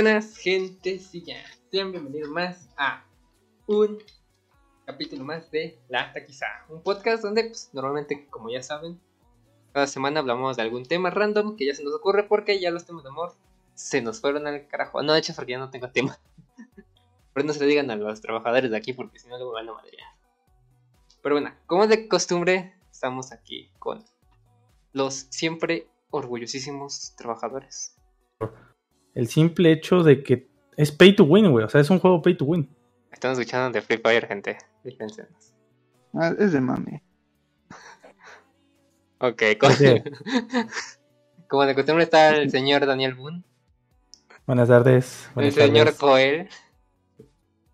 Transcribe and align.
Buenas 0.00 0.44
ya. 0.44 1.42
Sean 1.72 1.90
bienvenidos 1.90 2.30
más 2.30 2.70
a 2.76 3.04
un 3.66 3.98
capítulo 4.86 5.24
más 5.24 5.50
de 5.50 5.76
La 5.88 6.12
Taquiza. 6.12 6.46
Un 6.68 6.84
podcast 6.84 7.24
donde 7.24 7.46
pues, 7.46 7.70
normalmente, 7.72 8.28
como 8.30 8.48
ya 8.48 8.62
saben, 8.62 9.00
cada 9.72 9.88
semana 9.88 10.20
hablamos 10.20 10.56
de 10.56 10.62
algún 10.62 10.84
tema 10.84 11.10
random 11.10 11.56
que 11.56 11.66
ya 11.66 11.74
se 11.74 11.82
nos 11.82 11.92
ocurre 11.94 12.22
porque 12.22 12.60
ya 12.60 12.70
los 12.70 12.86
temas 12.86 13.02
de 13.02 13.08
amor 13.08 13.34
se 13.74 14.00
nos 14.00 14.20
fueron 14.20 14.46
al 14.46 14.68
carajo. 14.68 15.02
No, 15.02 15.14
de 15.14 15.18
hecho, 15.18 15.34
porque 15.34 15.50
ya 15.50 15.58
no 15.58 15.70
tengo 15.70 15.90
tema. 15.90 16.16
Pero 17.34 17.44
no 17.44 17.52
se 17.52 17.58
le 17.58 17.66
digan 17.66 17.90
a 17.90 17.96
los 17.96 18.20
trabajadores 18.20 18.70
de 18.70 18.76
aquí 18.76 18.92
porque 18.92 19.18
si 19.18 19.26
no 19.26 19.36
luego 19.36 19.50
van 19.50 19.68
a 19.68 19.74
madrear. 19.74 20.12
Pero 21.20 21.34
bueno, 21.34 21.52
como 21.66 21.88
de 21.88 22.06
costumbre, 22.06 22.72
estamos 22.88 23.32
aquí 23.32 23.72
con 23.80 24.04
los 24.92 25.26
siempre 25.30 25.88
orgullosísimos 26.10 27.16
trabajadores. 27.16 27.96
El 29.18 29.26
simple 29.26 29.72
hecho 29.72 30.04
de 30.04 30.22
que 30.22 30.48
es 30.76 30.92
pay 30.92 31.16
to 31.16 31.24
win, 31.24 31.50
güey. 31.50 31.64
O 31.64 31.68
sea, 31.68 31.80
es 31.80 31.90
un 31.90 31.98
juego 31.98 32.22
pay 32.22 32.36
to 32.36 32.44
win. 32.44 32.68
Estamos 33.10 33.36
escuchando 33.36 33.72
de 33.72 33.82
Free 33.82 33.98
Fire, 33.98 34.28
gente. 34.28 34.56
Dispensenos. 34.84 35.52
Ah, 36.14 36.32
es 36.38 36.52
de 36.52 36.60
mame. 36.60 37.02
Ok, 39.18 39.42
es. 39.60 40.04
como 41.48 41.66
de 41.66 41.74
costumbre 41.74 42.04
está 42.04 42.28
el 42.36 42.48
señor 42.52 42.86
Daniel 42.86 43.14
Boone, 43.16 43.42
Buenas 44.46 44.68
tardes. 44.68 45.28
el 45.34 45.50
señor 45.52 45.86
tardes. 45.86 45.98
Coel 45.98 46.48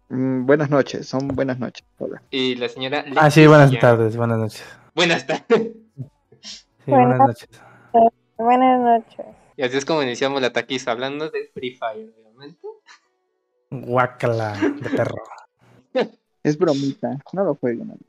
Mm, 0.08 0.46
buenas 0.46 0.70
noches, 0.70 1.06
son 1.08 1.28
buenas 1.28 1.58
noches. 1.58 1.84
Hola. 1.98 2.22
y 2.30 2.54
la 2.54 2.68
señora 2.70 3.04
Ah, 3.16 3.30
sí, 3.30 3.46
buenas 3.46 3.70
Leticia. 3.70 3.90
tardes. 3.90 4.16
Buenas 4.16 4.38
noches. 4.38 4.64
Buenas 4.94 5.26
tardes. 5.26 5.44
Sí, 6.40 6.64
buenas 6.86 7.18
Buenas. 7.18 7.26
noches. 7.28 7.48
Buenas 8.38 8.80
noches. 8.80 9.26
Y 9.56 9.62
así 9.62 9.76
es 9.76 9.84
como 9.84 10.02
iniciamos 10.02 10.40
la 10.42 10.52
taquiza 10.52 10.90
hablando 10.92 11.30
de 11.30 11.50
Free 11.54 11.76
Fire, 11.76 12.12
obviamente. 12.18 12.66
Guácala 13.70 14.52
de 14.58 14.90
perro. 14.90 15.22
Es 16.42 16.58
bromita, 16.58 17.16
no 17.32 17.42
lo 17.44 17.54
jueguen. 17.54 17.90
amigo. 17.90 18.04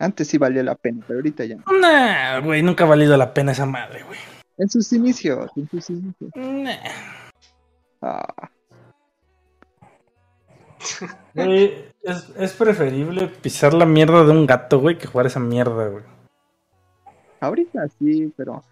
Antes 0.00 0.26
sí 0.26 0.36
valía 0.36 0.64
la 0.64 0.74
pena, 0.74 1.04
pero 1.06 1.20
ahorita 1.20 1.44
ya. 1.44 1.54
no. 1.56 1.78
Nah, 1.78 2.40
güey, 2.40 2.60
nunca 2.60 2.82
ha 2.82 2.88
valido 2.88 3.16
la 3.16 3.32
pena 3.32 3.52
esa 3.52 3.66
madre, 3.66 4.02
güey. 4.02 4.18
En 4.58 4.68
sus 4.68 4.92
inicios, 4.92 5.48
en 5.54 5.68
sus 5.68 5.90
inicios. 5.90 6.30
Nah. 6.34 6.74
Ah, 8.00 8.50
Güey, 11.34 11.84
es, 12.02 12.30
es 12.36 12.52
preferible 12.54 13.28
pisar 13.28 13.74
la 13.74 13.86
mierda 13.86 14.24
de 14.24 14.32
un 14.32 14.44
gato, 14.46 14.80
güey, 14.80 14.98
que 14.98 15.06
jugar 15.06 15.26
esa 15.26 15.38
mierda, 15.38 15.86
güey. 15.86 16.04
ahorita 17.40 17.86
sí, 17.98 18.32
pero 18.36 18.62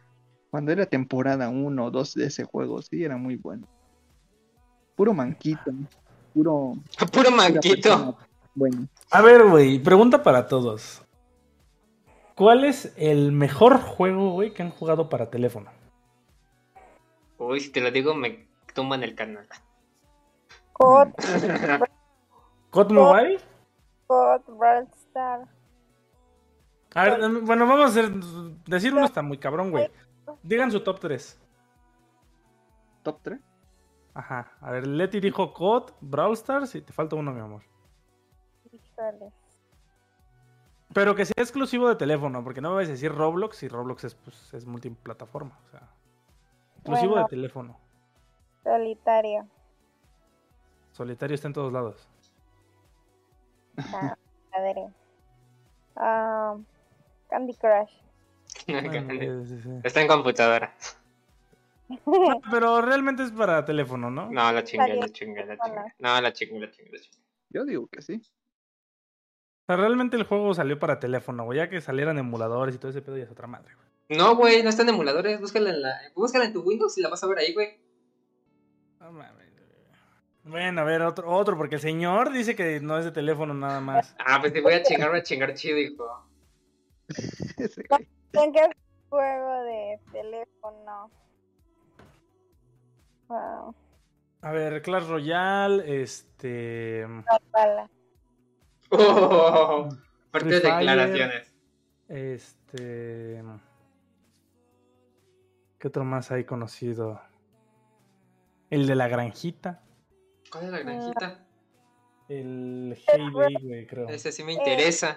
cuando 0.50 0.72
era 0.72 0.86
temporada 0.86 1.48
1 1.48 1.84
o 1.84 1.90
2 1.90 2.14
de 2.14 2.26
ese 2.26 2.44
juego, 2.44 2.82
sí, 2.82 3.04
era 3.04 3.16
muy 3.16 3.36
bueno. 3.36 3.66
Puro 4.96 5.14
manquito, 5.14 5.72
puro... 6.34 6.74
Puro 7.12 7.30
manquito. 7.30 8.18
Bueno, 8.54 8.88
A 9.10 9.22
ver, 9.22 9.48
güey, 9.48 9.78
pregunta 9.78 10.22
para 10.22 10.46
todos. 10.46 11.02
¿Cuál 12.34 12.64
es 12.64 12.92
el 12.96 13.32
mejor 13.32 13.78
juego, 13.78 14.32
güey, 14.32 14.52
que 14.52 14.62
han 14.62 14.70
jugado 14.70 15.08
para 15.08 15.30
teléfono? 15.30 15.70
Uy, 17.38 17.60
si 17.60 17.70
te 17.70 17.80
lo 17.80 17.90
digo, 17.90 18.14
me 18.14 18.46
tumban 18.74 19.02
el 19.02 19.14
canal. 19.14 19.46
COD, 20.72 21.08
¿COD 22.70 22.90
Mobile? 22.92 23.40
COD, 24.06 24.40
Star. 25.08 25.48
A 26.94 27.05
ver, 27.05 27.28
bueno, 27.42 27.66
vamos 27.66 27.84
a 27.84 27.89
hacer. 27.89 28.10
Decir 28.66 28.92
uno 28.92 29.05
está 29.05 29.22
muy 29.22 29.39
cabrón, 29.39 29.70
güey. 29.70 29.89
Digan 30.42 30.70
su 30.70 30.83
top 30.83 31.01
3. 31.01 31.39
top 33.02 33.20
3. 33.23 33.41
Ajá. 34.14 34.52
A 34.61 34.70
ver, 34.73 34.86
Leti 34.86 35.20
dijo 35.20 35.52
COD, 35.52 35.92
Brawl 36.01 36.35
Stars 36.35 36.74
y 36.74 36.83
te 36.83 36.92
falta 36.92 37.17
uno, 37.17 37.33
mi 37.33 37.41
amor. 37.41 37.63
Híjole. 38.73 39.33
Pero 40.92 41.14
que 41.14 41.24
sea 41.24 41.35
exclusivo 41.39 41.89
de 41.89 41.95
teléfono, 41.95 42.42
porque 42.42 42.61
no 42.61 42.70
me 42.70 42.77
vas 42.77 42.89
a 42.89 42.90
decir 42.90 43.13
Roblox 43.14 43.63
y 43.63 43.69
Roblox 43.69 44.05
es, 44.05 44.14
pues, 44.17 44.52
es 44.52 44.67
multiplataforma. 44.67 45.58
O 45.67 45.70
sea, 45.70 45.89
exclusivo 46.77 47.13
Bueno. 47.13 47.27
de 47.27 47.30
teléfono. 47.30 47.79
Solitario. 48.64 49.46
Solitario 50.92 51.35
está 51.36 51.46
en 51.46 51.55
todos 51.55 51.73
lados. 51.73 52.08
Ah, 53.79 54.17
madre. 54.52 54.89
Ah, 55.96 56.57
Candy 57.30 57.55
Crush. 57.55 57.95
Bueno, 58.66 59.44
sí, 59.44 59.60
sí. 59.62 59.68
Está 59.82 60.02
en 60.02 60.08
computadora. 60.08 60.74
Pero 62.50 62.80
realmente 62.82 63.22
es 63.22 63.32
para 63.32 63.64
teléfono, 63.64 64.10
¿no? 64.10 64.30
No, 64.30 64.52
la 64.52 64.62
chingue, 64.62 64.94
la 64.94 65.08
chingue, 65.08 65.44
la 65.44 65.58
chingue. 65.58 65.80
No, 65.98 66.20
la 66.20 66.32
chingue, 66.32 66.60
la 66.60 66.70
chingue, 66.70 66.90
la 66.92 66.98
chingue. 67.00 67.18
Yo 67.50 67.64
digo 67.64 67.88
que 67.88 68.02
sí. 68.02 68.22
O 68.24 69.66
sea, 69.66 69.76
realmente 69.76 70.16
el 70.16 70.24
juego 70.24 70.54
salió 70.54 70.78
para 70.78 71.00
teléfono, 71.00 71.44
güey. 71.44 71.58
Ya 71.58 71.68
que 71.68 71.80
salieran 71.80 72.18
emuladores 72.18 72.74
y 72.74 72.78
todo 72.78 72.90
ese 72.90 73.02
pedo 73.02 73.16
ya 73.16 73.24
es 73.24 73.30
otra 73.30 73.46
madre, 73.46 73.74
güey. 73.74 74.18
No, 74.18 74.36
güey, 74.36 74.62
no 74.62 74.68
está 74.68 74.82
en 74.82 74.90
emuladores. 74.90 75.40
Búscala 75.40 75.70
en, 75.70 75.82
la... 75.82 76.00
Búscala 76.14 76.44
en 76.44 76.52
tu 76.52 76.62
Windows 76.62 76.96
y 76.98 77.02
la 77.02 77.08
vas 77.08 77.22
a 77.22 77.27
ver 77.27 77.38
ahí, 77.38 77.54
güey. 77.54 77.80
No 79.00 79.12
mames. 79.12 79.50
Bueno, 80.42 80.80
a 80.80 80.84
ver, 80.84 81.02
otro, 81.02 81.30
otro, 81.30 81.56
porque 81.56 81.77
el 81.77 81.80
señor 81.80 82.32
dice 82.32 82.56
que 82.56 82.80
no 82.80 82.98
es 82.98 83.04
de 83.04 83.12
teléfono 83.12 83.52
nada 83.52 83.80
más. 83.80 84.16
Ah, 84.18 84.38
pues 84.40 84.52
te 84.52 84.60
voy 84.60 84.72
a 84.72 84.82
chingar, 84.82 85.10
voy 85.10 85.18
a 85.18 85.22
chingar 85.22 85.54
chido, 85.54 85.78
hijo. 85.78 86.27
¿En 88.33 88.52
qué 88.52 88.70
juego 89.08 89.63
de 89.64 90.01
teléfono? 90.13 91.11
Wow. 93.29 93.74
A 94.42 94.52
ver, 94.52 94.80
Clash 94.83 95.07
Royale, 95.07 96.02
este. 96.02 97.07
Bala. 97.51 97.90
Oh, 98.90 99.89
fuertes 100.30 100.63
declaraciones. 100.63 101.55
Este. 102.08 103.42
¿Qué 105.79 105.89
otro 105.89 106.05
más 106.05 106.30
hay 106.30 106.45
conocido? 106.45 107.20
El 108.70 108.86
de 108.86 108.95
la 108.95 109.08
granjita. 109.08 109.83
¿Cuál 110.51 110.64
es 110.64 110.70
la 110.70 110.79
granjita? 110.80 111.46
El 112.29 112.96
güey, 113.33 113.86
creo. 113.86 114.08
Ese 114.08 114.30
sí 114.30 114.45
me 114.45 114.52
interesa. 114.52 115.17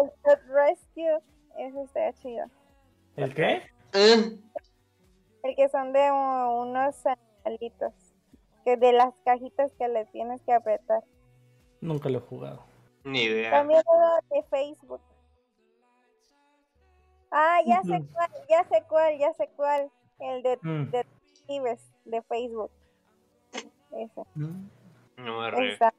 El 0.00 0.10
Pet 0.22 0.40
Rescue. 0.48 1.18
Ese 1.62 1.82
está 1.82 2.12
chido. 2.14 2.46
¿El 3.16 3.34
qué? 3.34 3.62
Mm, 3.94 4.40
El 5.44 5.56
que 5.56 5.68
son 5.68 5.92
de 5.92 6.10
unos 6.10 7.06
animalitos. 7.06 7.92
Que 8.64 8.76
de 8.76 8.92
las 8.92 9.12
cajitas 9.24 9.72
que 9.78 9.88
le 9.88 10.04
tienes 10.06 10.40
que 10.42 10.52
apretar. 10.52 11.02
Nunca 11.80 12.08
lo 12.08 12.18
he 12.18 12.22
jugado. 12.22 12.64
Ni 13.04 13.22
idea. 13.24 13.50
También 13.50 13.82
uno 13.86 14.06
de 14.30 14.42
Facebook. 14.44 15.00
Ah, 17.30 17.58
ya 17.66 17.82
sé 17.82 18.02
cuál, 18.12 18.30
ya 18.48 18.64
sé 18.64 18.82
cuál, 18.88 19.18
ya 19.18 19.32
sé 19.34 19.50
cuál. 19.56 19.90
El 20.20 20.42
de 20.42 20.58
Mm. 20.62 20.90
de 22.04 22.22
Facebook. 22.22 22.70
Ese. 23.92 24.22
Mm. 24.34 24.68
No 25.18 25.40
me 25.40 25.48
Ese 25.48 25.56
re. 25.56 25.72
está. 25.72 25.94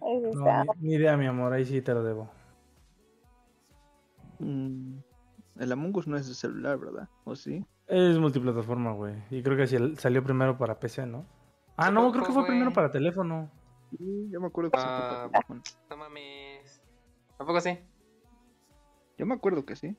Ese 0.00 0.74
ni 0.80 0.94
idea, 0.94 1.16
mi 1.16 1.26
amor, 1.26 1.52
ahí 1.52 1.64
sí 1.64 1.80
te 1.80 1.94
lo 1.94 2.02
debo. 2.02 2.28
Mm, 4.44 4.98
el 5.60 5.72
Among 5.72 5.96
Us 5.96 6.06
no 6.06 6.16
es 6.18 6.28
de 6.28 6.34
celular, 6.34 6.78
¿verdad? 6.78 7.08
¿O 7.24 7.34
sí? 7.34 7.64
Es 7.86 8.18
multiplataforma, 8.18 8.92
güey. 8.92 9.14
Y 9.30 9.42
creo 9.42 9.56
que 9.56 9.66
sí, 9.66 9.76
el- 9.76 9.98
salió 9.98 10.22
primero 10.22 10.58
para 10.58 10.78
PC, 10.78 11.06
¿no? 11.06 11.26
Ah, 11.76 11.90
no, 11.90 12.12
creo 12.12 12.24
que 12.24 12.32
fue 12.32 12.46
primero 12.46 12.72
para 12.72 12.90
teléfono. 12.90 13.50
Sí, 13.96 14.28
yo 14.30 14.40
me 14.40 14.46
acuerdo 14.48 14.70
que 14.70 14.78
sí. 14.78 14.84
fue 14.84 14.92
Ah. 14.94 15.08
para 15.08 15.30
teléfono. 15.30 15.62
No 15.90 15.96
mames. 15.96 16.82
¿Tampoco 17.38 17.60
sí? 17.60 17.78
Yo 19.18 19.26
me 19.26 19.34
acuerdo 19.34 19.64
que 19.64 19.76
sí. 19.76 19.96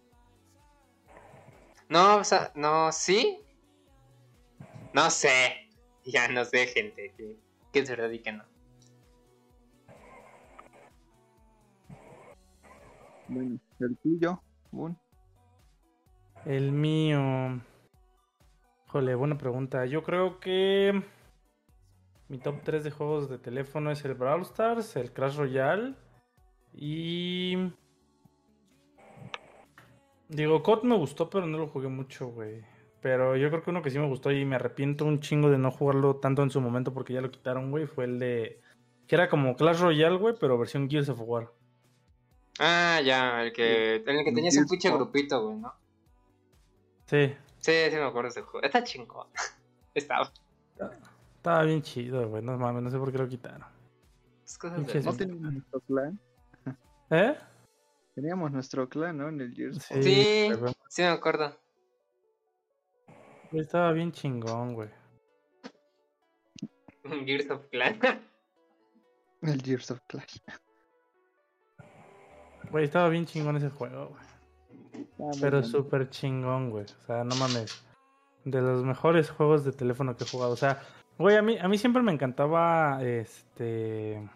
No, 1.89 2.17
o 2.17 2.23
sea, 2.23 2.51
no, 2.55 2.91
¿sí? 2.91 3.39
No 4.93 5.09
sé. 5.09 5.61
Ya 6.07 6.27
no 6.27 6.45
sé, 6.45 6.67
gente. 6.67 7.15
Que, 7.17 7.35
que 7.73 7.79
es 7.79 7.89
verdad 7.89 8.11
y 8.11 8.19
que 8.19 8.31
no. 8.31 8.43
Bueno, 13.27 13.59
el 13.79 13.97
tuyo. 13.97 14.41
El 16.45 16.71
mío. 16.71 17.61
Jole, 18.87 19.15
buena 19.15 19.37
pregunta. 19.37 19.85
Yo 19.85 20.03
creo 20.03 20.39
que 20.39 21.03
mi 22.27 22.37
top 22.37 22.61
3 22.63 22.83
de 22.83 22.91
juegos 22.91 23.29
de 23.29 23.37
teléfono 23.37 23.91
es 23.91 24.03
el 24.05 24.15
Brawl 24.15 24.41
Stars, 24.41 24.95
el 24.95 25.11
Clash 25.11 25.37
Royale 25.37 25.95
y... 26.73 27.71
Digo, 30.27 30.63
COD 30.63 30.83
me 30.83 30.97
gustó, 30.97 31.29
pero 31.29 31.45
no 31.45 31.57
lo 31.57 31.67
jugué 31.67 31.87
mucho, 31.87 32.27
güey. 32.29 32.63
Pero 32.99 33.35
yo 33.35 33.49
creo 33.49 33.61
que 33.61 33.69
uno 33.69 33.83
que 33.83 33.91
sí 33.91 33.99
me 33.99 34.07
gustó 34.07 34.31
y 34.31 34.43
me 34.43 34.55
arrepiento 34.55 35.05
un 35.05 35.19
chingo 35.19 35.51
de 35.51 35.59
no 35.59 35.69
jugarlo 35.69 36.15
tanto 36.15 36.41
en 36.41 36.49
su 36.49 36.59
momento 36.59 36.93
porque 36.93 37.13
ya 37.13 37.21
lo 37.21 37.29
quitaron, 37.29 37.69
güey, 37.69 37.85
fue 37.85 38.05
el 38.05 38.17
de... 38.17 38.61
Que 39.07 39.15
era 39.15 39.29
como 39.29 39.55
Clash 39.55 39.79
Royale, 39.81 40.17
güey, 40.17 40.33
pero 40.39 40.57
versión 40.57 40.89
Gears 40.89 41.09
of 41.09 41.21
War. 41.21 41.51
Ah, 42.59 43.01
ya, 43.03 43.43
el 43.43 43.51
que, 43.51 43.95
en 43.95 44.09
el 44.09 44.23
que 44.23 44.31
tenías 44.31 44.55
un 44.57 44.67
pinche 44.67 44.89
grupito, 44.89 45.45
güey, 45.45 45.57
¿no? 45.59 45.73
Sí. 47.05 47.35
Sí, 47.59 47.71
sí 47.89 47.95
me 47.95 48.03
acuerdo 48.03 48.23
de 48.23 48.39
ese 48.39 48.41
juego. 48.43 48.65
Está 48.65 48.83
chingón. 48.83 49.27
Estaba. 49.93 50.31
Estaba 51.35 51.63
bien 51.63 51.81
chido, 51.81 52.27
güey. 52.29 52.41
No 52.43 52.57
mames, 52.57 52.83
no 52.83 52.89
sé 52.89 52.97
por 52.97 53.11
qué 53.11 53.17
lo 53.17 53.27
quitaron. 53.27 53.63
Es 54.43 54.57
cosas 54.57 54.85
de... 54.85 55.01
No 55.01 55.13
teníamos 55.13 55.53
nuestro 55.53 55.79
clan. 55.81 56.19
¿Eh? 57.09 57.35
Teníamos 58.15 58.51
nuestro 58.51 58.89
clan, 58.89 59.17
¿no? 59.17 59.29
En 59.29 59.41
el 59.41 59.53
Gears. 59.53 59.83
Sí, 59.83 60.03
Sí. 60.03 60.49
Sí, 60.89 61.01
me 61.01 61.09
acuerdo. 61.09 61.57
Estaba 63.51 63.91
bien 63.91 64.11
chingón, 64.11 64.73
güey. 64.73 64.89
Gears 67.25 67.49
of 67.49 67.67
Clan. 67.69 67.99
El 69.41 69.61
Gears 69.61 69.91
of 69.91 69.99
Clash. 70.07 70.37
Güey, 72.71 72.85
estaba 72.85 73.09
bien 73.09 73.25
chingón 73.25 73.57
ese 73.57 73.69
juego, 73.69 74.09
güey. 74.09 75.05
Ah, 75.19 75.31
Pero 75.39 75.63
súper 75.63 76.09
chingón, 76.09 76.69
güey. 76.69 76.85
O 76.85 77.05
sea, 77.05 77.23
no 77.23 77.35
mames. 77.35 77.85
De 78.43 78.61
los 78.61 78.83
mejores 78.83 79.29
juegos 79.29 79.63
de 79.65 79.71
teléfono 79.71 80.15
que 80.15 80.23
he 80.23 80.27
jugado. 80.27 80.51
O 80.51 80.57
sea, 80.57 80.81
güey, 81.17 81.35
a 81.37 81.41
mí, 81.41 81.57
a 81.57 81.67
mí 81.67 81.77
siempre 81.77 82.01
me 82.01 82.11
encantaba 82.11 83.01
este. 83.03 84.29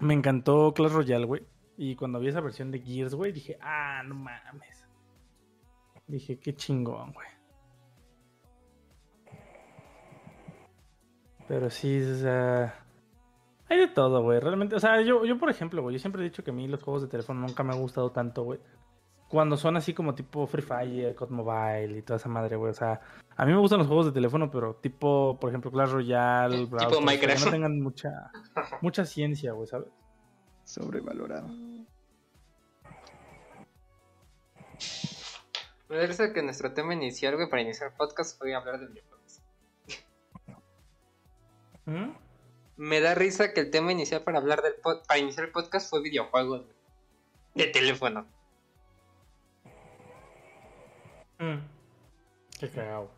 Me 0.00 0.14
encantó 0.14 0.72
Clash 0.74 0.92
Royale, 0.92 1.26
güey. 1.26 1.46
Y 1.76 1.96
cuando 1.96 2.18
vi 2.18 2.28
esa 2.28 2.40
versión 2.40 2.70
de 2.70 2.80
Gears, 2.80 3.14
güey, 3.14 3.32
dije, 3.32 3.58
ah, 3.60 4.02
no 4.04 4.14
mames. 4.14 4.88
Dije, 6.06 6.38
qué 6.38 6.54
chingón, 6.54 7.12
güey. 7.12 7.28
Pero 11.46 11.70
sí, 11.70 12.00
o 12.02 12.16
sea. 12.16 12.87
Hay 13.68 13.78
de 13.78 13.88
todo, 13.88 14.22
güey. 14.22 14.40
Realmente, 14.40 14.76
o 14.76 14.80
sea, 14.80 15.00
yo, 15.02 15.24
yo 15.24 15.38
por 15.38 15.50
ejemplo, 15.50 15.82
güey, 15.82 15.94
yo 15.94 15.98
siempre 15.98 16.22
he 16.22 16.24
dicho 16.24 16.42
que 16.42 16.50
a 16.50 16.54
mí 16.54 16.66
los 16.68 16.82
juegos 16.82 17.02
de 17.02 17.08
teléfono 17.08 17.40
nunca 17.40 17.62
me 17.62 17.74
han 17.74 17.80
gustado 17.80 18.10
tanto, 18.10 18.44
güey. 18.44 18.60
Cuando 19.28 19.58
son 19.58 19.76
así 19.76 19.92
como 19.92 20.14
tipo 20.14 20.46
Free 20.46 20.62
Fire, 20.62 21.14
COD 21.14 21.28
Mobile 21.28 21.98
y 21.98 22.02
toda 22.02 22.16
esa 22.16 22.30
madre, 22.30 22.56
güey. 22.56 22.70
O 22.70 22.74
sea, 22.74 23.00
a 23.36 23.44
mí 23.44 23.52
me 23.52 23.58
gustan 23.58 23.78
los 23.78 23.86
juegos 23.86 24.06
de 24.06 24.12
teléfono, 24.12 24.50
pero 24.50 24.76
tipo, 24.76 25.38
por 25.38 25.50
ejemplo, 25.50 25.70
Clash 25.70 25.90
Royale, 25.90 26.64
Brawl 26.64 26.66
Stars, 26.66 26.86
o 26.86 26.90
sea, 26.90 27.00
que 27.00 27.04
Minecraft. 27.04 27.44
no 27.44 27.50
tengan 27.50 27.80
mucha, 27.80 28.30
mucha 28.80 29.04
ciencia, 29.04 29.52
güey, 29.52 29.66
¿sabes? 29.66 29.88
Sobrevalorado. 30.64 31.48
Me 35.88 36.06
risa 36.06 36.32
que 36.32 36.42
nuestro 36.42 36.72
tema 36.72 36.94
inicial, 36.94 37.36
güey, 37.36 37.50
para 37.50 37.62
iniciar 37.62 37.90
el 37.90 37.96
podcast 37.96 38.38
fue 38.38 38.54
hablar 38.54 38.80
de 38.80 38.86
videojuegos. 38.86 39.42
¿Mm? 41.84 42.27
Me 42.78 43.00
da 43.00 43.14
risa 43.14 43.52
que 43.52 43.60
el 43.60 43.70
tema 43.70 43.92
inicial 43.92 44.22
para 44.22 44.38
hablar 44.38 44.62
del 44.62 44.74
pod- 44.80 45.04
para 45.06 45.18
iniciar 45.20 45.44
el 45.46 45.52
podcast 45.52 45.90
fue 45.90 46.00
videojuegos 46.00 46.64
de 47.54 47.66
teléfono. 47.66 48.26
Mm. 51.38 51.58
Qué 52.58 52.68
cagado. 52.70 53.10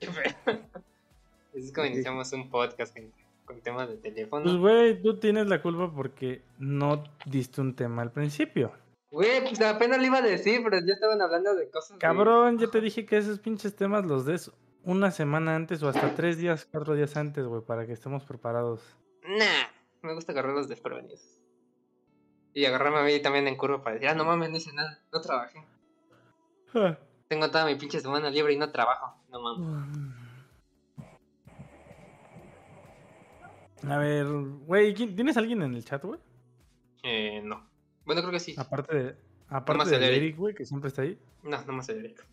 Es 1.54 1.72
como 1.72 1.86
iniciamos 1.86 2.32
un 2.32 2.50
podcast 2.50 2.92
gente, 2.92 3.14
con 3.44 3.60
temas 3.60 3.88
de 3.88 3.94
Pues, 3.94 4.12
teléfono. 4.14 4.58
güey, 4.58 5.00
tú 5.00 5.20
tienes 5.20 5.46
la 5.46 5.62
culpa 5.62 5.88
porque 5.94 6.42
no 6.58 7.04
diste 7.26 7.60
un 7.60 7.76
tema 7.76 8.02
al 8.02 8.10
principio. 8.10 8.72
Güey, 9.12 9.40
pues 9.42 9.60
apenas 9.60 10.00
le 10.00 10.06
iba 10.08 10.18
a 10.18 10.22
decir, 10.22 10.62
pero 10.64 10.78
ya 10.84 10.94
estaban 10.94 11.22
hablando 11.22 11.54
de 11.54 11.70
cosas. 11.70 11.90
de- 11.92 11.98
Cabrón, 11.98 12.58
ya 12.58 12.66
te 12.66 12.80
dije 12.80 13.06
que 13.06 13.18
esos 13.18 13.38
pinches 13.38 13.76
temas 13.76 14.04
los 14.04 14.26
des 14.26 14.50
una 14.84 15.10
semana 15.10 15.56
antes 15.56 15.82
o 15.82 15.88
hasta 15.88 16.14
tres 16.14 16.38
días, 16.38 16.66
cuatro 16.70 16.94
días 16.94 17.16
antes, 17.16 17.44
güey, 17.46 17.62
para 17.62 17.86
que 17.86 17.92
estemos 17.92 18.24
preparados. 18.24 18.82
Nah, 19.22 19.68
me 20.02 20.14
gusta 20.14 20.32
agarrarlos 20.32 20.68
desprevenidos. 20.68 21.40
Y 22.52 22.64
agarrarme 22.66 22.98
a 22.98 23.02
mí 23.04 23.20
también 23.20 23.48
en 23.48 23.56
curva 23.56 23.82
para 23.82 23.94
decir, 23.94 24.08
ah, 24.08 24.14
no 24.14 24.24
mames, 24.24 24.50
no 24.50 24.56
hice 24.56 24.72
nada, 24.72 25.02
no 25.12 25.20
trabajé. 25.20 25.64
Ah. 26.74 26.96
Tengo 27.28 27.50
toda 27.50 27.64
mi 27.66 27.74
pinche 27.76 28.00
semana 28.00 28.30
libre 28.30 28.52
y 28.52 28.58
no 28.58 28.70
trabajo. 28.70 29.16
No 29.30 29.40
mames. 29.40 30.14
A 33.88 33.98
ver, 33.98 34.26
güey, 34.66 34.94
¿quién- 34.94 35.14
¿tienes 35.14 35.36
alguien 35.36 35.62
en 35.62 35.74
el 35.74 35.84
chat, 35.84 36.02
güey? 36.04 36.20
Eh, 37.02 37.42
no. 37.44 37.68
Bueno, 38.04 38.20
creo 38.22 38.32
que 38.32 38.40
sí. 38.40 38.54
Aparte 38.56 38.94
de, 38.94 39.16
aparte 39.48 39.72
Nomás 39.72 39.90
de 39.90 40.16
Eric. 40.16 40.36
Güey, 40.36 40.54
que 40.54 40.64
siempre 40.64 40.88
está 40.88 41.02
ahí. 41.02 41.18
No, 41.42 41.62
no 41.64 41.72
más 41.74 41.88
el 41.90 41.98
Eric. 42.04 42.26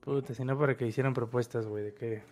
Puta, 0.00 0.34
sino 0.34 0.58
para 0.58 0.76
que 0.76 0.86
hicieran 0.86 1.12
propuestas, 1.14 1.66
güey, 1.66 1.84
de 1.84 1.94
que... 1.94 2.22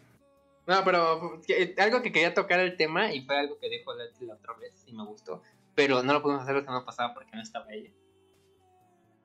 No, 0.67 0.83
pero 0.85 1.41
que- 1.47 1.75
algo 1.79 2.03
que 2.03 2.11
quería 2.13 2.35
tocar 2.35 2.59
el 2.61 2.77
tema 2.77 3.13
y 3.13 3.23
fue 3.25 3.39
algo 3.39 3.59
que 3.59 3.69
dijo 3.69 3.95
Leti 3.95 4.25
la 4.27 4.35
otra 4.35 4.55
vez 4.55 4.83
y 4.87 4.93
me 4.93 5.05
gustó. 5.05 5.43
Pero 5.75 6.03
no 6.03 6.13
lo 6.15 6.23
pudimos 6.23 6.43
hacer 6.43 6.55
la 6.57 6.63
semana 6.63 6.85
pasada 6.85 7.13
porque 7.15 7.31
no 7.37 7.43
estaba 7.43 7.73
ella. 7.73 7.91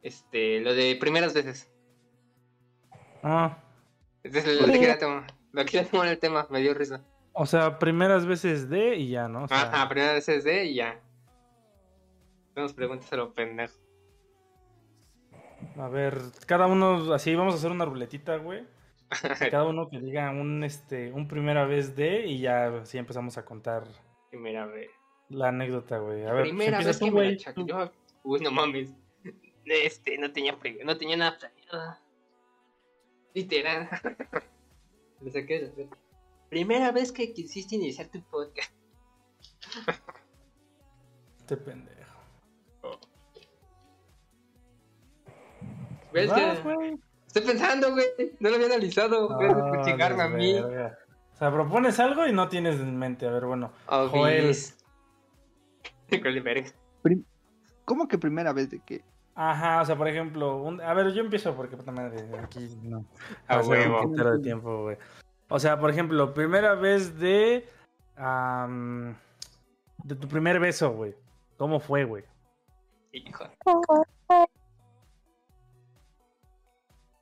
Este, 0.04 0.60
lo 0.62 0.74
de 0.74 0.96
primeras 1.00 1.34
veces. 1.34 1.72
Ah, 3.24 3.58
Entonces, 4.24 4.60
lo, 4.60 4.66
quería 4.68 4.98
tomar, 5.00 5.28
lo 5.52 5.66
quería 5.66 5.88
tomar 5.90 6.08
el 6.08 6.20
tema, 6.20 6.48
me 6.50 6.60
dio 6.60 6.74
risa. 6.74 7.04
o 7.34 7.46
sea, 7.46 7.80
primeras 7.80 8.26
veces 8.26 8.70
de 8.70 8.96
y 8.98 9.10
ya, 9.10 9.28
¿no? 9.28 9.44
O 9.44 9.48
sea, 9.48 9.62
Ajá, 9.62 9.90
primeras 9.90 10.16
veces 10.16 10.44
de 10.44 10.66
y 10.66 10.76
ya. 10.76 11.00
Tenemos 12.54 12.74
preguntas 12.74 13.12
a 13.14 13.16
lo 13.16 13.34
pendejo. 13.34 13.78
A 15.78 15.88
ver, 15.90 16.19
cada 16.46 16.68
uno, 16.68 17.13
así, 17.13 17.36
vamos 17.36 17.54
a 17.54 17.58
hacer 17.58 17.72
una 17.72 17.86
ruletita, 17.86 18.38
güey. 18.38 18.66
Cada 19.52 19.66
uno 19.68 19.90
que 19.90 20.00
diga 20.00 20.31
un, 20.31 20.63
este, 20.63 21.12
un 21.12 21.28
primera 21.28 21.66
vez 21.66 21.98
de 21.98 22.25
y 22.28 22.40
ya 22.40 22.68
así 22.78 22.98
empezamos 22.98 23.38
a 23.38 23.44
contar 23.44 23.84
Primera 24.30 24.66
vez. 24.66 24.90
la 25.28 25.50
anécdota, 25.50 25.98
güey. 25.98 26.25
A 26.25 26.31
ver, 26.31 26.44
Primera 26.44 26.78
vez 26.78 26.98
tú, 26.98 27.06
que 27.06 27.12
güey. 27.12 27.38
chaqueó. 27.38 27.92
Uy, 28.24 28.40
no 28.40 28.52
mames. 28.52 28.94
Este, 29.66 30.18
no 30.18 30.31
tenía, 30.31 30.58
no 30.86 30.98
tenía 30.98 31.18
nada 31.18 31.38
planeado. 31.38 31.98
Literal. 33.34 33.90
Me 35.19 35.30
saqué 35.31 35.60
de. 35.60 35.90
Primera 36.50 36.92
vez 36.94 37.12
que 37.12 37.34
quisiste 37.34 37.75
iniciar 37.75 38.07
tu 38.07 38.22
podcast. 38.24 38.74
Este 41.40 41.57
pendejo. 41.57 42.00
¿Ves 46.13 46.30
Vas, 46.30 46.60
que- 46.60 46.62
güey. 46.74 47.00
Estoy 47.28 47.44
pensando, 47.44 47.92
güey. 47.92 48.06
No 48.40 48.50
lo 48.50 48.56
había 48.56 48.68
analizado. 48.68 49.30
Gracias 49.38 49.63
Ah, 49.78 49.81
chingarme 49.86 50.24
a 50.24 50.28
mí. 50.28 50.54
verga. 50.62 50.97
O 51.33 51.38
sea, 51.38 51.52
propones 51.52 52.00
algo 52.00 52.28
y 52.28 52.33
no 52.33 52.50
tienes 52.50 52.80
en 52.80 52.97
mente. 52.97 53.26
A 53.28 53.31
ver, 53.31 53.45
bueno. 53.45 53.71
Oh, 53.88 54.07
Joel. 54.09 54.54
¿Cómo 57.85 58.07
que 58.07 58.18
primera 58.18 58.54
vez 58.54 58.69
de 58.69 58.80
que? 58.80 59.04
Ajá, 59.33 59.81
o 59.81 59.85
sea, 59.85 59.95
por 59.97 60.07
ejemplo, 60.07 60.57
un- 60.57 60.81
a 60.81 60.94
ver, 60.94 61.12
yo 61.14 61.21
empiezo 61.21 61.56
porque 61.56 61.78
puta 61.78 61.92
madre, 61.92 62.18
aquí 62.44 62.78
no. 62.83 63.06
A 63.47 63.59
huevo. 63.62 64.02
un 64.02 64.09
putero 64.09 64.33
de 64.38 64.40
tiempo, 64.44 64.83
güey. 64.83 64.97
O 65.50 65.59
sea, 65.59 65.80
por 65.80 65.90
ejemplo, 65.90 66.33
primera 66.33 66.76
vez 66.76 67.18
de. 67.18 67.68
de 70.04 70.16
tu 70.16 70.28
primer 70.28 70.59
beso, 70.59 70.92
güey. 70.92 71.16
¿Cómo 71.57 71.80
fue, 71.80 72.04
güey? 72.06 72.24
Hijo. 73.14 73.45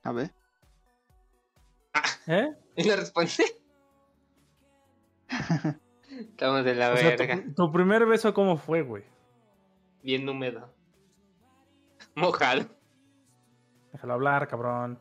A 0.02 0.12
ver. 0.12 0.32
¿Eh? 2.26 2.54
¿Y 2.76 2.84
no 2.84 2.96
respondí? 2.96 3.44
Estamos 6.10 6.64
de 6.64 6.74
la 6.74 6.92
O 6.92 6.96
sea, 6.96 7.16
tu, 7.16 7.22
verga. 7.22 7.44
tu 7.54 7.72
primer 7.72 8.06
beso, 8.06 8.34
¿cómo 8.34 8.56
fue, 8.56 8.82
güey? 8.82 9.04
Bien 10.02 10.28
húmedo. 10.28 10.72
Mojado. 12.14 12.66
Déjalo 13.92 14.14
hablar, 14.14 14.48
cabrón. 14.48 14.98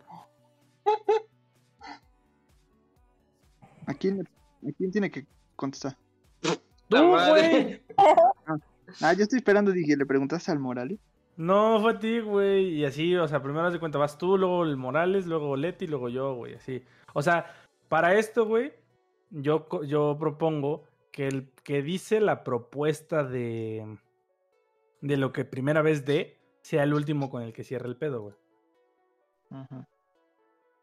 ¿A 3.85 3.93
quién, 3.93 4.21
¿A 4.21 4.71
quién 4.77 4.91
tiene 4.91 5.09
que 5.11 5.25
contestar? 5.55 5.97
¡Tú, 6.41 6.97
güey! 6.97 7.81
Ah, 9.01 9.13
yo 9.13 9.23
estoy 9.23 9.37
esperando, 9.37 9.71
dije, 9.71 9.95
¿le 9.95 10.05
preguntaste 10.05 10.51
al 10.51 10.59
Morales? 10.59 10.99
No, 11.39 11.79
fue 11.79 11.93
a 11.93 11.99
ti, 11.99 12.19
güey. 12.19 12.65
Y 12.73 12.83
así, 12.83 13.15
o 13.15 13.25
sea, 13.25 13.41
primero 13.41 13.65
haz 13.65 13.71
de 13.71 13.79
cuenta, 13.79 13.97
vas 13.97 14.17
tú, 14.17 14.37
luego 14.37 14.65
el 14.65 14.75
Morales, 14.75 15.25
luego 15.25 15.55
Leti, 15.55 15.87
luego 15.87 16.09
yo, 16.09 16.33
güey, 16.35 16.55
así. 16.55 16.83
O 17.13 17.21
sea, 17.21 17.45
para 17.87 18.15
esto, 18.15 18.45
güey, 18.45 18.73
yo, 19.29 19.65
yo 19.85 20.17
propongo 20.19 20.83
que 21.13 21.29
el 21.29 21.49
que 21.63 21.81
dice 21.81 22.19
la 22.19 22.43
propuesta 22.43 23.23
de, 23.23 23.97
de 24.99 25.15
lo 25.15 25.31
que 25.31 25.45
primera 25.45 25.81
vez 25.81 26.05
dé 26.05 26.37
sea 26.61 26.83
el 26.83 26.93
último 26.93 27.29
con 27.29 27.41
el 27.41 27.53
que 27.53 27.63
cierre 27.63 27.87
el 27.87 27.95
pedo, 27.95 28.21
güey. 28.21 28.35
Ajá. 29.51 29.87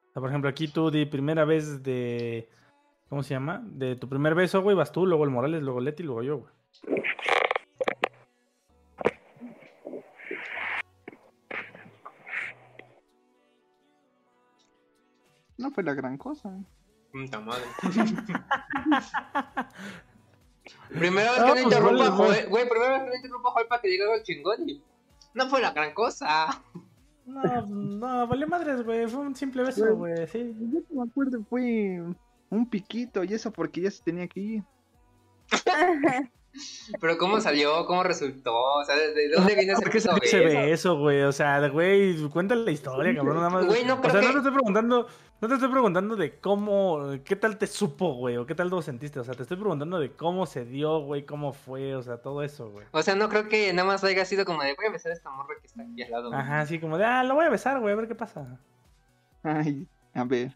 O 0.09 0.13
sea, 0.15 0.21
por 0.23 0.31
ejemplo, 0.31 0.49
aquí 0.49 0.69
tú 0.69 0.91
di 0.91 1.05
primera 1.05 1.45
vez 1.45 1.83
de. 1.83 2.49
¿Cómo 3.11 3.23
se 3.23 3.35
llama? 3.35 3.63
De 3.63 3.95
tu 3.95 4.09
primer 4.09 4.35
beso, 4.35 4.63
güey, 4.63 4.75
vas 4.75 4.91
tú, 4.91 5.05
luego 5.05 5.25
el 5.25 5.31
Morales, 5.31 5.63
luego 5.63 5.81
Leti, 5.81 6.03
luego 6.03 6.23
yo, 6.23 6.39
güey. 6.39 6.55
No 15.67 15.73
fue 15.73 15.83
la 15.83 15.95
gran 15.95 16.17
cosa. 16.17 16.57
Puta 17.11 17.41
madre. 17.41 17.65
Primera 20.91 21.33
vez 21.33 21.41
No, 21.41 21.47
que 21.47 21.49
no 21.49 21.55
pues, 21.55 21.65
interrumpa 21.65 22.07
a 22.07 22.11
vale, 22.11 22.17
Joel. 22.17 22.49
Güey, 22.49 22.69
primera 22.69 22.91
vez 22.91 23.03
que 23.03 23.09
no 23.09 23.17
interrumpa 23.17 23.49
a 23.49 23.53
Joel 23.53 23.67
para 23.67 23.83
que 23.83 23.89
diga 23.89 24.05
algo 24.05 24.23
chingón 24.23 24.69
y. 24.69 24.85
No 25.35 25.49
fue 25.49 25.61
la 25.61 25.73
gran 25.73 25.93
cosa. 25.93 26.63
No, 27.27 27.67
no, 27.67 28.29
valió 28.29 28.47
madres, 28.47 28.85
güey. 28.85 29.09
Fue 29.09 29.23
un 29.23 29.35
simple 29.35 29.65
beso, 29.65 29.97
güey. 29.97 30.29
Sí. 30.29 30.55
Yo 30.73 30.87
que 30.87 30.95
me 30.95 31.03
acuerdo 31.03 31.43
fue 31.51 32.01
un 32.51 32.71
piquito 32.71 33.25
y 33.25 33.35
eso 33.35 33.51
porque 33.51 33.81
ya 33.81 33.91
se 33.91 34.05
tenía 34.05 34.29
que 34.29 34.41
ir. 34.41 34.63
Pero 37.01 37.19
¿cómo 37.19 37.41
salió? 37.41 37.85
¿Cómo 37.87 38.03
resultó? 38.03 38.55
O 38.55 38.85
sea, 38.85 38.97
¿de 38.97 39.13
de 39.13 39.29
dónde 39.31 39.55
viene 39.55 39.73
ese 39.73 39.83
¿Por 39.83 39.91
qué 39.91 40.01
se 40.01 40.41
ve 40.41 40.73
eso, 40.73 40.97
güey? 40.99 41.23
O 41.23 41.33
sea, 41.33 41.67
güey, 41.69 42.29
cuéntale 42.29 42.65
la 42.65 42.71
historia, 42.71 43.15
cabrón, 43.15 43.37
nada 43.37 43.51
más. 43.51 43.67
Güey, 43.67 43.85
no 43.85 43.95
o 43.95 44.11
sea, 44.11 44.21
que- 44.21 44.27
no 44.27 44.33
te 44.33 44.39
estoy 44.39 44.53
preguntando, 44.53 45.07
no 45.41 45.49
te 45.49 45.55
estoy 45.55 45.71
preguntando 45.71 46.17
de 46.17 46.39
cómo, 46.39 47.11
qué 47.25 47.37
tal 47.37 47.59
te 47.59 47.67
supo, 47.67 48.15
güey, 48.15 48.37
o 48.37 48.47
qué 48.47 48.55
tal 48.55 48.69
lo 48.69 48.81
sentiste. 48.83 49.21
O 49.21 49.25
sea, 49.25 49.35
te 49.35 49.43
estoy 49.43 49.57
preguntando 49.57 49.99
de 49.99 50.13
cómo 50.13 50.47
se 50.47 50.65
dio, 50.65 51.01
güey, 51.01 51.25
cómo 51.27 51.53
fue, 51.53 51.95
o 51.95 52.03
sea, 52.03 52.19
todo 52.19 52.43
eso, 52.43 52.71
güey. 52.71 52.87
O 52.93 53.03
sea, 53.03 53.15
no 53.15 53.29
creo 53.29 53.49
que 53.49 53.73
nada 53.73 53.87
más 53.89 54.03
haya 54.05 54.25
sido 54.25 54.45
como 54.45 54.63
de 54.63 54.75
voy 54.75 54.87
a 54.87 54.91
besar 54.91 55.13
a 55.13 55.15
esta 55.15 55.31
morra 55.31 55.55
que 55.61 55.67
está 55.67 55.83
aquí 55.83 56.03
al 56.03 56.11
lado. 56.11 56.33
Ajá, 56.33 56.61
así 56.61 56.79
como 56.79 56.97
de, 56.99 57.05
ah, 57.05 57.25
lo 57.25 57.35
voy 57.35 57.45
a 57.47 57.51
besar, 57.51 57.81
güey, 57.81 57.93
a 57.93 57.97
ver 57.97 58.09
qué 58.09 58.15
pasa. 58.15 58.59
Ay, 59.43 59.87
a 60.15 60.25
ver. 60.25 60.55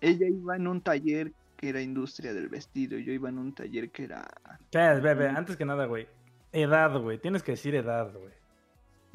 Ella 0.00 0.26
iba 0.28 0.56
en 0.56 0.66
un 0.66 0.80
taller 0.80 1.32
que 1.64 1.70
era 1.70 1.80
industria 1.80 2.34
del 2.34 2.50
vestido. 2.50 2.98
y 2.98 3.04
Yo 3.06 3.12
iba 3.12 3.30
en 3.30 3.38
un 3.38 3.54
taller 3.54 3.90
que 3.90 4.04
era. 4.04 4.28
Espera, 4.60 5.00
ve, 5.00 5.14
ve, 5.14 5.28
antes 5.28 5.56
que 5.56 5.64
nada, 5.64 5.86
güey. 5.86 6.06
Edad, 6.52 7.00
güey, 7.00 7.18
tienes 7.18 7.42
que 7.42 7.52
decir 7.52 7.74
edad, 7.74 8.12
güey. 8.12 8.34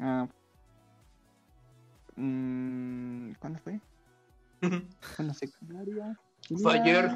ah, 0.00 0.26
mm, 2.16 3.34
¿Cuándo 3.34 3.60
fue? 3.60 3.80
En 4.62 5.26
la 5.28 5.32
secundaria. 5.34 6.18
Fue 6.60 6.80
ayer. 6.80 7.08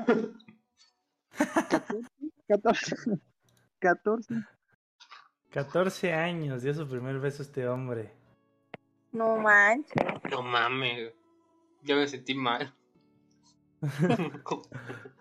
14. 2.49 2.97
14. 3.81 4.35
14 5.51 6.13
años, 6.13 6.63
dio 6.63 6.75
su 6.75 6.89
primer 6.89 7.19
beso 7.19 7.43
este 7.43 7.67
hombre. 7.67 8.13
No 9.11 9.37
manches. 9.39 9.95
No 10.31 10.43
mames. 10.43 11.13
Ya 11.83 11.97
me 11.97 12.07
sentí 12.07 12.35
mal. 12.35 12.73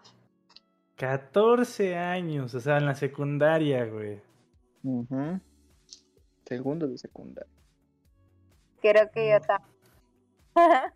14 0.96 1.98
años, 1.98 2.54
o 2.56 2.60
sea, 2.60 2.78
en 2.78 2.86
la 2.86 2.96
secundaria, 2.96 3.86
güey. 3.86 4.22
Segundo 6.46 6.88
de 6.88 6.98
secundaria. 6.98 7.52
Creo 8.82 9.10
que 9.12 9.32
yo 9.32 9.42
también. 9.42 9.74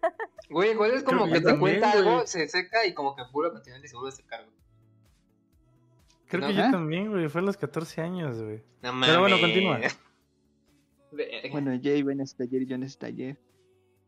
Güey, 0.49 0.71
igual 0.71 0.91
es 0.91 1.03
como 1.03 1.23
Creo 1.23 1.27
que 1.27 1.33
que 1.33 1.39
te 1.39 1.45
también, 1.51 1.79
cuenta 1.79 1.97
güey. 1.97 2.07
algo, 2.13 2.27
se 2.27 2.47
seca 2.47 2.85
y 2.85 2.93
como 2.93 3.15
que 3.15 3.23
puro 3.31 3.51
continuamente 3.51 3.87
y 3.87 3.89
se 3.89 3.95
vuelve 3.97 4.09
a 4.09 4.15
secar. 4.15 4.45
güey. 4.45 4.55
Creo 6.27 6.41
No. 6.41 6.47
que 6.47 6.53
yo 6.53 6.71
también, 6.71 7.09
güey, 7.11 7.27
fue 7.27 7.41
a 7.41 7.43
los 7.43 7.57
14 7.57 8.01
años, 8.01 8.41
güey. 8.41 8.61
No 8.81 8.93
mames. 8.93 9.09
Pero 9.09 9.19
bueno, 9.21 9.37
continúa. 9.41 9.79
Bueno, 11.51 11.71
ella 11.71 11.93
iba 11.95 12.11
en 12.13 12.21
ese 12.21 12.37
taller 12.37 12.61
y 12.61 12.65
yo 12.67 12.75
en 12.75 12.83
ese 12.83 12.97
taller. 12.99 13.37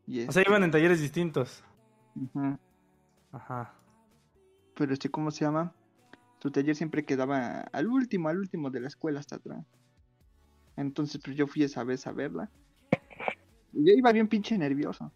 O 0.08 0.12
sea, 0.12 0.24
este, 0.42 0.44
iban 0.48 0.62
en 0.62 0.70
talleres 0.70 1.00
distintos. 1.00 1.62
ujú. 2.14 2.58
Ajá. 3.32 3.74
Pero 4.74 4.92
este, 4.92 5.10
¿cómo 5.10 5.30
se 5.30 5.44
llama? 5.44 5.74
Su 6.40 6.50
taller 6.50 6.74
siempre 6.74 7.04
quedaba 7.04 7.60
al 7.72 7.88
último, 7.88 8.28
al 8.28 8.38
último 8.38 8.70
de 8.70 8.80
la 8.80 8.88
escuela 8.88 9.20
hasta 9.20 9.36
atrás. 9.36 9.64
Entonces, 10.76 11.20
pues 11.22 11.36
yo 11.36 11.46
fui 11.46 11.62
esa 11.62 11.84
vez 11.84 12.06
a 12.06 12.12
verla. 12.12 12.50
Y 13.72 13.86
yo 13.86 13.92
iba 13.94 14.12
bien 14.12 14.28
pinche 14.28 14.56
nervioso. 14.56 15.12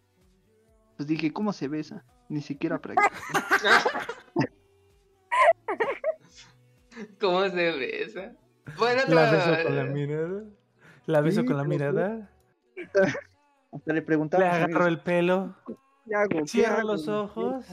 Pues 0.97 1.07
dije, 1.07 1.33
¿cómo 1.33 1.51
se 1.51 1.67
besa? 1.67 2.05
Ni 2.29 2.41
siquiera 2.41 2.79
practiqué. 2.79 3.09
¿Cómo 7.19 7.43
se 7.49 7.71
besa? 7.71 8.33
Bueno, 8.77 9.01
La 9.07 9.31
beso 9.31 9.63
con 9.63 9.75
la 9.75 9.83
mirada. 9.85 10.43
La 11.05 11.21
beso 11.21 11.41
Sí, 11.41 11.47
con 11.47 11.57
la 11.57 11.63
mirada. 11.63 12.29
Hasta 13.71 13.93
le 13.93 14.01
preguntaba 14.01 14.43
Le 14.43 14.49
agarro 14.49 14.87
el 14.87 14.99
pelo. 14.99 15.55
¿qué 16.05 16.15
hago? 16.15 16.29
¿Qué 16.29 16.47
Cierra 16.47 16.79
hago? 16.79 16.93
los 16.93 17.07
ojos. 17.07 17.65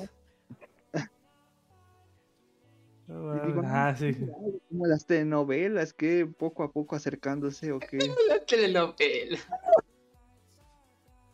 No 3.13 3.37
Y 3.37 3.47
digo, 3.47 3.63
mames. 3.63 4.01
no, 4.19 4.33
Ah. 4.33 4.59
Como 4.69 4.87
las 4.87 5.07
telenovelas, 5.07 5.93
que 5.93 6.27
poco 6.27 6.63
a 6.63 6.73
poco 6.73 6.97
acercándose 6.97 7.73
o 7.73 7.79
qué. 7.79 7.99
La 8.29 8.45
telenovela. 8.47 9.39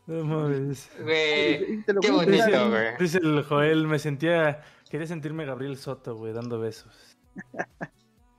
No 0.07 0.25
mames. 0.25 0.91
Güey. 1.03 1.85
Qué 2.01 2.11
bonito, 2.11 2.71
güey. 2.71 2.97
Dice 2.99 3.19
el 3.19 3.43
Joel, 3.45 3.87
me 3.87 3.99
sentía. 3.99 4.63
Quería 4.91 5.07
sentirme 5.07 5.45
Gabriel 5.45 5.77
Soto, 5.77 6.17
güey, 6.17 6.33
dando 6.33 6.59
besos. 6.59 7.17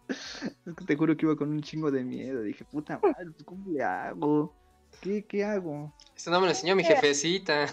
Es 0.09 0.73
que 0.75 0.85
te 0.85 0.95
juro 0.95 1.15
que 1.15 1.27
iba 1.27 1.35
con 1.35 1.49
un 1.51 1.61
chingo 1.61 1.91
de 1.91 2.03
miedo. 2.03 2.41
Dije, 2.41 2.65
puta 2.65 2.99
madre, 2.99 3.27
¿cómo 3.45 3.71
le 3.71 3.83
hago? 3.83 4.55
¿Qué, 5.01 5.23
qué 5.23 5.43
hago? 5.45 5.93
Eso 6.15 6.31
no 6.31 6.39
me 6.39 6.47
lo 6.47 6.51
enseñó 6.51 6.75
mi 6.75 6.83
jefecita. 6.83 7.67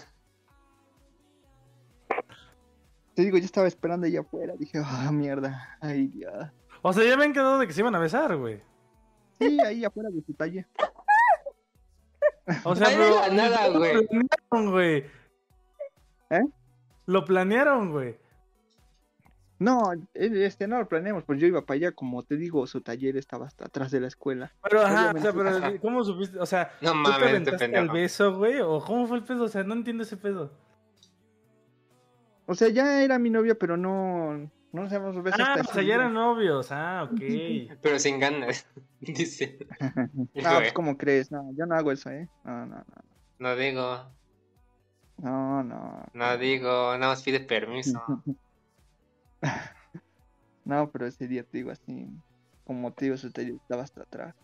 Te 3.17 3.23
digo, 3.23 3.39
yo 3.39 3.45
estaba 3.45 3.67
esperando 3.67 4.05
allá 4.05 4.19
afuera. 4.19 4.53
Dije, 4.55 4.79
ah, 4.85 5.11
mierda. 5.11 5.75
Ay, 5.81 6.05
Dios. 6.05 6.51
O 6.83 6.93
sea, 6.93 7.03
ya 7.03 7.15
habían 7.15 7.33
quedado 7.33 7.57
de 7.57 7.65
que 7.65 7.73
se 7.73 7.81
iban 7.81 7.95
a 7.95 7.99
besar, 7.99 8.37
güey. 8.37 8.61
Sí, 9.39 9.57
ahí 9.65 9.83
afuera 9.83 10.11
de 10.11 10.21
su 10.21 10.35
taller. 10.35 10.67
O 12.63 12.75
sea, 12.75 12.87
pero. 12.89 13.33
nada, 13.33 13.69
lo 13.69 13.79
güey. 13.79 14.05
planearon, 14.07 14.71
güey. 14.71 14.97
¿Eh? 16.29 16.43
Lo 17.07 17.25
planearon, 17.25 17.91
güey. 17.91 18.19
No, 19.57 19.81
este 20.13 20.67
no 20.67 20.77
lo 20.77 20.87
planeamos, 20.87 21.23
pues 21.23 21.39
yo 21.41 21.47
iba 21.47 21.65
para 21.65 21.77
allá, 21.77 21.91
como 21.93 22.21
te 22.21 22.35
digo, 22.37 22.67
su 22.67 22.81
taller 22.81 23.17
estaba 23.17 23.47
hasta 23.47 23.65
atrás 23.65 23.89
de 23.89 23.99
la 23.99 24.07
escuela. 24.09 24.53
Pero, 24.61 24.81
ajá, 24.81 25.13
o 25.15 25.19
sea, 25.19 25.33
pero 25.33 25.49
Ajá. 25.49 25.79
¿cómo 25.81 26.03
supiste? 26.03 26.37
O 26.39 26.45
sea, 26.45 26.71
No 26.81 26.91
¿tú 26.91 26.97
te 26.97 27.01
mames, 27.01 27.17
este 27.17 27.29
aventaste 27.31 27.65
el 27.65 27.71
pendejo. 27.71 27.93
beso, 27.95 28.37
güey? 28.37 28.61
¿O 28.61 28.79
cómo 28.85 29.07
fue 29.07 29.17
el 29.17 29.23
pedo? 29.23 29.45
O 29.45 29.47
sea, 29.47 29.63
no 29.63 29.73
entiendo 29.73 30.03
ese 30.03 30.17
pedo. 30.17 30.51
O 32.47 32.55
sea, 32.55 32.69
ya 32.69 33.03
era 33.03 33.19
mi 33.19 33.29
novia, 33.29 33.55
pero 33.55 33.75
no, 33.75 34.33
no 34.33 34.49
nos 34.71 34.91
habíamos 34.93 35.21
beso 35.21 35.37
Ah, 35.37 35.55
hasta 35.55 35.69
o 35.69 35.73
sea, 35.73 35.83
ya 35.83 35.95
eran 35.95 36.13
novios. 36.13 36.71
Ah, 36.71 37.03
ok. 37.03 37.19
Pero 37.81 37.99
sin 37.99 38.19
ganas. 38.19 38.65
Dice. 39.01 39.59
Ah, 40.45 40.59
pues, 40.59 40.73
¿cómo 40.73 40.97
crees? 40.97 41.29
No, 41.29 41.51
yo 41.55 41.65
no 41.65 41.75
hago 41.75 41.91
eso, 41.91 42.09
¿eh? 42.09 42.29
No, 42.45 42.65
no, 42.65 42.77
no. 42.77 42.85
No 43.39 43.55
digo. 43.55 44.11
No, 45.17 45.63
no. 45.63 46.05
No 46.13 46.37
digo. 46.37 46.97
Nada 46.97 47.11
más 47.11 47.21
pide 47.21 47.41
permiso. 47.41 48.01
No, 50.63 50.89
pero 50.89 51.05
ese 51.05 51.27
día 51.27 51.43
te 51.43 51.57
digo 51.57 51.71
así, 51.71 52.07
como 52.65 52.93
te 52.93 53.05
digo, 53.05 53.17
su 53.17 53.31
taller 53.31 53.55
estaba 53.55 53.83
hasta 53.83 54.03
atrás. 54.03 54.35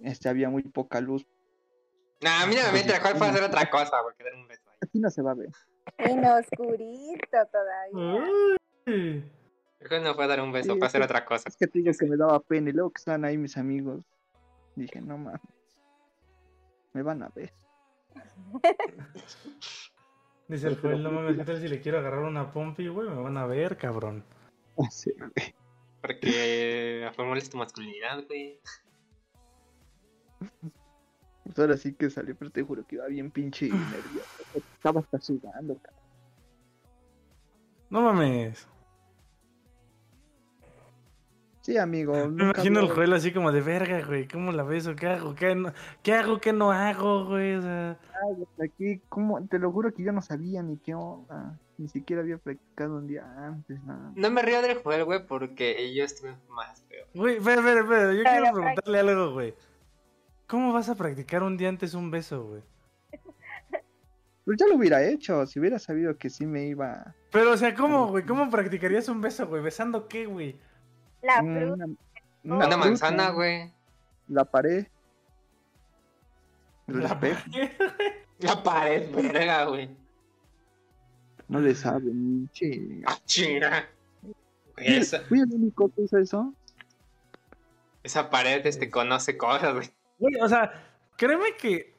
Este, 0.00 0.28
había 0.28 0.48
muy 0.48 0.62
poca 0.62 1.00
luz. 1.00 1.26
Nah, 2.20 2.46
mira, 2.46 2.70
mientras 2.72 3.00
cuál 3.00 3.16
puede 3.16 3.30
hacer 3.30 3.44
otra 3.44 3.68
cosa, 3.70 4.00
güey, 4.02 4.14
que 4.16 4.24
dar 4.24 4.34
un 4.34 4.48
beso 4.48 4.68
ahí. 4.70 4.78
Aquí 4.82 4.98
no 4.98 5.10
se 5.10 5.22
va 5.22 5.32
a 5.32 5.34
ver. 5.34 5.50
En 5.98 6.24
oscurito 6.24 7.38
todavía. 7.50 8.24
Uy. 8.86 9.24
Mejor 9.80 10.00
no 10.02 10.14
puede 10.16 10.28
dar 10.28 10.40
un 10.40 10.52
beso, 10.52 10.72
Sí, 10.72 10.78
puede 10.78 10.86
hacer 10.86 11.02
otra 11.02 11.24
cosa. 11.24 11.48
Es 11.48 11.56
que 11.56 11.66
te 11.66 11.78
digo 11.78 11.92
que 11.98 12.06
me 12.06 12.16
daba 12.16 12.40
pena 12.40 12.70
y 12.70 12.72
luego 12.72 12.90
que 12.90 12.98
estaban 12.98 13.24
ahí 13.24 13.36
mis 13.36 13.56
amigos. 13.56 14.02
Dije, 14.76 15.00
no 15.00 15.18
mames. 15.18 15.40
Me 16.92 17.02
van 17.02 17.22
a 17.22 17.28
ver. 17.28 17.52
Dice 20.48 20.68
el 20.68 20.80
Joel, 20.80 21.02
no 21.02 21.10
mames, 21.10 21.36
¿qué 21.36 21.44
tal 21.44 21.60
si 21.60 21.68
le 21.68 21.80
quiero 21.80 21.98
agarrar 21.98 22.20
una 22.20 22.52
pompi, 22.52 22.88
güey? 22.88 23.08
Me 23.08 23.16
van 23.16 23.36
a 23.36 23.46
ver, 23.46 23.76
cabrón. 23.76 24.24
Sí, 24.90 25.12
güey. 25.16 25.54
Porque 26.00 27.10
formules 27.14 27.48
tu 27.48 27.56
masculinidad, 27.56 28.24
güey. 28.26 28.60
Pues 31.44 31.58
ahora 31.58 31.76
sí 31.76 31.92
que 31.94 32.10
salió, 32.10 32.34
pero 32.36 32.50
te 32.50 32.62
juro 32.62 32.86
que 32.86 32.96
iba 32.96 33.06
bien 33.06 33.30
pinche 33.30 33.68
nervioso. 33.68 34.28
Estaba 34.76 35.00
hasta 35.00 35.20
sudando, 35.20 35.76
cabrón. 35.76 36.02
No 37.90 38.00
mames. 38.02 38.66
Sí, 41.60 41.78
amigo. 41.78 42.12
Me 42.28 42.44
imagino 42.44 42.80
el 42.80 42.90
Joel 42.90 43.14
así 43.14 43.32
como 43.32 43.50
de 43.50 43.62
verga, 43.62 44.04
güey. 44.04 44.28
¿Cómo 44.28 44.52
la 44.52 44.64
beso? 44.64 44.94
¿Qué 44.94 45.06
hago? 45.06 45.34
¿Qué, 45.34 45.54
no... 45.54 45.72
¿Qué 46.02 46.12
hago? 46.12 46.38
¿Qué 46.38 46.52
no 46.52 46.70
hago, 46.72 47.24
güey? 47.24 47.54
O 47.54 47.62
sea, 47.62 47.98
Ay, 48.22 48.66
Aquí, 48.66 49.00
¿cómo? 49.08 49.46
Te 49.46 49.58
lo 49.58 49.72
juro 49.72 49.92
que 49.94 50.02
yo 50.02 50.12
no 50.12 50.20
sabía 50.20 50.62
ni 50.62 50.76
qué 50.76 50.94
onda. 50.94 51.58
Ni 51.78 51.88
siquiera 51.88 52.20
había 52.20 52.36
practicado 52.36 52.96
un 52.96 53.06
día 53.06 53.24
antes, 53.38 53.82
nada. 53.82 54.12
No 54.14 54.30
me 54.30 54.42
río 54.42 54.60
del 54.60 54.76
juego, 54.76 55.06
güey, 55.06 55.26
porque 55.26 55.94
yo 55.94 56.04
estuve 56.04 56.36
más 56.50 56.82
feo. 56.88 57.06
güey, 57.14 57.36
espera, 57.38 57.60
espera, 57.60 57.80
espera. 57.80 58.12
Yo 58.12 58.22
quiero 58.24 58.52
preguntarle 58.52 59.00
algo, 59.00 59.32
güey. 59.32 59.54
¿Cómo 60.54 60.72
vas 60.72 60.88
a 60.88 60.94
practicar 60.94 61.42
un 61.42 61.56
día 61.56 61.68
antes 61.68 61.94
un 61.94 62.12
beso, 62.12 62.44
güey? 62.44 62.62
Pues 64.44 64.56
ya 64.56 64.68
lo 64.68 64.76
hubiera 64.76 65.02
hecho, 65.02 65.44
si 65.46 65.58
hubiera 65.58 65.80
sabido 65.80 66.16
que 66.16 66.30
sí 66.30 66.46
me 66.46 66.66
iba. 66.66 67.12
Pero, 67.32 67.50
o 67.50 67.56
sea, 67.56 67.74
¿cómo, 67.74 68.06
güey? 68.06 68.24
¿Cómo 68.24 68.48
practicarías 68.50 69.08
un 69.08 69.20
beso, 69.20 69.48
güey? 69.48 69.64
¿Besando 69.64 70.06
qué, 70.06 70.26
güey? 70.26 70.56
La 71.22 71.38
fruta. 71.40 71.86
una 72.44 72.66
Una 72.66 72.76
manzana, 72.76 73.30
güey. 73.30 73.72
La 74.28 74.44
pared. 74.44 74.86
El 76.86 77.00
La 77.00 77.08
espejo. 77.08 77.50
La 78.38 78.62
pared, 78.62 79.10
verga, 79.12 79.64
güey. 79.64 79.90
No 81.48 81.58
le 81.58 81.74
sabe, 81.74 82.12
ni 82.14 82.46
che. 82.52 83.02
Ah, 83.06 83.18
chinga. 83.24 83.88
Fui 85.26 85.40
el 85.40 85.52
único 85.52 85.88
que 85.88 86.02
hizo 86.02 86.16
eso. 86.18 86.54
esa 88.04 88.30
pared 88.30 88.64
este, 88.64 88.88
conoce 88.88 89.36
cosas, 89.36 89.74
güey. 89.74 89.90
Güey, 90.24 90.40
o 90.42 90.48
sea, 90.48 90.72
créeme 91.16 91.56
que 91.58 91.94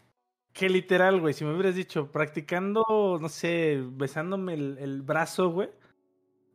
Que 0.54 0.70
literal, 0.70 1.20
güey, 1.20 1.34
si 1.34 1.44
me 1.46 1.54
hubieras 1.54 1.76
dicho 1.76 2.12
practicando, 2.12 2.84
no 3.22 3.30
sé, 3.30 3.84
besándome 3.92 4.54
el, 4.54 4.78
el 4.80 5.02
brazo, 5.02 5.50
güey. 5.52 5.70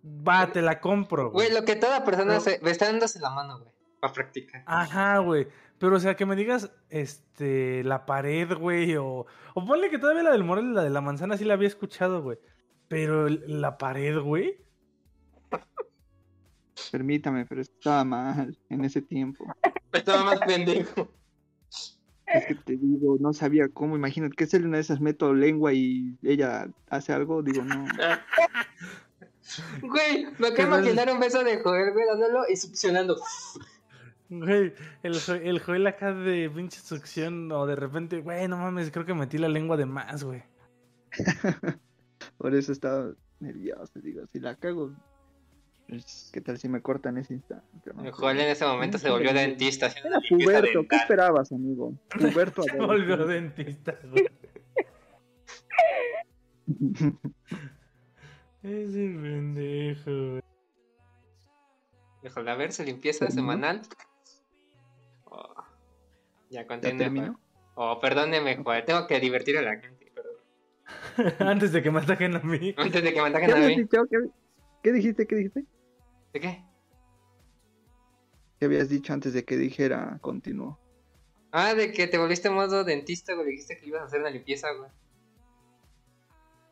Va, 0.02 0.50
te 0.50 0.62
la 0.62 0.80
compro, 0.80 1.30
Güey, 1.30 1.48
güey. 1.50 1.60
lo 1.60 1.66
que 1.66 1.76
toda 1.76 2.02
persona 2.04 2.28
Pero- 2.28 2.38
hace, 2.38 2.60
está 2.70 2.86
dándose 2.86 3.20
la 3.20 3.28
mano, 3.30 3.58
güey, 3.60 3.70
para 4.00 4.12
practicar. 4.14 4.62
Ajá, 4.66 5.18
güey. 5.18 5.46
Pero, 5.78 5.96
o 5.96 6.00
sea, 6.00 6.16
que 6.16 6.24
me 6.26 6.34
digas, 6.36 6.72
este, 6.88 7.84
la 7.84 8.04
pared, 8.06 8.50
güey, 8.56 8.96
o... 8.96 9.26
O 9.54 9.64
ponle 9.66 9.90
que 9.90 9.98
todavía 9.98 10.22
la 10.22 10.32
del 10.32 10.44
Morel, 10.44 10.72
la 10.74 10.82
de 10.84 10.90
la 10.90 11.00
manzana, 11.02 11.36
sí 11.36 11.44
la 11.44 11.54
había 11.54 11.68
escuchado, 11.68 12.22
güey. 12.22 12.38
Pero 12.88 13.28
la 13.28 13.76
pared, 13.78 14.18
güey. 14.18 14.58
Permítame, 16.90 17.44
pero 17.46 17.60
estaba 17.60 18.04
mal 18.04 18.58
en 18.68 18.84
ese 18.84 19.02
tiempo. 19.02 19.44
Estaba 19.92 20.24
más 20.24 20.40
pendejo. 20.40 21.12
Es 22.32 22.46
que 22.46 22.54
te 22.54 22.76
digo, 22.76 23.16
no 23.20 23.32
sabía 23.32 23.68
cómo. 23.68 23.96
Imagínate 23.96 24.36
que 24.36 24.44
es 24.44 24.54
una 24.54 24.76
de 24.76 24.82
esas 24.82 25.00
meto 25.00 25.34
lengua 25.34 25.72
y 25.72 26.16
ella 26.22 26.68
hace 26.88 27.12
algo. 27.12 27.42
Digo, 27.42 27.62
no. 27.62 27.84
Güey, 29.82 30.26
me 30.38 30.48
acabo 30.48 30.76
de 30.76 30.82
imaginar 30.82 31.12
un 31.12 31.20
beso 31.20 31.42
de 31.42 31.60
Joel, 31.60 31.92
güey, 31.92 32.06
dándolo 32.06 32.44
y 32.48 32.56
succionando. 32.56 33.16
Güey, 34.28 34.72
el, 35.02 35.16
el 35.42 35.58
Joel 35.58 35.86
acá 35.88 36.14
de 36.14 36.48
pinche 36.50 36.78
succión, 36.80 37.50
o 37.50 37.66
de 37.66 37.74
repente, 37.74 38.20
güey, 38.20 38.46
no 38.46 38.58
mames, 38.58 38.92
creo 38.92 39.04
que 39.04 39.14
metí 39.14 39.38
la 39.38 39.48
lengua 39.48 39.76
de 39.76 39.86
más, 39.86 40.22
güey. 40.22 40.44
Por 42.38 42.54
eso 42.54 42.70
estaba 42.70 43.12
nervioso. 43.40 43.98
Digo, 44.00 44.22
si 44.32 44.38
la 44.38 44.54
cago, 44.54 44.92
¿qué 46.32 46.40
tal 46.40 46.58
si 46.58 46.68
me 46.68 46.80
cortan 46.82 47.18
ese 47.18 47.34
instante? 47.34 47.66
No. 47.94 48.12
Joel 48.12 48.40
en 48.40 48.48
ese 48.48 48.64
momento 48.64 48.98
se 48.98 49.10
volvió 49.10 49.32
dentista 49.32 49.86
Era 50.04 50.20
puberto, 50.28 50.86
¿qué 50.88 50.96
esperabas, 50.96 51.52
amigo? 51.52 51.94
Puberto 52.08 52.62
Se 52.70 52.76
volvió 52.76 53.16
dentista. 53.26 53.98
Ese 58.62 58.98
pendejo, 59.22 60.10
güey. 60.10 60.42
Híjole, 62.22 62.50
a 62.50 62.54
ver, 62.54 62.72
su 62.72 62.82
limpieza 62.84 63.26
¿Terminó? 63.26 63.40
semanal. 63.52 63.80
Oh, 65.24 65.54
ya 66.50 66.60
¿Ya 66.60 66.66
continúa. 66.66 66.98
terminó? 66.98 67.40
Oh, 67.74 67.98
perdóneme, 67.98 68.56
Joel, 68.62 68.84
tengo 68.84 69.06
que 69.06 69.18
divertir 69.20 69.56
a 69.56 69.62
la 69.62 69.78
gente, 69.80 70.12
perdón. 70.14 71.38
Antes 71.48 71.72
de 71.72 71.82
que 71.82 71.90
me 71.90 72.00
ataquen 72.00 72.36
a 72.36 72.40
mí. 72.40 72.74
Antes 72.76 73.02
de 73.02 73.14
que 73.14 73.22
me 73.22 73.30
¿Qué 73.30 73.36
ataquen 73.38 73.50
a 73.52 73.66
mí. 73.66 73.88
qué 74.82 74.92
dijiste? 74.92 75.26
¿Qué 75.26 75.36
dijiste? 75.36 75.64
¿De 76.32 76.40
qué? 76.40 76.64
¿Qué 78.58 78.66
habías 78.66 78.88
dicho 78.88 79.12
antes 79.12 79.32
de 79.32 79.44
que 79.44 79.56
dijera 79.56 80.18
continuó? 80.20 80.78
Ah, 81.52 81.74
de 81.74 81.92
que 81.92 82.06
te 82.06 82.18
volviste 82.18 82.50
modo 82.50 82.84
dentista, 82.84 83.34
güey. 83.34 83.48
Dijiste 83.48 83.78
que 83.78 83.86
ibas 83.86 84.02
a 84.02 84.04
hacer 84.04 84.20
una 84.20 84.30
limpieza, 84.30 84.68
güey. 84.72 84.90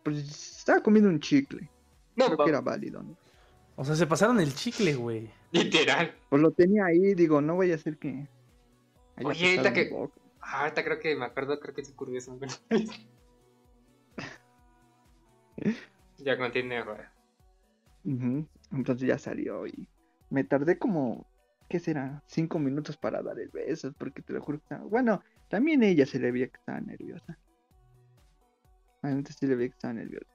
Pues 0.04 0.58
estaba 0.58 0.82
comiendo 0.82 1.10
un 1.10 1.20
chicle. 1.20 1.68
No, 2.14 2.26
Creo 2.26 2.38
que 2.38 2.50
era 2.50 2.60
válido, 2.60 3.02
¿no? 3.02 3.16
O 3.76 3.84
sea, 3.84 3.94
se 3.94 4.06
pasaron 4.06 4.40
el 4.40 4.54
chicle, 4.54 4.94
güey. 4.94 5.30
literal. 5.52 6.14
Pues 6.28 6.42
lo 6.42 6.50
tenía 6.50 6.86
ahí, 6.86 7.14
digo, 7.14 7.40
no 7.40 7.54
voy 7.54 7.72
a 7.72 7.76
hacer 7.76 7.96
que. 7.96 8.26
haya 9.16 9.28
Oye, 9.28 9.50
ahorita 9.50 9.72
que-. 9.72 9.90
Ah, 10.40 10.62
ahorita 10.62 10.84
creo 10.84 10.98
que 10.98 11.16
me 11.16 11.24
acuerdo, 11.24 11.58
creo 11.60 11.74
que 11.74 11.84
se 11.84 11.92
ocurrió 11.92 12.18
eso. 12.18 12.36
güey. 12.36 12.50
ya 16.18 16.36
continúe, 16.36 16.84
güey. 16.84 16.98
Ujú, 18.04 18.48
Entonces 18.72 19.08
ya 19.08 19.18
salió 19.18 19.66
y 19.66 19.88
me 20.30 20.44
tardé 20.44 20.78
como, 20.78 21.26
¿qué 21.68 21.78
será? 21.78 22.22
Cinco 22.26 22.58
minutos 22.58 22.96
para 22.96 23.22
dar 23.22 23.38
el 23.38 23.48
beso, 23.48 23.92
porque 23.98 24.22
te 24.22 24.32
lo 24.32 24.42
juro 24.42 24.58
que 24.58 24.64
estaba... 24.64 24.84
Bueno, 24.84 25.22
también 25.48 25.82
ella 25.82 26.06
se 26.06 26.18
le 26.18 26.30
veía 26.30 26.48
que 26.48 26.58
estaba 26.58 26.80
nerviosa. 26.80 27.38
Realmente 29.02 29.32
sí 29.32 29.46
le 29.46 29.56
veía 29.56 29.70
que 29.70 29.74
estaba 29.76 29.94
nerviosa. 29.94 30.26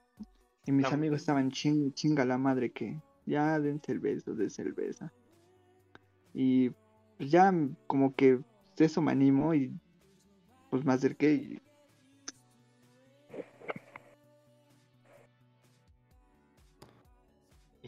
Y 0.66 0.72
mis 0.72 0.90
No. 0.90 0.96
amigos 0.96 1.20
estaban 1.20 1.52
ching, 1.52 1.94
chinga 1.94 2.26
la 2.26 2.38
madre 2.38 2.72
que 2.72 3.02
ya 3.26 3.60
dense 3.60 3.92
el 3.92 4.00
beso, 4.00 4.34
dense 4.34 4.62
el 4.62 4.74
beso. 4.74 5.10
Y 6.34 6.72
pues 7.18 7.30
ya 7.30 7.54
como 7.86 8.16
que 8.16 8.40
eso 8.78 9.02
me 9.02 9.12
animó 9.12 9.54
y 9.54 9.78
pues 10.72 10.84
me 10.84 10.94
acerqué 10.94 11.34
y 11.34 11.62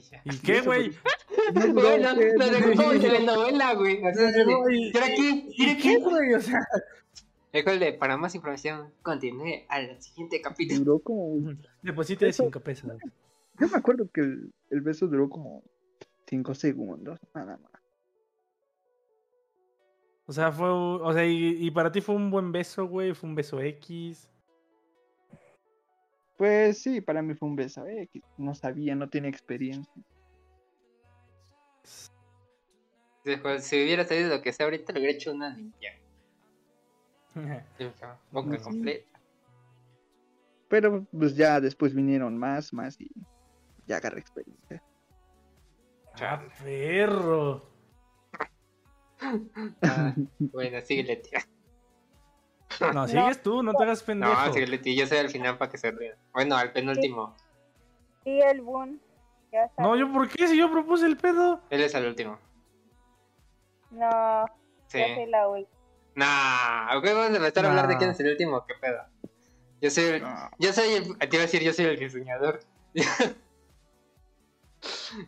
Y 0.07 0.11
ya. 0.11 0.21
¿Y 0.25 0.37
qué, 0.45 0.61
güey? 0.61 0.91
no 1.53 1.61
¿qué? 2.15 2.73
como 2.75 2.91
telenovela, 2.91 3.73
güey. 3.73 4.03
Así 4.05 4.19
de, 4.19 4.45
¿Y- 4.71 4.91
¿Quiere 4.91 5.05
aquí? 5.13 5.45
¿Y 5.49 5.55
¿Quiere 5.55 5.77
qué, 5.81 5.89
aquí? 5.95 6.03
güey? 6.03 6.33
O 6.33 6.41
sea, 6.41 6.59
Híjole, 7.53 7.93
para 7.93 8.17
más 8.17 8.35
información, 8.35 8.91
continúe 9.01 9.63
al 9.69 10.01
siguiente 10.01 10.41
capítulo. 10.41 10.79
duró 10.79 10.99
como 10.99 11.53
deposite 11.81 12.25
de 12.25 12.31
Eso- 12.31 12.43
5 12.43 12.59
pesos. 12.59 12.91
Yo 13.59 13.67
me 13.69 13.77
acuerdo 13.77 14.09
que 14.13 14.19
el, 14.21 14.53
el 14.71 14.81
beso 14.81 15.07
duró 15.07 15.29
como 15.29 15.63
5 16.27 16.53
segundos, 16.53 17.17
nada 17.33 17.57
más. 17.57 17.71
O 20.25 20.33
sea, 20.33 20.51
fue. 20.51 20.67
O 20.69 21.13
sea, 21.13 21.25
y, 21.25 21.65
y 21.65 21.71
para 21.71 21.91
ti 21.91 22.01
fue 22.01 22.15
un 22.15 22.29
buen 22.31 22.51
beso, 22.51 22.87
güey. 22.87 23.13
Fue 23.13 23.29
un 23.29 23.35
beso 23.35 23.61
X. 23.61 24.27
Pues 26.37 26.81
sí, 26.81 26.99
para 27.01 27.21
mí 27.21 27.33
fue 27.33 27.47
un 27.47 27.55
beso, 27.55 27.85
eh, 27.87 28.09
que 28.11 28.21
no 28.37 28.53
sabía, 28.53 28.93
no 28.95 29.09
tenía 29.09 29.29
experiencia. 29.29 30.03
Si, 33.23 33.35
Joel, 33.37 33.61
si 33.61 33.81
hubiera 33.83 34.05
sabido 34.05 34.29
lo 34.29 34.41
que 34.41 34.51
sé 34.51 34.63
ahorita, 34.63 34.93
le 34.93 34.99
hubiera 34.99 35.15
hecho 35.15 35.31
una 35.31 35.55
limpia. 35.55 35.91
Limpia, 37.79 38.19
boca 38.31 38.57
Sí. 38.57 38.63
completa. 38.63 39.19
Pero 40.67 41.05
pues 41.11 41.35
ya 41.35 41.61
después 41.61 41.93
vinieron 41.93 42.37
más, 42.37 42.73
más 42.73 42.99
y 42.99 43.09
ya 43.85 43.97
agarré 43.97 44.19
experiencia. 44.19 44.81
¡Ah, 46.15 46.43
perro! 46.63 47.71
Ah, 49.81 50.13
bueno, 50.39 50.81
síguele, 50.81 51.15
tía. 51.17 51.39
No, 52.93 53.07
sigues 53.07 53.41
tú, 53.41 53.63
no 53.63 53.73
te 53.73 53.83
hagas 53.83 54.03
pendejo. 54.03 54.33
No, 54.33 54.53
síguele, 54.53 54.77
tía. 54.77 55.03
Yo 55.03 55.07
soy 55.07 55.17
al 55.19 55.29
final 55.29 55.57
para 55.57 55.71
que 55.71 55.77
se 55.77 55.91
rían. 55.91 56.15
Bueno, 56.33 56.55
al 56.57 56.71
penúltimo. 56.71 57.35
Sí, 58.23 58.39
el 58.41 58.61
boom. 58.61 58.99
Ya 59.51 59.69
No, 59.77 59.95
yo 59.95 60.11
por 60.11 60.27
qué 60.29 60.47
si 60.47 60.57
yo 60.57 60.71
propuse 60.71 61.05
el 61.05 61.17
pedo. 61.17 61.61
Él 61.69 61.81
es 61.81 61.93
el 61.93 62.05
último. 62.07 62.37
No, 63.91 64.45
Sí. 64.87 64.99
yo 64.99 65.15
soy 65.15 65.25
la 65.27 65.47
última. 65.47 65.69
Nah, 66.15 66.97
ok, 66.97 67.03
vamos 67.05 67.23
a 67.31 67.35
empezar 67.35 67.65
a 67.65 67.69
hablar 67.69 67.87
de 67.87 67.97
quién 67.97 68.09
es 68.11 68.19
el 68.19 68.29
último, 68.31 68.65
qué 68.65 68.73
pedo. 68.75 69.01
Yo 69.81 69.89
soy 69.91 70.03
el, 70.05 70.23
yo 70.57 70.71
soy 70.73 70.93
el, 70.93 71.17
te 71.17 71.27
iba 71.35 71.39
a 71.43 71.45
decir, 71.45 71.61
yo 71.61 71.73
soy 71.73 71.85
el 71.85 71.99
diseñador. 71.99 72.61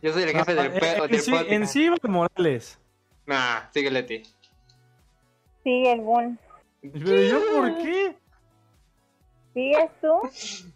yo 0.02 0.12
soy 0.12 0.22
el 0.22 0.30
jefe 0.30 0.54
del, 0.54 0.66
Ah, 0.66 1.06
del 1.06 1.20
sí, 1.20 1.30
podcast. 1.30 1.50
en 1.52 1.66
sí, 1.68 1.90
Morales. 2.04 2.78
Nah, 3.26 3.70
síguele, 3.72 4.02
ti. 4.04 4.22
Sí, 5.62 5.84
el 5.86 6.00
boom. 6.00 6.38
Pero 6.80 7.22
yo 7.22 7.40
por 7.54 7.76
qué? 7.78 8.16
¿Sigues 9.54 9.90
tú? 10.00 10.66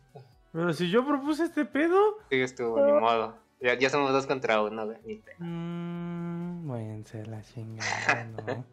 Pero 0.52 0.72
si 0.72 0.90
yo 0.90 1.06
propuse 1.06 1.44
este 1.44 1.64
pedo. 1.64 2.18
Sigues 2.28 2.54
tú, 2.54 2.76
ni 2.76 2.92
modo. 2.92 3.36
Ya, 3.60 3.74
ya 3.78 3.88
somos 3.90 4.12
dos 4.12 4.26
contra 4.26 4.60
uno, 4.62 4.86
güey. 4.86 4.98
ni 5.04 5.22
Mmm, 5.38 6.68
váyanse 6.68 7.24
la 7.26 7.42
chingada, 7.42 8.24
¿no? 8.24 8.64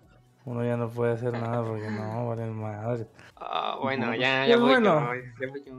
Uno 0.46 0.66
ya 0.66 0.78
no 0.78 0.90
puede 0.90 1.14
hacer 1.14 1.34
nada 1.34 1.64
porque 1.64 1.90
no, 1.92 2.28
vale 2.28 2.46
madre. 2.48 3.06
Ah, 3.36 3.78
bueno, 3.80 4.16
ya, 4.16 4.48
ya 4.48 4.56
Pues 4.58 4.60
voy 4.60 4.70
bueno. 4.72 5.14
yo. 5.14 5.22
Ya 5.40 5.48
voy 5.52 5.64
yo. 5.64 5.74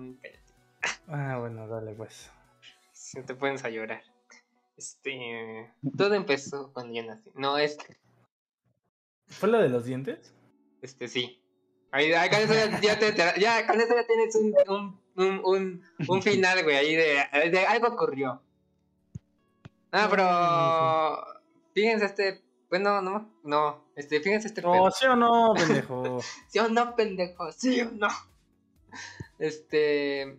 Ah, 1.09 1.39
bueno, 1.41 1.67
dale 1.67 1.93
pues. 1.95 2.31
Si 2.93 3.19
no 3.19 3.25
te 3.25 3.35
pones 3.35 3.65
a 3.65 3.71
llorar. 3.71 4.03
Este. 4.77 5.73
Todo 5.97 6.15
empezó 6.15 6.73
cuando 6.73 6.95
yo 6.95 7.03
nací. 7.03 7.31
No, 7.35 7.59
es. 7.59 7.79
¿Fue 9.27 9.49
la 9.49 9.59
de 9.59 9.69
los 9.71 9.85
dientes? 9.85 10.33
Este, 10.83 11.09
sí. 11.09 11.40
Ahí, 11.93 12.13
ahí 12.13 12.31
con 12.31 12.39
eso 12.39 12.55
ya, 12.55 12.81
ya 12.81 12.99
te, 12.99 13.41
ya, 13.41 13.67
con 13.67 13.81
eso 13.81 13.95
ya 13.95 14.07
tienes 14.07 14.35
un, 14.37 14.55
un, 14.69 15.01
un, 15.17 15.41
un, 15.45 15.83
un 16.09 16.23
final, 16.23 16.63
güey, 16.63 16.77
ahí 16.77 16.95
de, 16.95 17.51
de 17.51 17.67
algo 17.67 17.89
ocurrió. 17.89 18.43
Ah, 19.93 20.07
pero. 20.09 21.43
Fíjense 21.75 22.07
este. 22.07 22.43
Bueno, 22.69 23.03
no, 23.03 23.29
no. 23.43 23.85
Este, 23.97 24.21
fíjense 24.21 24.47
este 24.47 24.63
pedo. 24.63 24.85
Oh, 24.85 24.91
¿sí 24.91 25.07
o 25.07 25.17
no, 25.17 25.55
pendejo? 25.55 26.21
¿Sí 26.49 26.59
o 26.61 26.69
no, 26.69 26.95
pendejo? 26.95 27.51
¿Sí 27.53 27.81
o 27.81 27.91
no? 27.91 28.09
Este. 29.39 30.39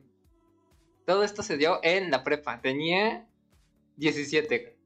Todo 1.05 1.23
esto 1.23 1.43
se 1.43 1.57
dio 1.57 1.79
en 1.83 2.11
la 2.11 2.23
prepa. 2.23 2.61
Tenía 2.61 3.27
17. 3.97 4.77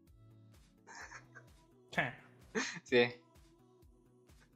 Sí. 2.84 2.97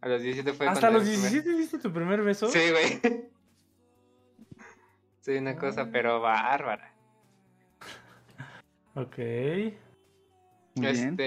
A 0.01 0.07
los 0.07 0.21
17 0.21 0.53
fue 0.53 0.67
¿Hasta 0.67 0.89
los 0.89 1.03
mi 1.03 1.11
primer- 1.11 1.31
17 1.31 1.57
diste 1.57 1.79
tu 1.79 1.91
primer 1.91 2.21
beso? 2.21 2.47
Sí, 2.47 2.59
güey. 2.71 3.01
Soy 5.21 5.37
una 5.37 5.55
cosa, 5.57 5.81
Ah. 5.81 5.89
pero 5.91 6.21
bárbara. 6.21 6.93
Ok. 8.95 9.17
muy 10.75 10.91
bien. 10.91 11.17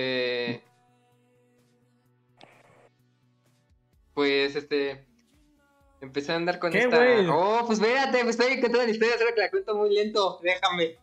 Empecé 6.01 6.33
a 6.33 6.37
andar 6.37 6.59
con 6.59 6.73
¿Qué, 6.73 6.81
esta. 6.81 6.97
güey? 6.97 7.27
Oh, 7.29 7.63
pues 7.67 7.79
espérate, 7.79 8.25
pues 8.25 8.39
estoy 8.39 8.55
contando 8.61 8.85
la 8.85 8.91
historia, 8.91 9.17
solo 9.19 9.35
que 9.35 9.41
la 9.41 9.51
cuento 9.51 9.75
muy 9.77 9.95
lento. 9.95 10.41
Déjame. 10.43 10.97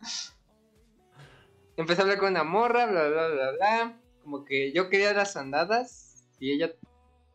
Empecé 1.76 2.00
a 2.00 2.04
hablar 2.04 2.18
con 2.18 2.30
una 2.30 2.42
morra, 2.44 2.86
bla, 2.86 3.08
bla, 3.08 3.28
bla, 3.28 3.50
bla. 3.52 4.00
Como 4.22 4.44
que 4.44 4.72
yo 4.72 4.88
quería 4.90 5.12
las 5.12 5.36
andadas. 5.36 6.03
Y 6.44 6.52
ella. 6.52 6.74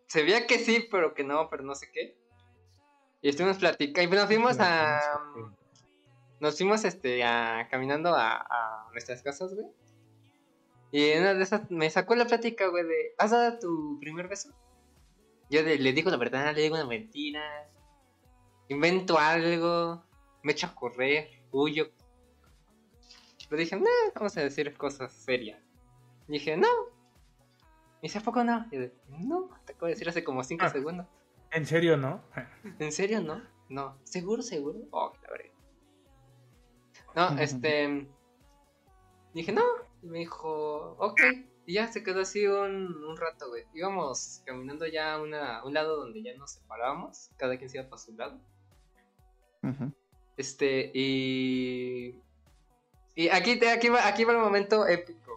Se 0.05 0.21
veía 0.21 0.45
que 0.45 0.59
sí, 0.59 0.87
pero 0.91 1.15
que 1.15 1.23
no, 1.23 1.49
pero 1.49 1.63
no 1.63 1.73
sé 1.73 1.87
qué. 1.91 2.15
Y 3.23 3.29
estuvimos 3.29 3.57
platicando. 3.57 4.15
Y 4.15 4.17
nos 4.19 4.27
fuimos 4.27 4.57
a. 4.59 4.99
Nos 6.39 6.55
fuimos 6.57 6.85
este, 6.85 7.23
a, 7.23 7.67
caminando 7.71 8.13
a, 8.15 8.37
a 8.37 8.89
nuestras 8.91 9.23
casas, 9.23 9.55
güey. 9.55 9.65
Y 10.91 11.05
en 11.09 11.21
una 11.21 11.33
de 11.33 11.41
esas 11.43 11.69
me 11.71 11.89
sacó 11.89 12.13
la 12.15 12.25
plática, 12.25 12.67
güey, 12.67 12.83
de. 12.83 13.13
¿Has 13.17 13.31
dado 13.31 13.57
tu 13.57 13.97
primer 13.99 14.27
beso? 14.27 14.53
Yo 15.49 15.63
de- 15.63 15.79
le 15.79 15.91
digo 15.93 16.11
la 16.11 16.17
verdad, 16.17 16.53
le 16.55 16.61
digo 16.61 16.75
una 16.75 16.85
mentira. 16.85 17.41
Invento 18.67 19.17
algo. 19.17 20.03
Me 20.43 20.51
echo 20.51 20.67
a 20.67 20.75
correr, 20.75 21.29
huyo. 21.51 21.89
Pero 23.49 23.59
dije, 23.59 23.75
no, 23.75 23.89
vamos 24.13 24.37
a 24.37 24.41
decir 24.41 24.77
cosas 24.77 25.11
serias. 25.11 25.59
Y 26.27 26.33
dije, 26.33 26.55
no. 26.55 26.67
Y 28.01 28.07
dice, 28.07 28.19
¿a 28.19 28.21
poco 28.21 28.43
no? 28.43 28.65
Y 28.71 28.75
yo 28.75 28.81
de, 28.81 28.93
no, 29.09 29.49
te 29.65 29.73
acabo 29.73 29.87
de 29.87 29.93
decir 29.93 30.07
hace 30.09 30.23
como 30.23 30.43
5 30.43 30.65
Ah. 30.65 30.69
segundos. 30.69 31.07
En 31.51 31.65
serio, 31.65 31.97
¿no? 31.97 32.21
¿En 32.79 32.91
serio, 32.91 33.21
no? 33.21 33.41
No. 33.69 33.97
¿Seguro, 34.03 34.41
seguro? 34.41 34.79
Oh, 34.91 35.11
la 35.23 35.29
verdad. 35.31 35.45
No, 37.15 37.39
este. 37.41 38.07
Dije, 39.33 39.51
no. 39.51 39.63
Y 40.03 40.07
me 40.07 40.19
dijo, 40.19 40.95
ok. 40.99 41.19
Y 41.65 41.73
ya 41.73 41.87
se 41.91 42.03
quedó 42.03 42.21
así 42.21 42.47
un, 42.47 43.03
un 43.03 43.17
rato, 43.17 43.49
güey. 43.49 43.65
Íbamos 43.73 44.41
caminando 44.45 44.87
ya 44.87 45.13
a 45.15 45.21
una, 45.21 45.63
un 45.65 45.73
lado 45.73 45.97
donde 45.97 46.21
ya 46.23 46.35
nos 46.37 46.51
separábamos. 46.51 47.29
Cada 47.37 47.57
quien 47.57 47.69
se 47.69 47.77
iba 47.79 47.89
para 47.89 48.01
su 48.01 48.13
lado. 48.15 48.39
Este, 50.37 50.91
y. 50.93 52.15
Y 53.15 53.29
aquí, 53.29 53.57
te- 53.59 53.69
aquí, 53.71 53.89
va, 53.89 54.07
aquí 54.07 54.23
va 54.23 54.33
el 54.33 54.39
momento 54.39 54.87
épico. 54.87 55.28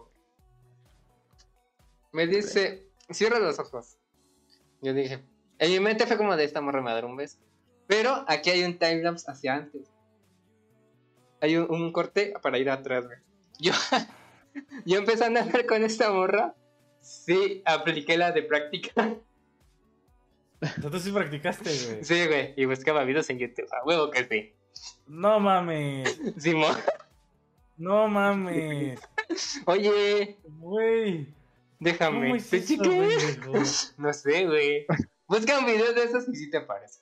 Me 2.13 2.27
dice, 2.27 2.87
cierra 3.09 3.39
los 3.39 3.59
ojos. 3.59 3.97
Yo 4.81 4.93
dije, 4.93 5.23
en 5.57 5.71
mi 5.71 5.79
mente 5.79 6.05
fue 6.05 6.15
como 6.15 6.35
de 6.35 6.43
esta 6.43 6.61
morra 6.61 6.81
me 6.81 7.05
un 7.05 7.17
beso. 7.17 7.39
Pero 7.87 8.23
aquí 8.27 8.51
hay 8.51 8.63
un 8.63 8.77
timelapse 8.77 9.29
hacia 9.29 9.55
antes. 9.55 9.91
Hay 11.41 11.57
un, 11.57 11.69
un 11.69 11.91
corte 11.91 12.33
para 12.41 12.57
ir 12.57 12.69
atrás, 12.69 13.05
güey. 13.05 13.17
Yo, 13.59 13.73
yo 14.85 14.97
empezando 14.99 15.39
a 15.39 15.43
andar 15.43 15.65
con 15.65 15.83
esta 15.83 16.11
morra, 16.11 16.55
sí, 17.01 17.61
apliqué 17.65 18.17
la 18.17 18.31
de 18.31 18.43
práctica. 18.43 19.15
Entonces 20.61 21.03
sí 21.03 21.11
practicaste, 21.11 21.69
güey. 21.85 22.03
Sí, 22.03 22.27
güey, 22.27 22.53
y 22.55 22.65
buscaba 22.65 23.03
videos 23.03 23.29
en 23.29 23.39
YouTube. 23.39 23.67
A 23.73 23.83
huevo 23.85 24.11
que 24.11 24.25
sí. 24.25 24.53
No 25.07 25.39
mames. 25.39 26.19
Simón. 26.37 26.75
No 27.77 28.07
mames. 28.07 28.99
Oye, 29.65 30.37
Güey. 30.59 31.27
¿Cómo 31.83 32.21
déjame. 32.21 32.35
es 32.37 32.49
¿Te? 32.49 32.59
No 34.01 34.13
sé, 34.13 34.45
güey. 34.45 34.85
Busca 35.27 35.59
un 35.59 35.65
video 35.65 35.93
de 35.93 36.03
esos 36.03 36.27
y 36.29 36.35
sí 36.35 36.49
te 36.49 36.57
aparece. 36.57 37.01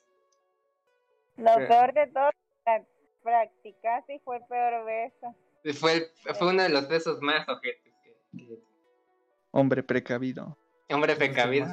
Lo 1.37 1.55
peor 1.55 1.93
de 1.93 2.07
todo, 2.07 2.29
pra- 2.65 2.85
practicaste 3.23 4.15
y 4.15 4.19
fue 4.19 4.37
el 4.37 4.43
peor 4.45 4.85
beso. 4.85 5.35
Fue, 5.79 5.93
el- 5.93 6.35
fue 6.35 6.47
uno 6.49 6.63
de 6.63 6.69
los 6.69 6.87
besos 6.87 7.21
más 7.21 7.47
ojetes 7.49 7.93
que, 8.03 8.15
que- 8.37 8.59
Hombre 9.51 9.83
precavido. 9.83 10.57
Hombre 10.89 11.15
precavido. 11.15 11.67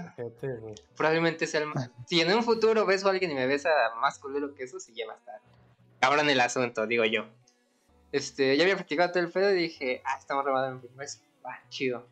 Probablemente 0.96 1.46
sea 1.46 1.60
el 1.60 1.66
más. 1.66 1.90
Si 2.06 2.20
en 2.20 2.32
un 2.34 2.42
futuro 2.44 2.86
beso 2.86 3.08
a 3.08 3.10
alguien 3.10 3.30
y 3.30 3.34
me 3.34 3.46
besa 3.46 3.70
más 4.00 4.18
culero 4.18 4.54
que 4.54 4.64
eso, 4.64 4.78
sí 4.80 4.94
ya 4.94 5.06
va 5.06 5.14
a 5.14 5.16
estar. 5.16 5.40
Cabrón 6.00 6.30
el 6.30 6.40
asunto, 6.40 6.86
digo 6.86 7.04
yo. 7.04 7.26
Este, 8.12 8.56
ya 8.56 8.62
había 8.62 8.76
practicado 8.76 9.10
todo 9.12 9.22
el 9.22 9.30
pedo 9.30 9.50
y 9.50 9.54
dije, 9.62 10.02
ah, 10.04 10.16
estamos 10.18 10.44
remadando 10.44 10.76
en 10.76 10.80
primer 10.80 10.98
beso. 10.98 11.20
Va, 11.44 11.60
chido. 11.68 12.06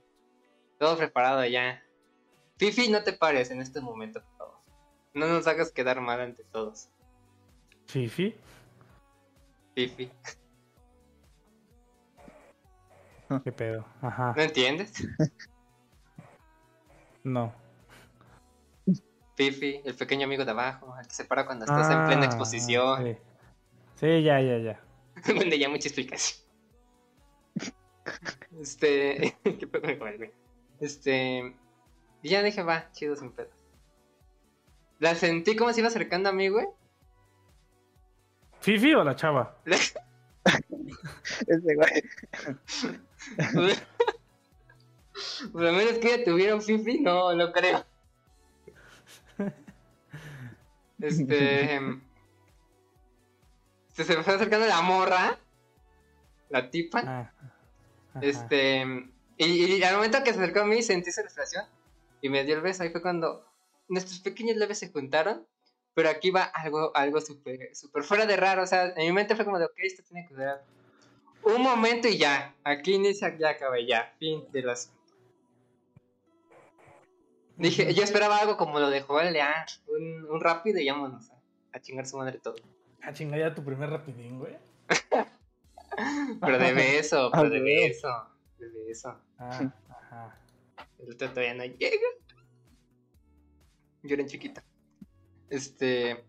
Todo 0.78 0.96
preparado 0.96 1.44
ya. 1.46 1.82
Fifi, 2.58 2.88
no 2.88 3.02
te 3.02 3.12
pares 3.12 3.50
en 3.50 3.60
este 3.60 3.80
momento, 3.80 4.20
por 4.22 4.36
favor. 4.36 4.58
No 5.14 5.26
nos 5.26 5.46
hagas 5.46 5.70
quedar 5.72 6.00
mal 6.00 6.20
ante 6.20 6.44
todos. 6.44 6.88
Fifi. 7.86 8.34
Fifi. 9.74 10.10
¿Qué 13.44 13.52
pedo? 13.52 13.84
Ajá. 14.02 14.34
¿No 14.36 14.42
entiendes? 14.42 14.92
No. 17.24 17.52
Fifi, 19.34 19.82
el 19.84 19.96
pequeño 19.96 20.26
amigo 20.26 20.44
de 20.44 20.52
abajo, 20.52 20.94
el 21.00 21.08
que 21.08 21.12
se 21.12 21.24
para 21.24 21.44
cuando 21.44 21.64
estás 21.64 21.90
en 21.90 22.06
plena 22.06 22.22
Ah, 22.22 22.26
exposición. 22.26 23.02
Sí. 23.04 23.16
Sí, 23.96 24.22
ya, 24.22 24.40
ya, 24.40 24.58
ya. 24.58 24.80
Donde 25.34 25.58
ya 25.58 25.68
mucha 25.68 25.88
explicación. 25.88 26.46
Este. 28.60 29.36
¿Qué 29.42 29.66
pedo 29.66 30.04
me? 30.04 30.32
Este. 30.80 31.54
Y 32.22 32.28
ya 32.28 32.42
dije, 32.42 32.62
va, 32.62 32.90
chido 32.92 33.16
sin 33.16 33.32
pedo. 33.32 33.50
La 34.98 35.14
sentí 35.14 35.56
como 35.56 35.72
se 35.72 35.80
iba 35.80 35.88
acercando 35.88 36.28
a 36.28 36.32
mí, 36.32 36.48
güey. 36.48 36.66
¿Fifi 38.60 38.94
o 38.94 39.04
la 39.04 39.14
chava? 39.14 39.56
Ese 39.64 39.94
güey. 41.74 42.02
Por 45.52 45.62
lo 45.62 45.72
menos 45.72 45.98
que 45.98 46.14
ella 46.14 46.24
tuviera 46.24 46.54
un 46.54 46.62
fifi, 46.62 47.00
no, 47.00 47.34
no 47.34 47.52
creo. 47.52 47.84
Este. 50.98 51.74
em, 51.74 52.00
Se, 53.92 54.04
se 54.04 54.16
me 54.16 54.22
fue 54.22 54.34
acercando 54.34 54.66
la 54.66 54.82
morra. 54.82 55.38
La 56.50 56.70
tipa. 56.70 57.02
Ah. 57.06 57.32
Ajá. 58.14 58.20
Este. 58.20 59.08
Y, 59.36 59.76
y 59.76 59.82
al 59.82 59.96
momento 59.96 60.22
que 60.24 60.32
se 60.32 60.38
acercó 60.40 60.60
a 60.60 60.64
mí 60.64 60.82
sentí 60.82 61.10
esa 61.10 61.22
respiración 61.22 61.64
y 62.20 62.28
me 62.28 62.44
dio 62.44 62.56
el 62.56 62.62
beso. 62.62 62.82
Ahí 62.82 62.90
fue 62.90 63.02
cuando 63.02 63.44
nuestros 63.88 64.20
pequeños 64.20 64.56
leves 64.56 64.78
se 64.78 64.90
juntaron. 64.90 65.46
Pero 65.94 66.10
aquí 66.10 66.30
va 66.30 66.42
algo, 66.42 66.94
algo 66.94 67.22
súper 67.22 67.74
súper 67.74 68.02
fuera 68.02 68.26
de 68.26 68.36
raro. 68.36 68.62
O 68.62 68.66
sea, 68.66 68.92
en 68.96 69.06
mi 69.06 69.12
mente 69.12 69.34
fue 69.34 69.46
como 69.46 69.58
de, 69.58 69.64
ok, 69.64 69.74
esto 69.78 70.02
tiene 70.02 70.26
que 70.28 70.34
durar 70.34 70.62
un 71.46 71.62
momento 71.62 72.08
y 72.08 72.18
ya. 72.18 72.54
Aquí 72.64 72.94
inicia, 72.94 73.36
ya 73.38 73.50
acaba, 73.50 73.76
ya. 73.80 74.12
Fin 74.18 74.44
de 74.52 74.62
las. 74.62 74.92
Dije, 77.56 77.94
yo 77.94 78.02
esperaba 78.02 78.38
algo 78.38 78.56
como 78.56 78.80
lo 78.80 78.90
de 78.90 79.00
Joel 79.00 79.32
Leán. 79.32 79.64
Un, 79.86 80.26
un 80.28 80.40
rápido 80.40 80.80
y 80.80 80.88
vámonos 80.88 81.30
a, 81.30 81.40
a 81.72 81.80
chingar 81.80 82.06
su 82.06 82.18
madre 82.18 82.38
todo. 82.38 82.56
Ah, 83.00 83.12
chinga, 83.12 83.38
ya 83.38 83.54
tu 83.54 83.64
primer 83.64 83.88
rapidín, 83.88 84.38
güey. 84.38 84.56
Pero 86.40 86.58
de 86.58 86.72
beso, 86.74 87.30
pero 87.32 87.48
de 87.48 87.96
Ah, 88.04 88.28
beso. 88.70 88.78
De 88.78 88.84
beso. 88.84 89.20
Ah, 89.38 89.74
ajá. 89.88 90.40
El 90.98 91.12
otro 91.12 91.30
todavía 91.30 91.54
no 91.54 91.64
llega. 91.64 92.06
Yo 94.02 94.14
era 94.14 94.26
chiquita. 94.26 94.64
Este. 95.50 96.24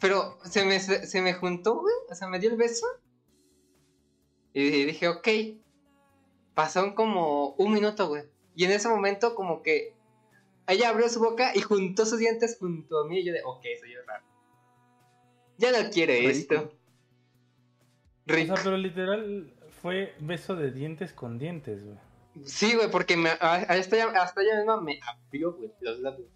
Pero 0.00 0.38
se 0.44 0.64
me, 0.64 0.80
se, 0.80 1.22
me 1.22 1.34
juntó, 1.34 1.80
güey. 1.80 1.94
O 2.10 2.14
sea, 2.14 2.28
me 2.28 2.38
dio 2.38 2.50
el 2.50 2.56
beso. 2.56 2.86
Y 4.52 4.84
dije, 4.86 5.08
ok. 5.08 5.28
Pasó 6.54 6.94
como 6.94 7.50
un 7.54 7.72
minuto, 7.72 8.08
güey. 8.08 8.24
Y 8.54 8.64
en 8.64 8.72
ese 8.72 8.88
momento, 8.88 9.34
como 9.34 9.62
que. 9.62 9.94
Ella 10.66 10.90
abrió 10.90 11.08
su 11.08 11.18
boca 11.18 11.52
y 11.54 11.60
juntó 11.62 12.06
sus 12.06 12.18
dientes 12.18 12.56
junto 12.58 13.00
a 13.00 13.06
mí. 13.06 13.18
Y 13.18 13.24
yo 13.24 13.32
de, 13.32 13.42
ok, 13.44 13.62
soy 13.80 13.92
yo 13.92 13.98
raro. 14.06 14.24
Ya 15.58 15.72
no 15.72 15.90
quiere 15.90 16.20
Rico. 16.20 16.30
esto. 16.30 16.72
O 18.28 18.32
Rico. 18.32 18.54
sea, 18.54 18.64
pero 18.64 18.76
literal 18.76 19.52
fue 19.80 20.14
beso 20.20 20.56
de 20.56 20.70
dientes 20.70 21.12
con 21.12 21.38
dientes, 21.38 21.84
güey. 21.84 21.98
Sí, 22.44 22.74
güey, 22.74 22.90
porque 22.90 23.16
me, 23.16 23.30
hasta, 23.30 23.96
ella, 23.96 24.22
hasta 24.22 24.42
ella 24.42 24.56
misma 24.56 24.80
me 24.80 25.00
abrió, 25.02 25.52
güey, 25.52 25.72
los 25.80 25.98
labios. 26.00 26.28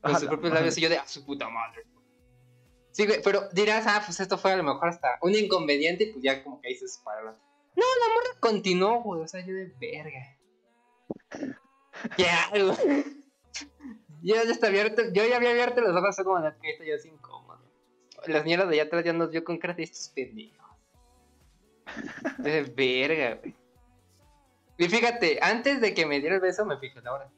Con 0.00 0.18
sus 0.18 0.28
propios 0.28 0.52
labios 0.52 0.78
y 0.78 0.80
yo 0.80 0.88
de, 0.88 0.98
a 0.98 1.06
su 1.06 1.24
puta 1.24 1.48
madre. 1.48 1.82
Sí, 2.92 3.06
güey, 3.06 3.20
pero 3.22 3.48
dirás, 3.52 3.84
ah, 3.86 4.02
pues 4.04 4.20
esto 4.20 4.38
fue 4.38 4.52
a 4.52 4.56
lo 4.56 4.62
mejor 4.62 4.88
hasta 4.88 5.18
un 5.20 5.34
inconveniente 5.34 6.04
y 6.04 6.12
pues 6.12 6.24
ya 6.24 6.42
como 6.42 6.60
que 6.60 6.68
ahí 6.68 6.74
se 6.76 6.88
separaron. 6.88 7.34
No, 7.74 7.84
la 7.84 8.14
morra 8.14 8.40
continuó, 8.40 9.02
güey, 9.02 9.22
o 9.22 9.28
sea, 9.28 9.44
yo 9.44 9.52
de 9.52 9.74
verga. 9.78 10.38
Ya, 12.16 12.48
güey. 12.50 13.04
Yo 14.22 14.34
ya 14.34 14.42
estaba 14.50 14.68
abierto, 14.68 15.02
yo 15.12 15.26
ya 15.26 15.36
había 15.36 15.50
abierto 15.50 15.80
los 15.82 15.94
ojos, 15.94 16.16
como 16.24 16.40
de, 16.40 16.52
que 16.60 16.70
esto 16.70 16.84
ya 16.84 16.94
es 16.94 17.04
incómodo. 17.04 17.60
La 18.26 18.42
señora 18.42 18.64
de 18.64 18.74
allá 18.74 18.84
atrás 18.84 19.04
ya 19.04 19.12
nos 19.12 19.30
vio 19.30 19.44
con 19.44 19.58
cara 19.58 19.74
de 19.74 19.82
estos 19.82 20.08
pendejos. 20.08 20.65
De 22.38 22.62
verga, 22.62 23.40
güey. 23.40 23.54
Y 24.78 24.88
fíjate, 24.88 25.38
antes 25.40 25.80
de 25.80 25.94
que 25.94 26.06
me 26.06 26.20
diera 26.20 26.34
el 26.34 26.40
beso, 26.40 26.64
me 26.66 26.78
fijé 26.78 27.00
la 27.00 27.12
hora. 27.14 27.30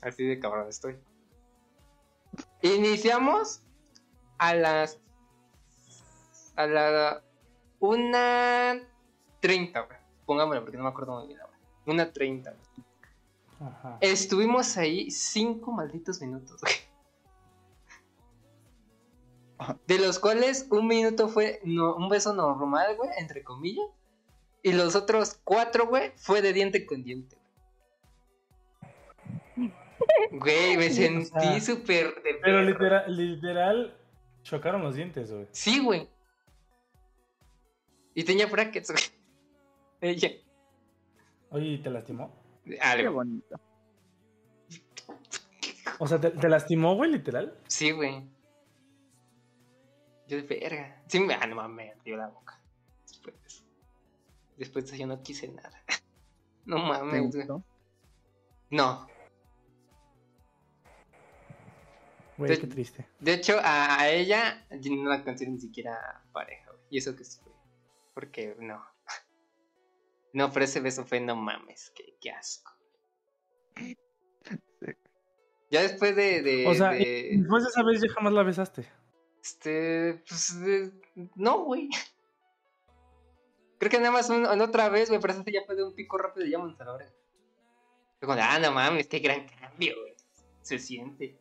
Así 0.00 0.24
de 0.24 0.38
cabrón 0.38 0.68
estoy. 0.68 0.98
Iniciamos 2.62 3.62
a 4.38 4.54
las. 4.54 5.00
A 6.56 6.66
la. 6.66 7.22
Una. 7.80 8.80
Treinta, 9.40 9.80
güey. 9.80 9.98
Pongámoslo 10.26 10.62
porque 10.62 10.76
no 10.76 10.84
me 10.84 10.90
acuerdo 10.90 11.18
muy 11.18 11.26
bien 11.26 11.38
la 11.38 11.46
hora. 11.46 11.58
Una 11.86 12.12
treinta, 12.12 12.52
güey. 12.52 13.70
Ajá. 13.70 13.98
Estuvimos 14.00 14.76
ahí 14.76 15.10
cinco 15.10 15.72
malditos 15.72 16.20
minutos, 16.20 16.60
güey. 16.60 16.89
De 19.86 19.98
los 19.98 20.18
cuales 20.18 20.66
un 20.70 20.86
minuto 20.86 21.28
fue 21.28 21.60
no, 21.64 21.94
un 21.94 22.08
beso 22.08 22.32
normal, 22.32 22.96
güey, 22.96 23.10
entre 23.18 23.42
comillas. 23.42 23.86
Y 24.62 24.72
los 24.72 24.94
otros 24.94 25.40
cuatro, 25.44 25.86
güey, 25.86 26.12
fue 26.16 26.42
de 26.42 26.52
diente 26.52 26.86
con 26.86 27.02
diente. 27.02 27.36
Güey, 30.30 30.76
me 30.76 30.86
o 30.86 30.92
sentí 30.92 31.30
sea, 31.30 31.60
súper 31.60 32.22
de 32.22 32.34
Pero 32.42 32.62
literal, 32.62 33.16
literal, 33.16 33.96
chocaron 34.42 34.82
los 34.82 34.94
dientes, 34.94 35.30
güey. 35.30 35.46
Sí, 35.52 35.80
güey. 35.80 36.08
Y 38.14 38.24
tenía 38.24 38.46
brackets, 38.46 38.90
güey. 38.90 39.02
Ella. 40.00 40.30
Oye, 41.50 41.66
¿y 41.66 41.78
¿te 41.78 41.90
lastimó? 41.90 42.34
Qué 42.64 43.08
bonito. 43.08 43.60
O 45.98 46.06
sea, 46.06 46.18
¿te, 46.18 46.30
te 46.30 46.48
lastimó, 46.48 46.94
güey, 46.94 47.10
literal? 47.10 47.58
Sí, 47.66 47.90
güey. 47.90 48.24
Yo 50.30 50.36
de 50.36 50.42
verga. 50.42 51.02
Sí, 51.08 51.18
me, 51.18 51.34
ah, 51.34 51.44
no 51.46 51.56
mames, 51.56 51.96
me 51.96 52.02
dio 52.04 52.16
la 52.16 52.28
boca. 52.28 52.60
Después. 53.08 53.64
Después 54.56 54.84
de 54.84 54.90
eso 54.92 55.00
yo 55.00 55.06
no 55.08 55.20
quise 55.22 55.48
nada. 55.48 55.82
No 56.66 56.76
¿Te 56.76 56.82
mames, 56.82 57.10
güey. 57.32 57.46
gustó? 57.46 57.64
No. 58.70 59.08
Güey, 62.36 62.52
Te- 62.52 62.60
qué 62.60 62.66
triste. 62.68 63.08
De 63.18 63.32
hecho, 63.32 63.56
a, 63.62 64.08
ella 64.08 64.66
yo 64.70 64.94
no 64.94 65.08
la 65.10 65.24
considero 65.24 65.52
ni 65.52 65.60
siquiera 65.60 66.22
pareja, 66.32 66.70
güey. 66.70 66.82
Y 66.90 66.98
eso 66.98 67.16
que 67.16 67.24
sí 67.24 67.40
fue. 67.42 67.52
Porque 68.14 68.54
no. 68.60 68.84
No, 70.32 70.52
pero 70.52 70.64
ese 70.64 70.78
beso 70.80 71.04
fue 71.04 71.18
no 71.18 71.34
mames, 71.34 71.90
qué, 71.96 72.16
qué 72.20 72.30
asco. 72.30 72.70
Ya 75.72 75.82
después 75.82 76.14
de. 76.14 76.42
de- 76.42 76.66
O 76.68 76.74
sea, 76.74 76.90
de- 76.90 77.30
Después 77.38 77.64
de 77.64 77.68
esa 77.70 77.82
vez 77.82 78.00
ya 78.00 78.08
jamás 78.12 78.32
la 78.32 78.42
besaste. 78.44 78.86
Este. 79.42 80.22
Pues. 80.28 80.60
de- 80.60 80.92
no, 81.34 81.64
güey. 81.64 81.88
Creo 83.78 83.90
que 83.90 83.98
nada 83.98 84.10
más 84.10 84.28
en 84.28 84.60
otra 84.60 84.90
vez, 84.90 85.08
güey, 85.08 85.20
pero 85.20 85.42
ya 85.46 85.62
fue 85.64 85.74
de 85.74 85.84
un 85.84 85.94
pico 85.94 86.18
rápido 86.18 86.46
y 86.46 86.50
llámanos 86.50 86.78
a 86.80 86.84
la 86.84 86.92
hora. 86.92 87.06
Ah, 88.22 88.58
no 88.58 88.72
mames, 88.72 89.08
qué 89.08 89.20
gran 89.20 89.46
cambio, 89.48 89.94
güey. 89.98 90.14
Se 90.60 90.78
siente. 90.78 91.38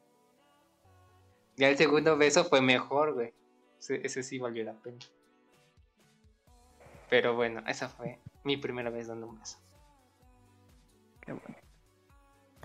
Ya 1.57 1.67
el 1.67 1.75
segundo 1.75 2.15
beso 2.17 2.45
fue 2.45 2.61
mejor, 2.61 3.13
güey. 3.13 3.33
Ese, 3.77 4.05
ese 4.05 4.23
sí 4.23 4.39
valió 4.39 4.63
la 4.63 4.73
pena. 4.73 4.99
Pero 7.09 7.35
bueno, 7.35 7.61
esa 7.67 7.89
fue 7.89 8.19
mi 8.45 8.55
primera 8.55 8.89
vez 8.89 9.07
dando 9.07 9.27
un 9.27 9.37
beso. 9.37 9.57
Qué 11.19 11.33
bueno. 11.33 11.57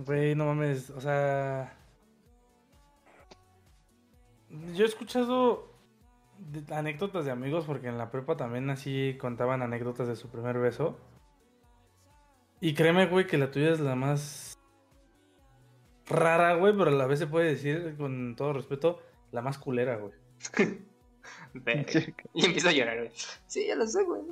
Güey, 0.04 0.34
no 0.36 0.46
mames, 0.46 0.90
o 0.90 1.00
sea... 1.00 1.76
Yo 4.74 4.84
he 4.84 4.88
escuchado 4.88 5.72
de- 6.38 6.74
anécdotas 6.74 7.24
de 7.24 7.30
amigos 7.30 7.64
porque 7.66 7.88
en 7.88 7.98
la 7.98 8.10
prepa 8.10 8.36
también 8.36 8.70
así 8.70 9.16
contaban 9.20 9.62
anécdotas 9.62 10.08
de 10.08 10.16
su 10.16 10.28
primer 10.28 10.58
beso. 10.58 10.98
Y 12.60 12.74
créeme, 12.74 13.06
güey, 13.06 13.26
que 13.26 13.36
la 13.38 13.50
tuya 13.50 13.70
es 13.72 13.80
la 13.80 13.94
más 13.94 14.58
rara, 16.06 16.54
güey, 16.54 16.76
pero 16.76 16.90
a 16.90 16.94
la 16.94 17.06
vez 17.06 17.18
se 17.18 17.26
puede 17.26 17.46
decir 17.50 17.96
con 17.96 18.36
todo 18.36 18.52
respeto, 18.52 19.00
la 19.32 19.42
más 19.42 19.58
culera, 19.58 19.96
güey. 19.96 20.12
Y 22.34 22.44
empiezo 22.44 22.68
a 22.68 22.72
llorar, 22.72 22.98
güey. 22.98 23.10
Sí, 23.46 23.66
ya 23.66 23.76
lo 23.76 23.86
sé, 23.86 24.02
güey. 24.04 24.22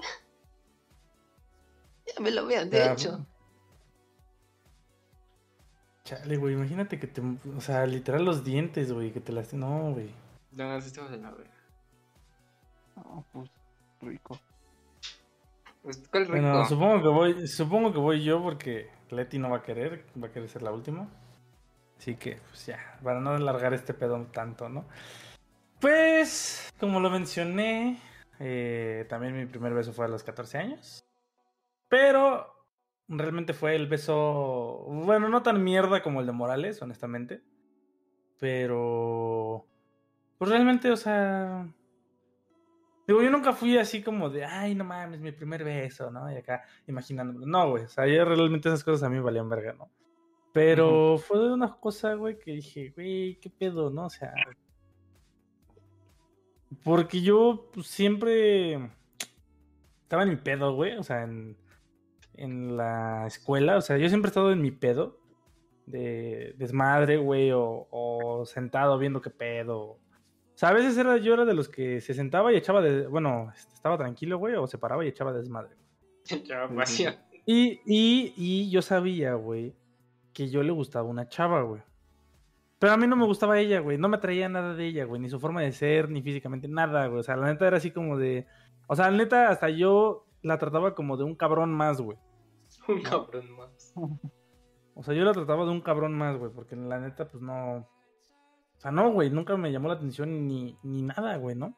Ya 2.07 2.21
me 2.23 2.31
lo 2.31 2.43
habían 2.43 2.69
Ya, 2.71 2.91
dicho. 2.95 3.25
Chale, 6.05 6.37
güey, 6.37 6.55
imagínate 6.55 6.99
que 6.99 7.07
te... 7.07 7.23
O 7.57 7.61
sea, 7.61 7.87
literal 7.87 8.25
los 8.25 8.45
dientes, 8.45 8.93
güey, 8.93 9.13
que 9.13 9.21
te 9.21 9.33
las... 9.33 9.53
No, 9.55 9.93
güey. 9.93 10.11
No, 10.51 10.81
sí 10.81 10.89
estamos 10.89 11.13
en 11.13 11.23
la 11.23 11.31
verga. 11.31 11.51
No, 12.97 13.25
pues, 13.33 13.51
rico. 14.01 14.39
Pues, 15.83 16.03
¿cuál 16.11 16.27
rico? 16.27 16.33
Bueno, 16.41 16.65
supongo 16.67 17.03
que 17.03 17.09
voy, 17.09 17.47
supongo 17.47 17.93
que 17.93 17.99
voy 17.99 18.25
yo 18.25 18.43
porque 18.43 18.91
Leti 19.11 19.39
no 19.39 19.51
va 19.51 19.59
a 19.59 19.63
querer, 19.63 20.05
va 20.21 20.29
a 20.29 20.33
querer 20.33 20.49
ser 20.49 20.63
la 20.63 20.73
última. 20.73 21.09
Así 21.99 22.17
que, 22.17 22.41
pues 22.49 22.67
ya, 22.67 22.99
para 23.03 23.21
no 23.21 23.31
alargar 23.31 23.73
este 23.75 23.95
pedo 23.95 24.21
tanto, 24.33 24.69
¿no? 24.69 24.87
Pues, 25.81 26.73
como 26.81 26.99
lo 26.99 27.11
mencioné, 27.11 28.01
eh, 28.41 29.07
también 29.09 29.37
mi 29.37 29.47
primer 29.47 29.73
beso 29.73 29.93
fue 29.93 30.07
a 30.07 30.09
los 30.09 30.25
14 30.25 30.59
años. 30.59 31.05
Pero 31.89 32.62
realmente 33.13 33.55
fue 33.55 33.77
el 33.77 33.87
beso, 33.87 34.85
bueno, 34.89 35.29
no 35.29 35.43
tan 35.43 35.63
mierda 35.63 36.03
como 36.03 36.21
el 36.21 36.27
de 36.27 36.33
Morales, 36.33 36.83
honestamente. 36.83 37.43
Pero, 38.39 39.67
pues 40.39 40.51
realmente, 40.51 40.91
o 40.91 40.97
sea, 40.97 41.67
Digo, 43.07 43.21
yo 43.21 43.31
nunca 43.31 43.53
fui 43.53 43.77
así 43.79 44.01
como 44.03 44.31
de, 44.31 44.45
ay, 44.45 44.75
no 44.75 44.85
mames, 44.85 45.21
mi 45.21 45.33
primer 45.33 45.65
beso, 45.65 46.11
¿no? 46.11 46.33
Y 46.33 46.37
acá 46.37 46.63
imaginándolo. 46.87 47.47
No, 47.47 47.71
güey. 47.71 47.85
O 47.85 47.89
sea, 47.89 48.07
yo 48.07 48.25
realmente 48.25 48.69
esas 48.69 48.85
cosas 48.85 49.03
a 49.03 49.09
mí 49.09 49.19
valían 49.19 49.49
verga, 49.49 49.73
¿no? 49.73 49.91
Pero 50.53 51.19
fue 51.19 51.53
una 51.53 51.75
cosa, 51.75 52.15
güey, 52.15 52.39
que 52.39 52.53
dije, 52.53 52.93
güey, 52.95 53.41
qué 53.41 53.51
pedo, 53.51 53.91
¿no? 53.91 54.07
O 54.07 54.11
sea. 54.11 54.33
Porque 56.85 57.21
yo 57.23 57.71
pues, 57.73 57.89
siempre 57.89 58.75
estaba 60.03 60.23
en 60.23 60.29
mi 60.29 60.37
pedo, 60.37 60.75
güey. 60.75 60.97
O 60.97 61.03
sea, 61.03 61.25
en, 61.25 61.57
en 62.35 62.77
la 62.77 63.27
escuela. 63.27 63.77
O 63.77 63.81
sea, 63.81 63.99
yo 63.99 64.09
siempre 64.09 64.29
he 64.29 64.31
estado 64.31 64.53
en 64.53 64.63
mi 64.63 64.71
pedo. 64.71 65.19
De 65.87 66.55
desmadre, 66.59 67.17
güey. 67.17 67.51
O, 67.53 67.89
o 67.91 68.47
sentado 68.47 68.99
viendo 68.99 69.21
qué 69.21 69.31
pedo. 69.31 69.99
O 70.55 70.55
sea, 70.55 70.69
a 70.69 70.73
veces 70.73 70.97
era, 70.97 71.17
yo 71.17 71.35
era 71.35 71.45
de 71.45 71.55
los 71.55 71.69
que 71.69 72.01
se 72.01 72.15
sentaba 72.15 72.53
y 72.53 72.57
echaba 72.57 72.81
de. 72.83 73.07
Bueno, 73.07 73.51
este, 73.57 73.75
estaba 73.75 73.97
tranquilo, 73.97 74.39
güey, 74.39 74.55
o 74.55 74.67
se 74.67 74.79
paraba 74.79 75.05
y 75.05 75.09
echaba 75.09 75.33
desmadre. 75.33 75.77
Y, 77.47 77.81
y, 77.85 78.35
y 78.37 78.71
yo 78.71 78.83
sabía, 78.83 79.35
güey, 79.35 79.75
que 80.33 80.49
yo 80.49 80.63
le 80.63 80.71
gustaba 80.71 81.09
una 81.09 81.29
chava, 81.29 81.63
güey. 81.63 81.83
Pero 82.79 82.93
a 82.93 82.97
mí 82.97 83.07
no 83.07 83.17
me 83.17 83.25
gustaba 83.25 83.59
ella, 83.59 83.81
güey. 83.81 83.97
No 83.99 84.09
me 84.09 84.17
atraía 84.17 84.49
nada 84.49 84.75
de 84.75 84.87
ella, 84.87 85.05
güey. 85.05 85.21
Ni 85.21 85.29
su 85.29 85.41
forma 85.41 85.63
de 85.63 85.73
ser, 85.73 86.11
ni 86.11 86.23
físicamente, 86.23 86.69
nada, 86.69 87.07
güey. 87.07 87.21
O 87.21 87.23
sea, 87.23 87.37
la 87.37 87.47
neta 87.47 87.67
era 87.67 87.79
así 87.79 87.91
como 87.91 88.19
de. 88.19 88.47
O 88.87 88.95
sea, 88.95 89.11
la 89.11 89.17
neta, 89.17 89.49
hasta 89.49 89.69
yo 89.71 90.27
la 90.43 90.59
trataba 90.59 90.95
como 90.95 91.17
de 91.17 91.25
un 91.25 91.35
cabrón 91.35 91.73
más, 91.73 92.01
güey. 92.01 92.19
Un 92.89 93.03
cabrón 93.03 93.57
más. 93.57 93.95
O 94.95 95.03
sea, 95.03 95.15
yo 95.15 95.25
la 95.25 95.33
trataba 95.33 95.65
de 95.65 95.71
un 95.71 95.81
cabrón 95.81 96.15
más, 96.15 96.37
güey. 96.37 96.51
Porque 96.53 96.77
la 96.77 96.99
neta, 96.99 97.29
pues 97.29 97.43
no. 97.43 97.77
O 97.77 98.81
sea, 98.81 98.91
no, 98.91 99.13
güey. 99.13 99.31
Nunca 99.31 99.57
me 99.57 99.73
llamó 99.73 99.89
la 99.89 99.95
atención 99.95 100.47
ni, 100.47 100.77
ni 100.83 101.03
nada, 101.03 101.37
güey, 101.37 101.57
¿no? 101.57 101.77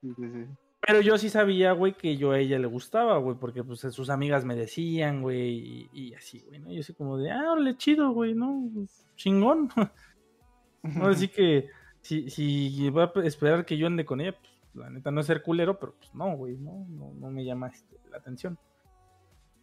Sí, 0.00 0.12
sí, 0.16 0.30
sí. 0.32 0.46
Pero 0.84 1.00
yo 1.00 1.16
sí 1.16 1.28
sabía, 1.30 1.72
güey, 1.72 1.96
que 1.96 2.16
yo 2.16 2.32
a 2.32 2.40
ella 2.40 2.58
le 2.58 2.66
gustaba, 2.66 3.16
güey, 3.18 3.36
porque 3.38 3.62
pues 3.62 3.80
sus 3.80 4.10
amigas 4.10 4.44
me 4.44 4.56
decían, 4.56 5.22
güey, 5.22 5.50
y, 5.50 5.90
y 5.92 6.14
así, 6.14 6.40
güey, 6.40 6.58
¿no? 6.58 6.72
Yo 6.72 6.80
así 6.80 6.92
como 6.92 7.18
de, 7.18 7.30
ah, 7.30 7.52
órale, 7.52 7.76
chido, 7.76 8.10
güey, 8.10 8.34
¿no? 8.34 8.68
Chingón. 9.14 9.68
Ahora 11.00 11.14
sí 11.14 11.28
que 11.28 11.68
si, 12.00 12.28
si 12.30 12.90
va 12.90 13.12
a 13.14 13.20
esperar 13.20 13.64
que 13.64 13.78
yo 13.78 13.86
ande 13.86 14.04
con 14.04 14.20
ella, 14.20 14.36
pues 14.36 14.51
la 14.74 14.90
neta 14.90 15.10
no 15.10 15.20
es 15.20 15.26
ser 15.26 15.42
culero, 15.42 15.78
pero 15.78 15.94
pues 15.96 16.14
no, 16.14 16.36
güey, 16.36 16.56
no, 16.56 16.86
no, 16.88 17.12
no 17.14 17.30
me 17.30 17.44
llama 17.44 17.68
este, 17.68 17.98
la 18.10 18.18
atención. 18.18 18.58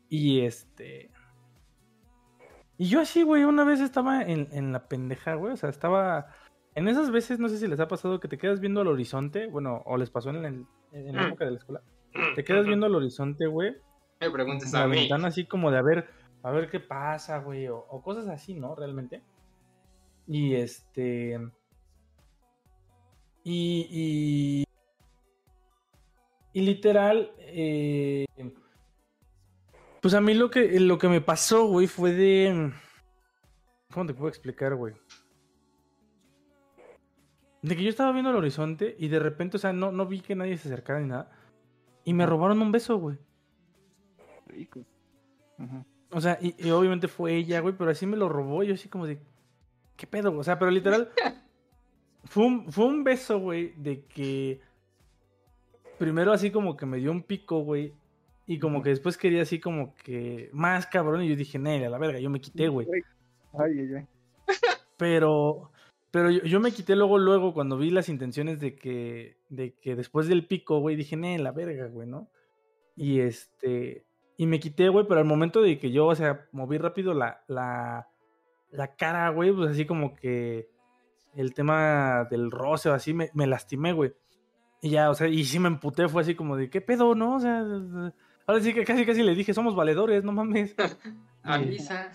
Y 0.09 0.41
este... 0.41 1.11
Y 2.77 2.87
yo 2.87 3.01
así, 3.01 3.23
güey, 3.23 3.43
una 3.43 3.63
vez 3.65 3.81
estaba 3.81 4.21
en, 4.23 4.47
en 4.51 4.71
la 4.71 4.87
pendeja, 4.87 5.33
güey, 5.35 5.53
o 5.53 5.57
sea, 5.57 5.69
estaba... 5.69 6.27
En 6.75 6.87
esas 6.87 7.11
veces, 7.11 7.39
no 7.39 7.49
sé 7.49 7.57
si 7.57 7.67
les 7.67 7.79
ha 7.79 7.87
pasado 7.87 8.19
que 8.19 8.27
te 8.29 8.37
quedas 8.37 8.59
viendo 8.61 8.79
al 8.81 8.87
horizonte, 8.87 9.47
bueno, 9.47 9.81
o 9.85 9.97
les 9.97 10.09
pasó 10.09 10.29
en, 10.29 10.45
el- 10.45 10.65
en 10.93 11.15
la 11.15 11.23
Mm. 11.23 11.27
época 11.27 11.45
de 11.45 11.51
la 11.51 11.57
escuela. 11.57 11.81
Te 12.35 12.43
quedas 12.43 12.65
viendo 12.65 12.85
al 12.85 12.95
horizonte, 12.95 13.47
güey, 13.47 13.75
Me 14.21 14.29
preguntes 14.31 14.69
en 14.73 14.77
a 14.77 14.81
la 14.81 14.87
mí. 14.87 14.95
ventana 14.97 15.27
así 15.27 15.45
como 15.45 15.71
de 15.71 15.77
a 15.77 15.81
ver, 15.81 16.09
a 16.43 16.51
ver 16.51 16.69
qué 16.69 16.79
pasa, 16.79 17.39
güey, 17.39 17.67
o, 17.67 17.77
o 17.77 18.01
cosas 18.01 18.27
así, 18.29 18.53
¿no? 18.53 18.75
Realmente. 18.75 19.23
Y 20.27 20.55
este. 20.55 21.37
Y. 23.43 23.87
Y, 23.89 24.63
y 26.53 26.61
literal. 26.61 27.31
eh, 27.39 28.25
pues 30.01 30.13
a 30.13 30.21
mí 30.21 30.33
lo 30.33 30.49
que, 30.49 30.79
lo 30.79 30.97
que 30.97 31.09
me 31.09 31.21
pasó, 31.21 31.65
güey, 31.67 31.87
fue 31.87 32.13
de. 32.13 32.71
¿Cómo 33.91 34.05
te 34.05 34.13
puedo 34.13 34.29
explicar, 34.29 34.75
güey? 34.75 34.93
De 37.61 37.75
que 37.75 37.83
yo 37.83 37.89
estaba 37.89 38.11
viendo 38.13 38.29
el 38.29 38.37
horizonte 38.37 38.95
y 38.97 39.09
de 39.09 39.19
repente, 39.19 39.57
o 39.57 39.59
sea, 39.59 39.73
no, 39.73 39.91
no 39.91 40.05
vi 40.05 40.21
que 40.21 40.35
nadie 40.35 40.57
se 40.57 40.69
acercara 40.69 41.01
ni 41.01 41.07
nada. 41.07 41.31
Y 42.05 42.13
me 42.13 42.25
robaron 42.25 42.61
un 42.61 42.71
beso, 42.71 42.97
güey. 42.97 43.17
Rico. 44.47 44.85
O 46.11 46.21
sea, 46.21 46.37
y, 46.41 46.55
y 46.57 46.71
obviamente 46.71 47.09
fue 47.09 47.35
ella, 47.35 47.59
güey, 47.59 47.75
pero 47.77 47.91
así 47.91 48.05
me 48.05 48.15
lo 48.15 48.29
robó. 48.29 48.63
y 48.63 48.67
Yo 48.67 48.75
así 48.75 48.87
como 48.87 49.05
de, 49.05 49.19
¿qué 49.97 50.07
pedo? 50.07 50.29
güey? 50.29 50.39
O 50.39 50.43
sea, 50.43 50.57
pero 50.57 50.71
literal, 50.71 51.11
fue 52.23 52.45
un, 52.45 52.71
fue 52.71 52.85
un 52.85 53.03
beso, 53.03 53.39
güey, 53.39 53.73
de 53.75 54.05
que 54.05 54.61
primero 55.99 56.31
así 56.31 56.49
como 56.49 56.75
que 56.75 56.87
me 56.87 56.97
dio 56.97 57.11
un 57.11 57.21
pico, 57.21 57.59
güey, 57.59 57.93
y 58.47 58.57
como 58.57 58.81
que 58.81 58.89
después 58.89 59.17
quería 59.17 59.43
así 59.43 59.59
como 59.59 59.93
que 59.95 60.49
más 60.53 60.87
cabrón, 60.87 61.21
y 61.21 61.29
yo 61.29 61.35
dije, 61.35 61.59
Nel, 61.59 61.83
a 61.83 61.89
la 61.89 61.99
verga, 61.99 62.19
yo 62.19 62.31
me 62.31 62.41
quité, 62.41 62.67
güey. 62.67 62.87
Ay, 63.53 63.79
ay, 63.79 63.95
ay. 63.95 64.07
Pero, 64.97 65.71
Pero 66.09 66.31
yo, 66.31 66.41
yo 66.41 66.59
me 66.59 66.71
quité 66.71 66.95
luego, 66.95 67.19
luego, 67.19 67.53
cuando 67.53 67.77
vi 67.77 67.91
las 67.91 68.09
intenciones 68.09 68.59
de 68.59 68.75
que, 68.75 69.37
de 69.49 69.75
que 69.75 69.95
después 69.95 70.27
del 70.27 70.47
pico, 70.47 70.79
güey, 70.79 70.95
dije, 70.95 71.15
nee, 71.15 71.37
la 71.37 71.51
verga, 71.51 71.85
güey, 71.87 72.07
¿no? 72.07 72.31
Y 72.95 73.19
este, 73.19 74.03
y 74.35 74.47
me 74.47 74.59
quité, 74.59 74.89
güey, 74.89 75.05
pero 75.07 75.19
al 75.19 75.25
momento 75.25 75.61
de 75.61 75.77
que 75.77 75.91
yo, 75.91 76.07
o 76.07 76.15
sea, 76.15 76.47
moví 76.51 76.77
rápido 76.77 77.13
la, 77.13 77.43
la, 77.47 78.07
la 78.71 78.95
cara, 78.95 79.29
güey, 79.29 79.51
pues 79.51 79.71
así 79.71 79.85
como 79.85 80.15
que 80.15 80.69
el 81.35 81.53
tema 81.53 82.25
del 82.31 82.49
roce 82.49 82.89
o 82.89 82.93
así, 82.93 83.13
me, 83.13 83.29
me 83.33 83.47
lastimé, 83.47 83.93
güey. 83.93 84.13
Y 84.81 84.91
ya, 84.91 85.09
o 85.09 85.13
sea, 85.13 85.27
y 85.27 85.43
sí 85.43 85.59
me 85.59 85.67
emputé, 85.67 86.07
fue 86.07 86.21
así 86.21 86.35
como 86.35 86.55
de, 86.55 86.69
¿qué 86.69 86.79
pedo, 86.79 87.13
no? 87.15 87.35
O 87.35 87.39
sea, 87.39 87.59
ahora 88.47 88.61
sí 88.61 88.73
que 88.73 88.85
casi, 88.85 89.05
casi 89.05 89.23
le 89.23 89.35
dije, 89.35 89.53
somos 89.53 89.75
valedores, 89.75 90.23
no 90.23 90.31
mames. 90.31 90.75
Avisa. 91.43 92.11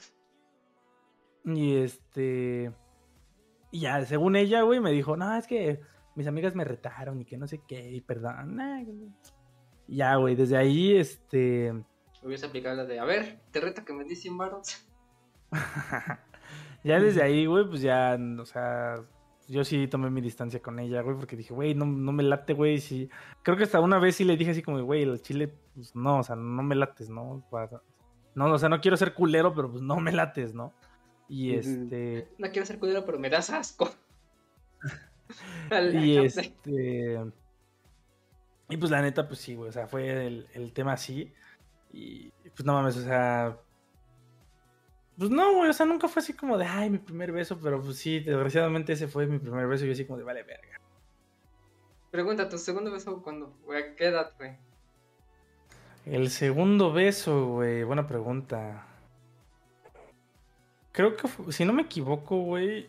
Y 1.45 1.77
este. 1.77 2.73
Y 3.71 3.81
ya, 3.81 4.05
según 4.07 4.37
ella, 4.37 4.63
güey, 4.63 4.81
me 4.81 4.93
dijo, 4.93 5.17
no, 5.17 5.37
es 5.37 5.47
que 5.47 5.81
mis 6.15 6.27
amigas 6.27 6.55
me 6.55 6.65
retaron 6.65 7.21
y 7.21 7.25
que 7.25 7.37
no 7.37 7.47
sé 7.47 7.61
qué, 7.67 7.91
y 7.91 8.01
perdón. 8.01 8.59
y 9.87 9.97
ya, 9.97 10.17
güey, 10.17 10.35
desde 10.35 10.57
ahí, 10.57 10.97
este. 10.97 11.73
Hubiese 12.23 12.47
aplicado 12.47 12.77
la 12.77 12.85
de, 12.87 12.99
a 12.99 13.05
ver, 13.05 13.41
te 13.51 13.61
reto 13.61 13.85
que 13.85 13.93
me 13.93 14.05
di 14.05 14.17
100 14.17 14.39
baros. 14.39 14.87
ya 16.85 16.99
desde 16.99 17.23
ahí, 17.23 17.45
güey, 17.45 17.69
pues 17.69 17.83
ya, 17.83 18.19
o 18.41 18.47
sea, 18.47 19.05
yo 19.49 19.65
sí 19.65 19.87
tomé 19.89 20.11
mi 20.11 20.21
distancia 20.21 20.61
con 20.61 20.79
ella, 20.79 21.03
güey, 21.03 21.17
porque 21.17 21.37
dije, 21.37 21.53
güey, 21.53 21.75
no, 21.75 21.87
no 21.87 22.13
me 22.13 22.23
late, 22.23 22.55
güey, 22.55 22.81
sí. 22.81 23.11
Creo 23.43 23.57
que 23.57 23.65
hasta 23.65 23.81
una 23.81 23.99
vez 23.99 24.17
sí 24.17 24.25
le 24.25 24.37
dije 24.37 24.53
así 24.53 24.63
como, 24.63 24.83
güey, 24.83 25.03
el 25.03 25.21
chile, 25.23 25.53
pues 25.75 25.95
no, 25.95 26.21
o 26.21 26.23
sea, 26.23 26.37
no 26.37 26.63
me 26.63 26.75
lates, 26.75 27.11
¿no? 27.11 27.45
No, 28.35 28.53
o 28.53 28.59
sea, 28.59 28.69
no 28.69 28.81
quiero 28.81 28.97
ser 28.97 29.15
culero, 29.15 29.55
pero 29.55 29.71
pues 29.71 29.83
no 29.83 29.97
me 29.97 30.13
lates, 30.13 30.55
¿no? 30.55 30.73
Y 31.29 31.55
este. 31.55 32.29
No 32.39 32.51
quiero 32.51 32.67
ser 32.67 32.79
culero, 32.79 33.05
pero 33.05 33.19
me 33.19 33.31
das 33.31 33.51
asco. 33.51 33.91
Y 35.95 36.19
este. 36.19 37.19
Y 38.69 38.77
pues 38.77 38.91
la 38.91 39.01
neta, 39.01 39.27
pues 39.27 39.41
sí, 39.41 39.55
güey. 39.55 39.71
O 39.71 39.73
sea, 39.73 39.87
fue 39.87 40.27
el, 40.27 40.47
el 40.53 40.73
tema 40.73 40.93
así. 40.93 41.33
Y 41.93 42.31
pues 42.55 42.65
no 42.65 42.75
mames, 42.75 42.99
o 42.99 43.03
sea. 43.03 43.59
Pues 45.17 45.31
no, 45.31 45.55
güey. 45.55 45.71
O 45.71 45.73
sea, 45.73 45.87
nunca 45.87 46.09
fue 46.09 46.21
así 46.21 46.33
como 46.33 46.59
de, 46.59 46.67
ay, 46.67 46.91
mi 46.91 46.99
primer 46.99 47.33
beso. 47.33 47.59
Pero 47.63 47.81
pues 47.81 47.99
sí, 47.99 48.21
desgraciadamente 48.21 48.93
ese 48.93 49.09
fue 49.09 49.27
mi 49.27 49.39
primer 49.39 49.67
beso. 49.67 49.85
Y 49.85 49.89
yo 49.89 49.93
así 49.93 50.05
como 50.05 50.19
de, 50.19 50.25
vale, 50.25 50.43
verga. 50.43 50.81
Pregunta, 52.11 52.49
¿tu 52.49 52.59
segundo 52.59 52.93
beso 52.93 53.23
cuándo? 53.23 53.57
Güey, 53.65 53.83
¿a 53.83 53.95
qué 53.97 54.07
edad, 54.07 54.33
güey? 54.39 54.57
El 56.07 56.31
segundo 56.31 56.93
beso, 56.93 57.47
güey. 57.47 57.83
Buena 57.83 58.07
pregunta. 58.07 58.87
Creo 60.93 61.17
que, 61.17 61.29
si 61.53 61.65
no 61.65 61.73
me 61.73 61.83
equivoco, 61.83 62.39
güey. 62.43 62.89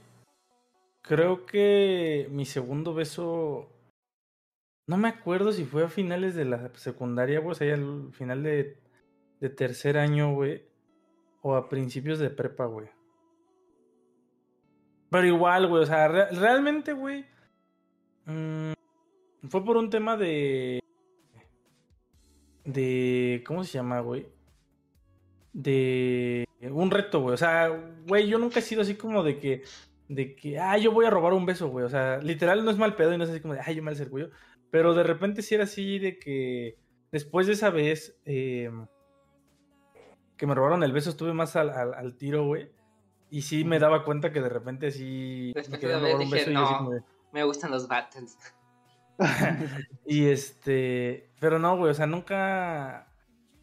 Creo 1.02 1.46
que 1.46 2.28
mi 2.32 2.46
segundo 2.46 2.94
beso. 2.94 3.70
No 4.88 4.98
me 4.98 5.08
acuerdo 5.08 5.52
si 5.52 5.66
fue 5.66 5.84
a 5.84 5.90
finales 5.90 6.36
de 6.36 6.46
la 6.46 6.72
secundaria, 6.76 7.40
güey. 7.40 7.52
O 7.52 7.56
sea, 7.56 7.74
al 7.74 8.12
final 8.14 8.44
de, 8.44 8.78
de 9.40 9.50
tercer 9.50 9.98
año, 9.98 10.34
güey. 10.34 10.64
O 11.48 11.54
a 11.56 11.70
principios 11.70 12.18
de 12.18 12.32
prepa, 12.32 12.66
güey. 12.66 12.88
Pero 15.12 15.28
igual, 15.28 15.68
güey. 15.68 15.84
O 15.84 15.86
sea, 15.86 16.08
re- 16.08 16.32
realmente, 16.32 16.94
güey. 16.94 17.24
mm, 18.26 18.74
fue 19.50 19.64
por 19.64 19.78
un 19.78 19.92
tema 19.92 20.18
de. 20.18 20.80
De. 22.64 23.44
¿Cómo 23.46 23.64
se 23.64 23.74
llama, 23.74 24.00
güey? 24.00 24.28
De. 25.54 26.46
Un 26.72 26.90
reto, 26.90 27.22
güey. 27.22 27.36
O 27.36 27.38
sea, 27.38 27.70
güey, 28.08 28.28
yo 28.28 28.40
nunca 28.40 28.60
he 28.60 28.64
sido 28.64 28.82
así 28.82 28.96
como 28.96 29.22
de 29.24 29.38
que. 29.40 29.62
De 30.08 30.36
que, 30.36 30.60
ah, 30.60 30.78
yo 30.80 30.92
voy 30.92 31.06
a 31.06 31.12
robar 31.12 31.34
un 31.34 31.46
beso, 31.46 31.68
güey. 31.70 31.86
O 31.86 31.90
sea, 31.90 32.18
literal 32.18 32.66
no 32.66 32.72
es 32.72 32.78
mal 32.78 32.96
pedo 32.96 33.14
y 33.14 33.18
no 33.18 33.24
es 33.24 33.30
así 33.30 33.40
como 33.40 33.54
de, 33.54 33.62
ay, 33.64 33.76
yo 33.76 33.84
me 33.84 33.92
el. 33.92 34.32
Pero 34.72 34.94
de 34.96 35.04
repente 35.04 35.44
sí 35.44 35.54
era 35.54 35.66
así 35.66 36.00
de 36.00 36.18
que. 36.18 36.80
Después 37.12 37.46
de 37.46 37.54
esa 37.54 37.70
vez. 37.70 38.20
eh, 38.26 38.72
que 40.38 40.48
me 40.48 40.56
robaron 40.56 40.84
el 40.84 40.91
beso, 40.91 41.10
estuve 41.10 41.34
más 41.34 41.56
al, 41.56 41.69
al- 41.69 41.93
al 41.93 42.15
tiro, 42.17 42.45
güey. 42.45 42.71
Y 43.30 43.41
sí 43.41 43.63
me 43.65 43.80
daba 43.80 44.04
cuenta 44.06 44.32
que 44.32 44.41
de 44.41 44.50
repente 44.50 44.91
sí. 44.91 45.52
Después 45.56 45.82
me 45.82 45.88
de 45.88 46.00
robar 46.00 46.13
un 46.15 46.19
dije, 46.21 46.36
beso 46.36 46.52
y 46.52 46.54
yo 46.54 46.60
no. 46.62 46.78
como 46.78 46.91
de, 46.91 47.02
Me 47.34 47.43
gustan 47.43 47.71
los 47.71 47.88
battles. 47.88 48.38
Y 50.06 50.28
este. 50.28 51.30
Pero 51.39 51.60
no, 51.60 51.78
güey, 51.78 51.91
o 51.91 51.93
sea, 51.93 52.06
nunca. 52.06 53.08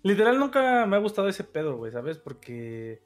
Literal, 0.02 0.38
nunca 0.38 0.86
me 0.86 0.96
ha 0.96 1.00
gustado 1.00 1.28
ese 1.28 1.44
pedo, 1.44 1.76
güey, 1.76 1.92
¿sabes? 1.92 2.18
Porque. 2.18 3.02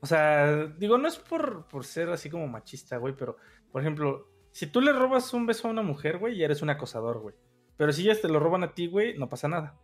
O 0.00 0.06
sea, 0.06 0.66
digo, 0.78 0.96
no 0.96 1.08
es 1.08 1.16
por, 1.18 1.66
por 1.66 1.84
ser 1.84 2.08
así 2.10 2.30
como 2.30 2.46
machista, 2.46 2.98
güey, 2.98 3.16
pero, 3.16 3.36
por 3.72 3.82
ejemplo, 3.82 4.28
si 4.52 4.68
tú 4.68 4.80
le 4.80 4.92
robas 4.92 5.34
un 5.34 5.44
beso 5.46 5.66
a 5.66 5.72
una 5.72 5.82
mujer, 5.82 6.18
güey, 6.18 6.36
ya 6.38 6.44
eres 6.44 6.62
un 6.62 6.70
acosador, 6.70 7.18
güey. 7.18 7.34
Pero 7.76 7.92
si 7.92 8.02
ellas 8.02 8.20
te 8.20 8.28
lo 8.28 8.38
roban 8.38 8.62
a 8.62 8.74
ti, 8.74 8.86
güey, 8.86 9.18
no 9.18 9.28
pasa 9.28 9.48
nada, 9.48 9.76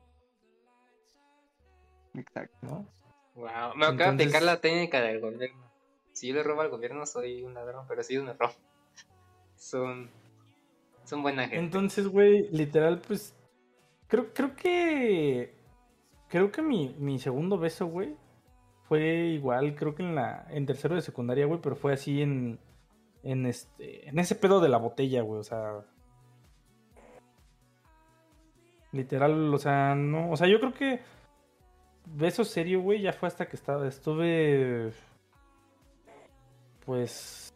Exacto. 2.14 2.57
¿no? 2.62 2.87
Wow, 3.35 3.74
me 3.77 3.87
acaba 3.87 4.12
de 4.12 4.24
aplicar 4.24 4.42
la 4.42 4.61
técnica 4.61 5.00
del 5.00 5.20
gobierno. 5.20 5.64
Si 6.12 6.29
yo 6.29 6.35
le 6.35 6.44
robo 6.44 6.61
al 6.61 6.70
gobierno, 6.70 7.05
soy 7.07 7.42
un 7.42 7.55
ladrón, 7.55 7.87
pero 7.88 8.03
si 8.03 8.14
ellos 8.14 8.27
me 8.27 8.35
roban, 8.35 8.55
son, 9.57 10.11
son 11.05 11.22
buena 11.22 11.42
gente. 11.42 11.59
Entonces, 11.59 12.07
güey, 12.07 12.48
literal, 12.50 13.00
pues. 13.00 13.35
Creo, 14.07 14.33
creo 14.33 14.55
que. 14.55 15.55
Creo 16.29 16.53
que 16.53 16.62
mi, 16.62 16.94
mi 16.98 17.18
segundo 17.18 17.59
beso, 17.59 17.87
güey. 17.87 18.16
Fue 18.85 19.00
igual, 19.00 19.74
creo 19.74 19.94
que 19.94 20.03
en 20.03 20.14
la. 20.14 20.46
En 20.50 20.66
tercero 20.66 20.94
de 20.94 21.03
secundaria, 21.03 21.46
güey. 21.46 21.61
Pero 21.61 21.74
fue 21.74 21.92
así 21.92 22.22
en. 22.22 22.61
En 23.24 23.46
este. 23.46 24.09
En 24.09 24.18
ese 24.18 24.37
pedo 24.37 24.61
de 24.61 24.68
la 24.68 24.79
botella, 24.79 25.22
güey. 25.22 25.40
O 25.40 25.44
sea. 25.44 25.85
Literal, 28.92 29.53
o 29.53 29.59
sea, 29.59 29.96
no. 29.96 30.31
O 30.31 30.37
sea, 30.37 30.46
yo 30.46 30.61
creo 30.61 30.74
que. 30.74 31.00
Beso 32.07 32.45
serio, 32.45 32.81
güey, 32.83 33.01
ya 33.01 33.12
fue 33.12 33.29
hasta 33.29 33.47
que 33.47 33.57
estaba. 33.57 33.87
Estuve. 33.88 34.93
Pues. 36.85 37.53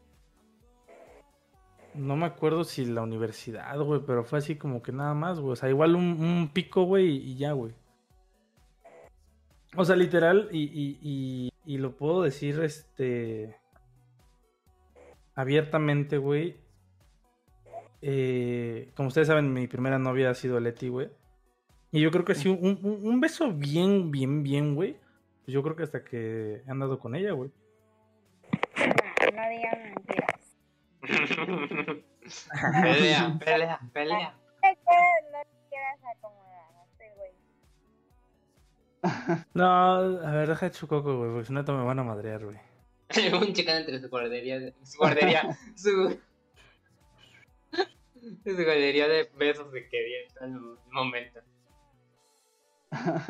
No 1.94 2.16
me 2.16 2.26
acuerdo 2.26 2.64
si 2.64 2.84
la 2.84 3.02
universidad, 3.02 3.78
güey, 3.80 4.00
pero 4.06 4.24
fue 4.24 4.38
así 4.38 4.56
como 4.56 4.82
que 4.82 4.92
nada 4.92 5.14
más, 5.14 5.40
güey. 5.40 5.52
O 5.52 5.56
sea, 5.56 5.68
igual 5.68 5.96
un, 5.96 6.50
pico, 6.52 6.84
güey, 6.84 7.16
y 7.16 7.36
ya, 7.36 7.52
güey. 7.52 7.72
O 9.76 9.84
sea, 9.84 9.96
literal, 9.96 10.48
y, 10.52 10.62
y, 10.62 10.98
y, 11.02 11.52
y 11.66 11.78
lo 11.78 11.96
puedo 11.96 12.22
decir, 12.22 12.60
este... 12.60 13.56
Abiertamente, 15.34 16.18
güey. 16.18 16.56
Eh, 18.00 18.92
como 18.94 19.08
ustedes 19.08 19.28
saben, 19.28 19.52
mi 19.52 19.66
primera 19.66 19.98
novia 19.98 20.30
ha 20.30 20.34
sido 20.34 20.60
Leti, 20.60 20.88
güey. 20.88 21.10
Y 21.90 22.00
yo 22.00 22.10
creo 22.10 22.24
que 22.24 22.34
sí, 22.34 22.48
un, 22.48 22.78
un- 22.82 23.00
un 23.06 23.20
beso 23.20 23.52
bien, 23.52 24.10
bien, 24.10 24.42
bien, 24.42 24.74
güey. 24.74 24.96
Pues 25.44 25.54
yo 25.54 25.62
creo 25.62 25.74
que 25.76 25.84
hasta 25.84 26.04
que 26.04 26.62
he 26.66 26.70
andado 26.70 26.98
con 26.98 27.14
ella, 27.14 27.32
güey. 27.32 27.50
No 29.34 29.48
digan 29.50 29.94
mentiras. 29.94 30.50
pelea, 32.82 33.38
pelea, 33.44 33.80
pelea. 33.92 34.34
No 34.62 35.40
te 35.42 35.58
quieras 35.70 35.98
acomodar, 36.16 36.70
este 36.90 37.14
güey. 37.16 37.32
No, 39.54 39.66
a 39.66 40.32
ver, 40.32 40.48
deja 40.48 40.66
de 40.66 40.72
chucoco, 40.72 41.16
güey, 41.18 41.30
porque 41.30 41.46
si 41.46 41.52
no 41.52 41.64
te 41.64 41.72
me 41.72 41.84
van 41.84 41.98
a 41.98 42.04
madrear, 42.04 42.44
güey. 42.44 42.58
un 43.40 43.52
chicano 43.54 43.78
entre 43.78 44.00
su 44.00 44.08
guardería, 44.10 44.58
de- 44.58 44.74
su 44.82 44.98
guardería, 44.98 45.56
su, 45.76 46.18
su 47.72 48.54
guardería 48.54 49.08
de 49.08 49.30
besos 49.36 49.72
de 49.72 49.88
que 49.88 50.02
viene 50.04 50.28
en 50.42 50.56
un 50.56 50.78
momento. 50.90 51.40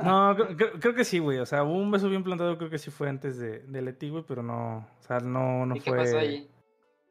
No, 0.04 0.34
creo, 0.36 0.56
creo- 0.56 0.72
creo 0.80 0.94
que 0.94 1.04
sí, 1.04 1.18
güey. 1.18 1.38
O 1.38 1.46
sea, 1.46 1.64
hubo 1.64 1.74
un 1.78 1.90
beso 1.90 2.08
bien 2.08 2.22
plantado, 2.24 2.56
creo 2.58 2.70
que 2.70 2.78
sí 2.78 2.90
fue 2.90 3.08
antes 3.08 3.38
de, 3.38 3.60
de 3.60 3.82
Leti, 3.82 4.08
güey, 4.10 4.24
pero 4.26 4.42
no. 4.42 4.78
O 4.98 5.02
sea, 5.02 5.18
no, 5.20 5.66
no 5.66 5.76
¿Y 5.76 5.80
qué 5.80 5.90
fue. 5.90 5.98
pasó 5.98 6.18
allí? 6.18 6.48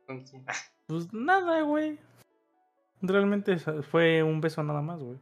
¿Con 0.05 0.23
quién? 0.23 0.45
Pues 0.87 1.11
nada, 1.13 1.61
güey. 1.63 1.99
Realmente 3.01 3.57
fue 3.57 4.23
un 4.23 4.39
beso 4.41 4.63
nada 4.63 4.81
más, 4.81 5.01
güey. 5.03 5.17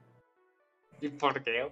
¿Y 1.01 1.09
por 1.09 1.43
qué? 1.43 1.71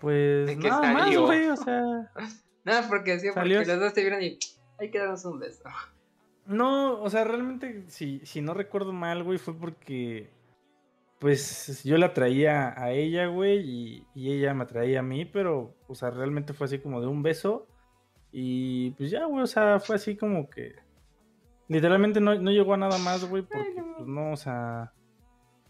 Pues 0.00 0.46
¿De 0.46 0.58
qué 0.58 0.68
nada 0.68 0.92
más, 0.92 1.02
salió? 1.04 1.22
güey. 1.26 1.48
O 1.48 1.56
sea, 1.56 1.82
Nada, 2.64 2.88
porque 2.88 3.18
sí, 3.18 3.28
porque 3.34 3.64
los 3.64 3.80
dos 3.80 3.92
te 3.94 4.02
vieron 4.02 4.22
y 4.22 4.38
hay 4.78 4.90
que 4.90 4.98
darnos 4.98 5.24
un 5.24 5.38
beso. 5.40 5.64
no, 6.46 7.00
o 7.02 7.10
sea, 7.10 7.24
realmente, 7.24 7.84
si, 7.88 8.20
si 8.24 8.40
no 8.40 8.54
recuerdo 8.54 8.92
mal, 8.92 9.22
güey, 9.24 9.38
fue 9.38 9.54
porque. 9.54 10.30
Pues 11.22 11.84
yo 11.84 11.98
la 11.98 12.12
traía 12.14 12.74
a 12.76 12.90
ella, 12.90 13.28
güey, 13.28 13.60
y, 13.60 14.06
y 14.12 14.32
ella 14.32 14.54
me 14.54 14.66
traía 14.66 14.98
a 14.98 15.02
mí, 15.04 15.24
pero, 15.24 15.76
o 15.86 15.94
sea, 15.94 16.10
realmente 16.10 16.52
fue 16.52 16.64
así 16.64 16.80
como 16.80 17.00
de 17.00 17.06
un 17.06 17.22
beso. 17.22 17.68
Y 18.32 18.90
pues 18.92 19.12
ya, 19.12 19.26
güey, 19.26 19.44
o 19.44 19.46
sea, 19.46 19.78
fue 19.78 19.94
así 19.94 20.16
como 20.16 20.50
que. 20.50 20.74
Literalmente 21.68 22.20
no, 22.20 22.34
no 22.34 22.50
llegó 22.50 22.74
a 22.74 22.76
nada 22.76 22.98
más, 22.98 23.24
güey, 23.24 23.44
porque, 23.44 23.84
pues 23.96 24.08
no, 24.08 24.32
o 24.32 24.36
sea. 24.36 24.94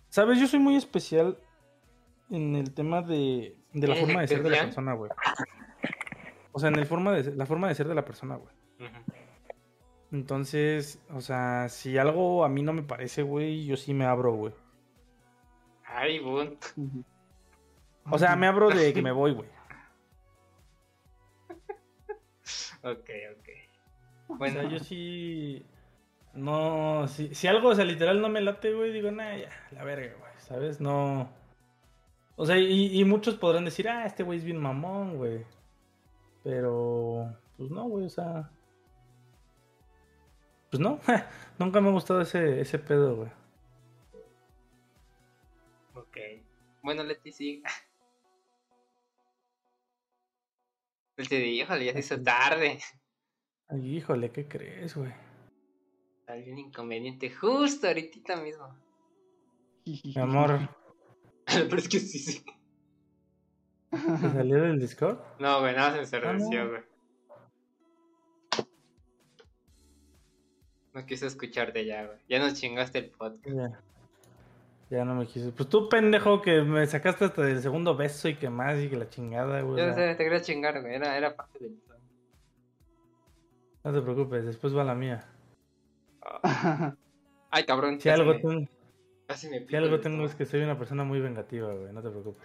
Sabes, 0.08 0.40
yo 0.40 0.46
soy 0.46 0.58
muy 0.58 0.74
especial 0.74 1.36
en 2.30 2.56
el 2.56 2.72
tema 2.72 3.02
de, 3.02 3.54
de 3.74 3.88
la 3.88 3.92
¿Eres 3.92 4.06
forma 4.06 4.22
de 4.22 4.28
ser 4.28 4.42
de 4.42 4.48
la 4.48 4.62
persona, 4.62 4.94
güey. 4.94 5.10
O 6.52 6.60
sea, 6.60 6.70
en 6.70 6.76
el 6.76 6.86
forma 6.86 7.12
de, 7.12 7.36
la 7.36 7.44
forma 7.44 7.68
de 7.68 7.74
ser 7.74 7.88
de 7.88 7.94
la 7.94 8.06
persona, 8.06 8.36
güey. 8.36 8.54
Entonces, 10.12 10.98
o 11.10 11.20
sea, 11.20 11.68
si 11.68 11.98
algo 11.98 12.42
a 12.42 12.48
mí 12.48 12.62
no 12.62 12.72
me 12.72 12.84
parece, 12.84 13.22
güey, 13.22 13.66
yo 13.66 13.76
sí 13.76 13.92
me 13.92 14.06
abro, 14.06 14.32
güey. 14.32 14.54
Ay, 15.94 16.18
bun. 16.20 16.58
Ujú. 16.76 17.04
O 18.10 18.18
sea, 18.18 18.34
me 18.36 18.46
abro 18.46 18.70
de 18.70 18.92
que 18.92 19.02
me 19.02 19.12
voy, 19.12 19.32
güey. 19.32 19.48
Ok, 22.84 23.10
ok. 23.38 23.48
O 24.28 24.36
Bueno, 24.36 24.60
sea, 24.60 24.70
yo 24.70 24.78
sí. 24.80 25.64
No, 26.34 27.06
si, 27.08 27.34
si 27.34 27.46
algo, 27.46 27.68
o 27.68 27.74
sea, 27.74 27.84
literal 27.84 28.20
no 28.20 28.28
me 28.28 28.40
late, 28.40 28.72
güey, 28.72 28.92
digo, 28.92 29.10
nah, 29.10 29.36
ya, 29.36 29.50
la 29.70 29.84
verga, 29.84 30.14
güey, 30.18 30.32
¿sabes? 30.38 30.80
No. 30.80 31.28
O 32.36 32.46
sea, 32.46 32.58
y, 32.58 32.98
y 32.98 33.04
muchos 33.04 33.36
podrán 33.36 33.64
decir, 33.64 33.88
ah, 33.88 34.06
este 34.06 34.22
güey 34.22 34.38
es 34.38 34.44
bien 34.44 34.58
mamón, 34.58 35.16
güey. 35.16 35.44
Pero, 36.42 37.36
pues 37.56 37.70
no, 37.70 37.84
güey, 37.84 38.06
o 38.06 38.10
sea. 38.10 38.50
Pues 40.70 40.80
no, 40.80 40.98
nunca 41.58 41.80
me 41.80 41.88
ha 41.90 41.92
gustado 41.92 42.22
ese, 42.22 42.60
ese 42.60 42.78
pedo, 42.78 43.16
güey. 43.16 43.30
Ok. 45.94 46.16
Bueno, 46.82 47.02
Leti, 47.04 47.32
sí. 47.32 47.62
Leti, 51.16 51.34
híjole, 51.36 51.84
ya 51.84 51.92
se 51.92 52.00
hizo 52.00 52.22
tarde. 52.22 52.78
Ay, 53.68 53.96
híjole, 53.96 54.30
¿qué 54.30 54.46
crees, 54.48 54.96
güey? 54.96 55.12
Un 56.28 56.58
inconveniente 56.58 57.30
justo 57.30 57.86
ahorita 57.86 58.36
mismo. 58.36 58.74
Mi 59.84 60.14
amor, 60.18 60.68
Pero 61.46 61.76
es 61.76 61.88
que 61.88 61.98
sí, 61.98 62.18
sí. 62.18 62.44
¿te 63.90 63.98
salió 64.32 64.62
del 64.62 64.78
Discord? 64.80 65.18
No, 65.38 65.60
güey, 65.60 65.74
nada 65.74 65.88
más 65.98 66.08
se 66.08 66.16
Ah, 66.16 66.30
encerreció, 66.30 66.64
no. 66.64 66.70
güey. 66.70 66.82
No 70.94 71.06
quise 71.06 71.26
escucharte 71.26 71.84
ya, 71.84 72.06
güey. 72.06 72.18
Ya 72.28 72.38
nos 72.38 72.54
chingaste 72.54 72.98
el 72.98 73.10
podcast. 73.10 73.74
Ya 74.92 75.06
no 75.06 75.14
me 75.14 75.26
quiso. 75.26 75.50
Pues 75.52 75.70
tú, 75.70 75.88
pendejo, 75.88 76.42
que 76.42 76.60
me 76.60 76.86
sacaste 76.86 77.24
hasta 77.24 77.48
el 77.48 77.62
segundo 77.62 77.96
beso 77.96 78.28
y 78.28 78.36
que 78.36 78.50
más 78.50 78.78
y 78.78 78.90
que 78.90 78.96
la 78.98 79.08
chingada, 79.08 79.62
güey. 79.62 79.80
Yo 79.80 79.86
no 79.86 79.94
sé, 79.94 80.14
te 80.16 80.22
quería 80.22 80.42
chingar, 80.42 80.82
güey. 80.82 80.94
Era, 80.96 81.16
era 81.16 81.34
parte 81.34 81.60
del 81.60 81.72
plan. 81.78 81.98
No 83.84 83.92
te 83.94 84.02
preocupes, 84.02 84.44
después 84.44 84.76
va 84.76 84.84
la 84.84 84.94
mía. 84.94 85.26
Ay, 87.50 87.64
cabrón. 87.64 87.98
Si 88.02 88.10
casi 88.10 88.20
algo, 88.20 88.34
me- 88.34 88.40
tengo, 88.40 88.68
casi 89.26 89.48
me 89.48 89.66
si 89.66 89.76
algo 89.76 89.98
tengo 89.98 90.26
es 90.26 90.34
que 90.34 90.44
soy 90.44 90.60
una 90.60 90.76
persona 90.76 91.04
muy 91.04 91.20
vengativa, 91.20 91.72
güey. 91.72 91.90
No 91.90 92.02
te 92.02 92.10
preocupes. 92.10 92.42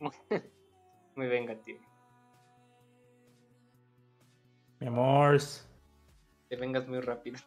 Muy 1.16 1.26
vengativo. 1.26 1.80
Mi 4.78 4.86
amor. 4.86 5.38
Te 6.48 6.56
vengas 6.56 6.86
muy 6.86 7.00
rápido. 7.00 7.38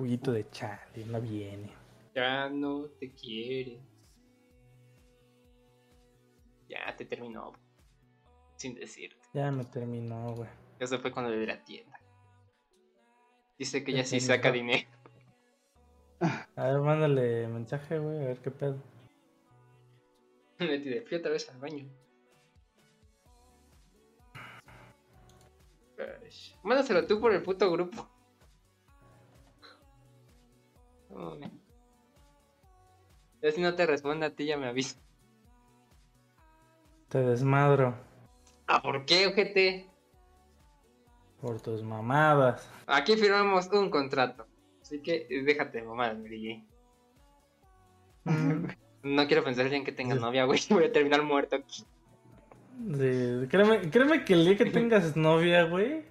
Juguito 0.00 0.32
de 0.32 0.48
chale, 0.48 1.04
no 1.08 1.20
viene. 1.20 1.70
Ya 2.14 2.48
no 2.48 2.86
te 2.98 3.12
quiere. 3.12 3.82
Ya 6.70 6.96
te 6.96 7.04
terminó. 7.04 7.52
Sin 8.56 8.76
decirte. 8.76 9.20
Ya 9.34 9.50
me 9.50 9.62
terminó, 9.66 10.34
güey. 10.34 10.48
Se 10.80 10.98
fue 10.98 11.12
con 11.12 11.24
lo 11.24 11.30
de 11.30 11.44
la 11.46 11.62
tienda. 11.62 12.00
Dice 13.58 13.84
que 13.84 13.92
Ya 13.92 14.02
sí 14.06 14.20
saca 14.20 14.50
dinero. 14.50 14.88
A 16.56 16.64
ver, 16.64 16.80
mándale 16.80 17.46
mensaje, 17.48 17.98
güey, 17.98 18.20
a 18.20 18.28
ver 18.28 18.38
qué 18.38 18.50
pedo. 18.50 18.82
Leti 20.60 20.88
de 20.88 21.02
fui 21.02 21.18
otra 21.18 21.30
vez 21.30 21.46
al 21.50 21.58
baño. 21.58 21.86
Mándaselo 26.62 27.06
tú 27.06 27.20
por 27.20 27.34
el 27.34 27.42
puto 27.42 27.70
grupo. 27.70 28.09
Me- 31.38 31.50
Ya 33.42 33.52
si 33.52 33.60
no 33.60 33.74
te 33.74 33.86
responde 33.86 34.26
a 34.26 34.30
ti, 34.34 34.46
ya 34.46 34.56
me 34.56 34.66
avisa. 34.68 34.96
Te 37.08 37.18
desmadro 37.18 37.94
Ah, 38.66 38.80
¿por 38.82 39.04
qué, 39.04 39.26
ojete? 39.26 39.86
por 41.40 41.58
tus 41.60 41.82
mamadas. 41.82 42.68
Aquí 42.86 43.16
firmamos 43.16 43.66
un 43.72 43.90
contrato. 43.90 44.46
Así 44.82 45.00
que 45.02 45.26
déjate, 45.46 45.82
mamá, 45.82 46.12
Mary 46.14 46.66
Mm, 48.24 48.66
No 49.02 49.26
quiero 49.26 49.42
pensar 49.42 49.72
en 49.72 49.82
que 49.84 49.92
tenga 49.92 50.14
Sí. 50.16 50.20
novia, 50.20 50.44
güey. 50.44 50.60
Voy 50.70 50.84
a 50.84 50.92
terminar 50.92 51.22
muerto 51.22 51.56
aquí. 51.56 51.84
sí, 52.78 53.46
créeme, 53.48 53.90
créeme 53.90 54.24
que 54.24 54.34
el 54.34 54.44
día 54.44 54.56
que 54.58 54.64
tengas 54.70 55.16
novia, 55.16 55.64
güey. 55.64 56.04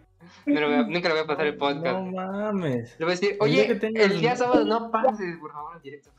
No 0.45 0.59
lo 0.59 0.67
voy 0.67 0.75
a- 0.75 0.83
nunca 0.83 1.07
le 1.09 1.13
voy 1.15 1.23
a 1.23 1.27
pasar 1.27 1.47
el 1.47 1.57
podcast. 1.57 1.99
No 1.99 2.11
mames. 2.11 2.95
Le 2.99 3.05
voy 3.05 3.13
a 3.13 3.15
decir, 3.15 3.31
El 3.33 3.37
oye, 3.41 3.73
día 3.75 4.03
el 4.05 4.19
día 4.21 4.35
sábado 4.35 4.65
no 4.65 4.91
pases, 4.91 5.37
por 5.37 5.51
favor, 5.51 5.75
en 5.77 5.81
directo. 5.81 6.11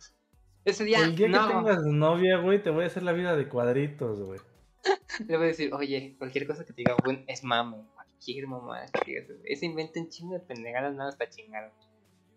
Ese 0.64 0.84
día, 0.84 1.00
El 1.04 1.16
día 1.16 1.28
no. 1.28 1.46
que 1.48 1.54
tengas 1.54 1.84
novia, 1.84 2.38
güey, 2.38 2.62
te 2.62 2.70
voy 2.70 2.84
a 2.84 2.86
hacer 2.88 3.02
la 3.02 3.12
vida 3.12 3.34
de 3.36 3.48
cuadritos, 3.48 4.20
güey. 4.20 4.40
Le 5.28 5.36
voy 5.36 5.44
a 5.44 5.48
decir, 5.48 5.72
oye, 5.74 6.14
cualquier 6.18 6.46
cosa 6.46 6.64
que 6.64 6.72
te 6.72 6.82
diga, 6.82 6.96
buen, 7.04 7.24
es 7.28 7.42
mame. 7.44 7.78
Cualquier 7.94 8.46
mamá 8.46 8.80
que 8.92 9.10
digas. 9.10 9.26
Ese 9.44 9.66
inventa 9.66 9.98
un 10.00 10.08
chingo 10.10 10.34
de 10.34 10.40
pendejadas, 10.40 10.94
nada 10.94 11.12
para 11.16 11.30
chingar. 11.30 11.72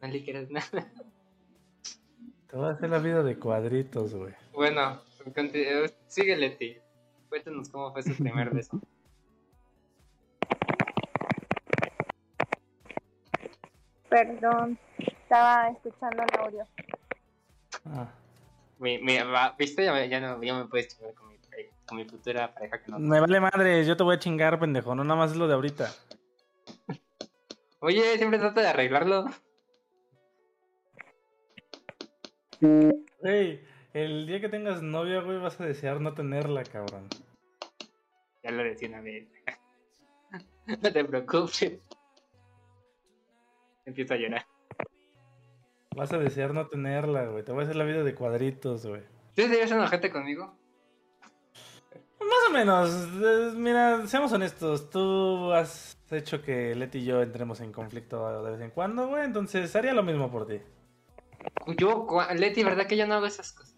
No 0.01 0.07
le 0.07 0.23
quieras 0.23 0.49
nada. 0.49 0.91
Te 2.49 2.57
voy 2.57 2.67
a 2.67 2.71
hacer 2.71 2.89
la 2.89 2.99
vida 2.99 3.23
de 3.23 3.37
cuadritos, 3.39 4.13
güey. 4.13 4.33
Bueno, 4.53 5.01
eh, 5.35 5.85
síguele, 6.07 6.51
ti. 6.51 6.77
Cuéntanos 7.29 7.69
cómo 7.69 7.91
fue 7.91 8.03
su 8.03 8.13
primer 8.15 8.51
beso. 8.53 8.79
Perdón, 14.13 14.77
estaba 14.99 15.69
escuchando 15.69 16.21
el 16.21 16.39
audio. 16.39 16.67
Ah. 17.83 18.13
Mi, 18.77 18.99
¿Viste? 19.57 19.85
Ya, 19.85 19.91
me- 19.91 20.07
ya 20.07 20.19
no, 20.19 20.43
ya 20.43 20.53
me 20.53 20.65
puedes 20.65 20.89
chingar 20.89 21.15
con 21.15 21.29
mi, 21.29 21.37
con 21.87 21.97
mi 21.97 22.05
futura 22.05 22.53
pareja 22.53 22.83
que 22.83 22.91
no. 22.91 22.99
Me 22.99 23.19
vale 23.19 23.39
madre, 23.39 23.83
yo 23.83 23.97
te 23.97 24.03
voy 24.03 24.15
a 24.15 24.19
chingar, 24.19 24.59
pendejo. 24.59 24.93
No 24.93 25.03
nada 25.03 25.19
más 25.19 25.31
es 25.31 25.37
lo 25.37 25.47
de 25.47 25.55
ahorita. 25.55 25.91
Oye, 27.79 28.15
siempre 28.17 28.37
trata 28.37 28.61
de 28.61 28.67
arreglarlo. 28.67 29.25
Güey, 32.61 33.61
el 33.95 34.27
día 34.27 34.41
que 34.41 34.49
tengas 34.49 34.83
novia, 34.83 35.21
güey, 35.21 35.39
vas 35.39 35.59
a 35.59 35.65
desear 35.65 35.99
no 36.01 36.13
tenerla, 36.13 36.61
cabrón. 36.65 37.07
Ya 38.43 38.51
lo 38.51 38.63
decía 38.63 38.89
una 38.89 39.01
vez. 39.01 39.27
no 40.67 40.77
te 40.77 41.03
preocupes. 41.03 41.79
Empiezo 43.85 44.13
a 44.13 44.17
llorar. 44.17 44.45
Vas 45.95 46.11
a 46.11 46.17
desear 46.17 46.53
no 46.53 46.67
tenerla, 46.67 47.25
güey. 47.25 47.43
Te 47.43 47.51
voy 47.51 47.61
a 47.61 47.63
hacer 47.63 47.75
la 47.75 47.83
vida 47.83 48.03
de 48.03 48.15
cuadritos, 48.15 48.85
güey. 48.85 49.03
¿Tú 49.35 49.43
serías 49.43 49.71
enojarte 49.71 50.11
conmigo? 50.11 50.55
Más 52.19 52.49
o 52.49 52.51
menos. 52.51 53.55
Mira, 53.55 54.07
seamos 54.07 54.31
honestos. 54.31 54.89
Tú 54.89 55.51
has 55.51 55.97
hecho 56.09 56.41
que 56.41 56.73
Leti 56.75 56.99
y 56.99 57.05
yo 57.05 57.21
entremos 57.21 57.59
en 57.61 57.71
conflicto 57.71 58.43
de 58.43 58.51
vez 58.51 58.61
en 58.61 58.71
cuando, 58.71 59.07
güey. 59.07 59.25
Entonces 59.25 59.75
haría 59.75 59.93
lo 59.93 60.03
mismo 60.03 60.31
por 60.31 60.47
ti. 60.47 60.61
Yo, 61.77 62.07
Leti, 62.35 62.63
¿verdad 62.63 62.87
que 62.87 62.97
yo 62.97 63.05
no 63.05 63.15
hago 63.15 63.25
esas 63.25 63.51
cosas? 63.53 63.75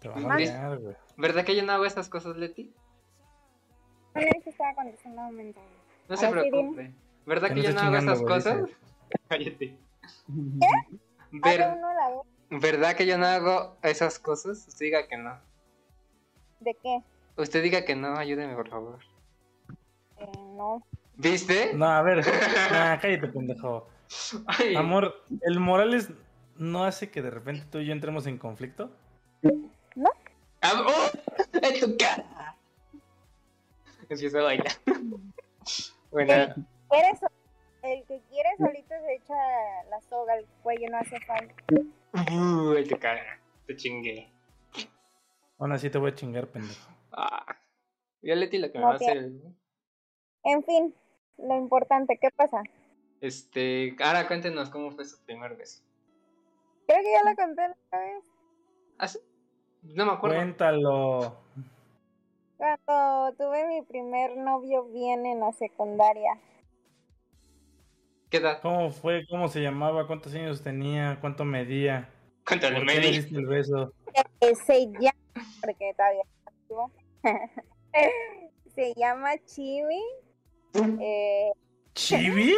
Te 0.00 0.08
va 0.08 0.16
a 0.16 0.20
marear, 0.20 0.78
güey. 0.78 0.96
¿Verdad 1.16 1.44
que 1.44 1.54
yo 1.54 1.62
no 1.62 1.72
hago 1.72 1.84
esas 1.84 2.08
cosas, 2.08 2.36
Leti? 2.36 2.72
No 4.20 4.50
estaba. 4.50 4.84
No 6.08 6.16
se 6.16 6.28
preocupe. 6.28 6.92
¿Verdad 7.26 7.48
Que 7.48 7.54
que 7.54 7.60
no 7.62 7.68
yo 7.68 7.74
no 7.74 7.80
hago 7.80 7.96
esas 7.96 8.22
cosas? 8.22 8.70
Cállate. 9.28 9.76
Hace 10.02 10.28
Ver- 11.30 11.74
uno 11.76 11.94
la 11.94 12.08
vez. 12.10 12.62
¿Verdad 12.62 12.96
que 12.96 13.06
yo 13.06 13.16
no 13.18 13.26
hago 13.26 13.76
esas 13.82 14.18
cosas? 14.18 14.66
Usted 14.66 14.86
diga 14.86 15.06
que 15.06 15.16
no. 15.16 15.38
¿De 16.60 16.74
qué? 16.82 17.00
Usted 17.36 17.62
diga 17.62 17.84
que 17.84 17.94
no, 17.94 18.16
ayúdeme, 18.16 18.54
por 18.54 18.68
favor. 18.68 18.98
Eh, 20.18 20.26
no. 20.56 20.82
¿Viste? 21.16 21.72
No, 21.74 21.86
a 21.86 22.02
ver. 22.02 22.18
Nah, 22.72 22.98
cállate, 23.00 23.28
pendejo. 23.28 23.88
Ay, 24.46 24.74
Amor, 24.74 25.14
¿el 25.42 25.60
Morales 25.60 26.10
no 26.56 26.84
hace 26.84 27.10
que 27.10 27.22
de 27.22 27.30
repente 27.30 27.64
tú 27.70 27.78
y 27.78 27.86
yo 27.86 27.92
entremos 27.92 28.26
en 28.26 28.38
conflicto? 28.38 28.90
ah, 30.62 30.84
¡oh! 30.86 31.10
¡En 31.62 31.80
tu 31.80 31.96
cara! 31.96 32.24
Empiezo 34.10 34.38
a 34.40 34.42
bailar. 34.42 34.72
bueno, 36.10 36.32
Eres 36.32 37.20
el 37.82 38.04
que 38.06 38.20
quiere 38.28 38.50
solito 38.58 38.88
se 38.88 39.14
echa 39.14 39.34
la 39.88 40.00
soga 40.02 40.34
al 40.34 40.44
cuello, 40.62 40.88
no 40.90 40.98
hace 40.98 41.18
falta. 41.20 41.54
uh, 42.32 42.72
en 42.74 42.88
tu 42.88 42.98
cara. 42.98 43.40
Te 43.66 43.76
chingué. 43.76 44.28
Aún 45.58 45.72
así 45.72 45.88
te 45.90 45.98
voy 45.98 46.10
a 46.10 46.14
chingar, 46.14 46.48
pendejo. 46.48 46.90
Ah. 47.12 47.56
Ya 48.22 48.34
Leti 48.34 48.58
lo 48.58 48.70
que 48.70 48.78
me 48.78 48.82
No 48.84 48.88
va 48.90 48.94
a 48.96 48.98
te- 48.98 49.04
hacer 49.06 49.16
el- 49.18 49.42
En 50.44 50.64
fin, 50.64 50.94
lo 51.38 51.56
importante, 51.56 52.18
¿qué 52.20 52.30
pasa? 52.30 52.62
Este, 53.20 53.94
ahora 54.02 54.26
cuéntenos 54.26 54.70
cómo 54.70 54.90
fue 54.90 55.04
su 55.04 55.18
primer 55.24 55.54
beso. 55.56 55.82
Creo 56.88 57.02
que 57.02 57.12
ya 57.12 57.22
lo 57.30 57.36
conté 57.36 57.62
la 57.68 57.76
otra 57.86 58.00
vez. 58.00 58.24
¿Ah, 58.98 59.06
sí? 59.08 59.18
No 59.82 60.04
me 60.06 60.12
acuerdo. 60.12 60.36
Cuéntalo. 60.36 61.36
Cuando 62.60 63.34
tuve 63.38 63.66
mi 63.68 63.80
primer 63.86 64.36
novio 64.36 64.84
bien 64.84 65.24
en 65.24 65.40
la 65.40 65.50
secundaria. 65.52 66.38
¿Qué 68.28 68.36
edad? 68.36 68.60
¿Cómo 68.60 68.90
fue? 68.90 69.26
¿Cómo 69.30 69.48
se 69.48 69.62
llamaba? 69.62 70.06
¿Cuántos 70.06 70.34
años 70.34 70.62
tenía? 70.62 71.16
¿Cuánto 71.22 71.46
medía? 71.46 72.10
Cuéntale, 72.46 72.76
¿Por 72.76 72.86
qué 72.88 73.00
le 73.00 73.10
diste 73.12 73.34
el 73.34 73.46
beso? 73.46 73.94
Eh, 74.42 74.54
se 74.66 74.86
llama, 75.00 75.48
porque 75.62 75.94
todavía 75.96 76.22
no 76.68 76.92
se 78.74 78.92
llama 78.94 79.30
Chibi. 79.46 80.02
Eh, 81.00 81.52
¿Chibi? 81.94 82.54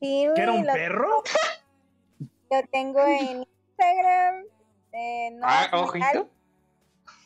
Chibi 0.00 0.34
¿Que 0.34 0.40
era 0.42 0.52
un 0.52 0.66
lo, 0.66 0.72
perro? 0.72 1.22
lo 2.50 2.62
tengo 2.72 3.00
en 3.06 3.44
Instagram. 3.44 4.44
Eh, 4.94 5.30
no 5.32 5.46
Ah, 5.46 5.68
ojito. 5.74 6.30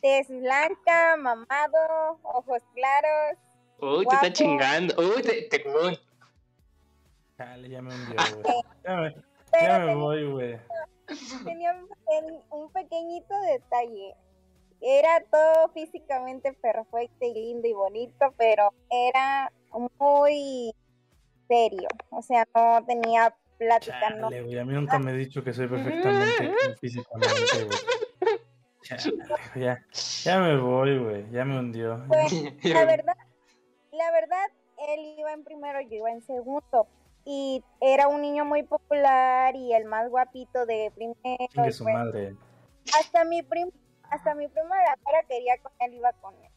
Tez 0.01 0.29
blanca, 0.29 1.17
mamado, 1.17 2.19
ojos 2.23 2.63
claros. 2.75 3.39
Uy, 3.79 4.07
te 4.07 4.15
está 4.15 4.33
chingando. 4.33 4.95
Uy, 4.99 5.23
te, 5.23 5.43
te 5.43 5.65
uy. 5.69 5.99
Dale, 7.37 7.69
ya 7.69 7.83
me 7.83 7.95
hundió, 7.95 8.17
güey. 8.43 8.63
Ya 8.85 8.97
me, 8.97 9.15
ya 9.63 9.95
voy, 9.95 10.31
güey. 10.33 10.59
tenía 11.45 11.73
un, 11.73 11.89
pequeñ- 11.89 12.43
un 12.51 12.73
pequeñito 12.73 13.35
detalle. 13.43 14.15
Era 14.81 15.23
todo 15.31 15.69
físicamente 15.75 16.53
perfecto 16.55 17.25
y 17.25 17.33
lindo 17.35 17.67
y 17.69 17.73
bonito, 17.73 18.35
pero 18.37 18.73
era 18.91 19.51
muy 19.99 20.75
serio. 21.49 21.89
O 22.11 22.23
sea, 22.23 22.47
no 22.55 22.85
tenía 22.87 23.35
plática, 23.59 24.11
no. 24.11 24.27
A 24.29 24.31
mí 24.31 24.75
nunca 24.75 24.99
me 24.99 25.13
he 25.13 25.17
dicho 25.17 25.43
que 25.43 25.53
soy 25.53 25.69
perfectamente 25.69 26.77
físicamente, 26.81 27.65
güey. 27.65 27.79
Ya, 29.55 29.85
ya 30.23 30.41
me 30.41 30.57
voy, 30.59 30.99
güey. 30.99 31.31
Ya 31.31 31.45
me 31.45 31.59
hundió. 31.59 32.05
Pues, 32.09 32.33
la 32.63 32.85
verdad, 32.85 33.17
la 33.93 34.11
verdad, 34.13 34.47
él 34.89 35.15
iba 35.19 35.33
en 35.33 35.45
primero, 35.45 35.81
yo 35.81 35.97
iba 35.97 36.11
en 36.11 36.23
segundo. 36.23 36.87
Y 37.25 37.65
era 37.81 38.07
un 38.07 38.23
niño 38.23 38.45
muy 38.45 38.63
popular 38.63 39.57
y 39.57 39.73
el 39.73 39.85
más 39.85 40.09
guapito 40.09 40.65
de 40.67 40.93
primero. 40.95 41.47
Chingue 41.51 41.73
su 41.73 41.85
pues, 41.85 41.95
madre. 41.95 42.37
hasta 42.99 43.25
mi 43.25 43.43
prim 43.43 43.71
hasta 44.11 44.35
mi 44.35 44.49
prima 44.49 44.77
de 44.77 44.85
ahora 44.89 45.23
quería 45.29 45.59
con 45.59 45.73
él, 45.81 45.95
iba 45.95 46.13
con 46.13 46.35
él. 46.35 46.51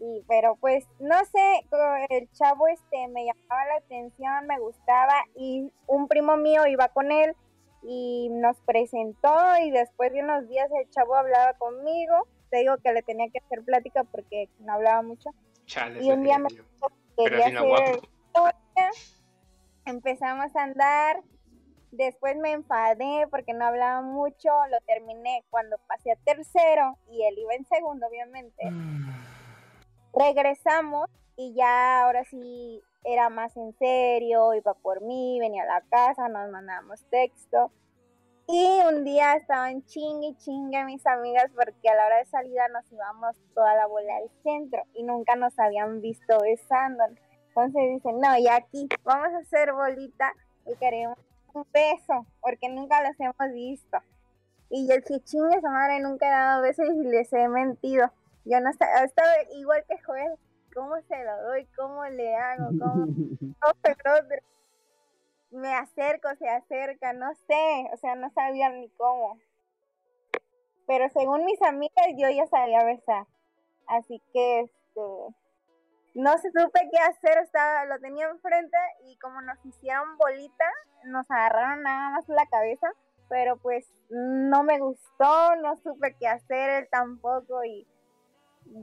Y, 0.00 0.24
pero 0.28 0.56
pues, 0.56 0.86
no 0.98 1.16
sé, 1.26 1.66
el 2.08 2.30
chavo 2.32 2.66
este 2.68 3.08
me 3.08 3.26
llamaba 3.26 3.66
la 3.66 3.76
atención, 3.76 4.46
me 4.46 4.58
gustaba 4.58 5.14
y 5.36 5.70
un 5.86 6.08
primo 6.08 6.36
mío 6.36 6.66
iba 6.66 6.88
con 6.88 7.12
él 7.12 7.36
y 7.82 8.28
nos 8.30 8.60
presentó 8.60 9.34
y 9.62 9.70
después 9.70 10.12
de 10.12 10.22
unos 10.22 10.48
días 10.48 10.68
el 10.78 10.88
chavo 10.90 11.14
hablaba 11.14 11.54
conmigo. 11.54 12.26
Te 12.50 12.58
digo 12.58 12.76
que 12.78 12.92
le 12.92 13.02
tenía 13.02 13.30
que 13.30 13.38
hacer 13.38 13.62
plática 13.64 14.04
porque 14.04 14.48
no 14.60 14.74
hablaba 14.74 15.02
mucho. 15.02 15.30
Chale, 15.66 16.02
y 16.02 16.10
un 16.10 16.22
día 16.22 16.38
me 16.38 16.48
perdió. 16.48 16.64
Quería 17.16 17.44
Pero 17.46 17.64
vino 17.64 17.74
hacer 17.74 17.94
historia. 17.96 18.90
Empezamos 19.84 20.56
a 20.56 20.62
andar. 20.62 21.22
Después 21.92 22.36
me 22.36 22.52
enfadé 22.52 23.26
porque 23.30 23.52
no 23.52 23.66
hablaba 23.66 24.00
mucho. 24.02 24.48
Lo 24.70 24.80
terminé 24.86 25.44
cuando 25.50 25.76
pasé 25.86 26.12
a 26.12 26.16
tercero 26.16 26.98
y 27.10 27.22
él 27.24 27.38
iba 27.38 27.54
en 27.54 27.66
segundo, 27.66 28.06
obviamente. 28.06 28.70
Regresamos 30.12 31.08
y 31.40 31.54
ya 31.54 32.02
ahora 32.02 32.22
sí 32.24 32.82
era 33.02 33.30
más 33.30 33.56
en 33.56 33.72
serio. 33.78 34.52
Iba 34.52 34.74
por 34.74 35.00
mí, 35.00 35.38
venía 35.40 35.62
a 35.62 35.80
la 35.80 35.80
casa, 35.88 36.28
nos 36.28 36.50
mandábamos 36.50 37.02
texto. 37.06 37.72
Y 38.46 38.80
un 38.86 39.04
día 39.04 39.36
estaban 39.36 39.82
chingue 39.86 40.28
y 40.28 40.36
chingue 40.36 40.84
mis 40.84 41.06
amigas 41.06 41.50
porque 41.54 41.88
a 41.88 41.94
la 41.94 42.06
hora 42.06 42.18
de 42.18 42.26
salida 42.26 42.68
nos 42.68 42.92
íbamos 42.92 43.36
toda 43.54 43.74
la 43.74 43.86
bola 43.86 44.16
al 44.16 44.28
centro 44.42 44.82
y 44.92 45.02
nunca 45.02 45.34
nos 45.34 45.58
habían 45.58 46.02
visto 46.02 46.38
besando. 46.42 47.04
Entonces 47.48 47.82
dicen, 47.94 48.20
no, 48.20 48.36
y 48.36 48.46
aquí 48.46 48.86
vamos 49.02 49.32
a 49.32 49.38
hacer 49.38 49.72
bolita 49.72 50.34
y 50.66 50.76
queremos 50.76 51.16
un 51.54 51.64
beso 51.72 52.26
porque 52.42 52.68
nunca 52.68 53.02
los 53.02 53.18
hemos 53.18 53.54
visto. 53.54 53.96
Y 54.68 54.86
yo 54.86 54.96
dije, 54.96 55.20
chingue 55.24 55.56
esa 55.56 55.70
madre, 55.70 56.00
nunca 56.00 56.26
he 56.26 56.30
dado 56.30 56.60
besos 56.60 56.86
y 56.86 57.04
les 57.04 57.32
he 57.32 57.48
mentido. 57.48 58.12
Yo 58.44 58.60
no 58.60 58.68
estaba 58.68 59.32
igual 59.54 59.84
que 59.88 59.96
Joel, 60.02 60.36
¿cómo 60.74 61.00
se 61.02 61.24
lo 61.24 61.42
doy? 61.42 61.66
¿Cómo 61.76 62.04
le 62.06 62.34
hago? 62.34 62.68
¿Cómo? 62.80 63.06
Me 65.50 65.74
acerco, 65.74 66.28
se 66.38 66.48
acerca, 66.48 67.12
no 67.12 67.34
sé, 67.34 67.90
o 67.92 67.96
sea, 67.96 68.14
no 68.14 68.30
sabía 68.30 68.70
ni 68.70 68.88
cómo. 68.90 69.38
Pero 70.86 71.08
según 71.10 71.44
mis 71.44 71.60
amigas, 71.62 72.06
yo 72.16 72.28
ya 72.30 72.46
sabía 72.46 72.84
besar. 72.84 73.26
Así 73.86 74.22
que, 74.32 74.60
este, 74.60 75.00
no 76.14 76.38
se 76.38 76.50
supe 76.50 76.88
qué 76.90 76.98
hacer, 76.98 77.38
estaba, 77.38 77.84
lo 77.86 77.98
tenía 78.00 78.28
enfrente 78.28 78.76
y 79.04 79.16
como 79.18 79.40
nos 79.42 79.64
hicieron 79.64 80.16
bolita, 80.16 80.64
nos 81.04 81.30
agarraron 81.30 81.82
nada 81.82 82.10
más 82.10 82.28
la 82.28 82.46
cabeza, 82.46 82.88
pero 83.28 83.56
pues 83.56 83.88
no 84.08 84.62
me 84.64 84.78
gustó, 84.78 85.56
no 85.56 85.76
supe 85.76 86.16
qué 86.18 86.28
hacer, 86.28 86.70
él 86.70 86.88
tampoco 86.90 87.64
y 87.64 87.86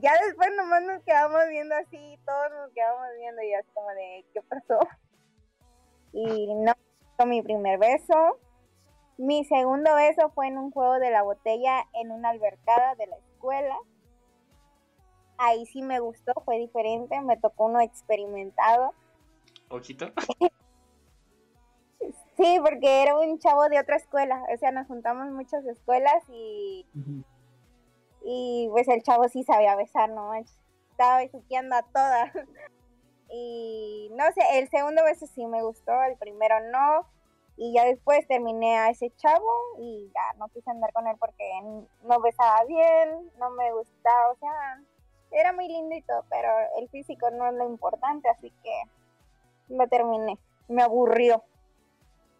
ya 0.00 0.12
después 0.26 0.50
nomás 0.56 0.82
nos 0.82 1.02
quedamos 1.02 1.40
viendo 1.48 1.74
así, 1.74 2.18
todos 2.24 2.50
nos 2.52 2.72
quedamos 2.72 3.06
viendo 3.18 3.42
y 3.42 3.52
es 3.54 3.66
como 3.74 3.88
de, 3.90 4.24
¿qué 4.32 4.42
pasó? 4.42 4.78
Y 6.12 6.54
no 6.54 6.72
fue 7.16 7.26
mi 7.26 7.42
primer 7.42 7.78
beso. 7.78 8.38
Mi 9.16 9.44
segundo 9.44 9.94
beso 9.94 10.30
fue 10.30 10.46
en 10.46 10.58
un 10.58 10.70
juego 10.70 10.98
de 10.98 11.10
la 11.10 11.22
botella 11.22 11.84
en 11.94 12.12
una 12.12 12.30
albercada 12.30 12.94
de 12.94 13.06
la 13.06 13.16
escuela. 13.16 13.76
Ahí 15.38 15.66
sí 15.66 15.82
me 15.82 16.00
gustó, 16.00 16.32
fue 16.44 16.58
diferente, 16.58 17.20
me 17.22 17.36
tocó 17.36 17.66
uno 17.66 17.80
experimentado. 17.80 18.94
Ojito. 19.68 20.12
Sí, 22.36 22.60
porque 22.62 23.02
era 23.02 23.18
un 23.18 23.38
chavo 23.40 23.68
de 23.68 23.80
otra 23.80 23.96
escuela, 23.96 24.44
o 24.54 24.56
sea, 24.58 24.70
nos 24.70 24.86
juntamos 24.86 25.26
muchas 25.32 25.64
escuelas 25.66 26.22
y, 26.28 26.86
y 28.30 28.68
pues 28.68 28.86
el 28.88 29.02
chavo 29.02 29.26
sí 29.30 29.42
sabía 29.42 29.74
besar, 29.74 30.10
no. 30.10 30.34
Estaba 30.34 31.18
besuqueando 31.18 31.76
a 31.76 31.82
todas. 31.82 32.32
Y 33.30 34.08
no 34.12 34.24
sé, 34.32 34.40
el 34.58 34.70
segundo 34.70 35.04
beso 35.04 35.26
sí 35.26 35.44
me 35.44 35.62
gustó, 35.62 35.92
el 36.04 36.16
primero 36.16 36.54
no. 36.70 37.06
Y 37.58 37.74
ya 37.74 37.84
después 37.84 38.26
terminé 38.26 38.78
a 38.78 38.88
ese 38.88 39.10
chavo 39.16 39.50
y 39.78 40.10
ya 40.14 40.38
no 40.38 40.48
quise 40.48 40.70
andar 40.70 40.90
con 40.94 41.06
él 41.06 41.14
porque 41.20 41.44
no 42.04 42.20
besaba 42.20 42.64
bien, 42.64 43.30
no 43.38 43.50
me 43.50 43.70
gustaba, 43.72 44.30
o 44.30 44.36
sea, 44.36 44.80
era 45.30 45.52
muy 45.52 45.68
lindo 45.68 45.94
y 45.94 46.00
todo, 46.00 46.24
pero 46.30 46.48
el 46.78 46.88
físico 46.88 47.30
no 47.30 47.48
es 47.48 47.54
lo 47.54 47.66
importante, 47.66 48.30
así 48.30 48.50
que 48.62 48.82
lo 49.68 49.86
terminé. 49.88 50.38
Me 50.68 50.82
aburrió. 50.82 51.44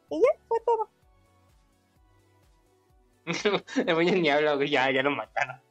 Y 0.09 0.23
ya, 0.23 0.41
fue 0.49 0.59
todo. 0.61 0.89
El 3.77 4.23
ni 4.23 4.31
habla, 4.31 4.57
ya, 4.65 4.91
ya 4.91 5.03
lo 5.03 5.11
mataron. 5.11 5.68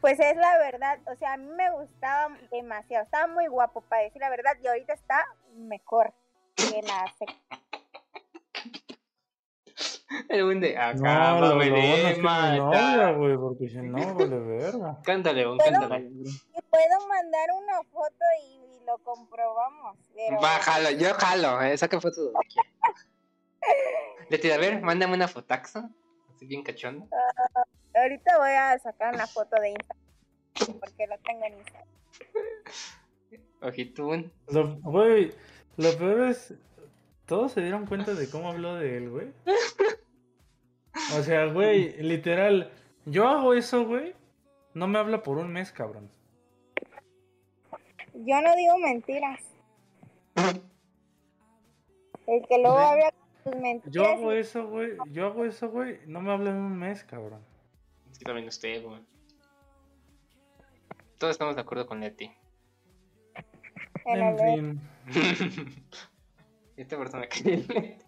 Pues 0.00 0.20
es 0.20 0.36
la 0.36 0.58
verdad, 0.58 1.00
o 1.10 1.16
sea, 1.16 1.32
a 1.32 1.36
mí 1.36 1.50
me 1.56 1.70
gustaba 1.72 2.36
demasiado, 2.52 3.04
estaba 3.04 3.26
muy 3.26 3.48
guapo 3.48 3.80
para 3.80 4.02
decir 4.02 4.20
la 4.20 4.30
verdad 4.30 4.52
y 4.62 4.66
ahorita 4.68 4.92
está 4.92 5.26
mejor 5.56 6.12
que 6.54 6.82
la 6.82 7.04
sec- 7.18 7.36
El 10.28 10.44
güey 10.44 10.60
de 10.60 10.74
No, 10.74 10.80
acá, 10.82 11.40
lo, 11.40 11.48
lo 11.48 11.56
me 11.56 11.70
bueno 11.70 12.08
es 12.08 12.18
novia, 12.18 13.10
güey, 13.12 13.36
porque 13.36 13.68
si 13.68 13.76
no, 13.78 14.14
vale 14.14 14.38
verga. 14.38 14.98
Cántale, 15.04 15.42
Pero- 15.42 15.56
cántale. 15.80 16.00
Y 16.10 16.62
puedo 16.70 17.06
mandar 17.08 17.48
una 17.60 17.82
foto 17.90 18.24
y, 18.44 18.76
y 18.76 18.80
lo 18.86 18.98
comprobamos, 18.98 19.98
pero 20.14 20.40
Va, 20.40 20.58
jalo, 20.60 20.90
yo 20.90 21.12
jalo, 21.14 21.60
eh, 21.62 21.76
saca 21.76 22.00
fotos 22.00 22.16
donde 22.32 22.38
quiera. 22.48 22.68
Le 24.30 24.38
tira, 24.38 24.54
a 24.54 24.58
ver, 24.58 24.80
mándame 24.80 25.14
una 25.14 25.26
fotaxo. 25.28 25.88
Así 26.34 26.46
bien 26.46 26.62
cachondo. 26.62 27.08
Ahorita 28.00 28.38
voy 28.38 28.50
a 28.50 28.78
sacar 28.78 29.14
una 29.14 29.26
foto 29.26 29.60
de 29.60 29.70
Instagram 29.70 30.08
porque 30.80 31.06
lo 31.06 31.18
tengo 31.18 31.44
en 31.44 31.58
Instagram. 31.58 31.88
Ojitún. 33.62 34.32
Lo, 34.48 34.76
güey, 34.80 35.32
lo 35.76 35.96
peor 35.96 36.28
es. 36.28 36.54
Todos 37.26 37.52
se 37.52 37.60
dieron 37.60 37.86
cuenta 37.86 38.14
de 38.14 38.30
cómo 38.30 38.50
habló 38.50 38.76
de 38.76 38.96
él, 38.96 39.10
güey. 39.10 39.28
O 41.18 41.22
sea, 41.22 41.46
güey, 41.46 41.96
literal. 42.02 42.72
Yo 43.04 43.28
hago 43.28 43.54
eso, 43.54 43.84
güey. 43.86 44.14
No 44.74 44.86
me 44.88 44.98
habla 44.98 45.22
por 45.22 45.38
un 45.38 45.52
mes, 45.52 45.72
cabrón. 45.72 46.10
Yo 48.14 48.40
no 48.40 48.56
digo 48.56 48.78
mentiras. 48.78 49.40
El 52.26 52.46
que 52.46 52.58
luego 52.58 52.78
habla 52.78 53.12
con 53.12 53.52
sus 53.52 53.62
mentiras. 53.62 53.94
Yo 53.94 54.04
hago 54.04 54.32
eso, 54.32 54.66
güey. 54.66 54.96
Yo 55.10 55.26
hago 55.26 55.44
eso, 55.44 55.70
güey. 55.70 56.00
No 56.06 56.20
me 56.20 56.32
habla 56.32 56.50
en 56.50 56.56
un 56.56 56.78
mes, 56.78 57.04
cabrón. 57.04 57.44
Que 58.18 58.24
también 58.24 58.48
usted, 58.48 58.82
güey. 58.82 59.00
Todos 61.18 61.32
estamos 61.32 61.54
de 61.54 61.62
acuerdo 61.62 61.86
con 61.86 62.00
Leti. 62.00 62.30
en 64.06 64.38
fin. 64.38 64.80
Esta 66.76 66.96
persona 66.96 67.26
que 67.28 67.98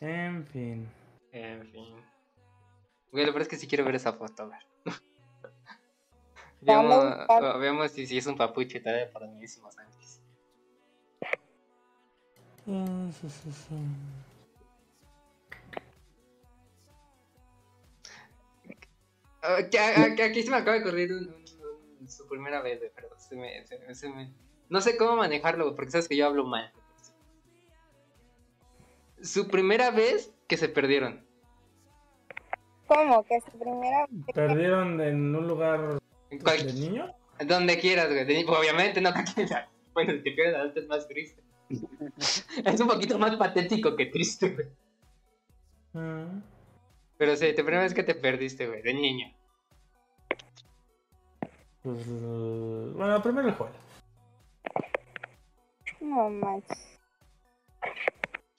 En 0.00 0.46
fin. 0.46 0.88
En 1.32 1.66
fin. 1.70 1.96
Güey, 3.12 3.24
lo 3.24 3.32
peor 3.32 3.42
es 3.42 3.48
que 3.48 3.56
sí 3.56 3.66
quiero 3.66 3.84
ver 3.84 3.94
esa 3.94 4.12
foto, 4.12 4.42
a 4.42 4.46
ver. 4.46 4.62
Veamos, 6.60 7.26
veamos 7.60 7.92
si, 7.92 8.06
si 8.06 8.18
es 8.18 8.26
un 8.26 8.36
papuche 8.36 8.80
todavía 8.80 9.10
para 9.12 9.26
mismos 9.28 9.78
antes. 9.78 10.22
Aquí, 19.42 19.76
aquí- 19.76 20.22
aquí 20.22 20.42
se 20.42 20.50
me 20.50 20.56
acaba 20.56 20.76
de 20.78 20.82
ocurrir 20.82 21.12
un- 21.12 21.28
un- 21.28 21.44
un- 22.00 22.08
su 22.08 22.26
primera 22.26 22.62
vez, 22.62 22.80
pero 22.94 23.08
se 23.18 23.36
me, 23.36 23.64
se 23.66 23.78
me- 23.78 23.94
se 23.94 24.08
me- 24.08 24.32
No 24.68 24.80
sé 24.80 24.96
cómo 24.96 25.14
manejarlo, 25.16 25.76
porque 25.76 25.92
sabes 25.92 26.08
que 26.08 26.16
yo 26.16 26.26
hablo 26.26 26.44
mal. 26.44 26.72
Su 29.22 29.46
primera 29.46 29.92
vez 29.92 30.32
que 30.48 30.56
se 30.56 30.68
perdieron. 30.68 31.24
¿Cómo? 32.88 33.24
Que 33.24 33.40
su 33.40 33.56
primera 33.58 34.06
vez 34.10 34.34
¿Perdieron 34.34 35.00
en 35.00 35.34
un 35.36 35.46
lugar 35.46 35.98
En 36.30 36.40
cual- 36.40 36.66
de 36.66 36.72
niño? 36.72 37.14
donde 37.46 37.78
quieras, 37.78 38.08
güey. 38.08 38.44
Obviamente, 38.46 39.00
no. 39.00 39.10
Bueno, 39.94 40.12
si 40.12 40.18
te 40.24 40.32
pierdes 40.32 40.76
es 40.76 40.86
más 40.88 41.08
triste. 41.08 41.40
Es 41.68 42.80
un 42.80 42.88
poquito 42.88 43.18
más 43.18 43.36
patético 43.36 43.96
que 43.96 44.06
triste, 44.06 44.50
güey. 44.50 44.68
Mm. 45.92 46.42
Pero 47.18 47.36
sí, 47.36 47.48
la 47.48 47.54
primera 47.54 47.82
vez 47.82 47.94
que 47.94 48.02
te 48.02 48.14
perdiste, 48.14 48.66
güey, 48.66 48.82
de 48.82 48.94
niño. 48.94 49.32
Pues, 51.82 52.06
bueno, 52.08 53.22
primero 53.22 53.48
el 53.48 53.54
juego. 53.54 53.72
No 56.00 56.30
manches. 56.30 56.98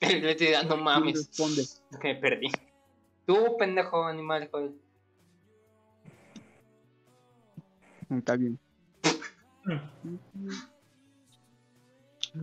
Le 0.00 0.30
estoy 0.30 0.50
dando 0.50 0.74
¿Quién 0.74 0.84
mames. 0.84 1.82
me 2.02 2.14
perdí. 2.16 2.48
Tú, 3.26 3.56
pendejo 3.58 4.04
animal, 4.04 4.48
joder. 4.50 4.72
Está 8.10 8.36
bien. 8.36 8.58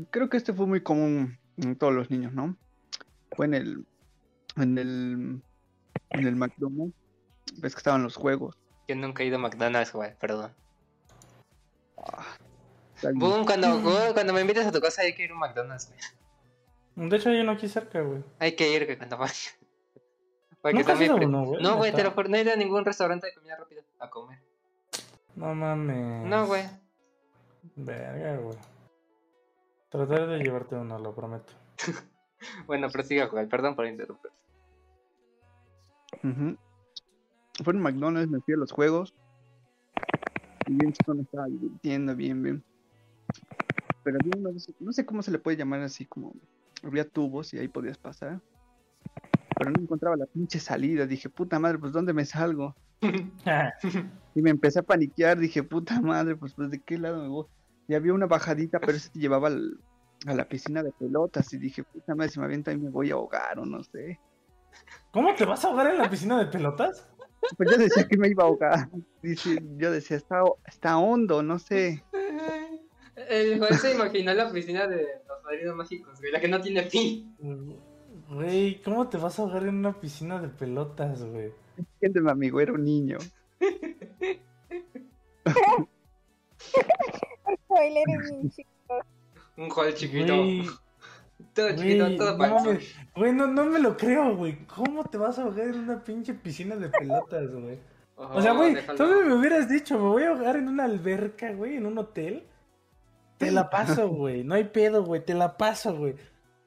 Creo 0.09 0.29
que 0.29 0.37
este 0.37 0.53
fue 0.53 0.65
muy 0.65 0.81
común 0.81 1.37
en 1.57 1.75
todos 1.75 1.93
los 1.93 2.09
niños, 2.09 2.33
¿no? 2.33 2.55
Fue 3.31 3.45
en 3.45 3.53
el. 3.53 3.85
En 4.57 4.77
el. 4.77 5.41
En 6.09 6.27
el 6.27 6.35
McDonald's. 6.35 6.95
Ves 7.57 7.73
que 7.73 7.79
estaban 7.79 8.03
los 8.03 8.15
juegos. 8.15 8.57
Yo 8.87 8.95
nunca 8.95 9.23
he 9.23 9.27
ido 9.27 9.37
a 9.37 9.39
McDonald's, 9.39 9.93
güey, 9.93 10.17
perdón. 10.17 10.51
Bien. 13.01 13.19
Boom, 13.19 13.45
cuando, 13.45 13.81
cuando 14.13 14.33
me 14.33 14.41
invites 14.41 14.65
a 14.65 14.71
tu 14.71 14.79
casa 14.79 15.01
hay 15.01 15.13
que 15.13 15.23
ir 15.23 15.31
a 15.31 15.33
un 15.33 15.39
McDonald's, 15.39 15.89
güey. 15.89 17.09
De 17.09 17.17
hecho, 17.17 17.29
hay 17.29 17.39
uno 17.39 17.51
aquí 17.51 17.67
cerca, 17.67 18.01
güey. 18.01 18.23
Hay 18.39 18.55
que 18.55 18.71
ir, 18.71 18.85
güey, 18.85 18.97
cuando 18.97 19.17
vaya. 19.17 19.33
Porque 20.61 20.77
¿Nunca 20.77 20.93
has 20.93 21.01
ido 21.01 21.15
uno, 21.17 21.45
güey? 21.45 21.61
No, 21.61 21.77
güey, 21.77 21.91
te 21.91 22.03
lo 22.03 22.11
juro, 22.11 22.29
no 22.29 22.37
he 22.37 22.41
ido 22.41 22.53
a 22.53 22.55
ningún 22.55 22.85
restaurante 22.85 23.27
de 23.27 23.33
comida 23.33 23.55
rápida 23.57 23.81
a 23.99 24.09
comer. 24.09 24.39
No 25.35 25.53
mames. 25.53 26.25
No, 26.25 26.47
güey. 26.47 26.63
Verga, 27.75 28.37
güey. 28.37 28.57
Trataré 29.95 30.27
de 30.27 30.43
llevarte 30.43 30.75
uno, 30.75 30.99
lo 30.99 31.15
prometo. 31.15 31.53
Bueno, 32.67 32.89
prosiga, 32.89 33.27
güey, 33.27 33.47
perdón 33.47 33.75
por 33.75 33.87
interrumpir. 33.87 34.29
Ujú. 36.21 36.57
Fue 37.63 37.73
en 37.73 37.81
McDonald's, 37.81 38.29
me 38.29 38.41
fui 38.41 38.53
a 38.53 38.57
los 38.57 38.71
juegos. 38.71 39.15
Y 40.67 40.73
bien 40.73 40.91
chico 40.91 41.15
me 41.15 41.21
estaba 41.23 41.47
divirtiendo, 41.47 42.13
bien, 42.13 42.43
bien. 42.43 42.63
Pero 44.03 44.17
había 44.19 44.33
una 44.37 44.51
no 44.79 44.91
sé 44.91 45.05
cómo 45.05 45.21
se 45.23 45.31
le 45.31 45.39
puede 45.39 45.57
llamar 45.57 45.81
así, 45.81 46.05
como 46.05 46.33
había 46.83 47.07
tubos 47.07 47.53
y 47.53 47.57
ahí 47.57 47.69
podías 47.69 47.97
pasar. 47.97 48.41
Pero 49.57 49.71
no 49.71 49.81
encontraba 49.81 50.17
la 50.17 50.25
pinche 50.25 50.59
salida. 50.59 51.07
Dije, 51.07 51.29
puta 51.29 51.57
madre, 51.57 51.79
pues 51.79 51.93
¿dónde 51.93 52.13
me 52.13 52.25
salgo? 52.25 52.75
Y 54.35 54.41
me 54.41 54.49
empecé 54.49 54.79
a 54.79 54.83
paniquear. 54.83 55.39
Dije, 55.39 55.63
puta 55.63 56.01
madre, 56.01 56.35
pues, 56.35 56.53
pues 56.53 56.69
¿de 56.69 56.81
qué 56.81 56.97
lado 56.97 57.23
me 57.23 57.29
voy? 57.29 57.45
Y 57.87 57.93
había 57.93 58.13
una 58.13 58.25
bajadita, 58.25 58.79
pero 58.79 58.97
ese 58.97 59.09
te 59.09 59.19
llevaba 59.19 59.47
al- 59.47 59.79
a 60.25 60.33
la 60.33 60.47
piscina 60.47 60.81
de 60.83 60.91
pelotas. 60.91 61.53
Y 61.53 61.57
dije, 61.57 61.83
puta 61.83 62.15
madre, 62.15 62.31
si 62.31 62.39
me 62.39 62.45
aviento 62.45 62.71
ahí 62.71 62.77
me 62.77 62.89
voy 62.89 63.11
a 63.11 63.15
ahogar 63.15 63.59
o 63.59 63.65
no 63.65 63.83
sé. 63.83 64.19
¿Cómo 65.11 65.33
te 65.35 65.45
vas 65.45 65.63
a 65.63 65.69
ahogar 65.69 65.87
en 65.87 65.97
la 65.99 66.09
piscina 66.09 66.37
de 66.39 66.47
pelotas? 66.47 67.07
Pues 67.57 67.69
yo 67.71 67.77
decía 67.77 68.07
que 68.07 68.17
me 68.17 68.29
iba 68.29 68.43
a 68.43 68.47
ahogar. 68.47 68.89
Dice, 69.21 69.61
yo 69.77 69.91
decía, 69.91 70.17
está, 70.17 70.41
está 70.65 70.97
hondo, 70.97 71.43
no 71.43 71.59
sé. 71.59 72.03
El 73.15 73.59
Joel 73.59 73.75
se 73.75 73.93
imaginó 73.93 74.33
la 74.33 74.51
piscina 74.51 74.87
de 74.87 75.03
los 75.27 75.39
padrinos 75.43 75.75
mágicos, 75.75 76.19
güey, 76.19 76.31
la 76.31 76.41
que 76.41 76.47
no 76.47 76.59
tiene 76.59 76.83
fin. 76.89 77.35
Güey, 78.29 78.81
¿cómo 78.81 79.07
te 79.07 79.17
vas 79.17 79.37
a 79.37 79.43
ahogar 79.43 79.63
en 79.63 79.75
una 79.75 79.99
piscina 79.99 80.41
de 80.41 80.49
pelotas, 80.49 81.23
güey? 81.23 81.51
Entiéndeme, 81.77 82.31
amigo, 82.31 82.59
era 82.59 82.73
un 82.73 82.83
niño. 82.83 83.17
Bien. 88.05 88.51
Un 89.57 89.69
Joel 89.69 89.93
chiquito. 89.93 90.33
Todo 91.53 91.69
chiquito, 91.75 92.05
güey, 92.05 92.17
todo 92.17 92.37
no. 92.37 92.63
Güey, 93.15 93.33
no, 93.33 93.47
no 93.47 93.65
me 93.65 93.79
lo 93.79 93.95
creo, 93.97 94.35
güey. 94.35 94.65
¿Cómo 94.67 95.03
te 95.05 95.17
vas 95.17 95.37
a 95.39 95.43
ahogar 95.43 95.67
en 95.67 95.79
una 95.79 96.03
pinche 96.03 96.33
piscina 96.33 96.75
de 96.75 96.89
pelotas, 96.89 97.51
güey? 97.51 97.79
O 98.17 98.41
sea, 98.41 98.53
Oh, 98.53 98.57
güey, 98.57 98.75
todavía 98.95 99.25
me 99.25 99.33
hubieras 99.35 99.67
dicho, 99.69 99.95
me 99.97 100.07
voy 100.07 100.23
a 100.23 100.29
ahogar 100.29 100.55
en 100.55 100.67
una 100.69 100.85
alberca, 100.85 101.51
güey, 101.51 101.75
en 101.75 101.85
un 101.85 101.97
hotel. 101.97 102.45
Te 103.37 103.51
la 103.51 103.69
paso, 103.69 104.07
güey. 104.09 104.43
No 104.43 104.55
hay 104.55 104.63
pedo, 104.65 105.03
güey. 105.03 105.23
Te 105.23 105.33
la 105.33 105.57
paso, 105.57 105.95
güey. 105.95 106.15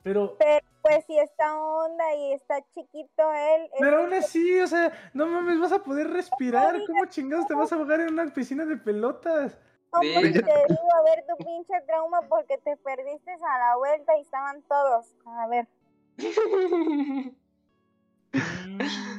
Pero, 0.03 0.37
Pero 0.39 0.61
pues 0.83 1.05
si 1.07 1.19
está 1.19 1.55
onda 1.59 2.15
y 2.17 2.33
está 2.35 2.61
chiquito 2.75 3.23
él. 3.33 3.63
es- 3.65 3.71
pero 3.81 3.99
aún 4.03 4.13
así, 4.15 4.59
o 4.61 4.67
sea, 4.67 4.93
no 5.15 5.27
mames, 5.27 5.59
vas 5.59 5.73
a 5.73 5.83
poder 5.83 6.11
respirar. 6.11 6.77
¿Cómo 6.87 7.05
chingados 7.07 7.47
te 7.47 7.55
vas 7.55 7.73
a 7.73 7.77
ahogar 7.77 8.01
en 8.01 8.13
una 8.13 8.27
piscina 8.33 8.65
de 8.65 8.77
pelotas? 8.77 9.59
Pues 9.91 10.03
te 10.22 10.30
digo, 10.30 10.95
a 10.95 11.03
ver 11.03 11.24
tu 11.26 11.36
pinche 11.45 11.74
trauma 11.86 12.20
porque 12.28 12.59
te 12.59 12.76
perdiste 12.76 13.30
a 13.32 13.59
la 13.59 13.76
vuelta 13.76 14.16
y 14.18 14.22
estaban 14.22 14.62
todos. 14.62 15.07
A 15.26 15.47
ver. 15.49 15.66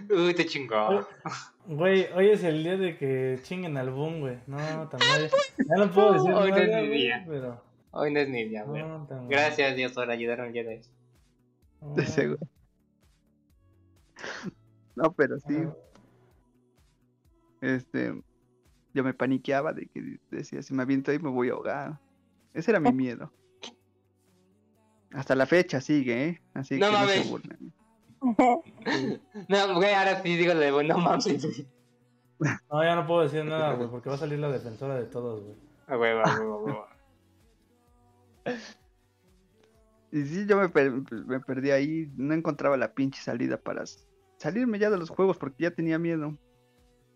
Uy, 0.10 0.34
te 0.34 0.46
chingó. 0.46 1.08
Güey, 1.66 2.08
hoy 2.14 2.30
es 2.30 2.44
el 2.44 2.64
día 2.64 2.78
de 2.78 2.98
que 2.98 3.40
chinguen 3.44 3.78
al 3.78 3.92
boom, 3.92 4.22
güey. 4.22 4.40
No, 4.48 4.58
también. 4.90 5.30
Ya 5.58 5.76
no 5.78 5.92
puedo 5.92 6.14
decir 6.14 6.34
Hoy 6.34 6.52
no 6.52 6.58
es 6.58 6.90
mi 6.90 6.90
día. 6.90 7.26
pero. 7.28 7.62
Hoy 7.92 8.14
no 8.14 8.20
es 8.20 8.30
mi 8.30 8.44
día, 8.46 8.64
güey. 8.64 8.84
No. 8.84 9.08
Gracias, 9.28 9.76
Dios, 9.76 9.94
por 9.94 10.10
ayudarme 10.10 10.48
el 10.48 10.54
día 10.54 10.64
de 10.64 10.70
hoy. 10.70 10.82
No. 11.82 11.96
De 11.96 12.06
seguro. 12.06 12.40
No, 14.96 15.14
pero 15.14 15.40
sí, 15.40 15.66
este, 17.62 18.22
yo 19.00 19.04
me 19.06 19.14
paniqueaba 19.14 19.72
de 19.72 19.88
que 19.88 20.20
decía, 20.30 20.62
si 20.62 20.74
me 20.74 20.84
aviento 20.84 21.12
ahí 21.12 21.20
me 21.20 21.30
voy 21.30 21.48
a 21.50 21.54
ahogar. 21.54 22.00
Ese 22.54 22.72
era 22.72 22.80
mi 22.82 22.92
miedo. 22.92 23.32
Hasta 25.14 25.36
la 25.36 25.46
fecha 25.46 25.80
sigue, 25.82 26.26
¿eh? 26.28 26.42
Así 26.54 26.78
No 26.78 26.88
que 26.88 26.92
no 26.92 27.00
mames. 27.00 27.24
se 27.24 27.30
burlen. 27.30 27.74
No, 29.48 29.76
güey, 29.76 29.94
ahora 29.94 30.22
sí 30.22 30.36
digo 30.36 30.54
de 30.54 30.72
bueno, 30.72 30.98
mames. 30.98 31.64
No, 32.70 32.84
ya 32.84 32.96
no 32.96 33.08
puedo 33.08 33.22
decir 33.22 33.46
nada, 33.46 33.74
güey, 33.76 33.90
porque 33.90 34.10
va 34.10 34.16
a 34.16 34.20
salir 34.20 34.40
la 34.40 34.50
defensora 34.52 34.96
de 34.96 35.06
todos, 35.06 35.42
güey. 35.44 35.56
A 35.88 35.98
huevo, 35.98 36.22
a 36.26 36.40
huevo, 36.40 36.54
a 36.54 36.58
huevo. 36.64 36.86
Y 40.12 40.24
sí, 40.26 40.46
yo 40.48 40.58
me, 40.58 40.70
per- 40.70 40.92
me 41.28 41.40
perdí 41.40 41.70
ahí, 41.70 42.12
no 42.18 42.34
encontraba 42.34 42.76
la 42.78 42.94
pinche 42.96 43.22
salida 43.22 43.58
para 43.62 43.84
salirme 44.38 44.80
ya 44.80 44.90
de 44.90 44.98
los 44.98 45.12
juegos 45.12 45.38
porque 45.38 45.62
ya 45.64 45.72
tenía 45.72 46.00
miedo. 46.00 46.36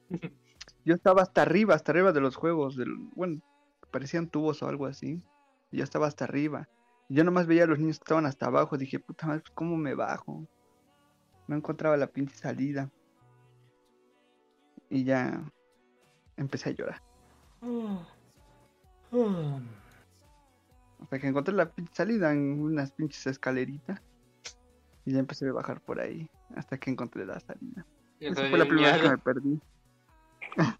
Yo 0.86 0.96
estaba 0.96 1.22
hasta 1.22 1.42
arriba, 1.42 1.76
hasta 1.76 1.92
arriba 1.92 2.12
de 2.12 2.22
los 2.22 2.36
juegos, 2.36 2.76
del, 2.76 2.96
bueno, 3.16 3.42
parecían 3.92 4.28
tubos 4.28 4.62
o 4.64 4.68
algo 4.68 4.86
así. 4.86 5.24
Y 5.72 5.78
yo 5.78 5.84
estaba 5.84 6.08
hasta 6.08 6.26
arriba. 6.26 6.68
Y 7.10 7.16
yo 7.16 7.24
nomás 7.24 7.48
veía 7.48 7.64
a 7.64 7.68
los 7.68 7.80
niños 7.80 8.00
que 8.00 8.04
estaban 8.04 8.26
hasta 8.26 8.48
abajo, 8.48 8.78
dije, 8.78 9.00
puta 9.00 9.28
madre, 9.28 9.42
pues, 9.42 9.52
¿cómo 9.52 9.78
me 9.78 9.96
bajo? 9.96 10.46
No 11.48 11.56
encontraba 11.56 11.96
la 11.98 12.08
pinche 12.08 12.36
salida. 12.36 12.92
Y 14.90 15.04
ya 15.04 15.44
empecé 16.38 16.70
a 16.70 16.74
llorar. 16.74 17.02
Hasta 21.02 21.20
que 21.20 21.28
encontré 21.28 21.54
la 21.54 21.70
pinche 21.70 21.94
salida 21.94 22.32
en 22.32 22.62
unas 22.62 22.92
pinches 22.92 23.26
escaleritas. 23.28 24.02
Y 25.06 25.14
ya 25.14 25.20
empecé 25.20 25.48
a 25.48 25.54
bajar 25.54 25.82
por 25.82 26.00
ahí. 26.00 26.30
Hasta 26.56 26.78
que 26.78 26.92
encontré 26.92 27.26
la 27.26 27.40
salida. 27.40 27.86
Esa 28.20 28.48
fue 28.50 28.58
la 28.58 28.66
primera 28.66 28.94
vez 28.94 29.02
que 29.02 29.10
me 29.10 29.18
perdí. 29.18 29.62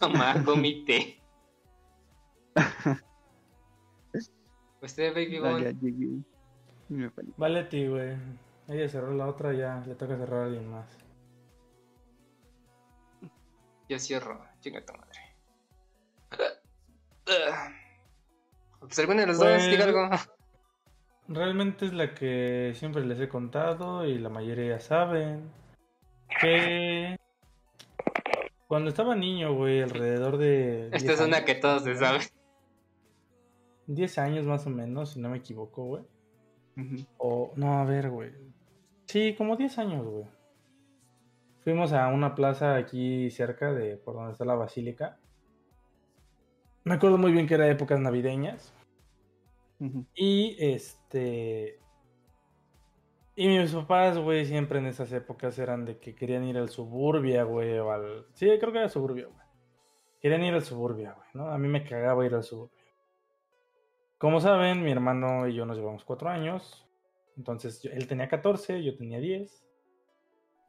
Jamás 0.00 0.44
vomité. 0.44 1.20
Usted, 4.82 5.12
baby 5.14 5.32
Ya, 5.32 5.40
boy. 5.40 5.62
ya 5.62 5.70
llegué. 5.70 6.06
Y 6.90 6.94
me 6.94 7.10
perdí. 7.10 7.32
Vale, 7.36 7.64
ti, 7.64 7.86
güey. 7.88 8.16
Ella 8.68 8.88
cerró 8.88 9.12
la 9.14 9.26
otra, 9.26 9.52
ya 9.52 9.82
le 9.86 9.94
toca 9.94 10.16
cerrar 10.16 10.42
a 10.42 10.44
alguien 10.46 10.70
más. 10.70 10.86
Yo 13.88 13.98
cierro. 13.98 14.42
Chinga 14.60 14.84
tu 14.84 14.92
madre. 14.94 15.20
Pues 18.80 18.98
alguno 18.98 19.20
de 19.22 19.26
los 19.28 19.38
Pues- 19.38 19.62
dos, 19.62 19.70
diga 19.70 19.84
algo. 19.84 20.10
realmente 21.28 21.86
es 21.86 21.94
la 21.94 22.12
que 22.14 22.72
siempre 22.74 23.02
les 23.06 23.18
he 23.18 23.30
contado 23.30 24.04
y 24.04 24.18
la 24.18 24.28
mayoría 24.28 24.78
saben. 24.78 25.50
Que 26.38 27.16
cuando 28.68 28.88
estaba 28.90 29.14
niño, 29.14 29.54
güey, 29.54 29.82
alrededor 29.82 30.36
de. 30.38 30.86
Esta 30.86 30.98
10 30.98 31.20
es 31.20 31.20
una 31.26 31.36
años- 31.38 31.46
que 31.46 31.54
todos 31.56 31.82
se 31.84 31.96
saben. 31.96 32.22
10 33.86 34.18
años 34.18 34.46
más 34.46 34.66
o 34.66 34.70
menos, 34.70 35.10
si 35.10 35.20
no 35.20 35.28
me 35.28 35.38
equivoco, 35.38 35.84
güey. 35.84 36.02
O, 37.18 37.52
no, 37.56 37.78
a 37.78 37.84
ver, 37.84 38.10
güey. 38.10 38.32
Sí, 39.06 39.34
como 39.36 39.56
10 39.56 39.78
años, 39.78 40.04
güey. 40.06 40.24
Fuimos 41.62 41.92
a 41.92 42.08
una 42.08 42.34
plaza 42.34 42.74
aquí 42.76 43.30
cerca 43.30 43.72
de 43.72 43.96
por 43.96 44.14
donde 44.14 44.32
está 44.32 44.44
la 44.44 44.54
basílica. 44.54 45.18
Me 46.84 46.94
acuerdo 46.94 47.16
muy 47.16 47.32
bien 47.32 47.46
que 47.46 47.54
era 47.54 47.68
épocas 47.70 48.00
navideñas. 48.00 48.72
Y 50.14 50.56
este. 50.58 51.78
Y 53.36 53.48
mis 53.48 53.72
papás, 53.72 54.16
güey, 54.18 54.46
siempre 54.46 54.78
en 54.78 54.86
esas 54.86 55.12
épocas 55.12 55.58
eran 55.58 55.84
de 55.84 55.98
que 55.98 56.14
querían 56.14 56.44
ir 56.44 56.56
al 56.56 56.68
suburbia, 56.68 57.42
güey, 57.42 57.78
o 57.78 57.90
al. 57.90 58.26
Sí, 58.34 58.46
creo 58.60 58.72
que 58.72 58.78
era 58.78 58.88
suburbia, 58.88 59.26
güey. 59.26 59.46
Querían 60.20 60.42
ir 60.44 60.54
al 60.54 60.62
suburbia, 60.62 61.12
güey, 61.12 61.28
¿no? 61.34 61.50
A 61.50 61.58
mí 61.58 61.66
me 61.68 61.84
cagaba 61.84 62.24
ir 62.24 62.34
al 62.34 62.44
suburbia. 62.44 62.82
Como 64.18 64.40
saben, 64.40 64.82
mi 64.82 64.90
hermano 64.92 65.48
y 65.48 65.54
yo 65.54 65.66
nos 65.66 65.76
llevamos 65.76 66.04
cuatro 66.04 66.28
años. 66.30 66.86
Entonces, 67.36 67.82
yo- 67.82 67.90
él 67.90 68.06
tenía 68.06 68.28
14, 68.28 68.82
yo 68.82 68.96
tenía 68.96 69.18
10. 69.18 69.66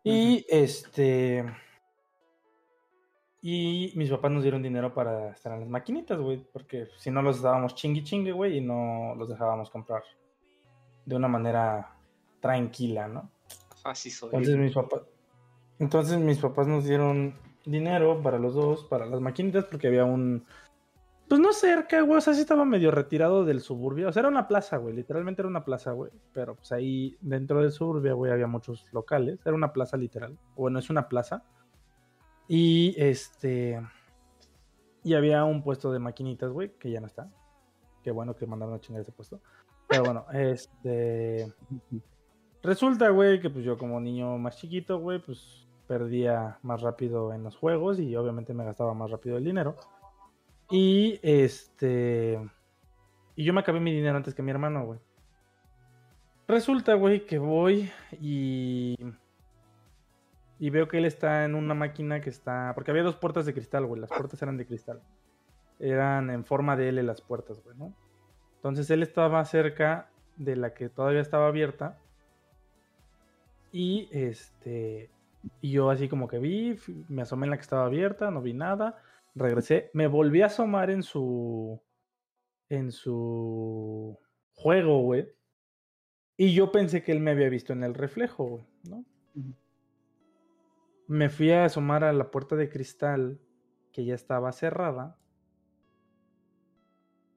Y 0.04 0.46
este. 0.50 1.46
Y 3.42 3.94
mis 3.96 4.10
papás 4.10 4.32
nos 4.32 4.42
dieron 4.42 4.64
dinero 4.64 4.92
para 4.94 5.30
estar 5.30 5.54
en 5.54 5.60
las 5.62 5.70
maquinitas, 5.70 6.20
güey. 6.20 6.38
Porque 6.52 6.88
si 6.98 7.12
no 7.12 7.22
los 7.22 7.42
dábamos 7.44 7.76
chingui 7.76 8.04
chingue, 8.04 8.32
güey, 8.32 8.58
y 8.58 8.62
no 8.62 9.14
los 9.16 9.30
dejábamos 9.30 9.70
comprar 9.70 10.04
de 11.06 11.16
una 11.16 11.28
manera 11.28 11.95
tranquila, 12.46 13.08
¿no? 13.08 13.32
Así 13.84 14.12
soy. 14.12 14.30
Entonces 14.32 14.58
mis 14.58 14.74
papás. 14.74 15.02
Entonces 15.80 16.20
mis 16.20 16.38
papás 16.38 16.68
nos 16.68 16.86
dieron 16.86 17.34
dinero 17.66 18.22
para 18.22 18.38
los 18.38 18.54
dos, 18.54 18.84
para 18.86 19.08
las 19.08 19.20
maquinitas, 19.20 19.66
porque 19.66 19.88
había 19.88 20.06
un. 20.06 20.46
Pues 21.28 21.42
no 21.42 21.54
cerca, 21.54 22.02
güey. 22.02 22.20
O 22.20 22.22
sea, 22.22 22.36
sí 22.36 22.42
estaba 22.42 22.64
medio 22.66 22.92
retirado 22.92 23.46
del 23.46 23.62
suburbio. 23.62 24.10
O 24.10 24.12
sea, 24.12 24.20
era 24.20 24.30
una 24.30 24.48
plaza, 24.48 24.78
güey. 24.78 24.94
Literalmente 24.96 25.42
era 25.42 25.50
una 25.50 25.66
plaza, 25.66 25.92
güey. 25.92 26.12
Pero 26.34 26.54
pues 26.54 26.72
ahí 26.72 27.18
dentro 27.20 27.62
del 27.62 27.72
suburbio, 27.72 28.16
güey, 28.16 28.32
había 28.32 28.46
muchos 28.46 28.94
locales. 28.94 29.40
Era 29.44 29.56
una 29.56 29.74
plaza 29.74 29.98
literal. 29.98 30.38
Bueno, 30.56 30.78
es 30.78 30.92
una 30.92 31.10
plaza. 31.10 31.44
Y 32.48 32.94
este. 32.96 33.82
Y 35.04 35.16
había 35.16 35.44
un 35.46 35.64
puesto 35.64 35.92
de 35.92 35.98
maquinitas, 35.98 36.52
güey, 36.52 36.78
que 36.78 36.92
ya 36.92 37.02
no 37.02 37.08
está. 37.08 37.32
Qué 38.04 38.12
bueno 38.12 38.36
que 38.36 38.46
mandaron 38.46 38.76
a 38.76 38.80
chingar 38.80 39.02
ese 39.02 39.12
puesto. 39.12 39.42
Pero 39.88 40.04
bueno, 40.04 40.28
este. 40.34 41.52
Resulta, 42.66 43.10
güey, 43.10 43.40
que 43.40 43.52
pues 43.52 43.64
yo 43.64 43.78
como 43.78 44.00
niño 44.00 44.40
más 44.40 44.58
chiquito, 44.58 45.00
güey, 45.00 45.20
pues 45.20 45.68
perdía 45.88 46.58
más 46.64 46.82
rápido 46.82 47.32
en 47.32 47.44
los 47.44 47.56
juegos 47.56 48.00
y 48.00 48.16
obviamente 48.16 48.56
me 48.56 48.66
gastaba 48.66 48.96
más 48.96 49.12
rápido 49.12 49.38
el 49.38 49.44
dinero. 49.44 49.76
Y 50.72 51.20
este... 51.22 52.40
Y 53.36 53.44
yo 53.44 53.54
me 53.54 53.60
acabé 53.60 53.80
mi 53.80 53.94
dinero 53.94 54.18
antes 54.18 54.34
que 54.34 54.42
mi 54.42 54.50
hermano, 54.50 54.84
güey. 54.84 55.00
Resulta, 56.48 56.96
güey, 56.96 57.28
que 57.28 57.38
voy 57.38 57.92
y... 58.20 58.96
Y 60.58 60.70
veo 60.72 60.88
que 60.88 60.98
él 60.98 61.06
está 61.06 61.46
en 61.46 61.54
una 61.54 61.76
máquina 61.76 62.20
que 62.20 62.32
está... 62.32 62.72
Porque 62.74 62.90
había 62.90 63.04
dos 63.04 63.18
puertas 63.18 63.46
de 63.46 63.54
cristal, 63.54 63.86
güey. 63.86 64.02
Las 64.02 64.10
puertas 64.10 64.42
eran 64.42 64.58
de 64.58 64.66
cristal. 64.66 65.02
Eran 65.80 66.32
en 66.32 66.46
forma 66.46 66.76
de 66.76 66.90
L 66.90 67.04
las 67.04 67.22
puertas, 67.22 67.62
güey, 67.64 67.78
¿no? 67.78 67.94
Entonces 68.56 68.90
él 68.90 69.04
estaba 69.04 69.46
cerca 69.46 70.10
de 70.38 70.56
la 70.56 70.74
que 70.74 70.90
todavía 70.90 71.22
estaba 71.22 71.48
abierta. 71.48 72.00
Y 73.78 74.08
este. 74.14 75.12
Y 75.60 75.72
yo 75.72 75.90
así 75.90 76.08
como 76.08 76.30
que 76.30 76.40
vi, 76.40 76.80
me 77.10 77.24
asomé 77.24 77.46
en 77.46 77.52
la 77.52 77.58
que 77.58 77.64
estaba 77.64 77.86
abierta, 77.86 78.32
no 78.32 78.42
vi 78.42 78.54
nada. 78.54 79.04
Regresé, 79.36 79.92
me 79.92 80.08
volví 80.08 80.42
a 80.42 80.46
asomar 80.46 80.90
en 80.90 81.04
su. 81.04 81.82
En 82.70 82.94
su 82.94 84.18
juego, 84.54 85.02
güey. 85.02 85.28
Y 86.38 86.54
yo 86.54 86.72
pensé 86.72 87.04
que 87.04 87.12
él 87.12 87.20
me 87.20 87.32
había 87.32 87.50
visto 87.50 87.74
en 87.74 87.84
el 87.84 87.96
reflejo, 87.96 88.46
güey, 88.46 88.66
¿no? 88.90 89.04
Me 91.08 91.28
fui 91.28 91.52
a 91.52 91.66
asomar 91.66 92.06
a 92.06 92.14
la 92.14 92.32
puerta 92.32 92.56
de 92.56 92.70
cristal 92.70 93.42
que 93.92 94.06
ya 94.06 94.16
estaba 94.16 94.54
cerrada. 94.54 95.20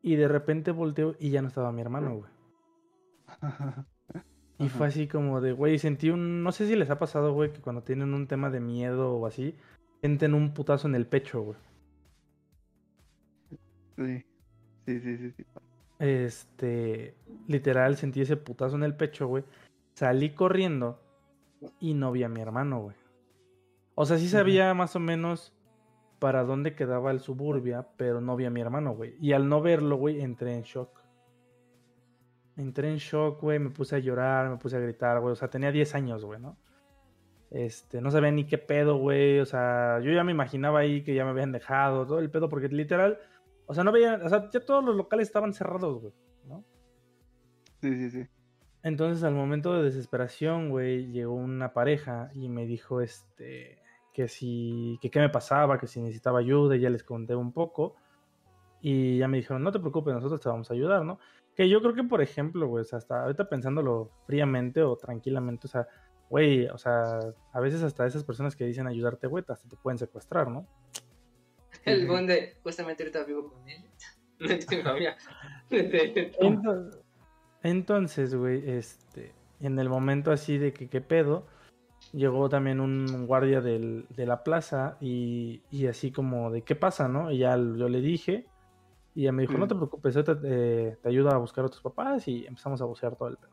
Y 0.03 0.15
de 0.15 0.29
repente 0.29 0.71
volteo 0.71 1.17
y 1.19 1.31
ya 1.31 1.43
no 1.43 1.49
estaba 1.49 1.73
mi 1.73 1.81
hermano, 1.81 2.19
güey. 2.19 2.31
Y 4.59 4.67
Ajá. 4.67 4.79
fue 4.79 4.87
así 4.89 5.07
como 5.07 5.41
de, 5.41 5.53
güey, 5.53 5.79
sentí 5.79 6.11
un... 6.11 6.43
No 6.43 6.53
sé 6.53 6.67
si 6.67 6.75
les 6.75 6.91
ha 6.91 6.99
pasado, 6.99 7.33
güey, 7.33 7.53
que 7.53 7.61
cuando 7.61 7.83
tienen 7.83 8.15
un 8.15 8.27
tema 8.27 8.51
de 8.51 8.61
miedo 8.61 9.13
o 9.15 9.27
así, 9.27 9.55
sienten 10.01 10.35
un 10.35 10.53
putazo 10.53 10.89
en 10.89 10.95
el 10.95 11.07
pecho, 11.07 11.43
güey. 11.43 11.59
Sí. 13.97 14.25
Sí, 14.87 15.01
sí, 15.01 15.17
sí, 15.19 15.31
sí. 15.37 15.45
Este, 15.99 17.15
literal, 17.47 17.97
sentí 17.97 18.21
ese 18.21 18.37
putazo 18.37 18.77
en 18.77 18.85
el 18.85 18.95
pecho, 18.95 19.27
güey. 19.27 19.45
Salí 19.95 20.31
corriendo 20.31 21.01
y 21.81 21.95
no 21.95 22.13
vi 22.13 22.23
a 22.23 22.29
mi 22.29 22.41
hermano, 22.41 22.81
güey. 22.81 22.97
O 23.95 24.07
sea, 24.07 24.19
sí 24.19 24.29
sabía 24.29 24.73
más 24.75 24.95
o 24.97 25.01
menos 25.01 25.53
para 26.19 26.45
dónde 26.45 26.75
quedaba 26.75 27.11
el 27.11 27.21
suburbia, 27.21 27.89
pero 27.97 28.21
no 28.21 28.37
vi 28.37 28.45
a 28.45 28.51
mi 28.51 28.61
hermano, 28.61 28.95
güey. 28.95 29.17
Y 29.21 29.33
al 29.33 29.49
no 29.49 29.61
verlo, 29.61 29.97
güey, 29.97 30.21
entré 30.21 30.55
en 30.55 30.63
shock. 30.63 30.98
Entré 32.59 32.91
en 32.91 32.97
shock, 32.97 33.41
güey, 33.41 33.59
me 33.59 33.71
puse 33.71 33.97
a 33.97 33.99
llorar, 34.01 34.51
me 34.51 34.57
puse 34.59 34.77
a 34.77 34.81
gritar, 34.81 35.21
güey. 35.21 35.33
O 35.33 35.37
sea, 35.37 35.49
tenía 35.49 35.73
10 35.73 35.95
años, 35.95 36.25
güey, 36.25 36.41
¿no? 36.41 36.59
Este, 37.51 38.01
no 38.03 38.11
sabía 38.11 38.31
ni 38.31 38.45
qué 38.45 38.59
pedo, 38.59 38.99
güey. 38.99 39.39
O 39.39 39.47
sea, 39.47 40.01
yo 40.01 40.13
ya 40.13 40.25
me 40.25 40.33
imaginaba 40.33 40.81
ahí 40.81 41.03
que 41.03 41.15
ya 41.15 41.25
me 41.25 41.31
habían 41.31 41.53
dejado, 41.53 42.07
todo 42.07 42.19
el 42.19 42.31
pedo, 42.31 42.49
porque 42.49 42.69
literal, 42.69 43.19
o 43.67 43.75
sea, 43.75 43.85
no 43.85 43.93
veía, 43.93 44.21
o 44.23 44.29
sea, 44.29 44.51
ya 44.51 44.61
todos 44.61 44.85
los 44.85 44.97
locales 44.97 45.29
estaban 45.29 45.55
cerrados, 45.55 46.01
güey, 46.01 46.13
¿no? 46.45 46.65
Sí, 47.81 47.95
sí, 47.95 48.11
sí. 48.11 48.27
Entonces, 48.83 49.23
al 49.25 49.35
momento 49.35 49.75
de 49.75 49.85
desesperación, 49.85 50.71
güey, 50.71 51.13
llegó 51.13 51.35
una 51.35 51.73
pareja 51.73 52.31
y 52.35 52.49
me 52.49 52.67
dijo, 52.67 53.01
este, 53.01 53.79
que 54.13 54.29
si, 54.29 54.99
que 55.01 55.11
qué 55.11 55.21
me 55.21 55.29
pasaba, 55.29 55.79
que 55.79 55.87
si 55.87 56.01
necesitaba 56.01 56.41
ayuda, 56.41 56.77
y 56.77 56.81
ya 56.81 56.91
les 56.91 57.05
conté 57.05 57.35
un 57.35 57.53
poco. 57.53 57.97
Y 58.81 59.19
ya 59.19 59.29
me 59.29 59.39
dijeron, 59.39 59.63
no 59.63 59.73
te 59.73 59.79
preocupes, 59.81 60.15
nosotros 60.15 60.41
te 60.41 60.49
vamos 60.49 60.71
a 60.71 60.75
ayudar, 60.75 61.05
¿no? 61.05 61.19
Que 61.57 61.69
yo 61.69 61.81
creo 61.81 61.95
que, 61.95 62.05
por 62.05 62.23
ejemplo, 62.23 62.67
güey, 62.69 62.85
hasta 62.91 63.23
ahorita 63.25 63.49
pensándolo 63.49 64.11
fríamente 64.27 64.83
o 64.83 64.97
tranquilamente, 64.97 65.67
o 65.67 65.71
sea, 65.71 65.89
güey, 66.31 66.67
o 66.69 66.79
sea, 66.79 67.19
a 67.53 67.61
veces 67.61 67.83
hasta 67.83 68.07
esas 68.07 68.23
personas 68.23 68.55
que 68.55 68.65
dicen 68.65 68.87
ayudarte, 68.87 69.27
güey, 69.27 69.45
hasta 69.49 69.69
te 69.69 69.77
pueden 69.77 69.99
secuestrar, 69.99 70.49
¿no? 70.49 70.67
El 71.85 72.07
bonde, 72.07 72.57
justamente 72.63 73.03
ahorita 73.03 73.25
vivo 73.25 73.51
con 73.53 73.69
él. 73.69 73.83
No 74.41 74.47
es 74.47 74.71
mi 74.71 74.77
familia. 74.77 75.17
Entonces, 75.71 77.01
entonces, 77.65 78.35
güey, 78.35 78.71
este, 78.71 79.33
en 79.61 79.79
el 79.81 79.89
momento 79.89 80.31
así 80.31 80.59
de 80.59 80.73
que 80.73 80.89
qué 80.89 81.01
pedo, 81.01 81.45
llegó 82.13 82.49
también 82.49 82.79
un 82.81 83.27
guardia 83.27 83.61
del- 83.61 84.07
de 84.11 84.27
la 84.27 84.45
plaza 84.45 84.97
y, 85.01 85.63
y 85.73 85.87
así 85.89 86.13
como 86.13 86.53
de 86.53 86.63
qué 86.63 86.77
pasa, 86.77 87.09
¿no? 87.09 87.33
Y 87.33 87.39
ya 87.39 87.57
yo 87.57 87.89
le 87.89 88.01
dije 88.01 88.47
y 89.19 89.23
ella 89.23 89.33
me 89.33 89.43
dijo, 89.43 89.55
Mm. 89.55 89.59
no 89.61 89.67
te 89.67 89.75
preocupes, 89.75 90.15
ahorita 90.15 90.41
te, 90.41 90.97
te 91.03 91.09
ayudo 91.09 91.31
a 91.31 91.39
buscar 91.39 91.65
a 91.65 91.69
tus 91.69 91.81
papás 91.81 92.29
y 92.29 92.47
empezamos 92.47 92.81
a 92.81 92.85
bucear 92.85 93.17
todo 93.17 93.27
el 93.27 93.37
pedo. 93.37 93.51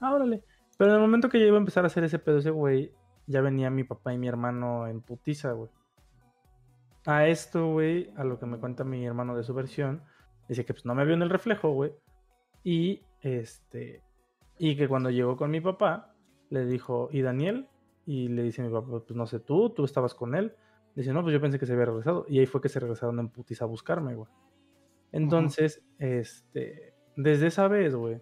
Ah, 0.00 0.12
órale. 0.12 0.42
Pero 0.76 0.90
en 0.90 0.96
el 0.96 1.00
momento 1.02 1.28
que 1.28 1.38
yo 1.38 1.46
iba 1.46 1.56
a 1.56 1.60
empezar 1.60 1.84
a 1.84 1.86
hacer 1.86 2.02
ese 2.02 2.18
pedo 2.18 2.38
ese 2.38 2.50
güey, 2.50 2.92
ya 3.28 3.40
venía 3.40 3.70
mi 3.70 3.84
papá 3.84 4.12
y 4.12 4.18
mi 4.18 4.26
hermano 4.26 4.88
en 4.88 5.00
putiza, 5.00 5.52
güey. 5.52 5.70
A 7.06 7.28
esto, 7.28 7.70
güey, 7.70 8.10
a 8.16 8.24
lo 8.24 8.40
que 8.40 8.46
me 8.46 8.58
cuenta 8.58 8.82
mi 8.82 9.06
hermano 9.06 9.36
de 9.36 9.44
su 9.44 9.54
versión, 9.54 10.02
dice 10.48 10.64
que 10.64 10.74
pues 10.74 10.84
no 10.84 10.96
me 10.96 11.04
vio 11.04 11.14
en 11.14 11.22
el 11.22 11.30
reflejo, 11.30 11.70
güey. 11.70 11.92
Y 12.64 13.02
este. 13.20 14.02
Y 14.58 14.76
que 14.76 14.88
cuando 14.88 15.10
llegó 15.10 15.36
con 15.36 15.52
mi 15.52 15.60
papá, 15.60 16.12
le 16.50 16.66
dijo, 16.66 17.08
¿y 17.12 17.22
Daniel? 17.22 17.68
Y 18.04 18.26
le 18.28 18.42
dice 18.42 18.62
mi 18.62 18.68
papá, 18.68 18.88
pues 18.88 19.14
no 19.14 19.26
sé 19.26 19.38
tú, 19.38 19.70
tú 19.70 19.84
estabas 19.84 20.14
con 20.14 20.34
él. 20.34 20.56
Dice, 20.96 21.12
no, 21.12 21.22
pues 21.22 21.32
yo 21.32 21.40
pensé 21.40 21.58
que 21.60 21.66
se 21.66 21.74
había 21.74 21.84
regresado. 21.84 22.26
Y 22.28 22.40
ahí 22.40 22.46
fue 22.46 22.60
que 22.60 22.68
se 22.68 22.80
regresaron 22.80 23.20
en 23.20 23.28
putiza 23.28 23.64
a 23.64 23.68
buscarme, 23.68 24.16
güey. 24.16 24.28
Entonces, 25.12 25.82
este. 25.98 26.94
Desde 27.16 27.48
esa 27.48 27.68
vez, 27.68 27.94
güey. 27.94 28.20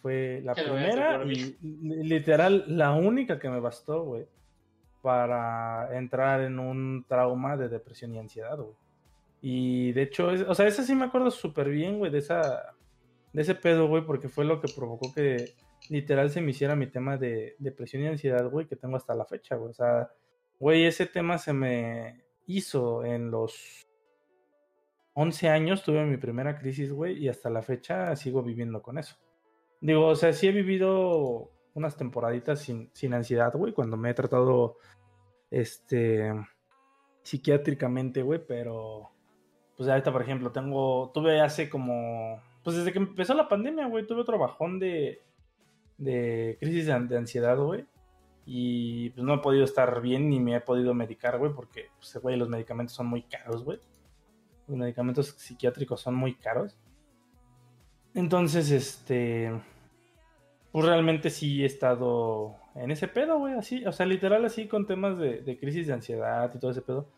Fue 0.00 0.40
la 0.44 0.54
primera 0.54 1.24
y 1.24 1.56
literal 2.04 2.64
la 2.68 2.92
única 2.92 3.38
que 3.38 3.48
me 3.50 3.58
bastó, 3.60 4.04
güey. 4.04 4.26
Para 5.02 5.96
entrar 5.96 6.40
en 6.42 6.58
un 6.58 7.04
trauma 7.08 7.56
de 7.56 7.68
depresión 7.68 8.14
y 8.14 8.18
ansiedad, 8.18 8.56
güey. 8.58 8.74
Y 9.40 9.92
de 9.92 10.02
hecho, 10.02 10.30
es- 10.30 10.42
o 10.48 10.54
sea, 10.54 10.66
esa 10.66 10.82
sí 10.82 10.94
me 10.94 11.04
acuerdo 11.04 11.30
súper 11.30 11.68
bien, 11.68 11.98
güey, 11.98 12.10
de 12.10 12.18
esa. 12.18 12.74
De 13.32 13.42
ese 13.42 13.54
pedo, 13.54 13.86
güey, 13.88 14.04
porque 14.04 14.28
fue 14.28 14.44
lo 14.44 14.60
que 14.60 14.68
provocó 14.74 15.12
que 15.14 15.52
literal 15.90 16.30
se 16.30 16.40
me 16.40 16.50
hiciera 16.50 16.74
mi 16.74 16.86
tema 16.88 17.16
de 17.16 17.54
depresión 17.58 18.02
y 18.02 18.06
ansiedad, 18.08 18.48
güey, 18.50 18.66
que 18.66 18.74
tengo 18.76 18.96
hasta 18.96 19.14
la 19.14 19.24
fecha, 19.26 19.54
güey. 19.56 19.70
O 19.70 19.74
sea, 19.74 20.10
güey, 20.58 20.84
ese 20.86 21.06
tema 21.06 21.38
se 21.38 21.52
me 21.52 22.22
hizo 22.46 23.04
en 23.04 23.30
los 23.30 23.87
11 25.20 25.48
años, 25.48 25.82
tuve 25.82 26.04
mi 26.04 26.16
primera 26.16 26.56
crisis, 26.56 26.92
güey, 26.92 27.18
y 27.18 27.28
hasta 27.28 27.50
la 27.50 27.60
fecha 27.60 28.14
sigo 28.14 28.40
viviendo 28.40 28.82
con 28.82 28.98
eso. 28.98 29.16
Digo, 29.80 30.06
o 30.06 30.14
sea, 30.14 30.32
sí 30.32 30.46
he 30.46 30.52
vivido 30.52 31.50
unas 31.74 31.96
temporaditas 31.96 32.60
sin, 32.60 32.88
sin 32.92 33.14
ansiedad, 33.14 33.52
güey, 33.52 33.72
cuando 33.72 33.96
me 33.96 34.10
he 34.10 34.14
tratado, 34.14 34.76
este, 35.50 36.32
psiquiátricamente, 37.24 38.22
güey, 38.22 38.40
pero, 38.46 39.10
pues 39.76 39.88
ahorita, 39.88 40.12
por 40.12 40.22
ejemplo, 40.22 40.52
tengo, 40.52 41.10
tuve 41.12 41.40
hace 41.40 41.68
como, 41.68 42.40
pues 42.62 42.76
desde 42.76 42.92
que 42.92 43.00
empezó 43.00 43.34
la 43.34 43.48
pandemia, 43.48 43.88
güey, 43.88 44.06
tuve 44.06 44.20
otro 44.20 44.38
bajón 44.38 44.78
de, 44.78 45.20
de 45.96 46.58
crisis 46.60 46.86
de, 46.86 46.92
ansiedad, 46.92 47.58
güey. 47.58 47.84
Y 48.46 49.10
pues 49.10 49.24
no 49.24 49.34
he 49.34 49.38
podido 49.38 49.64
estar 49.64 50.00
bien 50.00 50.30
ni 50.30 50.38
me 50.38 50.54
he 50.54 50.60
podido 50.60 50.94
medicar, 50.94 51.38
güey, 51.38 51.52
porque, 51.52 51.88
pues, 51.98 52.16
güey, 52.22 52.36
los 52.36 52.48
medicamentos 52.48 52.94
son 52.94 53.08
muy 53.08 53.22
caros, 53.22 53.64
güey. 53.64 53.80
Los 54.68 54.76
medicamentos 54.76 55.34
psiquiátricos 55.38 56.00
son 56.00 56.14
muy 56.14 56.34
caros. 56.34 56.76
Entonces, 58.14 58.70
este, 58.70 59.50
pues 60.72 60.84
realmente 60.84 61.30
sí 61.30 61.62
he 61.62 61.66
estado 61.66 62.56
en 62.74 62.90
ese 62.90 63.08
pedo, 63.08 63.38
güey, 63.38 63.54
así, 63.54 63.84
o 63.86 63.92
sea, 63.92 64.06
literal 64.06 64.44
así 64.44 64.68
con 64.68 64.86
temas 64.86 65.18
de, 65.18 65.42
de 65.42 65.58
crisis 65.58 65.86
de 65.86 65.94
ansiedad 65.94 66.50
y 66.54 66.58
todo 66.58 66.70
ese 66.70 66.82
pedo. 66.82 67.08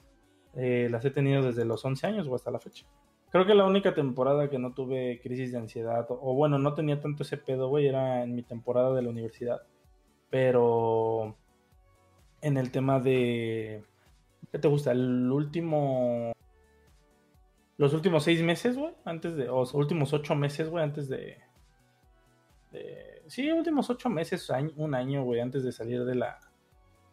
Eh, 0.57 0.89
las 0.91 1.05
he 1.05 1.11
tenido 1.11 1.43
desde 1.43 1.65
los 1.65 1.85
11 1.85 2.07
años 2.07 2.29
o 2.29 2.35
hasta 2.35 2.51
la 2.51 2.59
fecha. 2.61 2.87
Creo 3.31 3.47
que 3.47 3.55
la 3.55 3.65
única 3.65 3.95
temporada 3.95 4.51
que 4.51 4.59
no 4.59 4.73
tuve 4.73 5.21
crisis 5.23 5.53
de 5.53 5.59
ansiedad, 5.59 6.07
o, 6.11 6.19
o 6.21 6.35
bueno, 6.35 6.59
no 6.59 6.75
tenía 6.75 7.01
tanto 7.01 7.23
ese 7.23 7.37
pedo, 7.37 7.69
güey, 7.69 7.87
era 7.87 8.23
en 8.23 8.35
mi 8.35 8.43
temporada 8.43 8.95
de 8.95 9.03
la 9.03 9.11
universidad. 9.11 9.63
Pero 10.31 11.37
en 12.41 12.57
el 12.57 12.71
tema 12.71 13.01
de... 13.01 13.85
¿Qué 14.51 14.59
te 14.59 14.69
gusta? 14.69 14.93
El 14.93 15.31
último... 15.31 16.33
Los 17.81 17.95
últimos 17.95 18.25
seis 18.25 18.43
meses, 18.43 18.77
güey, 18.77 18.93
antes 19.07 19.37
de... 19.37 19.49
O 19.49 19.63
últimos 19.73 20.13
ocho 20.13 20.35
meses, 20.35 20.69
güey, 20.69 20.85
antes 20.85 21.09
de... 21.09 21.39
de 22.73 23.23
sí, 23.27 23.51
últimos 23.51 23.89
ocho 23.89 24.11
meses, 24.11 24.51
año, 24.51 24.71
un 24.77 24.95
año, 24.95 25.25
güey, 25.25 25.41
antes 25.41 25.65
de 25.65 25.73
salir 25.73 26.05
de 26.05 26.15
la, 26.15 26.39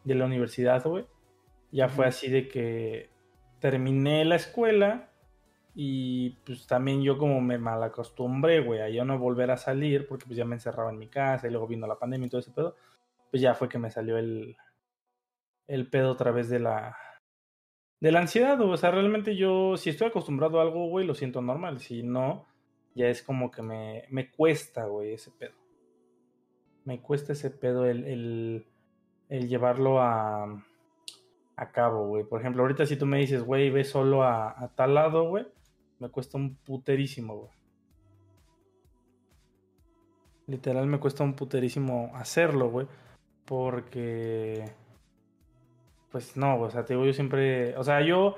de 0.04 0.14
la 0.14 0.26
universidad, 0.26 0.84
güey. 0.84 1.06
Ya 1.72 1.88
fue 1.88 2.04
así 2.04 2.28
de 2.28 2.48
que 2.48 3.08
terminé 3.60 4.26
la 4.26 4.36
escuela 4.36 5.08
y 5.74 6.36
pues 6.44 6.66
también 6.66 7.02
yo 7.02 7.16
como 7.16 7.40
me 7.40 7.56
malacostumbré, 7.56 8.60
güey, 8.60 8.82
a 8.82 8.90
yo 8.90 9.06
no 9.06 9.18
volver 9.18 9.50
a 9.50 9.56
salir 9.56 10.06
porque 10.06 10.26
pues 10.26 10.36
ya 10.36 10.44
me 10.44 10.56
encerraba 10.56 10.90
en 10.90 10.98
mi 10.98 11.08
casa 11.08 11.48
y 11.48 11.50
luego 11.50 11.66
vino 11.66 11.86
la 11.86 11.98
pandemia 11.98 12.26
y 12.26 12.28
todo 12.28 12.42
ese 12.42 12.50
pedo, 12.50 12.76
pues 13.30 13.40
ya 13.40 13.54
fue 13.54 13.70
que 13.70 13.78
me 13.78 13.90
salió 13.90 14.18
el, 14.18 14.54
el 15.66 15.88
pedo 15.88 16.10
otra 16.10 16.30
vez 16.30 16.50
de 16.50 16.58
la, 16.58 16.94
de 18.00 18.12
la 18.12 18.20
ansiedad, 18.20 18.60
o 18.60 18.76
sea, 18.76 18.90
realmente 18.90 19.36
yo 19.36 19.76
si 19.76 19.90
estoy 19.90 20.08
acostumbrado 20.08 20.58
a 20.58 20.62
algo, 20.62 20.88
güey, 20.88 21.06
lo 21.06 21.14
siento 21.14 21.42
normal, 21.42 21.80
si 21.80 22.02
no, 22.02 22.46
ya 22.94 23.08
es 23.08 23.22
como 23.22 23.50
que 23.50 23.62
me, 23.62 24.04
me 24.10 24.30
cuesta, 24.30 24.86
güey, 24.86 25.12
ese 25.14 25.30
pedo. 25.30 25.54
Me 26.84 27.00
cuesta 27.00 27.32
ese 27.32 27.50
pedo 27.50 27.86
el, 27.86 28.64
el, 29.28 29.48
llevarlo 29.48 30.00
a, 30.00 30.64
a 31.56 31.70
cabo, 31.72 32.06
güey. 32.06 32.24
Por 32.24 32.40
ejemplo, 32.40 32.62
ahorita 32.62 32.86
si 32.86 32.96
tú 32.96 33.04
me 33.04 33.18
dices, 33.18 33.42
güey, 33.42 33.70
ve 33.70 33.84
solo 33.84 34.22
a 34.22 34.72
tal 34.74 34.94
lado, 34.94 35.28
güey, 35.28 35.46
me 35.98 36.08
cuesta 36.08 36.38
un 36.38 36.56
puterísimo, 36.56 37.36
güey. 37.36 37.50
Literal 40.46 40.86
me 40.86 40.98
cuesta 40.98 41.24
un 41.24 41.34
puterísimo 41.34 42.10
hacerlo, 42.14 42.70
güey. 42.70 42.86
Porque... 43.44 44.64
Pues 46.10 46.36
no, 46.36 46.60
o 46.60 46.70
sea, 46.70 46.84
te 46.84 46.94
digo, 46.94 47.04
yo 47.04 47.12
siempre... 47.12 47.76
O 47.76 47.84
sea, 47.84 48.00
yo... 48.00 48.36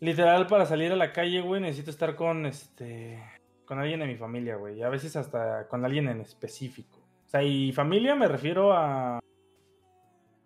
Literal, 0.00 0.46
para 0.46 0.66
salir 0.66 0.92
a 0.92 0.96
la 0.96 1.12
calle, 1.12 1.40
güey, 1.40 1.60
necesito 1.60 1.90
estar 1.90 2.14
con, 2.16 2.46
este... 2.46 3.22
Con 3.64 3.78
alguien 3.78 4.00
de 4.00 4.06
mi 4.06 4.16
familia, 4.16 4.56
güey. 4.56 4.78
Y 4.78 4.82
a 4.82 4.88
veces 4.88 5.16
hasta 5.16 5.68
con 5.68 5.84
alguien 5.84 6.08
en 6.08 6.20
específico. 6.20 6.98
O 7.26 7.28
sea, 7.28 7.42
y 7.42 7.72
familia 7.72 8.14
me 8.14 8.28
refiero 8.28 8.72
a... 8.72 9.20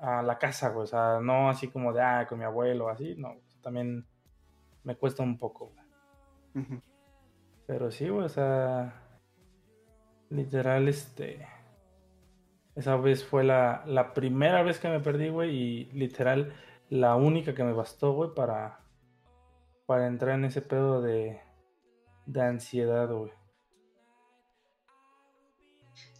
A 0.00 0.22
la 0.22 0.38
casa, 0.38 0.68
güey. 0.70 0.84
O 0.84 0.86
sea, 0.86 1.18
no 1.20 1.50
así 1.50 1.68
como 1.68 1.92
de, 1.92 2.00
ah, 2.00 2.26
con 2.28 2.38
mi 2.38 2.44
abuelo, 2.44 2.88
así. 2.88 3.14
No, 3.16 3.34
también 3.60 4.06
me 4.84 4.96
cuesta 4.96 5.22
un 5.22 5.36
poco, 5.36 5.72
güey. 6.54 6.80
Pero 7.66 7.90
sí, 7.90 8.08
güey, 8.08 8.24
o 8.24 8.28
sea. 8.28 8.94
Literal, 10.30 10.88
este. 10.88 11.46
Esa 12.78 12.96
vez 12.96 13.24
fue 13.24 13.42
la, 13.42 13.82
la 13.86 14.14
primera 14.14 14.62
vez 14.62 14.78
que 14.78 14.88
me 14.88 15.00
perdí, 15.00 15.28
güey. 15.30 15.50
Y 15.54 15.84
literal, 15.92 16.54
la 16.90 17.16
única 17.16 17.54
que 17.54 17.64
me 17.64 17.72
bastó, 17.72 18.12
güey, 18.12 18.30
para. 18.34 18.80
Para 19.86 20.06
entrar 20.06 20.36
en 20.36 20.44
ese 20.44 20.62
pedo 20.62 21.02
de. 21.02 21.40
De 22.26 22.40
ansiedad, 22.42 23.10
güey. 23.10 23.32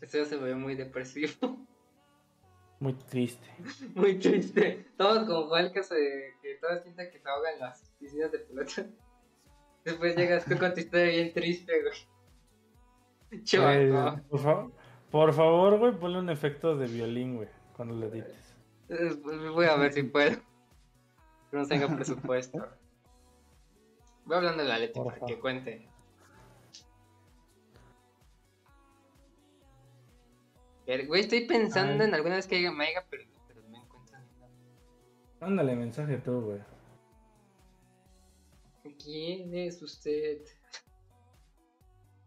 Esto 0.01 0.19
ya 0.19 0.25
se 0.25 0.37
ve 0.37 0.55
muy 0.55 0.75
depresivo. 0.75 1.57
Muy 2.81 2.93
triste. 2.93 3.49
Muy 3.97 4.21
triste. 4.21 4.87
Todos 4.97 5.27
como 5.27 5.49
Juan 5.49 5.73
que 5.73 5.83
se. 5.83 5.97
que 6.41 6.55
todos 6.61 6.81
sienten 6.85 7.11
que 7.11 7.19
se 7.19 7.29
ahogan 7.29 7.55
en 7.55 7.59
las 7.61 7.91
piscinas 7.99 8.31
de 8.31 8.39
pelota. 8.39 8.87
Después 9.85 10.15
llegas 10.17 10.45
tú 10.45 10.57
con 10.57 10.73
tu 10.75 10.79
historia 10.81 11.07
bien 11.07 11.33
triste, 11.33 11.73
güey. 11.83 13.43
Eh, 13.53 14.23
por, 14.31 14.39
fa- 14.39 14.69
por 15.11 15.33
favor, 15.33 15.79
güey, 15.79 15.93
ponle 15.99 16.19
un 16.19 16.31
efecto 16.31 16.77
de 16.77 16.87
violín, 16.87 17.37
güey, 17.37 17.49
cuando 17.77 17.95
lo 17.95 18.07
edites. 18.07 18.55
Eh, 18.89 19.15
Voy 19.53 19.67
a 19.67 19.77
ver 19.77 19.93
si 19.93 20.03
puedo. 20.03 20.37
Pero 21.51 21.63
no 21.63 21.69
tengo 21.69 21.89
presupuesto. 21.95 22.59
Voy 24.25 24.37
hablando 24.37 24.63
de 24.63 24.69
la 24.69 24.79
Leti 24.79 25.01
Por 25.01 25.15
para 25.15 25.27
que 25.27 25.39
cuente. 25.39 25.89
Pero, 30.85 31.07
Güey, 31.07 31.21
estoy 31.23 31.47
pensando 31.47 32.03
Ay. 32.03 32.09
en 32.09 32.15
alguna 32.15 32.37
vez 32.37 32.47
que 32.47 32.71
me 32.71 32.87
haya 32.87 33.05
perdido, 33.07 33.39
pero 33.47 33.61
no 33.69 33.77
encuentro 33.77 34.19
nada. 34.19 34.49
Mándale 35.41 35.77
mensaje 35.77 36.19
tú, 36.19 36.41
güey. 36.43 36.61
¿Quién 39.05 39.55
es 39.55 39.81
usted? 39.83 40.39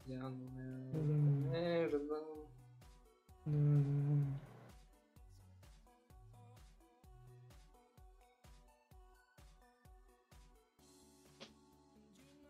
Ya 0.05 0.17
no 0.19 0.31
me 0.31 1.85
acuerdo. 1.85 2.40
Mm. 3.51 4.31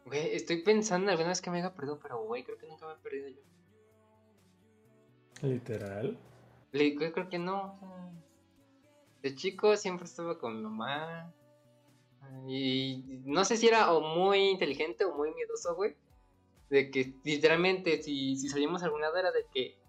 Güey, 0.06 0.36
estoy 0.36 0.62
pensando 0.64 1.06
en 1.06 1.10
alguna 1.12 1.30
vez 1.30 1.41
que 1.41 1.49
me 1.49 1.60
haya 1.60 1.74
perdido, 1.74 1.99
pero 1.99 2.24
güey, 2.24 2.43
creo 2.43 2.58
que 2.58 2.68
nunca 2.68 2.88
me 2.88 2.93
he 2.93 2.97
perdido 2.97 3.30
yo. 3.30 3.41
Literal. 5.47 6.18
Le- 6.72 6.95
creo 6.95 7.30
que 7.30 7.39
no. 7.39 7.74
o 7.74 7.80
sea, 7.80 8.12
De 9.22 9.36
chico 9.36 9.76
siempre 9.78 10.06
estuve 10.06 10.38
con 10.38 10.58
mi 10.58 10.64
mamá. 10.64 11.34
Y 12.47 13.22
no 13.26 13.43
sé 13.45 13.58
si 13.58 13.68
era 13.68 13.91
o 13.93 14.02
muy 14.02 14.49
inteligente 14.49 15.06
o 15.06 15.16
muy 15.16 15.34
miedoso, 15.34 15.76
güey. 15.76 15.95
De 16.70 16.89
que 16.91 17.14
literalmente 17.24 18.02
si, 18.04 18.36
si 18.38 18.49
salíamos 18.49 18.82
a 18.82 18.86
algún 18.86 19.02
lado 19.02 19.18
era 19.18 19.32
de 19.32 19.45
que... 19.54 19.81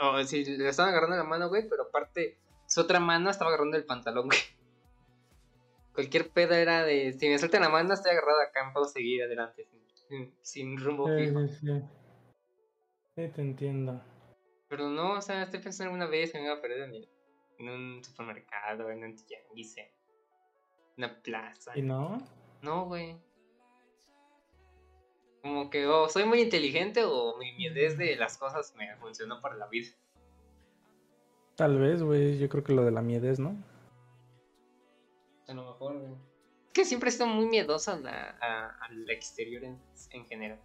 O 0.00 0.22
si 0.24 0.44
le 0.44 0.68
estaban 0.68 0.90
agarrando 0.92 1.16
la 1.16 1.24
mano, 1.24 1.48
güey, 1.48 1.68
pero 1.68 1.84
aparte 1.84 2.38
su 2.66 2.80
otra 2.80 3.00
mano 3.00 3.30
estaba 3.30 3.50
agarrando 3.50 3.76
el 3.76 3.84
pantalón, 3.84 4.26
güey. 4.26 4.38
Cualquier 5.94 6.30
pedo 6.30 6.54
era 6.54 6.84
de... 6.84 7.12
Si 7.14 7.28
me 7.28 7.38
sueltan 7.38 7.62
la 7.62 7.68
mano 7.68 7.92
estoy 7.94 8.12
agarrado 8.12 8.40
acá, 8.40 8.66
no 8.66 8.72
puedo 8.72 8.86
seguir 8.86 9.22
adelante. 9.24 9.66
Sin, 9.68 9.80
sin- 10.08 10.38
sin 10.42 10.78
rumbo 10.78 11.08
Sí, 11.08 11.26
fijo. 11.26 11.46
sí, 11.48 11.54
sí. 11.54 11.82
Sí, 13.16 13.28
te 13.34 13.40
entiendo. 13.40 14.00
Pero 14.68 14.88
no, 14.90 15.14
o 15.14 15.20
sea, 15.22 15.42
estoy 15.42 15.60
pensando 15.60 15.90
alguna 15.92 16.06
vez 16.06 16.30
que 16.30 16.38
me 16.38 16.44
iba 16.44 16.54
a 16.54 16.60
perder 16.60 16.82
en, 16.90 17.04
en 17.58 17.68
un 17.68 18.04
supermercado, 18.04 18.90
en 18.90 19.02
un 19.02 19.16
tianguis, 19.16 19.76
en 19.78 19.88
una 20.98 21.20
plaza. 21.20 21.72
¿Y 21.76 21.82
no? 21.82 22.18
No, 22.62 22.84
güey. 22.86 23.16
Como 25.48 25.70
que 25.70 25.86
o 25.86 26.08
soy 26.10 26.24
muy 26.26 26.42
inteligente 26.42 27.04
o 27.04 27.38
mi 27.38 27.52
miedez 27.54 27.96
de 27.96 28.16
las 28.16 28.36
cosas 28.36 28.74
me 28.76 28.94
funcionó 28.96 29.40
para 29.40 29.56
la 29.56 29.66
vida. 29.66 29.88
Tal 31.56 31.78
vez, 31.78 32.02
güey. 32.02 32.38
Yo 32.38 32.48
creo 32.50 32.62
que 32.62 32.74
lo 32.74 32.84
de 32.84 32.90
la 32.90 33.00
miedez, 33.00 33.38
¿no? 33.38 33.56
A 35.48 35.54
lo 35.54 35.64
mejor, 35.72 35.98
güey. 35.98 36.12
Es 36.12 36.72
que 36.74 36.84
siempre 36.84 37.08
he 37.08 37.12
sido 37.12 37.26
muy 37.26 37.46
miedoso 37.46 37.92
a 37.92 37.96
la- 37.96 38.36
a- 38.42 38.76
al 38.84 39.08
exterior 39.10 39.64
en, 39.64 39.80
en 40.10 40.26
general. 40.26 40.60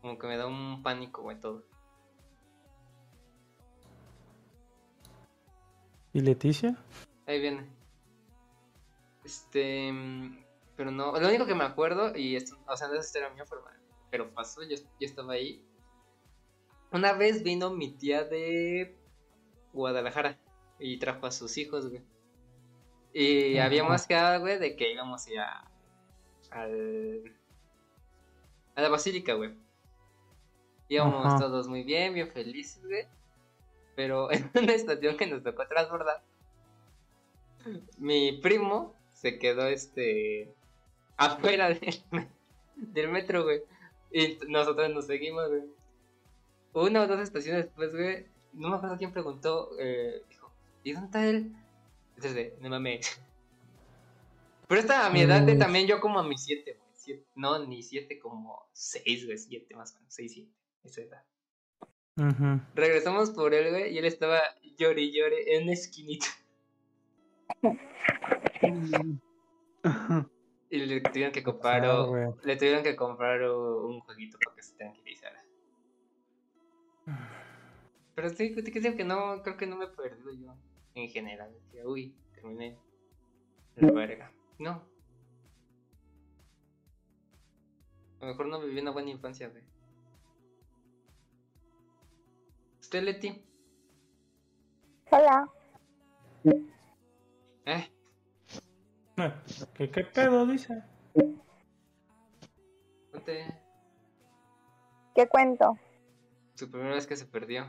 Como 0.00 0.18
que 0.18 0.26
me 0.26 0.38
da 0.38 0.46
un 0.46 0.82
pánico, 0.82 1.20
güey, 1.22 1.38
todo. 1.38 1.62
¿Y 6.14 6.20
Leticia? 6.20 6.76
Ahí 7.26 7.40
viene. 7.40 7.66
Este. 9.24 9.92
mm, 9.92 10.44
Pero 10.76 10.90
no. 10.90 11.12
Lo 11.18 11.28
único 11.28 11.46
que 11.46 11.54
me 11.54 11.64
acuerdo, 11.64 12.16
y 12.16 12.36
esto, 12.36 12.56
o 12.66 12.76
sea, 12.76 12.88
no 12.88 12.94
es 12.94 13.06
historia 13.06 13.28
mía, 13.30 13.44
pero, 13.48 13.62
pero 14.12 14.32
pasó, 14.32 14.62
yo, 14.62 14.76
yo 14.76 14.84
estaba 15.00 15.32
ahí. 15.32 15.64
Una 16.92 17.14
vez 17.14 17.42
vino 17.42 17.70
mi 17.70 17.90
tía 17.90 18.22
de 18.24 18.94
Guadalajara 19.72 20.38
y 20.78 20.98
trajo 20.98 21.26
a 21.26 21.30
sus 21.32 21.56
hijos, 21.56 21.88
güey. 21.88 22.02
Y 23.14 23.56
Ajá. 23.56 23.66
habíamos 23.66 24.06
quedado, 24.06 24.40
güey, 24.40 24.58
de 24.58 24.76
que 24.76 24.92
íbamos 24.92 25.26
a 25.26 25.30
ir 25.32 25.40
a. 25.40 25.70
al- 26.50 27.36
a 28.74 28.82
la 28.82 28.88
basílica, 28.90 29.32
güey. 29.34 29.54
Íbamos 30.88 31.40
todos 31.40 31.68
muy 31.68 31.82
bien, 31.84 32.12
bien 32.12 32.28
felices, 32.30 32.84
güey. 32.84 33.06
Pero 33.96 34.30
en 34.32 34.50
una 34.54 34.74
estación 34.74 35.16
que 35.16 35.26
nos 35.26 35.42
tocó 35.42 35.66
transbordar, 35.66 36.22
mi 37.96 38.32
primo 38.42 38.94
se 39.12 39.38
quedó 39.38 39.66
este 39.68 40.52
afuera 41.16 41.68
del, 41.68 42.02
del 42.76 43.08
metro, 43.10 43.44
güey. 43.44 43.62
Y 44.12 44.38
nosotros 44.48 44.90
nos 44.92 45.06
seguimos, 45.06 45.48
güey. 45.48 45.62
Una 46.74 47.02
o 47.02 47.06
dos 47.06 47.20
estaciones 47.20 47.64
después, 47.66 47.92
güey, 47.92 48.26
no 48.52 48.68
me 48.70 48.76
acuerdo 48.76 48.96
quién 48.98 49.12
preguntó, 49.12 49.70
eh, 49.78 50.22
dijo, 50.28 50.50
¿y 50.84 50.92
dónde 50.92 51.06
está 51.06 51.26
él? 51.28 51.52
Entonces, 52.16 52.52
no 52.60 52.68
mames. 52.70 53.20
Pero 54.68 54.80
esta 54.80 55.06
a 55.06 55.10
mi 55.10 55.20
edad 55.20 55.42
de 55.42 55.54
Mm. 55.54 55.58
también 55.58 55.86
yo 55.86 56.00
como 56.00 56.18
a 56.18 56.22
mis 56.22 56.42
siete, 56.42 56.74
güey. 56.78 56.90
siete- 56.94 57.26
no, 57.34 57.64
ni 57.66 57.82
siete, 57.82 58.18
como 58.18 58.68
seis, 58.72 59.24
güey, 59.26 59.36
siete 59.38 59.74
más 59.74 59.92
o 59.92 59.96
menos, 59.98 60.14
seis, 60.14 60.32
siete, 60.32 60.50
esa 60.84 61.00
edad. 61.02 61.24
Ujú. 62.16 62.60
Regresamos 62.74 63.30
por 63.30 63.52
él, 63.54 63.70
güey, 63.70 63.92
y 63.94 63.98
él 63.98 64.04
estaba 64.04 64.40
llore 64.78 65.02
y 65.02 65.12
llore 65.12 65.56
en 65.56 65.64
una 65.64 65.72
esquinita. 65.72 66.26
Y 70.72 70.78
le 70.86 71.02
tuvieron 71.02 71.32
que 71.34 71.42
comprar, 71.42 71.84
o- 71.84 72.34
le 72.44 72.56
tuvieron 72.56 72.82
que 72.82 72.96
comprar 72.96 73.42
un 73.42 74.00
jueguito 74.00 74.38
para 74.42 74.56
que 74.56 74.62
se 74.62 74.74
tranquilizara. 74.74 75.38
Pero 78.14 78.30
sí, 78.30 78.54
te 78.54 78.72
creo 78.72 78.96
que 78.96 79.04
no, 79.04 79.42
creo 79.42 79.58
que 79.58 79.66
no 79.66 79.76
me 79.76 79.84
he 79.84 79.88
perdido 79.88 80.32
yo 80.32 80.54
en 80.94 81.10
general. 81.10 81.54
Uy, 81.84 82.16
terminé 82.34 82.78
la 83.76 83.92
verga. 83.92 84.32
No. 84.58 84.82
A 88.20 88.24
lo 88.24 88.26
mejor 88.28 88.46
no 88.46 88.58
viví 88.62 88.80
una 88.80 88.92
buena 88.92 89.10
infancia, 89.10 89.48
güey. 89.50 89.62
¿Usted, 92.80 93.02
Leti? 93.02 93.44
Hola. 95.10 95.50
¿Eh? 97.66 97.91
¿Qué, 99.74 99.90
qué 99.90 100.04
pedo 100.04 100.46
dice? 100.46 100.82
¿Qué 105.14 105.28
cuento? 105.28 105.76
su 106.54 106.70
primera 106.70 106.94
vez 106.94 107.06
que 107.06 107.16
se 107.16 107.26
perdió. 107.26 107.66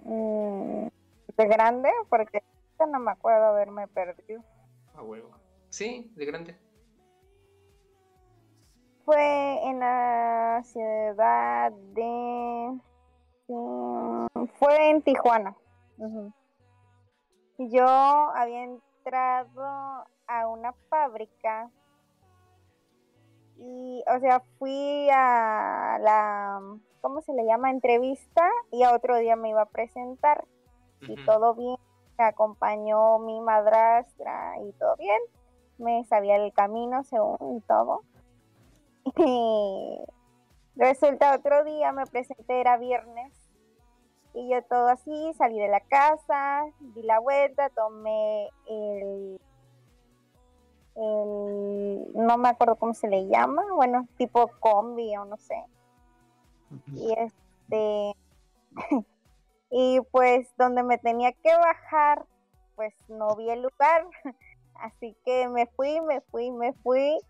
Mm, 0.00 0.88
¿De 1.36 1.46
grande? 1.46 1.88
Porque 2.10 2.42
no 2.78 2.98
me 2.98 3.12
acuerdo 3.12 3.46
haberme 3.46 3.88
perdido. 3.88 4.42
A 4.94 5.02
huevo. 5.02 5.30
Sí, 5.70 6.12
de 6.14 6.26
grande. 6.26 6.58
Fue 9.04 9.62
en 9.66 9.80
la 9.80 10.62
ciudad 10.64 11.72
de... 11.72 12.80
mm, 13.48 14.26
Fue 14.58 14.90
en 14.90 15.02
Tijuana. 15.02 15.56
Y 15.98 16.02
Yo 17.58 17.86
había 17.86 18.64
entrado 18.64 20.06
a 20.26 20.48
una 20.48 20.72
fábrica 20.88 21.70
y, 23.56 24.02
o 24.12 24.18
sea, 24.18 24.40
fui 24.58 25.08
a 25.10 25.98
la, 26.00 26.60
¿cómo 27.00 27.20
se 27.20 27.32
le 27.32 27.44
llama? 27.44 27.70
Entrevista 27.70 28.50
y 28.72 28.82
a 28.82 28.92
otro 28.94 29.16
día 29.18 29.36
me 29.36 29.50
iba 29.50 29.62
a 29.62 29.66
presentar 29.66 30.46
y 31.02 31.14
todo 31.24 31.54
bien. 31.54 31.76
Me 32.18 32.24
acompañó 32.24 33.18
mi 33.18 33.40
madrastra 33.40 34.54
y 34.60 34.72
todo 34.72 34.96
bien. 34.96 35.20
Me 35.78 36.04
sabía 36.04 36.36
el 36.36 36.52
camino 36.52 37.04
según 37.04 37.56
y 37.56 37.60
todo. 37.62 38.02
Y 39.16 40.00
resulta 40.76 41.36
otro 41.36 41.62
día 41.62 41.92
me 41.92 42.04
presenté, 42.06 42.60
era 42.60 42.76
viernes. 42.78 43.43
Y 44.34 44.50
yo 44.50 44.62
todo 44.64 44.88
así, 44.88 45.32
salí 45.34 45.58
de 45.60 45.68
la 45.68 45.80
casa, 45.80 46.64
di 46.80 47.02
la 47.02 47.20
vuelta, 47.20 47.70
tomé 47.70 48.50
el, 48.66 49.40
el 50.96 52.12
no 52.14 52.36
me 52.38 52.48
acuerdo 52.48 52.76
cómo 52.76 52.94
se 52.94 53.08
le 53.08 53.28
llama, 53.28 53.62
bueno, 53.74 54.08
tipo 54.16 54.50
combi 54.58 55.16
o 55.16 55.24
no 55.24 55.36
sé. 55.36 55.64
Y 56.94 57.14
este 57.16 58.16
y 59.70 60.00
pues 60.10 60.48
donde 60.56 60.82
me 60.82 60.98
tenía 60.98 61.32
que 61.32 61.56
bajar, 61.56 62.26
pues 62.74 62.92
no 63.08 63.36
vi 63.36 63.50
el 63.50 63.62
lugar. 63.62 64.06
Así 64.74 65.16
que 65.24 65.48
me 65.48 65.66
fui, 65.66 66.00
me 66.00 66.20
fui, 66.22 66.50
me 66.50 66.72
fui 66.72 67.20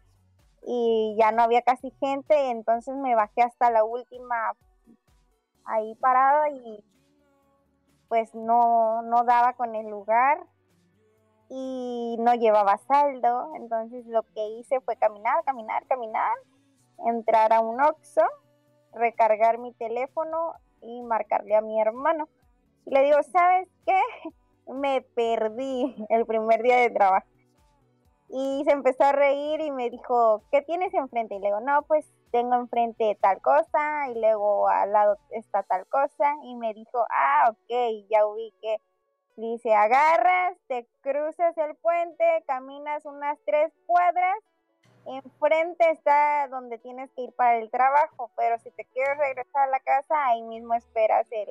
y 0.66 1.14
ya 1.18 1.30
no 1.32 1.42
había 1.42 1.60
casi 1.60 1.90
gente, 2.00 2.50
entonces 2.50 2.96
me 2.96 3.14
bajé 3.14 3.42
hasta 3.42 3.70
la 3.70 3.84
última 3.84 4.54
ahí 5.66 5.94
parada 5.96 6.48
y 6.50 6.82
pues 8.08 8.34
no, 8.34 9.02
no 9.02 9.24
daba 9.24 9.54
con 9.54 9.74
el 9.74 9.88
lugar 9.88 10.38
y 11.48 12.16
no 12.18 12.34
llevaba 12.34 12.78
saldo, 12.78 13.52
entonces 13.56 14.06
lo 14.06 14.22
que 14.34 14.46
hice 14.58 14.80
fue 14.80 14.96
caminar, 14.96 15.44
caminar, 15.44 15.86
caminar, 15.86 16.34
entrar 17.06 17.52
a 17.52 17.60
un 17.60 17.80
Oxxo, 17.80 18.22
recargar 18.92 19.58
mi 19.58 19.72
teléfono 19.74 20.54
y 20.80 21.02
marcarle 21.02 21.56
a 21.56 21.60
mi 21.60 21.80
hermano. 21.80 22.28
Y 22.86 22.94
le 22.94 23.02
digo, 23.02 23.22
¿sabes 23.22 23.68
qué? 23.86 24.00
Me 24.72 25.02
perdí 25.02 25.94
el 26.08 26.24
primer 26.26 26.62
día 26.62 26.76
de 26.76 26.90
trabajo. 26.90 27.26
Y 28.28 28.64
se 28.64 28.72
empezó 28.72 29.04
a 29.04 29.12
reír 29.12 29.60
y 29.60 29.70
me 29.70 29.90
dijo, 29.90 30.42
¿qué 30.50 30.62
tienes 30.62 30.92
enfrente? 30.94 31.34
Y 31.34 31.38
le 31.40 31.48
digo, 31.48 31.60
no, 31.60 31.82
pues 31.82 32.10
tengo 32.34 32.56
enfrente 32.56 33.16
tal 33.20 33.40
cosa 33.40 34.08
y 34.08 34.18
luego 34.18 34.68
al 34.68 34.90
lado 34.90 35.16
está 35.30 35.62
tal 35.62 35.86
cosa. 35.86 36.34
Y 36.42 36.56
me 36.56 36.74
dijo, 36.74 37.06
ah, 37.08 37.50
ok, 37.50 38.08
ya 38.10 38.26
ubiqué. 38.26 38.78
Dice, 39.36 39.72
agarras, 39.72 40.58
te 40.66 40.84
cruzas 41.00 41.56
el 41.58 41.76
puente, 41.76 42.24
caminas 42.48 43.04
unas 43.04 43.38
tres 43.46 43.72
cuadras, 43.86 44.36
enfrente 45.06 45.88
está 45.92 46.48
donde 46.48 46.78
tienes 46.78 47.08
que 47.12 47.22
ir 47.22 47.32
para 47.34 47.58
el 47.58 47.70
trabajo, 47.70 48.32
pero 48.36 48.58
si 48.58 48.72
te 48.72 48.84
quieres 48.86 49.16
regresar 49.16 49.68
a 49.68 49.70
la 49.70 49.78
casa, 49.78 50.26
ahí 50.26 50.42
mismo 50.42 50.74
esperas 50.74 51.28
el 51.30 51.48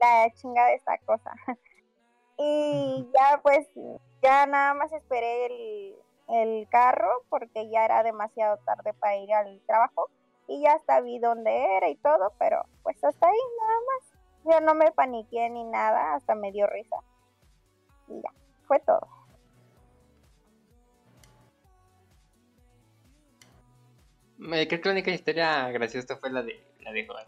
la 0.00 0.30
chingada 0.34 0.68
de 0.68 0.74
esta 0.74 0.98
cosa. 0.98 1.32
Y 2.38 3.08
ya 3.14 3.40
pues, 3.42 3.66
ya 4.20 4.44
nada 4.44 4.74
más 4.74 4.92
esperé 4.92 5.46
el, 5.46 5.96
el 6.28 6.68
carro 6.68 7.24
porque 7.28 7.68
ya 7.70 7.84
era 7.84 8.02
demasiado 8.02 8.58
tarde 8.58 8.92
para 8.94 9.16
ir 9.16 9.32
al 9.32 9.60
trabajo 9.66 10.10
y 10.48 10.62
ya 10.62 10.74
hasta 10.74 11.00
vi 11.00 11.18
dónde 11.18 11.76
era 11.76 11.88
y 11.88 11.96
todo, 11.96 12.32
pero 12.38 12.64
pues 12.82 13.02
hasta 13.02 13.26
ahí 13.26 13.38
nada 13.60 13.78
más. 13.86 14.12
Yo 14.44 14.60
no 14.64 14.74
me 14.74 14.92
paniqué 14.92 15.50
ni 15.50 15.64
nada, 15.64 16.14
hasta 16.14 16.34
me 16.36 16.52
dio 16.52 16.66
risa. 16.68 16.96
Y 18.08 18.22
ya, 18.22 18.30
fue 18.66 18.78
todo. 18.80 19.08
Me 24.38 24.68
creo 24.68 24.80
que 24.80 24.88
la 24.88 24.92
única 24.92 25.10
historia 25.10 25.68
graciosa 25.70 26.16
fue 26.16 26.30
la 26.30 26.42
de 26.42 26.64
la 26.80 26.92
de 26.92 27.06
Joel. 27.06 27.26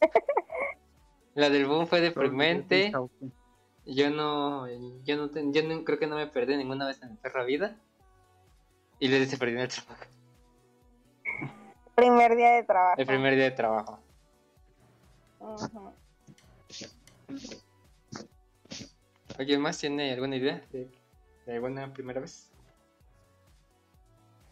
la 1.34 1.50
del 1.50 1.66
boom 1.66 1.86
fue 1.86 2.00
deprimente. 2.00 2.92
Yo 3.84 4.10
no, 4.10 4.68
yo 5.04 5.16
no, 5.16 5.30
ten- 5.30 5.52
yo 5.52 5.62
no- 5.62 5.84
creo 5.84 5.98
que 5.98 6.06
no 6.06 6.16
me 6.16 6.26
perdí 6.28 6.56
ninguna 6.56 6.86
vez 6.86 7.02
en 7.02 7.10
mi 7.10 7.16
perra 7.16 7.44
vida. 7.44 7.76
Y 9.00 9.08
le 9.08 9.26
se 9.26 9.36
perdí 9.36 9.54
en 9.54 9.60
el 9.60 9.68
trabajo. 9.68 10.04
Primer 11.96 12.36
día 12.36 12.50
de 12.52 12.62
trabajo. 12.62 12.94
El 13.00 13.06
primer 13.06 13.34
día 13.34 13.44
de 13.44 13.50
trabajo. 13.50 14.00
¿Alguien 19.38 19.60
más 19.60 19.78
tiene 19.78 20.12
alguna 20.12 20.36
idea 20.36 20.62
de, 20.72 20.88
de 21.46 21.52
alguna 21.54 21.92
primera 21.92 22.20
vez? 22.20 22.50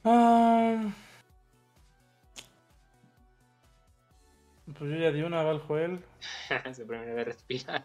Ah, 0.04 0.90
pues 4.66 4.90
yo 4.90 4.96
ya 4.96 5.12
di 5.12 5.22
una, 5.22 5.42
va 5.42 5.52
el 5.52 5.60
Joel. 5.60 6.04
Su 6.74 6.86
primera 6.86 7.14
vez 7.14 7.26
respirar. 7.26 7.84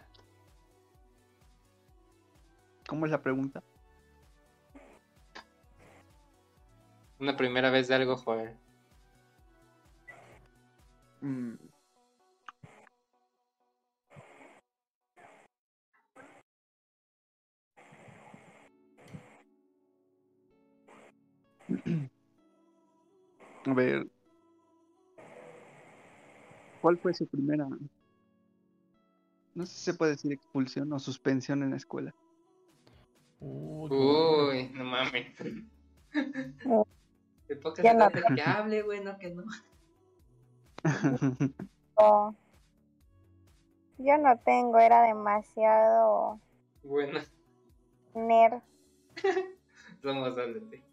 ¿Cómo 2.87 3.05
es 3.05 3.11
la 3.11 3.21
pregunta? 3.21 3.63
Una 7.19 7.35
primera 7.35 7.71
vez 7.71 7.87
de 7.87 7.95
algo, 7.95 8.15
joder. 8.17 8.55
Mm. 11.21 11.55
A 23.65 23.73
ver. 23.73 24.07
¿Cuál 26.81 26.99
fue 26.99 27.13
su 27.15 27.25
primera? 27.27 27.67
No 29.55 29.65
sé 29.65 29.73
si 29.73 29.81
se 29.85 29.93
puede 29.95 30.11
decir 30.11 30.31
expulsión 30.31 30.93
o 30.93 30.99
suspensión 30.99 31.63
en 31.63 31.71
la 31.71 31.77
escuela. 31.77 32.13
Uy, 33.45 34.71
no 34.73 34.83
mames. 34.83 35.37
Se 35.37 35.53
no. 37.93 38.09
trata 38.09 38.11
de 38.29 38.35
que 38.35 38.41
hable, 38.41 38.81
güey, 38.81 39.03
no 39.03 39.17
que 39.19 39.29
no. 39.31 39.43
Oh. 41.97 42.35
Yo 43.97 44.17
no 44.17 44.37
tengo, 44.39 44.77
era 44.79 45.03
demasiado 45.03 46.41
Bueno, 46.83 47.21
nerd. 48.13 48.61
vamos 50.03 50.27
a 50.27 50.31
darle. 50.31 50.83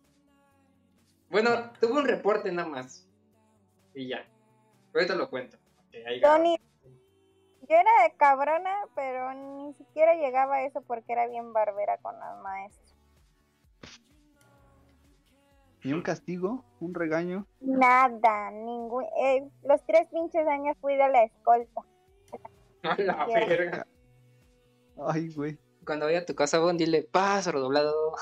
Bueno, 1.28 1.72
tuve 1.80 1.94
un 1.94 2.06
reporte 2.06 2.52
nada 2.52 2.68
más. 2.68 3.08
Y 3.94 4.06
ya. 4.08 4.24
Ahorita 4.94 5.16
lo 5.16 5.28
cuento. 5.28 5.58
Ahí 6.06 6.20
va. 6.20 6.38
Yo, 7.68 7.76
era 7.76 7.90
de 8.02 8.16
cabrona, 8.16 8.74
pero 8.94 9.32
ni 9.34 9.74
siquiera 9.74 10.14
llegaba 10.14 10.56
a 10.56 10.64
eso 10.64 10.82
porque 10.82 11.12
era 11.12 11.26
bien 11.26 11.52
barbera 11.52 11.96
con 11.98 12.18
las 12.18 12.36
maestras. 12.42 12.96
¿Y 15.84 15.92
un 15.92 16.02
castigo? 16.02 16.64
¿Un 16.80 16.94
regaño? 16.94 17.46
Nada, 17.60 18.50
ningún. 18.50 19.04
eh, 19.20 19.48
los 19.64 19.84
tres 19.84 20.06
pinches 20.08 20.46
años 20.46 20.76
fui 20.80 20.96
de 20.96 21.08
la 21.08 21.24
escolta. 21.24 21.82
A 22.82 22.96
la 23.00 23.26
verga. 23.26 23.86
Ay, 25.06 25.32
güey. 25.34 25.58
Cuando 25.84 26.06
vaya 26.06 26.20
a 26.20 26.24
tu 26.26 26.34
casa, 26.34 26.58
Bon, 26.60 26.76
dile, 26.76 27.02
paso 27.02 27.52
redoblado. 27.52 28.14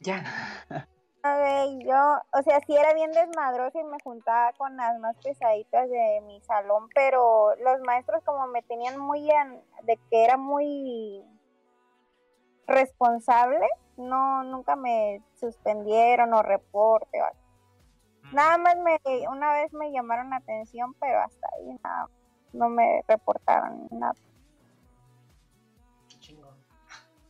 Ya. 0.00 0.24
Ok, 1.22 1.84
yo, 1.86 2.18
o 2.32 2.42
sea, 2.42 2.60
sí 2.60 2.74
era 2.74 2.94
bien 2.94 3.12
desmadrosa 3.12 3.78
y 3.78 3.84
me 3.84 3.98
juntaba 4.02 4.52
con 4.54 4.74
las 4.76 4.98
más 5.00 5.14
pesaditas 5.22 5.90
de 5.90 6.22
mi 6.22 6.40
salón, 6.40 6.88
pero 6.94 7.54
los 7.56 7.78
maestros 7.82 8.22
como 8.24 8.46
me 8.46 8.62
tenían 8.62 8.98
muy 8.98 9.30
en- 9.30 9.62
de 9.82 9.98
que 10.10 10.24
era 10.24 10.38
muy 10.38 11.22
responsable, 12.66 13.66
no, 13.98 14.44
nunca 14.44 14.76
me 14.76 15.22
suspendieron 15.38 16.32
o 16.32 16.42
reporte. 16.42 17.20
o 17.20 17.24
algo. 17.24 17.38
Nada 18.32 18.56
más 18.58 18.76
me, 18.78 18.98
una 19.28 19.52
vez 19.52 19.72
me 19.74 19.92
llamaron 19.92 20.30
la 20.30 20.36
atención, 20.36 20.94
pero 21.00 21.20
hasta 21.20 21.48
ahí 21.58 21.76
nada, 21.82 22.08
no 22.52 22.68
me 22.70 23.02
reportaron 23.08 23.88
nada. 23.90 24.14
Qué 26.08 26.18
chingón. 26.18 26.56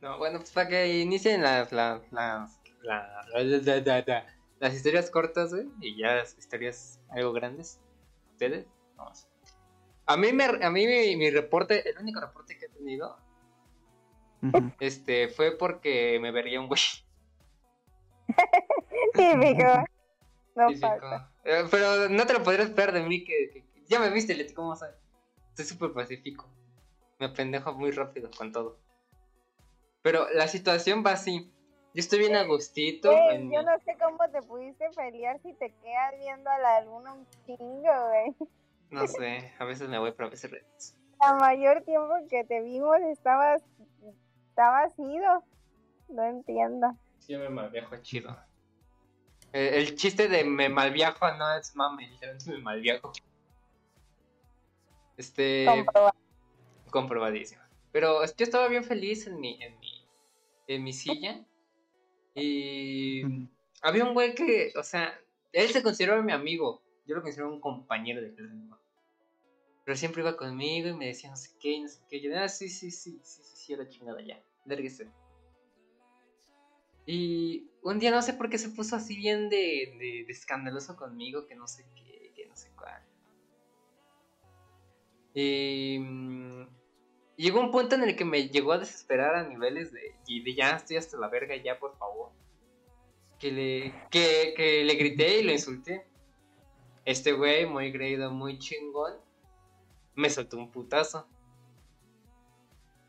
No, 0.00 0.16
bueno, 0.16 0.38
pues 0.38 0.52
para 0.52 0.68
que 0.68 1.00
inicien 1.00 1.42
las, 1.42 1.72
las, 1.72 2.00
las, 2.12 2.57
la- 2.82 3.24
la- 3.34 3.42
la- 3.42 3.80
la- 3.80 4.04
la- 4.06 4.26
las 4.60 4.74
historias 4.74 5.10
cortas, 5.10 5.52
güey, 5.54 5.68
y 5.80 5.96
ya 6.00 6.16
las 6.16 6.36
historias 6.38 7.00
algo 7.10 7.32
grandes. 7.32 7.80
¿Ustedes? 8.32 8.66
Vamos. 8.96 9.26
A 10.06 10.16
mí, 10.16 10.32
me, 10.32 10.44
a 10.44 10.70
mí 10.70 10.86
mi, 10.86 11.16
mi 11.16 11.30
reporte, 11.30 11.88
el 11.88 11.98
único 11.98 12.20
reporte 12.20 12.56
que 12.58 12.66
he 12.66 12.68
tenido, 12.70 13.16
este, 14.80 15.28
fue 15.28 15.56
porque 15.56 16.18
me 16.20 16.30
vería 16.32 16.60
un 16.60 16.68
güey. 16.68 16.80
Típico. 19.14 19.84
No 20.56 20.68
físico. 20.68 20.88
falta. 20.88 21.30
Eh, 21.44 21.64
Pero 21.70 22.08
no 22.08 22.26
te 22.26 22.32
lo 22.32 22.42
podrías 22.42 22.68
esperar 22.68 22.92
de 22.92 23.02
mí, 23.02 23.24
que, 23.24 23.50
que- 23.52 23.62
que- 23.62 23.84
ya 23.86 24.00
me 24.00 24.10
viste, 24.10 24.34
Leti, 24.34 24.54
¿cómo 24.54 24.74
sabes? 24.76 24.96
Soy 25.54 25.64
súper 25.64 25.92
pacífico. 25.92 26.48
Me 27.18 27.26
apendejo 27.26 27.72
muy 27.74 27.90
rápido 27.90 28.30
con 28.36 28.52
todo. 28.52 28.78
Pero 30.02 30.28
la 30.30 30.46
situación 30.48 31.02
va 31.04 31.12
así. 31.12 31.52
Yo 31.98 32.02
estoy 32.02 32.20
bien 32.20 32.36
a 32.36 32.44
gustito 32.44 33.10
Güey, 33.10 33.34
en 33.34 33.50
yo 33.50 33.60
no 33.60 33.76
sé 33.80 33.96
cómo 34.00 34.18
te 34.30 34.40
pudiste 34.42 34.88
pelear 34.94 35.42
si 35.42 35.52
te 35.54 35.74
quedas 35.82 36.14
viendo 36.16 36.48
a 36.48 36.56
la 36.60 36.84
luna 36.84 37.12
un 37.12 37.26
chingo, 37.44 37.90
güey. 38.08 38.36
No 38.90 39.04
sé, 39.08 39.52
a 39.58 39.64
veces 39.64 39.88
me 39.88 39.98
voy, 39.98 40.12
pero 40.12 40.28
a 40.28 40.30
veces. 40.30 40.96
La 41.20 41.34
mayor 41.34 41.82
tiempo 41.82 42.14
que 42.30 42.44
te 42.44 42.62
vimos 42.62 42.98
estabas, 43.10 43.64
estabas 44.48 44.96
ido. 44.96 45.42
No 46.08 46.22
entiendo. 46.22 46.96
Sí, 47.18 47.32
yo 47.32 47.40
me 47.40 47.48
malviajo 47.48 47.96
chido. 47.96 48.38
Eh, 49.52 49.72
el 49.74 49.96
chiste 49.96 50.28
de 50.28 50.44
me 50.44 50.68
malviajo 50.68 51.28
no 51.32 51.52
es 51.56 51.74
mame, 51.74 52.06
literalmente 52.06 52.52
me 52.52 52.58
malviajo. 52.58 53.10
Este. 55.16 55.66
Comprobar. 55.66 56.14
comprobadísimo. 56.90 57.62
Pero 57.90 58.22
es 58.22 58.34
que 58.34 58.44
yo 58.44 58.46
estaba 58.46 58.68
bien 58.68 58.84
feliz 58.84 59.26
en 59.26 59.40
mi, 59.40 59.60
en 59.60 59.76
mi, 59.80 60.08
en 60.68 60.84
mi 60.84 60.92
silla. 60.92 61.44
Y 62.38 63.22
había 63.82 64.04
un 64.04 64.14
güey 64.14 64.34
que, 64.34 64.72
o 64.76 64.82
sea, 64.82 65.18
él 65.52 65.68
se 65.68 65.82
consideraba 65.82 66.22
mi 66.22 66.32
amigo. 66.32 66.82
Yo 67.06 67.16
lo 67.16 67.22
consideraba 67.22 67.52
un 67.52 67.60
compañero 67.60 68.20
de 68.20 68.34
clase. 68.34 68.54
Pero 69.84 69.96
siempre 69.96 70.20
iba 70.20 70.36
conmigo 70.36 70.88
y 70.88 70.94
me 70.94 71.06
decía 71.06 71.30
no 71.30 71.36
sé 71.36 71.50
qué, 71.58 71.80
no 71.80 71.88
sé 71.88 72.00
qué. 72.10 72.20
Yo, 72.20 72.30
ah, 72.38 72.48
sí, 72.48 72.68
sí, 72.68 72.90
sí, 72.90 73.18
sí, 73.22 73.42
sí, 73.42 73.56
sí, 73.56 73.74
a 73.74 73.78
la 73.78 73.88
chingada 73.88 74.20
ya. 74.20 74.42
Lárguese. 74.66 75.08
Y 77.06 77.70
un 77.82 77.98
día 77.98 78.10
no 78.10 78.20
sé 78.20 78.34
por 78.34 78.50
qué 78.50 78.58
se 78.58 78.68
puso 78.68 78.96
así 78.96 79.16
bien 79.16 79.48
de, 79.48 79.96
de, 79.98 80.24
de 80.26 80.32
escandaloso 80.32 80.94
conmigo, 80.94 81.46
que 81.46 81.54
no 81.54 81.66
sé 81.66 81.86
qué, 81.94 82.32
que 82.36 82.44
no 82.46 82.54
sé 82.54 82.70
cuál. 82.76 83.02
Y 85.32 85.98
mm, 86.00 86.66
llegó 87.38 87.60
un 87.60 87.70
punto 87.70 87.94
en 87.94 88.02
el 88.02 88.14
que 88.16 88.24
me 88.26 88.48
llegó 88.48 88.72
a 88.72 88.78
desesperar 88.78 89.34
a 89.36 89.44
niveles 89.44 89.92
de, 89.92 90.14
y 90.26 90.42
de 90.42 90.54
ya 90.54 90.70
estoy 90.76 90.96
hasta 90.98 91.16
la 91.16 91.28
verga, 91.28 91.56
ya 91.56 91.78
por 91.78 91.96
favor. 91.96 92.30
Que 93.38 93.52
le, 93.52 93.94
que, 94.10 94.52
que 94.56 94.84
le 94.84 94.94
grité 94.94 95.38
y 95.40 95.44
lo 95.44 95.52
insulté. 95.52 96.06
Este 97.04 97.32
güey, 97.32 97.64
muy 97.64 97.90
creído, 97.92 98.30
muy 98.30 98.58
chingón, 98.58 99.14
me 100.14 100.28
soltó 100.28 100.58
un 100.58 100.70
putazo. 100.70 101.26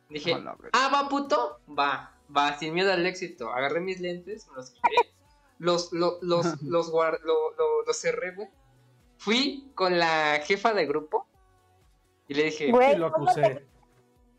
Dije, 0.09 0.33
ah, 0.73 0.89
va 0.93 1.09
puto, 1.09 1.59
va, 1.67 2.17
va, 2.35 2.57
sin 2.57 2.73
miedo 2.73 2.91
al 2.91 3.05
éxito. 3.05 3.51
Agarré 3.51 3.79
mis 3.79 3.99
lentes, 3.99 4.47
me 4.47 4.55
los 4.55 4.71
quité, 4.71 4.95
los, 5.59 5.91
lo- 5.91 6.17
los, 6.21 6.45
los, 6.63 6.91
guar- 6.91 7.19
lo- 7.23 7.51
lo- 7.57 7.83
los 7.85 7.97
cerré, 7.97 8.31
güey. 8.31 8.47
Fui 9.17 9.69
con 9.75 9.99
la 9.99 10.39
jefa 10.45 10.73
del 10.73 10.87
grupo 10.87 11.27
y 12.27 12.33
le 12.35 12.43
dije, 12.45 12.71
Güey, 12.71 12.95
lo 12.97 13.11
¿cómo 13.11 13.25
te, 13.33 13.41
acusé. 13.45 13.65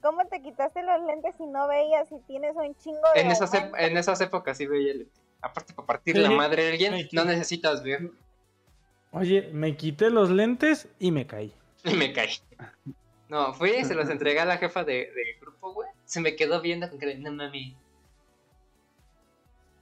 Cómo 0.03 0.27
te 0.27 0.41
quitaste 0.43 0.83
los 0.83 1.03
lentes 1.07 1.35
si 1.39 1.47
no 1.47 1.67
veías 1.69 2.09
si 2.09 2.19
tienes 2.27 2.55
un 2.57 2.75
chingo 2.77 3.01
de 3.15 3.21
En 3.21 3.31
esas, 3.31 3.53
en 3.55 3.97
esas 3.97 4.21
épocas 4.21 4.57
sí 4.57 4.67
veía 4.67 4.93
el... 4.93 5.09
Aparte, 5.43 5.73
para 5.73 5.87
partir 5.87 6.17
Sí. 6.17 6.23
la 6.23 6.31
madre 6.31 6.65
de 6.65 6.71
alguien, 6.73 7.09
no 7.13 7.25
necesitas 7.25 7.83
ver. 7.83 8.11
Oye, 9.13 9.49
me 9.53 9.77
quité 9.77 10.11
los 10.11 10.31
lentes 10.31 10.87
y 10.99 11.11
me 11.13 11.27
caí. 11.27 11.53
Y 11.85 11.95
me 11.95 12.13
caí. 12.13 12.31
No, 13.29 13.55
fui, 13.55 13.85
se 13.85 13.95
los 13.95 14.09
entregué 14.11 14.41
a 14.41 14.45
la 14.45 14.59
jefa 14.59 14.85
de- 14.85 15.11
del 15.15 15.41
grupo, 15.41 15.73
güey. 15.73 15.89
Se 16.05 16.21
me 16.21 16.37
quedó 16.37 16.61
viendo 16.61 16.89
con 16.91 16.99
que 16.99 17.15
no 17.17 17.33
mami. 17.33 17.77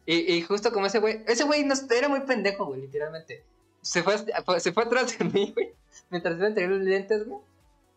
Y, 0.06 0.32
y 0.34 0.42
justo 0.42 0.72
como 0.72 0.86
ese 0.86 1.00
güey, 1.00 1.22
ese 1.26 1.44
güey 1.44 1.64
no, 1.64 1.74
era 1.90 2.08
muy 2.08 2.20
pendejo, 2.20 2.66
güey, 2.66 2.80
literalmente. 2.82 3.42
Se 3.82 4.02
fue, 4.02 4.16
se 4.60 4.72
fue 4.72 4.84
atrás 4.84 5.18
de 5.18 5.24
mí, 5.24 5.52
güey. 5.54 5.72
Mientras 6.10 6.38
yo 6.38 6.46
entregué 6.46 6.68
los 6.68 6.80
lentes, 6.80 7.26
güey. 7.26 7.40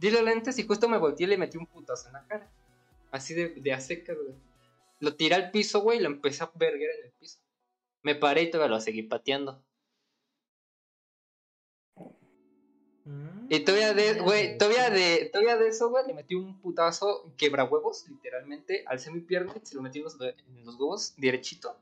Di 0.01 0.09
los 0.09 0.23
lentes 0.23 0.57
y 0.57 0.65
justo 0.65 0.89
me 0.89 0.97
volteé 0.97 1.27
y 1.27 1.29
le 1.29 1.37
metí 1.37 1.57
un 1.59 1.67
putazo 1.67 2.07
en 2.07 2.13
la 2.13 2.25
cara. 2.25 2.49
Así 3.11 3.35
de, 3.35 3.49
de 3.49 3.71
a 3.71 3.79
secas, 3.79 4.17
güey. 4.17 4.33
Lo 4.99 5.15
tiré 5.15 5.35
al 5.35 5.51
piso, 5.51 5.81
güey, 5.81 5.99
y 5.99 6.01
lo 6.01 6.07
empecé 6.07 6.43
a 6.43 6.51
verguer 6.55 6.89
en 6.99 7.05
el 7.05 7.11
piso. 7.11 7.37
Me 8.01 8.15
paré 8.15 8.41
y 8.41 8.49
todavía 8.49 8.75
lo 8.75 8.81
seguí 8.81 9.03
pateando. 9.03 9.63
Y 13.49 13.59
todavía 13.59 13.93
de, 13.93 14.19
güey, 14.21 14.57
todavía 14.57 14.89
de, 14.89 15.29
todavía 15.31 15.57
de 15.57 15.67
eso, 15.67 15.89
güey, 15.89 16.07
le 16.07 16.13
metí 16.13 16.33
un 16.35 16.59
putazo 16.61 17.31
quebra 17.37 17.65
huevos, 17.65 18.05
literalmente, 18.09 18.83
alcé 18.87 19.11
mi 19.11 19.19
pierna, 19.21 19.53
se 19.61 19.75
lo 19.75 19.81
metí 19.83 19.99
en 19.99 20.05
los, 20.05 20.17
hue- 20.19 20.35
en 20.47 20.65
los 20.65 20.75
huevos, 20.79 21.13
derechito. 21.17 21.77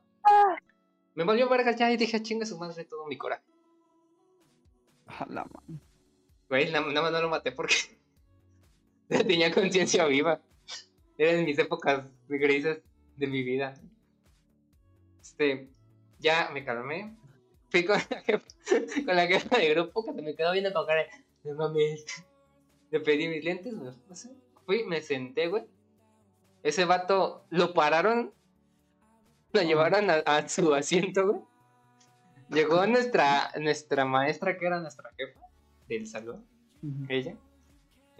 Me 1.14 1.24
volvió 1.24 1.48
verga 1.48 1.74
ya 1.74 1.90
y 1.92 1.96
dije, 1.96 2.22
chinga 2.22 2.44
su 2.44 2.58
madre 2.58 2.84
todo 2.84 3.06
mi 3.06 3.16
coraje. 3.16 3.44
A 5.06 5.26
la 5.28 5.44
ma- 5.44 5.62
Güey, 6.48 6.70
na- 6.72 6.80
nada 6.80 7.02
más 7.02 7.12
no 7.12 7.22
lo 7.22 7.28
maté 7.28 7.52
porque 7.52 7.74
tenía 9.26 9.52
conciencia 9.52 10.06
viva. 10.06 10.40
Eran 11.18 11.44
mis 11.44 11.58
épocas 11.58 12.04
grises 12.28 12.80
de 13.16 13.26
mi 13.26 13.42
vida. 13.42 13.74
Este, 15.20 15.68
ya 16.18 16.50
me 16.52 16.64
calmé. 16.64 17.16
Fui 17.70 17.84
con 17.84 17.98
la 17.98 18.22
jefa, 18.22 18.46
con 19.06 19.16
la 19.16 19.26
jefa 19.26 19.58
de 19.58 19.74
grupo 19.74 20.04
que 20.04 20.14
se 20.14 20.22
me 20.22 20.34
quedó 20.34 20.52
viendo 20.52 20.72
con 20.72 20.86
cara 20.86 21.02
de, 21.02 21.50
"No 21.50 21.56
mames. 21.56 22.04
Le 22.90 23.00
pedí 23.00 23.28
mis 23.28 23.44
lentes. 23.44 23.74
Fui, 24.64 24.84
me 24.84 25.00
senté, 25.00 25.48
güey. 25.48 25.64
Ese 26.62 26.84
vato 26.84 27.44
lo 27.50 27.72
pararon, 27.72 28.32
lo 29.52 29.62
llevaron 29.62 30.10
a, 30.10 30.14
a 30.18 30.48
su 30.48 30.74
asiento, 30.74 31.26
güey. 31.26 31.40
Llegó 32.50 32.84
nuestra, 32.86 33.52
nuestra 33.60 34.04
maestra, 34.04 34.58
que 34.58 34.66
era 34.66 34.80
nuestra 34.80 35.10
jefa 35.16 35.40
del 35.88 36.06
salón 36.06 36.44
ella. 37.08 37.36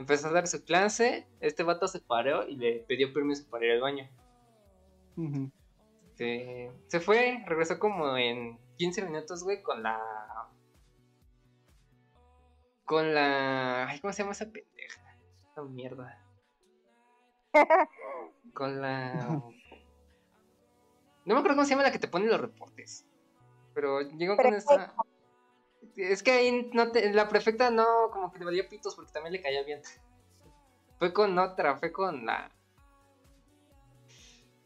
Empezó 0.00 0.28
a 0.28 0.32
dar 0.32 0.46
su 0.46 0.64
clase, 0.64 1.28
este 1.40 1.62
vato 1.62 1.86
se 1.86 2.00
paró 2.00 2.48
y 2.48 2.56
le 2.56 2.86
pidió 2.88 3.12
permiso 3.12 3.46
para 3.50 3.66
ir 3.66 3.72
al 3.72 3.82
baño. 3.82 4.08
Se 6.16 7.00
fue, 7.00 7.44
regresó 7.46 7.78
como 7.78 8.16
en 8.16 8.58
15 8.78 9.04
minutos, 9.04 9.44
güey, 9.44 9.62
con 9.62 9.82
la... 9.82 10.00
Con 12.86 13.12
la... 13.12 13.88
Ay, 13.88 14.00
¿cómo 14.00 14.14
se 14.14 14.22
llama 14.22 14.32
esa 14.32 14.46
pendeja? 14.50 15.18
Esa 15.50 15.62
mierda. 15.64 16.18
Con 18.54 18.80
la... 18.80 19.12
No 21.26 21.34
me 21.34 21.34
acuerdo 21.34 21.56
cómo 21.56 21.64
se 21.64 21.72
llama 21.72 21.82
la 21.82 21.92
que 21.92 21.98
te 21.98 22.08
pone 22.08 22.24
los 22.24 22.40
reportes. 22.40 23.06
Pero 23.74 24.00
llegó 24.00 24.36
con 24.36 24.54
esa. 24.54 24.94
Es 26.02 26.22
que 26.22 26.30
ahí 26.32 26.70
no 26.72 26.90
te... 26.92 27.12
la 27.12 27.28
prefecta 27.28 27.70
no, 27.70 28.10
como 28.12 28.32
que 28.32 28.38
le 28.40 28.44
valía 28.44 28.68
pitos 28.68 28.94
porque 28.94 29.12
también 29.12 29.32
le 29.32 29.42
caía 29.42 29.62
bien. 29.62 29.82
Fue 30.98 31.12
con 31.12 31.38
otra, 31.38 31.76
fue 31.76 31.92
con 31.92 32.26
la. 32.26 32.50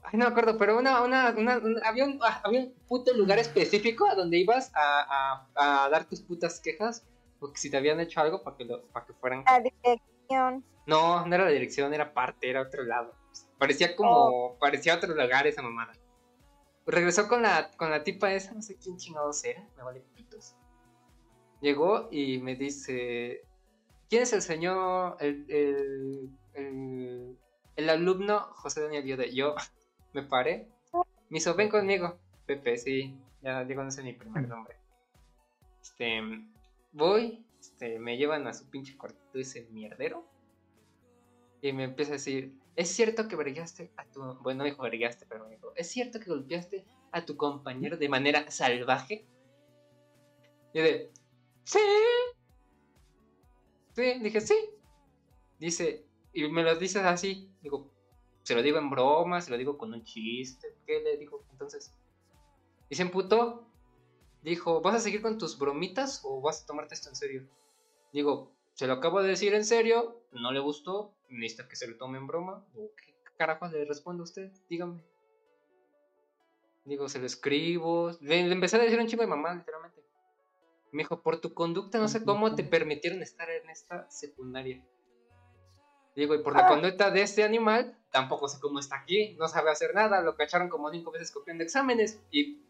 Ay, 0.02 0.18
no 0.18 0.26
me 0.26 0.30
acuerdo, 0.32 0.58
pero 0.58 0.78
una, 0.78 1.00
una, 1.02 1.30
una, 1.30 1.58
una- 1.58 1.88
había, 1.88 2.04
un, 2.04 2.18
ah, 2.22 2.40
había 2.44 2.60
un 2.60 2.74
puto 2.86 3.14
lugar 3.14 3.38
específico 3.38 4.06
a 4.06 4.14
donde 4.14 4.38
ibas 4.38 4.70
a, 4.74 5.46
a, 5.54 5.84
a 5.84 5.88
dar 5.88 6.04
tus 6.06 6.20
putas 6.20 6.60
quejas. 6.60 7.06
Porque 7.40 7.58
si 7.58 7.70
te 7.70 7.76
habían 7.76 8.00
hecho 8.00 8.20
algo 8.20 8.42
para 8.42 8.56
que, 8.56 8.64
lo, 8.64 8.86
para 8.88 9.06
que 9.06 9.12
fueran. 9.14 9.44
La 9.46 9.60
dirección. 9.60 10.64
No, 10.86 11.24
no 11.26 11.34
era 11.34 11.44
la 11.44 11.50
dirección, 11.50 11.92
era 11.94 12.12
parte, 12.12 12.48
era 12.50 12.62
otro 12.62 12.82
lado. 12.84 13.14
Parecía 13.58 13.96
como. 13.96 14.56
Parecía 14.58 14.94
otro 14.96 15.14
lugar 15.14 15.46
esa 15.46 15.62
mamada. 15.62 15.92
Regresó 16.86 17.28
con 17.28 17.42
la, 17.42 17.70
con 17.78 17.90
la 17.90 18.04
tipa 18.04 18.32
esa, 18.32 18.52
no 18.52 18.60
sé 18.60 18.76
quién 18.76 18.98
chingados 18.98 19.42
era, 19.44 19.66
me 19.76 19.82
vale 19.82 20.00
pitos. 20.14 20.54
Llegó 21.64 22.08
y 22.10 22.42
me 22.42 22.56
dice. 22.56 23.40
¿Quién 24.10 24.24
es 24.24 24.34
el 24.34 24.42
señor. 24.42 25.16
el, 25.18 26.30
el, 26.52 27.88
alumno 27.88 28.40
José 28.52 28.82
Daniel 28.82 29.06
Yode? 29.06 29.34
Yo 29.34 29.54
me 30.12 30.24
paré. 30.24 30.68
Me 31.30 31.38
hizo, 31.38 31.54
ven 31.54 31.70
conmigo. 31.70 32.18
Pepe, 32.44 32.76
sí, 32.76 33.18
ya 33.40 33.64
no 33.64 33.90
sé 33.90 34.02
mi 34.02 34.12
primer 34.12 34.46
nombre. 34.46 34.76
Este. 35.80 36.20
Voy, 36.92 37.42
este, 37.58 37.98
me 37.98 38.18
llevan 38.18 38.46
a 38.46 38.52
su 38.52 38.68
pinche 38.68 38.98
cuartito 38.98 39.38
ese 39.38 39.66
mierdero. 39.70 40.28
Y 41.62 41.72
me 41.72 41.84
empieza 41.84 42.12
a 42.12 42.20
decir, 42.20 42.52
¿es 42.76 42.90
cierto 42.90 43.26
que 43.26 43.36
vergaste 43.36 43.90
a 43.96 44.04
tu... 44.04 44.20
Bueno, 44.42 44.58
no 44.58 44.64
dijo 44.64 44.82
vergaste, 44.82 45.24
pero 45.26 45.46
me 45.46 45.54
dijo, 45.54 45.72
¿es 45.76 45.88
cierto 45.88 46.20
que 46.20 46.28
golpeaste 46.28 46.84
a 47.10 47.24
tu 47.24 47.38
compañero 47.38 47.96
de 47.96 48.10
manera 48.10 48.50
salvaje? 48.50 49.24
Y 50.74 50.80
de, 50.80 51.10
sí. 51.64 51.78
Sí, 53.94 54.18
dije, 54.20 54.40
sí. 54.40 54.54
Dice, 55.58 56.06
y 56.32 56.48
me 56.48 56.62
lo 56.62 56.76
dices 56.76 57.04
así. 57.04 57.50
Digo, 57.62 57.90
se 58.42 58.54
lo 58.54 58.62
digo 58.62 58.78
en 58.78 58.90
broma, 58.90 59.40
se 59.40 59.50
lo 59.50 59.56
digo 59.56 59.78
con 59.78 59.92
un 59.92 60.04
chiste. 60.04 60.76
¿Qué 60.86 61.00
le 61.00 61.16
digo? 61.16 61.44
Entonces, 61.52 61.92
y 62.88 62.94
se 62.94 63.02
emputó. 63.02 63.66
Dijo, 64.42 64.82
¿vas 64.82 64.96
a 64.96 65.00
seguir 65.00 65.22
con 65.22 65.38
tus 65.38 65.58
bromitas 65.58 66.20
o 66.22 66.40
vas 66.42 66.62
a 66.62 66.66
tomarte 66.66 66.94
esto 66.94 67.08
en 67.08 67.16
serio? 67.16 67.48
Digo, 68.12 68.54
se 68.74 68.86
lo 68.86 68.92
acabo 68.94 69.22
de 69.22 69.28
decir 69.28 69.54
en 69.54 69.64
serio, 69.64 70.20
no 70.32 70.52
le 70.52 70.60
gustó, 70.60 71.14
necesita 71.30 71.66
que 71.66 71.76
se 71.76 71.88
lo 71.88 71.96
tome 71.96 72.18
en 72.18 72.26
broma. 72.26 72.62
¿O 72.74 72.90
¿Qué 72.94 73.14
carajos 73.38 73.72
le 73.72 73.86
responde 73.86 74.20
a 74.20 74.24
usted? 74.24 74.52
Dígame. 74.68 75.00
Digo, 76.84 77.08
se 77.08 77.18
lo 77.18 77.26
escribo. 77.26 78.10
Le, 78.20 78.46
le 78.46 78.52
empecé 78.52 78.76
a 78.76 78.80
decir 78.80 78.98
un 79.00 79.06
chingo 79.06 79.22
de 79.22 79.28
mamá, 79.28 79.54
literalmente. 79.54 79.83
Me 80.94 81.02
dijo, 81.02 81.20
por 81.22 81.40
tu 81.40 81.52
conducta, 81.54 81.98
no 81.98 82.06
sé 82.08 82.24
cómo 82.24 82.54
te 82.54 82.62
permitieron 82.64 83.20
estar 83.22 83.50
en 83.50 83.68
esta 83.68 84.08
secundaria. 84.10 84.80
Digo, 86.14 86.34
y 86.36 86.38
por 86.42 86.54
la 86.54 86.68
conducta 86.68 87.10
de 87.10 87.22
este 87.22 87.42
animal, 87.42 87.98
tampoco 88.12 88.46
sé 88.48 88.60
cómo 88.60 88.78
está 88.78 88.96
aquí, 89.00 89.34
no 89.38 89.48
sabe 89.48 89.70
hacer 89.70 89.92
nada, 89.94 90.20
lo 90.22 90.36
cacharon 90.36 90.68
como 90.68 90.90
cinco 90.92 91.10
veces 91.10 91.32
copiando 91.32 91.64
exámenes. 91.64 92.20
Y 92.30 92.60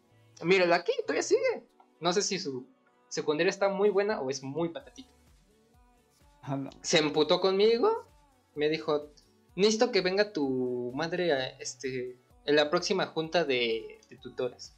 míralo 0.43 0.73
aquí, 0.73 0.91
todavía 1.03 1.21
sigue. 1.21 1.67
No 1.99 2.11
sé 2.13 2.23
si 2.23 2.39
su 2.39 2.65
secundaria 3.09 3.51
está 3.51 3.69
muy 3.69 3.89
buena 3.91 4.19
o 4.19 4.29
es 4.31 4.41
muy 4.41 4.69
patatita 4.69 5.11
A 6.41 6.57
la- 6.57 6.71
se 6.81 6.97
emputó 6.97 7.39
conmigo, 7.39 8.07
me 8.55 8.69
dijo, 8.69 9.11
necesito 9.55 9.91
que 9.91 10.01
venga 10.01 10.33
tu 10.33 10.91
madre 10.95 11.31
a, 11.31 11.47
este, 11.59 12.17
en 12.45 12.55
la 12.55 12.71
próxima 12.71 13.05
junta 13.05 13.45
de, 13.45 13.99
de 14.09 14.17
tutores. 14.17 14.75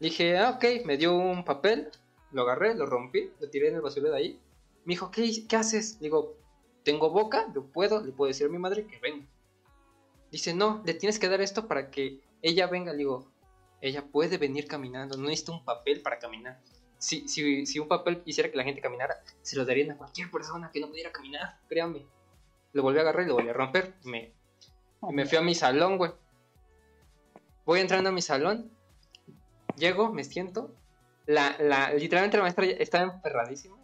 Dije, 0.00 0.36
ah, 0.38 0.50
ok, 0.56 0.84
me 0.86 0.96
dio 0.96 1.14
un 1.16 1.44
papel, 1.44 1.90
lo 2.32 2.42
agarré, 2.42 2.74
lo 2.74 2.86
rompí, 2.86 3.30
lo 3.40 3.48
tiré 3.50 3.68
en 3.68 3.76
el 3.76 3.80
basurero 3.80 4.12
de 4.12 4.18
ahí. 4.18 4.40
Me 4.84 4.94
dijo, 4.94 5.10
¿qué, 5.10 5.46
qué 5.48 5.56
haces? 5.56 5.98
Digo, 6.00 6.36
tengo 6.84 7.10
boca, 7.10 7.52
yo 7.54 7.64
puedo, 7.64 8.04
le 8.04 8.12
puedo 8.12 8.28
decir 8.28 8.46
a 8.46 8.50
mi 8.50 8.58
madre 8.58 8.86
que 8.86 8.98
venga. 8.98 9.26
Dice, 10.30 10.54
no, 10.54 10.82
le 10.84 10.94
tienes 10.94 11.18
que 11.18 11.28
dar 11.28 11.40
esto 11.40 11.66
para 11.66 11.90
que 11.90 12.20
ella 12.42 12.66
venga. 12.66 12.92
Le 12.92 12.98
digo, 12.98 13.30
ella 13.80 14.04
puede 14.06 14.38
venir 14.38 14.66
caminando, 14.66 15.16
no 15.16 15.24
necesita 15.24 15.52
un 15.52 15.64
papel 15.64 16.02
para 16.02 16.18
caminar. 16.18 16.60
Si, 16.98 17.26
si, 17.28 17.66
si 17.66 17.78
un 17.78 17.88
papel 17.88 18.22
hiciera 18.26 18.50
que 18.50 18.56
la 18.56 18.64
gente 18.64 18.80
caminara, 18.80 19.22
se 19.42 19.56
lo 19.56 19.64
darían 19.64 19.90
a 19.92 19.96
cualquier 19.96 20.30
persona 20.30 20.70
que 20.70 20.80
no 20.80 20.88
pudiera 20.88 21.10
caminar, 21.12 21.58
créanme. 21.68 22.06
Lo 22.72 22.82
volví 22.82 22.98
a 22.98 23.02
agarrar 23.02 23.24
y 23.24 23.28
lo 23.28 23.34
volví 23.34 23.48
a 23.48 23.54
romper. 23.54 23.94
Me, 24.04 24.32
me 25.10 25.26
fui 25.26 25.38
a 25.38 25.40
mi 25.40 25.54
salón, 25.54 25.96
güey. 25.96 26.12
Voy 27.64 27.80
entrando 27.80 28.10
a 28.10 28.12
mi 28.12 28.22
salón. 28.22 28.70
Llego, 29.76 30.12
me 30.12 30.24
siento. 30.24 30.74
La, 31.30 31.56
la, 31.60 31.94
literalmente 31.94 32.36
la 32.38 32.42
maestra 32.42 32.66
estaba 32.66 33.04
emperradísima. 33.04 33.76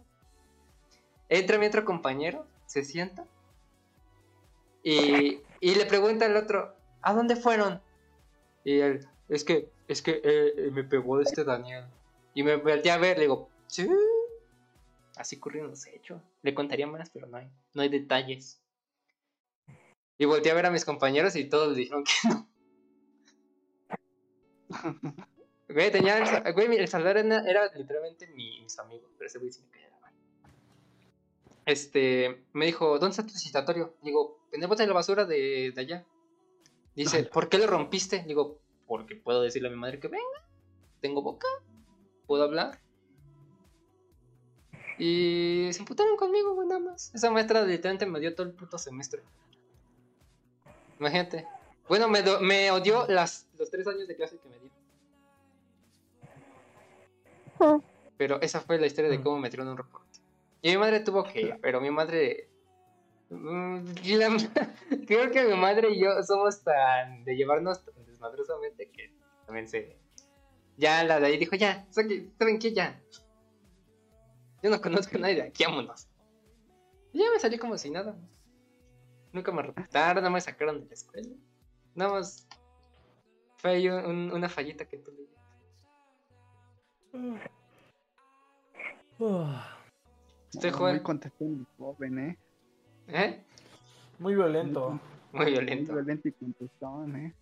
Entra 1.29 1.57
mi 1.57 1.65
otro 1.65 1.85
compañero, 1.85 2.45
se 2.65 2.83
sienta. 2.83 3.25
Y, 4.83 5.39
y 5.61 5.75
le 5.75 5.85
pregunta 5.85 6.25
al 6.25 6.35
otro, 6.35 6.75
¿a 7.01 7.13
dónde 7.13 7.37
fueron? 7.37 7.81
Y 8.65 8.79
él, 8.79 9.07
es 9.29 9.45
que, 9.45 9.69
es 9.87 10.01
que 10.01 10.19
eh, 10.21 10.71
me 10.73 10.83
pegó 10.83 11.21
este 11.21 11.45
Daniel. 11.45 11.85
Y 12.33 12.43
me 12.43 12.57
volteé 12.57 12.91
a 12.91 12.97
ver, 12.97 13.15
le 13.17 13.23
digo, 13.23 13.49
sí. 13.67 13.87
Así 15.15 15.37
ocurrieron 15.37 15.69
los 15.69 15.87
hechos. 15.87 16.21
Le 16.41 16.53
contaría 16.53 16.85
más, 16.85 17.09
pero 17.11 17.27
no 17.27 17.37
hay, 17.37 17.49
no 17.73 17.81
hay 17.81 17.87
detalles. 17.87 18.61
Y 20.17 20.25
volteé 20.25 20.51
a 20.51 20.55
ver 20.55 20.65
a 20.65 20.71
mis 20.71 20.83
compañeros 20.83 21.37
y 21.37 21.45
todos 21.45 21.77
dijeron 21.77 22.03
que 22.03 22.27
no. 22.27 22.49
Güey, 25.77 25.91
tenía 25.91 26.17
el, 26.17 26.53
güey, 26.53 26.75
el 26.75 26.87
Salvador 26.87 27.17
era, 27.17 27.37
era 27.47 27.71
literalmente 27.75 28.25
mi, 28.29 28.61
mis 28.61 28.79
amigos, 28.79 29.11
pero 29.15 29.27
ese 29.27 29.37
güey 29.37 29.51
sí 29.51 29.61
me 29.61 29.69
caía 29.69 29.91
mano. 30.01 30.17
Este, 31.67 32.45
me 32.53 32.65
dijo, 32.65 32.97
¿dónde 32.97 33.09
está 33.11 33.23
tu 33.23 33.37
citatorio? 33.37 33.93
Digo, 34.01 34.39
en 34.53 34.67
bote 34.67 34.81
de 34.81 34.87
la 34.87 34.95
basura 34.95 35.25
de, 35.25 35.71
de 35.75 35.81
allá. 35.81 36.03
Dice, 36.95 37.25
¿por 37.25 37.47
qué 37.47 37.59
lo 37.59 37.67
rompiste? 37.67 38.23
Digo, 38.27 38.59
porque 38.87 39.17
puedo 39.17 39.39
decirle 39.43 39.67
a 39.67 39.71
mi 39.71 39.77
madre 39.77 39.99
que 39.99 40.07
venga. 40.07 40.25
Tengo 40.99 41.21
boca, 41.21 41.47
puedo 42.25 42.41
hablar. 42.41 42.79
Y 44.97 45.69
se 45.73 45.79
emputaron 45.81 46.17
conmigo, 46.17 46.55
güey, 46.55 46.67
nada 46.67 46.79
más. 46.79 47.13
Esa 47.13 47.29
maestra 47.29 47.61
literalmente 47.63 48.07
me 48.07 48.17
odió 48.17 48.33
todo 48.33 48.47
el 48.47 48.53
puto 48.53 48.79
semestre. 48.79 49.21
Imagínate. 50.99 51.45
Bueno, 51.87 52.09
me, 52.09 52.23
do- 52.23 52.39
me 52.39 52.71
odió 52.71 53.05
las, 53.07 53.45
los 53.59 53.69
tres 53.69 53.85
años 53.87 54.07
de 54.07 54.15
clase 54.15 54.39
que 54.39 54.49
me 54.49 54.57
dio. 54.57 54.66
Pero 58.17 58.41
esa 58.41 58.61
fue 58.61 58.79
la 58.79 58.87
historia 58.87 59.09
de 59.11 59.19
Mm. 59.19 59.23
cómo 59.23 59.39
me 59.39 59.49
tiraron 59.49 59.71
un 59.73 59.77
reporte. 59.77 60.19
Y 60.61 60.69
mi 60.71 60.77
madre 60.77 60.99
tuvo 61.01 61.23
que 61.23 61.41
ir, 61.41 61.55
pero 61.61 61.79
mi 61.81 61.91
madre... 61.91 62.49
mm, 63.29 63.79
la- 64.17 64.37
Creo 65.07 65.31
que 65.31 65.43
mi 65.45 65.55
madre 65.55 65.89
y 65.91 66.01
yo 66.01 66.21
somos 66.23 66.63
tan 66.63 67.23
de 67.23 67.35
llevarnos 67.35 67.83
tan 67.85 68.05
desmadrosamente 68.05 68.89
que 68.89 69.13
también 69.45 69.67
se... 69.67 69.97
Ya 70.77 71.03
la 71.03 71.19
de 71.19 71.27
ahí 71.27 71.37
dijo, 71.37 71.55
ya, 71.55 71.85
saque-. 71.91 72.31
Ya. 72.73 73.01
Yo 74.63 74.69
no 74.69 74.81
conozco 74.81 75.17
a 75.17 75.19
nadie 75.19 75.35
de 75.35 75.41
aquí, 75.43 75.63
vámonos. 75.65 76.07
Y 77.13 77.19
ya 77.19 77.25
me 77.31 77.39
salí 77.39 77.57
como 77.57 77.77
si 77.77 77.89
nada. 77.89 78.15
Nunca 79.31 79.51
me 79.51 79.61
reportaron, 79.61 80.15
nada 80.23 80.29
más 80.29 80.45
me 80.45 80.51
sacaron 80.51 80.79
de 80.81 80.85
la 80.87 80.93
escuela. 80.93 81.29
Nada 81.95 82.11
más 82.11 82.47
fue 83.57 83.89
un- 84.05 84.31
una 84.31 84.49
fallita 84.49 84.85
que 84.85 84.97
tuve. 84.97 85.27
Usted, 90.53 90.69
Muy 90.69 90.71
Joel. 90.71 91.03
contestón 91.03 91.61
y 91.61 91.65
joven, 91.77 92.19
¿eh? 92.19 92.37
¿Eh? 93.07 93.43
Muy 94.19 94.35
violento. 94.35 94.99
Muy 95.31 95.43
Muy 95.45 95.51
violento. 95.51 95.93
violento 95.93 96.27
y 96.27 96.31
contestón, 96.33 97.15
¿eh? 97.15 97.35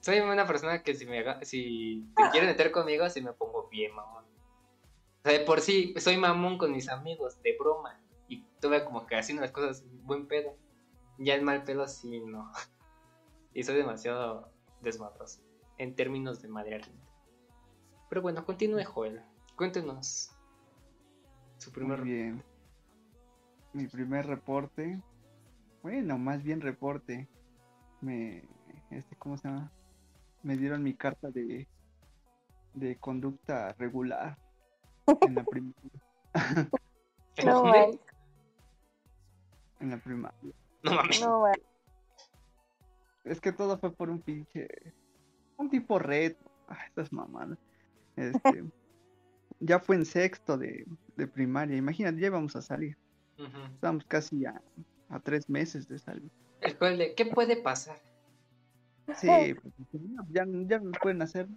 Soy 0.00 0.18
una 0.20 0.46
persona 0.46 0.82
que 0.82 0.94
si 0.94 1.06
me 1.06 1.18
haga- 1.18 1.44
si 1.44 2.06
te 2.16 2.22
quieren 2.30 2.48
meter 2.50 2.70
conmigo, 2.70 3.08
si 3.10 3.20
me 3.22 3.32
pongo 3.32 3.68
bien 3.68 3.94
mamón. 3.94 4.24
O 4.24 5.22
sea, 5.28 5.32
de 5.38 5.44
por 5.44 5.60
sí, 5.60 5.94
soy 5.98 6.16
mamón 6.16 6.56
con 6.58 6.72
mis 6.72 6.88
amigos, 6.88 7.40
de 7.42 7.56
broma. 7.58 8.00
Y 8.28 8.42
tuve 8.60 8.84
como 8.84 9.06
que 9.06 9.16
haciendo 9.16 9.42
las 9.42 9.52
cosas 9.52 9.84
buen 10.04 10.26
pedo. 10.26 10.56
Ya 11.18 11.34
el 11.34 11.42
mal 11.42 11.64
pedo 11.64 11.86
sí 11.86 12.20
no. 12.20 12.50
Y 13.52 13.64
soy 13.64 13.74
demasiado 13.76 14.48
desmadroso. 14.80 15.42
En 15.76 15.96
términos 15.96 16.40
de 16.40 16.48
madrear 16.48 16.84
gente. 16.84 17.04
Pero 18.10 18.22
bueno, 18.22 18.44
continúe, 18.44 18.84
Joel. 18.84 19.22
Cuéntenos. 19.56 20.32
Su 21.58 21.70
primer 21.70 22.00
Muy 22.00 22.10
bien. 22.10 22.44
Mi 23.72 23.86
primer 23.86 24.26
reporte. 24.26 25.00
Bueno, 25.82 26.18
más 26.18 26.42
bien 26.42 26.60
reporte. 26.60 27.28
Me. 28.00 28.42
Este, 28.90 29.14
¿Cómo 29.16 29.36
se 29.38 29.48
llama? 29.48 29.70
Me 30.42 30.56
dieron 30.56 30.82
mi 30.82 30.94
carta 30.94 31.30
de. 31.30 31.68
de 32.74 32.96
conducta 32.96 33.72
regular. 33.78 34.36
En 35.22 35.34
la 35.36 35.44
primaria. 35.44 35.90
¿En 37.36 37.46
No, 37.46 37.62
dónde? 37.62 38.00
En 39.78 39.90
la 39.90 39.98
primaria. 39.98 40.52
No 40.82 40.94
mames. 40.94 41.20
No. 41.20 41.44
Es 43.22 43.40
que 43.40 43.52
todo 43.52 43.78
fue 43.78 43.92
por 43.92 44.10
un 44.10 44.20
pinche. 44.20 44.66
Un 45.56 45.70
tipo 45.70 45.98
reto. 46.00 46.50
Ah, 46.68 46.86
estas 46.86 47.12
mamadas. 47.12 47.58
Este. 48.16 48.64
ya 49.60 49.78
fue 49.78 49.96
en 49.96 50.04
sexto 50.04 50.56
de, 50.56 50.86
de 51.16 51.26
primaria. 51.26 51.76
Imagínate, 51.76 52.20
ya 52.20 52.26
íbamos 52.28 52.56
a 52.56 52.62
salir. 52.62 52.96
Ujú. 53.38 53.58
Estábamos 53.74 54.04
casi 54.04 54.44
a, 54.46 54.60
a 55.08 55.20
tres 55.20 55.48
meses 55.48 55.88
de 55.88 55.98
salir. 55.98 56.30
De, 56.60 57.14
¿qué 57.14 57.26
puede 57.26 57.56
pasar? 57.56 57.98
Sí, 59.16 59.28
pues, 59.60 59.74
ya, 60.30 60.46
ya 60.46 60.78
no 60.78 60.92
pueden 61.02 61.22
hacer. 61.22 61.48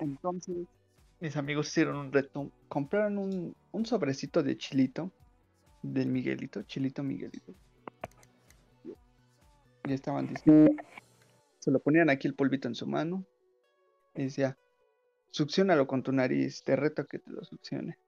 Entonces, 0.00 0.66
mis 1.20 1.36
amigos 1.36 1.68
hicieron 1.68 1.96
un 1.96 2.12
reto. 2.12 2.50
Compraron 2.68 3.18
un, 3.18 3.56
un 3.72 3.86
sobrecito 3.86 4.42
de 4.42 4.56
chilito. 4.56 5.10
Del 5.82 6.08
Miguelito, 6.08 6.62
chilito 6.62 7.02
Miguelito. 7.02 7.52
Y 9.84 9.92
estaban 9.92 10.26
diciendo. 10.28 10.82
Se 11.58 11.70
lo 11.70 11.78
ponían 11.78 12.10
aquí 12.10 12.26
el 12.26 12.34
polvito 12.34 12.68
en 12.68 12.74
su 12.74 12.86
mano. 12.86 13.24
Y 14.14 14.24
decía, 14.24 14.56
succionalo 15.30 15.86
con 15.86 16.02
tu 16.02 16.12
nariz. 16.12 16.62
Te 16.64 16.76
reto 16.76 17.02
a 17.02 17.06
que 17.06 17.18
te 17.18 17.30
lo 17.30 17.44
succione. 17.44 17.98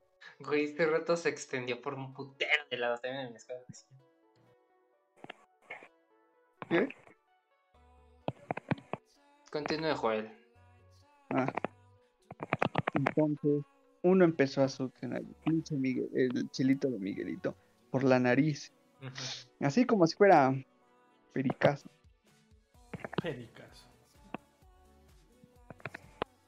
Güey, 0.41 0.65
este 0.65 0.87
reto 0.87 1.16
se 1.16 1.28
extendió 1.28 1.81
por 1.81 1.95
un 1.95 2.12
putero 2.12 2.65
de 2.70 2.77
lados 2.77 3.01
también 3.01 3.27
en 3.27 3.31
mi 3.33 3.37
escuela. 3.37 3.62
¿Qué? 6.69 6.89
Continúe, 9.51 9.95
Joel. 9.95 10.31
Ah. 11.31 11.51
Entonces, 12.95 13.65
uno 14.03 14.24
empezó 14.24 14.62
a 14.62 14.69
succionar 14.69 15.20
el 15.20 15.35
pinche 15.45 15.74
Miguel- 15.77 16.11
el 16.15 16.51
chilito 16.51 16.89
de 16.91 16.99
Miguelito 16.99 17.57
por 17.91 18.05
la 18.05 18.19
nariz. 18.19 18.73
Así 19.61 19.87
como 19.87 20.07
si 20.07 20.16
fuera 20.16 20.53
pericazo. 21.33 21.89
Pericas. 23.23 23.86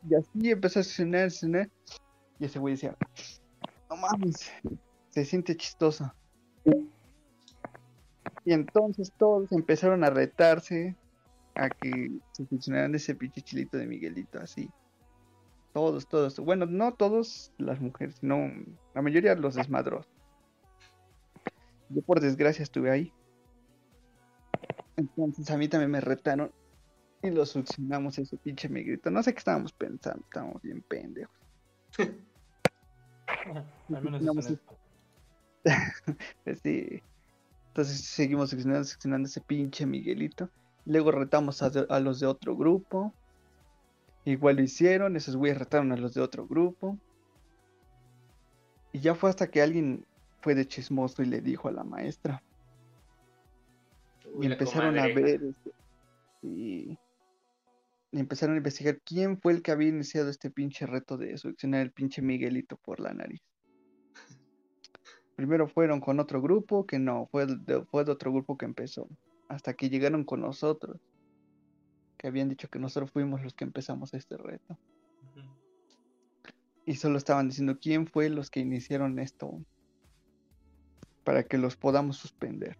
Y 0.08 0.14
así 0.14 0.50
empezó 0.50 0.80
a 0.80 0.82
succionar, 0.82 1.30
succionar. 1.30 1.70
Y 2.38 2.44
ese 2.44 2.58
güey 2.58 2.74
decía, 2.74 2.96
no 3.90 3.96
mames, 3.96 4.50
se 5.10 5.24
siente 5.24 5.56
chistoso. 5.56 6.12
Y 8.44 8.52
entonces 8.52 9.12
todos 9.18 9.50
empezaron 9.52 10.04
a 10.04 10.10
retarse 10.10 10.96
a 11.54 11.68
que 11.68 12.10
se 12.32 12.46
funcionaran 12.46 12.94
ese 12.94 13.14
pinche 13.14 13.42
chilito 13.42 13.76
de 13.76 13.86
Miguelito, 13.86 14.38
así. 14.38 14.70
Todos, 15.72 16.06
todos. 16.06 16.38
Bueno, 16.38 16.66
no 16.66 16.94
todos 16.94 17.52
las 17.58 17.80
mujeres, 17.80 18.16
sino 18.20 18.50
la 18.94 19.02
mayoría 19.02 19.34
los 19.34 19.54
desmadros. 19.54 20.06
Yo 21.90 22.02
por 22.02 22.20
desgracia 22.20 22.62
estuve 22.62 22.90
ahí. 22.90 23.12
Entonces 24.96 25.50
a 25.50 25.56
mí 25.56 25.68
también 25.68 25.90
me 25.90 26.00
retaron 26.00 26.52
y 27.22 27.30
lo 27.30 27.44
succionamos 27.46 28.18
ese 28.18 28.36
pinche 28.36 28.68
Miguelito. 28.68 29.10
No 29.10 29.22
sé 29.22 29.32
qué 29.32 29.38
estábamos 29.38 29.72
pensando, 29.72 30.22
estábamos 30.24 30.62
bien 30.62 30.82
pendejos. 30.82 31.34
Al 33.94 34.02
menos 34.02 34.44
sí. 34.44 34.58
Pues 36.44 36.60
sí. 36.62 37.02
Entonces 37.68 38.04
seguimos 38.04 38.50
seccionando, 38.50 38.84
seccionando 38.84 39.26
ese 39.28 39.40
pinche 39.40 39.86
Miguelito. 39.86 40.48
Luego 40.84 41.10
retamos 41.12 41.62
a, 41.62 41.70
de- 41.70 41.86
a 41.88 42.00
los 42.00 42.20
de 42.20 42.26
otro 42.26 42.56
grupo. 42.56 43.12
Igual 44.24 44.56
lo 44.56 44.62
hicieron, 44.62 45.16
esos 45.16 45.36
güeyes 45.36 45.58
retaron 45.58 45.92
a 45.92 45.96
los 45.96 46.14
de 46.14 46.20
otro 46.20 46.46
grupo. 46.46 46.98
Y 48.92 49.00
ya 49.00 49.14
fue 49.14 49.30
hasta 49.30 49.48
que 49.50 49.62
alguien 49.62 50.04
fue 50.40 50.54
de 50.54 50.66
chismoso 50.66 51.22
y 51.22 51.26
le 51.26 51.40
dijo 51.40 51.68
a 51.68 51.72
la 51.72 51.84
maestra. 51.84 52.42
Uy, 54.34 54.46
Y 54.46 54.52
empezaron 54.52 54.98
a 54.98 55.06
ver. 55.06 55.18
este, 55.42 55.54
y 56.42 56.98
empezaron 58.12 58.54
a 58.54 58.58
investigar 58.58 59.00
quién 59.04 59.38
fue 59.38 59.52
el 59.52 59.62
que 59.62 59.70
había 59.70 59.88
iniciado 59.88 60.30
este 60.30 60.50
pinche 60.50 60.86
reto 60.86 61.16
de 61.16 61.36
succionar 61.36 61.82
el 61.82 61.92
pinche 61.92 62.22
Miguelito 62.22 62.76
por 62.76 63.00
la 63.00 63.12
nariz. 63.12 63.42
Primero 65.36 65.68
fueron 65.68 66.00
con 66.00 66.18
otro 66.18 66.42
grupo 66.42 66.86
que 66.86 66.98
no, 66.98 67.26
fue 67.30 67.46
de, 67.46 67.84
fue 67.84 68.04
de 68.04 68.12
otro 68.12 68.32
grupo 68.32 68.58
que 68.58 68.64
empezó. 68.64 69.08
Hasta 69.48 69.74
que 69.74 69.88
llegaron 69.88 70.24
con 70.24 70.40
nosotros. 70.40 71.00
Que 72.16 72.26
habían 72.26 72.48
dicho 72.48 72.68
que 72.68 72.80
nosotros 72.80 73.12
fuimos 73.12 73.42
los 73.44 73.54
que 73.54 73.64
empezamos 73.64 74.14
este 74.14 74.36
reto. 74.36 74.76
Y 76.84 76.96
solo 76.96 77.18
estaban 77.18 77.48
diciendo 77.48 77.78
quién 77.80 78.06
fue 78.06 78.30
los 78.30 78.50
que 78.50 78.60
iniciaron 78.60 79.18
esto. 79.18 79.60
Para 81.22 81.44
que 81.44 81.58
los 81.58 81.76
podamos 81.76 82.16
suspender. 82.16 82.76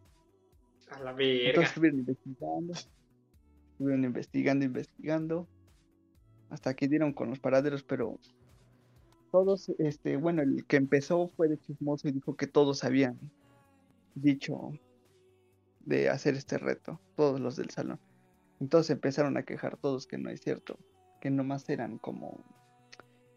A 0.90 0.98
la 1.00 1.12
verga. 1.12 1.50
Entonces 1.50 1.68
estuvieron 1.68 2.00
investigando, 2.00 2.74
estuvieron 3.78 4.05
investigando, 4.05 4.64
investigando, 4.64 5.46
hasta 6.50 6.74
que 6.74 6.88
dieron 6.88 7.12
con 7.12 7.30
los 7.30 7.38
paraderos, 7.38 7.84
pero 7.84 8.18
todos, 9.30 9.68
este, 9.78 10.16
bueno, 10.16 10.42
el 10.42 10.66
que 10.66 10.78
empezó 10.78 11.28
fue 11.28 11.46
de 11.46 11.60
chismoso 11.60 12.09
y 12.09 12.12
dijo 12.12 12.36
que 12.36 12.48
todos 12.48 12.82
habían 12.82 13.16
dicho 14.16 14.72
de 15.86 16.09
hacer 16.09 16.34
este 16.34 16.59
reto, 16.59 17.00
todos 17.14 17.38
los 17.38 17.55
del 17.55 17.70
salón. 17.70 18.00
Entonces 18.59 18.90
empezaron 18.90 19.36
a 19.36 19.44
quejar 19.44 19.76
todos 19.76 20.09
que 20.09 20.18
no 20.18 20.28
es 20.28 20.40
cierto, 20.40 20.76
que 21.20 21.30
nomás 21.30 21.68
eran 21.68 21.98
como, 21.98 22.44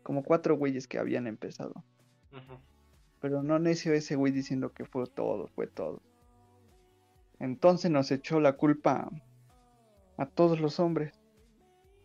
como 0.02 0.24
cuatro 0.24 0.58
güeyes 0.58 0.88
que 0.88 0.98
habían 0.98 1.28
empezado. 1.28 1.84
Pero 3.20 3.44
no 3.44 3.60
necio 3.60 3.94
ese 3.94 4.16
güey 4.16 4.32
diciendo 4.32 4.74
que 4.74 4.86
fue 4.86 5.06
todo, 5.06 5.50
fue 5.50 5.68
todo. 5.68 6.02
Entonces 7.38 7.92
nos 7.92 8.10
echó 8.10 8.40
la 8.40 8.54
culpa 8.54 9.12
a 10.22 10.28
todos 10.28 10.60
los 10.60 10.80
hombres. 10.80 11.20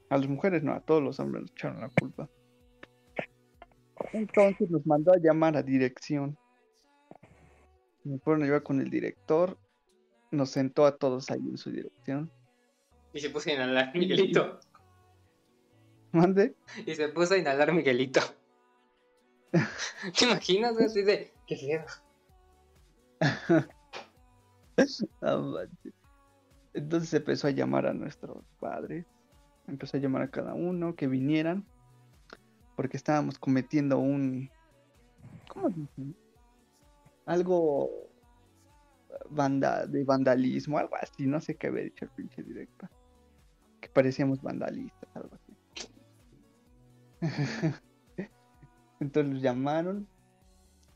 A 0.08 0.16
las 0.16 0.26
mujeres 0.26 0.62
no, 0.62 0.72
a 0.72 0.80
todos 0.80 1.02
los 1.02 1.20
hombres 1.20 1.42
nos 1.42 1.50
echaron 1.50 1.82
la 1.82 1.90
culpa. 1.90 2.30
Entonces 4.12 4.70
nos 4.70 4.86
mandó 4.86 5.12
a 5.12 5.18
llamar 5.18 5.54
a 5.56 5.62
dirección. 5.62 6.38
Me 8.04 8.18
fueron 8.18 8.42
a 8.42 8.46
llevar 8.46 8.62
con 8.62 8.80
el 8.80 8.88
director. 8.88 9.58
Nos 10.30 10.50
sentó 10.50 10.86
a 10.86 10.96
todos 10.96 11.30
ahí 11.30 11.40
en 11.40 11.58
su 11.58 11.70
dirección. 11.70 12.32
Y 13.12 13.20
se 13.20 13.28
puso 13.28 13.50
a 13.50 13.52
inhalar 13.52 13.94
Miguelito. 13.94 14.60
Mande. 16.12 16.54
Y 16.86 16.94
se 16.94 17.10
puso 17.10 17.34
a 17.34 17.38
inhalar 17.38 17.74
Miguelito. 17.74 18.20
¿Te 20.18 20.24
imaginas? 20.24 20.80
Así 20.80 21.02
de, 21.02 21.34
qué 21.46 21.56
feo. 21.56 21.84
Entonces 26.76 27.14
empezó 27.14 27.46
a 27.46 27.52
llamar 27.52 27.86
a 27.86 27.94
nuestros 27.94 28.44
padres, 28.60 29.06
empezó 29.66 29.96
a 29.96 30.00
llamar 30.00 30.20
a 30.20 30.30
cada 30.30 30.52
uno 30.52 30.94
que 30.94 31.06
vinieran, 31.06 31.64
porque 32.76 32.98
estábamos 32.98 33.38
cometiendo 33.38 33.98
un, 33.98 34.50
¿cómo 35.48 35.70
dicen? 35.70 36.14
Algo 37.24 37.88
vanda, 39.30 39.86
de 39.86 40.04
vandalismo, 40.04 40.76
algo 40.76 40.96
así, 40.96 41.26
no 41.26 41.40
sé 41.40 41.56
qué 41.56 41.68
había 41.68 41.84
dicho 41.84 42.04
el 42.04 42.10
pinche 42.10 42.42
director, 42.42 42.90
que 43.80 43.88
parecíamos 43.88 44.42
vandalistas, 44.42 45.08
algo 45.14 45.30
así. 45.34 45.88
Entonces 49.00 49.32
los 49.32 49.42
llamaron, 49.42 50.06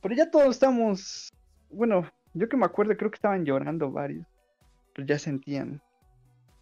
pero 0.03 0.15
ya 0.15 0.31
todos 0.31 0.51
estamos, 0.51 1.31
bueno, 1.71 2.07
yo 2.35 2.51
que 2.51 2.59
me 2.59 2.67
acuerdo, 2.67 2.95
creo 2.99 3.11
que 3.11 3.17
estaban 3.17 3.47
llorando 3.47 3.91
varios. 3.91 4.27
Pero 4.95 5.07
ya 5.07 5.19
sentían 5.19 5.83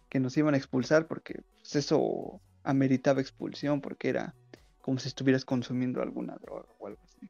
que 0.09 0.19
nos 0.19 0.37
iban 0.37 0.53
a 0.53 0.57
expulsar 0.57 1.07
porque 1.07 1.41
pues, 1.55 1.75
eso 1.75 2.41
ameritaba 2.63 3.21
expulsión 3.21 3.81
porque 3.81 4.09
era 4.09 4.35
como 4.81 4.99
si 4.99 5.07
estuvieras 5.07 5.45
consumiendo 5.45 6.01
alguna 6.01 6.35
droga 6.37 6.67
o 6.79 6.87
algo 6.87 7.01
así. 7.03 7.29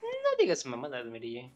No 0.00 0.36
digas 0.38 0.66
mamadas, 0.66 1.06
Mary. 1.06 1.52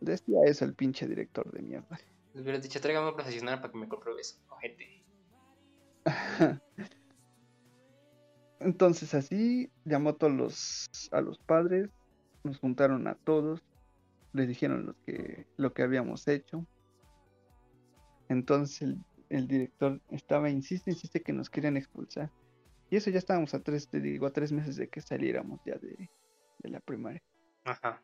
Decía 0.00 0.38
eso 0.46 0.64
el 0.64 0.74
pinche 0.74 1.06
director 1.06 1.50
de 1.52 1.62
mierda. 1.62 1.98
Le 2.34 2.42
hubieras 2.42 2.62
dicho, 2.62 2.80
tráigame 2.80 3.08
un 3.08 3.14
profesional 3.14 3.60
para 3.60 3.72
que 3.72 3.78
me 3.78 3.88
compruebe 3.88 4.20
eso. 4.20 4.38
Ojete. 4.50 5.04
Entonces 8.60 9.14
así 9.14 9.70
llamó 9.84 10.10
a 10.10 10.16
todos 10.16 10.32
los, 10.32 10.88
a 11.12 11.20
los 11.20 11.38
padres, 11.38 11.90
nos 12.42 12.58
juntaron 12.58 13.06
a 13.06 13.14
todos, 13.14 13.62
les 14.32 14.48
dijeron 14.48 14.86
lo 14.86 14.96
que, 15.04 15.46
lo 15.56 15.72
que 15.72 15.82
habíamos 15.82 16.26
hecho. 16.28 16.66
Entonces 18.28 18.82
el, 18.82 18.98
el 19.30 19.48
director 19.48 20.00
estaba, 20.10 20.50
insiste, 20.50 20.90
insiste 20.90 21.22
que 21.22 21.32
nos 21.32 21.50
querían 21.50 21.76
expulsar. 21.76 22.30
Y 22.90 22.96
eso 22.96 23.10
ya 23.10 23.18
estábamos 23.18 23.54
a 23.54 23.62
tres, 23.62 23.88
te 23.88 24.00
digo, 24.00 24.26
a 24.26 24.32
tres 24.32 24.52
meses 24.52 24.76
de 24.76 24.88
que 24.88 25.00
saliéramos 25.00 25.60
ya 25.64 25.76
de, 25.76 26.10
de 26.58 26.68
la 26.70 26.80
primaria. 26.80 27.22
Ajá. 27.64 28.02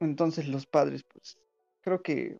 Entonces 0.00 0.48
los 0.48 0.66
padres, 0.66 1.04
pues, 1.04 1.38
creo 1.82 2.02
que 2.02 2.38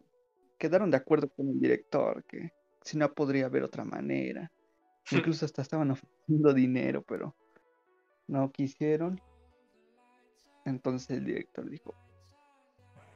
quedaron 0.59 0.91
de 0.91 0.97
acuerdo 0.97 1.29
con 1.29 1.49
el 1.49 1.61
director, 1.61 2.25
que 2.25 2.53
si 2.83 2.97
no 2.97 3.13
podría 3.13 3.47
haber 3.47 3.63
otra 3.63 3.85
manera. 3.85 4.51
Incluso 5.11 5.45
hasta 5.45 5.63
estaban 5.63 5.91
ofreciendo 5.91 6.53
dinero, 6.53 7.03
pero 7.03 7.35
no 8.27 8.51
quisieron. 8.51 9.21
Entonces 10.65 11.19
el 11.19 11.25
director 11.25 11.69
dijo, 11.71 11.95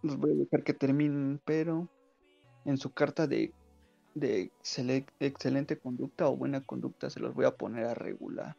los 0.02 0.16
voy 0.18 0.32
a 0.32 0.34
dejar 0.36 0.64
que 0.64 0.74
terminen, 0.74 1.40
pero 1.44 1.88
en 2.64 2.76
su 2.76 2.92
carta 2.92 3.26
de 3.26 3.52
de 4.14 4.50
excele- 4.62 5.06
excelente 5.20 5.78
conducta 5.78 6.28
o 6.28 6.36
buena 6.36 6.60
conducta 6.60 7.10
se 7.10 7.20
los 7.20 7.34
voy 7.34 7.46
a 7.46 7.56
poner 7.56 7.84
a 7.86 7.94
regular. 7.94 8.56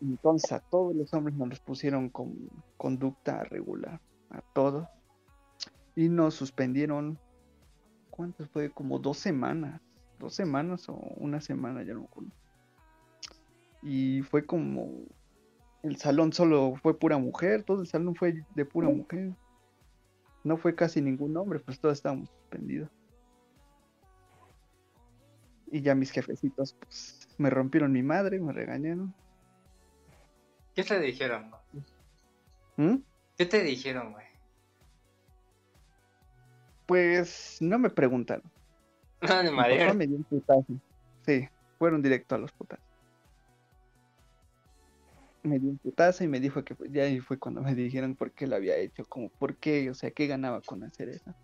Entonces 0.00 0.50
a 0.52 0.60
todos 0.60 0.94
los 0.96 1.12
hombres 1.12 1.36
nos 1.36 1.48
los 1.48 1.60
pusieron 1.60 2.08
con 2.08 2.48
conducta 2.76 3.44
regular, 3.44 4.00
a 4.30 4.40
todos. 4.54 4.88
Y 5.94 6.08
nos 6.08 6.34
suspendieron, 6.34 7.18
¿cuántos 8.10 8.48
fue? 8.48 8.70
Como 8.70 8.98
dos 8.98 9.18
semanas, 9.18 9.80
dos 10.18 10.34
semanas 10.34 10.88
o 10.88 10.94
una 10.94 11.40
semana, 11.40 11.82
ya 11.82 11.92
no 11.92 12.00
me 12.00 12.06
acuerdo. 12.06 12.30
Y 13.82 14.22
fue 14.22 14.46
como, 14.46 14.90
el 15.82 15.96
salón 15.96 16.32
solo 16.32 16.74
fue 16.82 16.98
pura 16.98 17.18
mujer, 17.18 17.62
todo 17.62 17.80
el 17.80 17.86
salón 17.86 18.14
fue 18.14 18.44
de 18.54 18.64
pura 18.64 18.88
mujer. 18.88 19.32
No 20.44 20.56
fue 20.56 20.74
casi 20.74 21.00
ningún 21.00 21.36
hombre, 21.36 21.60
pues 21.60 21.78
todos 21.80 21.98
estábamos 21.98 22.28
suspendidos. 22.30 22.90
Y 25.70 25.82
ya 25.82 25.94
mis 25.94 26.10
jefecitos, 26.10 26.74
pues, 26.80 27.28
me 27.38 27.50
rompieron 27.50 27.92
mi 27.92 28.02
madre, 28.02 28.40
me 28.40 28.52
regañaron. 28.52 29.14
¿Qué 30.74 30.82
te 30.82 30.98
dijeron? 31.00 31.50
güey? 31.50 31.84
¿Mm? 32.76 33.02
¿Qué 33.36 33.46
te 33.46 33.62
dijeron, 33.62 34.12
güey? 34.12 34.26
Pues 36.86 37.58
no 37.60 37.78
me 37.78 37.90
preguntaron. 37.90 38.44
No, 39.28 39.42
de 39.42 39.50
madera. 39.50 39.92
me 39.92 40.06
dio 40.06 40.16
un 40.16 40.24
putazo. 40.24 40.64
Sí, 41.26 41.46
fueron 41.78 42.00
directo 42.00 42.34
a 42.34 42.38
los 42.38 42.50
putazos. 42.52 42.89
Me 45.42 45.58
dio 45.58 45.70
un 45.70 45.78
putazo 45.78 46.22
y 46.24 46.28
me 46.28 46.40
dijo 46.40 46.64
que 46.64 46.76
ya 46.90 47.04
ahí 47.04 47.20
fue 47.20 47.38
cuando 47.38 47.62
me 47.62 47.74
dijeron 47.74 48.14
por 48.14 48.32
qué 48.32 48.46
lo 48.46 48.56
había 48.56 48.76
hecho, 48.76 49.04
como 49.06 49.30
por 49.30 49.56
qué, 49.56 49.90
o 49.90 49.94
sea, 49.94 50.10
qué 50.10 50.26
ganaba 50.26 50.60
con 50.60 50.84
hacer 50.84 51.08
eso. 51.08 51.34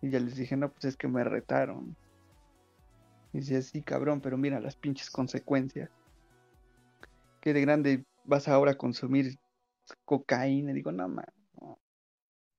Y 0.00 0.10
ya 0.10 0.18
les 0.18 0.36
dije, 0.36 0.56
no, 0.56 0.70
pues 0.70 0.84
es 0.84 0.96
que 0.96 1.06
me 1.06 1.22
retaron. 1.22 1.96
Y 3.32 3.38
dice, 3.38 3.62
sí, 3.62 3.82
cabrón, 3.82 4.20
pero 4.20 4.36
mira 4.36 4.60
las 4.60 4.76
pinches 4.76 5.10
consecuencias. 5.10 5.90
Que 7.40 7.52
de 7.52 7.60
grande 7.60 8.04
vas 8.24 8.48
ahora 8.48 8.72
a 8.72 8.76
consumir 8.76 9.38
cocaína. 10.04 10.72
Digo, 10.72 10.90
no, 10.90 11.08
man, 11.08 11.24
no. 11.60 11.78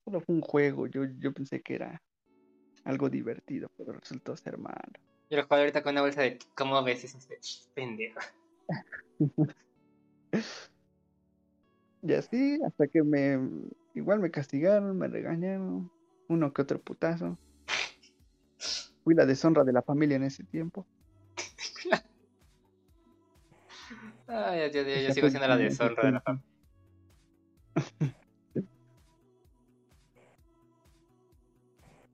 Solo 0.06 0.22
fue 0.22 0.36
un 0.36 0.42
juego. 0.42 0.88
Yo, 0.88 1.04
yo 1.20 1.34
pensé 1.34 1.62
que 1.62 1.76
era 1.76 2.02
algo 2.86 3.10
divertido, 3.10 3.70
pero 3.78 3.94
resultó 3.94 4.36
ser 4.38 4.58
malo. 4.58 4.94
Yo 5.30 5.38
lo 5.38 5.48
juego 5.48 5.62
ahorita 5.62 5.84
con 5.84 5.94
una 5.94 6.02
bolsa 6.02 6.22
de. 6.22 6.40
¿Cómo 6.56 6.82
ves 6.84 7.04
eso? 7.04 7.20
Pendejo. 7.74 8.20
Y 12.06 12.14
así, 12.14 12.60
hasta 12.68 12.88
que 12.88 13.02
me. 13.02 13.40
Igual 13.94 14.20
me 14.20 14.30
castigaron, 14.30 14.98
me 14.98 15.08
regañaron. 15.08 15.90
Uno 16.28 16.52
que 16.52 16.62
otro 16.62 16.78
putazo. 16.82 17.38
Fui 19.06 19.16
la 19.16 19.26
deshonra 19.26 19.64
de 19.64 19.72
la 19.72 19.82
familia 19.82 20.18
en 20.18 20.24
ese 20.24 20.44
tiempo. 20.44 20.86
Ay, 24.28 24.70
yo, 24.74 24.82
yo, 24.82 24.84
yo 24.84 24.90
Esa 24.90 25.14
sigo 25.14 25.26
fue 25.26 25.30
siendo 25.32 25.48
la 25.48 25.56
deshonra 25.56 26.04
de 26.06 26.12
la 26.12 26.22
familia. 26.22 26.46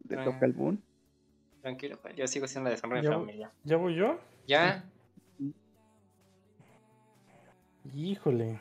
Le 0.08 0.20
Ah. 0.20 0.24
toca 0.24 0.46
el 0.46 0.54
boom. 0.54 0.82
Tranquilo, 1.62 2.00
pues, 2.02 2.16
yo 2.16 2.28
sigo 2.28 2.48
siendo 2.48 2.70
la 2.70 2.76
deshonra 2.76 2.98
de 3.02 3.04
la 3.08 3.14
familia. 3.14 3.52
¿Ya 3.64 3.78
voy 3.78 3.96
yo? 3.96 4.20
¿Ya? 4.48 4.84
Híjole. 7.94 8.60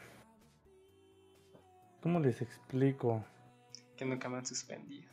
¿Cómo 2.03 2.21
les 2.21 2.41
explico? 2.43 3.25
Que 3.97 4.05
nunca 4.05 4.29
me 4.29 4.39
han 4.39 4.47
suspendido. 4.47 5.09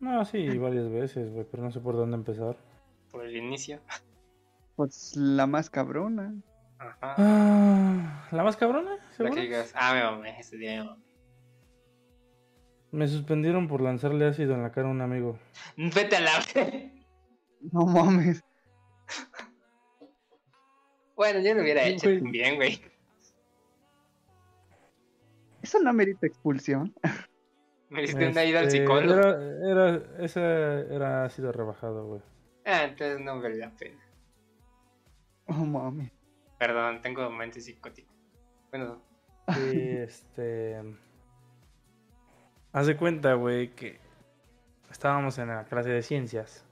No, 0.00 0.24
sí, 0.24 0.46
varias 0.58 0.90
veces, 0.90 1.32
güey, 1.32 1.46
pero 1.50 1.62
no 1.62 1.70
sé 1.70 1.80
por 1.80 1.96
dónde 1.96 2.16
empezar. 2.16 2.56
Por 3.10 3.24
el 3.24 3.36
inicio. 3.36 3.80
Pues 4.76 5.16
la 5.16 5.46
más 5.46 5.70
cabrona. 5.70 6.34
Ajá. 6.78 7.14
Ah, 7.18 8.28
¿La 8.30 8.44
más 8.44 8.56
cabrona? 8.56 8.96
La 8.96 9.12
¿Seguro? 9.12 9.34
que 9.34 9.40
digas, 9.42 9.72
ah, 9.74 9.94
me 9.94 10.04
mamé, 10.04 10.38
ese 10.38 10.56
día 10.56 10.82
me 10.82 10.90
mamé. 10.90 11.04
Me 12.90 13.08
suspendieron 13.08 13.68
por 13.68 13.80
lanzarle 13.82 14.26
ácido 14.26 14.54
en 14.54 14.62
la 14.62 14.70
cara 14.72 14.88
a 14.88 14.90
un 14.90 15.00
amigo. 15.02 15.38
Vete 15.76 16.16
a 16.16 16.20
la. 16.20 16.30
No 17.72 17.84
mames. 17.84 18.42
Bueno, 21.18 21.40
yo 21.40 21.52
lo 21.54 21.60
hubiera 21.60 21.84
Sí, 21.84 21.90
hecho 21.90 22.06
güey. 22.08 22.20
también, 22.20 22.56
güey. 22.56 22.80
Eso 25.62 25.78
no 25.80 25.92
merita 25.92 26.26
expulsión. 26.26 26.94
Me 27.90 28.02
diste 28.02 28.28
una 28.28 28.44
ida 28.44 28.60
al 28.60 28.66
Este, 28.66 28.80
psicólogo. 28.80 29.14
Era, 29.18 29.70
era, 29.70 30.02
ese 30.24 30.40
era 30.40 31.24
ácido 31.24 31.52
rebajado, 31.52 32.06
güey. 32.06 32.20
Ah, 32.64 32.84
entonces 32.84 33.20
no 33.20 33.40
vale 33.40 33.56
la 33.56 33.70
pena. 33.76 33.98
Oh 35.46 35.54
mames. 35.54 36.10
Perdón, 36.58 37.00
tengo 37.02 37.30
mente 37.30 37.60
psicótica. 37.60 38.12
Bueno, 38.70 39.02
Y 39.72 39.88
este. 39.96 40.80
Haz 42.72 42.86
de 42.86 42.96
cuenta, 42.96 43.32
güey, 43.34 43.74
que 43.74 43.98
estábamos 44.90 45.38
en 45.38 45.48
la 45.48 45.64
clase 45.64 45.88
de 45.88 46.02
ciencias. 46.02 46.66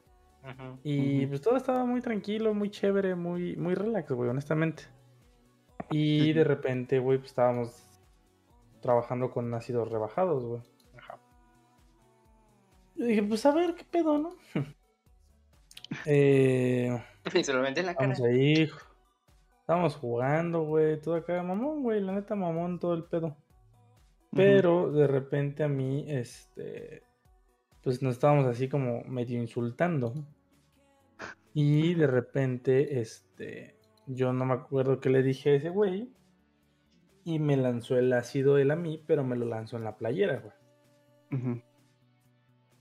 Y 0.83 1.27
pues 1.27 1.41
todo 1.41 1.57
estaba 1.57 1.85
muy 1.85 2.01
tranquilo, 2.01 2.55
muy 2.55 2.71
chévere, 2.71 3.15
muy, 3.15 3.57
muy 3.57 3.75
relax, 3.75 4.13
güey, 4.13 4.31
honestamente. 4.31 4.85
Y 5.91 6.33
de 6.33 6.45
repente, 6.45 6.99
güey, 6.99 7.19
pues 7.19 7.31
estábamos 7.31 7.83
trabajando 8.81 9.31
con 9.31 9.53
ácidos 9.55 9.91
rebajados, 9.91 10.45
güey. 10.45 10.63
Ajá. 10.99 11.19
Yo 12.95 13.07
dije, 13.07 13.23
pues 13.23 13.45
a 13.47 13.53
ver, 13.53 13.75
¿qué 13.75 13.85
pedo, 13.85 14.19
no? 14.19 14.35
eh, 16.07 17.03
Y 17.35 17.45
se 17.45 17.53
lo 17.53 17.67
en 17.67 17.75
la 17.75 17.95
cara. 17.95 18.13
Estamos 18.13 18.21
ahí. 18.21 18.69
Estábamos 19.61 19.97
jugando, 19.97 20.63
güey. 20.63 21.01
Todo 21.01 21.17
acá, 21.17 21.43
mamón, 21.43 21.83
güey. 21.83 22.01
La 22.01 22.13
neta, 22.13 22.35
mamón, 22.35 22.79
todo 22.79 22.95
el 22.95 23.05
pedo. 23.05 23.37
Pero 24.33 24.93
de 24.93 25.07
repente 25.07 25.65
a 25.65 25.69
mí, 25.69 26.05
este. 26.09 27.03
Pues 27.83 28.03
nos 28.03 28.15
estábamos 28.15 28.47
así 28.47 28.69
como 28.69 29.03
medio 29.05 29.41
insultando. 29.41 30.15
Y 31.59 31.95
de 31.95 32.07
repente, 32.07 33.01
este. 33.01 33.77
Yo 34.07 34.35
no 34.35 34.45
me 34.45 34.53
acuerdo 34.53 35.01
qué 35.01 35.09
le 35.09 35.23
dije 35.23 35.51
a 35.51 35.55
ese 35.55 35.71
güey. 35.71 36.13
Y 37.25 37.39
me 37.39 37.57
lanzó 37.57 37.97
el 37.97 38.13
ácido 38.13 38.59
él 38.59 38.71
a 38.71 38.77
mí, 38.77 39.03
pero 39.07 39.25
me 39.25 39.37
lo 39.37 39.47
lanzó 39.47 39.79
en 39.79 39.85
la 39.85 39.97
playera, 39.97 40.39
güey. 40.41 40.53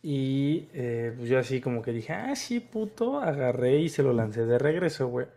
Y 0.01 0.69
eh, 0.73 1.13
pues 1.15 1.29
yo 1.29 1.39
así 1.39 1.61
como 1.61 1.81
que 1.81 1.91
dije, 1.93 2.11
ah, 2.13 2.35
sí, 2.35 2.59
puto, 2.59 3.19
agarré 3.21 3.79
y 3.79 3.87
se 3.89 4.03
lo 4.03 4.11
lancé 4.11 4.45
de 4.45 4.59
regreso, 4.59 5.07
güey. 5.07 5.27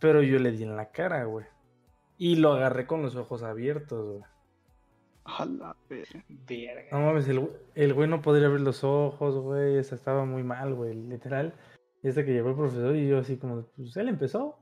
Pero 0.00 0.20
yo 0.22 0.38
le 0.40 0.50
di 0.50 0.64
en 0.64 0.76
la 0.76 0.90
cara, 0.90 1.24
güey. 1.24 1.46
Y 2.18 2.36
lo 2.36 2.52
agarré 2.54 2.86
con 2.86 3.02
los 3.02 3.14
ojos 3.16 3.42
abiertos, 3.44 4.04
güey. 4.18 4.24
A 5.24 5.46
la 5.46 5.76
verga. 5.88 6.88
No 6.92 7.00
mames, 7.06 7.28
el, 7.28 7.38
güey- 7.40 7.56
el 7.76 7.94
güey 7.94 8.08
no 8.08 8.20
podría 8.20 8.48
abrir 8.48 8.60
los 8.62 8.84
ojos, 8.84 9.36
güey. 9.36 9.78
O 9.78 9.84
sea, 9.84 9.96
estaba 9.96 10.24
muy 10.26 10.42
mal, 10.42 10.74
güey, 10.74 10.92
literal. 10.94 11.54
Y 12.04 12.08
hasta 12.08 12.22
que 12.22 12.32
llegó 12.34 12.50
el 12.50 12.54
profesor 12.54 12.94
y 12.94 13.08
yo 13.08 13.18
así 13.18 13.38
como, 13.38 13.62
pues 13.62 13.96
él 13.96 14.10
empezó. 14.10 14.58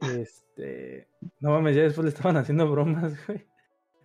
Este... 0.00 1.08
No 1.40 1.50
mames, 1.50 1.76
ya 1.76 1.82
después 1.82 2.06
le 2.06 2.08
estaban 2.08 2.38
haciendo 2.38 2.70
bromas, 2.70 3.14
güey. 3.26 3.46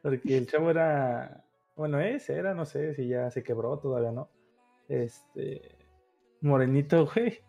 Porque 0.01 0.37
el 0.37 0.45
chavo 0.45 0.69
era... 0.69 1.45
Bueno, 1.77 2.01
ese 2.01 2.35
era, 2.35 2.53
no 2.53 2.65
sé 2.65 2.95
si 2.95 3.07
ya 3.07 3.31
se 3.31 3.43
quebró, 3.43 3.79
todavía 3.79 4.11
no. 4.11 4.29
Este... 4.89 5.73
Morenito, 6.41 7.09
güey. 7.15 7.39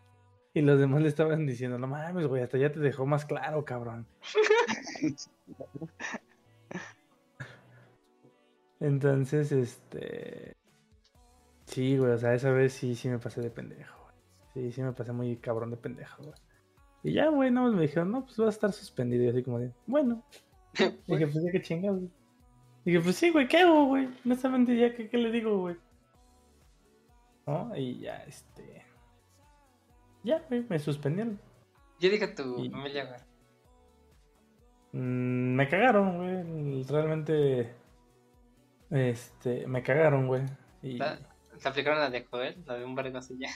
Y 0.54 0.60
los 0.60 0.78
demás 0.78 1.02
le 1.02 1.08
estaban 1.08 1.44
diciendo, 1.44 1.76
no 1.76 1.88
mames, 1.88 2.28
güey, 2.28 2.44
hasta 2.44 2.58
ya 2.58 2.70
te 2.70 2.78
dejó 2.78 3.04
más 3.04 3.24
claro, 3.24 3.64
cabrón. 3.64 4.06
Entonces, 8.78 9.50
este... 9.50 10.61
Sí, 11.72 11.96
güey, 11.96 12.12
o 12.12 12.18
sea, 12.18 12.34
esa 12.34 12.50
vez 12.50 12.74
sí, 12.74 12.94
sí 12.94 13.08
me 13.08 13.18
pasé 13.18 13.40
de 13.40 13.50
pendejo, 13.50 13.98
güey. 14.02 14.14
Sí, 14.52 14.72
sí 14.72 14.82
me 14.82 14.92
pasé 14.92 15.12
muy 15.12 15.36
cabrón 15.38 15.70
de 15.70 15.78
pendejo, 15.78 16.22
güey. 16.22 16.34
Y 17.02 17.14
ya, 17.14 17.28
güey, 17.30 17.50
nada 17.50 17.66
más 17.68 17.76
me 17.76 17.82
dijeron, 17.82 18.12
no, 18.12 18.24
pues 18.24 18.36
vas 18.36 18.48
a 18.48 18.50
estar 18.50 18.72
suspendido. 18.72 19.24
Y 19.24 19.28
así 19.28 19.42
como 19.42 19.58
de, 19.58 19.72
bueno. 19.86 20.22
Dije, 21.06 21.26
pues 21.26 21.42
ya 21.44 21.50
que 21.50 21.62
chingados. 21.62 22.02
Dije, 22.84 23.00
pues 23.00 23.16
sí, 23.16 23.30
güey, 23.30 23.48
¿qué 23.48 23.58
hago, 23.60 23.86
güey? 23.86 24.08
Honestamente, 24.24 24.76
ya, 24.76 24.94
¿qué, 24.94 25.08
qué 25.08 25.16
le 25.16 25.30
digo, 25.30 25.58
güey? 25.60 25.76
¿No? 27.46 27.74
Y 27.76 28.00
ya, 28.00 28.16
este... 28.24 28.84
Ya, 30.24 30.44
güey, 30.48 30.64
me 30.68 30.78
suspendieron. 30.78 31.40
Yo 31.98 32.10
dije 32.10 32.24
a 32.24 32.34
tu 32.34 32.62
Y- 32.62 32.70
familia, 32.70 33.06
güey. 33.06 33.20
Mm, 34.92 35.54
me 35.56 35.68
cagaron, 35.68 36.18
güey. 36.18 36.82
Realmente... 36.84 37.72
Este, 38.90 39.66
me 39.66 39.82
cagaron, 39.82 40.26
güey. 40.26 40.42
Y... 40.82 40.98
¿Ta- 40.98 41.18
¿Te 41.62 41.68
aplicaron 41.68 42.00
la 42.00 42.10
de 42.10 42.24
Joel? 42.24 42.62
La 42.66 42.74
de 42.76 42.84
un 42.84 42.94
vergo 42.94 43.18
así 43.18 43.36
ya. 43.38 43.50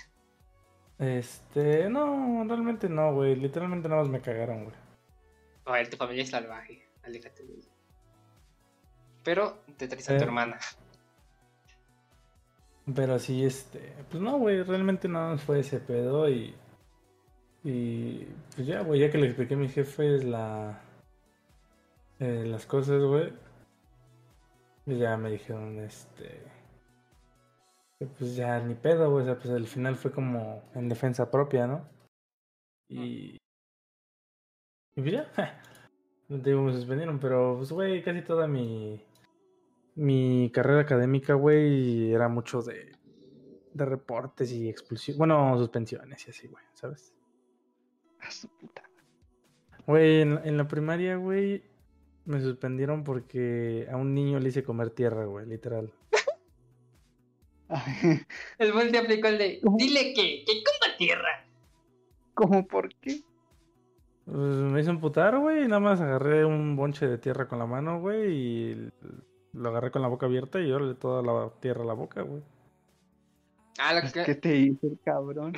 Este, 0.99 1.89
no, 1.91 2.45
realmente 2.47 2.89
no, 2.89 3.13
güey. 3.15 3.37
Literalmente 3.37 3.89
nada 3.89 4.03
más 4.03 4.11
me 4.11 4.21
cagaron, 4.21 4.65
güey. 4.65 4.77
Joel, 5.65 5.91
tu 5.91 5.97
familia 5.97 6.23
es 6.23 6.31
salvaje. 6.31 6.89
Aléjate 7.03 7.45
de 7.45 7.55
ella. 7.55 7.69
Pero 9.25 9.63
te 9.77 9.89
traes 9.89 10.09
a 10.11 10.17
tu 10.17 10.25
hermana. 10.25 10.59
Pero 12.95 13.19
sí, 13.19 13.45
este. 13.45 13.93
Pues 14.11 14.23
no, 14.23 14.39
güey, 14.39 14.63
realmente 14.63 15.09
no 15.09 15.37
fue 15.39 15.61
ese 15.61 15.81
pedo 15.81 16.29
y. 16.31 16.55
Y. 17.65 18.25
Pues 18.55 18.67
ya, 18.67 18.83
güey, 18.83 19.01
ya 19.01 19.11
que 19.11 19.19
le 19.19 19.27
expliqué 19.27 19.55
a 19.55 19.57
mi 19.59 19.69
jefe 19.69 20.23
la. 20.25 20.81
eh, 22.21 22.45
las 22.47 22.65
cosas, 22.67 23.03
güey. 23.03 23.33
pues 24.85 24.99
ya 24.99 25.17
me 25.17 25.31
dijeron, 25.31 25.79
este. 25.81 26.43
Pues 27.99 28.37
ya 28.37 28.61
ni 28.61 28.75
pedo, 28.75 29.11
güey. 29.11 29.23
O 29.23 29.27
sea, 29.27 29.39
pues 29.39 29.51
al 29.51 29.67
final 29.67 29.97
fue 29.97 30.13
como 30.13 30.63
en 30.75 30.89
defensa 30.89 31.31
propia, 31.31 31.67
¿no? 31.67 31.89
Y. 32.89 33.39
Y 34.97 35.01
pues 35.01 35.13
ya. 35.13 35.33
No 36.29 36.43
te 36.43 36.51
digo, 36.51 36.63
me 36.63 36.73
suspendieron, 36.73 37.21
pero 37.21 37.55
pues, 37.57 37.71
güey, 37.71 38.03
casi 38.03 38.21
toda 38.23 38.49
mi. 38.49 39.01
Mi 39.95 40.51
carrera 40.53 40.81
académica, 40.81 41.35
güey, 41.35 42.13
era 42.13 42.29
mucho 42.29 42.63
de. 42.63 42.93
De 43.73 43.85
reportes 43.85 44.51
y 44.51 44.69
expulsiones. 44.69 45.19
Bueno, 45.19 45.57
suspensiones 45.57 46.27
y 46.27 46.31
así, 46.31 46.49
güey, 46.49 46.65
¿sabes? 46.75 47.15
A 48.19 48.31
su 48.31 48.49
puta. 48.49 48.83
Güey, 49.87 50.23
en, 50.23 50.41
en 50.45 50.57
la 50.57 50.67
primaria, 50.67 51.15
güey, 51.17 51.63
me 52.25 52.41
suspendieron 52.41 53.05
porque 53.05 53.87
a 53.91 53.97
un 53.97 54.13
niño 54.13 54.41
le 54.41 54.49
hice 54.49 54.65
comer 54.65 54.91
tierra, 54.91 55.27
güey, 55.27 55.47
literal. 55.47 55.93
El 58.59 58.73
buen 58.73 58.93
te 58.93 58.99
aplicó 58.99 59.29
el 59.29 59.39
de, 59.39 59.61
¿Cómo? 59.61 59.77
dile 59.77 60.13
que, 60.15 60.45
que 60.45 60.63
coma 60.63 60.97
tierra. 60.97 61.45
¿Cómo 62.35 62.67
por 62.67 62.95
qué? 62.97 63.21
Pues 64.25 64.37
me 64.37 64.81
hizo 64.81 64.91
emputar, 64.91 65.39
güey, 65.39 65.65
y 65.65 65.69
nada 65.69 65.81
más 65.81 66.01
agarré 66.01 66.45
un 66.45 66.75
bonche 66.77 67.07
de 67.07 67.19
tierra 67.19 67.47
con 67.49 67.59
la 67.61 67.67
mano, 67.67 68.01
güey, 68.01 68.33
y 68.33 68.91
lo 69.53 69.69
agarré 69.69 69.91
con 69.91 70.03
la 70.03 70.09
boca 70.09 70.27
abierta 70.27 70.61
y 70.61 70.71
órale 70.73 70.95
toda 70.95 71.23
la 71.23 71.51
tierra 71.61 71.83
a 71.83 71.87
la 71.87 71.93
boca, 71.95 72.23
güey. 72.23 72.43
Ah, 73.79 73.95
lo 73.95 74.01
Pues, 74.01 74.13
que... 74.13 74.25
¿Qué 74.25 74.35
te 74.35 74.57
hizo 74.57 74.87
el 74.87 74.99
cabrón? 75.05 75.55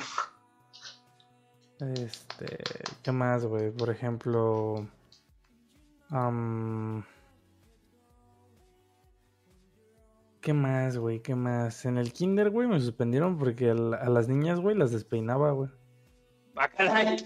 Este, 1.79 2.57
¿qué 3.01 3.11
más, 3.11 3.45
güey? 3.45 3.71
Por 3.71 3.89
ejemplo, 3.89 4.85
am, 6.09 7.03
¿qué 10.41 10.53
más, 10.53 10.97
güey? 10.97 11.21
¿Qué 11.21 11.35
más? 11.35 11.85
En 11.85 11.97
el 11.97 12.13
kinder, 12.13 12.49
güey, 12.49 12.67
me 12.67 12.79
suspendieron 12.79 13.37
porque 13.37 13.71
a, 13.71 13.73
la- 13.73 13.97
a 13.97 14.09
las 14.09 14.27
niñas, 14.27 14.59
güey, 14.59 14.75
las 14.75 14.91
despeinaba, 14.91 15.51
güey. 15.51 15.69
Ah, 16.55 16.69
caray. 16.69 17.17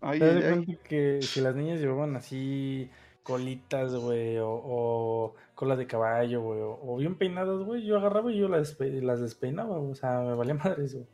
Ay, 0.00 0.18
¿Te 0.18 0.24
das 0.26 0.36
ay, 0.36 0.42
ay. 0.42 0.64
cuenta 0.64 0.82
que 0.88 1.22
si 1.22 1.40
las 1.40 1.54
niñas 1.54 1.80
llevaban 1.80 2.16
así 2.16 2.90
colitas, 3.22 3.94
güey, 3.94 4.38
o, 4.38 4.48
o 4.50 5.34
cola 5.54 5.76
de 5.76 5.86
caballo, 5.86 6.40
güey, 6.42 6.60
o, 6.60 6.78
o 6.82 6.96
bien 6.96 7.16
peinadas, 7.16 7.60
güey, 7.62 7.84
yo 7.84 7.98
agarraba 7.98 8.32
y 8.32 8.38
yo 8.38 8.48
las, 8.48 8.78
despe- 8.78 9.02
las 9.02 9.20
despeinaba, 9.20 9.78
güey, 9.78 9.92
o 9.92 9.94
sea, 9.94 10.20
me 10.20 10.34
valía 10.34 10.54
madre 10.54 10.84
eso. 10.86 11.06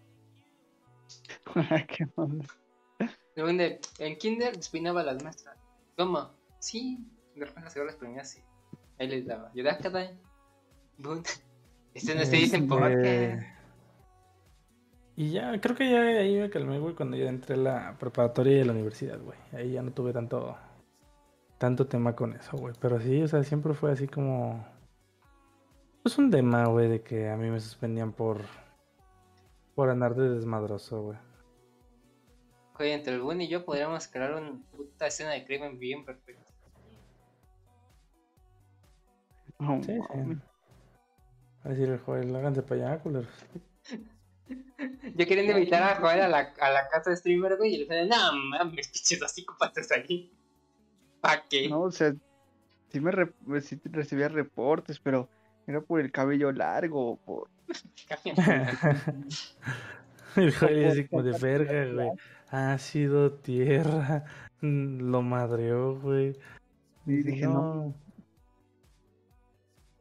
¿Qué 1.88 2.06
onda? 2.16 2.44
El 3.34 3.42
buen 3.42 3.58
de, 3.58 3.80
en 3.98 4.16
kinder 4.18 4.56
despeinaba 4.56 5.00
a 5.02 5.04
las 5.04 5.22
maestras. 5.22 5.58
¿Cómo? 5.96 6.30
Sí. 6.58 7.04
De 7.34 7.44
repente 7.44 7.70
se 7.70 7.84
las 7.84 7.96
así. 8.18 8.40
Ahí 8.98 9.08
les 9.08 9.26
daba. 9.26 9.52
Yo 9.54 9.62
de 9.62 9.76
caray. 9.76 10.08
Bun. 10.08 10.25
Este 11.94 12.14
no 12.14 12.24
se 12.24 12.36
dicen 12.36 12.68
por 12.68 12.86
qué. 12.88 13.32
Este, 13.32 13.46
Y 15.16 15.30
ya, 15.30 15.58
creo 15.60 15.76
que 15.76 15.90
ya 15.90 16.00
ahí 16.00 16.36
me 16.36 16.50
calmé, 16.50 16.78
güey, 16.78 16.94
cuando 16.94 17.16
ya 17.16 17.28
entré 17.28 17.54
a 17.54 17.58
la 17.58 17.96
preparatoria 17.98 18.58
y 18.58 18.60
a 18.60 18.64
la 18.66 18.72
universidad, 18.72 19.18
güey. 19.20 19.38
Ahí 19.52 19.72
ya 19.72 19.82
no 19.82 19.92
tuve 19.92 20.12
tanto, 20.12 20.56
tanto 21.58 21.86
tema 21.86 22.14
con 22.14 22.34
eso, 22.34 22.56
güey. 22.56 22.74
Pero 22.80 23.00
sí, 23.00 23.22
o 23.22 23.28
sea, 23.28 23.42
siempre 23.42 23.74
fue 23.74 23.92
así 23.92 24.06
como... 24.06 24.66
Pues 26.02 26.18
un 26.18 26.30
tema, 26.30 26.66
güey, 26.66 26.88
de 26.88 27.02
que 27.02 27.28
a 27.30 27.36
mí 27.36 27.50
me 27.50 27.60
suspendían 27.60 28.12
por... 28.12 28.42
Por 29.74 29.90
andar 29.90 30.14
de 30.14 30.30
desmadroso, 30.30 31.02
güey. 31.02 31.18
Oye, 32.78 32.92
entre 32.92 33.14
el 33.14 33.22
buen 33.22 33.40
y 33.40 33.48
yo 33.48 33.64
podríamos 33.64 34.06
crear 34.08 34.34
una 34.34 34.60
puta 34.70 35.06
escena 35.06 35.30
de 35.32 35.44
crimen 35.44 35.78
bien 35.78 36.04
perfecta. 36.04 36.44
No, 39.58 39.82
Sí, 39.82 39.92
sí. 39.92 40.36
A 41.66 41.70
decir, 41.70 41.98
joder, 42.06 42.36
háganse 42.36 42.62
para 42.62 42.92
allá, 42.92 43.02
culeros. 43.02 43.26
Yo 45.16 45.26
quería 45.26 45.50
invitar 45.50 45.82
a 45.82 45.96
jugar 45.96 46.20
a 46.20 46.28
la, 46.28 46.52
a 46.60 46.70
la 46.70 46.88
casa 46.88 47.10
de 47.10 47.16
streamer, 47.16 47.56
güey, 47.56 47.74
y 47.74 47.78
le 47.78 47.84
dije, 47.84 48.06
no 48.06 48.32
mames, 48.50 48.88
pinches 48.88 49.18
dos 49.18 49.32
psicópatas 49.32 49.90
ahí. 49.90 50.32
¿Pa' 51.20 51.44
qué? 51.48 51.68
No, 51.68 51.80
o 51.82 51.90
sea, 51.90 52.14
sí 52.92 53.00
me 53.00 53.10
re- 53.10 53.32
sí 53.60 53.80
recibía 53.84 54.28
reportes, 54.28 55.00
pero 55.00 55.28
era 55.66 55.80
por 55.80 56.00
el 56.00 56.12
cabello 56.12 56.52
largo, 56.52 57.12
o 57.12 57.16
por... 57.16 57.48
El 60.36 60.52
por 60.52 60.70
así 60.70 61.08
como 61.08 61.22
de 61.22 61.38
verga, 61.38 61.92
güey. 61.92 62.10
Ha 62.50 62.78
sido 62.78 63.32
tierra. 63.32 64.24
Lo 64.60 65.22
madreó, 65.22 65.98
güey. 65.98 66.36
Y 67.06 67.22
dije, 67.22 67.46
no, 67.46 67.94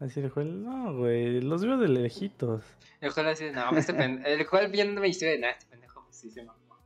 Así 0.05 0.19
el 0.19 0.29
juez, 0.29 0.45
no, 0.45 0.95
güey, 0.95 1.41
los 1.41 1.65
veo 1.65 1.77
de 1.77 1.87
lejitos. 1.87 2.63
El 3.01 3.09
juez 3.09 3.25
así, 3.25 3.49
no, 3.49 3.75
este 3.75 3.91
pendejo. 3.91 4.27
El 4.27 4.45
juez 4.45 4.71
viendo 4.71 5.01
mi 5.01 5.07
historia 5.09 5.33
de 5.33 5.39
nada, 5.39 5.53
este 5.53 5.65
pendejo, 5.65 6.03
pues 6.03 6.15
sí 6.17 6.29
se 6.29 6.43
mamó. 6.43 6.77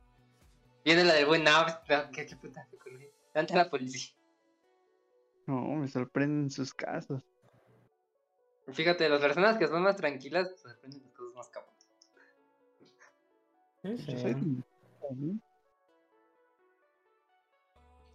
Viendo 0.86 1.04
la 1.04 1.12
del 1.12 1.26
buen, 1.26 1.44
no, 1.44 1.50
pues, 1.86 1.98
no, 1.98 2.10
qué, 2.12 2.24
qué 2.24 2.36
puta 2.36 2.66
con 2.82 2.98
él. 2.98 3.10
Ante 3.34 3.54
la 3.54 3.68
policía. 3.68 4.16
no, 5.46 5.60
me 5.76 5.88
sorprenden 5.88 6.50
sus 6.50 6.72
casos. 6.72 7.22
Fíjate, 8.72 9.06
las 9.10 9.20
personas 9.20 9.58
que 9.58 9.66
son 9.66 9.82
más 9.82 9.96
tranquilas 9.96 10.48
se 10.48 10.56
sorprenden 10.56 11.02
de 11.02 11.10
cosas 11.10 11.34
más 11.34 11.48
cabronas. 11.48 11.88
Sí, 13.82 13.98
sí. 13.98 14.62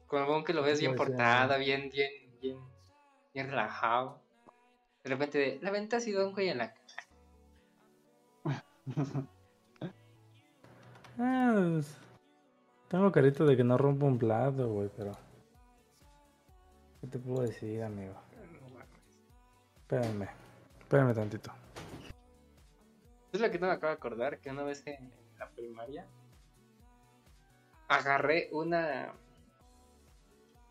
Con 0.08 0.22
el 0.22 0.28
buen 0.28 0.44
que 0.44 0.54
lo 0.54 0.64
ves 0.64 0.80
bien 0.80 0.96
Pues, 0.96 1.10
portada, 1.10 1.58
bien, 1.58 1.92
bien, 1.92 2.12
bien, 2.42 2.58
bien 3.34 3.50
relajado. 3.50 4.25
De 5.06 5.12
repente, 5.12 5.38
de, 5.38 5.60
la 5.62 5.70
venta 5.70 5.98
ha 5.98 6.00
sido 6.00 6.28
un 6.28 6.34
güey 6.34 6.50
en 6.50 6.58
la 6.58 6.74
cara. 6.74 8.66
Ah, 11.18 11.54
pues, 11.56 11.96
tengo 12.90 13.10
carita 13.10 13.46
de 13.46 13.56
que 13.56 13.64
no 13.64 13.78
rompo 13.78 14.06
un 14.06 14.18
plato, 14.18 14.68
güey, 14.68 14.90
pero. 14.98 15.14
¿Qué 17.00 17.08
te 17.08 17.20
puedo 17.20 17.44
decir, 17.44 17.82
amigo? 17.84 18.14
Espérame, 19.78 20.28
espérame 20.82 21.14
tantito. 21.14 21.54
Es 23.32 23.40
lo 23.40 23.50
que 23.50 23.60
no 23.60 23.68
me 23.68 23.74
acabo 23.74 23.92
de 23.92 23.96
acordar, 23.96 24.40
que 24.40 24.50
una 24.50 24.64
vez 24.64 24.86
en, 24.88 24.96
en 25.06 25.40
la 25.40 25.50
primaria 25.52 26.06
agarré 27.88 28.50
una... 28.52 29.14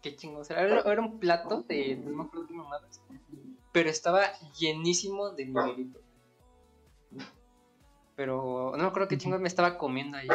¿Qué 0.03 0.15
chingos? 0.15 0.51
Era, 0.51 0.61
era 0.61 0.93
era 0.93 1.01
un 1.01 1.19
plato 1.19 1.63
de... 1.63 1.97
No 1.97 2.17
me 2.17 2.25
acuerdo 2.25 2.47
qué 2.49 2.53
mamadas. 2.53 3.01
Pero 3.75 3.91
estaba 3.91 4.33
llenísimo 4.59 5.31
de 5.31 5.47
miguelito. 5.47 6.01
Pero 8.15 8.71
no 8.77 8.79
me 8.79 8.89
acuerdo 8.89 9.09
qué 9.09 9.19
chingos 9.19 9.41
me 9.41 9.49
estaba 9.49 9.77
comiendo 9.77 10.17
ahí. 10.17 10.29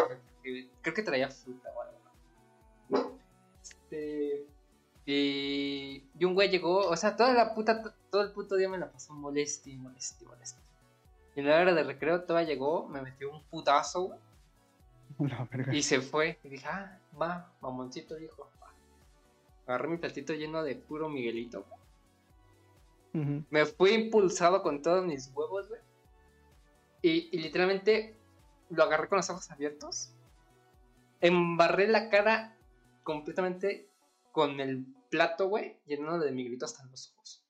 Creo 0.81 0.93
que 0.93 1.03
traía 1.03 1.29
fruta 1.29 1.69
o 1.73 1.81
algo. 1.81 3.17
Este... 3.63 4.45
Y, 5.05 6.03
y 6.19 6.25
un 6.25 6.35
güey 6.35 6.49
llegó, 6.49 6.87
o 6.87 6.95
sea, 6.95 7.15
toda 7.15 7.33
la 7.33 7.55
puta, 7.55 7.95
todo 8.11 8.21
el 8.21 8.31
puto 8.31 8.57
día 8.57 8.69
me 8.69 8.77
la 8.77 8.91
pasó 8.91 9.13
molesto 9.13 9.69
y 9.69 9.77
molesto 9.77 10.23
y 10.23 10.27
molesto. 10.27 10.59
Y 11.35 11.39
en 11.39 11.47
la 11.47 11.59
hora 11.59 11.73
de 11.73 11.83
recreo 11.83 12.25
todavía 12.25 12.49
llegó, 12.49 12.87
me 12.87 13.01
metió 13.01 13.31
un 13.31 13.41
putazo, 13.45 14.19
y 15.71 15.83
se 15.83 16.01
fue. 16.01 16.39
Y 16.43 16.49
dije, 16.49 16.67
ah, 16.67 16.99
va, 17.19 17.51
mamoncito, 17.61 18.15
dijo. 18.15 18.49
va. 18.61 18.73
Agarré 19.65 19.87
mi 19.87 19.97
platito 19.97 20.33
lleno 20.33 20.63
de 20.63 20.75
puro 20.75 21.09
Miguelito, 21.09 21.63
güey. 21.63 21.78
Me 23.13 23.65
fui 23.65 23.91
impulsado 23.91 24.61
con 24.61 24.81
todos 24.81 25.05
mis 25.05 25.31
huevos, 25.33 25.67
güey. 25.67 25.81
Y, 27.01 27.37
literalmente 27.37 28.15
lo 28.69 28.83
agarré 28.83 29.07
con 29.07 29.17
los 29.17 29.29
ojos 29.29 29.49
abiertos. 29.49 30.13
Embarré 31.21 31.87
la 31.87 32.09
cara 32.09 32.55
completamente 33.03 33.89
con 34.31 34.59
el 34.59 34.85
plato, 35.09 35.47
güey, 35.47 35.77
lleno 35.85 36.19
de 36.19 36.31
Miguelito 36.31 36.65
hasta 36.65 36.85
los 36.85 37.11
ojos. 37.13 37.43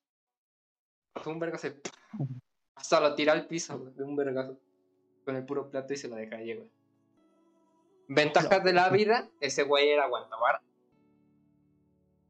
Fue 1.15 1.33
un 1.33 1.39
vergazo. 1.39 1.69
de- 1.69 1.81
Hasta 2.75 3.01
lo 3.01 3.15
tiré 3.15 3.31
al 3.31 3.47
piso, 3.47 3.77
güey, 3.77 3.93
de 3.93 4.03
un 4.03 4.15
vergazo. 4.15 4.57
Con 5.25 5.35
el 5.35 5.45
puro 5.45 5.69
plato 5.69 5.93
y 5.93 5.97
se 5.97 6.07
lo 6.07 6.15
dejé 6.15 6.55
güey. 6.55 6.71
Ventajas 8.07 8.63
de 8.63 8.73
la 8.73 8.89
vida, 8.89 9.29
ese 9.39 9.63
güey 9.63 9.89
era 9.89 10.05
aguantabar. 10.05 10.61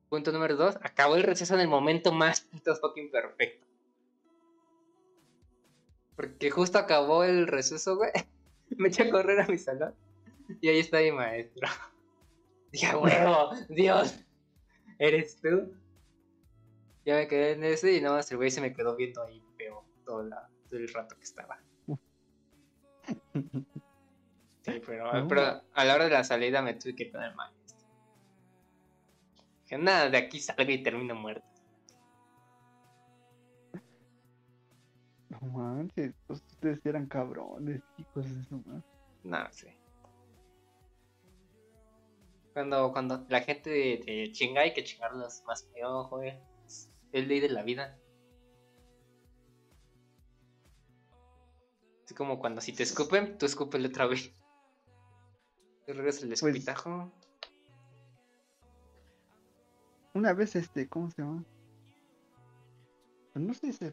Punto 0.10 0.32
número 0.32 0.56
dos, 0.56 0.76
acabó 0.82 1.16
el 1.16 1.24
receso 1.24 1.54
en 1.54 1.62
el 1.62 1.68
momento 1.68 2.12
más 2.12 2.48
fucking 2.82 3.12
perfecto. 3.12 3.66
Porque 6.16 6.50
justo 6.50 6.80
acabó 6.80 7.24
el 7.24 7.48
receso, 7.48 7.96
güey. 7.96 8.12
Me 8.78 8.90
eché 8.90 9.04
a 9.04 9.12
correr 9.12 9.40
a 9.40 9.48
mi 9.48 9.58
salón. 9.58 9.96
Y 10.62 10.68
ahí 10.68 10.80
está 10.80 11.00
mi 11.00 11.12
maestro. 11.12 11.68
Dije, 12.72 12.88
"A 12.88 12.98
huevo, 12.98 13.52
Dios, 13.70 14.20
¿eres 14.98 15.40
tú? 15.42 15.74
Ya 17.06 17.16
me 17.16 17.28
quedé 17.28 17.54
en 17.54 17.64
ese 17.64 17.94
y 17.94 18.02
nada 18.02 18.18
más 18.18 18.30
el 18.32 18.38
güey 18.38 18.52
se 18.52 18.62
me 18.62 18.74
quedó 18.74 18.96
viendo 18.96 19.24
ahí 19.24 19.42
feo 19.58 19.84
toda 20.06 20.24
la, 20.26 20.50
del 20.70 20.88
rato 20.90 21.16
que 21.16 21.24
estaba. 21.24 21.60
Sí, 24.62 24.82
pero 24.86 25.10
a 25.10 25.86
la 25.86 25.96
hora 25.96 26.04
de 26.04 26.12
la 26.12 26.24
salida 26.24 26.62
me 26.62 26.76
tuve 26.76 26.94
que 26.94 27.04
ir 27.06 27.12
con 27.12 27.24
el 27.24 27.34
maestro. 27.34 27.59
Nada, 29.78 30.10
de 30.10 30.18
aquí 30.18 30.40
salgo 30.40 30.72
y 30.72 30.82
termino 30.82 31.16
muerto. 31.16 31.46
No 35.30 35.40
manches, 35.42 36.14
pues, 36.26 36.42
ustedes 36.52 36.84
eran 36.86 37.08
cabrones, 37.08 37.82
de 37.98 38.44
su 38.46 38.58
madre. 38.66 38.84
No 39.24 39.52
sé. 39.52 39.78
Cuando, 42.54 42.92
cuando 42.92 43.26
la 43.30 43.42
gente 43.42 44.02
te 44.04 44.32
chinga 44.32 44.62
hay 44.62 44.74
que 44.74 44.84
chingarlos 44.84 45.44
más 45.46 45.68
feo, 45.74 46.06
joder. 46.06 46.42
Es 46.66 47.28
ley 47.28 47.40
de 47.40 47.50
la 47.50 47.64
vida. 47.64 47.98
Es 52.06 52.14
como 52.14 52.40
cuando 52.40 52.60
si 52.60 52.74
te 52.74 52.84
escupen, 52.84 53.38
tú 53.38 53.46
escúpele 53.46 53.88
otra 53.88 54.08
vez. 54.08 54.34
Te 55.86 55.94
regresas 55.94 56.24
el 56.24 56.30
Pues- 56.30 56.66
Una 60.20 60.34
vez, 60.34 60.54
este, 60.58 60.90
¿cómo 60.90 61.10
se 61.10 61.22
llama? 61.22 61.46
No 63.36 63.54
sé 63.54 63.72
si, 63.72 63.86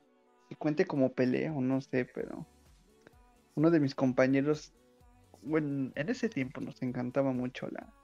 si 0.48 0.54
cuente 0.56 0.84
como 0.84 1.12
pelea 1.12 1.52
o 1.52 1.60
no 1.60 1.80
sé, 1.80 2.04
pero 2.04 2.44
uno 3.54 3.70
de 3.70 3.78
mis 3.78 3.94
compañeros, 3.94 4.74
bueno, 5.42 5.92
en 5.94 6.08
ese 6.08 6.28
tiempo 6.28 6.60
nos 6.60 6.82
encantaba 6.82 7.30
mucho 7.30 7.68
la, 7.68 7.94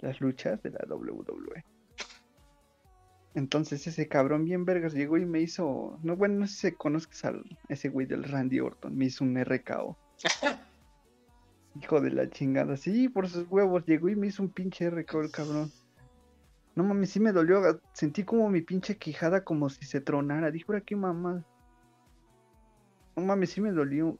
las 0.00 0.20
luchas 0.20 0.60
de 0.64 0.70
la 0.70 0.84
WWE. 0.88 1.64
Entonces 3.34 3.86
ese 3.86 4.08
cabrón 4.08 4.44
bien 4.44 4.64
vergas 4.64 4.92
llegó 4.92 5.16
y 5.16 5.24
me 5.24 5.40
hizo, 5.40 6.00
no, 6.02 6.16
bueno, 6.16 6.40
no 6.40 6.48
sé 6.48 6.70
si 6.70 6.76
conozcas 6.76 7.24
al 7.24 7.44
ese 7.68 7.88
güey 7.88 8.08
del 8.08 8.24
Randy 8.24 8.58
Orton, 8.58 8.98
me 8.98 9.04
hizo 9.04 9.22
un 9.22 9.36
RKO. 9.36 9.96
Hijo 11.80 12.00
de 12.00 12.10
la 12.10 12.28
chingada, 12.28 12.76
sí, 12.76 13.08
por 13.08 13.28
sus 13.28 13.48
huevos, 13.48 13.86
llegó 13.86 14.08
y 14.08 14.16
me 14.16 14.26
hizo 14.26 14.42
un 14.42 14.48
pinche 14.48 14.90
RKO 14.90 15.20
el 15.20 15.30
cabrón. 15.30 15.70
No 16.76 16.82
mames, 16.82 17.10
sí 17.10 17.20
me 17.20 17.32
dolió. 17.32 17.80
Sentí 17.92 18.24
como 18.24 18.50
mi 18.50 18.60
pinche 18.60 18.96
quijada 18.96 19.44
como 19.44 19.70
si 19.70 19.84
se 19.84 20.00
tronara. 20.00 20.50
Dijo, 20.50 20.72
ahora 20.72 20.84
qué 20.84 20.96
mamá. 20.96 21.44
No 23.16 23.24
mames, 23.24 23.50
sí 23.50 23.60
me 23.60 23.70
dolió. 23.70 24.18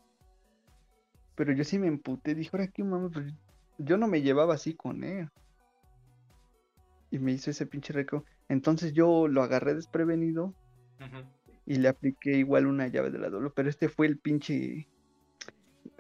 Pero 1.35 1.53
yo 1.53 1.65
sí 1.65 1.79
me 1.79 1.89
emputé. 1.89 2.35
Dijo, 2.35 2.57
ahora 2.57 2.69
qué 2.69 2.85
mamá. 2.85 3.11
Pues, 3.11 3.33
yo 3.79 3.97
no 3.97 4.07
me 4.07 4.23
llevaba 4.23 4.55
así 4.55 4.75
con 4.75 5.03
él. 5.03 5.29
Y 7.11 7.19
me 7.19 7.33
hizo 7.33 7.51
ese 7.51 7.67
pinche 7.67 7.93
reco. 7.93 8.25
Entonces 8.49 8.93
yo 8.93 9.27
lo 9.27 9.43
agarré 9.43 9.75
desprevenido 9.75 10.55
y 11.67 11.77
le 11.77 11.89
apliqué 11.89 12.37
igual 12.37 12.67
una 12.67 12.87
llave 12.87 13.11
de 13.11 13.19
la 13.19 13.31
doble. 13.31 13.51
Pero 13.55 13.69
este 13.69 13.89
fue 13.89 14.07
el 14.07 14.19
pinche. 14.19 14.87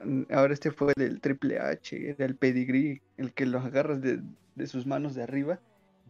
mm, 0.05 0.22
Ahora 0.31 0.55
este 0.55 0.70
fue 0.70 0.93
del 0.97 1.20
Triple 1.20 1.59
H, 1.59 2.10
era 2.10 2.26
el 2.26 2.36
pedigree, 2.36 3.02
el 3.16 3.32
que 3.32 3.47
lo 3.47 3.59
agarras 3.59 4.01
de, 4.01 4.22
de 4.55 4.66
sus 4.66 4.86
manos 4.86 5.14
de 5.14 5.22
arriba 5.22 5.60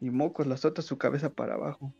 y 0.01 0.11
mocos, 0.11 0.47
las 0.47 0.65
otras 0.65 0.87
su 0.87 0.99
cabeza 0.99 1.31
para 1.31 1.55
abajo. 1.55 1.93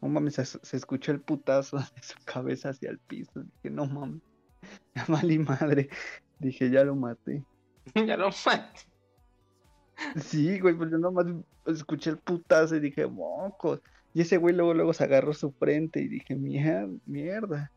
No 0.00 0.08
mames, 0.08 0.34
se, 0.34 0.44
se 0.44 0.76
escuchó 0.76 1.12
el 1.12 1.20
putazo 1.20 1.76
de 1.96 2.02
su 2.02 2.16
cabeza 2.24 2.70
hacia 2.70 2.90
el 2.90 2.98
piso. 2.98 3.42
Dije, 3.42 3.70
no 3.70 3.86
mames, 3.86 4.22
ya 4.94 5.04
valí 5.08 5.38
madre. 5.38 5.88
Dije, 6.38 6.70
ya 6.70 6.84
lo 6.84 6.96
maté. 6.96 7.44
ya 7.94 8.16
lo 8.16 8.30
maté. 8.46 8.80
Sí, 10.20 10.58
güey, 10.58 10.74
pues 10.74 10.90
yo 10.90 10.98
nomás 10.98 11.26
escuché 11.66 12.10
el 12.10 12.18
putazo 12.18 12.76
y 12.76 12.80
dije, 12.80 13.06
mocos. 13.06 13.80
Y 14.14 14.22
ese 14.22 14.36
güey 14.36 14.54
luego, 14.54 14.74
luego 14.74 14.92
se 14.92 15.04
agarró 15.04 15.32
su 15.32 15.52
frente 15.52 16.00
y 16.00 16.08
dije, 16.08 16.36
"Mier- 16.36 17.00
mierda. 17.06 17.70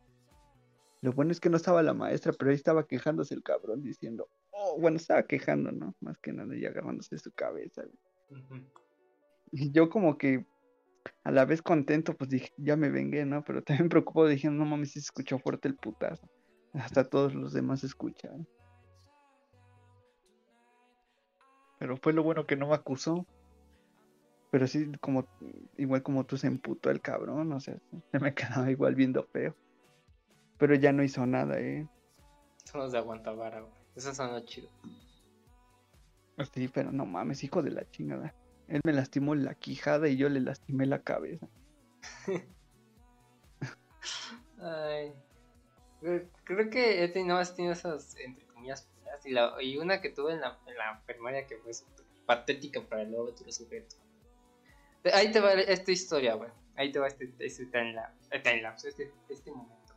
Lo 1.02 1.14
bueno 1.14 1.32
es 1.32 1.40
que 1.40 1.50
no 1.50 1.58
estaba 1.58 1.84
la 1.84 1.94
maestra, 1.94 2.34
pero 2.34 2.50
ahí 2.50 2.56
estaba 2.56 2.88
quejándose 2.88 3.36
el 3.36 3.44
cabrón 3.44 3.84
diciendo, 3.84 4.28
oh, 4.52 4.80
bueno, 4.80 4.98
estaba 4.98 5.24
quejando, 5.24 5.72
¿no? 5.72 5.94
Más 6.02 6.18
que 6.18 6.34
nada 6.34 6.56
y 6.58 6.66
agarrándose 6.66 7.18
su 7.20 7.32
cabeza. 7.32 7.84
güey. 7.84 7.94
Y 9.52 9.72
yo 9.72 9.90
como 9.90 10.18
que 10.18 10.46
a 11.24 11.32
la 11.32 11.46
vez 11.46 11.62
contento, 11.62 12.16
pues 12.16 12.30
dije, 12.30 12.52
ya 12.58 12.76
me 12.76 12.90
vengué, 12.90 13.26
¿no? 13.26 13.44
Pero 13.44 13.62
también 13.64 13.90
preocupado, 13.90 14.28
dije, 14.28 14.50
no 14.50 14.66
mames, 14.66 14.92
si 14.92 15.00
se 15.00 15.06
escuchó 15.06 15.40
fuerte 15.40 15.68
el 15.68 15.76
putazo. 15.76 16.30
Hasta 16.74 17.08
todos 17.10 17.34
los 17.34 17.54
demás 17.54 17.84
escucharon. 17.84 18.48
Pero 21.80 21.98
fue 21.98 22.14
lo 22.14 22.24
bueno 22.24 22.46
que 22.46 22.56
no 22.56 22.68
me 22.68 22.76
acusó. 22.76 23.26
Pero 24.52 24.68
sí, 24.68 24.92
como, 25.02 25.28
igual 25.78 26.02
como 26.04 26.26
tú 26.26 26.38
se 26.38 26.48
emputó 26.48 26.90
el 26.90 27.02
cabrón, 27.02 27.52
o 27.52 27.60
sea, 27.60 27.78
se 28.12 28.20
me 28.20 28.34
quedaba 28.34 28.72
igual 28.72 28.96
viendo 28.96 29.24
feo. 29.24 29.56
Pero 30.58 30.76
ya 30.76 30.92
no 30.94 31.04
hizo 31.04 31.26
nada, 31.26 31.60
eh. 31.60 31.88
Son 32.64 32.82
los 32.82 32.92
de 32.92 32.98
aguantavara, 32.98 33.62
güey. 33.62 33.74
Esos 33.96 34.16
son 34.16 34.32
los 34.32 34.46
chidos. 34.46 34.72
Sí, 36.54 36.68
pero 36.68 36.92
no 36.92 37.06
mames, 37.06 37.44
hijo 37.44 37.62
de 37.62 37.72
la 37.72 37.90
chingada. 37.90 38.34
Él 38.68 38.82
me 38.84 38.94
lastimó 38.94 39.36
la 39.36 39.56
quijada 39.56 40.08
y 40.10 40.18
yo 40.18 40.28
le 40.28 40.42
lastimé 40.42 40.86
la 40.86 41.02
cabeza. 41.02 41.48
Ay. 44.60 45.14
Creo- 46.02 46.70
que 46.70 47.04
he 47.04 47.08
tenido, 47.08 47.38
has 47.38 47.56
tenido 47.56 47.74
esas, 47.74 48.16
entre 48.18 48.46
comillas, 48.48 48.88
y, 49.24 49.32
la, 49.32 49.56
y 49.62 49.78
una 49.78 50.02
que 50.02 50.10
tuve 50.10 50.34
en 50.34 50.42
la, 50.42 50.60
en 50.68 50.76
la 50.78 51.02
primaria 51.06 51.48
que 51.48 51.58
fue 51.58 51.74
súper 51.74 52.06
patética 52.26 52.82
para 52.82 53.04
el 53.04 53.16
otro 53.16 53.52
sujeto. 53.52 53.96
Ahí 55.14 55.32
te 55.32 55.40
va 55.40 55.54
esta 55.54 55.92
historia, 55.92 56.34
güey. 56.36 56.50
Ahí 56.76 56.92
te 56.92 57.00
va 57.00 57.08
este, 57.08 57.34
este 57.40 57.66
timelapse, 57.68 58.40
timelapse, 58.40 58.90
este, 58.90 59.14
este 59.30 59.52
momento. 59.52 59.94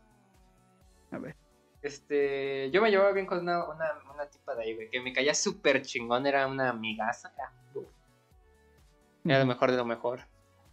A 1.10 1.19
ver. 1.19 1.35
Este, 1.83 2.71
yo 2.73 2.83
me 2.83 2.91
llevaba 2.91 3.13
bien 3.13 3.27
con 3.27 3.39
una, 3.39 3.65
una, 3.65 3.87
una 4.13 4.27
tipa 4.27 4.55
de 4.55 4.65
ahí, 4.65 4.75
güey, 4.75 4.91
que 4.91 5.01
me 5.01 5.13
caía 5.13 5.35
súper 5.35 5.83
chingón, 5.83 6.27
era 6.27 6.47
una 6.47 6.71
amigaza. 6.71 7.33
Era, 7.35 7.53
uf, 7.75 7.87
era 9.25 9.39
lo 9.39 9.47
mejor 9.47 9.71
de 9.71 9.77
lo 9.77 9.85
mejor. 9.85 10.21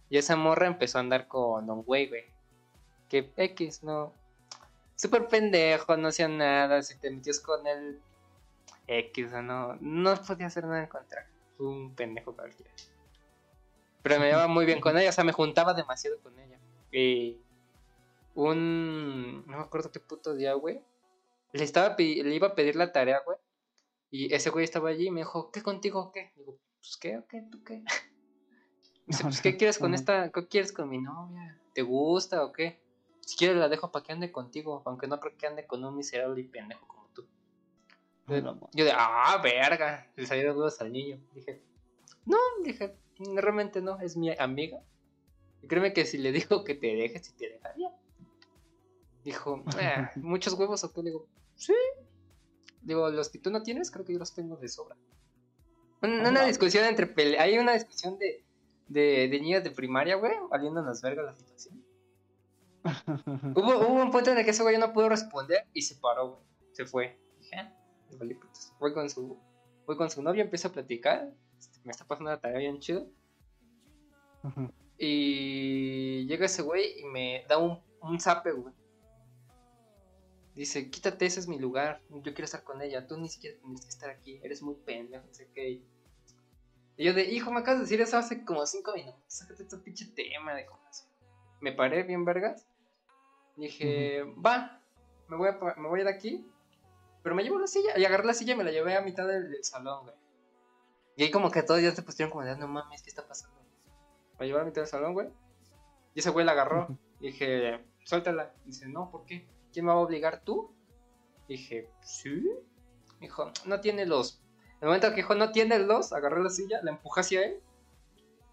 Y 0.08 0.18
esa 0.18 0.36
morra 0.36 0.66
empezó 0.66 0.98
a 0.98 1.00
andar 1.02 1.28
con 1.28 1.66
Don 1.66 1.82
Güey, 1.82 2.08
güey. 2.08 2.24
Que 3.08 3.30
X, 3.36 3.82
no. 3.82 4.12
Súper 4.96 5.28
pendejo, 5.28 5.96
no 5.96 6.08
hacía 6.08 6.28
nada. 6.28 6.82
Si 6.82 6.98
te 6.98 7.10
metías 7.10 7.40
con 7.40 7.66
él, 7.66 8.00
X, 8.86 9.26
o 9.26 9.30
sea, 9.30 9.42
no, 9.42 9.76
no 9.80 10.14
podía 10.22 10.46
hacer 10.46 10.64
nada 10.64 10.82
en 10.82 10.88
contra. 10.88 11.26
Fue 11.56 11.66
un 11.66 11.94
pendejo 11.94 12.34
cualquiera. 12.34 12.70
Pero 14.02 14.20
me 14.20 14.26
llevaba 14.26 14.48
muy 14.48 14.64
bien 14.64 14.80
con 14.80 14.96
ella, 14.96 15.10
o 15.10 15.12
sea, 15.12 15.24
me 15.24 15.32
juntaba 15.32 15.74
demasiado 15.74 16.18
con 16.20 16.38
ella. 16.38 16.58
Y 16.92 17.38
un. 18.34 19.44
No 19.46 19.58
me 19.58 19.62
acuerdo 19.62 19.90
qué 19.90 20.00
puto 20.00 20.34
día, 20.34 20.54
güey. 20.54 20.80
Le, 21.56 21.64
estaba 21.64 21.96
le 21.98 22.34
iba 22.34 22.48
a 22.48 22.54
pedir 22.54 22.76
la 22.76 22.92
tarea, 22.92 23.22
güey. 23.24 23.38
Y 24.10 24.32
ese 24.32 24.50
güey 24.50 24.64
estaba 24.64 24.90
allí 24.90 25.08
y 25.08 25.10
me 25.10 25.20
dijo, 25.20 25.50
¿qué 25.50 25.62
contigo 25.62 26.12
qué? 26.12 26.32
Digo, 26.36 26.58
pues 26.78 26.96
qué, 26.96 27.18
o 27.18 27.26
qué, 27.26 27.42
tú 27.50 27.62
qué. 27.64 27.78
Me 27.78 27.84
dice, 29.06 29.22
pues 29.22 29.40
¿qué 29.40 29.56
quieres 29.58 29.78
con 29.78 29.94
esta? 29.94 30.30
¿Qué 30.30 30.46
quieres 30.46 30.72
con 30.72 30.88
mi 30.88 30.98
novia? 30.98 31.60
¿Te 31.74 31.82
gusta 31.82 32.44
o 32.44 32.52
qué? 32.52 32.80
Si 33.20 33.36
quieres 33.36 33.56
la 33.56 33.68
dejo 33.68 33.90
para 33.90 34.04
que 34.04 34.12
ande 34.12 34.30
contigo, 34.30 34.82
aunque 34.84 35.08
no 35.08 35.18
creo 35.18 35.36
que 35.36 35.46
ande 35.46 35.66
con 35.66 35.84
un 35.84 35.96
miserable 35.96 36.40
y 36.40 36.44
pendejo 36.44 36.86
como 36.86 37.08
tú. 37.08 37.26
No. 38.26 38.70
Yo 38.72 38.84
de, 38.84 38.92
ah, 38.94 39.40
verga, 39.42 40.10
le 40.16 40.26
salieron 40.26 40.56
dudas 40.56 40.80
al 40.80 40.92
niño. 40.92 41.18
Dije, 41.32 41.62
no, 42.24 42.38
dije, 42.64 42.96
realmente 43.34 43.80
no, 43.80 44.00
es 44.00 44.16
mi 44.16 44.30
amiga. 44.38 44.80
Y 45.62 45.68
créeme 45.68 45.92
que 45.92 46.04
si 46.04 46.18
le 46.18 46.32
digo 46.32 46.64
que 46.64 46.74
te 46.74 46.86
dejes, 46.94 47.26
si 47.26 47.32
te 47.34 47.48
dejaría. 47.50 47.90
Dijo, 49.24 49.64
"Ah, 49.80 50.10
¿muchos 50.16 50.54
huevos 50.54 50.84
o 50.84 50.92
qué? 50.92 51.02
Le 51.02 51.10
digo, 51.10 51.26
sí. 51.56 51.74
Digo, 52.82 53.08
los 53.10 53.28
que 53.28 53.38
tú 53.38 53.50
no 53.50 53.62
tienes, 53.62 53.90
creo 53.90 54.04
que 54.04 54.12
yo 54.12 54.18
los 54.18 54.34
tengo 54.34 54.56
de 54.56 54.68
sobra. 54.68 54.96
Una, 56.02 56.44
discusión 56.44 56.84
entre 56.84 57.06
pele 57.06 57.38
Hay 57.38 57.58
una 57.58 57.72
discusión 57.72 58.18
de, 58.18 58.44
de, 58.86 59.28
de 59.28 59.40
niñas 59.40 59.64
de 59.64 59.70
primaria, 59.70 60.16
güey, 60.16 60.32
valiéndonos 60.50 61.02
verga 61.02 61.22
la 61.22 61.34
situación. 61.34 61.84
Hubo, 63.56 63.78
hubo 63.78 64.02
un 64.02 64.10
punto 64.12 64.30
en 64.30 64.38
el 64.38 64.44
que 64.44 64.52
ese 64.52 64.62
güey 64.62 64.78
no 64.78 64.92
pudo 64.92 65.08
responder 65.08 65.66
y 65.72 65.82
se 65.82 65.96
paró, 65.96 66.32
güey. 66.34 66.42
Se 66.72 66.86
fue. 66.86 67.18
Dije, 67.40 67.56
"Ah, 67.56 67.74
me 68.10 68.16
vale 68.16 68.34
putas". 68.36 68.72
Voy 68.78 68.92
con 68.94 69.10
su, 69.10 69.36
voy 69.86 69.96
con 69.96 70.08
su 70.10 70.22
novia, 70.22 70.44
empiezo 70.44 70.68
a 70.68 70.72
platicar. 70.72 71.32
este, 71.58 71.80
Me 71.84 71.90
está 71.90 72.04
pasando 72.06 72.30
una 72.30 72.40
tarea 72.40 72.58
bien 72.58 72.78
chido. 72.78 73.08
Y 74.98 76.26
llega 76.26 76.46
ese 76.46 76.62
güey 76.62 77.00
y 77.00 77.04
me 77.06 77.44
da 77.48 77.58
un, 77.58 77.80
un 78.00 78.20
zape, 78.20 78.52
güey. 78.52 78.72
Dice, 80.56 80.90
quítate, 80.90 81.26
ese 81.26 81.38
es 81.38 81.48
mi 81.48 81.58
lugar. 81.58 82.00
Yo 82.08 82.32
quiero 82.32 82.44
estar 82.44 82.64
con 82.64 82.80
ella. 82.80 83.06
Tú 83.06 83.18
ni 83.18 83.28
siquiera 83.28 83.58
tienes 83.60 83.82
que 83.82 83.90
estar 83.90 84.08
aquí. 84.08 84.40
Eres 84.42 84.62
muy 84.62 84.74
pendejo, 84.74 85.26
no 85.26 85.34
sé 85.34 85.50
qué. 85.54 85.82
Y 86.96 87.04
yo 87.04 87.12
de, 87.12 87.24
hijo, 87.24 87.52
me 87.52 87.60
acabas 87.60 87.80
de 87.80 87.84
decir 87.84 88.00
eso 88.00 88.16
hace 88.16 88.42
como 88.42 88.64
cinco 88.64 88.94
minutos. 88.94 89.20
Sácate 89.26 89.64
este 89.64 89.76
pinche 89.76 90.06
tema 90.06 90.54
de 90.54 90.64
cosas. 90.64 91.10
Me 91.60 91.72
paré 91.72 92.04
bien 92.04 92.24
vergas. 92.24 92.66
Dije, 93.56 94.22
va, 94.34 94.80
me 95.28 95.36
voy, 95.36 95.50
a, 95.50 95.74
me 95.76 95.88
voy 95.88 96.02
de 96.02 96.10
aquí. 96.10 96.50
Pero 97.22 97.34
me 97.34 97.42
llevo 97.42 97.58
la 97.58 97.66
silla. 97.66 97.98
Y 97.98 98.06
agarré 98.06 98.24
la 98.24 98.32
silla 98.32 98.54
y 98.54 98.56
me 98.56 98.64
la 98.64 98.70
llevé 98.70 98.96
a 98.96 99.02
mitad 99.02 99.28
del, 99.28 99.50
del 99.50 99.62
salón, 99.62 100.04
güey. 100.04 100.16
Y 101.16 101.24
ahí 101.24 101.30
como 101.30 101.50
que 101.50 101.62
todos 101.62 101.82
ya 101.82 101.92
se 101.92 102.02
pusieron 102.02 102.32
como 102.32 102.44
de, 102.44 102.56
no 102.56 102.66
mames, 102.66 103.02
¿qué 103.02 103.10
está 103.10 103.28
pasando? 103.28 103.60
Me 104.38 104.46
llevé 104.46 104.58
a 104.58 104.62
la 104.62 104.68
mitad 104.68 104.80
del 104.80 104.88
salón, 104.88 105.12
güey. 105.12 105.28
Y 106.14 106.20
ese 106.20 106.30
güey 106.30 106.46
la 106.46 106.52
agarró. 106.52 106.98
Dije, 107.20 107.84
suéltala. 108.04 108.54
Dice, 108.64 108.88
no, 108.88 109.10
¿por 109.10 109.26
qué? 109.26 109.46
¿Quién 109.76 109.84
me 109.84 109.92
va 109.92 109.98
a 109.98 110.02
obligar 110.02 110.40
tú? 110.40 110.74
Dije, 111.48 111.90
sí. 112.00 112.48
Me 113.20 113.26
dijo, 113.26 113.52
no 113.66 113.78
tiene 113.78 114.06
los. 114.06 114.42
En 114.76 114.78
el 114.80 114.86
momento 114.86 115.10
que 115.10 115.16
dijo, 115.16 115.34
no 115.34 115.52
tiene 115.52 115.78
los, 115.80 116.14
agarré 116.14 116.42
la 116.42 116.48
silla, 116.48 116.80
la 116.82 116.92
empujé 116.92 117.20
hacia 117.20 117.44
él. 117.44 117.60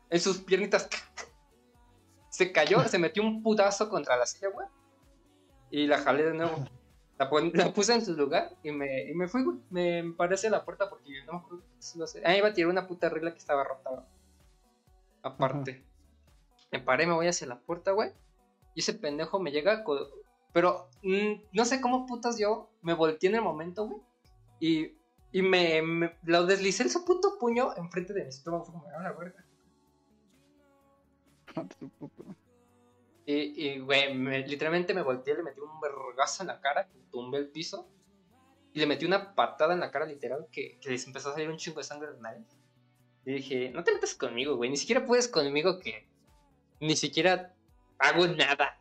En 0.09 0.19
sus 0.19 0.39
piernitas 0.39 0.89
se 2.29 2.51
cayó, 2.51 2.83
se 2.89 2.99
metió 2.99 3.23
un 3.23 3.41
putazo 3.41 3.87
contra 3.87 4.17
la 4.17 4.25
silla, 4.25 4.49
güey. 4.49 4.67
Y 5.71 5.87
la 5.87 5.99
jalé 5.99 6.25
de 6.25 6.33
nuevo. 6.33 6.57
La, 7.17 7.29
puse 7.73 7.93
en 7.93 8.03
su 8.03 8.17
lugar 8.17 8.57
y 8.61 8.71
me, 8.71 9.09
y 9.09 9.13
me 9.13 9.29
fui, 9.29 9.45
güey. 9.45 9.59
Me 9.69 10.13
paré 10.17 10.35
hacia 10.35 10.49
la 10.49 10.65
puerta 10.65 10.89
porque 10.89 11.23
no 11.25 11.31
me 11.31 11.39
acuerdo 11.39 11.63
lo 11.95 12.05
sé. 12.05 12.21
Ah, 12.25 12.35
iba 12.35 12.49
a 12.49 12.53
tirar 12.53 12.69
una 12.69 12.85
puta 12.85 13.07
regla 13.07 13.31
que 13.31 13.39
estaba 13.39 13.63
rota, 13.63 13.91
güey. 13.91 14.05
Aparte. 15.21 15.85
Me 16.69 16.81
paré, 16.81 17.07
me 17.07 17.13
voy 17.13 17.27
hacia 17.27 17.47
la 17.47 17.61
puerta, 17.61 17.91
güey. 17.91 18.11
Y 18.75 18.81
ese 18.81 18.93
pendejo 18.93 19.39
me 19.39 19.51
llega. 19.51 19.85
Pero 20.53 20.89
mm, 21.03 21.33
no 21.51 21.65
sé 21.65 21.81
cómo 21.81 22.05
putas 22.05 22.37
yo 22.39 22.69
me 22.81 22.93
volteé 22.93 23.29
en 23.29 23.35
el 23.35 23.41
momento, 23.41 23.87
güey. 23.87 24.01
Y, 24.59 24.97
y 25.31 25.41
me, 25.41 25.81
me- 25.81 26.15
lo 26.23 26.45
deslicé 26.45 26.83
en 26.83 26.89
su 26.91 27.03
puto 27.03 27.37
puño 27.39 27.75
enfrente 27.75 28.13
de 28.13 28.23
mi 28.23 28.29
estómago. 28.29 28.65
Fue 28.65 28.73
como, 28.73 28.85
"Ah, 28.97 29.03
la 29.03 29.11
verga". 29.13 29.45
Y, 33.25 33.33
y, 33.69 33.79
güey, 33.79 34.13
me- 34.13 34.45
literalmente 34.45 34.93
me 34.93 35.01
volteé, 35.01 35.35
le 35.35 35.43
metí 35.43 35.61
un 35.61 35.79
vergazo 35.79 36.43
en 36.43 36.47
la 36.47 36.59
cara, 36.59 36.89
que 36.89 36.99
tumbé 37.09 37.37
el 37.37 37.47
piso. 37.47 37.87
Y 38.73 38.79
le 38.79 38.85
metí 38.85 39.05
una 39.05 39.33
patada 39.33 39.73
en 39.73 39.79
la 39.79 39.91
cara, 39.91 40.05
literal, 40.05 40.47
que, 40.51 40.77
que 40.81 40.89
les 40.89 41.07
empezó 41.07 41.29
a 41.29 41.33
salir 41.33 41.49
un 41.49 41.55
chingo 41.55 41.77
de 41.77 41.85
sangre 41.85 42.09
de 42.09 42.15
la 42.15 42.19
nariz. 42.31 42.47
Y 43.23 43.33
dije, 43.35 43.69
no 43.69 43.81
te 43.85 43.93
metas 43.93 44.13
conmigo, 44.15 44.57
güey. 44.57 44.69
Ni 44.69 44.75
siquiera 44.75 45.05
puedes 45.05 45.29
conmigo 45.29 45.79
que 45.79 46.05
ni 46.81 46.97
siquiera 46.97 47.55
hago 47.97 48.27
nada. 48.27 48.77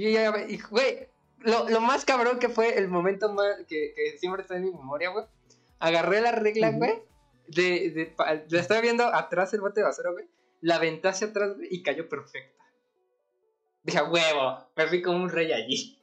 Y, 0.00 0.12
ya, 0.14 0.32
y, 0.48 0.58
güey, 0.58 1.08
lo, 1.40 1.68
lo 1.68 1.82
más 1.82 2.06
cabrón 2.06 2.38
que 2.38 2.48
fue 2.48 2.78
el 2.78 2.88
momento 2.88 3.34
más 3.34 3.58
que, 3.68 3.92
que 3.94 4.16
siempre 4.16 4.40
está 4.40 4.56
en 4.56 4.64
mi 4.64 4.70
memoria, 4.70 5.10
güey. 5.10 5.26
Agarré 5.78 6.22
la 6.22 6.32
regla, 6.32 6.70
güey. 6.70 7.02
De, 7.48 7.90
de, 7.90 8.14
la 8.48 8.60
estaba 8.60 8.80
viendo 8.80 9.04
atrás 9.04 9.52
el 9.52 9.60
bote 9.60 9.80
de 9.80 9.86
basura, 9.86 10.12
güey. 10.12 10.26
La 10.62 10.76
aventé 10.76 11.08
hacia 11.08 11.26
atrás, 11.26 11.54
güey, 11.54 11.68
y 11.70 11.82
cayó 11.82 12.08
perfecta. 12.08 12.64
Dije, 13.82 13.98
"A 13.98 14.04
huevo, 14.04 14.70
me 14.74 14.86
fui 14.86 15.02
como 15.02 15.22
un 15.22 15.28
rey 15.28 15.52
allí. 15.52 16.02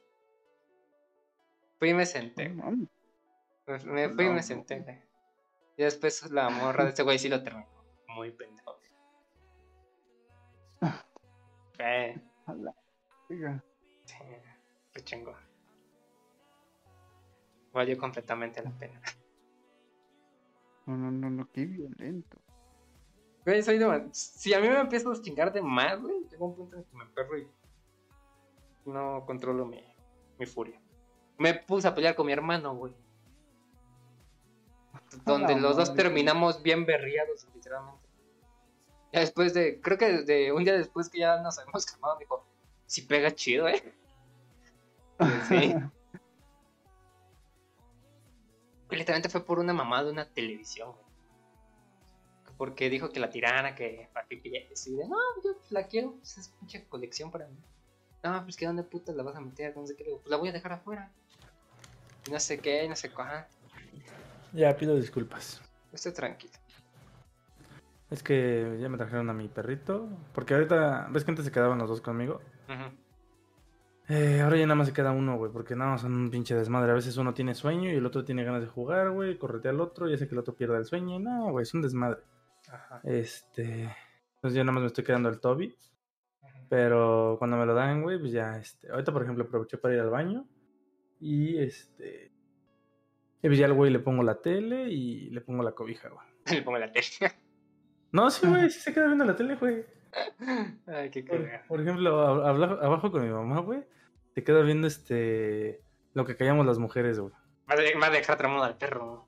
Fui 1.80 1.90
y 1.90 1.94
me 1.94 2.06
senté. 2.06 2.50
Me, 2.50 3.78
me 3.84 4.08
fui 4.10 4.26
y 4.26 4.30
me 4.30 4.44
senté, 4.44 4.78
güey. 4.78 5.02
Y 5.76 5.82
después 5.82 6.30
la 6.30 6.50
morra 6.50 6.84
de 6.84 6.90
este 6.90 7.02
güey 7.02 7.18
sí 7.18 7.28
lo 7.28 7.42
terminó. 7.42 7.66
Muy 8.14 8.30
pendejo. 8.30 8.78
Eh, 11.80 12.20
qué 14.98 15.04
chingo. 15.04 15.34
Valió 17.72 17.96
completamente 17.96 18.62
la 18.62 18.70
pena. 18.70 19.00
No, 20.86 20.96
no, 20.96 21.10
no, 21.10 21.30
no, 21.30 21.48
qué 21.52 21.66
violento. 21.66 22.38
Güey, 23.44 23.62
soy 23.62 23.78
de... 23.78 24.08
Si 24.10 24.52
a 24.54 24.60
mí 24.60 24.68
me 24.68 24.80
empiezas 24.80 25.18
a 25.18 25.22
chingar 25.22 25.52
de 25.52 25.62
más, 25.62 26.00
güey, 26.00 26.24
llega 26.28 26.44
un 26.44 26.56
punto 26.56 26.76
en 26.76 26.84
que 26.84 26.96
me 26.96 27.06
perro 27.06 27.38
y 27.38 27.48
no 28.86 29.24
controlo 29.24 29.64
mi, 29.66 29.84
mi 30.38 30.46
furia. 30.46 30.80
Me 31.38 31.54
puse 31.54 31.86
a 31.86 31.94
pelear 31.94 32.16
con 32.16 32.26
mi 32.26 32.32
hermano, 32.32 32.74
güey. 32.74 32.92
Donde 35.24 35.54
la 35.54 35.60
los 35.60 35.76
dos 35.76 35.90
madre. 35.90 36.02
terminamos 36.02 36.62
bien 36.62 36.84
berriados, 36.86 37.46
literalmente. 37.54 38.08
Ya 39.12 39.20
después 39.20 39.54
de, 39.54 39.80
creo 39.80 39.96
que 39.96 40.22
de 40.22 40.52
un 40.52 40.64
día 40.64 40.76
después 40.76 41.08
que 41.08 41.20
ya 41.20 41.40
nos 41.40 41.58
habíamos 41.58 41.86
calmado, 41.86 42.16
me 42.16 42.24
dijo, 42.24 42.44
si 42.86 43.02
pega 43.02 43.30
chido, 43.34 43.68
eh. 43.68 43.94
Sí. 45.48 45.74
Literalmente 48.90 49.28
fue 49.28 49.44
por 49.44 49.58
una 49.58 49.72
mamá 49.74 50.02
de 50.02 50.10
una 50.10 50.26
televisión, 50.26 50.92
güey. 50.92 51.08
Porque 52.56 52.90
dijo 52.90 53.10
que 53.10 53.20
la 53.20 53.30
tirara, 53.30 53.74
que 53.76 54.08
para 54.12 54.26
de, 54.26 55.08
no, 55.08 55.16
yo 55.44 55.50
la 55.70 55.86
quiero, 55.86 56.14
pues 56.14 56.38
es 56.38 56.52
mucha 56.60 56.84
colección 56.88 57.30
para 57.30 57.46
mí. 57.46 57.56
No, 58.24 58.42
pues 58.42 58.56
que 58.56 58.66
dónde 58.66 58.82
putas 58.82 59.14
la 59.14 59.22
vas 59.22 59.36
a 59.36 59.40
meter, 59.40 59.76
no 59.76 59.86
sé 59.86 59.94
qué. 59.94 60.04
Pues 60.04 60.26
la 60.26 60.36
voy 60.36 60.48
a 60.48 60.52
dejar 60.52 60.72
afuera. 60.72 61.12
Y 62.26 62.30
no 62.32 62.40
sé 62.40 62.58
qué, 62.58 62.88
no 62.88 62.96
sé 62.96 63.12
cuál. 63.12 63.46
Ya 64.52 64.76
pido 64.76 64.96
disculpas. 64.96 65.62
Estoy 65.92 66.12
tranquilo. 66.12 66.52
Es 68.10 68.22
que 68.22 68.78
ya 68.80 68.88
me 68.88 68.96
trajeron 68.96 69.30
a 69.30 69.34
mi 69.34 69.48
perrito. 69.48 70.08
Porque 70.34 70.54
ahorita, 70.54 71.08
¿ves 71.10 71.24
que 71.24 71.30
antes 71.30 71.44
se 71.44 71.52
quedaban 71.52 71.78
los 71.78 71.88
dos 71.88 72.00
conmigo? 72.00 72.40
Ujú. 72.68 73.07
Eh, 74.08 74.40
ahora 74.40 74.56
ya 74.56 74.64
nada 74.66 74.74
más 74.76 74.86
se 74.88 74.92
queda 74.94 75.10
uno, 75.12 75.36
güey, 75.36 75.52
porque 75.52 75.76
nada 75.76 75.90
más 75.92 76.00
son 76.00 76.14
un 76.14 76.30
pinche 76.30 76.54
desmadre. 76.54 76.92
A 76.92 76.94
veces 76.94 77.16
uno 77.18 77.34
tiene 77.34 77.54
sueño 77.54 77.90
y 77.92 77.96
el 77.96 78.06
otro 78.06 78.24
tiene 78.24 78.42
ganas 78.44 78.62
de 78.62 78.66
jugar, 78.68 79.10
güey, 79.10 79.36
corretea 79.36 79.70
al 79.70 79.80
otro 79.80 80.08
y 80.08 80.14
hace 80.14 80.26
que 80.26 80.34
el 80.34 80.38
otro 80.38 80.54
pierda 80.54 80.78
el 80.78 80.86
sueño. 80.86 81.16
Y 81.16 81.18
no, 81.22 81.50
güey, 81.50 81.62
es 81.64 81.74
un 81.74 81.82
desmadre. 81.82 82.20
Ajá. 82.72 83.00
Este. 83.04 83.94
Pues 84.40 84.54
ya 84.54 84.62
nada 84.62 84.72
más 84.72 84.82
me 84.82 84.86
estoy 84.86 85.04
quedando 85.04 85.28
el 85.28 85.40
Toby. 85.40 85.74
Pero 86.70 87.36
cuando 87.38 87.56
me 87.56 87.66
lo 87.66 87.74
dan, 87.74 88.02
güey, 88.02 88.18
pues 88.18 88.32
ya, 88.32 88.56
este. 88.58 88.90
Ahorita, 88.90 89.12
por 89.12 89.22
ejemplo, 89.22 89.44
aproveché 89.44 89.76
para 89.78 89.94
ir 89.94 90.00
al 90.00 90.10
baño. 90.10 90.46
Y 91.20 91.58
este. 91.58 92.32
Y 93.42 93.46
pues 93.46 93.58
ya 93.58 93.66
al 93.66 93.74
güey 93.74 93.90
le 93.90 93.98
pongo 94.00 94.22
la 94.22 94.40
tele 94.40 94.88
y 94.90 95.30
le 95.30 95.40
pongo 95.42 95.62
la 95.62 95.72
cobija, 95.72 96.08
güey. 96.08 96.26
Le 96.58 96.62
pongo 96.62 96.78
la 96.78 96.90
tele. 96.90 97.06
No, 98.10 98.30
sí, 98.30 98.46
güey, 98.46 98.70
sí 98.70 98.80
se 98.80 98.94
queda 98.94 99.06
viendo 99.06 99.24
la 99.26 99.36
tele, 99.36 99.56
güey. 99.56 99.84
Ay, 100.86 101.10
qué 101.10 101.22
Por, 101.22 101.46
por 101.68 101.80
ejemplo, 101.82 102.20
habla- 102.46 102.78
abajo 102.80 103.12
con 103.12 103.22
mi 103.22 103.28
mamá, 103.28 103.60
güey, 103.60 103.84
se 104.38 104.44
queda 104.44 104.60
viendo 104.62 104.86
este. 104.86 105.82
Lo 106.14 106.24
que 106.24 106.36
callamos 106.36 106.64
las 106.64 106.78
mujeres, 106.78 107.18
güey. 107.18 107.32
Va 107.68 107.74
a 107.74 107.76
de- 107.76 107.94
va 107.96 108.06
a 108.06 108.10
dejar 108.10 108.38
tramado 108.38 108.62
al 108.62 108.78
perro. 108.78 109.26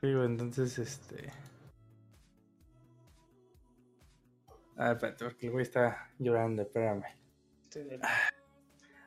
Sí, 0.00 0.12
güey, 0.14 0.24
entonces, 0.26 0.78
este. 0.78 1.30
Ah, 4.78 4.92
espérate, 4.92 5.24
porque 5.26 5.46
el 5.46 5.52
güey 5.52 5.62
está 5.62 6.10
llorando, 6.18 6.62
espérame. 6.62 7.04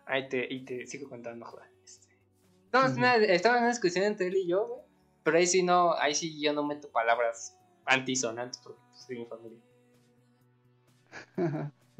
Ahí 0.06 0.28
te, 0.30 0.54
y 0.54 0.64
te 0.66 0.86
sigo 0.86 1.10
contando, 1.10 1.46
joder. 1.46 1.68
Este. 1.84 2.10
No, 2.74 2.82
es 2.86 2.92
Ujú. 2.92 3.00
una- 3.00 3.16
estaba 3.16 3.56
en 3.58 3.64
una 3.64 3.72
discusión 3.72 4.06
entre 4.06 4.28
él 4.28 4.36
y 4.36 4.48
yo, 4.48 4.68
güey. 4.68 4.82
Pero 5.24 5.38
ahí 5.38 5.48
sí 5.48 5.64
no, 5.64 5.94
ahí 5.96 6.14
sí 6.14 6.40
yo 6.42 6.54
no 6.54 6.64
meto 6.64 6.92
palabras 6.92 7.58
antisonantes 7.86 8.60
porque 8.64 8.82
pues, 8.90 9.02
soy 9.06 9.18
mi 9.20 9.26
familia. 9.26 9.60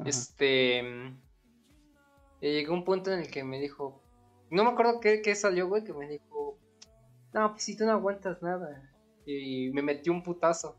Este. 0.04 0.82
mm, 0.82 1.20
y 2.40 2.52
llegó 2.52 2.74
un 2.74 2.84
punto 2.84 3.12
en 3.12 3.20
el 3.20 3.30
que 3.30 3.44
me 3.44 3.60
dijo. 3.60 4.02
No 4.50 4.64
me 4.64 4.70
acuerdo 4.70 5.00
qué, 5.00 5.22
qué 5.22 5.34
salió, 5.34 5.68
güey, 5.68 5.84
que 5.84 5.92
me 5.92 6.08
dijo. 6.08 6.58
No, 7.32 7.52
pues 7.52 7.62
si 7.62 7.76
tú 7.76 7.84
no 7.84 7.92
aguantas 7.92 8.42
nada. 8.42 8.90
Y 9.24 9.70
me 9.70 9.82
metió 9.82 10.12
un 10.12 10.22
putazo. 10.22 10.76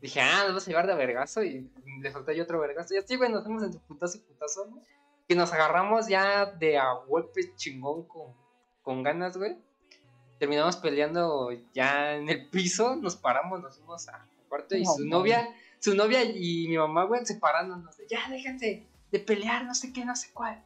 Dije, 0.00 0.20
ah, 0.20 0.44
nos 0.44 0.54
vas 0.54 0.66
a 0.66 0.70
llevar 0.70 0.86
de 0.86 0.94
vergazo. 0.94 1.42
Y 1.42 1.70
le 2.00 2.12
solté 2.12 2.36
yo 2.36 2.44
otro 2.44 2.60
vergazo. 2.60 2.94
Y 2.94 2.98
así, 2.98 3.16
güey, 3.16 3.32
nos 3.32 3.44
fuimos 3.44 3.62
entre 3.62 3.80
putazo 3.80 4.18
y 4.18 4.20
putazo, 4.20 4.66
güey. 4.68 4.84
Que 5.26 5.34
nos 5.34 5.52
agarramos 5.52 6.08
ya 6.08 6.46
de 6.46 6.78
a 6.78 6.92
golpes 6.92 7.54
chingón 7.56 8.04
con, 8.04 8.34
con 8.82 9.02
ganas, 9.02 9.36
güey. 9.36 9.56
Terminamos 10.38 10.76
peleando 10.76 11.50
ya 11.72 12.16
en 12.16 12.28
el 12.28 12.48
piso. 12.48 12.96
Nos 12.96 13.16
paramos, 13.16 13.60
nos 13.60 13.76
fuimos 13.76 14.08
a 14.08 14.26
cuarto. 14.48 14.76
Y 14.76 14.84
su 14.84 15.04
novia 15.06 15.48
su 15.80 15.94
novia 15.94 16.22
y 16.22 16.68
mi 16.68 16.76
mamá, 16.76 17.04
güey, 17.04 17.24
separándonos 17.24 17.96
de 17.96 18.06
ya, 18.06 18.28
déjense 18.28 18.86
de 19.10 19.18
pelear, 19.18 19.64
no 19.64 19.74
sé 19.74 19.92
qué, 19.92 20.04
no 20.04 20.14
sé 20.14 20.32
cuál. 20.32 20.62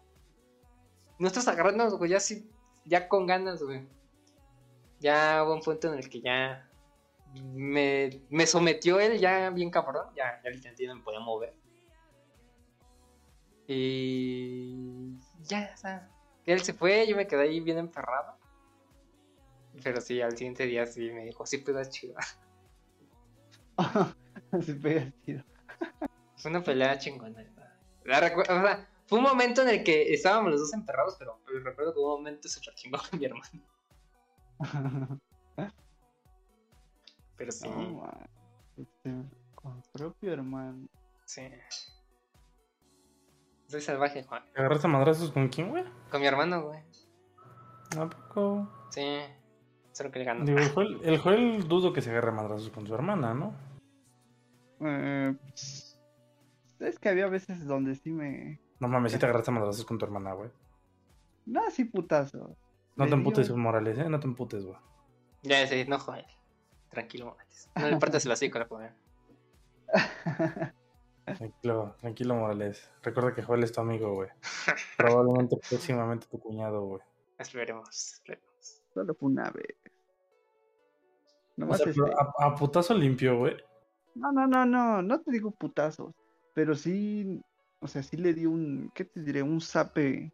Nosotros 1.18 1.48
agarrándonos, 1.48 1.96
güey, 1.96 2.10
ya 2.10 2.20
sí, 2.20 2.50
ya 2.84 3.08
con 3.08 3.26
ganas, 3.26 3.62
güey. 3.62 3.86
Ya 5.00 5.42
hubo 5.44 5.54
un 5.54 5.62
punto 5.62 5.92
en 5.92 5.98
el 5.98 6.08
que 6.08 6.20
ya 6.20 6.68
me, 7.42 8.20
me 8.28 8.46
sometió 8.46 9.00
él, 9.00 9.18
ya 9.18 9.50
bien 9.50 9.70
cabrón, 9.70 10.08
ya, 10.16 10.42
ya 10.42 10.86
no 10.88 10.96
me 10.96 11.02
podía 11.02 11.20
mover. 11.20 11.54
Y 13.66 15.16
ya, 15.42 15.70
o 15.72 15.76
sea, 15.76 16.10
él 16.44 16.60
se 16.62 16.74
fue, 16.74 17.06
yo 17.06 17.16
me 17.16 17.26
quedé 17.26 17.42
ahí 17.42 17.60
bien 17.60 17.78
enferrado. 17.78 18.36
Pero 19.82 20.00
sí, 20.00 20.20
al 20.20 20.36
siguiente 20.36 20.66
día 20.66 20.86
sí 20.86 21.10
me 21.10 21.24
dijo, 21.24 21.46
sí, 21.46 21.58
pegas 21.58 21.90
chido. 21.90 22.16
Se 24.62 24.74
pega 24.74 25.12
chido. 25.24 25.42
Fue 26.36 26.50
una 26.50 26.62
pelea 26.62 26.98
chingona. 26.98 27.44
La 28.04 28.20
recu- 28.20 28.42
o 28.42 28.44
sea, 28.44 28.88
fue 29.06 29.18
un 29.18 29.24
momento 29.24 29.62
en 29.62 29.68
el 29.68 29.84
que 29.84 30.12
estábamos 30.12 30.50
los 30.52 30.60
dos 30.60 30.74
enterrados, 30.74 31.16
pero, 31.18 31.40
pero 31.46 31.60
recuerdo 31.60 31.92
que 31.94 31.98
hubo 32.00 32.16
un 32.16 32.20
momento 32.22 32.48
se 32.48 32.60
lo 32.64 32.72
chingó 32.74 32.98
con 33.10 33.18
mi 33.18 33.24
hermano. 33.26 33.60
Pero 37.36 37.50
sí, 37.52 37.68
No, 37.68 37.76
man. 38.02 38.28
Este, 38.76 39.12
con 39.54 39.82
propio 39.92 40.32
hermano. 40.32 40.86
sí. 41.24 41.42
Soy 43.66 43.80
salvaje, 43.80 44.22
Juan. 44.22 44.44
¿Te 44.52 44.60
agarraste 44.60 44.86
a 44.86 44.90
madrazos 44.90 45.32
con 45.32 45.48
quién, 45.48 45.70
güey? 45.70 45.84
Con 46.10 46.20
mi 46.20 46.26
hermano, 46.28 46.62
güey. 46.62 46.80
¿A 47.98 48.08
poco? 48.08 48.68
Sí. 48.90 49.20
Solo 49.90 50.10
que 50.12 50.18
le 50.20 50.24
ganó. 50.26 50.44
Digo, 50.44 50.58
el 50.58 50.68
Joel, 50.70 51.00
el 51.02 51.18
Joel 51.18 51.66
dudo 51.66 51.92
que 51.92 52.00
se 52.02 52.10
agarre 52.10 52.28
a 52.28 52.32
madrazos 52.32 52.70
con 52.70 52.86
su 52.86 52.94
hermana, 52.94 53.32
¿no? 53.34 53.52
Eh, 54.84 55.34
Es 56.80 56.98
que 56.98 57.08
había 57.08 57.28
veces 57.28 57.66
donde 57.66 57.94
sí 57.94 58.10
me. 58.10 58.60
No 58.80 58.88
mames, 58.88 59.12
si 59.12 59.18
te 59.18 59.24
agarraste 59.26 59.50
a 59.50 59.54
madrazos 59.54 59.84
con 59.84 59.98
tu 59.98 60.04
hermana, 60.04 60.32
güey. 60.34 60.50
No, 61.46 61.62
sí, 61.70 61.84
putazo. 61.84 62.56
No 62.96 63.06
te 63.06 63.14
emputes, 63.14 63.50
Morales, 63.50 63.98
¿eh? 63.98 64.08
No 64.08 64.20
te 64.20 64.26
emputes, 64.26 64.64
güey. 64.64 64.78
Ya 65.42 65.66
sé, 65.66 65.84
no 65.86 65.98
joder. 65.98 66.26
Tranquilo, 66.90 67.26
Morales. 67.26 67.70
No 67.76 67.88
le 67.88 67.96
partas 67.96 68.24
el 68.26 68.50
con 68.50 68.60
la 68.60 68.68
poder. 68.68 68.92
Tranquilo, 71.24 71.96
tranquilo, 72.00 72.34
Morales. 72.34 72.90
Recuerda 73.02 73.34
que 73.34 73.42
Joel 73.42 73.64
es 73.64 73.72
tu 73.72 73.80
amigo, 73.80 74.12
güey. 74.14 74.28
Probablemente 74.98 75.56
próximamente 75.68 76.26
tu 76.26 76.38
cuñado, 76.38 76.82
güey. 76.82 77.00
Esperemos, 77.38 77.88
esperemos. 78.14 78.82
Solo 78.92 79.14
fue 79.14 79.28
una 79.30 79.50
vez. 79.50 79.74
O 81.56 81.60
Nomás 81.60 81.78
sea, 81.78 81.90
este- 81.90 82.02
a 82.38 82.54
putazo 82.54 82.92
limpio, 82.94 83.38
güey. 83.38 83.56
No, 84.14 84.32
no, 84.32 84.46
no, 84.46 84.64
no, 84.64 85.02
no 85.02 85.20
te 85.20 85.32
digo 85.32 85.50
putazos. 85.50 86.14
Pero 86.54 86.74
sí, 86.74 87.42
o 87.80 87.88
sea, 87.88 88.02
sí 88.02 88.16
le 88.16 88.32
di 88.32 88.46
un, 88.46 88.90
¿qué 88.94 89.04
te 89.04 89.20
diré? 89.20 89.42
Un 89.42 89.60
zape. 89.60 90.32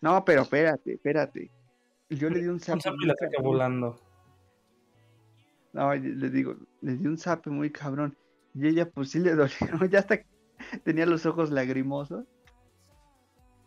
No, 0.00 0.24
pero 0.24 0.42
espérate, 0.42 0.94
espérate. 0.94 1.50
Yo 2.08 2.30
le 2.30 2.40
di 2.40 2.46
un 2.46 2.54
Un 2.54 2.60
zape. 2.60 2.88
y 3.02 3.06
la 3.06 3.14
saca 3.14 3.42
volando. 3.42 4.00
No, 5.72 5.94
le 5.94 6.30
digo, 6.30 6.56
le 6.80 6.96
di 6.96 7.06
un 7.06 7.18
zape 7.18 7.50
muy 7.50 7.70
cabrón. 7.70 8.16
Y 8.54 8.68
ella 8.68 8.88
pues 8.88 9.10
sí 9.10 9.18
le 9.18 9.34
dolió, 9.34 9.50
ya 9.90 9.98
hasta 9.98 10.18
tenía 10.84 11.04
los 11.04 11.26
ojos 11.26 11.50
lagrimosos. 11.50 12.24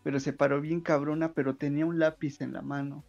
Pero 0.03 0.19
se 0.19 0.33
paró 0.33 0.61
bien 0.61 0.81
cabrona, 0.81 1.33
pero 1.33 1.55
tenía 1.55 1.85
un 1.85 1.99
lápiz 1.99 2.41
en 2.41 2.53
la 2.53 2.61
mano. 2.61 3.03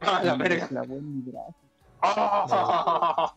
¡Ah, 0.00 0.22
la 0.24 0.36
verga! 0.36 0.68
clavó 0.68 0.96
en 0.96 1.16
mi 1.16 1.22
brazo. 1.22 1.54
¡Oh! 2.02 3.34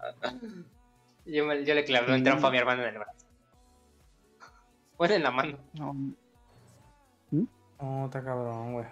Yo, 1.26 1.44
me- 1.44 1.64
yo 1.64 1.74
le 1.74 1.84
clavé 1.84 2.14
un 2.14 2.22
trompo 2.22 2.46
a 2.46 2.50
mi 2.52 2.58
hermano 2.58 2.82
en 2.82 2.88
el 2.90 2.98
brazo. 2.98 3.26
Bueno, 4.96 5.14
en 5.14 5.22
la 5.24 5.30
mano. 5.32 5.58
No, 5.74 5.94
Oh, 7.78 8.04
está 8.06 8.22
cabrón, 8.24 8.72
güey. 8.74 8.86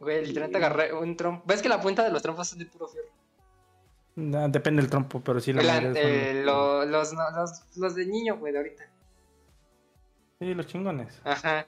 Güey, 0.00 0.24
literalmente 0.26 0.56
agarré 0.58 0.92
un 0.94 1.16
trompo. 1.16 1.42
¿Ves 1.46 1.60
que 1.60 1.68
la 1.68 1.80
punta 1.80 2.02
de 2.04 2.10
los 2.10 2.22
trompos 2.22 2.50
es 2.52 2.58
de 2.58 2.64
puro 2.66 2.86
fierro? 2.88 3.08
Nah, 4.16 4.48
Depende 4.48 4.80
del 4.82 4.90
trompo, 4.90 5.20
pero 5.20 5.40
sí 5.40 5.52
la 5.52 5.62
La- 5.62 5.80
son- 5.82 5.92
eh, 5.96 6.42
lo- 6.44 6.84
los, 6.86 7.12
no, 7.12 7.30
los, 7.32 7.76
los 7.76 7.94
de 7.96 8.06
niño, 8.06 8.38
güey, 8.38 8.52
de 8.52 8.58
ahorita. 8.60 8.84
Sí, 10.38 10.54
los 10.54 10.66
chingones. 10.66 11.20
Ajá. 11.24 11.66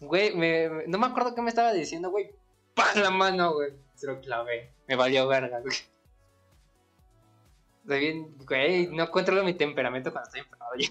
Güey, 0.00 0.36
me, 0.36 0.68
me- 0.68 0.86
no 0.86 0.98
me 0.98 1.06
acuerdo 1.06 1.34
qué 1.34 1.42
me 1.42 1.48
estaba 1.48 1.72
diciendo, 1.72 2.10
güey. 2.10 2.30
¡Pah! 2.74 2.94
La 2.96 3.10
mano, 3.10 3.54
güey. 3.54 3.72
Se 3.94 4.06
lo 4.06 4.20
clavé. 4.20 4.72
Me 4.86 4.94
valió 4.96 5.26
verga, 5.26 5.60
güey. 5.60 5.74
Estoy 7.82 8.00
bien, 8.00 8.36
güey, 8.46 8.86
no 8.88 9.10
controlo 9.10 9.42
mi 9.44 9.54
temperamento 9.54 10.12
cuando 10.12 10.28
estoy 10.28 10.40
emperrado 10.42 10.72
ya. 10.76 10.88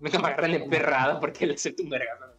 Nunca 0.00 0.18
me 0.18 0.26
agarran 0.28 0.54
emperrado 0.54 1.20
porque 1.20 1.46
le 1.46 1.54
acepto 1.54 1.82
un 1.82 1.90
vergazo. 1.90 2.32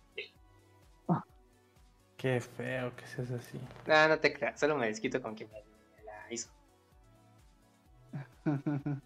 Qué 2.18 2.40
feo 2.40 2.96
que 2.96 3.06
seas 3.08 3.32
así. 3.32 3.60
No, 3.86 4.08
no 4.08 4.20
te 4.20 4.34
creas, 4.34 4.60
solo 4.60 4.76
me 4.78 4.88
desquito 4.88 5.22
con 5.22 5.36
quien 5.36 5.50
me 5.52 5.60
me 5.98 6.04
la 6.04 6.32
hizo. 6.32 6.50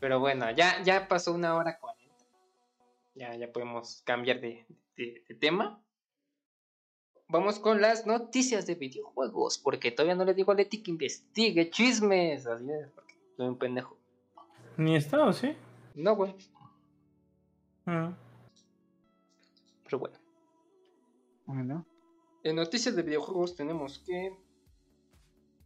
Pero 0.00 0.18
bueno, 0.20 0.50
ya, 0.50 0.82
ya 0.82 1.06
pasó 1.06 1.32
una 1.32 1.54
hora 1.56 1.78
cuarenta. 1.78 2.24
Ya, 3.14 3.34
ya 3.36 3.52
podemos 3.52 4.02
cambiar 4.04 4.40
de, 4.40 4.66
de- 4.96 5.22
de 5.28 5.34
tema. 5.36 5.80
Vamos 7.32 7.58
con 7.58 7.80
las 7.80 8.06
noticias 8.06 8.66
de 8.66 8.74
videojuegos, 8.74 9.56
porque 9.56 9.90
todavía 9.90 10.14
no 10.14 10.26
le 10.26 10.34
digo 10.34 10.52
a 10.52 10.54
Leti 10.54 10.82
que 10.82 10.90
investigue 10.90 11.70
chismes. 11.70 12.46
Así 12.46 12.70
es, 12.70 12.90
porque 12.90 13.14
soy 13.38 13.46
un 13.46 13.56
pendejo. 13.56 13.96
Ni 14.76 14.96
estado, 14.96 15.32
¿sí? 15.32 15.56
No, 15.94 16.14
güey. 16.14 16.34
Ah. 17.86 18.12
Pero 19.84 19.98
bueno. 19.98 20.18
bueno, 21.46 21.86
En 22.42 22.56
noticias 22.56 22.94
de 22.94 23.02
videojuegos 23.02 23.56
tenemos 23.56 24.00
que. 24.00 24.36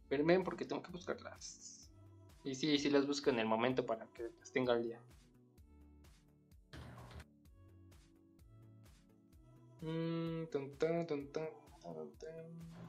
Verme 0.09 0.39
porque 0.39 0.63
tengo 0.63 0.81
que 0.81 0.93
buscarlas. 0.93 1.91
Y 2.45 2.55
sí, 2.55 2.77
sí 2.79 2.89
las 2.89 3.05
busco 3.05 3.29
en 3.29 3.39
el 3.39 3.45
momento 3.45 3.85
para 3.85 4.05
que 4.13 4.31
las 4.39 4.53
tenga 4.53 4.71
al 4.71 4.83
día. 4.83 5.01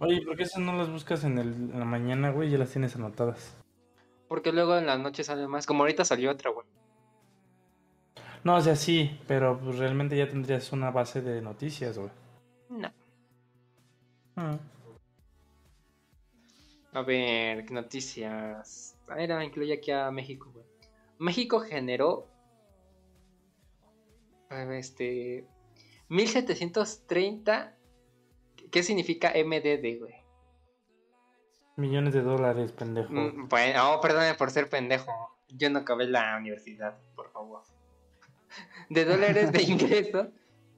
Oye, 0.00 0.22
¿por 0.22 0.36
qué 0.36 0.42
esas 0.44 0.60
no 0.60 0.76
las 0.76 0.90
buscas 0.90 1.24
en, 1.24 1.38
el, 1.38 1.48
en 1.48 1.78
la 1.78 1.84
mañana, 1.84 2.30
güey? 2.30 2.50
Ya 2.50 2.58
las 2.58 2.70
tienes 2.70 2.94
anotadas. 2.96 3.56
Porque 4.28 4.52
luego 4.52 4.76
en 4.76 4.86
la 4.86 4.98
noche 4.98 5.24
sale 5.24 5.48
más. 5.48 5.66
Como 5.66 5.82
ahorita 5.82 6.04
salió 6.04 6.30
otra, 6.30 6.50
güey. 6.50 6.66
No, 8.44 8.56
o 8.56 8.60
sea, 8.60 8.76
sí, 8.76 9.18
pero 9.26 9.58
pues, 9.58 9.78
realmente 9.78 10.16
ya 10.16 10.28
tendrías 10.28 10.72
una 10.72 10.90
base 10.90 11.20
de 11.22 11.42
noticias, 11.42 11.98
güey. 11.98 12.10
No. 12.70 12.92
Ah. 14.36 14.58
A 16.92 17.02
ver, 17.02 17.64
¿qué 17.64 17.74
noticias? 17.74 18.96
Ah, 19.08 19.20
Era, 19.20 19.44
incluye 19.44 19.74
aquí 19.74 19.90
a 19.90 20.10
México, 20.10 20.50
güey. 20.52 20.64
México 21.18 21.60
generó. 21.60 22.28
a 24.50 24.64
ver, 24.64 24.72
Este. 24.78 25.46
1730. 26.08 27.76
¿Qué 28.70 28.82
significa 28.82 29.32
MDD, 29.34 29.98
güey? 29.98 30.14
Millones 31.76 32.12
de 32.12 32.22
dólares, 32.22 32.72
pendejo. 32.72 33.12
Mm, 33.12 33.48
Bueno, 33.48 33.94
oh, 33.94 34.00
perdóname 34.00 34.34
por 34.34 34.50
ser 34.50 34.68
pendejo. 34.68 35.12
Yo 35.48 35.70
no 35.70 35.78
acabé 35.80 36.06
la 36.06 36.36
universidad, 36.36 36.98
por 37.14 37.30
favor. 37.30 37.62
De 38.90 39.04
dólares 39.04 39.52
de 39.52 39.62
ingreso 39.72 40.32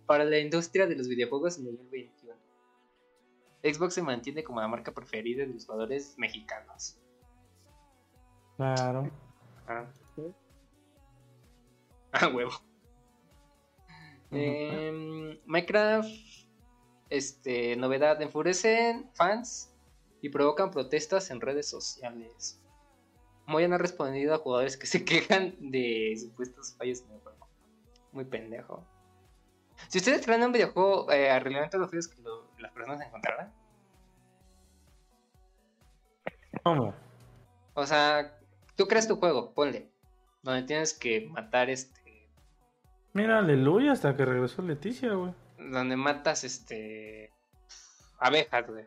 para 0.06 0.24
la 0.24 0.38
industria 0.38 0.86
de 0.86 0.96
los 0.96 1.08
videojuegos 1.08 1.58
en 1.58 1.64
2021. 1.64 2.34
Xbox 3.62 3.94
se 3.94 4.02
mantiene 4.02 4.42
como 4.42 4.60
la 4.60 4.68
marca 4.68 4.92
preferida 4.92 5.44
de 5.46 5.54
los 5.54 5.66
jugadores 5.66 6.14
mexicanos. 6.18 6.98
Claro. 8.56 9.10
Ah, 9.66 9.86
ah 12.12 12.28
huevo. 12.28 12.52
Em, 14.32 15.40
Minecraft, 15.44 16.08
este, 17.08 17.76
novedad, 17.76 18.20
enfurecen 18.22 19.10
fans 19.14 19.74
y 20.22 20.28
provocan 20.28 20.70
protestas 20.70 21.30
en 21.30 21.40
redes 21.40 21.68
sociales. 21.68 22.62
Moyan 23.46 23.72
ha 23.72 23.78
respondido 23.78 24.34
a 24.34 24.38
jugadores 24.38 24.76
que 24.76 24.86
se 24.86 25.04
quejan 25.04 25.54
de 25.58 26.14
supuestos 26.20 26.74
fallos 26.76 27.02
en 27.02 27.12
el 27.12 27.20
juego. 27.20 27.48
Muy 28.12 28.24
pendejo. 28.24 28.84
Si 29.88 29.98
ustedes 29.98 30.24
crean 30.24 30.42
un 30.42 30.52
videojuego, 30.52 31.10
eh, 31.10 31.30
arreglarían 31.30 31.70
todos 31.70 31.82
los 31.82 31.90
fallos 31.90 32.08
que 32.08 32.20
lo- 32.22 32.50
las 32.58 32.70
personas 32.72 33.00
encontraran. 33.06 33.52
¿Cómo? 36.62 36.94
O 37.74 37.86
sea, 37.86 38.38
tú 38.76 38.86
creas 38.86 39.08
tu 39.08 39.16
juego, 39.16 39.54
ponle. 39.54 39.90
Donde 40.42 40.62
tienes 40.64 40.92
que 40.94 41.26
matar 41.28 41.70
este. 41.70 41.99
Mira, 43.12 43.38
aleluya, 43.38 43.92
hasta 43.92 44.16
que 44.16 44.24
regresó 44.24 44.62
Leticia, 44.62 45.12
güey. 45.14 45.32
Donde 45.58 45.96
matas 45.96 46.44
este. 46.44 47.32
abejas, 48.18 48.66
güey. 48.68 48.84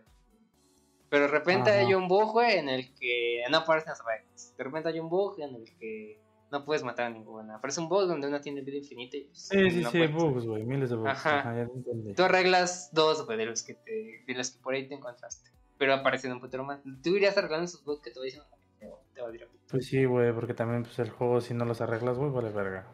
Pero 1.10 1.24
de 1.26 1.32
repente 1.32 1.70
Ajá. 1.70 1.80
hay 1.80 1.94
un 1.94 2.08
bug, 2.08 2.32
güey, 2.32 2.58
en 2.58 2.70
el 2.70 2.94
que 2.96 3.44
no 3.52 3.58
aparecen 3.58 3.90
las 3.92 4.02
abejas. 4.02 4.56
De 4.58 4.64
repente 4.64 4.90
hay 4.90 5.00
un 5.00 5.10
bug 5.10 5.40
en 5.40 5.56
el 5.56 5.66
que 5.78 6.20
no 6.52 6.66
puedes 6.66 6.84
matar 6.84 7.06
a 7.08 7.10
ninguna. 7.10 7.56
Aparece 7.58 7.82
un 7.82 7.90
bug 7.90 8.08
donde 8.08 8.28
una 8.28 8.42
tiene 8.42 8.62
vida 8.62 8.78
infinita 8.78 9.18
y 9.18 9.26
pues, 9.26 9.48
Sí, 9.48 9.70
sí, 9.70 9.82
no 9.82 9.92
sí, 9.92 9.98
puedes. 10.00 10.14
bugs, 10.14 10.46
güey, 10.46 10.64
miles 10.64 10.90
de 10.90 10.96
bugs. 10.96 11.10
Ajá. 11.12 11.40
Ajá, 11.40 11.56
ya 11.58 11.66
te 11.68 11.74
entendí. 11.74 12.14
Tú 12.16 12.24
arreglas 12.24 12.90
dos, 12.94 13.26
güey, 13.26 13.38
de 13.38 13.46
los 13.46 13.62
que 13.62 13.76
te, 13.76 14.24
de 14.26 14.34
los 14.34 14.52
que 14.52 14.64
por 14.64 14.74
ahí 14.74 14.88
te 14.88 14.96
encontraste. 14.96 15.52
Pero 15.78 15.94
aparecen 15.94 16.32
un 16.32 16.40
putero 16.40 16.64
más. 16.64 16.80
Tú 17.04 17.16
irías 17.16 17.38
arreglando 17.38 17.66
esos 17.66 17.84
bugs 17.84 18.02
que 18.02 18.10
te 18.12 18.20
voy 18.20 18.28
diciendo. 18.28 18.48
Te, 18.80 18.90
te 19.14 19.22
va 19.22 19.28
a 19.30 19.32
tirar. 19.32 19.50
Pues 19.70 19.86
sí, 19.86 20.06
güey, 20.06 20.34
porque 20.34 20.54
también 20.56 20.82
pues, 20.84 20.98
el 21.00 21.12
juego, 21.12 21.42
si 21.42 21.54
no 21.54 21.66
los 21.66 21.82
arreglas, 21.82 22.18
güey, 22.18 22.32
vale 22.32 22.50
verga. 22.50 22.88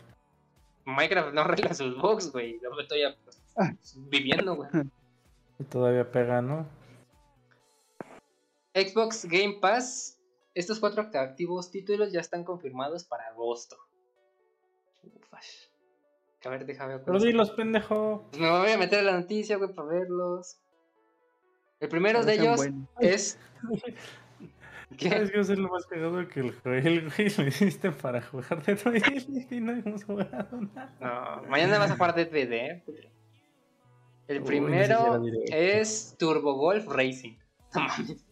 Minecraft 0.89 1.33
no 1.33 1.41
arregla 1.41 1.73
sus 1.73 1.97
bugs, 1.97 2.31
güey. 2.31 2.59
Yo 2.61 2.69
estoy 2.79 3.01
ya, 3.01 3.15
pues, 3.23 3.41
viviendo, 4.09 4.55
güey. 4.55 4.69
Y 5.59 5.63
todavía 5.65 6.09
pega, 6.11 6.41
¿no? 6.41 6.67
Xbox 8.73 9.25
Game 9.25 9.57
Pass. 9.61 10.17
Estos 10.55 10.79
cuatro 10.79 11.09
activos 11.13 11.71
títulos 11.71 12.11
ya 12.11 12.19
están 12.19 12.43
confirmados 12.43 13.03
para 13.03 13.27
agosto. 13.27 13.77
Ufash. 15.03 15.67
A 16.43 16.49
ver, 16.49 16.65
déjame 16.65 16.95
ver. 16.95 17.05
Pero 17.05 17.19
dilos, 17.19 17.51
pendejo. 17.51 18.25
Pues 18.29 18.41
me 18.41 18.49
voy 18.49 18.71
a 18.71 18.77
meter 18.77 18.99
a 18.99 19.03
la 19.03 19.19
noticia, 19.19 19.57
güey, 19.57 19.73
para 19.73 19.87
verlos. 19.87 20.59
El 21.79 21.89
primero 21.89 22.23
de 22.23 22.33
ellos 22.33 22.57
buenos. 22.57 22.89
es. 22.99 23.39
¿Qué? 24.97 25.09
¿Sabes 25.09 25.29
qué 25.31 25.37
va 25.37 25.41
a 25.41 25.45
ser 25.45 25.59
lo 25.59 25.69
más 25.69 25.85
cagado 25.85 26.27
que 26.27 26.39
el 26.39 26.51
Joel, 26.61 27.09
güey, 27.15 27.29
lo 27.37 27.47
hiciste 27.47 27.91
para 27.91 28.21
jugar 28.21 28.63
de 28.63 28.75
Twilight 28.75 29.51
y 29.51 29.59
no 29.61 29.71
hemos 29.73 30.03
jugado 30.03 30.61
nada? 30.61 30.95
No, 31.41 31.47
mañana 31.49 31.77
vas 31.77 31.91
a 31.91 31.95
jugar 31.95 32.15
Dead 32.15 32.29
BD, 32.29 32.53
¿eh? 32.53 32.83
El 34.27 34.39
Uy, 34.41 34.45
primero 34.45 35.17
no 35.17 35.23
sé 35.25 35.79
es 35.79 36.15
Turbo 36.17 36.53
Golf 36.55 36.87
Racing. 36.87 37.37
No 37.75 37.81
mames. 37.81 38.25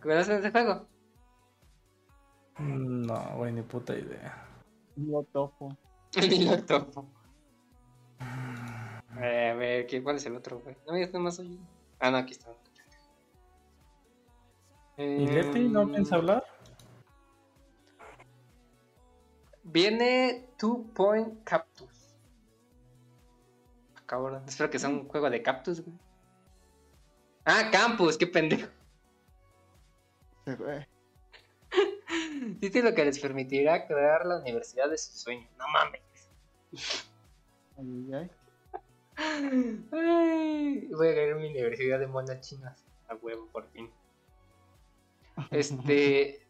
¿Conoces 0.00 0.38
ese 0.40 0.50
juego? 0.50 0.86
No, 2.58 3.36
güey, 3.36 3.52
ni 3.52 3.62
puta 3.62 3.94
idea. 3.96 4.46
Lo 4.96 5.22
topo. 5.24 5.76
Ni 6.16 6.44
lo 6.46 6.62
topo. 6.64 7.06
Eh, 9.20 9.50
a 9.50 9.54
ver, 9.54 9.86
¿qué- 9.86 10.02
¿cuál 10.02 10.16
es 10.16 10.26
el 10.26 10.36
otro, 10.36 10.60
güey? 10.60 10.76
No, 10.86 10.96
ya 10.96 11.04
está 11.04 11.18
más 11.18 11.38
hoy. 11.38 11.58
Ah, 12.00 12.10
no, 12.10 12.16
aquí 12.18 12.32
está. 12.32 12.50
¿Y 14.96 15.26
Leti 15.26 15.68
no 15.68 15.82
Em, 15.82 15.90
piensa 15.92 16.16
hablar? 16.16 16.44
Viene 19.62 20.48
Two 20.58 20.86
Point 20.94 21.44
Cactus. 21.44 22.16
Cabrón, 24.06 24.42
espero 24.46 24.70
que 24.70 24.78
sea 24.78 24.88
un 24.88 25.08
juego 25.08 25.28
de 25.28 25.42
cactus, 25.42 25.80
güey. 25.82 25.96
Ah, 27.44 27.70
Campus, 27.72 28.16
qué 28.16 28.26
pendejo. 28.26 28.68
Se 30.44 30.54
ve. 30.54 30.86
Título 32.60 32.94
que 32.94 33.04
les 33.04 33.18
permitirá 33.18 33.86
crear 33.86 34.24
la 34.24 34.38
universidad 34.38 34.88
de 34.88 34.96
sus 34.96 35.20
sueños. 35.20 35.50
No 35.58 35.66
mames. 35.68 36.00
Ay, 37.76 38.14
ay. 38.14 38.30
Ay, 39.16 40.88
voy 40.92 41.08
a 41.08 41.12
crear 41.12 41.36
mi 41.36 41.50
universidad 41.50 41.98
de 41.98 42.06
monas 42.06 42.40
chinas. 42.40 42.84
A 43.08 43.14
huevo, 43.16 43.46
por 43.52 43.66
fin. 43.70 43.90
Este. 45.50 46.46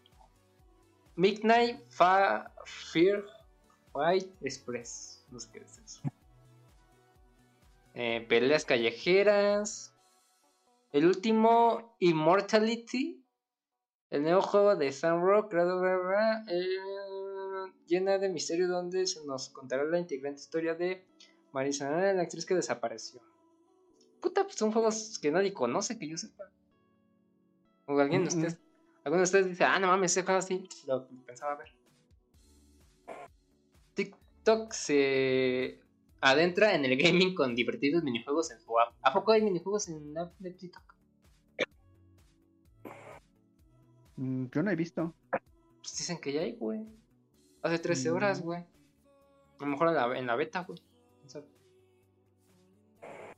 Midnight 1.16 1.80
Fa 1.88 2.52
Fear 2.64 3.24
Fight 3.92 4.30
Express. 4.42 5.24
No 5.30 5.40
sé 5.40 5.48
qué 5.52 5.58
es 5.60 5.78
eso. 5.78 6.00
Eh, 7.94 8.24
peleas 8.28 8.64
callejeras. 8.64 9.94
El 10.92 11.06
último, 11.06 11.96
Immortality. 12.00 13.22
El 14.10 14.22
nuevo 14.22 14.42
juego 14.42 14.76
de 14.76 14.92
Sunrock, 14.92 15.50
creado 15.50 15.80
bla, 15.80 15.96
bla, 15.96 16.08
bla, 16.08 16.44
eh, 16.48 17.72
llena 17.86 18.18
de 18.18 18.28
misterio 18.28 18.68
donde 18.68 19.04
se 19.06 19.24
nos 19.26 19.48
contará 19.48 19.84
la 19.84 19.98
integrante 19.98 20.40
historia 20.40 20.74
de 20.76 21.04
Marisa, 21.52 21.90
la 21.90 22.22
actriz 22.22 22.46
que 22.46 22.54
desapareció. 22.54 23.20
Puta, 24.20 24.44
pues 24.44 24.54
son 24.56 24.70
juegos 24.70 25.18
que 25.18 25.32
nadie 25.32 25.52
conoce, 25.52 25.98
que 25.98 26.08
yo 26.08 26.16
sepa. 26.16 26.44
O 27.86 27.98
alguien 27.98 28.24
de 28.24 28.30
Mm, 28.30 28.38
mm. 28.38 28.44
ustedes, 28.44 28.58
alguno 29.06 29.18
de 29.20 29.24
ustedes 29.24 29.46
dice, 29.46 29.62
ah, 29.62 29.78
no 29.78 29.86
mames, 29.86 30.10
ese 30.10 30.24
juego 30.24 30.38
así, 30.40 30.68
lo 30.88 31.06
pensaba 31.24 31.54
ver. 31.54 31.68
TikTok 33.94 34.72
se 34.72 35.80
adentra 36.20 36.74
en 36.74 36.84
el 36.84 36.96
gaming 37.00 37.34
con 37.36 37.54
divertidos 37.54 38.02
minijuegos 38.02 38.50
en 38.50 38.58
su 38.60 38.76
app. 38.80 38.92
¿A 39.02 39.12
poco 39.12 39.30
hay 39.30 39.42
minijuegos 39.42 39.86
en 39.88 40.12
la 40.12 40.22
app 40.22 40.34
de 40.40 40.50
TikTok? 40.50 40.94
Mm, 44.16 44.46
Yo 44.52 44.62
no 44.64 44.70
he 44.72 44.76
visto. 44.76 45.14
Pues 45.30 45.96
dicen 45.98 46.18
que 46.20 46.32
ya 46.32 46.40
hay, 46.40 46.56
güey. 46.56 46.84
Hace 47.62 47.78
13 47.78 48.10
Mm. 48.10 48.14
horas, 48.16 48.42
güey. 48.42 48.60
A 48.60 48.66
lo 49.60 49.66
mejor 49.66 49.88
en 49.88 49.94
la, 49.94 50.18
en 50.18 50.26
la 50.26 50.34
beta, 50.34 50.64
güey. 50.64 50.80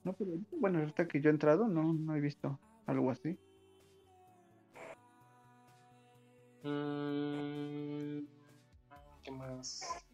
No, 0.03 0.15
pero 0.15 0.31
bueno, 0.53 0.78
ahorita 0.78 1.07
que 1.07 1.20
yo 1.20 1.28
he 1.28 1.32
entrado, 1.32 1.69
no, 1.69 1.93
no 1.93 2.15
he 2.16 2.20
visto 2.20 2.59
algo 2.86 3.11
así. 3.11 3.39
Mm, 6.69 8.27
¿Qué 9.23 9.31
más? 9.31 10.05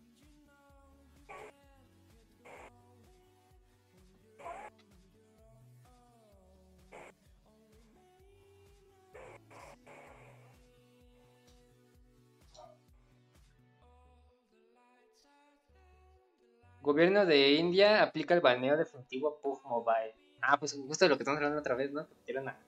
Gobierno 16.81 17.25
de 17.25 17.53
India 17.53 18.03
aplica 18.03 18.35
el 18.35 18.43
baneo 18.43 18.77
definitivo 18.77 19.29
a 19.29 19.41
PUBG 19.41 19.65
Mobile. 19.65 20.15
Ah, 20.43 20.59
pues 20.59 20.75
justo 20.75 21.07
de 21.07 21.09
lo 21.09 21.17
que 21.17 21.23
estamos 21.23 21.39
hablando 21.39 21.59
otra 21.59 21.75
vez, 21.75 21.91
¿no? 21.91 22.07
Que 22.07 22.15
metieron 22.15 22.49
a 22.49 22.59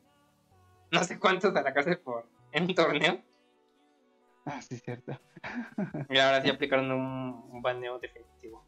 no 0.91 1.05
sé 1.05 1.19
cuántos 1.19 1.55
a 1.55 1.63
la 1.63 1.75
cárcel 1.75 1.99
por 1.99 2.27
en 2.53 2.65
un 2.65 2.75
torneo. 2.75 3.23
Ah, 4.47 4.63
sí, 4.63 4.79
cierto. 4.79 5.13
Y 6.09 6.19
ahora 6.19 6.41
sí 6.41 6.49
aplicaron 6.49 6.91
un, 6.93 7.51
un 7.51 7.63
baneo 7.63 7.99
definitivo. 7.99 8.65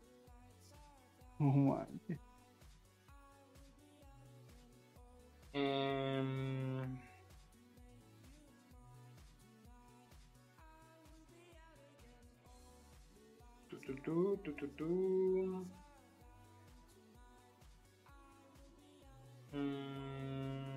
Tu, 14.42 14.52
tu, 14.52 14.66
tu. 14.68 15.66
Mm. 19.52 20.67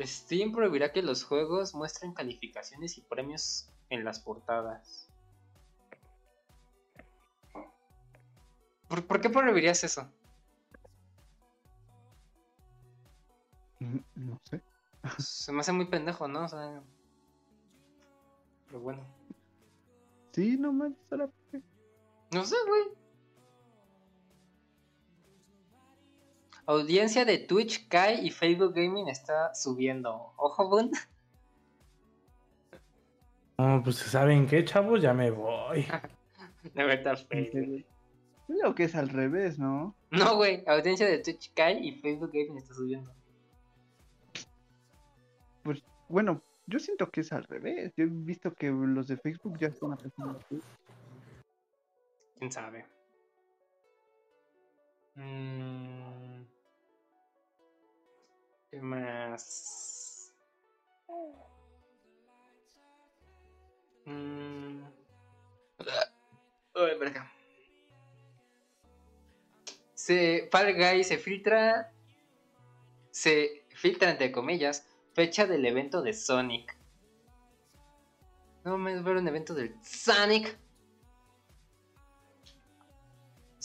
Steam 0.00 0.52
prohibirá 0.52 0.92
que 0.92 1.02
los 1.02 1.24
juegos 1.24 1.74
muestren 1.74 2.12
calificaciones 2.12 2.98
y 2.98 3.02
premios 3.02 3.70
en 3.90 4.04
las 4.04 4.20
portadas. 4.20 5.08
¿Por, 8.88 9.06
por 9.06 9.20
qué 9.20 9.30
prohibirías 9.30 9.82
eso? 9.84 10.10
Mm, 13.80 13.98
No 14.14 14.40
sé. 14.44 14.62
Se 15.18 15.52
me 15.52 15.60
hace 15.60 15.72
muy 15.72 15.86
pendejo, 15.86 16.28
¿no? 16.28 16.44
O 16.44 16.48
sea. 16.48 16.82
Pero 18.66 18.80
bueno. 18.80 19.04
Sí, 20.32 20.56
no 20.58 20.72
manches, 20.72 20.98
qué? 21.50 21.62
No 22.32 22.44
sé, 22.44 22.56
güey. 22.68 23.05
Audiencia 26.66 27.24
de 27.24 27.38
Twitch 27.38 27.88
cae 27.88 28.22
y 28.24 28.30
Facebook 28.30 28.74
Gaming 28.74 29.08
está 29.08 29.54
subiendo. 29.54 30.32
Ojo, 30.36 30.68
Bun. 30.68 30.90
No, 33.58 33.80
pues 33.82 33.96
¿saben 33.96 34.46
qué, 34.46 34.64
chavos? 34.64 35.00
Ya 35.00 35.14
me 35.14 35.30
voy. 35.30 35.86
De 36.74 36.84
verdad, 36.84 37.16
Facebook. 37.28 37.84
Creo 38.48 38.74
que 38.74 38.84
es 38.84 38.94
al 38.94 39.08
revés, 39.08 39.58
¿no? 39.58 39.94
No, 40.10 40.36
güey. 40.36 40.62
Audiencia 40.66 41.06
de 41.06 41.18
Twitch 41.18 41.52
cae 41.54 41.80
y 41.80 42.00
Facebook 42.00 42.30
Gaming 42.32 42.58
está 42.58 42.74
subiendo. 42.74 43.12
Pues 45.62 45.82
bueno, 46.08 46.42
yo 46.66 46.78
siento 46.78 47.10
que 47.10 47.22
es 47.22 47.32
al 47.32 47.44
revés. 47.44 47.92
Yo 47.96 48.04
he 48.04 48.08
visto 48.08 48.52
que 48.52 48.70
los 48.70 49.08
de 49.08 49.16
Facebook 49.16 49.58
ya 49.58 49.68
están 49.68 49.92
así. 49.92 50.60
Quién 52.38 52.52
sabe. 52.52 52.86
Mm. 55.14 56.55
¿Qué 58.76 58.82
más? 58.82 60.34
Mm. 64.04 64.82
Uy. 66.74 66.90
Se, 69.94 70.50
Fall 70.52 70.74
Guys 70.74 71.08
se 71.08 71.16
filtra. 71.16 71.90
Se 73.10 73.64
filtra, 73.70 74.10
entre 74.10 74.30
comillas, 74.30 74.86
fecha 75.14 75.46
del 75.46 75.64
evento 75.64 76.02
de 76.02 76.12
Sonic. 76.12 76.76
No 78.62 78.76
me 78.76 79.00
ver 79.00 79.16
un 79.16 79.26
evento 79.26 79.54
del 79.54 79.74
Sonic. 79.82 80.54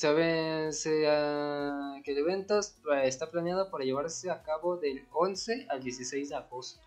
Sabe 0.02 0.72
se, 0.72 1.06
ah, 1.08 2.02
que 2.04 2.14
el 2.14 2.18
evento 2.18 2.58
es- 2.58 2.82
está 3.04 3.30
planeado 3.30 3.70
para 3.70 3.84
llevarse 3.86 4.32
a 4.32 4.42
cabo 4.42 4.78
del 4.78 5.06
11 5.12 5.68
al 5.70 5.84
16 5.84 6.30
de 6.30 6.36
agosto. 6.36 6.82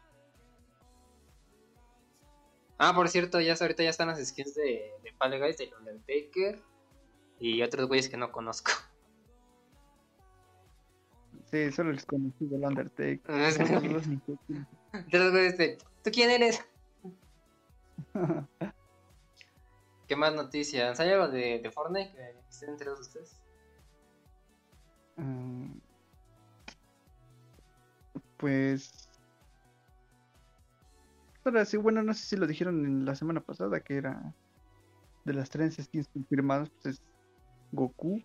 Ah, 2.76 2.92
por 2.92 3.08
cierto, 3.08 3.40
ya 3.40 3.54
ahorita 3.54 3.84
ya 3.84 3.90
están 3.90 4.08
las 4.08 4.18
skins 4.18 4.56
de, 4.56 4.90
de 5.04 5.12
Fall 5.12 5.38
Guys, 5.38 5.58
de 5.58 5.70
Undertaker 5.78 6.60
y 7.38 7.62
otros 7.62 7.86
güeyes 7.86 8.08
que 8.08 8.16
no 8.16 8.32
conozco. 8.32 8.72
Sí, 11.52 11.70
solo 11.70 11.92
les 11.92 12.04
conocí 12.04 12.46
del 12.46 12.64
Undertaker. 12.64 13.20
Los 13.30 13.58
otros 15.06 15.30
güeyes 15.30 15.56
de, 15.56 15.78
¿tú 16.02 16.10
quién 16.12 16.30
eres? 16.30 16.64
¿Qué 20.06 20.16
más 20.16 20.34
noticias? 20.34 21.00
¿Hay 21.00 21.10
algo 21.10 21.28
de, 21.28 21.60
de 21.60 21.70
Fortnite 21.70 22.12
que 22.12 22.34
estén 22.48 22.70
enterados 22.70 23.00
ustedes? 23.00 23.36
Mm, 25.16 25.72
Pues. 28.36 29.08
Ahora 31.44 31.64
sí, 31.64 31.76
bueno, 31.76 32.02
no 32.02 32.14
sé 32.14 32.26
si 32.26 32.36
lo 32.36 32.46
dijeron 32.46 32.84
en 32.84 33.04
la 33.04 33.14
semana 33.14 33.40
pasada, 33.40 33.80
que 33.80 33.96
era 33.96 34.34
de 35.24 35.32
las 35.32 35.50
tres 35.50 35.76
skins 35.76 36.08
confirmadas, 36.08 36.70
pues 36.82 36.94
es 36.96 37.02
Goku, 37.72 38.22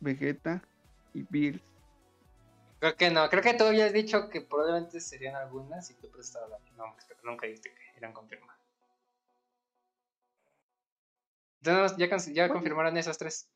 Vegeta 0.00 0.62
y 1.14 1.22
Bills. 1.22 1.62
Creo 2.80 2.96
que 2.96 3.10
no, 3.10 3.28
creo 3.30 3.42
que 3.42 3.54
tú 3.54 3.64
habías 3.64 3.92
dicho 3.92 4.28
que 4.28 4.42
probablemente 4.42 5.00
serían 5.00 5.34
algunas 5.36 5.90
y 5.90 5.94
tú 5.94 6.08
la... 6.34 6.58
No, 6.76 6.94
nunca 7.24 7.46
dijiste 7.46 7.70
que 7.70 7.96
eran 7.96 8.12
confirmadas. 8.12 8.55
Entonces 11.66 11.96
ya, 11.98 12.08
ya 12.32 12.42
Bueno. 12.44 12.54
confirmaron 12.54 12.96
esas 12.96 13.18
tres. 13.18 13.48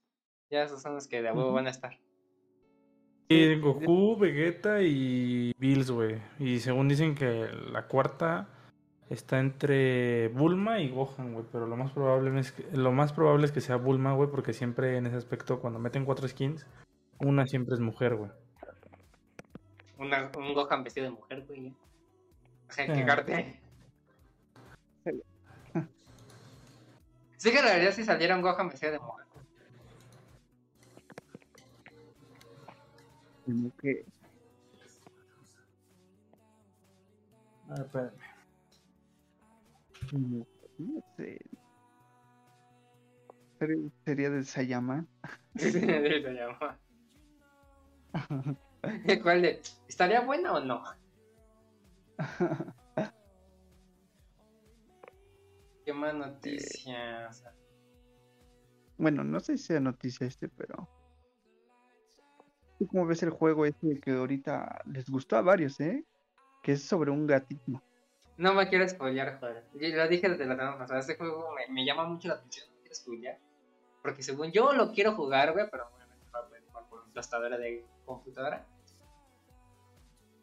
Ya 0.51 0.65
esas 0.65 0.83
son 0.83 0.95
las 0.95 1.07
que 1.07 1.23
de 1.23 1.29
a 1.29 1.33
huevo 1.33 1.53
van 1.53 1.67
a 1.67 1.71
estar. 1.71 1.99
Sí, 3.29 3.55
Goku, 3.61 4.17
Vegeta 4.17 4.83
y 4.83 5.53
Bills, 5.59 5.91
güey. 5.93 6.21
Y 6.41 6.59
según 6.59 6.89
dicen 6.89 7.15
que 7.15 7.47
la 7.71 7.87
cuarta 7.87 8.49
está 9.09 9.39
entre 9.39 10.29
Bulma 10.29 10.81
y 10.81 10.91
Gohan, 10.91 11.33
güey. 11.35 11.45
Pero 11.53 11.67
lo 11.69 11.77
más 11.77 11.93
probable 11.93 12.41
es 12.41 12.51
que, 12.51 12.65
lo 12.77 12.91
más 12.91 13.13
probable 13.13 13.47
es 13.47 13.53
que 13.53 13.61
sea 13.61 13.77
Bulma, 13.77 14.15
güey, 14.15 14.29
porque 14.31 14.53
siempre 14.53 14.97
en 14.97 15.07
ese 15.07 15.17
aspecto, 15.17 15.61
cuando 15.61 15.79
meten 15.79 16.05
cuatro 16.05 16.27
skins, 16.27 16.67
una 17.21 17.47
siempre 17.47 17.75
es 17.75 17.81
mujer, 17.81 18.17
güey. 18.17 18.31
Una, 19.99 20.31
un 20.37 20.55
Gohan 20.55 20.83
vestido 20.83 21.05
de 21.05 21.13
mujer, 21.13 21.45
güey. 21.47 21.63
ya. 21.69 21.73
Ajá, 22.69 22.87
Sí. 22.87 22.93
que 22.93 23.05
Sí 27.41 27.51
que 27.51 27.63
la 27.63 27.73
verdad 27.75 27.93
si 27.93 28.05
saliera 28.05 28.37
un 28.37 28.43
Gohan 28.43 28.69
vestido 28.69 28.93
de 28.93 28.99
mujer. 28.99 29.27
Como 33.47 33.73
que 33.81 34.05
A 37.71 37.75
ver, 37.77 37.81
espérame. 37.87 38.13
como- 40.11 40.47
no 40.79 41.03
sé. 41.17 41.39
Ser- 43.59 43.91
Sería 44.05 44.29
de 44.31 44.45
Sayama. 44.45 45.07
Se 45.57 45.71
llama. 45.81 46.79
¿Cuál 49.23 49.41
de? 49.43 49.63
¿Estaría 49.89 50.21
buena 50.21 50.53
o 50.53 50.61
no? 50.61 50.83
¿Qué 55.91 55.95
más 55.95 56.15
noticias? 56.15 57.45
Bueno, 58.97 59.25
no 59.25 59.41
sé 59.41 59.59
si 59.59 59.65
sea 59.65 59.81
noticia 59.81 60.25
este, 60.25 60.49
pero. 60.49 60.89
¿Tú 62.79 62.87
cómo 62.87 63.07
ves 63.07 63.25
el 63.25 63.31
juego 63.31 63.67
este 63.67 63.99
que 63.99 64.13
ahorita 64.13 64.83
les 64.87 65.11
gustó 65.11 65.37
a 65.37 65.43
varios, 65.43 65.81
eh? 65.81 66.05
Que 66.63 66.73
es 66.73 66.85
sobre 66.85 67.11
un 67.11 67.27
gatito. 67.27 67.83
No 68.37 68.55
me 68.55 68.69
quiero 68.69 68.89
spoilear, 68.89 69.41
joder. 69.41 69.65
Yo 69.75 69.89
lo 69.97 70.07
dije 70.07 70.29
desde 70.29 70.47
la 70.47 70.55
semana 70.55 70.79
pasada. 70.79 71.01
Este 71.01 71.17
juego 71.17 71.49
me, 71.57 71.75
me 71.75 71.85
llama 71.85 72.05
mucho 72.05 72.29
la 72.29 72.35
atención. 72.35 72.69
No 72.71 72.81
quiero 72.83 72.95
spoilear. 72.95 73.39
Porque 74.01 74.23
según 74.23 74.53
yo 74.53 74.73
lo 74.73 74.93
quiero 74.93 75.17
jugar, 75.17 75.53
güey, 75.55 75.69
pero 75.73 75.89
obviamente 75.89 76.25
va 76.33 76.39
a 76.39 76.45
jugar 76.45 76.89
por 76.89 77.05
mi 77.05 77.13
tostadora 77.13 77.59
de 77.59 77.85
computadora. 78.05 78.65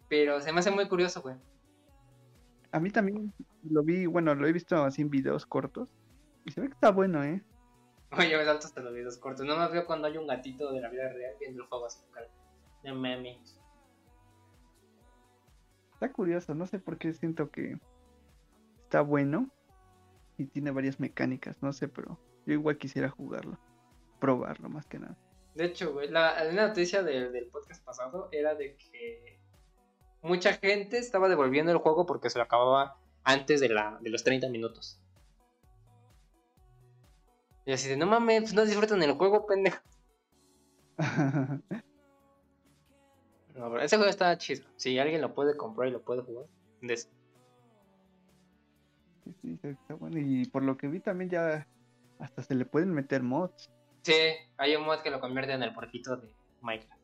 Pero 0.10 0.42
se 0.42 0.52
me 0.52 0.60
hace 0.60 0.72
muy 0.72 0.90
curioso, 0.90 1.22
güey. 1.22 1.38
A 2.74 2.82
mí 2.82 2.90
también 2.90 3.34
lo 3.72 3.84
vi, 3.84 4.06
bueno, 4.06 4.36
lo 4.36 4.48
he 4.48 4.52
visto 4.52 4.76
así 4.84 5.02
en 5.02 5.10
videos 5.10 5.46
cortos. 5.46 5.90
Y 6.46 6.52
se 6.52 6.62
ve 6.62 6.68
que 6.68 6.74
está 6.74 6.92
bueno, 6.92 7.24
eh. 7.24 7.44
Oye, 8.12 8.38
me 8.38 8.46
salto 8.46 8.68
hasta 8.68 8.82
los 8.82 8.94
videos 8.94 9.18
cortos. 9.18 9.46
No 9.46 9.56
más 9.58 9.72
veo 9.72 9.86
cuando 9.86 10.08
hay 10.08 10.18
un 10.18 10.28
gatito 10.28 10.72
de 10.72 10.80
la 10.82 10.90
vida 10.90 11.10
real 11.12 11.36
viendo 11.40 11.62
el 11.64 11.68
juego 11.68 11.86
así. 11.86 12.00
De 12.84 12.94
meme. 12.94 13.42
Está 15.94 16.12
curioso, 16.12 16.54
no 16.54 16.68
sé 16.68 16.80
por 16.80 16.98
qué 16.98 17.14
siento 17.14 17.50
que 17.50 17.78
está 18.84 19.02
bueno. 19.02 19.50
Y 20.38 20.46
tiene 20.46 20.70
varias 20.72 21.00
mecánicas, 21.00 21.62
no 21.64 21.74
sé, 21.74 21.88
pero 21.88 22.20
yo 22.46 22.54
igual 22.54 22.78
quisiera 22.78 23.10
jugarlo. 23.10 23.58
Probarlo 24.20 24.70
más 24.70 24.86
que 24.86 25.00
nada. 25.00 25.18
De 25.56 25.66
hecho, 25.66 25.94
güey, 25.94 26.10
la, 26.10 26.44
la 26.44 26.68
noticia 26.68 27.02
del- 27.02 27.32
del 27.34 27.48
podcast 27.48 27.84
pasado 27.84 28.30
era 28.32 28.54
de 28.54 28.78
que 28.78 29.40
mucha 30.22 30.54
gente 30.54 31.00
estaba 31.00 31.28
devolviendo 31.28 31.72
el 31.72 31.80
juego 31.80 32.06
porque 32.06 32.30
se 32.30 32.38
lo 32.38 32.44
acababa 32.44 33.00
antes 33.28 33.60
de, 33.60 33.68
la, 33.70 33.98
de 34.02 34.10
los 34.10 34.24
30 34.24 34.48
minutos. 34.50 35.00
Y 37.66 37.74
así 37.74 37.90
de, 37.90 37.98
no 37.98 38.06
mames, 38.06 38.42
pues 38.44 38.54
no 38.54 38.66
disfrutan 38.66 39.04
el 39.04 39.12
juego, 39.14 39.46
pendejo. 39.46 39.80
No, 43.56 43.72
pero 43.72 43.82
ese 43.82 43.98
juego 43.98 44.12
está 44.12 44.38
chido. 44.38 44.68
Si 44.76 45.00
alguien 45.00 45.20
lo 45.20 45.34
puede 45.34 45.58
comprar 45.58 45.88
y 45.88 45.92
lo 45.92 46.04
puede 46.04 46.22
jugar, 46.22 46.46
des- 46.82 47.10
Sí, 49.42 49.58
sí, 49.60 49.68
está 49.68 49.96
bueno. 49.96 50.20
Y 50.20 50.46
por 50.46 50.62
lo 50.64 50.78
que 50.78 50.88
vi 50.88 51.00
también 51.00 51.32
ya 51.32 51.68
hasta 52.20 52.44
se 52.44 52.54
le 52.54 52.66
pueden 52.66 52.94
meter 52.94 53.24
mods. 53.24 53.72
Sí, 54.04 54.14
hay 54.58 54.76
un 54.76 54.86
mod 54.86 55.00
que 55.02 55.10
lo 55.10 55.20
convierte 55.20 55.54
en 55.54 55.64
el 55.64 55.74
porquito 55.74 56.16
de 56.18 56.32
Minecraft. 56.62 57.02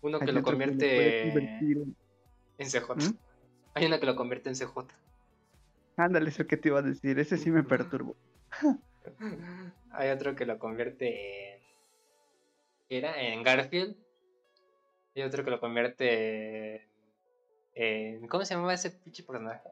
Uno 0.00 0.18
que 0.20 0.24
Hay 0.24 0.32
lo 0.32 0.42
convierte 0.42 0.96
en 2.56 2.66
CJ. 2.66 2.94
¿Mm? 2.96 3.27
Hay 3.74 3.86
uno 3.86 4.00
que 4.00 4.06
lo 4.06 4.16
convierte 4.16 4.48
en 4.48 4.56
CJ. 4.56 4.86
Ándale, 5.96 6.30
eso 6.30 6.46
que 6.46 6.56
te 6.56 6.68
iba 6.68 6.78
a 6.78 6.82
decir. 6.82 7.18
Ese 7.18 7.36
sí 7.36 7.50
me 7.50 7.62
perturbó. 7.62 8.16
Hay 9.92 10.10
otro 10.10 10.34
que 10.34 10.46
lo 10.46 10.58
convierte 10.58 11.54
en. 11.54 11.62
¿qué 12.88 12.98
era? 12.98 13.20
En 13.20 13.42
Garfield. 13.42 13.96
Y 15.14 15.22
otro 15.22 15.44
que 15.44 15.50
lo 15.50 15.60
convierte 15.60 16.88
en. 17.74 18.28
¿Cómo 18.28 18.44
se 18.44 18.54
llamaba 18.54 18.74
ese 18.74 18.90
pinche 18.90 19.22
personaje? 19.22 19.68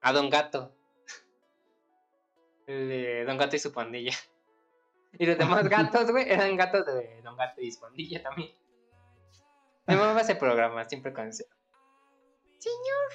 A 0.00 0.12
Don 0.12 0.30
Gato. 0.30 0.74
El 2.66 2.88
de 2.88 3.24
Don 3.24 3.38
Gato 3.38 3.56
y 3.56 3.60
su 3.60 3.72
pandilla. 3.72 4.14
Y 5.18 5.26
los 5.26 5.38
demás 5.38 5.68
gatos, 5.68 6.10
güey, 6.10 6.28
eran 6.28 6.56
gatos 6.56 6.84
de 6.86 7.22
Don 7.22 7.36
Gato 7.36 7.60
y 7.60 7.70
su 7.70 7.80
pandilla 7.80 8.22
también. 8.22 8.50
Me 9.86 9.94
mamaba 9.94 10.20
ese 10.20 10.34
programa, 10.34 10.84
siempre 10.84 11.12
con 11.12 11.28
ese. 11.28 11.46
Señor, 12.58 13.08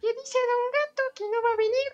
¿qué 0.00 0.08
dice 0.08 0.38
Don 0.50 0.70
Gato 0.76 1.02
que 1.14 1.24
no 1.30 1.38
va 1.42 1.52
a 1.52 1.56
venir? 1.56 1.90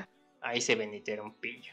Ahí 0.42 0.60
se 0.60 0.74
Benito 0.76 1.10
era 1.10 1.22
un 1.22 1.34
pillo. 1.34 1.72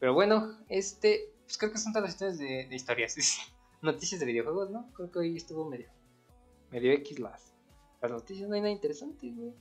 Pero 0.00 0.14
bueno, 0.14 0.58
este. 0.68 1.30
Pues 1.44 1.58
creo 1.58 1.72
que 1.72 1.78
son 1.78 1.92
todas 1.92 2.04
las 2.08 2.14
historias 2.14 2.38
de, 2.38 2.66
de 2.68 2.74
historias. 2.74 3.14
noticias 3.82 4.18
de 4.18 4.26
videojuegos, 4.26 4.70
¿no? 4.70 4.90
Creo 4.94 5.10
que 5.10 5.18
hoy 5.18 5.36
estuvo 5.36 5.68
medio. 5.68 5.90
Medio 6.70 6.92
X 6.92 7.18
las. 7.18 7.54
Las 8.00 8.10
noticias 8.10 8.48
no 8.48 8.54
hay 8.54 8.62
nada 8.62 8.72
interesante, 8.72 9.30
güey. 9.30 9.52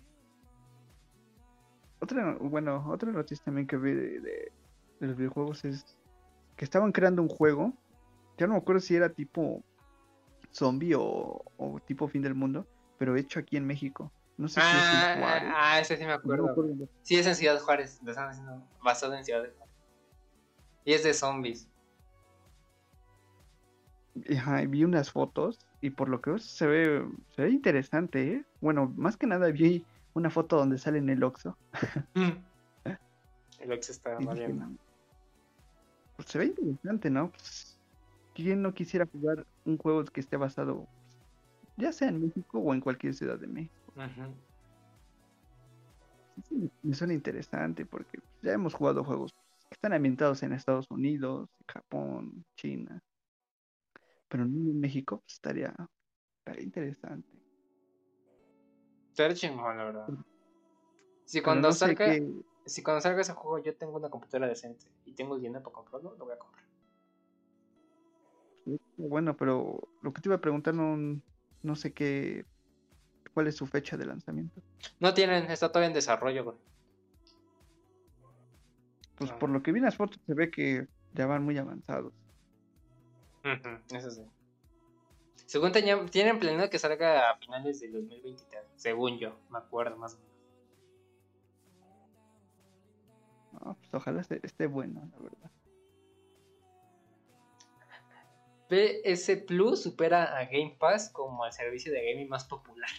Otra, 2.00 2.38
bueno, 2.40 2.86
otra 2.90 3.12
noticia 3.12 3.44
también 3.46 3.68
que 3.68 3.78
vi 3.78 3.92
de, 3.94 4.20
de- 4.20 4.52
de 5.00 5.08
los 5.08 5.16
videojuegos 5.18 5.64
es 5.66 5.98
que 6.56 6.66
estaban 6.66 6.92
creando 6.92 7.22
un 7.22 7.30
juego. 7.30 7.74
Ya 8.38 8.48
no 8.48 8.54
me 8.54 8.60
acuerdo 8.60 8.82
si 8.82 8.96
era 8.96 9.10
tipo 9.14 9.62
zombie 10.54 10.96
o, 10.96 11.44
o 11.58 11.80
tipo 11.86 12.08
fin 12.08 12.22
del 12.22 12.36
mundo, 12.36 12.68
pero 12.98 13.16
hecho 13.16 13.40
aquí 13.40 13.58
en 13.58 13.66
México. 13.66 14.12
No 14.38 14.48
sé 14.48 14.62
si 14.62 14.68
es 14.68 14.74
en 14.74 15.20
Juárez. 15.20 15.50
Ah, 15.54 15.74
ah, 15.74 15.80
ese 15.80 15.98
sí 15.98 16.06
me 16.06 16.10
No 16.10 16.44
me 16.44 16.52
acuerdo. 16.52 16.90
Sí, 17.04 17.16
es 17.18 17.28
en 17.28 17.36
Ciudad 17.36 17.60
Juárez. 17.60 18.00
Lo 18.04 18.12
están 18.12 18.30
haciendo 18.30 18.64
basado 18.84 19.14
en 19.16 19.24
Ciudad 19.24 19.42
Juárez. 19.42 19.76
Y 20.86 20.94
es 20.94 21.04
de 21.04 21.14
zombies. 21.14 21.68
Ajá, 24.36 24.62
vi 24.62 24.84
unas 24.84 25.12
fotos 25.12 25.60
y 25.82 25.90
por 25.90 26.08
lo 26.08 26.22
que 26.22 26.32
veo 26.32 26.40
se 26.40 26.68
ve, 26.68 27.08
se 27.36 27.44
ve 27.44 27.50
interesante, 27.50 28.34
¿eh? 28.34 28.46
Bueno, 28.62 28.94
más 28.96 29.18
que 29.18 29.28
nada 29.28 29.48
vi 29.50 29.86
una 30.14 30.30
foto 30.30 30.58
donde 30.58 30.78
sale 30.78 31.00
en 31.00 31.10
el 31.10 31.24
Oxxo. 31.24 31.58
El 33.60 33.72
Ox 33.72 33.90
está 33.90 34.18
valiendo. 34.20 34.68
pues 36.18 36.28
se 36.28 36.38
ve 36.38 36.46
interesante, 36.46 37.10
¿no? 37.10 37.32
Pues, 37.32 37.73
¿Quién 38.34 38.62
no 38.62 38.74
quisiera 38.74 39.06
jugar 39.06 39.46
un 39.66 39.78
juego 39.78 40.04
que 40.06 40.20
esté 40.20 40.38
basado, 40.38 40.88
ya 41.78 41.92
sea 41.92 42.10
en 42.10 42.22
México 42.22 42.60
o 42.60 42.74
en 42.74 42.82
cualquier 42.82 43.14
ciudad 43.14 43.38
de 43.38 43.48
México? 43.48 43.94
Sí, 46.50 46.72
me 46.82 46.96
suena 46.96 47.14
interesante 47.14 47.86
porque 47.86 48.18
pues, 48.18 48.42
ya 48.42 48.54
hemos 48.54 48.74
jugado 48.74 49.04
juegos 49.04 49.32
que 49.32 49.76
están 49.76 49.94
ambientados 49.94 50.42
en 50.44 50.54
Estados 50.54 50.90
Unidos, 50.90 51.48
Japón, 51.68 52.44
China. 52.56 53.00
Pero 54.28 54.44
en 54.44 54.80
México, 54.80 55.20
pues 55.20 55.34
estaría, 55.34 55.76
estaría 56.40 56.64
interesante. 56.64 57.30
Chingón, 59.36 59.78
la 59.78 59.84
verdad. 59.84 60.08
Si 61.26 61.42
cuando 61.42 61.68
no 61.68 61.74
salga. 61.74 62.16
Si 62.66 62.82
cuando 62.82 63.02
salga 63.02 63.22
ese 63.22 63.34
juego 63.34 63.60
yo 63.60 63.76
tengo 63.76 63.98
una 63.98 64.10
computadora 64.10 64.48
decente 64.48 64.86
y 65.06 65.14
tengo 65.14 65.36
el 65.36 65.42
dinero 65.42 65.62
para 65.64 65.74
comprarlo, 65.74 66.16
lo 66.18 66.26
voy 66.26 66.34
a 66.34 66.38
comprar. 66.38 66.63
Bueno, 68.98 69.36
pero 69.36 69.88
lo 70.02 70.14
que 70.14 70.22
te 70.22 70.30
iba 70.30 70.36
a 70.36 70.42
preguntar 70.42 70.74
no, 70.74 71.20
no 71.64 71.76
sé 71.76 71.94
qué, 71.94 72.46
cuál 73.34 73.48
es 73.48 73.56
su 73.56 73.66
fecha 73.68 73.98
de 73.98 74.06
lanzamiento. 74.06 74.62
No 75.00 75.14
tienen, 75.14 75.46
está 75.52 75.70
todavía 75.70 75.88
en 75.88 75.94
desarrollo, 75.94 76.44
güey. 76.44 76.58
Pues 79.16 79.32
Ah. 79.32 79.40
por 79.40 79.50
lo 79.50 79.62
que 79.62 79.72
vi 79.72 79.80
en 79.80 79.86
las 79.86 79.96
fotos 79.98 80.20
se 80.26 80.34
ve 80.34 80.50
que 80.50 80.88
ya 81.14 81.26
van 81.28 81.44
muy 81.44 81.58
avanzados. 81.58 82.14
Eso 83.92 84.10
sí. 84.12 84.22
Según 85.46 85.72
tenía- 85.72 86.06
tienen 86.08 86.40
planeado 86.40 86.70
que 86.70 86.80
salga 86.80 87.30
a 87.32 87.38
finales 87.38 87.80
del 87.82 87.92
2023, 87.92 88.64
según 88.78 89.20
yo, 89.20 89.36
me 89.52 89.58
acuerdo 89.60 89.98
más 89.98 90.14
o 90.16 90.18
menos. 90.18 90.34
No, 93.54 93.76
pues 93.76 93.94
ojalá 93.94 94.22
esté, 94.22 94.40
esté 94.44 94.66
bueno, 94.68 95.02
la 95.12 95.20
verdad. 95.20 95.52
PS 98.74 99.38
Plus 99.46 99.84
supera 99.84 100.36
a 100.38 100.46
Game 100.46 100.76
Pass 100.80 101.10
como 101.12 101.46
el 101.46 101.52
servicio 101.52 101.92
de 101.92 102.04
gaming 102.04 102.28
más 102.28 102.46
popular. 102.46 102.90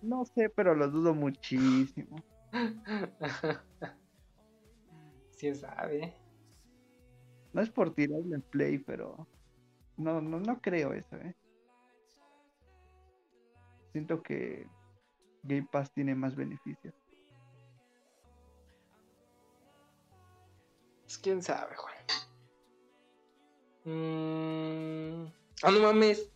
No 0.00 0.24
sé, 0.24 0.48
pero 0.48 0.74
lo 0.74 0.88
dudo 0.88 1.12
muchísimo. 1.14 2.16
¿Quién 5.38 5.56
sabe? 5.56 6.14
No 7.52 7.60
es 7.60 7.68
por 7.70 7.94
tirarle 7.94 8.36
en 8.36 8.42
play, 8.42 8.78
pero 8.78 9.26
no, 9.96 10.22
no, 10.22 10.40
no 10.40 10.60
creo 10.60 10.94
eso, 10.94 11.16
¿eh? 11.16 11.34
Siento 13.92 14.22
que 14.22 14.66
Game 15.42 15.68
Pass 15.70 15.92
tiene 15.92 16.14
más 16.14 16.34
beneficios. 16.34 16.94
Pues 21.02 21.18
quién 21.18 21.42
sabe, 21.42 21.76
Juan. 21.76 21.95
Mm, 23.86 25.26
Ah, 25.62 25.70
no 25.70 25.80
mames. 25.80 26.28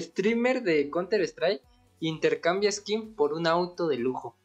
streamer 0.00 0.62
de 0.62 0.90
Counter 0.90 1.20
Strike 1.22 1.62
intercambia 2.00 2.72
skin 2.72 3.14
por 3.14 3.34
un 3.34 3.46
auto 3.46 3.88
de 3.88 3.96
lujo. 3.98 4.36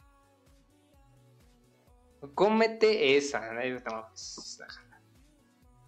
Cómete 2.36 3.16
esa. 3.16 3.42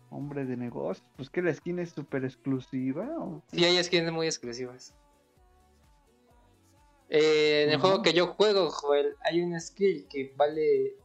Hombre 0.10 0.46
de 0.46 0.56
negocios, 0.58 1.06
pues 1.18 1.30
que 1.30 1.42
la 1.42 1.54
skin 1.54 1.80
es 1.80 1.90
súper 1.92 2.24
exclusiva. 2.24 3.08
¿o? 3.18 3.44
Sí, 3.52 3.64
hay 3.66 3.84
skins 3.84 4.12
muy 4.12 4.28
exclusivas. 4.28 4.94
Eh, 7.10 7.64
en 7.64 7.72
el 7.72 7.80
juego 7.82 8.02
que 8.02 8.14
yo 8.14 8.28
juego, 8.28 8.70
Joel, 8.72 9.16
hay 9.24 9.42
una 9.42 9.60
skill 9.60 10.08
que 10.10 10.34
vale. 10.38 10.96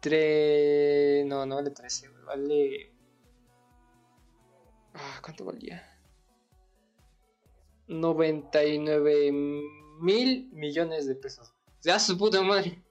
3. 0.00 1.26
No, 1.26 1.46
no 1.46 1.56
vale 1.56 1.70
13, 1.70 2.08
güey, 2.08 2.24
vale. 2.24 2.92
Ah, 4.94 5.20
¿Cuánto 5.22 5.44
valía? 5.44 5.86
99 7.88 9.32
mil 10.00 10.48
millones 10.52 11.06
de 11.06 11.16
pesos. 11.16 11.52
Ya 11.82 11.98
su 11.98 12.16
puta 12.16 12.40
madre. 12.42 12.82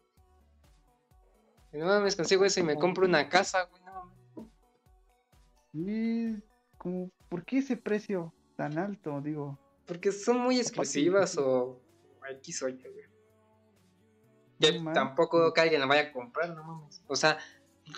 Y 1.72 1.78
No 1.78 1.86
mames, 1.86 2.16
consigo 2.16 2.46
eso 2.46 2.60
y 2.60 2.64
me 2.64 2.76
compro 2.76 3.06
una 3.06 3.30
casa, 3.30 3.66
güey. 3.66 3.84
No 3.84 3.94
mames. 3.94 4.16
Sí, 5.72 6.44
como, 6.78 7.12
¿por 7.30 7.46
qué 7.46 7.60
ese 7.60 7.78
precio 7.78 8.34
tan 8.56 8.78
alto? 8.78 9.22
Digo, 9.22 9.58
Porque 9.86 10.12
son 10.12 10.40
muy 10.40 10.60
exclusivas 10.60 11.38
o 11.38 11.80
X 12.30 12.64
o 12.64 12.70
Y, 12.70 12.82
güey. 12.82 13.10
No 14.84 14.92
tampoco 14.92 15.54
que 15.54 15.62
alguien 15.62 15.80
la 15.80 15.88
vaya 15.88 16.10
a 16.10 16.12
comprar, 16.12 16.54
no 16.54 16.64
mames. 16.64 17.02
O 17.08 17.16
sea, 17.16 17.38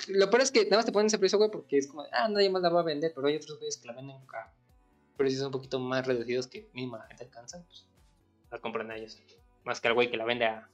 lo 0.07 0.29
peor 0.29 0.41
es 0.41 0.51
que 0.51 0.63
nada 0.65 0.77
más 0.77 0.85
te 0.85 0.91
ponen 0.91 1.07
ese 1.07 1.19
precio, 1.19 1.37
güey, 1.37 1.51
porque 1.51 1.77
es 1.77 1.87
como, 1.87 2.03
ah, 2.11 2.27
nadie 2.29 2.49
más 2.49 2.61
la 2.61 2.69
va 2.69 2.81
a 2.81 2.83
vender, 2.83 3.11
pero 3.13 3.27
hay 3.27 3.35
otros 3.35 3.57
güeyes 3.59 3.77
que 3.77 3.87
la 3.87 3.93
venden 3.93 4.17
a 4.17 4.51
precios 5.17 5.43
un 5.43 5.51
poquito 5.51 5.79
más 5.79 6.07
reducidos 6.07 6.47
que 6.47 6.69
misma 6.73 6.97
la 6.97 7.07
gente 7.07 7.25
alcanza, 7.25 7.63
pues 7.65 7.87
la 8.49 8.59
compran 8.59 8.89
a 8.91 8.95
ellos. 8.95 9.21
Más 9.63 9.79
que 9.79 9.87
al 9.87 9.93
güey 9.93 10.09
que 10.09 10.17
la 10.17 10.25
vende 10.25 10.45
a, 10.45 10.69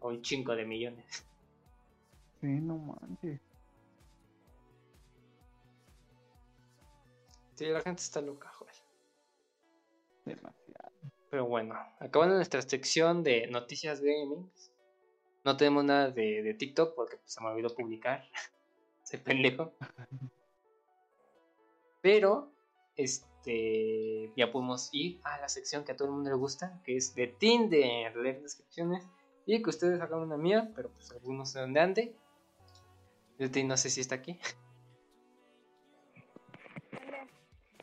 a 0.00 0.06
un 0.06 0.22
chingo 0.22 0.54
de 0.54 0.64
millones. 0.64 1.26
sí, 2.40 2.46
no 2.46 2.78
manches. 2.78 3.40
Sí, 7.54 7.66
la 7.66 7.80
gente 7.80 8.02
está 8.02 8.20
loca, 8.20 8.48
joder. 8.50 8.74
Demasiado. 10.24 10.92
Pero 11.30 11.46
bueno, 11.46 11.74
acabando 12.00 12.36
nuestra 12.36 12.62
sección 12.62 13.22
de 13.22 13.46
noticias 13.48 14.00
gaming, 14.00 14.50
no 15.44 15.56
tenemos 15.56 15.84
nada 15.84 16.10
de, 16.10 16.54
TikTok 16.58 16.94
porque 16.94 17.16
pues, 17.18 17.32
se 17.32 17.42
me 17.42 17.48
olvidó 17.48 17.74
publicar. 17.74 18.24
Soy 19.04 19.18
pendejo. 19.20 19.74
Pero, 22.00 22.52
este, 22.96 24.32
ya 24.36 24.50
podemos 24.50 24.88
ir 24.92 25.20
a 25.24 25.38
la 25.38 25.48
sección 25.48 25.84
que 25.84 25.92
a 25.92 25.96
todo 25.96 26.08
el 26.08 26.14
mundo 26.14 26.30
le 26.30 26.36
gusta, 26.36 26.80
que 26.84 26.96
es 26.96 27.14
de 27.14 27.28
Tinder, 27.28 28.16
leer 28.16 28.42
descripciones 28.42 29.06
y 29.46 29.62
que 29.62 29.70
ustedes 29.70 30.00
hagan 30.00 30.20
una 30.20 30.36
mía, 30.36 30.72
pero 30.74 30.90
pues 30.90 31.10
algunos 31.12 31.52
de 31.52 31.60
dónde 31.60 31.80
ande. 31.80 32.16
Yo 33.38 33.50
te- 33.50 33.64
no 33.64 33.76
sé 33.76 33.90
si 33.90 34.00
está 34.00 34.14
aquí. 34.14 34.38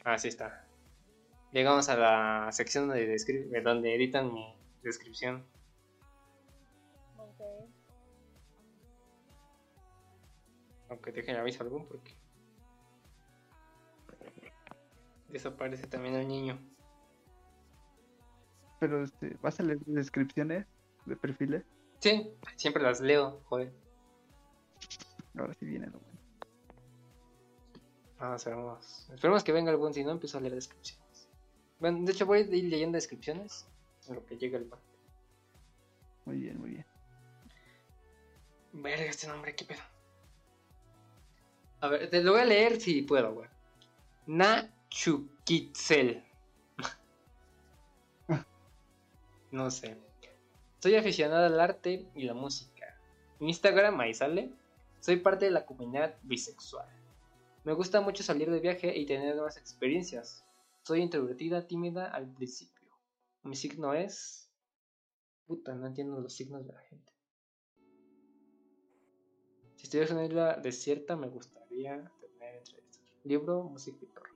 Ah, 0.04 0.18
sí 0.18 0.30
está. 0.30 0.68
Llegamos 1.52 1.90
a 1.90 1.96
la 1.98 2.52
sección 2.52 2.88
donde 2.88 3.96
editan 3.96 4.34
mi 4.34 4.56
descripción. 4.82 5.46
Aunque 10.92 11.14
dejen 11.14 11.38
aviso 11.38 11.64
algún 11.64 11.88
porque 11.88 12.14
desaparece 15.30 15.88
también 15.88 16.16
el 16.16 16.28
niño. 16.28 16.60
Pero, 18.82 19.02
este, 19.02 19.38
¿vas 19.42 19.58
a 19.62 19.64
leer 19.64 19.80
descripciones 19.86 20.68
de 21.06 21.16
perfiles? 21.16 21.64
Sí, 22.00 22.34
siempre 22.58 22.84
las 22.84 23.00
leo, 23.00 23.40
joder. 23.46 23.72
Ahora 25.38 25.54
sí 25.54 25.66
viene 25.66 25.88
lo 25.88 26.00
bueno. 26.00 26.20
Ah, 28.20 28.36
esperemos. 28.36 29.10
Esperemos 29.14 29.46
que 29.46 29.54
venga 29.54 29.72
algún, 29.72 29.94
si 29.94 30.04
no 30.04 30.12
empiezo 30.12 30.40
a 30.40 30.42
leer 30.42 30.56
descripciones. 30.56 31.30
Bueno, 31.80 32.04
de 32.04 32.12
hecho 32.12 32.26
voy 32.26 32.40
a 32.40 32.42
ir 32.42 32.66
leyendo 32.66 32.98
descripciones 32.98 33.66
en 34.10 34.16
lo 34.16 34.26
que 34.26 34.38
llega 34.38 34.58
el 34.58 34.66
pan. 34.66 34.82
Muy 36.26 36.38
bien, 36.42 36.60
muy 36.60 36.72
bien. 36.72 36.86
Verga, 38.74 39.06
este 39.06 39.28
nombre, 39.28 39.56
qué 39.56 39.64
pedo. 39.64 39.82
A 41.82 41.88
ver, 41.88 42.10
te 42.12 42.24
lo 42.24 42.34
voy 42.34 42.42
a 42.42 42.46
leer 42.46 42.80
si 42.80 43.02
puedo, 43.02 43.34
güey. 43.34 43.50
Nachukitzel. 44.28 46.24
no 49.52 49.72
sé. 49.72 49.98
Soy 50.80 50.96
aficionado 50.96 51.48
al 51.48 51.60
arte 51.60 52.08
y 52.14 52.22
la 52.24 52.36
música. 52.36 53.00
En 53.40 53.50
Instagram 53.50 54.00
ahí 54.00 54.14
sale. 54.14 54.54
Soy 55.00 55.18
parte 55.18 55.46
de 55.46 55.52
la 55.52 55.66
comunidad 55.66 56.16
bisexual. 56.22 56.88
Me 57.64 57.74
gusta 57.74 58.02
mucho 58.02 58.22
salir 58.22 58.52
de 58.52 58.60
viaje 58.60 58.96
y 58.96 59.08
tener 59.08 59.36
nuevas 59.36 59.58
experiencias. 59.58 60.46
Soy 60.84 61.02
introvertida, 61.02 61.68
tímida 61.68 62.12
al 62.12 62.32
principio. 62.32 62.90
Mi 63.42 63.56
signo 63.56 63.96
es... 63.96 64.52
Puta, 65.48 65.74
no 65.74 65.88
entiendo 65.88 66.22
los 66.22 66.34
signos 66.34 66.68
de 66.68 66.74
la 66.74 66.82
gente. 66.82 67.12
Si 69.78 69.84
estuvieras 69.84 70.12
en 70.12 70.18
una 70.18 70.26
isla 70.28 70.58
desierta, 70.58 71.16
me 71.16 71.28
gustaría 71.72 72.12
tener 72.20 72.56
entrevistas. 72.56 73.02
Libro, 73.24 73.64
música 73.64 73.98
y 74.02 74.06
perro. 74.08 74.30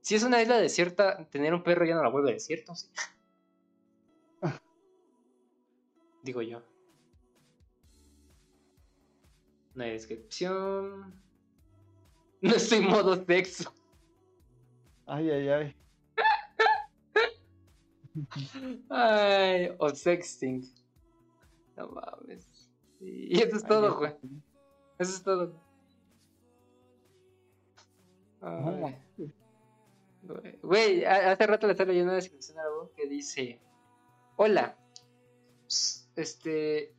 Si 0.00 0.14
es 0.14 0.22
una 0.22 0.40
isla 0.40 0.58
desierta, 0.58 1.28
tener 1.30 1.52
un 1.54 1.62
perro 1.62 1.84
ya 1.84 1.94
no 1.94 2.02
la 2.02 2.08
vuelve 2.08 2.32
desierto, 2.32 2.74
sí. 2.74 2.88
Digo 6.22 6.42
yo. 6.42 6.62
No 9.74 9.84
hay 9.84 9.92
descripción. 9.92 11.14
No 12.40 12.54
estoy 12.54 12.78
en 12.78 12.88
modo 12.88 13.24
sexo. 13.24 13.72
Ay, 15.06 15.30
ay, 15.30 15.48
ay. 15.48 15.76
Ay, 18.90 19.70
o 19.78 19.88
sexting. 19.90 20.62
No 21.76 21.88
mames. 21.88 22.70
Y 23.00 23.40
eso 23.40 23.56
es 23.56 23.64
todo, 23.64 23.96
güey. 23.96 24.14
Eso 24.98 25.12
es 25.14 25.22
todo. 25.22 25.67
Güey, 30.62 31.04
hace 31.04 31.46
rato 31.46 31.66
le 31.66 31.72
estaba 31.72 31.88
leyendo 31.88 32.10
una 32.12 32.16
descripción 32.16 32.58
a 32.58 32.62
algo 32.62 32.92
que 32.96 33.06
dice: 33.08 33.60
Hola, 34.36 34.76
este. 36.16 36.94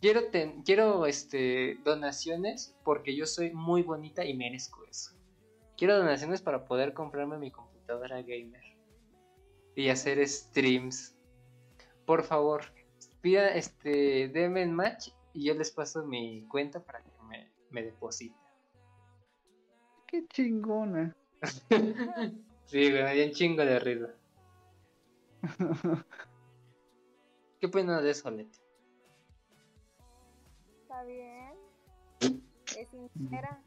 Quiero, 0.00 0.28
ten- 0.30 0.62
quiero 0.64 1.06
este, 1.06 1.78
donaciones 1.82 2.76
porque 2.84 3.16
yo 3.16 3.24
soy 3.24 3.52
muy 3.54 3.82
bonita 3.82 4.22
y 4.24 4.36
merezco 4.36 4.84
eso. 4.84 5.12
Quiero 5.78 5.96
donaciones 5.96 6.42
para 6.42 6.66
poder 6.66 6.92
comprarme 6.92 7.38
mi 7.38 7.50
computadora 7.50 8.20
gamer 8.20 8.62
y 9.74 9.88
hacer 9.88 10.26
streams. 10.28 11.16
Por 12.04 12.22
favor, 12.22 12.64
pida 13.22 13.48
este, 13.54 14.28
denme 14.28 14.60
en 14.60 14.74
match 14.74 15.08
y 15.32 15.46
yo 15.46 15.54
les 15.54 15.70
paso 15.70 16.04
mi 16.04 16.46
cuenta 16.48 16.80
para 16.84 17.02
que 17.02 17.10
me, 17.26 17.50
me 17.70 17.82
depositen. 17.82 18.43
Qué 20.14 20.24
chingona. 20.28 21.12
Sí, 22.66 22.90
güey, 22.90 23.02
me 23.02 23.14
dio 23.14 23.26
un 23.26 23.32
chingo 23.32 23.64
de 23.64 23.78
risa. 23.78 24.08
¿Qué 27.60 27.66
opinas 27.66 28.02
de 28.02 28.10
eso, 28.10 28.30
Leti? 28.30 28.58
Está 30.80 31.02
bien. 31.02 31.52
Es 32.20 32.88
sincera. 32.88 33.60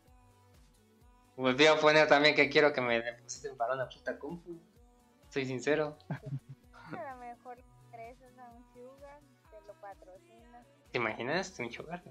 Volví 1.36 1.68
a 1.68 1.80
poner 1.80 2.08
también 2.08 2.34
que 2.34 2.50
quiero 2.50 2.74
que 2.74 2.82
me 2.82 3.02
depositen 3.02 3.56
para 3.56 3.76
una 3.76 3.88
puta 3.88 4.18
compu. 4.18 4.58
Soy 5.30 5.46
sincero. 5.46 5.98
A 6.10 7.14
lo 7.14 7.20
mejor 7.20 7.62
creces 7.92 8.38
a 8.40 8.50
un 8.52 8.66
sugar, 8.74 9.20
te 9.52 9.62
lo 9.68 9.74
patrocina. 9.80 10.66
¿Te 10.92 10.98
imaginas? 10.98 11.60
Un 11.60 11.70
chocar. 11.70 12.02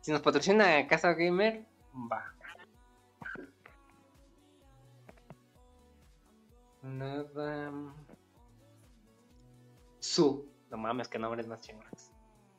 Si 0.00 0.10
nos 0.10 0.22
patrocina 0.22 0.86
Casa 0.88 1.12
Gamer, 1.12 1.64
va. 2.10 2.34
Nada. 6.82 7.72
Su. 9.98 10.48
No 10.70 10.76
mames, 10.76 11.08
que 11.08 11.18
nombres 11.18 11.46
más 11.46 11.60
chingones. 11.60 12.12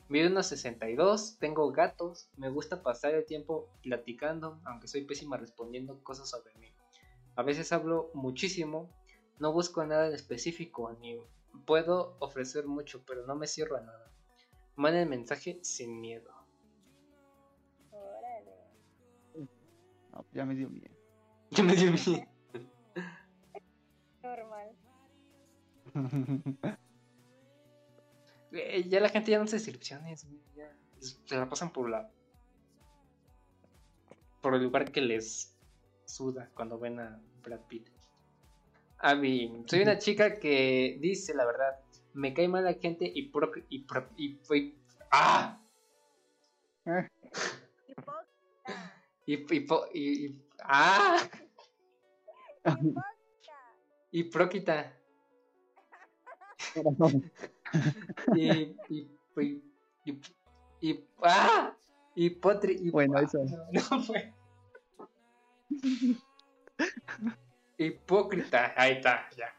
Mido 0.09 0.29
unos 0.29 0.47
62, 0.47 1.37
tengo 1.39 1.71
gatos, 1.71 2.29
me 2.35 2.49
gusta 2.49 2.83
pasar 2.83 3.15
el 3.15 3.25
tiempo 3.25 3.69
platicando, 3.81 4.59
aunque 4.65 4.89
soy 4.89 5.05
pésima 5.05 5.37
respondiendo 5.37 6.03
cosas 6.03 6.29
sobre 6.29 6.53
mí. 6.55 6.67
A 7.37 7.43
veces 7.43 7.71
hablo 7.71 8.11
muchísimo, 8.13 8.89
no 9.39 9.53
busco 9.53 9.85
nada 9.85 10.07
en 10.07 10.13
específico, 10.13 10.91
ni 10.99 11.17
puedo 11.65 12.17
ofrecer 12.19 12.67
mucho, 12.67 13.03
pero 13.07 13.25
no 13.25 13.35
me 13.35 13.47
cierro 13.47 13.77
a 13.77 13.81
nada. 13.81 14.11
Manda 14.75 15.01
el 15.01 15.07
mensaje 15.07 15.59
sin 15.63 16.01
miedo. 16.01 16.29
Órale. 17.91 18.51
No, 20.11 20.25
ya 20.33 20.45
me 20.45 20.55
dio 20.55 20.69
miedo. 20.69 20.95
Ya 21.51 21.63
me 21.63 21.75
dio 21.75 21.91
miedo. 21.91 22.30
Ya 28.85 28.99
la 28.99 29.09
gente 29.09 29.31
ya 29.31 29.37
no 29.37 29.45
hace 29.45 29.55
descripciones, 29.57 30.25
güey, 30.25 30.41
ya 30.55 30.75
se 30.99 31.35
la 31.35 31.47
pasan 31.49 31.71
por 31.71 31.89
la 31.89 32.09
por 34.41 34.55
el 34.55 34.63
lugar 34.63 34.91
que 34.91 35.01
les 35.01 35.55
suda 36.05 36.49
cuando 36.53 36.77
ven 36.79 36.99
a 36.99 37.21
Brad 37.43 37.61
Pitt. 37.67 37.87
Abby, 38.97 39.63
soy 39.67 39.81
una 39.83 39.97
chica 39.99 40.39
que 40.39 40.97
dice 40.99 41.33
la 41.33 41.45
verdad, 41.45 41.79
me 42.13 42.33
cae 42.33 42.47
mal 42.47 42.63
la 42.65 42.73
gente 42.73 43.09
y 43.13 43.29
pro, 43.29 43.51
y, 43.69 43.83
pro- 43.83 44.09
y, 44.17 44.37
y- 44.53 44.75
ah 45.11 45.57
Eh, 46.85 47.07
Hipócrita. 47.87 48.93
y, 49.25 49.33
y, 49.35 49.67
y- 49.93 50.25
y- 50.25 50.41
ah 50.63 51.17
Hipócrita. 52.65 53.03
y 54.11 54.23
próquita 54.25 54.97
y 58.35 58.75
y 58.89 59.07
y, 59.37 59.61
y, 60.05 60.21
y- 60.81 61.05
ah 61.23 61.73
y 62.15 62.29
potri 62.29 62.77
y- 62.81 62.89
Bueno, 62.89 63.17
ah, 63.17 63.21
eso. 63.23 63.39
no, 63.71 64.03
fue. 64.03 64.33
Hipócrita 67.77 68.73
ahí 68.75 68.93
está 68.93 69.29
ya. 69.37 69.53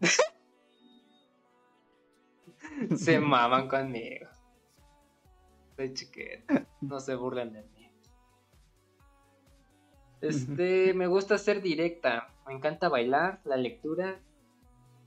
Se 2.96 3.18
maman 3.20 3.68
conmigo. 3.68 4.26
Soy 5.76 5.94
chiquita 5.94 6.66
no 6.80 6.98
se 7.00 7.14
burlen 7.14 7.52
de 7.52 7.62
mí. 7.62 7.68
Este 10.20 10.92
me 10.94 11.06
gusta 11.06 11.38
ser 11.38 11.62
directa. 11.62 12.28
Me 12.46 12.54
encanta 12.54 12.88
bailar 12.88 13.40
la 13.44 13.56
lectura 13.56 14.20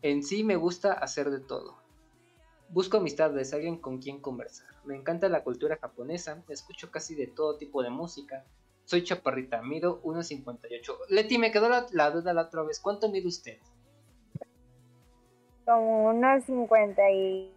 en 0.09 0.23
sí 0.23 0.43
me 0.43 0.55
gusta 0.55 0.93
hacer 0.93 1.31
de 1.31 1.39
todo 1.39 1.83
Busco 2.69 2.97
amistades, 2.97 3.53
alguien 3.53 3.77
con 3.77 3.99
quien 3.99 4.19
conversar. 4.19 4.67
Me 4.85 4.95
encanta 4.95 5.29
la 5.29 5.43
cultura 5.43 5.77
japonesa, 5.77 6.43
escucho 6.49 6.89
casi 6.89 7.13
de 7.15 7.27
todo 7.27 7.57
tipo 7.57 7.83
de 7.83 7.91
música. 7.91 8.43
Soy 8.85 9.03
chaparrita, 9.03 9.61
mido 9.61 10.01
1.58. 10.03 10.97
Leti, 11.09 11.37
me 11.37 11.51
quedó 11.51 11.69
la, 11.69 11.85
la 11.91 12.09
duda 12.11 12.33
la 12.33 12.41
otra 12.43 12.63
vez. 12.63 12.79
¿Cuánto 12.79 13.09
mide 13.11 13.27
usted? 13.27 13.59
Como 15.63 16.09
unos 16.09 16.43
50 16.45 17.11
y... 17.11 17.53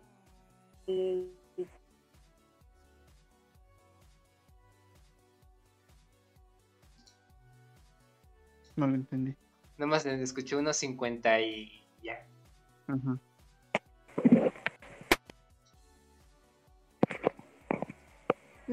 y- 0.87 1.33
no 8.77 8.87
lo 8.87 8.95
entendí. 8.95 9.35
Nada 9.79 9.91
más 9.91 10.07
escuché 10.07 10.55
unos 10.55 10.77
50 10.77 11.41
y 11.41 11.78
¿No 12.89 13.21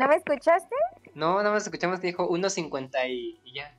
me 0.08 0.16
escuchaste? 0.16 0.76
No, 1.14 1.36
nada 1.38 1.52
más 1.52 1.64
escuchamos 1.64 2.00
que 2.00 2.08
dijo 2.08 2.28
1.50 2.30 3.10
y, 3.10 3.40
y 3.44 3.54
ya. 3.56 3.76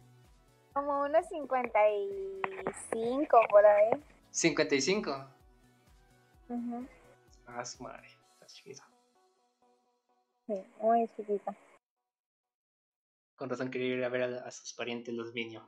Como 0.72 1.02
unos 1.02 1.26
55 1.28 3.38
por 3.50 3.66
ahí. 3.66 3.90
55. 4.30 5.26
Ujú. 6.48 6.86
Ah, 7.46 7.64
su 7.64 7.82
madre. 7.82 8.08
Está 8.34 8.46
chiquito. 8.46 8.82
Sí, 10.46 10.64
muy 10.80 11.08
chiquita. 11.16 11.56
Con 13.36 13.50
razón 13.50 13.70
quería 13.70 13.96
ir 13.96 14.04
a 14.04 14.08
ver 14.08 14.22
a, 14.22 14.46
a 14.46 14.50
sus 14.50 14.72
parientes 14.74 15.14
los 15.14 15.34
niños. 15.34 15.64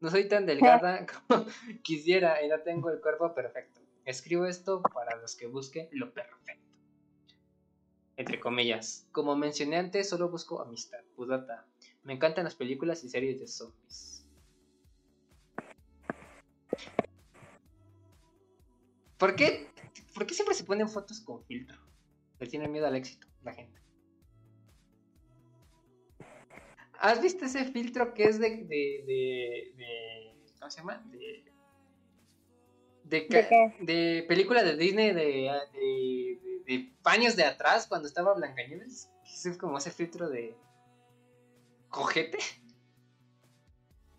No 0.00 0.10
soy 0.10 0.28
tan 0.28 0.46
delgada 0.46 1.06
como 1.28 1.46
quisiera 1.82 2.42
y 2.42 2.48
no 2.48 2.60
tengo 2.60 2.90
el 2.90 3.00
cuerpo 3.00 3.34
perfecto. 3.34 3.80
Escribo 4.04 4.46
esto 4.46 4.82
para 4.82 5.16
los 5.16 5.36
que 5.36 5.46
busquen 5.46 5.88
lo 5.92 6.12
perfecto. 6.12 6.66
Entre 8.16 8.40
comillas. 8.40 9.06
Como 9.12 9.36
mencioné 9.36 9.76
antes, 9.76 10.08
solo 10.08 10.28
busco 10.28 10.60
amistad. 10.60 10.98
Pudata. 11.14 11.66
Me 12.02 12.14
encantan 12.14 12.44
las 12.44 12.54
películas 12.54 13.04
y 13.04 13.08
series 13.08 13.38
de 13.38 13.46
zombies. 13.46 14.26
¿Por 19.18 19.34
qué? 19.36 19.68
¿Por 20.14 20.26
qué 20.26 20.34
siempre 20.34 20.54
se 20.54 20.64
ponen 20.64 20.88
fotos 20.88 21.20
con 21.20 21.44
filtro? 21.44 21.76
Le 22.38 22.46
tienen 22.46 22.72
miedo 22.72 22.86
al 22.86 22.96
éxito, 22.96 23.26
la 23.42 23.52
gente. 23.52 23.80
¿Has 27.00 27.22
visto 27.22 27.44
ese 27.44 27.64
filtro 27.64 28.12
que 28.14 28.24
es 28.24 28.38
de. 28.38 28.50
de. 28.50 29.04
de. 29.06 29.72
de- 29.76 30.34
¿Cómo 30.58 30.70
se 30.70 30.78
llama? 30.80 31.02
De. 31.10 31.44
De, 33.04 33.20
¿De 33.20 33.28
qué? 33.28 33.74
de 33.80 34.24
película 34.28 34.62
de 34.62 34.76
Disney 34.76 35.12
de, 35.12 35.22
de, 35.22 35.60
de- 35.72 36.62
de 36.66 36.92
años 37.04 37.36
de 37.36 37.44
atrás 37.44 37.86
cuando 37.86 38.06
estaba 38.06 38.34
Blancanieves. 38.34 39.10
Es 39.24 39.56
como 39.56 39.78
ese 39.78 39.90
filtro 39.90 40.28
de. 40.28 40.56
cojete. 41.88 42.38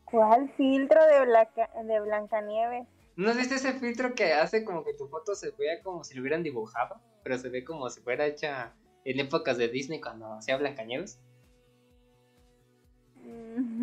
¿Cuál 0.05 0.49
filtro 0.57 1.05
de, 1.05 1.23
Blanca, 1.25 1.69
de 1.83 1.99
Blancanieves? 1.99 2.87
¿No 3.15 3.29
has 3.29 3.37
visto 3.37 3.53
ese 3.55 3.73
filtro 3.73 4.15
que 4.15 4.33
hace 4.33 4.63
como 4.63 4.83
que 4.83 4.93
tu 4.95 5.07
foto 5.07 5.35
se 5.35 5.51
vea 5.51 5.83
como 5.83 6.03
si 6.03 6.15
lo 6.15 6.21
hubieran 6.21 6.41
dibujado? 6.41 6.99
Pero 7.23 7.37
se 7.37 7.49
ve 7.49 7.63
como 7.63 7.89
si 7.91 8.01
fuera 8.01 8.25
hecha 8.25 8.73
en 9.05 9.19
épocas 9.19 9.57
de 9.57 9.67
Disney 9.67 10.01
cuando 10.01 10.33
hacía 10.33 10.57
Blancanieves. 10.57 11.19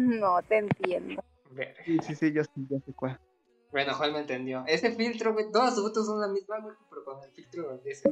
No 0.21 0.43
te 0.43 0.59
entiendo. 0.59 1.23
Sí, 1.85 1.99
sí, 2.03 2.15
sí, 2.15 2.33
yo 2.33 2.43
sí, 2.45 2.67
sé 2.85 2.93
cuál. 2.95 3.19
Bueno, 3.73 3.95
Juan 3.95 4.13
me 4.13 4.21
entendió. 4.21 4.65
Ese 4.67 4.93
filtro, 4.93 5.33
güey, 5.33 5.51
todas 5.51 5.75
sus 5.75 5.85
fotos 5.85 6.07
son 6.07 6.21
la 6.21 6.29
misma, 6.29 6.61
güey, 6.61 6.77
pero 6.89 7.05
con 7.05 7.23
el 7.23 7.31
filtro 7.33 7.79
de 7.79 7.91
ese. 7.91 8.11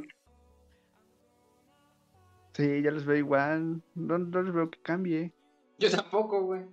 Sí, 2.55 2.83
ya 2.83 2.91
los 2.91 3.05
veo 3.05 3.17
igual. 3.17 3.83
No, 3.95 4.19
no 4.19 4.43
les 4.43 4.55
veo 4.55 4.71
que 4.71 4.81
cambie. 4.83 5.33
Yo 5.79 5.91
tampoco, 5.91 6.43
güey. 6.43 6.67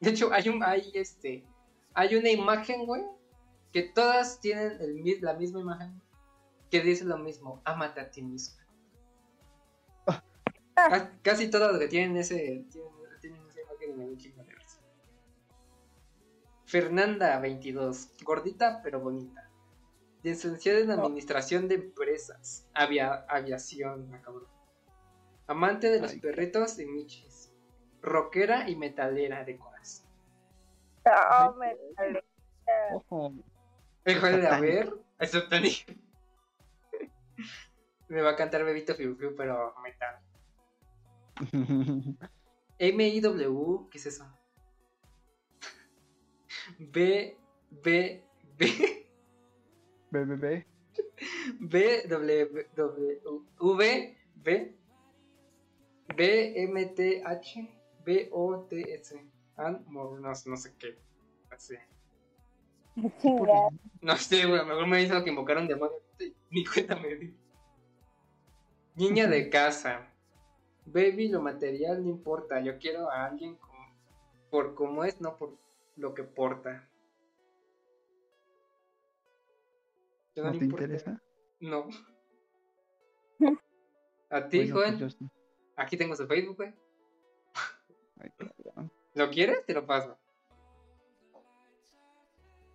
De 0.00 0.10
hecho, 0.10 0.32
hay 0.32 0.48
un, 0.48 0.62
hay 0.62 0.90
este, 0.94 1.44
hay 1.94 2.14
una 2.16 2.30
imagen, 2.30 2.86
güey, 2.86 3.02
que 3.72 3.82
todas 3.82 4.40
tienen 4.40 4.72
el, 4.80 5.20
la 5.20 5.34
misma 5.34 5.60
imagen, 5.60 6.00
que 6.70 6.80
dice 6.80 7.04
lo 7.04 7.18
mismo, 7.18 7.60
ámate 7.64 8.00
a 8.00 8.10
ti 8.10 8.22
mismo. 8.22 8.56
Ca- 10.74 11.18
Casi 11.22 11.50
todas 11.50 11.76
que 11.78 11.88
tienen 11.88 12.16
ese, 12.16 12.64
tienen, 12.70 12.92
tienen 13.20 13.46
esa 13.48 13.60
imagen 13.60 13.98
da 13.98 14.04
un 14.04 14.16
chingo. 14.16 14.44
Fernanda, 16.68 17.38
22, 17.40 18.12
gordita 18.22 18.80
pero 18.82 19.00
bonita. 19.00 19.48
Licenciada 20.22 20.80
en 20.80 20.90
Administración 20.90 21.66
de 21.66 21.76
Empresas, 21.76 22.68
avia- 22.74 23.24
aviación, 23.28 24.10
ah, 24.14 24.20
cabrón. 24.20 24.48
Amante 25.46 25.88
de 25.90 26.00
los 26.00 26.12
Ay. 26.12 26.20
perritos 26.20 26.78
y 26.78 26.84
michis. 26.84 27.50
Rockera 28.02 28.68
y 28.68 28.76
metalera 28.76 29.44
de 29.44 29.56
corazón. 29.56 30.06
Oh, 31.06 31.54
me 31.54 31.74
sale. 31.96 32.22
Ojo. 32.92 33.32
Híjole, 34.04 34.46
a 34.46 34.60
ver. 34.60 34.92
Eso 35.18 35.48
tan 35.48 35.62
Me 38.08 38.20
va 38.20 38.30
a 38.32 38.36
cantar 38.36 38.62
Bebito 38.64 38.94
Fiu 38.94 39.16
Fiu, 39.16 39.34
pero 39.34 39.74
metal. 39.82 40.18
M-I-W, 42.78 43.88
¿qué 43.90 43.98
es 43.98 44.06
eso? 44.06 44.26
B, 46.78 47.36
B, 47.70 48.22
B, 48.58 49.06
BBB. 50.10 50.64
B, 51.60 52.02
W, 52.08 52.66
W, 52.76 53.20
V, 53.60 54.16
B, 54.36 54.74
B, 56.16 56.62
M, 56.62 56.86
T, 56.86 57.22
H, 57.24 57.68
B, 58.04 58.28
O, 58.32 58.60
T, 58.68 58.94
S. 58.94 59.20
An, 59.56 59.84
no, 59.90 60.18
no 60.18 60.34
sé 60.34 60.74
qué. 60.78 60.98
Así. 61.50 61.74
No 64.00 64.16
sé, 64.16 64.46
güey, 64.46 64.64
mejor 64.64 64.86
me 64.86 65.02
hizo 65.02 65.22
que 65.22 65.30
invocaron 65.30 65.66
demonio. 65.68 65.96
Ni 66.50 66.64
cuenta 66.64 66.96
me 66.96 67.14
di. 67.14 67.34
Niña 68.96 69.26
de 69.26 69.48
casa. 69.48 70.12
Baby, 70.86 71.28
lo 71.28 71.40
material 71.40 72.02
no 72.02 72.10
importa. 72.10 72.60
Yo 72.60 72.78
quiero 72.78 73.10
a 73.10 73.26
alguien 73.26 73.56
como- 73.56 73.92
por 74.50 74.74
como 74.74 75.04
es, 75.04 75.20
no 75.20 75.36
por 75.36 75.56
lo 75.98 76.14
que 76.14 76.24
porta. 76.24 76.88
¿Ya 80.34 80.44
¿No 80.44 80.52
te 80.52 80.64
importa? 80.64 80.84
interesa? 80.84 81.22
No. 81.60 81.88
A 84.30 84.48
ti, 84.48 84.70
Bueno, 84.70 84.98
pues 84.98 85.14
sí. 85.14 85.28
Aquí 85.76 85.96
tengo 85.96 86.14
su 86.14 86.26
Facebook, 86.26 86.56
güey. 86.56 86.74
¿Lo 89.14 89.30
quieres? 89.30 89.64
Te 89.64 89.74
lo 89.74 89.86
paso. 89.86 90.16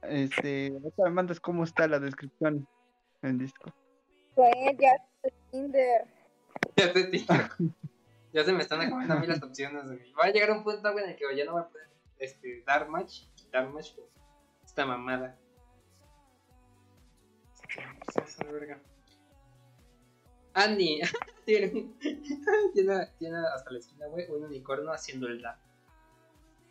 Este, 0.01 0.71
ahorita 0.73 1.03
me 1.03 1.09
mandas 1.11 1.39
cómo 1.39 1.63
está 1.63 1.87
la 1.87 1.99
descripción 1.99 2.67
en 3.21 3.37
disco. 3.37 3.73
Güey, 4.35 4.77
ya 4.77 4.91
Tinder. 5.51 6.05
Ya 6.75 6.91
te. 6.91 7.25
Ya 8.33 8.43
se 8.43 8.51
me 8.51 8.61
están 8.61 8.81
acabando 8.81 9.13
a 9.13 9.19
mí 9.19 9.27
las 9.27 9.41
opciones, 9.43 9.85
güey. 9.85 10.11
Va 10.13 10.25
a 10.25 10.31
llegar 10.31 10.51
un 10.51 10.63
punto, 10.63 10.91
güey, 10.91 11.05
en 11.05 11.11
el 11.11 11.15
que 11.15 11.35
ya 11.35 11.45
no 11.45 11.53
voy 11.53 11.61
a 11.61 11.67
poder 11.69 11.92
este, 12.23 12.63
dar 12.65 12.87
match, 12.87 13.23
dar 13.51 13.69
match, 13.69 13.95
pues, 13.95 14.07
esta 14.63 14.85
mamada. 14.85 15.37
Annie 20.53 21.01
tiene, 21.45 21.91
tiene, 22.73 23.07
tiene 23.17 23.37
hasta 23.53 23.71
la 23.71 23.79
esquina, 23.79 24.07
güey, 24.07 24.29
un 24.29 24.43
unicornio 24.43 24.91
haciendo 24.91 25.27
el 25.27 25.41
rap. 25.41 25.59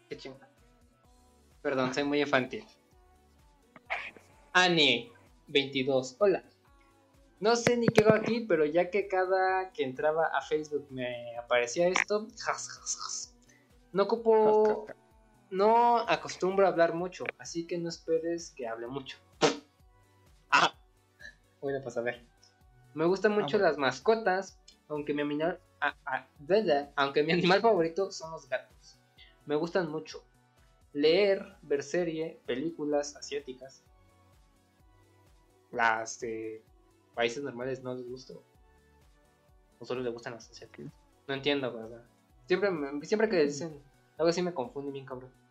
Qué 0.09 0.17
chingada. 0.17 0.49
Perdón, 1.61 1.93
soy 1.93 2.05
muy 2.05 2.21
infantil. 2.21 2.65
Annie, 4.53 5.13
22. 5.49 6.17
Hola. 6.19 6.45
No 7.41 7.57
sé 7.57 7.77
ni 7.77 7.89
qué 7.89 8.05
hago 8.05 8.15
aquí, 8.15 8.41
pero 8.41 8.65
ya 8.65 8.89
que 8.89 9.09
cada 9.09 9.73
que 9.73 9.83
entraba 9.83 10.27
a 10.27 10.41
Facebook 10.43 10.87
me 10.91 11.37
aparecía 11.37 11.89
esto, 11.89 12.29
jas, 12.39 12.69
jas, 12.69 12.97
jas. 12.97 13.37
No 13.93 14.05
ocupo, 14.05 14.87
no 15.53 15.99
acostumbro 15.99 16.67
a 16.67 16.71
hablar 16.71 16.95
mucho, 16.95 17.25
así 17.39 17.67
que 17.67 17.79
no 17.79 17.91
esperes 17.91 18.53
que 18.57 18.67
hable 18.67 18.87
mucho. 18.87 19.19
Ah, 20.51 20.75
bueno, 21.61 21.79
pues 21.83 21.97
a 21.99 22.01
ver. 22.01 22.25
Me 22.95 23.05
gustan 23.05 23.33
mucho 23.33 23.59
bueno. 23.59 23.69
las 23.69 23.79
mascotas, 23.79 24.59
aunque 24.89 25.13
mi 25.15 25.21
animal, 25.23 25.61
ah, 25.81 25.95
ah, 26.07 26.27
aunque 26.97 27.23
mi 27.23 27.33
animal 27.33 27.61
favorito 27.61 28.11
son 28.11 28.33
los 28.33 28.49
gatos. 28.49 28.99
Me 29.45 29.55
gustan 29.55 29.91
mucho. 29.91 30.25
Leer, 30.95 31.57
ver 31.63 31.83
serie, 31.83 32.41
películas 32.47 33.15
asiáticas. 33.17 33.83
Las 35.71 36.21
de 36.21 36.63
países 37.15 37.43
normales 37.43 37.83
no 37.83 37.95
les 37.95 38.09
gusta. 38.09 38.35
O 39.79 39.85
solo 39.85 40.01
les 40.03 40.13
gustan 40.13 40.33
las 40.35 40.51
asiáticas. 40.51 40.93
No 41.29 41.35
entiendo, 41.35 41.73
¿verdad? 41.73 42.05
Siempre, 42.47 42.71
me- 42.71 43.05
siempre 43.05 43.29
que 43.29 43.43
dicen 43.45 43.83
algo 44.19 44.31
así 44.31 44.43
me 44.43 44.55
confunde 44.55 44.93
bien, 44.93 45.05
cabrón. 45.07 45.42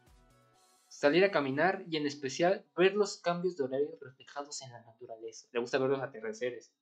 Salir 0.92 1.24
a 1.24 1.32
caminar 1.32 1.86
y 1.90 1.96
en 1.96 2.06
especial 2.06 2.66
ver 2.76 2.96
los 2.96 3.16
cambios 3.22 3.56
de 3.56 3.64
horario 3.64 3.98
reflejados 4.02 4.62
en 4.62 4.74
la 4.74 4.82
naturaleza. 4.82 5.48
Le 5.54 5.62
gusta 5.62 5.78
ver 5.78 5.90
los 5.90 6.02
atardeceres. 6.02 6.74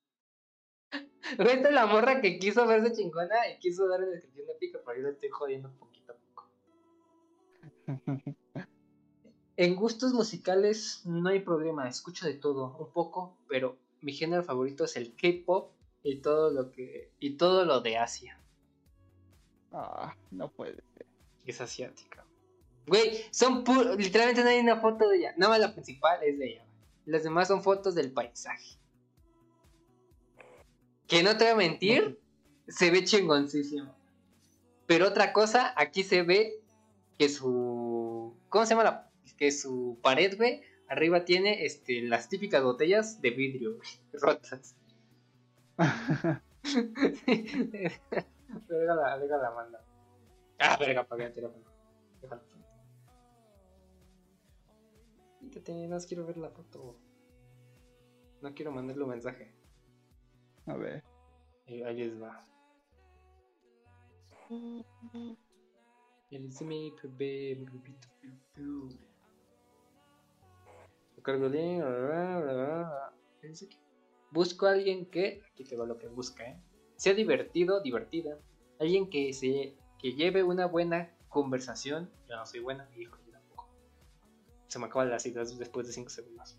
Es 1.37 1.71
la 1.71 1.85
morra 1.85 2.19
que 2.19 2.39
quiso 2.39 2.65
verse 2.65 2.91
chingona 2.91 3.47
y 3.47 3.59
quiso 3.59 3.87
dar 3.87 3.99
la 3.99 4.07
descripción 4.07 4.47
de 4.47 4.55
pica, 4.55 4.79
pero 4.83 4.97
yo 4.97 5.03
le 5.03 5.11
estoy 5.11 5.29
jodiendo 5.29 5.71
poquito 5.77 6.13
a 6.13 6.15
poco. 6.15 6.49
En 9.57 9.75
gustos 9.75 10.13
musicales 10.13 11.05
no 11.05 11.29
hay 11.29 11.41
problema, 11.41 11.87
escucho 11.87 12.25
de 12.25 12.33
todo, 12.33 12.77
un 12.79 12.91
poco, 12.91 13.37
pero 13.47 13.77
mi 14.01 14.13
género 14.13 14.41
favorito 14.41 14.85
es 14.85 14.95
el 14.95 15.13
K-pop 15.15 15.73
y 16.01 16.21
todo 16.21 16.49
lo 16.49 16.71
que 16.71 17.11
y 17.19 17.35
todo 17.35 17.65
lo 17.65 17.81
de 17.81 17.97
Asia, 17.97 18.41
Ah, 19.71 20.15
no 20.31 20.49
puede 20.49 20.81
ser. 20.95 21.05
es 21.45 21.61
asiática. 21.61 22.25
Güey, 22.89 23.23
son 23.31 23.63
pu- 23.63 23.95
literalmente 23.97 24.43
no 24.43 24.49
hay 24.49 24.59
una 24.59 24.77
foto 24.81 25.07
de 25.07 25.17
ella, 25.17 25.33
nada 25.37 25.51
más 25.53 25.59
la 25.61 25.73
principal 25.73 26.21
es 26.23 26.37
de 26.39 26.47
ella. 26.53 26.65
Las 27.05 27.23
demás 27.23 27.47
son 27.47 27.63
fotos 27.63 27.95
del 27.95 28.11
paisaje. 28.11 28.77
Que 31.07 31.23
no 31.23 31.37
te 31.37 31.45
voy 31.45 31.53
a 31.53 31.55
mentir, 31.55 32.19
se 32.67 32.91
ve 32.91 33.03
chingoncísimo. 33.03 33.95
Pero 34.85 35.07
otra 35.07 35.33
cosa, 35.33 35.73
aquí 35.77 36.03
se 36.03 36.23
ve 36.23 36.61
que 37.17 37.29
su. 37.29 38.35
¿Cómo 38.49 38.65
se 38.65 38.71
llama 38.71 38.83
la.? 38.83 39.11
Que 39.37 39.51
su 39.51 39.97
pared, 40.03 40.35
güey, 40.37 40.61
arriba 40.87 41.23
tiene 41.25 41.65
este, 41.65 42.01
las 42.01 42.27
típicas 42.29 42.61
botellas 42.63 43.21
de 43.21 43.29
vidrio, 43.31 43.77
güey, 43.77 43.89
rotas. 44.13 44.75
Déjala, 48.67 49.17
déjala, 49.19 49.51
manda. 49.51 49.83
Ah, 50.59 50.77
verga, 50.79 51.01
apagué 51.01 51.25
el 51.25 51.33
teléfono. 51.33 51.63
Déjalo. 52.21 52.41
Quítate, 55.59 55.87
no 55.87 55.97
quiero 56.07 56.25
ver 56.25 56.37
la 56.37 56.49
foto. 56.51 56.95
No 58.41 58.53
quiero 58.53 58.71
mandarle 58.71 59.03
un 59.03 59.09
mensaje. 59.09 59.53
A 60.65 60.77
ver. 60.77 61.03
Ahí, 61.67 61.83
ahí 61.83 61.97
les 61.97 62.21
va. 62.21 62.45
El. 66.31 66.49
Lo 71.17 71.23
cargo. 71.23 71.49
Busco 74.31 74.65
a 74.65 74.71
alguien 74.71 75.07
que, 75.07 75.41
aquí 75.51 75.65
te 75.65 75.75
va 75.75 75.85
lo 75.85 75.97
que 75.97 76.07
busca, 76.07 76.45
¿eh? 76.45 76.57
Sea 76.95 77.13
divertido, 77.13 77.81
divertida. 77.81 78.39
Alguien 78.79 79.09
que 79.09 79.33
se 79.33 79.75
que 79.97 80.13
lleve 80.13 80.41
una 80.43 80.67
buena 80.67 81.13
conversación. 81.27 82.09
Yo 82.29 82.37
no 82.37 82.45
soy 82.45 82.61
buena, 82.61 82.89
hijo. 82.95 83.18
Se 84.69 84.79
me 84.79 84.85
acaban 84.85 85.09
las 85.09 85.25
ideas 85.25 85.57
después 85.57 85.87
de 85.87 85.93
5 85.93 86.09
segundos. 86.09 86.57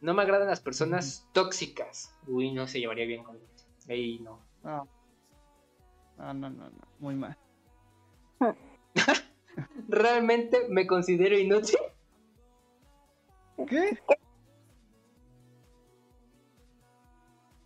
No 0.00 0.12
me 0.14 0.22
agradan 0.22 0.46
las 0.48 0.60
personas 0.60 1.26
tóxicas. 1.32 2.14
Uy, 2.26 2.52
no 2.52 2.68
se 2.68 2.78
llevaría 2.78 3.06
bien 3.06 3.24
con 3.24 3.38
Ey, 3.88 4.18
no. 4.18 4.40
No. 4.62 4.86
No, 6.18 6.34
no, 6.34 6.50
no, 6.50 6.70
no. 6.70 6.86
Muy 6.98 7.14
mal. 7.14 7.36
¿Realmente 9.88 10.68
me 10.68 10.86
considero 10.86 11.38
inútil? 11.38 11.78
¿Qué? 13.66 13.98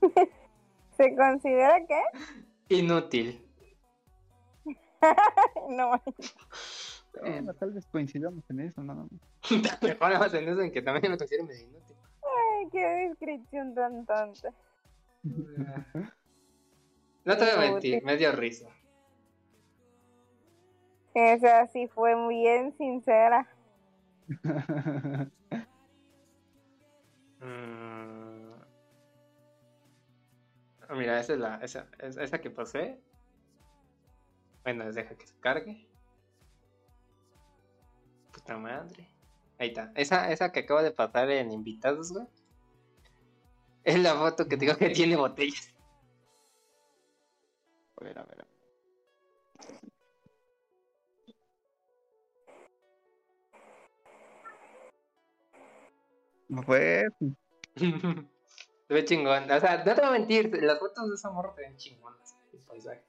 ¿Se 0.97 1.17
considera 1.17 1.85
que? 1.87 2.01
Inútil. 2.77 3.45
No, 5.71 5.93
Bueno, 7.21 7.55
tal 7.55 7.73
vez 7.73 7.87
coincidamos 7.87 8.49
en 8.51 8.61
eso, 8.61 8.83
nada 8.83 9.03
más. 9.11 9.21
Mejor 9.83 10.19
más 10.19 10.33
en 10.35 10.49
eso 10.49 10.61
en 10.61 10.71
que 10.73 10.83
también 10.83 11.11
me 11.13 11.19
considero 11.19 11.45
medio 11.45 11.63
inútil. 11.67 11.97
ay, 12.23 12.69
qué 12.71 12.87
descripción 13.09 13.75
tan 13.75 14.07
tonta. 14.07 14.53
No 17.23 17.37
te 17.37 17.45
voy 17.45 17.67
a 17.67 17.71
mentir, 17.73 18.03
me 18.03 18.17
dio 18.17 18.33
risa. 18.33 18.67
Esa 21.13 21.67
sí 21.67 21.87
fue 21.89 22.17
muy 22.17 22.37
bien 22.37 22.75
sincera. 22.77 23.47
Mm. 27.43 28.53
Ah, 30.89 30.95
Mira, 30.95 31.19
esa 31.21 31.33
es 31.35 31.39
la. 31.39 31.57
Esa, 31.57 31.89
es- 31.99 32.17
esa 32.19 32.39
que 32.41 32.51
pasé. 32.51 33.01
Bueno, 34.63 34.93
deja 34.93 35.15
que 35.17 35.27
se 35.27 35.35
cargue. 35.41 35.90
Puta 38.41 38.57
madre. 38.57 39.07
Ahí 39.59 39.69
está. 39.69 39.93
Esa, 39.95 40.33
esa 40.33 40.51
que 40.51 40.61
acaba 40.61 40.83
de 40.83 40.91
pasar 40.91 41.31
en 41.31 41.53
invitados, 41.53 42.13
güey. 42.13 42.27
Es 43.85 43.99
la 43.99 44.15
foto 44.15 44.49
que 44.49 44.57
digo 44.57 44.77
que 44.77 44.91
tiene 44.91 45.17
botellas. 45.17 45.75
A 47.97 48.05
ver, 48.05 48.19
a 48.19 48.23
ver. 48.25 48.41
a 48.41 48.45
ver. 48.45 48.51
No 56.49 56.63
fue. 56.63 57.07
Se 57.77 58.95
ve 58.95 59.05
chingón. 59.05 59.51
O 59.51 59.61
sea, 59.61 59.85
no 59.85 59.95
te 59.95 60.01
voy 60.01 60.05
a 60.05 60.11
mentir, 60.13 60.63
las 60.63 60.79
fotos 60.79 61.09
de 61.09 61.15
esa 61.15 61.31
morra 61.31 61.55
se 61.55 61.61
ven 61.61 61.77
chingonas. 61.77 62.35
El 62.53 62.61
paisaje. 62.61 63.05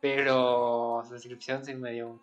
Pero 0.00 1.02
su 1.04 1.12
descripción 1.12 1.64
sí 1.64 1.74
me 1.74 1.92
dio. 1.92 2.22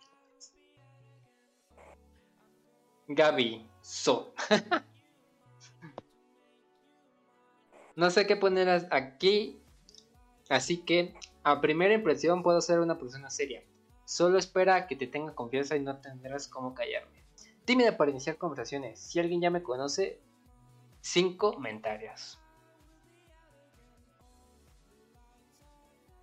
Gaby, 3.07 3.69
so. 3.81 4.33
no 7.95 8.09
sé 8.09 8.25
qué 8.25 8.35
poner 8.35 8.87
aquí. 8.91 9.61
Así 10.49 10.83
que, 10.83 11.13
a 11.43 11.61
primera 11.61 11.93
impresión, 11.93 12.43
puedo 12.43 12.61
ser 12.61 12.79
una 12.79 12.97
persona 12.97 13.29
seria. 13.29 13.63
Solo 14.05 14.37
espera 14.37 14.87
que 14.87 14.95
te 14.95 15.07
tenga 15.07 15.33
confianza 15.33 15.75
y 15.75 15.79
no 15.79 15.99
tendrás 15.99 16.47
cómo 16.47 16.73
callarme. 16.73 17.23
Tímida 17.65 17.97
para 17.97 18.11
iniciar 18.11 18.37
conversaciones. 18.37 18.99
Si 18.99 19.19
alguien 19.19 19.41
ya 19.41 19.49
me 19.49 19.63
conoce, 19.63 20.19
sin 21.01 21.35
comentarios. 21.37 22.39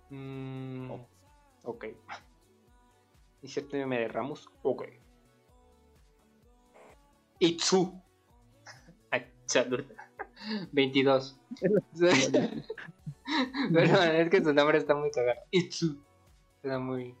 Mm, 0.09 0.91
ok. 1.63 1.85
Inserte 3.41 3.77
meme 3.77 3.99
de 3.99 4.07
Ramos. 4.07 4.49
Ok. 4.61 5.02
Itsu. 7.43 8.01
Salud. 9.45 9.83
22. 10.71 11.37
Pero 13.73 14.01
es 14.01 14.29
que 14.29 14.43
su 14.43 14.53
nombre 14.53 14.77
está 14.77 14.95
muy 14.95 15.11
cagado. 15.11 15.39
Itsu. 15.51 16.01
Era 16.63 16.79
muy. 16.79 17.15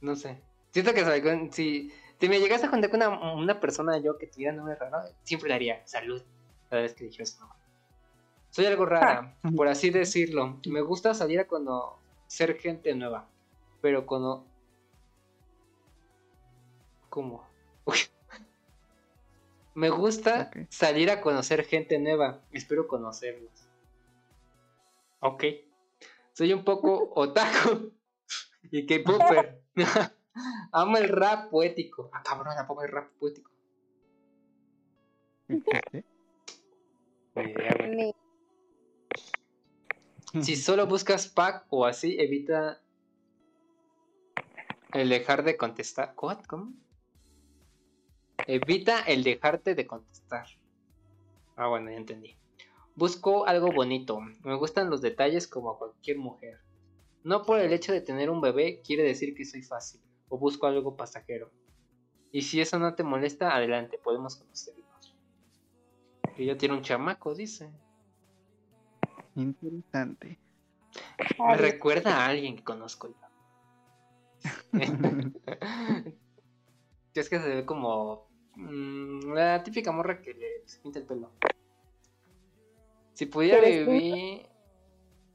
No 0.00 0.16
sé. 0.16 0.42
Siento 0.70 0.92
que 0.92 1.50
si, 1.52 1.92
si 2.20 2.28
me 2.28 2.40
llegas 2.40 2.64
a 2.64 2.68
juntar 2.68 2.90
con 2.90 3.02
una, 3.02 3.34
una 3.34 3.60
persona 3.60 3.98
yo 3.98 4.18
que 4.18 4.26
tuviera 4.26 4.52
nombre 4.52 4.74
raro, 4.74 4.98
siempre 5.22 5.48
le 5.48 5.54
haría 5.54 5.86
salud 5.86 6.22
cada 6.68 6.82
vez 6.82 6.94
que 6.94 7.04
dijera 7.04 7.26
su 7.26 7.40
nombre. 7.40 7.58
Soy 8.50 8.66
algo 8.66 8.84
rara, 8.86 9.36
por 9.56 9.68
así 9.68 9.90
decirlo. 9.90 10.58
Me 10.66 10.80
gusta 10.80 11.14
salir 11.14 11.38
a 11.40 11.46
conocer 11.46 12.58
gente 12.58 12.94
nueva. 12.94 13.28
Pero 13.80 14.04
cuando. 14.06 14.44
¿Cómo? 17.08 17.46
Uy. 17.84 17.98
Me 19.74 19.88
gusta 19.88 20.50
salir 20.68 21.10
a 21.10 21.20
conocer 21.20 21.64
gente 21.64 21.98
nueva. 21.98 22.42
Espero 22.52 22.86
conocerlos. 22.86 23.68
Ok. 25.20 25.44
Soy 26.32 26.52
un 26.52 26.64
poco 26.64 27.12
otaku 27.14 27.92
y 28.70 28.86
K-Popper. 28.86 29.62
Amo 30.72 30.96
el 30.96 31.08
rap 31.08 31.50
poético. 31.50 32.10
Ah, 32.12 32.22
cabrón, 32.22 32.58
¿a 32.58 32.66
poco 32.66 32.82
el 32.82 32.90
rap 32.90 33.10
poético? 33.18 33.50
Si 40.40 40.56
solo 40.56 40.86
buscas 40.86 41.28
pack 41.28 41.66
o 41.68 41.84
así, 41.84 42.16
evita 42.18 42.80
el 44.94 45.10
dejar 45.10 45.44
de 45.44 45.56
contestar. 45.56 46.14
¿What? 46.20 46.44
¿Cómo? 46.46 46.72
Evita 48.46 49.00
el 49.02 49.22
dejarte 49.24 49.74
de 49.74 49.86
contestar. 49.86 50.46
Ah, 51.56 51.68
bueno, 51.68 51.90
ya 51.90 51.96
entendí. 51.96 52.36
Busco 52.94 53.46
algo 53.46 53.72
bonito. 53.72 54.20
Me 54.42 54.54
gustan 54.56 54.90
los 54.90 55.00
detalles 55.00 55.46
como 55.46 55.70
a 55.70 55.78
cualquier 55.78 56.18
mujer. 56.18 56.60
No 57.24 57.44
por 57.44 57.60
el 57.60 57.72
hecho 57.72 57.92
de 57.92 58.00
tener 58.00 58.30
un 58.30 58.40
bebé 58.40 58.82
quiere 58.84 59.02
decir 59.02 59.34
que 59.34 59.44
soy 59.44 59.62
fácil. 59.62 60.00
O 60.28 60.38
busco 60.38 60.66
algo 60.66 60.96
pasajero. 60.96 61.50
Y 62.30 62.42
si 62.42 62.60
eso 62.60 62.78
no 62.78 62.94
te 62.94 63.02
molesta, 63.02 63.54
adelante, 63.54 63.98
podemos 64.02 64.36
conocernos. 64.36 65.16
Y 66.36 66.46
ya 66.46 66.56
tiene 66.56 66.74
un 66.74 66.82
chamaco, 66.82 67.34
dice. 67.34 67.70
Interesante. 69.36 70.38
Me 71.38 71.56
recuerda 71.56 72.16
a 72.16 72.26
alguien 72.26 72.56
que 72.56 72.64
conozco 72.64 73.08
yo. 73.08 73.14
Es 77.14 77.28
que 77.28 77.38
se 77.38 77.48
ve 77.48 77.66
como 77.66 78.31
mm, 78.56 79.32
la 79.32 79.62
típica 79.62 79.92
morra 79.92 80.20
que 80.20 80.34
le 80.34 80.66
se 80.66 80.80
pinta 80.80 80.98
el 80.98 81.06
pelo. 81.06 81.30
Si 83.14 83.26
pudiera 83.26 83.60
vivir 83.60 84.46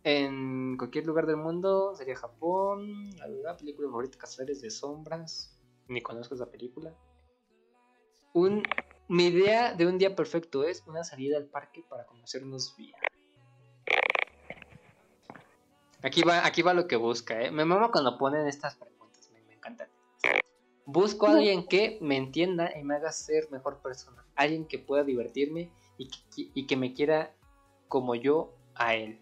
en 0.03 0.77
cualquier 0.77 1.05
lugar 1.05 1.25
del 1.25 1.37
mundo, 1.37 1.93
sería 1.95 2.15
Japón. 2.15 3.09
La 3.43 3.55
película 3.55 3.89
favorita, 3.89 4.17
Cazadores 4.17 4.61
de 4.61 4.69
Sombras. 4.69 5.57
Ni 5.87 6.01
conozco 6.01 6.35
esa 6.35 6.49
película. 6.49 6.93
Un, 8.33 8.63
mi 9.07 9.27
idea 9.27 9.73
de 9.73 9.87
un 9.87 9.97
día 9.97 10.15
perfecto 10.15 10.63
es 10.63 10.83
una 10.87 11.03
salida 11.03 11.37
al 11.37 11.45
parque 11.45 11.83
para 11.87 12.05
conocernos 12.05 12.75
bien. 12.77 12.93
Aquí 16.03 16.21
va, 16.21 16.45
aquí 16.45 16.61
va 16.61 16.73
lo 16.73 16.87
que 16.87 16.95
busca, 16.95 17.41
¿eh? 17.41 17.51
Me 17.51 17.65
mama 17.65 17.89
cuando 17.91 18.17
ponen 18.17 18.47
estas 18.47 18.75
preguntas, 18.75 19.29
me, 19.33 19.41
me 19.41 19.55
encantan. 19.55 19.89
Busco 20.89 21.27
a 21.27 21.31
alguien 21.31 21.67
que 21.67 21.97
me 21.99 22.15
entienda 22.15 22.71
y 22.79 22.81
me 22.81 22.95
haga 22.95 23.11
ser 23.11 23.51
mejor 23.51 23.81
persona. 23.81 24.23
Alguien 24.37 24.65
que 24.65 24.79
pueda 24.79 25.03
divertirme 25.03 25.69
y 25.97 26.07
que, 26.07 26.49
y 26.53 26.65
que 26.65 26.77
me 26.77 26.93
quiera 26.93 27.33
como 27.89 28.15
yo 28.15 28.53
a 28.73 28.95
él. 28.95 29.19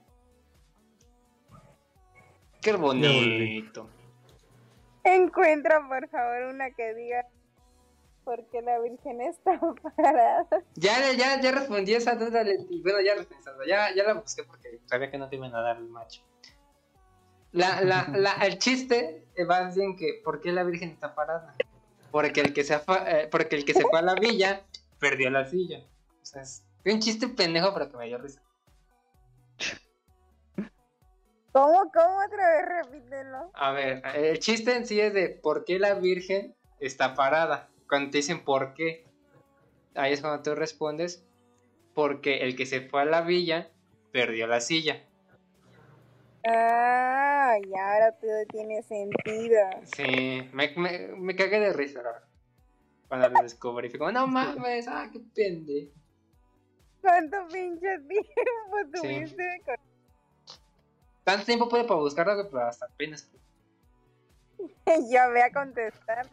Qué 2.62 2.74
bonito. 2.74 3.90
Encuentra, 5.04 5.88
por 5.88 6.08
favor, 6.08 6.54
una 6.54 6.70
que 6.70 6.94
diga 6.94 7.26
por 8.24 8.46
qué 8.50 8.62
la 8.62 8.78
Virgen 8.78 9.22
está 9.22 9.60
parada. 9.96 10.48
Ya, 10.76 11.14
ya, 11.14 11.42
ya 11.42 11.52
respondí 11.52 11.96
esa 11.96 12.14
duda. 12.14 12.44
Bueno, 12.84 13.02
ya 13.02 13.16
respondí 13.16 13.42
esa 13.42 13.54
duda. 13.54 13.66
Ya, 13.68 13.96
ya 13.96 14.04
la 14.04 14.14
busqué 14.14 14.44
porque 14.44 14.82
sabía 14.86 15.10
que 15.10 15.18
no 15.18 15.30
te 15.30 15.38
iban 15.38 15.56
a 15.56 15.62
dar 15.62 15.78
el 15.78 15.90
macho. 15.90 16.22
La, 17.56 17.80
la, 17.80 18.10
la, 18.14 18.34
el 18.46 18.60
chiste 18.60 19.24
va 19.50 19.72
bien 19.72 19.96
que 19.96 20.20
¿por 20.26 20.42
qué 20.42 20.52
la 20.52 20.66
Virgen 20.66 20.90
está 20.90 21.16
parada? 21.16 21.56
Porque 22.12 22.42
el 22.42 22.54
que 22.54 22.66
se 22.66 22.76
eh, 22.76 23.30
porque 23.32 23.56
el 23.56 23.64
que 23.64 23.74
se 23.74 23.82
fue 23.82 23.98
a 23.98 24.02
la 24.02 24.16
villa 24.16 24.66
perdió 25.00 25.30
la 25.30 25.46
silla. 25.46 25.80
O 26.22 26.26
sea, 26.26 26.42
es 26.42 26.66
un 26.86 27.00
chiste 27.00 27.30
pendejo 27.30 27.74
pero 27.74 27.90
que 27.90 27.96
me 27.96 28.08
dio 28.08 28.18
risa. 28.18 28.42
¿Cómo, 31.54 31.90
cómo 31.94 32.18
otra 32.26 32.50
vez? 32.50 32.66
Repítelo. 32.84 33.52
A 33.54 33.72
ver, 33.72 34.02
el 34.16 34.38
chiste 34.40 34.76
en 34.76 34.86
sí 34.86 35.00
es 35.00 35.14
de 35.14 35.30
por 35.30 35.64
qué 35.64 35.80
la 35.80 35.94
Virgen 35.94 36.54
está 36.82 37.16
parada. 37.16 37.70
Cuando 37.88 38.12
te 38.12 38.18
dicen 38.18 38.44
por 38.44 38.74
qué, 38.74 39.06
ahí 39.96 40.12
es 40.12 40.20
cuando 40.20 40.44
tú 40.44 40.56
respondes 40.56 41.26
porque 41.94 42.40
el 42.40 42.58
que 42.58 42.66
se 42.66 42.82
fue 42.82 43.04
a 43.04 43.06
la 43.06 43.22
villa 43.22 43.70
perdió 44.12 44.46
la 44.46 44.60
silla. 44.60 45.06
Ah, 46.48 47.56
y 47.64 47.76
ahora 47.76 48.12
todo 48.20 48.46
tiene 48.52 48.84
sentido. 48.84 49.60
Sí, 49.84 50.48
me, 50.54 50.74
me, 50.78 51.08
me 51.18 51.36
cagué 51.36 51.60
de 51.60 51.74
risa 51.74 52.02
verdad, 52.04 52.24
cuando 53.08 53.30
lo 53.30 53.42
descubrí. 53.42 53.90
Fue 53.90 54.00
como, 54.00 54.12
no 54.12 54.28
mames, 54.28 54.88
ah, 54.88 55.10
qué 55.12 55.20
pende. 55.34 55.92
¿Cuánto 57.02 57.48
pinche 57.48 58.00
tiempo 58.00 58.78
Sí. 58.94 59.02
tuviste 59.02 59.62
con 59.66 59.76
Tanto 61.24 61.46
tiempo 61.46 61.68
puede 61.70 61.84
para 61.86 62.00
buscarlo, 62.00 62.36
güey, 62.36 62.48
pero 62.52 62.68
hasta 62.68 62.86
apenas. 62.86 63.32
Yo 64.58 65.30
voy 65.32 65.42
a 65.42 65.52
contestar. 65.52 66.30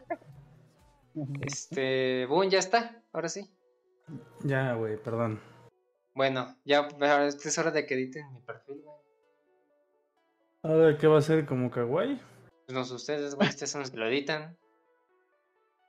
Este, 1.41 2.25
boom, 2.27 2.49
ya 2.49 2.59
está, 2.59 3.03
ahora 3.11 3.29
sí. 3.29 3.49
Ya, 4.43 4.73
güey, 4.73 4.97
perdón. 4.97 5.39
Bueno, 6.15 6.55
ya 6.65 6.79
ahora 6.79 7.27
es 7.27 7.35
que 7.35 7.49
es 7.49 7.57
hora 7.57 7.71
de 7.71 7.85
que 7.85 7.93
editen 7.95 8.31
mi 8.33 8.41
perfil, 8.41 8.81
güey. 8.83 8.92
Ahora, 10.63 10.97
¿qué 10.97 11.07
va 11.07 11.17
a 11.17 11.21
ser 11.21 11.45
como 11.45 11.69
kawaii? 11.69 12.21
Pues 12.65 12.73
no 12.73 12.85
sé 12.85 12.93
ustedes, 12.93 13.35
güey, 13.35 13.49
ustedes 13.49 13.69
son 13.69 13.81
los 13.81 13.91
que 13.91 13.97
lo 13.97 14.07
editan. 14.07 14.57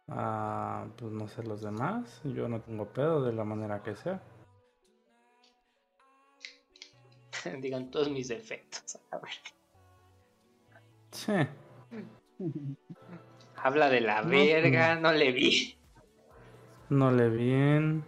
Ah, 0.09 0.87
pues 0.97 1.13
no 1.13 1.29
sé 1.29 1.45
los 1.45 1.63
demás. 1.63 2.21
Yo 2.25 2.49
no 2.49 2.61
tengo 2.61 2.87
pedo 2.87 3.23
de 3.23 3.33
la 3.33 3.45
manera 3.45 3.85
que 3.85 3.95
sea. 3.95 4.21
Digan 7.61 7.91
todos 7.93 8.11
mis 8.11 8.27
defectos. 8.27 8.99
A 9.13 9.19
ver. 9.19 9.33
Sí. 11.13 11.33
Habla 13.57 13.89
de 13.89 14.01
la 14.01 14.23
No, 14.23 14.31
verga, 14.31 14.97
no 14.97 15.13
le 15.13 15.31
vi. 15.31 15.79
No 16.91 17.13
le 17.13 17.29
bien. 17.29 18.05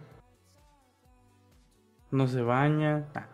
No 2.11 2.27
se 2.27 2.41
baña. 2.41 3.07
Ah, 3.15 3.29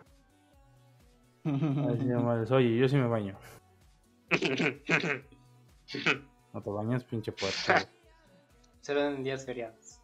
Oye, 2.54 2.76
yo 2.76 2.88
sí 2.88 2.96
me 2.96 3.06
baño. 3.06 3.36
No 6.54 6.62
te 6.62 6.70
bañas, 6.70 7.02
pinche 7.04 7.32
puerco. 7.32 7.56
güey. 7.66 7.84
Solo 8.80 9.08
en 9.08 9.24
días 9.24 9.44
feriados. 9.44 10.00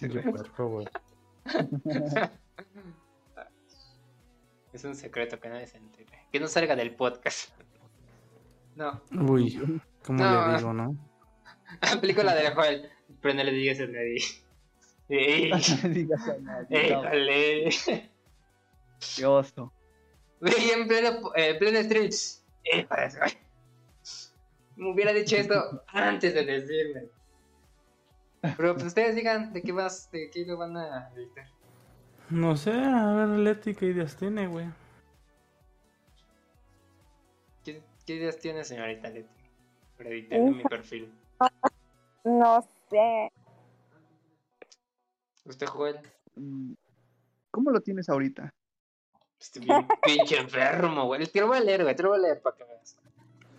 Pinche 0.00 0.20
puerco, 0.20 0.68
güey. 0.68 0.86
Es 4.72 4.84
un 4.84 4.94
secreto 4.96 5.38
que 5.38 5.48
nadie 5.48 5.66
se 5.68 5.78
entere. 5.78 6.26
Que 6.32 6.40
no 6.40 6.48
salga 6.48 6.74
del 6.74 6.94
podcast. 6.96 7.50
No. 8.74 9.00
Uy, 9.12 9.80
¿cómo 10.04 10.24
No. 10.24 10.48
le 10.50 10.56
digo, 10.58 10.72
no? 10.72 10.96
Aplico 11.80 12.22
la 12.24 12.34
de 12.34 12.42
la 12.42 12.54
Joel. 12.54 12.90
Pero 13.20 13.34
no 13.34 13.44
le 13.44 13.52
digas 13.52 13.78
a 13.80 13.86
nadie. 13.86 14.20
Ey, 15.08 15.50
No 15.50 15.58
le 15.88 15.88
digas 15.94 16.28
a 16.28 16.36
nadie, 16.38 16.90
no. 16.90 18.13
Qué 19.16 19.26
oso. 19.26 19.72
Güey, 20.40 20.70
en 20.70 20.88
pleno, 20.88 21.32
eh, 21.34 21.54
pleno 21.58 21.82
stream. 21.82 22.10
Híjole, 22.64 23.08
güey. 23.18 23.38
Me 24.76 24.92
hubiera 24.92 25.12
dicho 25.12 25.36
esto 25.36 25.82
antes 25.88 26.34
de 26.34 26.44
decirme. 26.44 27.08
Pero 28.56 28.74
pues 28.74 28.86
ustedes 28.86 29.14
digan 29.14 29.52
de 29.52 29.62
qué 29.62 29.72
vas, 29.72 30.10
de 30.10 30.30
qué 30.30 30.44
lo 30.44 30.58
van 30.58 30.76
a 30.76 31.08
editar. 31.16 31.46
No 32.30 32.56
sé, 32.56 32.72
a 32.72 33.12
ver, 33.14 33.28
Leti, 33.38 33.74
¿qué 33.74 33.86
ideas 33.86 34.16
tiene, 34.16 34.46
güey? 34.46 34.66
¿Qué, 37.64 37.82
qué 38.06 38.14
ideas 38.16 38.38
tiene 38.38 38.64
señorita 38.64 39.08
Leti? 39.08 39.28
Para 39.96 40.10
editar 40.10 40.38
en 40.38 40.56
mi 40.56 40.64
perfil. 40.64 41.12
No 42.24 42.62
sé. 42.90 43.30
¿Usted 45.44 45.66
Joel? 45.66 46.00
Mm, 46.34 46.72
¿Cómo 47.50 47.70
lo 47.70 47.80
tienes 47.80 48.08
ahorita? 48.08 48.52
Estoy 49.44 49.66
bien 49.66 49.86
pinche 50.02 50.38
enfermo, 50.38 51.04
güey. 51.04 51.26
Te 51.26 51.40
lo 51.40 51.48
voy 51.48 51.58
a 51.58 51.60
leer, 51.60 51.82
güey. 51.82 51.94
Te 51.94 52.02
lo 52.02 52.08
voy 52.08 52.18
a 52.18 52.22
leer 52.22 52.40
para 52.40 52.56
que 52.56 52.64
veas. 52.64 52.96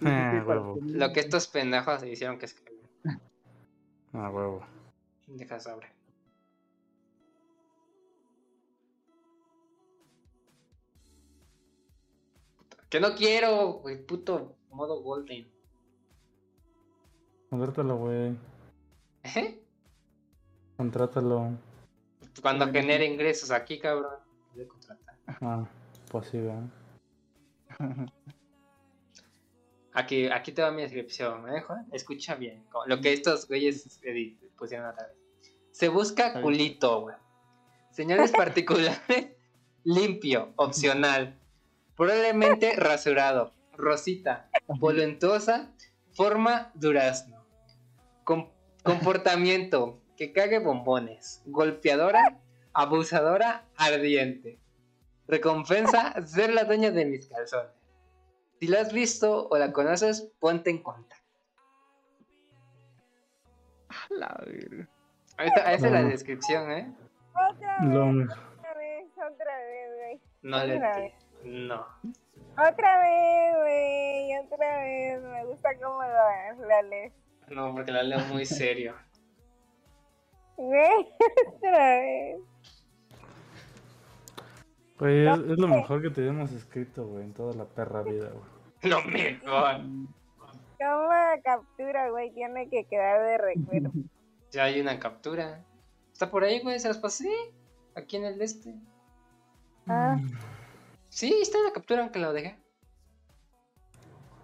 Ah, 0.04 0.44
huevo. 0.46 0.80
Lo 0.82 1.14
que 1.14 1.20
estos 1.20 1.48
pendejos 1.48 2.04
hicieron 2.04 2.40
que 2.40 2.46
escribir. 2.48 2.90
Ah, 4.14 4.32
huevo. 4.32 4.66
Deja 5.28 5.60
sobre. 5.60 5.94
Que 12.90 13.00
no 13.00 13.14
quiero, 13.14 13.74
güey, 13.74 14.04
puto 14.04 14.56
modo 14.72 15.02
golden. 15.04 15.48
Contrátalo, 17.52 17.98
güey. 17.98 18.36
¿Eh? 19.24 19.64
Contrátalo. 20.78 21.52
Cuando 22.42 22.72
genere 22.72 23.06
ingresos 23.06 23.52
aquí, 23.52 23.80
cabrón. 23.80 24.16
Voy 24.54 24.64
a 24.64 24.68
contratar. 24.68 25.16
Ah, 25.42 25.68
pues 26.20 26.30
sí, 26.30 26.38
¿verdad? 26.40 26.70
Aquí, 29.94 30.28
aquí 30.28 30.52
te 30.52 30.62
va 30.62 30.72
mi 30.72 30.82
descripción, 30.82 31.48
¿eh, 31.50 31.62
Juan? 31.62 31.88
Escucha 31.94 32.36
bien. 32.36 32.66
Lo 32.86 33.00
que 33.00 33.14
estos 33.14 33.48
güeyes 33.48 34.02
pusieron 34.58 34.88
otra 34.90 35.08
vez. 35.08 35.16
Se 35.72 35.88
busca 35.88 36.42
culito, 36.42 37.02
güey. 37.02 37.16
Señales 37.92 38.32
particulares, 38.38 39.30
limpio, 39.86 40.52
opcional. 40.58 41.40
Probablemente 41.96 42.74
rasurado. 42.78 43.54
Rosita, 43.78 44.50
voluntuosa, 44.68 45.74
forma 46.14 46.72
durazno. 46.76 47.46
Com- 48.26 48.52
comportamiento, 48.84 50.02
que 50.18 50.34
cague 50.34 50.60
bombones. 50.60 51.42
Golpeadora, 51.46 52.38
abusadora, 52.74 53.66
ardiente. 53.78 54.60
Recompensa, 55.28 56.14
ser 56.26 56.54
la 56.54 56.64
dueña 56.66 56.92
de 56.92 57.06
mis 57.06 57.28
calzones. 57.28 57.72
Si 58.60 58.68
la 58.68 58.82
has 58.82 58.94
visto 58.94 59.48
o 59.50 59.58
la 59.58 59.72
conoces, 59.72 60.32
ponte 60.40 60.70
en 60.70 60.82
contacto. 60.84 61.16
A 63.90 64.14
la. 64.14 64.44
Ahí 65.38 65.48
está- 65.48 65.74
esa 65.74 65.88
es 65.88 65.92
la 65.94 66.02
No. 66.02 66.10
descripción, 66.10 66.72
¿eh? 66.72 66.96
Otra 67.34 67.80
vez, 67.82 67.90
Lo- 67.94 68.24
otra 68.24 68.74
vez, 68.76 69.08
otra 69.12 69.58
vez, 69.58 69.92
güey. 69.98 70.22
No 70.44 70.64
le 70.66 70.76
Otra 70.78 71.06
entiendo. 71.06 71.76
No. 71.76 71.88
Otra 72.54 73.02
vez, 73.02 73.56
güey, 73.60 74.38
otra 74.46 74.80
vez. 74.80 75.22
Me 75.22 75.46
gusta 75.46 75.70
cómo 75.84 76.02
lo, 76.02 76.68
la 76.68 76.82
lees. 76.84 77.14
No, 77.50 77.74
porque 77.74 77.92
la 77.92 78.04
leo 78.04 78.20
muy 78.32 78.46
serio. 78.46 78.96
Güey, 80.56 81.14
otra 81.58 82.00
vez. 82.00 82.38
Güey, 85.00 85.28
es, 85.28 85.38
es 85.40 85.58
lo 85.58 85.68
mejor 85.68 86.02
que 86.02 86.10
te 86.10 86.26
hemos 86.26 86.52
escrito, 86.52 87.06
güey, 87.06 87.24
en 87.26 87.34
toda 87.34 87.54
la 87.54 87.66
perra 87.66 88.02
vida, 88.02 88.30
güey. 88.30 88.92
Lo 88.92 89.02
mejor. 89.04 89.82
Toma 90.80 91.42
captura, 91.44 92.10
güey. 92.12 92.32
Tiene 92.34 92.70
que 92.70 92.86
quedar 92.86 93.22
de 93.22 93.38
recuerdo. 93.38 93.92
Ya 94.52 94.64
hay 94.66 94.80
una 94.80 94.98
captura. 95.00 95.66
Está 96.14 96.32
por 96.32 96.46
ahí, 96.46 96.62
güey, 96.62 96.80
se 96.80 96.88
las 96.88 96.98
pasé. 96.98 97.30
Aquí 97.94 98.16
en 98.16 98.24
el 98.24 98.42
este. 98.42 98.74
Ah, 99.86 100.18
Sí, 101.10 101.34
está 101.42 101.58
la 101.62 101.74
captura 101.74 102.02
aunque 102.04 102.20
lo 102.20 102.32
dejé. 102.32 102.58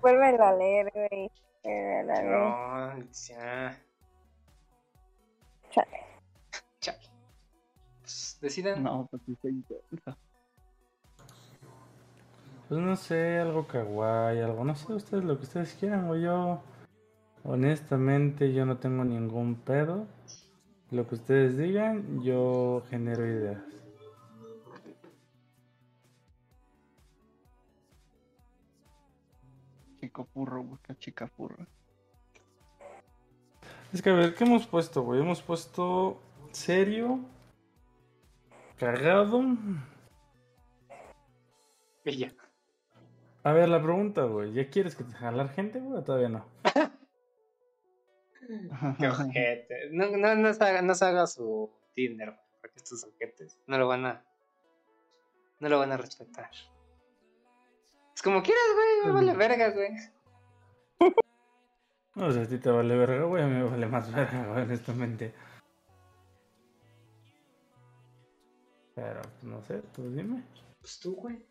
vuélvelo 0.02 0.44
a 0.44 0.54
leer, 0.54 0.92
güey. 0.94 1.32
No, 1.64 2.98
ya. 3.12 3.78
Chale. 5.70 6.00
Chale. 6.82 7.00
Pues 8.02 8.38
decidan. 8.42 8.84
No, 8.84 9.08
pues 9.10 9.22
sí. 9.42 9.64
Pues 12.72 12.80
no 12.80 12.96
sé, 12.96 13.38
algo 13.38 13.68
kawaii, 13.68 14.40
algo, 14.40 14.64
no 14.64 14.74
sé, 14.78 14.94
ustedes 14.94 15.26
lo 15.26 15.36
que 15.38 15.44
ustedes 15.44 15.74
quieran, 15.78 16.08
güey, 16.08 16.22
yo... 16.22 16.62
Honestamente, 17.44 18.54
yo 18.54 18.66
no 18.66 18.78
tengo 18.78 19.04
ningún 19.04 19.56
pedo. 19.56 20.08
Lo 20.90 21.06
que 21.06 21.16
ustedes 21.16 21.58
digan, 21.58 22.24
yo 22.24 22.82
genero 22.90 23.28
ideas. 23.28 23.62
Chico 30.00 30.24
furro, 30.34 30.64
busca 30.64 30.98
chica 30.98 31.28
furro. 31.28 31.68
Es 33.92 34.02
que 34.02 34.12
a 34.12 34.14
ver, 34.14 34.34
¿qué 34.34 34.46
hemos 34.46 34.66
puesto, 34.66 35.02
güey? 35.02 35.20
Hemos 35.20 35.42
puesto 35.42 36.22
serio, 36.54 37.20
cagado. 38.78 39.44
Y 42.06 42.18
ya. 42.18 42.41
A 43.44 43.54
ver, 43.54 43.70
la 43.70 43.82
pregunta, 43.82 44.24
güey, 44.24 44.54
¿ya 44.54 44.70
quieres 44.70 44.96
que 44.96 45.04
te 45.04 45.14
jalar 45.14 45.50
gente, 45.50 45.80
güey, 45.80 46.00
o 46.00 46.04
todavía 46.04 46.30
no? 46.30 46.46
Qué 49.00 49.08
ojete. 49.08 49.90
No, 49.92 50.16
no, 50.16 50.36
no, 50.36 50.54
se 50.54 50.64
haga, 50.64 50.82
no 50.82 50.94
se 50.94 51.06
haga 51.06 51.26
su 51.26 51.72
Tinder, 51.96 52.30
güey, 52.30 52.42
porque 52.60 52.78
estos 52.78 53.04
ojetes 53.04 53.58
no 53.66 53.80
lo 53.80 53.88
van 53.88 54.06
a. 54.06 54.24
No 55.60 55.70
lo 55.70 55.80
van 55.80 55.92
a 55.92 55.98
respetar. 55.98 56.52
Es 58.16 58.22
como 58.22 58.44
quieras, 58.44 58.64
güey, 58.76 59.06
me 59.06 59.12
vale 59.12 59.34
verga, 59.34 59.72
güey. 59.72 59.90
No 62.14 62.30
sé, 62.30 62.42
a 62.42 62.46
ti 62.46 62.58
te 62.58 62.70
vale 62.70 62.94
verga, 62.94 63.24
güey, 63.24 63.42
a 63.42 63.48
mí 63.48 63.54
me 63.54 63.64
vale 63.64 63.88
más 63.88 64.14
verga, 64.14 64.46
güey, 64.48 64.64
honestamente. 64.64 65.34
Pero, 68.94 69.22
pues, 69.22 69.44
no 69.46 69.64
sé, 69.64 69.82
tú 69.96 70.12
dime. 70.12 70.44
Pues 70.82 71.00
tú, 71.00 71.16
güey. 71.16 71.42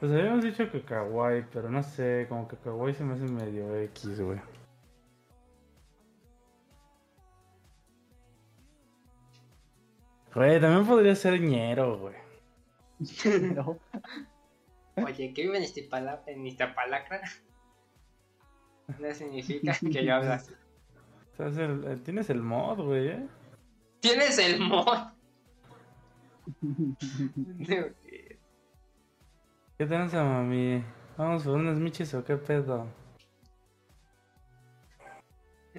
Pues 0.00 0.10
habíamos 0.10 0.42
dicho 0.42 0.68
que 0.70 0.82
kawaii, 0.82 1.44
pero 1.52 1.70
no 1.70 1.82
sé, 1.84 2.26
como 2.28 2.48
que 2.48 2.56
kawaii 2.56 2.94
se 2.94 3.04
me 3.04 3.14
hace 3.14 3.24
medio 3.28 3.76
X, 3.76 4.20
güey. 4.20 4.40
Güey, 10.34 10.60
también 10.60 10.86
podría 10.86 11.14
ser 11.16 11.40
ñero, 11.40 11.98
güey. 11.98 12.14
No. 13.54 13.78
Oye, 15.06 15.32
que 15.32 15.42
vive 15.42 15.56
en 15.58 15.64
Iztapala- 15.64 16.22
en 16.26 16.46
Iztapalacra. 16.46 17.22
No 18.98 19.14
significa 19.14 19.72
que 19.80 20.04
yo 20.04 20.14
hablo 20.14 20.32
así. 20.32 20.52
El- 21.38 22.02
tienes 22.02 22.28
el 22.28 22.42
mod, 22.42 22.80
güey, 22.84 23.08
¿eh? 23.08 23.26
Tienes 24.00 24.38
el 24.38 24.60
mod. 24.60 24.98
¿Qué 29.80 29.86
tranza, 29.86 30.22
mami? 30.22 30.84
¿Vamos 31.16 31.44
por 31.44 31.54
unas 31.54 31.78
miches 31.78 32.12
o 32.12 32.22
qué 32.22 32.36
pedo? 32.36 32.86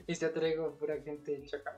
Y 0.08 0.16
te 0.16 0.30
traigo 0.30 0.76
pura 0.76 1.00
gente 1.04 1.40
choca. 1.46 1.78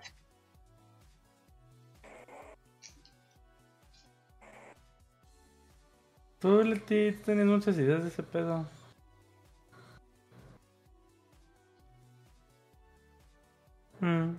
Tú, 6.40 6.64
Leti, 6.64 7.12
tienes 7.26 7.46
muchas 7.46 7.78
ideas 7.78 8.04
de 8.04 8.08
ese 8.08 8.24
pedo. 8.24 8.66
Mm. 14.00 14.38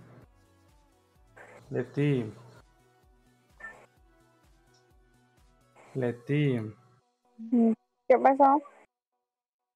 Leti. 1.71 2.33
Leti. 5.95 6.75
¿Qué 7.51 8.19
pasó? 8.23 8.63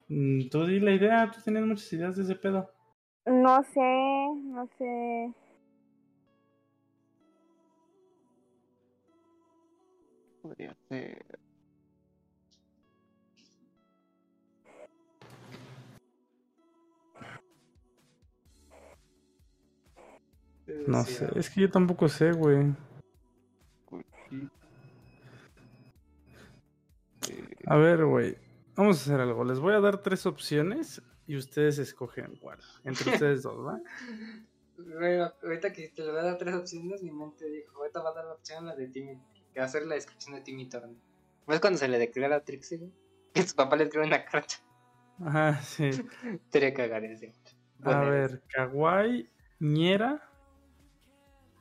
Mm, 0.09 0.49
Tú 0.51 0.67
di 0.67 0.81
la 0.81 0.93
idea, 0.93 1.31
tú 1.31 1.41
tienes 1.43 1.65
muchas 1.65 1.93
ideas 1.93 2.17
de 2.17 2.23
ese 2.23 2.35
pedo. 2.37 2.71
No 3.27 3.63
sé, 3.63 4.29
no 4.45 4.67
sé. 4.79 5.33
Podría 10.41 10.75
ser. 10.89 11.39
No 20.87 21.03
sé, 21.05 21.29
es 21.35 21.49
que 21.51 21.63
yo 21.63 21.71
tampoco 21.71 22.09
sé, 22.09 22.33
güey. 22.33 22.75
Cuchi. 23.87 24.49
A 27.67 27.77
ver, 27.77 28.05
güey. 28.05 28.37
Vamos 28.77 28.99
a 28.99 29.01
hacer 29.03 29.21
algo. 29.21 29.45
Les 29.45 29.59
voy 29.59 29.75
a 29.75 29.81
dar 29.81 30.03
tres 30.03 30.25
opciones 30.27 31.03
y 31.27 31.37
ustedes 31.37 31.79
escogen 31.79 32.37
cuál. 32.37 32.59
Entre 32.85 33.11
ustedes 33.13 33.43
dos, 33.43 33.67
¿va? 33.67 33.81
Güey, 34.77 35.19
ahorita 35.43 35.73
que 35.73 35.89
te 35.89 36.03
le 36.03 36.11
voy 36.13 36.21
a 36.21 36.25
dar 36.25 36.39
tres 36.39 36.55
opciones, 36.55 37.03
mi 37.03 37.11
mente 37.11 37.49
dijo, 37.51 37.79
ahorita 37.79 38.01
va 38.01 38.11
a 38.11 38.15
dar 38.15 38.25
la 38.27 38.35
opción 38.35 38.67
la 38.67 38.77
de 38.77 38.89
Timmy, 38.89 39.21
que 39.53 39.61
va 39.61 39.67
a 39.67 39.69
ser 39.69 39.85
la 39.87 39.97
descripción 39.97 40.37
de 40.37 40.43
Timmy 40.43 40.69
Turner. 40.69 40.97
¿Ves 41.47 41.61
cuando 41.61 41.79
se 41.79 41.89
le 41.89 41.99
declara 41.99 42.37
a 42.37 42.45
Trixie, 42.45 42.79
güey? 42.79 42.93
Que 43.35 43.43
su 43.43 43.55
papá 43.55 43.77
le 43.77 43.85
escribe 43.85 44.07
una 44.07 44.25
carta. 44.25 44.55
Ajá, 45.21 45.61
sí. 45.63 45.91
Que 46.51 46.73
cagar 46.73 47.05
ese. 47.05 47.33
A 47.83 47.85
Bueno, 47.85 48.11
ver, 48.11 48.43
kawaii, 48.49 49.29
ñera 49.61 50.23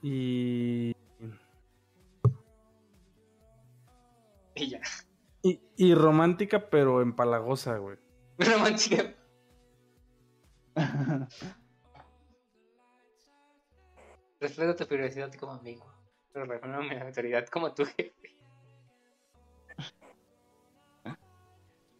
y... 0.01 0.95
Y 4.56 4.69
ya. 4.69 4.82
Y... 5.41 5.61
y 5.75 5.93
romántica, 5.95 6.69
pero 6.69 7.01
empalagosa, 7.01 7.77
güey. 7.77 7.98
Romántica. 8.38 9.14
Respeto 14.40 14.75
tu 14.75 14.85
privacidad 14.88 15.33
como 15.33 15.53
amigo. 15.53 15.85
Pero 16.32 16.45
reconozco 16.45 16.83
mi 16.83 16.95
autoridad 16.99 17.48
como 17.48 17.74
tu 17.74 17.85
jefe. 17.85 18.38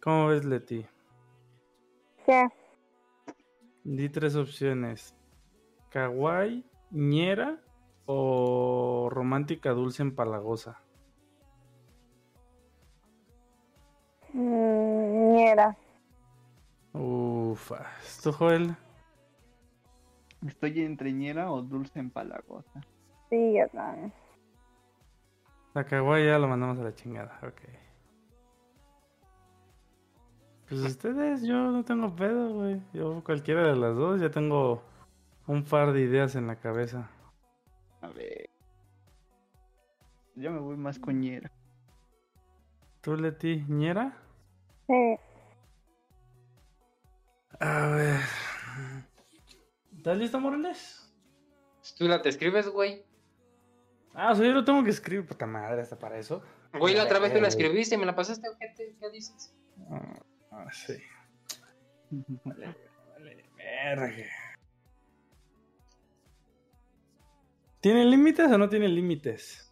¿Cómo 0.00 0.28
ves, 0.28 0.44
Leti? 0.44 0.86
¿Qué? 2.24 2.46
Di 3.82 4.08
tres 4.08 4.36
opciones. 4.36 5.16
Kawaii, 5.90 6.64
ñera 6.90 7.60
o 8.06 9.08
romántica 9.10 9.70
dulce 9.70 10.02
empalagosa. 10.02 10.80
Mm, 14.38 15.32
Ñera. 15.34 15.76
Ufa. 16.92 17.86
¿Tú, 18.22 18.30
Joel? 18.30 18.76
Estoy 20.46 20.80
entre 20.82 21.12
ñera 21.12 21.50
o 21.50 21.60
dulce 21.60 21.98
empalagosa. 21.98 22.80
Sí, 23.28 23.54
yo 23.58 23.68
también. 23.72 24.12
La 25.74 25.84
ya 25.84 26.38
lo 26.38 26.46
mandamos 26.46 26.78
a 26.78 26.84
la 26.84 26.94
chingada. 26.94 27.36
Ok. 27.42 27.62
Pues 30.68 30.82
ustedes, 30.82 31.42
yo 31.42 31.72
no 31.72 31.84
tengo 31.84 32.14
pedo, 32.14 32.54
güey. 32.54 32.80
Yo 32.92 33.24
cualquiera 33.24 33.66
de 33.66 33.74
las 33.74 33.96
dos, 33.96 34.20
ya 34.20 34.30
tengo 34.30 34.84
un 35.48 35.64
par 35.64 35.92
de 35.92 36.02
ideas 36.02 36.36
en 36.36 36.46
la 36.46 36.56
cabeza. 36.56 37.10
A 38.02 38.08
ver. 38.08 38.50
Yo 40.36 40.52
me 40.52 40.60
voy 40.60 40.76
más 40.76 41.00
con 41.00 41.18
ñera. 41.18 41.50
¿Tú, 43.00 43.16
Leti, 43.16 43.64
ñera? 43.68 44.27
Sí. 44.88 45.18
A 47.60 47.88
ver. 47.88 48.20
¿Estás 49.94 50.16
listo, 50.16 50.40
Morales? 50.40 51.12
Tú 51.98 52.08
la 52.08 52.22
te 52.22 52.30
escribes, 52.30 52.68
güey. 52.68 53.04
Ah, 54.14 54.32
o 54.32 54.34
sea, 54.34 54.46
yo 54.46 54.52
lo 54.52 54.64
tengo 54.64 54.82
que 54.82 54.90
escribir, 54.90 55.26
puta 55.26 55.46
madre, 55.46 55.82
hasta 55.82 55.98
para 55.98 56.18
eso. 56.18 56.42
Güey, 56.72 56.94
la 56.94 57.04
otra 57.04 57.18
vez 57.18 57.34
tú 57.34 57.40
la 57.40 57.48
escribiste 57.48 57.96
y 57.96 57.98
me 57.98 58.06
la 58.06 58.14
pasaste, 58.14 58.48
ojete. 58.48 58.96
¿Qué 58.98 59.10
dices? 59.10 59.54
Ah, 59.90 60.20
ah, 60.52 60.72
sí. 60.72 60.94
Vale, 62.44 62.74
vale, 63.12 63.44
verga. 63.56 64.24
¿Tiene 67.80 68.06
límites 68.06 68.50
o 68.50 68.56
no 68.56 68.68
tiene 68.68 68.88
límites? 68.88 69.67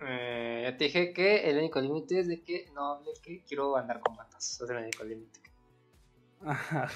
Eh, 0.00 0.62
ya 0.64 0.76
te 0.76 0.84
dije 0.84 1.12
que 1.12 1.48
el 1.48 1.58
único 1.58 1.80
límite 1.80 2.20
es 2.20 2.28
de 2.28 2.42
que 2.42 2.70
no 2.74 2.94
hable 2.94 3.12
que 3.22 3.42
quiero 3.44 3.76
andar 3.76 4.00
con 4.00 4.16
patas. 4.16 4.52
Ese 4.52 4.64
es 4.64 4.70
el 4.70 4.76
único 4.76 5.04
límite. 5.04 5.40
Ajá. 6.44 6.90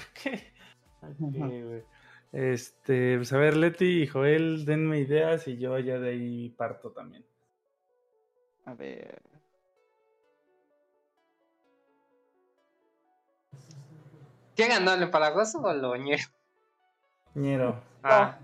Ok, 1.01 1.35
güey. 1.35 1.83
Este, 2.31 3.17
pues 3.17 3.33
a 3.33 3.37
ver, 3.37 3.57
Leti 3.57 4.03
y 4.03 4.07
Joel, 4.07 4.65
denme 4.65 4.99
ideas 4.99 5.47
y 5.47 5.57
yo 5.57 5.79
ya 5.79 5.97
de 5.97 6.09
ahí 6.09 6.49
parto 6.49 6.91
también. 6.91 7.25
A 8.65 8.75
ver. 8.75 9.21
¿Qué 14.55 14.67
ganó, 14.67 14.93
el 14.93 15.03
empalagoso 15.03 15.59
o 15.61 15.73
lo 15.73 15.95
ñero? 15.95 16.23
Ñero. 17.33 17.81
Ah, 18.03 18.37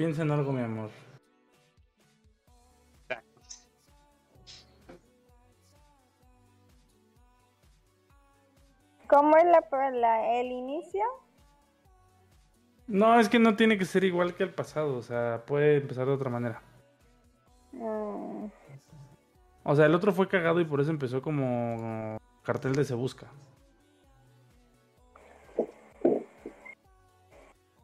Piensa 0.00 0.22
en 0.22 0.30
algo, 0.30 0.50
mi 0.50 0.62
amor. 0.62 0.88
¿Cómo 9.08 9.36
es 9.36 9.44
la, 9.44 9.90
la- 9.90 10.40
el 10.40 10.46
inicio? 10.46 11.02
No, 12.86 13.20
es 13.20 13.28
que 13.28 13.38
no 13.38 13.56
tiene 13.56 13.76
que 13.76 13.84
ser 13.84 14.04
igual 14.04 14.34
que 14.34 14.42
el 14.42 14.54
pasado, 14.54 14.96
o 14.96 15.02
sea, 15.02 15.44
puede 15.46 15.76
empezar 15.76 16.06
de 16.06 16.12
otra 16.14 16.30
manera. 16.30 16.62
Mm, 17.72 18.46
O 19.64 19.76
sea, 19.76 19.84
el 19.84 19.94
otro 19.94 20.14
fue 20.14 20.28
cagado 20.28 20.62
y 20.62 20.64
por 20.64 20.80
eso 20.80 20.88
empezó 20.90 21.20
como 21.20 22.16
cartel 22.42 22.72
de 22.72 22.86
se 22.86 22.94
busca. 22.94 23.26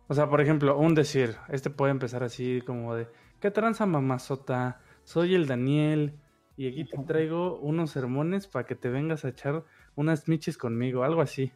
O 0.09 0.15
sea, 0.15 0.29
por 0.29 0.41
ejemplo, 0.41 0.79
un 0.79 0.95
decir, 0.95 1.37
este 1.49 1.71
puede 1.71 1.91
empezar 1.91 2.23
así 2.23 2.63
como 2.67 2.95
de, 2.95 3.09
¿qué 3.41 3.51
tranza 3.51 3.87
mamazota? 3.87 4.81
Soy 5.05 5.35
el 5.35 5.47
Daniel 5.47 6.19
y 6.57 6.69
aquí 6.69 6.85
te 6.85 6.99
traigo 6.99 7.59
unos 7.59 7.91
sermones 7.91 8.47
para 8.47 8.67
que 8.67 8.75
te 8.77 8.89
vengas 8.89 9.25
a 9.25 9.29
echar 9.29 9.65
unas 9.97 10.29
michis 10.29 10.57
conmigo, 10.59 11.03
algo 11.03 11.21
así. 11.23 11.53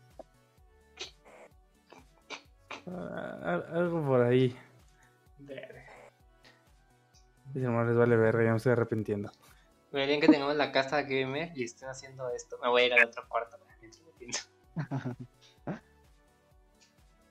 Ah, 2.86 3.38
al- 3.42 3.76
algo 3.76 4.04
por 4.04 4.22
ahí. 4.22 4.56
verga. 5.38 5.84
Dice, 7.52 7.66
no 7.66 7.84
les 7.84 7.96
vale 7.96 8.16
verga, 8.16 8.44
ya 8.44 8.50
me 8.50 8.56
estoy 8.56 8.72
arrepintiendo. 8.72 9.30
Me 9.92 10.06
bien 10.06 10.20
que 10.20 10.28
tengamos 10.28 10.54
la 10.56 10.70
casa 10.70 11.02
gamer 11.02 11.50
y 11.56 11.64
estén 11.64 11.88
haciendo 11.88 12.30
esto. 12.30 12.58
Me 12.62 12.68
voy 12.68 12.82
a 12.82 12.86
ir 12.86 12.92
al 12.94 13.04
otro 13.08 13.24
cuarto. 13.28 13.58
mientras 13.80 14.02
pienso. 14.18 14.48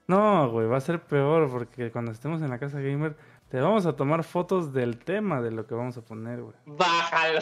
No, 0.10 0.50
güey, 0.50 0.66
va 0.68 0.78
a 0.78 0.82
ser 0.82 1.04
peor 1.04 1.52
porque 1.52 1.92
cuando 1.92 2.12
estemos 2.12 2.42
en 2.42 2.50
la 2.50 2.58
casa 2.58 2.80
gamer 2.80 3.16
te 3.48 3.62
vamos 3.62 3.86
a 3.86 3.96
tomar 3.96 4.24
fotos 4.24 4.74
del 4.74 4.98
tema 4.98 5.40
de 5.40 5.52
lo 5.52 5.68
que 5.68 5.76
vamos 5.76 5.98
a 5.98 6.02
poner, 6.02 6.42
güey. 6.42 6.56
Bájalo. 6.66 7.42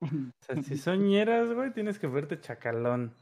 O 0.00 0.08
sea, 0.40 0.60
si 0.60 0.76
son 0.76 1.06
ñeras, 1.06 1.52
güey, 1.52 1.72
tienes 1.72 2.00
que 2.00 2.08
verte 2.08 2.40
chacalón. 2.40 3.14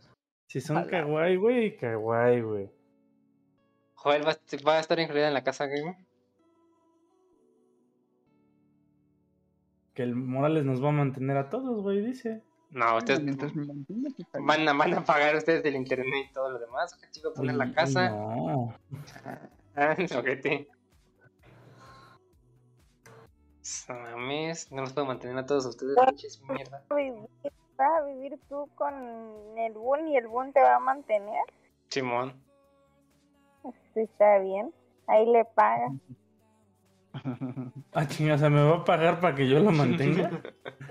Si 0.48 0.62
son 0.62 0.84
kawaii, 0.84 1.36
güey, 1.36 1.76
kawaii, 1.76 2.40
güey. 2.40 2.70
Joel, 3.94 4.26
¿va, 4.26 4.34
va 4.66 4.76
a 4.76 4.80
estar 4.80 4.98
incluida 4.98 5.28
en 5.28 5.34
la 5.34 5.44
casa 5.44 5.66
gamer? 5.66 5.96
Que 9.92 10.02
el 10.02 10.14
Morales 10.14 10.64
nos 10.64 10.82
va 10.82 10.88
a 10.88 10.92
mantener 10.92 11.36
a 11.36 11.50
todos, 11.50 11.82
güey, 11.82 12.00
dice. 12.00 12.42
No, 12.70 12.96
ustedes 12.98 13.22
Mientras 13.22 13.54
me 13.54 13.64
mantenga, 13.64 14.08
está 14.18 14.38
bien. 14.38 14.46
van 14.46 14.68
a, 14.68 14.72
van 14.72 14.94
a 14.94 15.04
pagar 15.04 15.36
ustedes 15.36 15.62
del 15.62 15.76
internet 15.76 16.26
y 16.30 16.32
todo 16.32 16.50
lo 16.50 16.58
demás. 16.58 16.94
¿Qué 17.00 17.08
chico 17.10 17.32
poner 17.32 17.54
la 17.54 17.72
casa? 17.72 18.10
No. 18.10 18.74
Ah, 19.76 19.94
mames, 23.88 24.70
no 24.70 24.82
los 24.82 24.92
puedo 24.92 25.06
mantener 25.06 25.36
a 25.38 25.46
todos 25.46 25.66
ustedes, 25.66 25.96
pinches 26.06 26.40
mierda. 26.48 26.84
¿vas 26.88 26.90
a 26.90 26.94
vivir- 26.94 27.28
¿Vas 27.76 28.02
a 28.02 28.06
vivir 28.06 28.38
tú 28.48 28.68
con 28.74 28.94
el 29.58 29.72
Boon 29.74 30.08
y 30.08 30.16
el 30.16 30.28
Boon 30.28 30.52
te 30.52 30.60
va 30.62 30.76
a 30.76 30.80
mantener? 30.80 31.42
Simón. 31.90 32.32
Sí, 33.92 34.00
está 34.00 34.38
bien. 34.38 34.72
Ahí 35.08 35.26
le 35.26 35.44
pagas. 35.44 35.92
Ah, 37.92 38.06
chinga, 38.06 38.34
o 38.34 38.38
sea, 38.38 38.50
¿me 38.50 38.62
va 38.62 38.76
a 38.76 38.84
pagar 38.84 39.20
para 39.20 39.34
que 39.34 39.48
yo 39.48 39.58
lo 39.58 39.72
mantenga? 39.72 40.30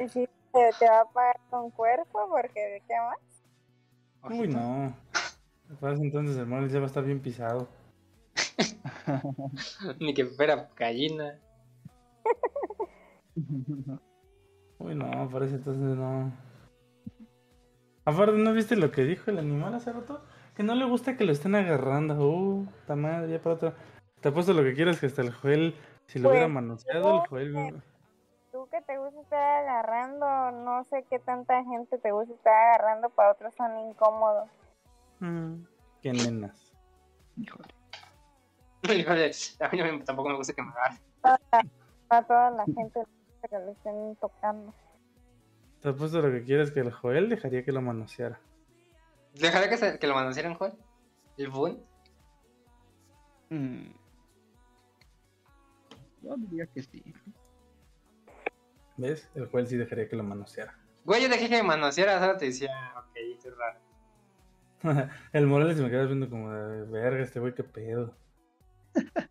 Sí, 0.10 0.28
te, 0.56 0.72
te 0.80 0.90
va 0.90 1.02
a 1.02 1.06
pagar 1.06 1.40
con 1.50 1.70
cuerpo 1.72 2.28
porque 2.30 2.60
¿de 2.60 2.82
qué 2.88 2.94
más? 2.96 3.20
Uy, 4.40 4.48
no. 4.48 4.96
Para 5.80 5.94
ese 5.94 6.04
entonces 6.04 6.38
el 6.38 6.48
Morales 6.48 6.72
ya 6.72 6.80
va 6.80 6.86
a 6.86 6.88
estar 6.88 7.04
bien 7.04 7.20
pisado. 7.20 7.68
Ni 10.00 10.14
que 10.14 10.26
fuera 10.26 10.70
gallina. 10.76 11.40
Uy, 14.80 14.96
no, 14.96 15.30
para 15.30 15.46
ese 15.46 15.56
entonces 15.56 15.98
no. 15.98 16.32
Aparte, 18.06 18.38
¿no 18.38 18.54
viste 18.54 18.76
lo 18.76 18.92
que 18.92 19.04
dijo 19.04 19.32
el 19.32 19.40
animal 19.40 19.74
hace 19.74 19.92
rato? 19.92 20.22
Que 20.56 20.64
no 20.64 20.76
le 20.76 20.86
gusta 20.86 21.18
que 21.18 21.26
lo 21.26 21.32
estén 21.32 21.56
agarrando. 21.56 22.16
Uh, 22.16 22.68
ta 22.86 22.96
madre, 22.96 23.32
ya 23.32 23.42
para 23.42 23.56
otra. 23.56 23.74
Te 24.22 24.30
apuesto 24.30 24.54
lo 24.54 24.64
que 24.64 24.74
quieras 24.74 25.00
que 25.00 25.08
hasta 25.08 25.22
el 25.22 25.32
Joel, 25.34 25.76
si 26.08 26.20
lo 26.20 26.30
Pues, 26.30 26.34
hubiera 26.34 26.48
manoseado, 26.48 27.24
el 27.24 27.30
Joel. 27.30 27.82
Que 28.76 28.82
te 28.82 28.98
gusta 28.98 29.22
estar 29.22 29.40
agarrando, 29.40 30.52
no 30.52 30.84
sé 30.90 31.06
qué 31.10 31.18
tanta 31.20 31.64
gente 31.64 31.98
te 31.98 32.12
gusta 32.12 32.34
estar 32.34 32.54
agarrando, 32.54 33.10
para 33.10 33.32
otros 33.32 33.56
son 33.56 33.72
incómodos. 33.80 34.50
Mm, 35.22 35.64
qué 36.02 36.12
nenas. 36.12 36.74
Híjole. 37.38 37.70
Híjole, 38.84 39.32
a 39.62 39.70
mí 39.70 39.78
no 39.98 40.04
tampoco 40.04 40.28
me 40.28 40.36
gusta 40.36 40.52
que 40.54 40.62
me 40.62 40.72
agarren. 40.72 41.00
A 42.10 42.22
toda 42.24 42.52
la 42.52 42.66
gente 42.66 43.02
que 43.50 43.58
le 43.60 43.72
estén 43.72 44.16
tocando. 44.18 44.74
Te 45.82 45.88
apuesto 45.90 46.22
lo 46.22 46.30
que 46.34 46.44
quieras 46.44 46.72
que 46.72 46.82
el 46.82 46.92
Joel 46.92 47.30
dejaría 47.30 47.64
que 47.64 47.72
lo 47.72 47.82
manoseara. 47.82 48.42
¿Dejaré 49.36 49.70
que, 49.70 49.78
se- 49.78 50.00
que 50.00 50.08
lo 50.08 50.16
manosearan, 50.16 50.56
Joel? 50.56 50.74
¿El 51.38 51.50
Boon? 51.50 51.82
Mm. 53.52 53.86
Yo 56.24 56.36
diría 56.36 56.66
que 56.68 56.82
sí. 56.82 57.02
¿Ves? 58.98 59.30
El 59.36 59.48
Joel 59.48 59.68
sí 59.68 59.78
dejaría 59.78 60.08
que 60.08 60.16
lo 60.16 60.24
manoseara. 60.24 60.78
Güey, 61.04 61.22
yo 61.24 61.30
dejé 61.30 61.50
que 61.50 61.58
me 61.58 61.64
manoseara, 61.64 62.18
ahora 62.20 62.38
te 62.38 62.46
decía, 62.46 62.70
ok, 62.98 63.16
esto 63.36 63.50
es 63.50 63.56
raro. 63.58 63.80
el 65.34 65.48
Morales 65.48 65.78
me 65.80 65.90
queda 65.90 66.06
viendo 66.06 66.30
como 66.30 66.52
de 66.52 66.84
verga, 66.86 67.24
este 67.24 67.40
güey, 67.40 67.54
qué 67.54 67.64
pedo. 67.64 68.16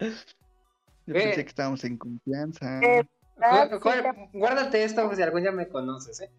Yo 0.00 1.14
Eh. 1.14 1.22
pensé 1.24 1.42
que 1.44 1.48
estábamos 1.48 1.82
en 1.84 1.96
confianza. 1.98 2.80
Eh. 2.82 3.04
te- 3.36 3.78
Guárdate 4.32 4.84
esto 4.84 5.14
si 5.14 5.22
algún 5.22 5.42
día 5.42 5.52
me 5.52 5.68
conoces, 5.68 6.20
¿eh? 6.20 6.30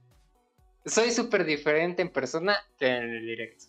Soy 0.85 1.11
súper 1.11 1.43
diferente 1.45 2.01
en 2.01 2.09
persona 2.09 2.55
que 2.77 2.87
en 2.87 3.03
el 3.03 3.25
directo. 3.25 3.65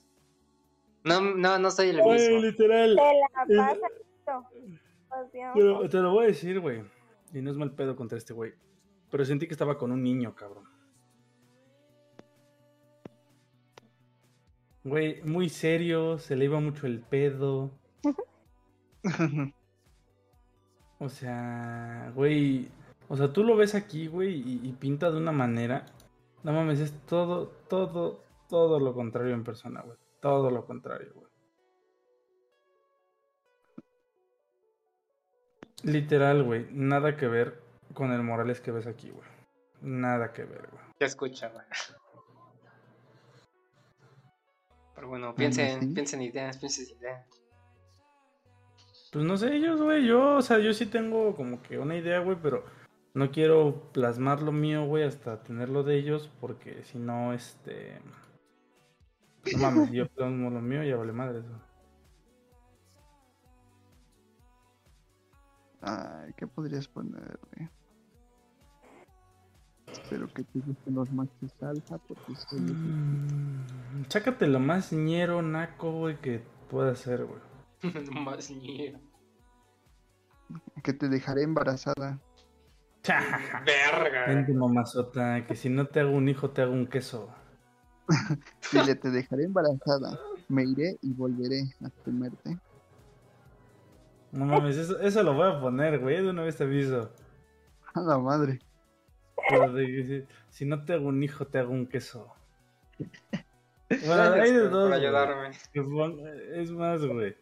No, 1.05 1.21
no, 1.21 1.59
no 1.59 1.71
soy 1.71 1.91
el 1.91 2.03
Güey, 2.03 2.19
mismo. 2.21 2.39
literal. 2.43 2.97
te 2.97 3.55
la 3.55 3.65
Es- 3.73 3.79
pasa 3.81 3.87
esto. 4.01 4.49
Pues, 5.09 5.33
Dios. 5.33 5.51
Pero 5.55 5.89
te 5.89 5.97
lo 5.99 6.13
voy 6.13 6.25
a 6.25 6.29
decir, 6.29 6.61
güey. 6.61 6.85
Y 7.33 7.41
no 7.41 7.51
es 7.51 7.57
mal 7.57 7.73
pedo 7.75 7.97
contra 7.97 8.19
este 8.19 8.33
güey. 8.33 8.53
Pero 9.11 9.25
sentí 9.25 9.47
que 9.47 9.55
estaba 9.55 9.77
con 9.77 9.93
un 9.93 10.03
niño, 10.03 10.35
cabrón. 10.35 10.65
Güey, 14.85 15.23
muy 15.25 15.49
serio, 15.49 16.19
se 16.19 16.37
le 16.37 16.47
iba 16.47 16.61
mucho 16.61 16.87
el 16.87 17.01
pedo. 17.01 17.71
O 21.03 21.09
sea, 21.09 22.13
güey. 22.15 22.69
O 23.09 23.17
sea, 23.17 23.33
tú 23.33 23.43
lo 23.43 23.57
ves 23.57 23.75
aquí, 23.75 24.07
güey, 24.07 24.35
y, 24.35 24.61
y 24.63 24.73
pinta 24.73 25.11
de 25.11 25.17
una 25.17 25.33
manera. 25.33 25.87
No 26.43 26.53
mames, 26.53 26.79
es 26.79 26.93
todo, 27.07 27.49
todo, 27.71 28.23
todo 28.51 28.79
lo 28.79 28.93
contrario 28.93 29.33
en 29.33 29.43
persona, 29.43 29.81
güey. 29.81 29.97
Todo 30.21 30.51
lo 30.51 30.67
contrario, 30.67 31.11
güey. 31.15 31.27
Literal, 35.85 36.43
güey. 36.43 36.67
Nada 36.71 37.17
que 37.17 37.29
ver 37.29 37.70
con 37.95 38.13
el 38.13 38.23
Morales 38.23 38.61
que 38.61 38.71
ves 38.71 38.87
aquí, 38.87 39.11
güey. 39.11 39.29
Nada 39.83 40.33
que 40.33 40.45
ver, 40.45 40.69
güey. 40.71 40.83
Te 40.99 41.07
escucha, 41.07 41.49
güey. 41.49 41.65
Pero 44.95 45.09
bueno, 45.09 45.35
piensen, 45.35 45.81
¿sí? 45.81 45.87
piensen 45.95 46.23
ideas, 46.23 46.59
piensen 46.59 46.99
ideas. 46.99 47.27
Pues 49.13 49.25
no 49.25 49.37
sé, 49.37 49.55
ellos, 49.57 49.81
güey. 49.81 50.07
Yo, 50.07 50.37
o 50.37 50.43
sea, 50.43 50.59
yo 50.59 50.73
sí 50.73 50.87
tengo 50.87 51.35
como 51.35 51.63
que 51.63 51.79
una 51.79 51.97
idea, 51.97 52.21
güey, 52.21 52.37
pero 52.41 52.65
no 53.15 53.31
quiero 53.31 53.91
plasmar 53.93 54.43
lo 54.43 54.53
mío, 54.53 54.85
güey, 54.85 55.05
hasta 55.05 55.43
tenerlo 55.43 55.83
de 55.83 55.97
ellos, 55.97 56.31
porque 56.41 56.85
si 56.85 56.99
no, 56.99 57.33
este. 57.33 58.01
No 59.53 59.59
mames, 59.59 59.91
yo 59.91 60.07
plasmo 60.15 60.51
lo 60.51 60.61
mío, 60.61 60.85
ya 60.85 60.97
vale 60.97 61.13
madre, 61.13 61.41
güey. 61.41 61.71
Ay, 65.81 66.35
¿qué 66.37 66.47
podrías 66.47 66.87
poner, 66.87 67.39
güey? 67.53 67.69
Espero 69.93 70.27
que 70.29 70.43
te 70.45 70.59
gusten 70.61 70.95
los 70.95 71.11
machos 71.13 71.53
alfa 71.63 71.99
porque 71.99 72.35
soy 72.37 72.61
Mm, 72.61 74.05
Chácate 74.09 74.47
lo 74.47 74.61
más 74.61 74.93
ñero, 74.93 75.43
naco, 75.43 75.93
güey, 75.93 76.21
que 76.21 76.43
pueda 76.69 76.95
ser, 76.95 77.25
güey. 77.25 77.41
Más 78.25 78.51
ñero. 78.51 78.99
que 80.83 80.93
te 80.93 81.09
dejaré 81.09 81.43
embarazada. 81.45 82.19
Verga. 83.05 84.27
Vente, 84.27 84.53
mamazota, 84.53 85.47
que 85.47 85.55
si 85.57 85.71
no 85.71 85.87
te 85.87 86.01
hago 86.01 86.11
un 86.11 86.29
hijo, 86.29 86.51
te 86.51 86.63
hago 86.63 86.73
un 86.73 86.87
queso. 86.87 87.29
Dile, 88.73 88.95
te 88.97 89.11
dejaré 89.11 89.45
embarazada. 89.45 90.19
Me 90.49 90.65
iré 90.65 90.99
y 91.03 91.13
volveré 91.15 91.63
a 91.85 91.91
comerte. 92.05 92.59
No 94.33 94.45
mames, 94.47 94.77
eso, 94.77 94.99
eso 95.01 95.23
lo 95.23 95.35
voy 95.35 95.49
a 95.51 95.61
poner, 95.61 95.99
güey, 96.01 96.23
de 96.23 96.31
una 96.31 96.43
vez 96.43 96.57
te 96.57 96.65
aviso. 96.65 97.11
A 97.95 98.01
la 98.01 98.19
madre. 98.19 98.59
Pero 99.51 99.73
de 99.73 99.87
que 99.87 100.27
si, 100.49 100.65
no 100.65 100.85
te 100.85 100.95
hago 100.95 101.09
un 101.09 101.23
hijo, 101.23 101.47
te 101.47 101.59
hago 101.59 101.73
un 101.73 101.87
queso. 101.87 102.33
Bueno, 104.07 104.23
hay 104.35 104.53
de 104.53 104.69
dos. 104.69 104.93
ayudarme. 104.93 105.51
Es 106.55 106.71
más, 106.71 107.05
güey. 107.05 107.37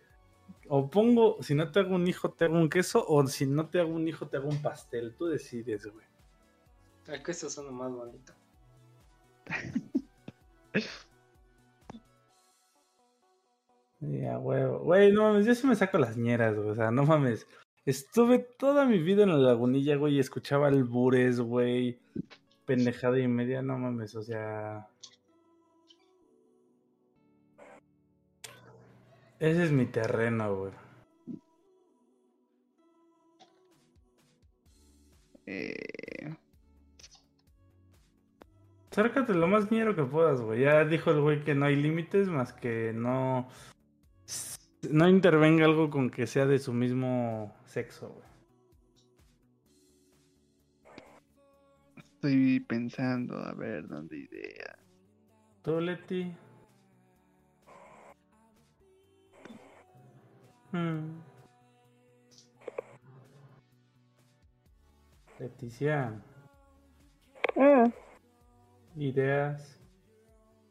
O 0.68 0.88
pongo, 0.88 1.36
si 1.42 1.54
no 1.54 1.70
te 1.70 1.80
hago 1.80 1.94
un 1.94 2.08
hijo, 2.08 2.30
te 2.30 2.46
hago 2.46 2.54
un 2.54 2.70
queso, 2.70 3.04
o 3.06 3.26
si 3.26 3.44
no 3.46 3.68
te 3.68 3.80
hago 3.80 3.92
un 3.92 4.08
hijo, 4.08 4.28
te 4.28 4.38
hago 4.38 4.48
un 4.48 4.62
pastel. 4.62 5.14
Tú 5.14 5.26
decides, 5.26 5.86
güey. 5.86 6.06
El 7.06 7.22
queso 7.22 7.50
suena 7.50 7.70
más 7.70 7.92
bonito. 7.92 8.32
Ya, 14.00 14.38
huevo. 14.38 14.78
Güey, 14.80 15.10
no 15.12 15.22
mames, 15.22 15.44
yo 15.44 15.54
sí 15.54 15.66
me 15.66 15.74
saco 15.74 15.98
las 15.98 16.16
ñeras, 16.16 16.54
güey. 16.54 16.70
O 16.70 16.74
sea, 16.74 16.90
no 16.90 17.04
mames. 17.04 17.46
Estuve 17.88 18.40
toda 18.40 18.84
mi 18.84 18.98
vida 18.98 19.22
en 19.22 19.30
la 19.30 19.38
lagunilla, 19.38 19.96
güey, 19.96 20.16
y 20.16 20.18
escuchaba 20.18 20.68
albures, 20.68 21.40
güey. 21.40 21.98
Pendejada 22.66 23.18
y 23.18 23.26
media, 23.26 23.62
no 23.62 23.78
mames, 23.78 24.14
o 24.14 24.22
sea. 24.22 24.86
Ese 29.40 29.64
es 29.64 29.72
mi 29.72 29.86
terreno, 29.86 30.54
güey. 30.54 30.72
Eh, 35.46 36.36
Acércate 38.90 39.32
lo 39.32 39.46
más 39.46 39.70
ñero 39.70 39.96
que 39.96 40.04
puedas, 40.04 40.42
güey. 40.42 40.60
Ya 40.60 40.84
dijo 40.84 41.10
el 41.10 41.22
güey 41.22 41.42
que 41.42 41.54
no 41.54 41.64
hay 41.64 41.76
límites 41.76 42.28
más 42.28 42.52
que 42.52 42.92
no. 42.94 43.48
No 44.90 45.08
intervenga 45.08 45.64
algo 45.64 45.88
con 45.88 46.10
que 46.10 46.26
sea 46.26 46.44
de 46.44 46.58
su 46.58 46.74
mismo 46.74 47.57
sexo, 47.68 48.08
güey. 48.08 48.28
estoy 52.14 52.58
pensando, 52.60 53.36
a 53.38 53.52
ver, 53.54 53.86
¿dónde 53.86 54.16
idea? 54.18 54.76
¿Tú, 55.62 55.80
Leti? 55.80 56.34
Hmm. 60.72 61.20
Leticia, 65.38 66.12
Mm, 67.54 67.90
ideas. 68.96 69.80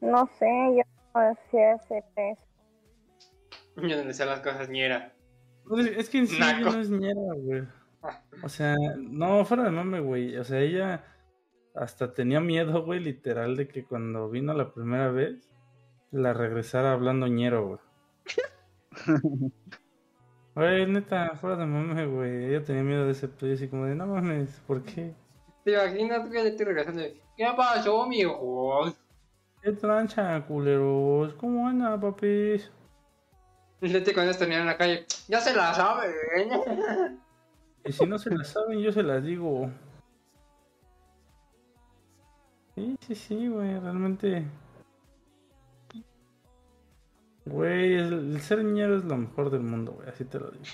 no 0.01 0.29
sé, 0.39 0.45
yo 0.75 0.83
no 1.15 1.35
sé 1.51 1.65
hacer 1.65 2.03
eso. 2.15 2.41
Yo 3.77 4.03
no 4.03 4.13
sé 4.13 4.25
las 4.25 4.41
cosas 4.41 4.69
ñera. 4.69 4.99
No, 5.07 5.16
Es 5.77 5.97
es 5.97 6.09
que 6.09 6.19
en 6.19 6.27
sí 6.27 6.37
ella 6.37 6.59
no 6.59 6.79
es 6.79 6.89
ñera, 6.89 7.33
güey. 7.35 7.63
O 8.43 8.47
sea, 8.47 8.75
no, 8.97 9.43
fuera 9.43 9.63
de 9.63 9.71
mame, 9.71 9.99
güey. 9.99 10.37
O 10.37 10.43
sea, 10.43 10.61
ella 10.61 11.03
hasta 11.75 12.13
tenía 12.13 12.39
miedo, 12.39 12.85
güey, 12.85 12.99
literal, 12.99 13.57
de 13.57 13.67
que 13.67 13.83
cuando 13.83 14.29
vino 14.29 14.53
la 14.53 14.73
primera 14.73 15.09
vez, 15.09 15.49
la 16.11 16.33
regresara 16.33 16.93
hablando 16.93 17.27
ñero, 17.27 17.67
güey. 17.67 17.79
Güey, 20.55 20.87
neta, 20.87 21.35
fuera 21.35 21.55
de 21.55 21.67
mame, 21.67 22.07
güey. 22.07 22.45
Ella 22.45 22.63
tenía 22.63 22.81
miedo 22.81 23.05
de 23.05 23.11
ese 23.11 23.27
pedo, 23.27 23.53
así 23.53 23.67
como 23.67 23.85
de, 23.85 23.93
no 23.93 24.07
mames, 24.07 24.59
¿por 24.65 24.81
qué? 24.81 25.13
¿Te 25.63 25.73
imaginas 25.73 26.27
que 26.29 26.43
le 26.43 26.49
estoy 26.49 26.65
regresando? 26.65 27.03
¿Qué 27.35 27.45
pasó, 27.55 28.07
mijo? 28.07 28.85
¿Qué 29.61 29.71
trancha, 29.73 30.43
culeros? 30.47 31.35
¿Cómo 31.35 31.67
anda, 31.67 31.99
papis? 31.99 32.71
Y 33.81 33.89
Leti 33.89 34.13
con 34.13 34.27
esto 34.27 34.45
en 34.45 34.65
la 34.65 34.77
calle. 34.77 35.05
Ya 35.27 35.39
se 35.39 35.55
la 35.55 35.73
sabe. 35.73 36.13
Y 37.85 37.91
si 37.91 38.05
no 38.05 38.17
se 38.17 38.31
las 38.31 38.49
saben, 38.49 38.79
yo 38.79 38.91
se 38.91 39.03
las 39.03 39.23
digo. 39.23 39.69
Sí, 42.75 42.97
sí, 43.07 43.15
sí, 43.15 43.47
güey, 43.47 43.79
realmente. 43.79 44.45
Güey, 47.45 47.95
el, 47.95 48.35
el 48.35 48.41
ser 48.41 48.63
ñero 48.63 48.97
es 48.97 49.05
lo 49.05 49.15
mejor 49.17 49.49
del 49.49 49.61
mundo, 49.61 49.93
güey, 49.93 50.09
así 50.09 50.25
te 50.25 50.37
lo 50.39 50.51
digo. 50.51 50.65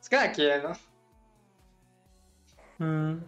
Es 0.00 0.08
cada 0.08 0.30
quien, 0.30 0.62
¿no? 0.62 0.72
Mm. 2.78 3.20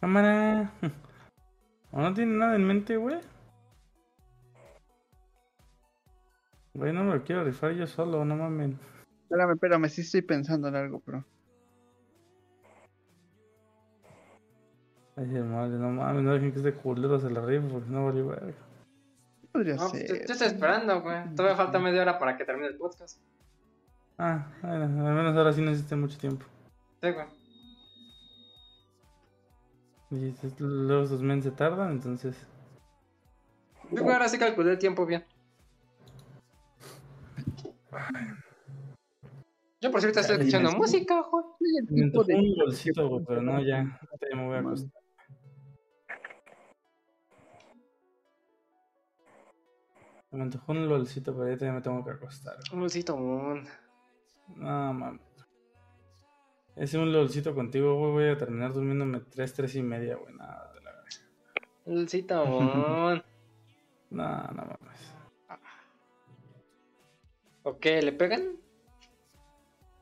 Cámara. 0.00 0.72
¿O 1.96 2.00
no 2.02 2.12
tiene 2.12 2.36
nada 2.36 2.56
en 2.56 2.66
mente, 2.66 2.98
güey? 2.98 3.16
Güey, 6.74 6.92
no 6.92 7.04
me 7.04 7.14
lo 7.14 7.24
quiero 7.24 7.42
rifar 7.42 7.72
yo 7.72 7.86
solo, 7.86 8.22
no 8.22 8.36
mames. 8.36 8.74
Espérame, 9.22 9.54
espérame, 9.54 9.88
sí 9.88 10.02
estoy 10.02 10.20
pensando 10.20 10.68
en 10.68 10.76
algo, 10.76 11.00
pero. 11.00 11.24
Ay, 15.16 15.24
madre, 15.24 15.78
no 15.78 15.88
mames, 15.90 16.22
no 16.22 16.34
dejen 16.34 16.52
que 16.52 16.58
este 16.58 16.74
culero 16.74 17.18
se 17.18 17.30
la 17.30 17.40
rife 17.40 17.66
porque 17.66 17.88
no 17.88 18.04
vale 18.04 18.22
verga. 18.22 18.52
¿qué 19.40 19.48
Podría 19.52 19.76
No, 19.76 19.88
pues, 19.88 20.06
ser. 20.06 20.18
te, 20.18 20.26
te 20.26 20.32
estoy 20.32 20.48
esperando, 20.48 21.00
güey. 21.00 21.34
Todavía 21.34 21.56
falta 21.56 21.78
media 21.78 22.02
hora 22.02 22.18
para 22.18 22.36
que 22.36 22.44
termine 22.44 22.66
el 22.68 22.76
podcast. 22.76 23.22
Ah, 24.18 24.46
bueno, 24.60 24.84
al 24.84 25.14
menos 25.14 25.34
ahora 25.34 25.54
sí 25.54 25.62
no 25.62 25.70
necesité 25.70 25.96
mucho 25.96 26.18
tiempo. 26.18 26.44
Sí, 27.02 27.10
güey. 27.10 27.26
Y 30.10 30.34
luego 30.58 31.04
esos 31.04 31.22
men 31.22 31.42
se 31.42 31.50
tardan, 31.50 31.92
entonces. 31.92 32.36
Yo 33.90 34.02
güey, 34.02 34.14
ahora 34.14 34.28
sí 34.28 34.38
calculé 34.38 34.72
el 34.72 34.78
tiempo 34.78 35.04
bien. 35.04 35.24
Yo 39.80 39.90
por 39.90 40.00
cierto 40.00 40.20
estoy 40.20 40.36
escuchando 40.36 40.72
música, 40.72 41.24
Me 41.88 42.10
de. 42.10 42.34
un 42.34 42.54
bolsito, 42.56 43.08
güey, 43.08 43.24
pero 43.26 43.42
no, 43.42 43.60
ya. 43.62 43.80
ahorita 43.80 44.26
Ya 44.30 44.36
me 44.36 44.46
voy 44.46 44.56
a 44.56 44.60
acostar. 44.60 45.02
Me 50.30 50.42
antojó 50.42 50.72
un 50.72 50.88
lolcito, 50.88 51.32
pero 51.32 51.44
ahorita 51.44 51.66
ya 51.66 51.72
me 51.72 51.80
tengo 51.80 52.04
que 52.04 52.10
acostar. 52.10 52.56
Un 52.72 52.80
bolsito, 52.80 53.16
mon. 53.16 53.64
No, 54.56 54.92
mames. 54.92 55.25
Ese 56.76 56.98
un 56.98 57.10
lolcito 57.10 57.54
contigo, 57.54 57.96
güey, 57.98 58.12
voy 58.12 58.24
a 58.28 58.36
terminar 58.36 58.74
durmiéndome 58.74 59.20
3, 59.20 59.54
3 59.54 59.76
y 59.76 59.82
media, 59.82 60.16
güey. 60.16 60.34
Nada, 60.34 60.72
de 60.74 60.80
la 60.82 60.92
verga. 60.92 62.08
Citamón. 62.08 63.24
No, 64.08 64.24
no 64.24 64.62
mames. 64.62 65.14
¿O 67.64 67.76
qué? 67.80 68.00
¿Le 68.00 68.12
pegan? 68.12 68.56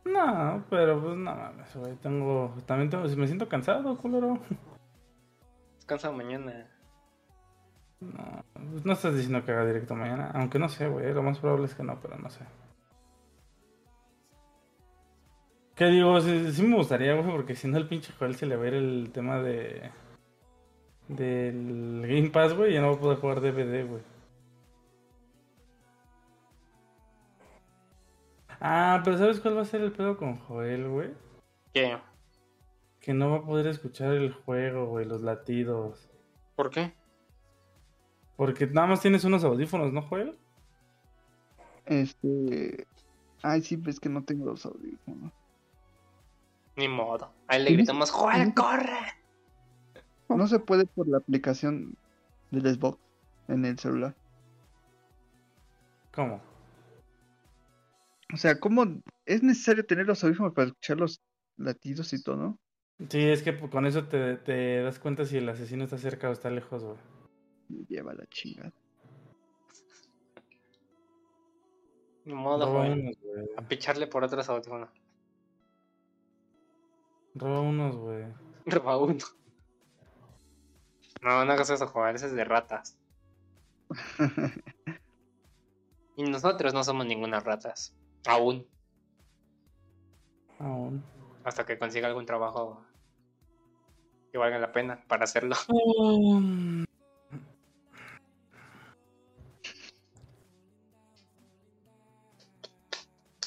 No, 0.04 0.62
pero 0.68 1.02
pues 1.02 1.16
no 1.16 1.34
mames, 1.34 1.74
güey. 1.74 1.96
Tengo. 1.96 2.54
También 2.66 2.90
tengo. 2.90 3.08
Me 3.16 3.26
siento 3.26 3.48
cansado, 3.48 3.96
culero. 3.96 4.38
Descansa 5.76 6.12
mañana. 6.12 6.70
No, 8.00 8.44
pues 8.52 8.84
no 8.84 8.92
estás 8.92 9.14
diciendo 9.14 9.42
que 9.42 9.52
haga 9.52 9.64
directo 9.64 9.94
mañana. 9.94 10.30
Aunque 10.34 10.58
no 10.58 10.68
sé, 10.68 10.86
güey. 10.86 11.14
Lo 11.14 11.22
más 11.22 11.38
probable 11.38 11.64
es 11.64 11.74
que 11.74 11.82
no, 11.82 11.98
pero 11.98 12.18
no 12.18 12.28
sé. 12.28 12.44
¿Qué 15.74 15.86
digo? 15.86 16.20
Sí, 16.20 16.52
sí 16.52 16.62
me 16.62 16.76
gustaría, 16.76 17.14
güey, 17.14 17.30
porque 17.30 17.56
si 17.56 17.66
no 17.66 17.78
el 17.78 17.88
pinche 17.88 18.12
Joel 18.16 18.36
se 18.36 18.46
le 18.46 18.56
va 18.56 18.64
a 18.64 18.68
ir 18.68 18.74
el 18.74 19.10
tema 19.12 19.42
de. 19.42 19.90
Del 21.08 22.02
Game 22.06 22.30
Pass, 22.30 22.54
güey, 22.54 22.70
y 22.70 22.74
ya 22.74 22.80
no 22.80 22.90
va 22.90 22.94
a 22.94 23.00
poder 23.00 23.18
jugar 23.18 23.40
DVD, 23.40 23.86
güey. 23.86 24.02
Ah, 28.60 29.02
pero 29.04 29.18
¿sabes 29.18 29.40
cuál 29.40 29.56
va 29.56 29.62
a 29.62 29.66
ser 29.66 29.82
el 29.82 29.92
pedo 29.92 30.16
con 30.16 30.38
Joel, 30.38 30.88
güey? 30.88 31.10
¿Qué? 31.74 31.98
Que 33.00 33.12
no 33.12 33.30
va 33.30 33.36
a 33.38 33.44
poder 33.44 33.66
escuchar 33.66 34.12
el 34.12 34.32
juego, 34.32 34.86
güey, 34.86 35.04
los 35.04 35.20
latidos. 35.22 36.08
¿Por 36.54 36.70
qué? 36.70 36.94
Porque 38.36 38.66
nada 38.66 38.86
más 38.86 39.00
tienes 39.00 39.24
unos 39.24 39.44
audífonos, 39.44 39.92
¿no, 39.92 40.02
Joel? 40.02 40.38
Este. 41.84 42.86
Ay, 43.42 43.60
sí, 43.60 43.76
ves 43.76 44.00
que 44.00 44.08
no 44.08 44.24
tengo 44.24 44.46
los 44.46 44.64
audífonos. 44.64 45.32
Ni 46.76 46.88
modo. 46.88 47.32
Ahí 47.46 47.60
le 47.60 47.66
¿Tienes- 47.70 47.76
gritamos, 47.86 48.10
¡Joel, 48.10 48.36
tienes- 48.36 48.54
corre! 48.54 48.98
No 50.28 50.46
se 50.48 50.58
puede 50.58 50.86
por 50.86 51.06
la 51.06 51.18
aplicación 51.18 51.96
del 52.50 52.74
Xbox 52.74 52.98
en 53.48 53.64
el 53.64 53.78
celular. 53.78 54.14
¿Cómo? 56.14 56.40
O 58.32 58.36
sea, 58.36 58.58
¿cómo 58.58 58.84
es 59.26 59.42
necesario 59.42 59.84
tener 59.86 60.06
los 60.06 60.24
audífonos 60.24 60.52
para 60.54 60.68
escuchar 60.68 60.98
los 60.98 61.20
latidos 61.56 62.12
y 62.12 62.22
todo, 62.22 62.36
no? 62.36 62.58
Sí, 63.08 63.20
es 63.28 63.42
que 63.42 63.58
con 63.68 63.86
eso 63.86 64.06
te, 64.08 64.36
te 64.36 64.82
das 64.82 64.98
cuenta 64.98 65.24
si 65.24 65.36
el 65.36 65.48
asesino 65.48 65.84
está 65.84 65.98
cerca 65.98 66.28
o 66.28 66.32
está 66.32 66.50
lejos, 66.50 66.82
güey. 66.82 66.96
Lleva 67.88 68.14
la 68.14 68.26
chingada. 68.26 68.72
Ni 72.24 72.34
modo, 72.34 72.72
güey. 72.72 73.16
A 73.56 73.62
picharle 73.62 74.06
por 74.06 74.24
otros 74.24 74.48
audífonos. 74.48 74.88
Roba 77.34 77.60
unos, 77.60 77.96
güey. 77.96 78.24
Roba 78.66 78.98
uno. 78.98 79.24
No, 81.22 81.44
no 81.44 81.52
hagas 81.52 81.70
eso, 81.70 81.86
Joel. 81.86 82.16
Ese 82.16 82.26
es 82.26 82.32
de 82.32 82.44
ratas. 82.44 82.96
Y 86.16 86.22
nosotros 86.22 86.72
no 86.72 86.84
somos 86.84 87.06
ninguna 87.06 87.40
ratas. 87.40 87.92
Aún. 88.26 88.64
Aún. 90.60 91.02
Hasta 91.42 91.66
que 91.66 91.78
consiga 91.78 92.06
algún 92.06 92.24
trabajo 92.24 92.84
que 94.30 94.38
valga 94.38 94.58
la 94.58 94.72
pena 94.72 95.02
para 95.08 95.24
hacerlo. 95.24 95.56
Um, 95.68 96.84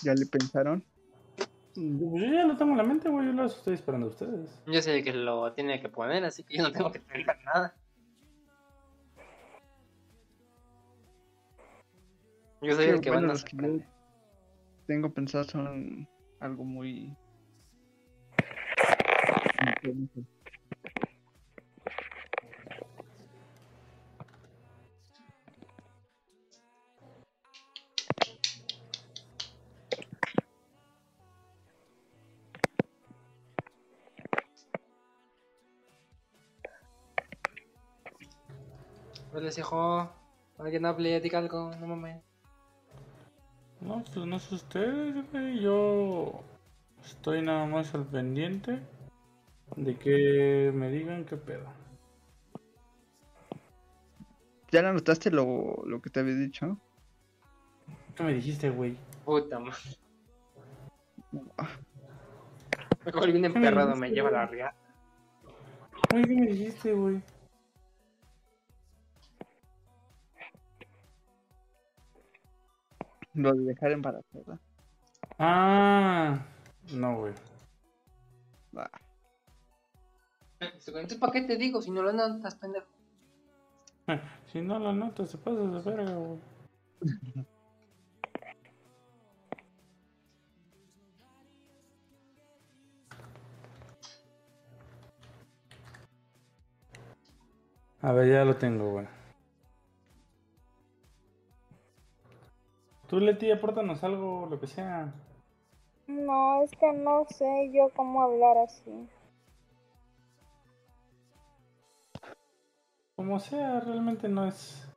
¿Ya 0.04 0.14
le 0.14 0.26
pensaron? 0.26 0.84
Yo 1.80 2.18
ya 2.18 2.46
lo 2.46 2.58
tengo 2.58 2.72
en 2.72 2.78
la 2.78 2.84
mente, 2.84 3.08
güey. 3.08 3.28
Yo 3.28 3.34
los 3.34 3.56
estoy 3.58 3.76
esperando 3.76 4.08
a 4.08 4.10
ustedes. 4.10 4.64
Yo 4.66 4.82
sé 4.82 5.04
que 5.04 5.14
lo 5.14 5.54
tiene 5.54 5.80
que 5.80 5.90
poner, 5.90 6.26
así 6.26 6.44
que 6.44 6.58
yo 6.58 6.64
no 6.64 6.72
tengo 6.72 6.92
que 6.92 7.00
pensar 7.00 7.38
nada. 7.46 7.76
Yo 12.62 12.74
soy 12.74 12.86
Sí, 12.86 12.90
el 12.90 13.02
que 13.02 13.12
bueno, 13.12 13.28
van 13.28 13.30
a 13.30 13.34
los 13.34 13.44
que 13.46 13.58
yo 13.58 13.80
tengo 14.88 15.14
pensado 15.14 15.44
son 15.44 16.10
algo 16.40 16.64
muy. 16.64 17.16
Dijo, 39.56 40.10
alguien 40.58 40.86
hable, 40.86 41.20
diga 41.22 41.40
algo, 41.40 41.72
no 41.76 41.88
mames. 41.88 42.22
No, 43.82 44.04
pues 44.04 44.26
no 44.26 44.40
sé 44.40 44.56
ustedes. 44.56 45.26
Yo 45.62 46.42
estoy 47.04 47.42
nada 47.42 47.66
más 47.66 47.94
al 47.94 48.06
pendiente 48.06 48.82
de 49.76 49.98
que 49.98 50.72
me 50.74 50.90
digan 50.90 51.26
qué 51.26 51.38
pedo. 51.38 51.66
¿Ya 54.72 54.82
le 54.82 54.90
anotaste 54.90 55.32
lo, 55.32 55.84
lo 55.86 56.02
que 56.02 56.10
te 56.10 56.20
había 56.20 56.36
dicho? 56.36 56.78
¿Qué 58.16 58.24
me 58.24 58.34
dijiste, 58.34 58.70
güey? 58.70 58.98
Puta 59.24 59.60
madre. 59.60 59.78
Me 63.06 63.12
volví 63.12 63.38
un 63.38 63.46
emperrado, 63.46 63.96
me 63.96 64.10
lleva 64.10 64.32
la 64.32 64.46
ría. 64.48 64.76
Güey, 66.12 66.24
¿qué 66.24 66.36
me 66.36 66.48
dijiste, 66.48 66.94
güey? 66.94 67.22
Lo 73.38 73.54
de 73.54 73.66
dejar 73.66 73.92
embarazada. 73.92 74.60
Ah, 75.38 76.40
no, 76.92 77.20
güey. 77.20 77.34
Va. 78.76 78.90
Entonces, 80.60 81.20
¿para 81.20 81.34
qué 81.34 81.42
te 81.42 81.56
digo 81.56 81.80
si 81.82 81.92
no 81.92 82.02
lo 82.02 82.10
anotas, 82.10 82.56
pendejo? 82.56 82.88
Si 84.52 84.62
no 84.62 84.80
la 84.80 84.94
nota, 84.94 85.26
se 85.26 85.38
pasa 85.38 85.58
de 85.60 85.82
verga, 85.82 86.16
güey. 86.16 86.40
A 98.02 98.12
ver, 98.14 98.30
ya 98.30 98.46
lo 98.46 98.56
tengo, 98.56 98.92
güey. 98.94 99.08
Tú, 103.08 103.20
Leti, 103.20 103.50
apórtanos 103.52 104.04
algo, 104.04 104.48
lo 104.50 104.60
que 104.60 104.68
sea. 104.68 105.14
No, 106.08 106.62
es 106.64 106.72
que 106.72 106.92
no 106.92 107.26
sé 107.30 107.72
yo 107.74 107.90
cómo 107.96 108.22
hablar 108.22 108.58
así. 108.58 109.08
Como 113.16 113.40
sea, 113.40 113.80
realmente 113.80 114.28
no 114.28 114.46
es 114.46 114.88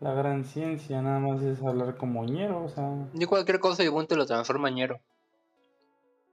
la 0.00 0.12
gran 0.14 0.44
ciencia, 0.44 1.00
nada 1.02 1.18
más 1.18 1.42
es 1.42 1.62
hablar 1.62 1.96
como 1.96 2.24
ñero, 2.24 2.64
o 2.64 2.68
sea. 2.68 2.90
Yo 3.12 3.28
cualquier 3.28 3.60
cosa 3.60 3.84
y 3.84 3.88
Ubuntu 3.88 4.16
lo 4.16 4.26
transforma 4.26 4.68
en 4.70 4.74
ñero. 4.74 5.00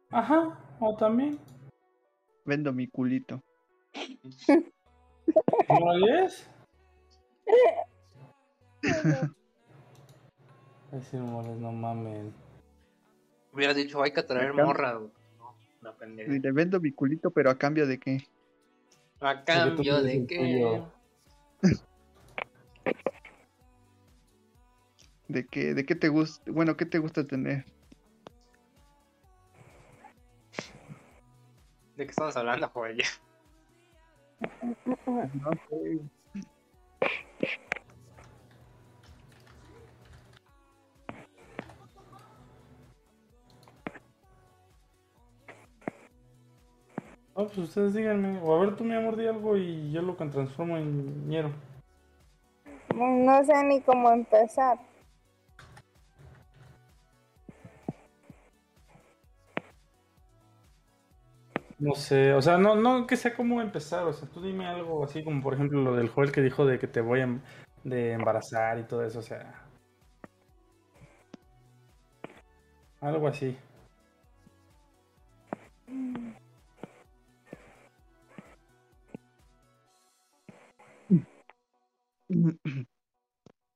Ajá, 0.10 0.58
o 0.80 0.96
también. 0.96 1.40
Vendo 2.46 2.74
mi 2.74 2.88
culito. 2.88 3.42
¿No 5.70 6.08
es? 6.08 6.50
Ese 10.92 11.18
moles, 11.18 11.58
no 11.58 11.72
mames. 11.72 12.34
Hubieras 13.54 13.76
dicho, 13.76 14.02
hay 14.02 14.12
que 14.12 14.24
traer 14.24 14.54
morra. 14.54 14.94
güey. 14.94 15.12
No, 15.38 15.56
no 15.82 15.96
pendejo. 15.96 16.34
Y 16.34 16.40
le 16.40 16.52
vendo 16.52 16.80
mi 16.80 16.92
culito, 16.92 17.32
pero 17.32 17.50
a 17.50 17.58
cambio 17.58 17.88
de 17.88 18.00
qué? 18.00 18.28
A 19.20 19.44
cambio 19.44 20.02
de 20.02 20.26
tuyo. 20.28 20.92
¿De 25.28 25.46
qué, 25.48 25.74
de 25.74 25.86
qué 25.86 25.96
te 25.96 26.10
gusta? 26.10 26.52
Bueno, 26.52 26.76
¿qué 26.76 26.86
te 26.86 27.00
gusta 27.00 27.26
tener? 27.26 27.64
¿De 31.96 32.06
qué 32.06 32.12
estamos 32.12 32.36
hablando, 32.36 32.68
joder? 32.70 32.98
No 35.06 35.52
sé. 35.70 36.00
No, 47.42 47.48
pues 47.48 47.58
ustedes 47.58 47.96
díganme. 47.96 48.40
O 48.44 48.56
a 48.56 48.60
ver, 48.60 48.76
tú, 48.76 48.84
mi 48.84 48.94
amor, 48.94 49.16
di 49.18 49.26
algo 49.26 49.58
y 49.58 49.92
yo 49.92 50.04
lo 50.04 50.14
transformo 50.16 50.78
en 50.78 51.28
ñero. 51.28 51.52
No 52.94 53.44
sé 53.44 53.64
ni 53.64 53.82
cómo 53.82 54.12
empezar. 54.12 54.78
No 61.80 61.96
sé, 61.96 62.34
o 62.34 62.42
sea, 62.42 62.58
no, 62.60 62.76
no 62.76 63.08
que 63.08 63.18
sea 63.18 63.36
cómo 63.36 63.60
empezar, 63.62 64.04
o 64.06 64.14
sea, 64.14 64.30
tú 64.30 64.42
dime 64.42 64.68
algo 64.68 65.04
así 65.04 65.24
como 65.24 65.42
por 65.42 65.56
ejemplo 65.56 65.82
lo 65.82 65.96
del 65.96 66.10
Joel 66.10 66.32
que 66.32 66.42
dijo 66.42 66.66
de 66.66 66.78
que 66.78 66.88
te 66.88 67.02
voy 67.02 67.22
a 67.22 67.24
em- 67.24 67.42
de 67.84 68.12
embarazar 68.14 68.78
y 68.80 68.84
todo 68.84 69.04
eso, 69.04 69.20
o 69.20 69.22
sea. 69.24 69.66
Algo 73.02 73.28
así. 73.28 73.58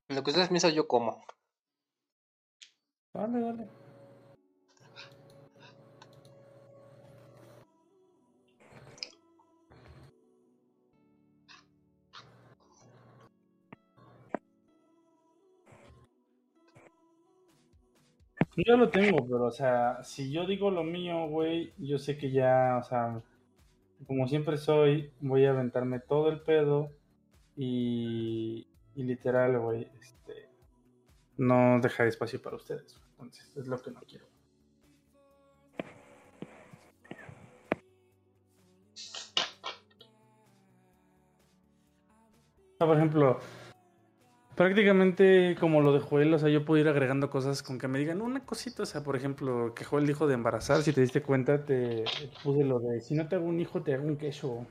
Lo 0.07 0.23
que 0.23 0.29
ustedes 0.29 0.47
piensan, 0.47 0.71
yo 0.73 0.87
como. 0.87 1.25
Dale, 3.13 3.41
dale. 3.41 3.67
Yo 18.57 18.77
lo 18.77 18.89
tengo, 18.89 19.17
pero, 19.27 19.45
o 19.47 19.51
sea, 19.51 20.01
si 20.03 20.31
yo 20.31 20.45
digo 20.45 20.71
lo 20.71 20.83
mío, 20.83 21.27
güey, 21.27 21.73
yo 21.77 21.97
sé 21.99 22.17
que 22.17 22.31
ya, 22.31 22.77
o 22.79 22.83
sea, 22.83 23.21
como 24.07 24.27
siempre 24.27 24.57
soy, 24.57 25.11
voy 25.19 25.45
a 25.45 25.51
aventarme 25.51 25.99
todo 25.99 26.29
el 26.29 26.41
pedo 26.41 26.89
y, 27.55 28.67
literal, 28.95 29.59
güey, 29.59 29.87
este, 29.99 30.49
no 31.37 31.79
dejar 31.81 32.07
espacio 32.07 32.41
para 32.41 32.55
ustedes. 32.55 32.99
Entonces, 33.11 33.55
es 33.55 33.67
lo 33.67 33.81
que 33.81 33.91
no 33.91 34.01
quiero. 34.01 34.25
Sea, 42.77 42.87
por 42.87 42.97
ejemplo, 42.97 43.39
prácticamente 44.55 45.55
como 45.59 45.81
lo 45.81 45.93
de 45.93 46.01
Joel, 46.01 46.33
o 46.33 46.39
sea, 46.39 46.49
yo 46.49 46.65
puedo 46.65 46.81
ir 46.81 46.89
agregando 46.89 47.29
cosas 47.29 47.63
con 47.63 47.79
que 47.79 47.87
me 47.87 47.99
digan 47.99 48.21
una 48.21 48.45
cosita, 48.45 48.83
o 48.83 48.85
sea, 48.85 49.01
por 49.01 49.15
ejemplo, 49.15 49.73
que 49.73 49.85
Joel 49.85 50.05
dijo 50.05 50.27
de 50.27 50.33
embarazar, 50.33 50.81
si 50.81 50.91
te 50.91 50.99
diste 50.99 51.21
cuenta, 51.21 51.63
te 51.63 52.03
puse 52.43 52.65
lo 52.65 52.79
de, 52.79 52.99
si 52.99 53.15
no 53.15 53.29
te 53.29 53.35
hago 53.35 53.45
un 53.45 53.61
hijo, 53.61 53.81
te 53.81 53.93
hago 53.93 54.05
un 54.05 54.17
queso. 54.17 54.67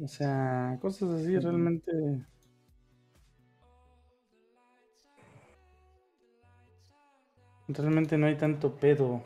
O 0.00 0.08
sea, 0.08 0.78
cosas 0.80 1.10
así 1.20 1.38
realmente. 1.38 1.92
Realmente 7.68 8.18
no 8.18 8.26
hay 8.26 8.36
tanto 8.36 8.74
pedo. 8.76 9.22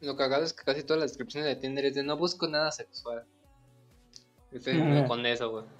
Lo 0.00 0.16
cagado 0.16 0.44
es 0.44 0.52
que 0.52 0.64
casi 0.64 0.82
todas 0.82 1.00
las 1.00 1.10
descripciones 1.10 1.48
de 1.48 1.60
Tinder 1.60 1.84
es 1.86 1.94
de 1.94 2.02
no 2.02 2.16
busco 2.16 2.46
nada 2.48 2.70
sexual. 2.70 3.24
Estoy 4.52 4.74
con 5.08 5.26
eso, 5.26 5.50
güey. 5.50 5.79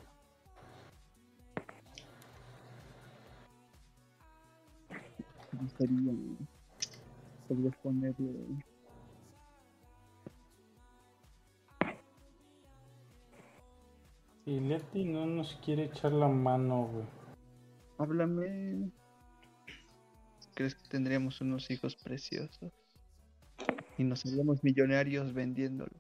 Gustaría 5.60 6.12
ponerle 7.82 8.64
Y 14.47 14.58
Leti 14.58 15.05
no 15.05 15.26
nos 15.26 15.55
quiere 15.64 15.84
echar 15.84 16.12
la 16.12 16.26
mano, 16.26 16.89
güey. 16.92 17.06
háblame 17.98 18.90
crees 20.55 20.74
que 20.74 20.89
tendríamos 20.89 21.40
unos 21.40 21.70
hijos 21.70 21.97
preciosos 21.97 22.72
y 23.97 24.05
nos 24.05 24.26
haríamos 24.26 24.62
millonarios 24.64 25.32
vendiéndolo 25.32 25.92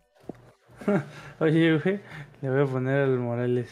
Oye, 1.40 1.78
güey, 1.78 2.00
le 2.42 2.50
voy 2.50 2.62
a 2.62 2.66
poner 2.66 3.02
al 3.02 3.18
Morales. 3.18 3.70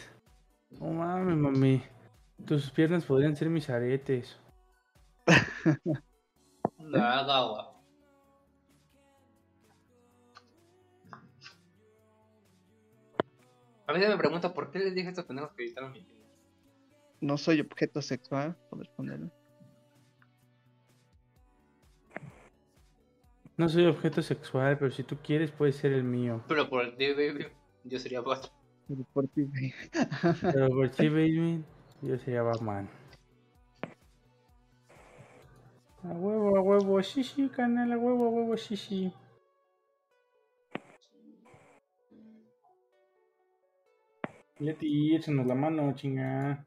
No 0.79 0.93
mames, 0.93 1.37
mami. 1.37 1.83
Tus 2.45 2.71
piernas 2.71 3.05
podrían 3.07 3.35
ser 3.35 3.49
mis 3.49 3.71
aretes. 3.71 4.39
No 6.79 7.03
haga, 7.03 7.45
güey. 7.45 7.79
A 13.87 13.93
veces 13.93 14.09
me 14.11 14.19
pregunto 14.19 14.53
por 14.53 14.71
qué 14.71 14.79
les 14.81 14.95
dije 14.95 15.09
a 15.09 15.11
estos 15.11 15.25
pendejos 15.25 15.53
que 15.53 15.65
editaron 15.65 15.93
mi 15.93 16.03
Tinder. 16.03 16.29
no 17.21 17.39
soy 17.39 17.61
objeto 17.61 18.03
sexual 18.03 18.55
podrías 18.69 18.95
ponerlo 18.95 19.31
No 23.57 23.69
soy 23.69 23.87
objeto 23.87 24.23
sexual, 24.23 24.79
pero 24.79 24.93
si 24.93 25.03
tú 25.03 25.17
quieres, 25.17 25.51
puedes 25.51 25.75
ser 25.75 25.93
el 25.93 26.05
mío. 26.05 26.45
Pero 26.47 26.71
por 26.71 26.85
el 26.85 26.97
tío, 26.97 27.17
baby, 27.17 27.49
yo 27.83 27.99
sería 27.99 28.21
bot. 28.21 28.53
Pero 28.87 29.05
por 29.13 29.27
ti, 29.27 29.43
güey. 29.43 29.75
Pero 30.41 30.69
por 30.69 30.89
ti, 30.91 31.09
baby, 31.09 31.65
yo 32.03 32.17
sería 32.19 32.43
Batman. 32.43 32.89
A 36.09 36.13
huevo, 36.13 36.57
a 36.57 36.61
huevo, 36.63 37.03
sí, 37.03 37.23
sí, 37.23 37.51
canal, 37.51 37.93
a 37.93 37.99
huevo, 37.99 38.27
a 38.27 38.29
huevo, 38.31 38.57
sí, 38.57 38.77
sí. 38.77 39.13
Leti, 44.59 45.15
échanos 45.15 45.47
la 45.47 45.55
mano, 45.55 45.95
chinga. 45.95 46.65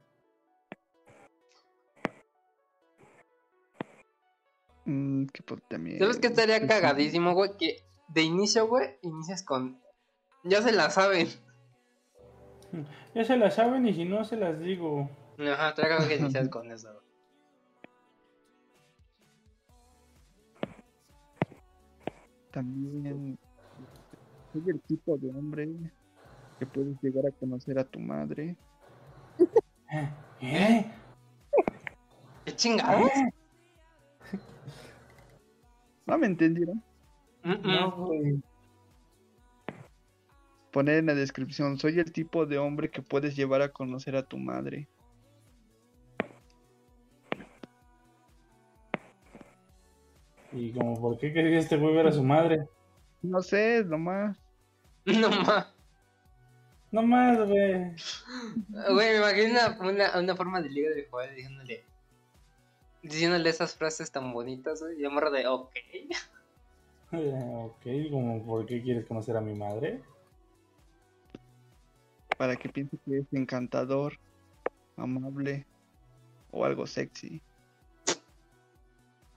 Mm, 4.85 5.25
que 5.27 5.43
por 5.43 5.61
también 5.61 5.97
¿Sabes 5.97 6.19
qué 6.19 6.27
estaría 6.27 6.67
cagadísimo, 6.67 7.33
güey? 7.33 7.51
Que 7.57 7.83
de 8.09 8.21
inicio, 8.21 8.67
güey, 8.67 8.97
inicias 9.01 9.43
con. 9.43 9.81
Ya 10.43 10.61
se 10.61 10.71
la 10.71 10.89
saben. 10.89 11.27
Ya 13.13 13.25
se 13.25 13.35
la 13.35 13.51
saben 13.51 13.85
y 13.85 13.93
si 13.93 14.05
no, 14.05 14.23
se 14.23 14.37
las 14.37 14.57
digo. 14.57 15.09
Ajá, 15.37 15.73
cagado 15.75 16.07
que 16.07 16.15
inicias 16.15 16.47
con 16.47 16.71
eso, 16.71 16.93
güey. 16.93 17.10
También 22.51 23.37
soy 24.51 24.63
el 24.67 24.81
tipo 24.81 25.17
de 25.17 25.29
hombre 25.29 25.69
que 26.59 26.65
puedes 26.65 27.01
llegar 27.01 27.25
a 27.25 27.31
conocer 27.31 27.79
a 27.79 27.83
tu 27.83 27.99
madre. 27.99 28.57
¿Eh? 30.41 30.85
¿Qué 32.45 32.55
chingados? 32.55 33.11
¿No 36.05 36.17
me 36.17 36.27
entendieron? 36.27 36.83
No, 37.43 37.91
güey. 37.91 38.41
Poner 40.71 40.97
en 40.97 41.05
la 41.07 41.15
descripción, 41.15 41.77
soy 41.77 41.99
el 41.99 42.11
tipo 42.11 42.45
de 42.45 42.57
hombre 42.57 42.89
que 42.91 43.01
puedes 43.01 43.35
llevar 43.35 43.61
a 43.61 43.71
conocer 43.71 44.15
a 44.15 44.23
tu 44.23 44.37
madre. 44.37 44.87
Y 50.53 50.71
como, 50.73 50.99
¿por 50.99 51.17
qué 51.17 51.31
quería 51.31 51.59
este 51.59 51.77
güey 51.77 51.95
ver 51.95 52.07
a 52.07 52.11
su 52.11 52.23
madre? 52.23 52.67
No 53.21 53.41
sé, 53.41 53.83
nomás. 53.85 54.37
No 55.05 55.29
más. 55.29 55.67
No 56.91 57.01
más, 57.03 57.37
güey. 57.47 57.95
Güey, 58.69 59.11
me 59.11 59.17
imagino 59.17 59.59
una, 59.79 59.89
una, 59.89 60.19
una 60.19 60.35
forma 60.35 60.61
de 60.61 60.69
liga 60.69 60.89
de 60.89 61.05
jugar 61.05 61.33
diciéndole. 61.33 61.83
Diciéndole 63.01 63.49
esas 63.49 63.75
frases 63.75 64.11
tan 64.11 64.33
bonitas, 64.33 64.81
güey. 64.81 65.01
Y 65.01 65.05
amor 65.05 65.31
de, 65.31 65.47
ok. 65.47 65.71
ok, 67.11 67.85
como, 68.11 68.45
¿por 68.45 68.65
qué 68.65 68.81
quieres 68.81 69.05
conocer 69.05 69.37
a 69.37 69.41
mi 69.41 69.55
madre? 69.55 70.01
Para 72.37 72.55
que 72.55 72.69
piense 72.69 72.97
que 73.05 73.19
es 73.19 73.33
encantador, 73.33 74.17
amable 74.97 75.65
o 76.51 76.65
algo 76.65 76.85
sexy. 76.87 77.41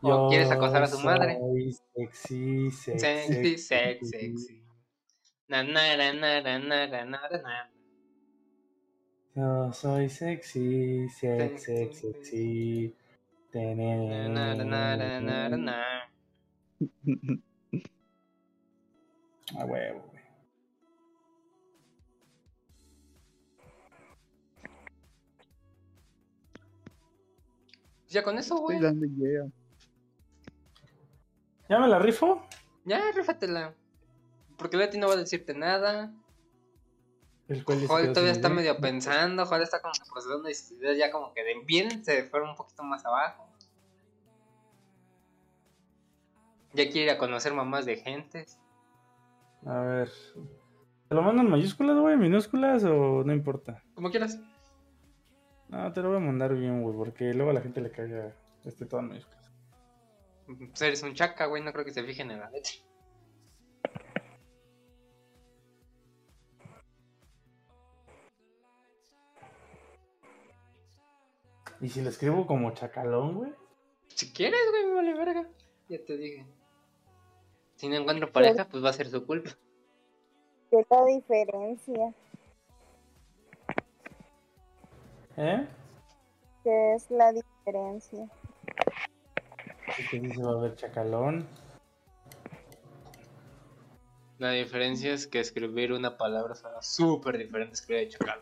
Quieres 0.05 0.51
acosar 0.51 0.83
a 0.83 0.91
tu 0.91 0.99
madre? 0.99 1.39
Sexy, 1.97 2.71
sexy, 2.71 2.99
sexy, 3.01 3.59
sexy. 3.59 4.07
sexy. 4.07 4.65
Na, 5.49 5.63
na, 5.63 5.97
na, 5.97 6.13
na, 6.13 6.41
na, 6.43 6.87
na, 6.87 7.05
na, 7.07 7.71
Yo 9.35 9.73
soy 9.73 10.09
sexy, 10.11 11.09
sexy, 11.09 11.59
sexy. 11.59 12.13
sexy. 12.13 12.95
Na, 13.55 14.55
na, 14.55 15.21
na, 15.21 15.49
na, 15.49 16.05
A 19.57 19.65
huevo. 19.65 20.05
Ya 28.09 28.23
con 28.23 28.39
eso, 28.39 28.57
güey. 28.59 28.77
Estoy 28.77 28.91
dando 28.91 29.07
idea. 29.07 29.64
¿Ya 31.69 31.79
me 31.79 31.89
la 31.89 31.99
rifo? 31.99 32.47
Ya, 32.85 33.01
rífatela. 33.13 33.75
Porque 34.57 34.77
Leti 34.77 34.99
no 34.99 35.09
va 35.09 35.15
a 35.15 35.19
decirte 35.19 35.55
nada. 35.55 36.13
El 37.49 37.65
cual 37.65 37.81
quedó 37.81 38.13
todavía 38.13 38.33
está 38.33 38.49
idea. 38.49 38.57
medio 38.57 38.77
pensando. 38.79 39.45
Joel 39.47 39.63
está 39.63 39.81
como 39.81 39.93
que 39.93 40.11
procesando 40.11 40.49
y 40.49 40.55
sus 40.55 40.73
ideas 40.73 40.97
ya 40.97 41.11
como 41.11 41.33
que 41.35 41.43
de 41.43 41.55
bien 41.67 42.05
se 42.05 42.25
fueron 42.25 42.51
un 42.51 42.57
poquito 42.57 42.83
más 42.83 43.05
abajo. 43.05 43.49
Ya 46.73 46.85
quiere 46.91 47.03
ir 47.03 47.11
a 47.11 47.19
conocer 47.19 47.53
mamás 47.53 47.87
de 47.87 47.97
gentes. 47.97 48.59
A 49.65 49.79
ver. 49.81 50.11
¿Te 51.09 51.15
lo 51.15 51.23
mandan 51.23 51.49
mayúsculas, 51.49 51.99
güey? 51.99 52.17
¿Minúsculas 52.17 52.85
o 52.85 53.23
no 53.25 53.33
importa? 53.33 53.83
Como 53.95 54.11
quieras. 54.11 54.41
No, 55.69 55.93
te 55.93 56.03
lo 56.03 56.09
voy 56.09 56.17
a 56.19 56.21
mandar 56.21 56.55
bien, 56.55 56.83
güey, 56.83 56.97
porque 56.97 57.33
luego 57.33 57.51
a 57.51 57.55
la 57.55 57.61
gente 57.61 57.81
le 57.81 57.91
caiga 57.91 58.35
este 58.65 58.87
todo 58.87 59.01
en 59.01 59.09
mayúsculas. 59.09 59.44
Pues 60.47 60.83
eres 60.83 61.03
un 61.03 61.15
chaca, 61.15 61.47
güey. 61.47 61.63
No 61.63 61.73
creo 61.73 61.85
que 61.85 61.93
se 61.93 62.05
fijen 62.05 62.31
en 62.31 62.41
la 62.41 62.51
letra. 62.51 62.73
¿Y 71.81 71.89
si 71.89 72.01
lo 72.01 72.09
escribo 72.09 72.47
como 72.47 72.73
chacalón, 72.73 73.35
güey? 73.35 73.53
Si 74.09 74.33
quieres, 74.33 74.61
güey, 74.71 74.87
me 74.87 74.95
vale 74.95 75.15
verga. 75.15 75.49
Ya 75.89 76.03
te 76.05 76.17
dije. 76.17 76.47
Si 77.77 77.89
no 77.89 77.97
encuentro 77.97 78.33
pareja, 78.33 78.67
pues 78.67 78.83
va 78.83 78.91
a 78.91 78.95
ser 78.95 79.09
su 79.09 79.27
culpa. 79.27 79.51
¿Qué 80.71 80.81
es 80.81 80.87
la 80.91 81.05
diferencia? 81.05 82.15
¿Eh? 85.37 85.69
¿Qué 86.63 86.95
es 86.95 87.11
la 87.11 87.33
diferencia? 87.33 88.29
¿Y 89.99 90.09
qué 90.09 90.19
dice 90.19 90.43
va 90.43 90.53
a 90.53 90.63
ver 90.63 90.75
chacalón? 90.77 91.47
La 94.39 94.51
diferencia 94.51 95.13
es 95.13 95.27
que 95.27 95.39
escribir 95.39 95.93
una 95.93 96.17
palabra 96.17 96.55
será 96.55 96.83
súper 96.83 97.39
diferente 97.39 97.71
a 97.71 97.75
escribir 97.75 98.05
de 98.05 98.09
chacal. 98.11 98.41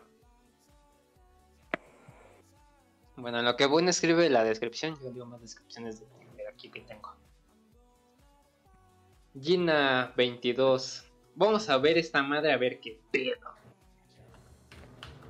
Bueno, 3.15 3.39
en 3.39 3.45
lo 3.45 3.55
que 3.55 3.67
Boone 3.67 3.91
escribe 3.91 4.27
la 4.29 4.43
descripción, 4.43 4.97
yo 5.01 5.11
digo 5.11 5.25
más 5.25 5.41
descripciones 5.41 5.99
de, 5.99 6.07
aquí 6.51 6.69
que 6.71 6.81
tengo. 6.81 7.15
Gina 9.39 10.13
22. 10.17 11.11
Vamos 11.35 11.69
a 11.69 11.77
ver 11.77 11.97
esta 11.97 12.23
madre 12.23 12.51
a 12.51 12.57
ver 12.57 12.79
qué 12.79 12.99
pedo. 13.11 13.53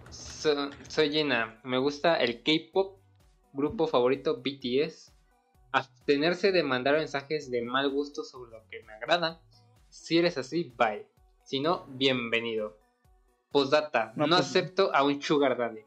So- 0.09 0.69
soy 0.87 1.11
Gina, 1.11 1.59
me 1.63 1.77
gusta 1.77 2.15
el 2.17 2.41
K-pop, 2.41 2.99
grupo 3.51 3.87
favorito 3.87 4.41
BTS. 4.41 5.12
Abstenerse 5.73 6.51
de 6.51 6.63
mandar 6.63 6.95
mensajes 6.95 7.49
de 7.49 7.63
mal 7.63 7.89
gusto 7.89 8.23
sobre 8.23 8.51
lo 8.51 8.67
que 8.69 8.83
me 8.83 8.93
agrada. 8.93 9.41
Si 9.89 10.17
eres 10.19 10.37
así, 10.37 10.71
bye. 10.77 11.07
Si 11.43 11.59
no, 11.59 11.85
bienvenido. 11.89 12.77
Postdata, 13.51 14.13
no, 14.15 14.27
No, 14.27 14.37
pues- 14.37 14.47
acepto 14.49 14.93
a 14.93 15.03
un 15.03 15.21
sugar 15.21 15.57
daddy. 15.57 15.81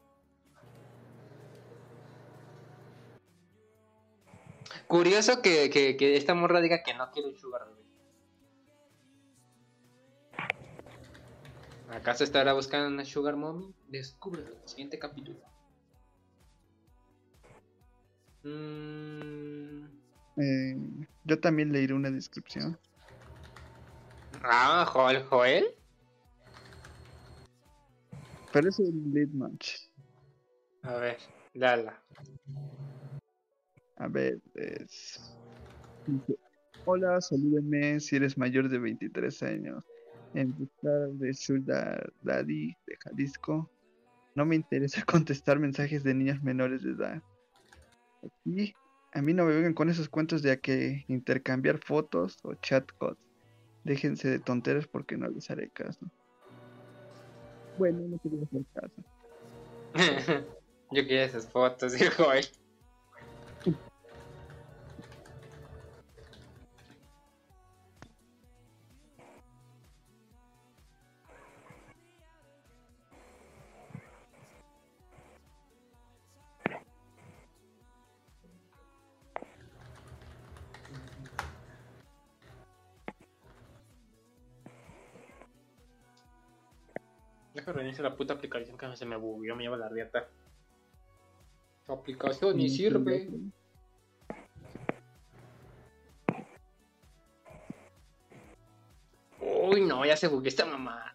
Curioso 4.87 5.41
que, 5.41 5.69
que- 5.69 5.97
que 5.97 6.15
esta 6.15 6.33
morra 6.33 6.61
diga 6.61 6.83
que 6.83 6.93
no 6.93 7.09
quiere 7.11 7.29
un 7.29 7.37
sugar 7.37 7.61
daddy. 7.65 7.77
¿Acaso 11.97 12.23
estará 12.23 12.53
buscando 12.53 12.87
una 12.89 13.05
sugar 13.05 13.35
mommy? 13.37 13.73
Descúbrelo 13.87 14.49
en 14.53 14.61
el 14.61 14.67
siguiente 14.67 14.99
capítulo. 14.99 15.39
Mm, 18.47 19.85
Eh, 20.39 20.77
yo 21.23 21.39
también 21.39 21.71
leeré 21.71 21.93
una 21.93 22.11
descripción. 22.11 22.77
Ah, 24.43 24.85
Joel, 24.85 25.23
Joel. 25.23 25.65
Pero 28.53 28.69
es 28.69 28.79
el 28.79 29.11
lead 29.13 29.29
match. 29.29 29.77
A 30.83 30.93
ver, 30.97 31.17
dala. 31.53 32.01
A 33.97 34.07
ver, 34.07 34.39
es... 34.55 35.35
Hola, 36.85 37.19
salúdenme 37.19 37.99
si 37.99 38.15
eres 38.15 38.37
mayor 38.37 38.69
de 38.69 38.79
23 38.79 39.43
años. 39.43 39.83
En 40.33 40.55
busca 40.57 40.89
de 40.89 41.33
Sugar 41.33 42.13
Daddy 42.21 42.75
de 42.85 42.97
Jalisco. 43.03 43.69
No 44.35 44.45
me 44.45 44.55
interesa 44.55 45.03
contestar 45.05 45.59
mensajes 45.59 46.03
de 46.03 46.13
niñas 46.13 46.41
menores 46.43 46.83
de 46.83 46.91
edad. 46.91 47.21
Aquí, 48.23 48.75
a 49.11 49.21
mí 49.21 49.33
no 49.33 49.45
me 49.45 49.53
vengan 49.53 49.73
con 49.73 49.89
esos 49.89 50.09
cuentos 50.09 50.41
de 50.41 50.51
a 50.51 50.57
que 50.57 51.05
intercambiar 51.07 51.79
fotos 51.79 52.37
o 52.43 52.53
chat 52.55 52.89
codes. 52.97 53.17
Déjense 53.83 54.29
de 54.29 54.39
tonteras 54.39 54.87
porque 54.87 55.17
no 55.17 55.29
les 55.29 55.49
haré 55.49 55.69
caso. 55.71 56.05
Bueno, 57.77 57.99
no 58.07 58.17
te 58.17 58.29
voy 58.29 58.43
hacer 58.43 58.65
caso. 58.73 59.03
Yo 60.91 61.03
quería 61.03 61.25
esas 61.25 61.49
fotos, 61.51 61.93
dijo 61.99 62.29
La 87.99 88.15
puta 88.15 88.33
aplicación 88.35 88.77
que 88.77 88.95
se 88.95 89.05
me 89.05 89.15
bugueó, 89.15 89.55
me 89.55 89.63
lleva 89.63 89.77
la 89.77 89.89
riata. 89.89 90.27
Tu 91.85 91.93
aplicación 91.93 92.57
ni 92.57 92.69
Sí, 92.69 92.77
sirve. 92.77 93.27
sí. 93.27 93.51
Uy, 99.39 99.81
no, 99.81 100.05
ya 100.05 100.17
se 100.17 100.27
bugueó 100.27 100.47
esta 100.47 100.65
mamá. 100.65 101.13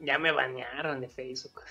Ya 0.00 0.18
me 0.18 0.30
banearon 0.30 1.00
de 1.00 1.08
Facebook. 1.08 1.62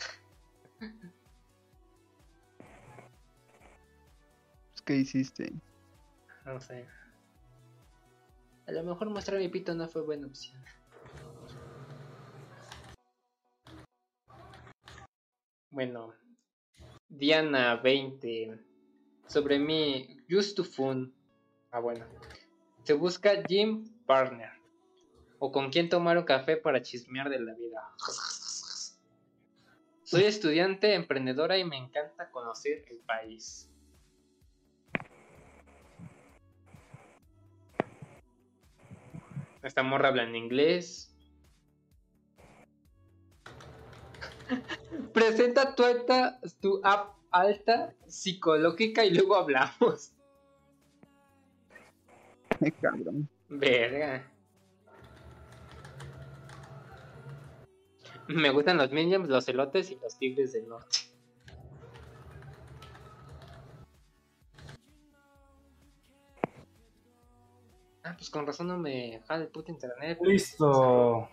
Pues, 4.72 4.82
¿Qué 4.84 4.96
hiciste? 4.98 5.54
No 6.46 6.60
sé. 6.60 6.86
A 8.68 8.72
lo 8.72 8.84
mejor 8.84 9.10
mostrar 9.10 9.40
mi 9.40 9.48
pito 9.48 9.74
no 9.76 9.88
fue 9.88 10.02
buena 10.02 10.28
opción. 10.28 10.60
Bueno, 15.76 16.16
Diana 17.10 17.76
20. 17.76 18.58
Sobre 19.28 19.60
mí, 19.60 20.22
Just 20.30 20.56
to 20.56 20.64
Fun. 20.64 21.14
Ah, 21.70 21.82
bueno. 21.82 22.06
Se 22.84 22.94
busca 22.94 23.44
Jim 23.46 23.84
Partner. 24.06 24.52
O 25.38 25.52
con 25.52 25.70
quien 25.72 25.90
tomar 25.90 26.18
un 26.18 26.24
café 26.24 26.56
para 26.56 26.82
chismear 26.82 27.30
de 27.30 27.42
la 27.42 27.54
vida. 27.56 27.82
Soy 30.04 30.24
estudiante, 30.24 30.94
emprendedora 30.94 31.58
y 31.58 31.66
me 31.66 31.76
encanta 31.76 32.32
conocer 32.32 32.86
el 32.90 33.00
país. 33.00 33.70
Esta 39.62 39.84
morra 39.84 40.08
habla 40.08 40.24
en 40.24 40.38
inglés. 40.38 41.15
Presenta 45.14 45.76
tu, 45.76 45.84
alta, 45.84 46.40
tu 46.62 46.80
app 46.84 47.16
alta 47.32 47.94
psicológica 48.08 49.04
y 49.04 49.14
luego 49.14 49.36
hablamos. 49.36 50.14
Ay, 52.62 52.72
cabrón. 52.72 53.30
Verga. 53.50 54.32
Me 58.28 58.50
gustan 58.50 58.78
los 58.78 58.92
minions, 58.92 59.30
los 59.30 59.48
elotes 59.48 59.92
y 59.92 59.96
los 59.98 60.18
tigres 60.18 60.54
del 60.54 60.68
norte. 60.68 60.98
Ah, 68.04 68.14
pues 68.16 68.30
con 68.30 68.46
razón 68.48 68.68
no 68.68 68.78
me 68.78 69.22
jala 69.28 69.44
el 69.44 69.50
puto 69.50 69.72
internet. 69.72 70.20
Listo. 70.22 71.28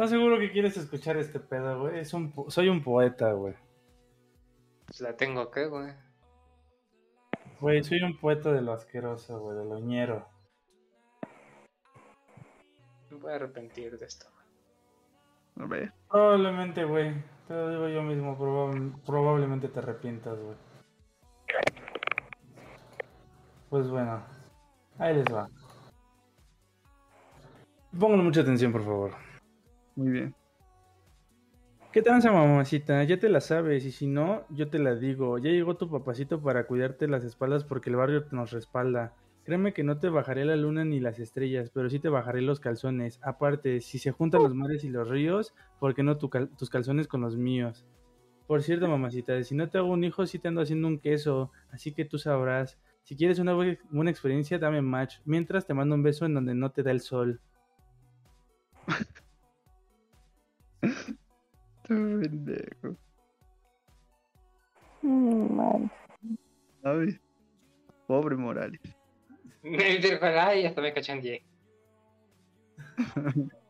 ¿Estás 0.00 0.12
seguro 0.12 0.38
que 0.38 0.50
quieres 0.50 0.78
escuchar 0.78 1.18
este 1.18 1.38
pedo, 1.40 1.78
güey? 1.80 1.98
Es 1.98 2.14
un 2.14 2.32
po- 2.32 2.50
Soy 2.50 2.70
un 2.70 2.82
poeta, 2.82 3.32
güey. 3.32 3.54
Pues 4.86 5.02
la 5.02 5.14
tengo 5.14 5.42
acá, 5.42 5.66
güey. 5.66 5.92
Güey, 7.60 7.84
soy 7.84 8.02
un 8.02 8.16
poeta 8.18 8.50
de 8.50 8.62
lo 8.62 8.72
asqueroso, 8.72 9.38
güey, 9.38 9.58
de 9.58 9.64
lo 9.66 9.78
ñero. 9.78 10.26
Me 13.10 13.18
voy 13.18 13.30
a 13.30 13.34
arrepentir 13.34 13.98
de 13.98 14.06
esto. 14.06 14.24
A 15.60 15.66
ver. 15.66 15.92
Probablemente, 16.08 16.82
güey. 16.84 17.22
Te 17.46 17.52
lo 17.52 17.68
digo 17.68 17.88
yo 17.88 18.02
mismo, 18.02 18.38
probab- 18.38 19.02
probablemente 19.04 19.68
te 19.68 19.80
arrepientas, 19.80 20.38
güey. 20.40 20.56
Pues 23.68 23.86
bueno. 23.90 24.24
Ahí 24.98 25.14
les 25.16 25.26
va. 25.26 25.46
Pónganle 27.98 28.24
mucha 28.24 28.40
atención, 28.40 28.72
por 28.72 28.82
favor. 28.82 29.29
Muy 30.00 30.10
bien. 30.12 30.34
¿Qué 31.92 32.02
tranza, 32.02 32.32
mamacita? 32.32 33.02
Ya 33.04 33.18
te 33.18 33.28
la 33.28 33.40
sabes, 33.40 33.84
y 33.84 33.90
si 33.92 34.06
no, 34.06 34.44
yo 34.48 34.70
te 34.70 34.78
la 34.78 34.94
digo. 34.94 35.38
Ya 35.38 35.50
llegó 35.50 35.76
tu 35.76 35.90
papacito 35.90 36.40
para 36.40 36.66
cuidarte 36.66 37.06
las 37.08 37.24
espaldas 37.24 37.64
porque 37.64 37.90
el 37.90 37.96
barrio 37.96 38.24
nos 38.30 38.52
respalda. 38.52 39.14
Créeme 39.44 39.72
que 39.72 39.82
no 39.82 39.98
te 39.98 40.08
bajaré 40.08 40.44
la 40.44 40.56
luna 40.56 40.84
ni 40.84 41.00
las 41.00 41.18
estrellas, 41.18 41.70
pero 41.74 41.90
sí 41.90 41.98
te 41.98 42.08
bajaré 42.08 42.42
los 42.42 42.60
calzones. 42.60 43.18
Aparte, 43.22 43.80
si 43.80 43.98
se 43.98 44.12
juntan 44.12 44.42
los 44.42 44.54
mares 44.54 44.84
y 44.84 44.88
los 44.88 45.08
ríos, 45.08 45.54
¿por 45.80 45.94
qué 45.94 46.02
no 46.02 46.16
tu 46.18 46.28
tus 46.56 46.70
calzones 46.70 47.08
con 47.08 47.20
los 47.22 47.36
míos? 47.36 47.84
Por 48.46 48.62
cierto, 48.62 48.88
mamacita, 48.88 49.42
si 49.42 49.54
no 49.54 49.68
te 49.68 49.78
hago 49.78 49.88
un 49.88 50.04
hijo, 50.04 50.26
sí 50.26 50.38
te 50.38 50.48
ando 50.48 50.60
haciendo 50.60 50.88
un 50.88 50.98
queso, 50.98 51.52
así 51.72 51.92
que 51.92 52.04
tú 52.04 52.18
sabrás. 52.18 52.78
Si 53.02 53.16
quieres 53.16 53.38
una 53.38 53.54
bu- 53.54 53.78
buena 53.90 54.10
experiencia, 54.10 54.58
dame 54.58 54.82
match. 54.82 55.18
Mientras 55.24 55.66
te 55.66 55.74
mando 55.74 55.94
un 55.94 56.02
beso 56.02 56.26
en 56.26 56.34
donde 56.34 56.54
no 56.54 56.70
te 56.70 56.82
da 56.82 56.90
el 56.92 57.00
sol. 57.00 57.40
Pendejo. 62.20 62.96
Mm. 65.02 65.88
Pobre 68.06 68.36
Morales. 68.36 68.80
Me 69.62 69.98
dijo, 69.98 70.24
ay, 70.24 70.66
hasta 70.66 70.80
me 70.80 70.92
cachandeé. 70.92 71.42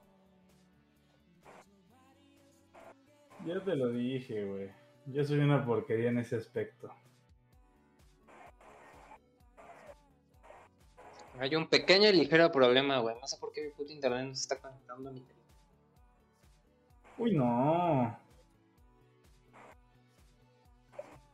Ya 3.46 3.58
te 3.64 3.74
lo 3.74 3.88
dije, 3.88 4.44
güey. 4.44 4.70
Yo 5.06 5.24
soy 5.24 5.38
una 5.38 5.64
porquería 5.64 6.10
en 6.10 6.18
ese 6.18 6.36
aspecto. 6.36 6.94
Hay 11.38 11.56
un 11.56 11.66
pequeño 11.66 12.10
y 12.10 12.12
ligero 12.12 12.52
problema, 12.52 12.98
güey. 12.98 13.18
No 13.18 13.26
sé 13.26 13.38
por 13.38 13.50
qué 13.54 13.64
mi 13.64 13.70
puto 13.70 13.90
internet 13.92 14.26
no 14.26 14.34
se 14.34 14.42
está 14.42 14.56
conectando 14.56 15.08
a 15.08 15.12
mi 15.14 15.20
teléfono. 15.20 15.39
Uy, 17.18 17.32
no. 17.36 18.18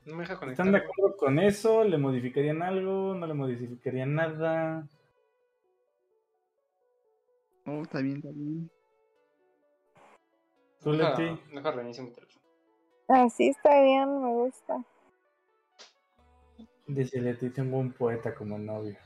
No 0.04 0.14
me 0.14 0.22
deja 0.22 0.38
conectar. 0.38 0.66
¿Están 0.66 0.72
de 0.72 0.78
acuerdo 0.78 1.16
con 1.16 1.38
eso? 1.38 1.82
¿Le 1.84 1.98
modificarían 1.98 2.62
algo? 2.62 3.14
¿No 3.14 3.26
le 3.26 3.34
modificarían 3.34 4.14
nada? 4.14 4.86
Oh, 7.66 7.82
está 7.82 8.00
bien, 8.00 8.16
está 8.18 8.30
bien. 8.32 8.70
¿Tú, 10.80 10.92
Deja, 10.92 11.18
Leti? 11.18 11.42
deja 11.52 11.70
reinicio 11.72 12.04
mi 12.04 12.10
teléfono. 12.10 12.44
Así 13.08 13.48
está 13.48 13.82
bien, 13.82 14.22
me 14.22 14.28
gusta. 14.28 14.84
Dice 16.86 17.20
Leti, 17.20 17.50
tengo 17.50 17.78
un 17.78 17.92
poeta 17.92 18.32
como 18.34 18.56
novio. 18.58 18.96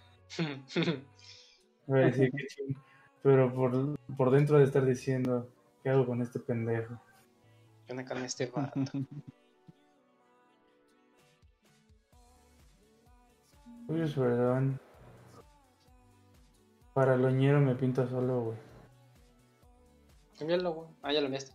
Voy 1.87 2.01
a 2.03 2.07
decir 2.07 2.31
que 2.31 2.47
ching. 2.47 2.77
Pero 3.23 3.53
por, 3.55 3.99
por 4.17 4.31
dentro 4.31 4.59
de 4.59 4.65
estar 4.65 4.85
diciendo, 4.85 5.49
¿qué 5.83 5.91
hago 5.91 6.07
con 6.07 6.23
este 6.23 6.39
pendejo? 6.41 7.01
¿Qué 7.87 7.93
onda 7.93 8.05
con 8.05 8.19
este 8.19 8.47
vato? 8.47 8.81
Uy, 13.89 14.09
perdón. 14.15 14.79
Para 16.95 17.17
loñero 17.17 17.61
me 17.61 17.75
pinto 17.75 18.07
solo, 18.07 18.43
güey. 18.43 18.59
Cámbialo, 20.39 20.73
güey. 20.73 20.89
Ah, 21.03 21.13
ya 21.13 21.21
lo 21.21 21.27
enviaste. 21.27 21.53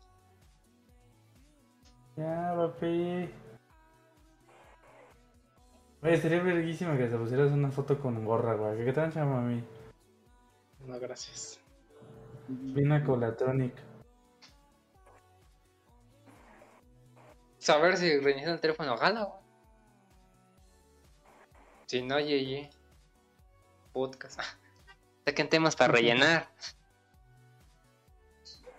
Ya, 2.18 2.54
papi. 2.56 3.30
Oye, 6.02 6.18
sería 6.18 6.44
verguísima 6.44 6.98
que 6.98 7.10
se 7.10 7.18
pusieras 7.18 7.52
una 7.52 7.72
foto 7.72 8.00
con 8.00 8.26
gorra, 8.26 8.56
güey. 8.56 8.84
¿Qué 8.86 8.94
tal, 8.94 9.14
mami? 9.16 9.64
No, 10.86 11.00
gracias. 11.00 11.60
Vina 12.48 13.04
Colatronic. 13.04 13.74
Saber 17.66 17.98
si 17.98 18.20
reiniciar 18.20 18.54
el 18.54 18.60
teléfono 18.60 18.96
gana, 18.96 19.24
güey. 19.24 19.40
Si 21.88 22.04
no, 22.04 22.20
ye, 22.20 22.46
ye. 22.46 22.70
Podcast. 23.92 24.40
Saquen 25.26 25.50
temas 25.50 25.76
para 25.76 25.92
rellenar. 25.92 26.48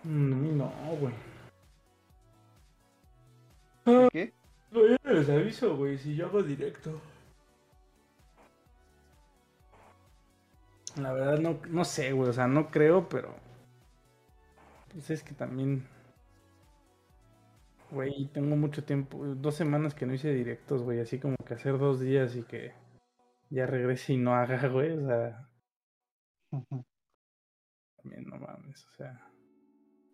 Mm, 0.04 0.56
no, 0.56 0.72
güey. 1.00 1.14
¿Qué? 4.12 4.32
No, 4.70 4.86
yo 4.86 4.96
no 5.02 5.12
les 5.14 5.28
aviso, 5.30 5.76
güey, 5.76 5.98
si 5.98 6.14
yo 6.14 6.26
hago 6.26 6.44
directo. 6.44 7.00
La 10.94 11.12
verdad 11.12 11.38
no, 11.40 11.58
no 11.70 11.84
sé, 11.84 12.12
güey, 12.12 12.30
o 12.30 12.32
sea, 12.32 12.46
no 12.46 12.70
creo, 12.70 13.08
pero... 13.08 13.34
Pues 14.92 15.10
es 15.10 15.24
que 15.24 15.34
también... 15.34 15.88
Güey, 17.90 18.26
tengo 18.32 18.56
mucho 18.56 18.84
tiempo, 18.84 19.24
dos 19.36 19.54
semanas 19.54 19.94
que 19.94 20.06
no 20.06 20.14
hice 20.14 20.32
directos, 20.32 20.82
güey, 20.82 21.00
así 21.00 21.18
como 21.18 21.36
que 21.36 21.54
hacer 21.54 21.78
dos 21.78 22.00
días 22.00 22.34
y 22.34 22.42
que 22.42 22.72
ya 23.48 23.66
regrese 23.66 24.14
y 24.14 24.16
no 24.16 24.34
haga, 24.34 24.68
güey, 24.68 24.92
o 24.92 25.06
sea, 25.06 25.48
también 27.96 28.24
no 28.26 28.38
mames, 28.38 28.86
o 28.86 28.90
sea, 28.96 29.26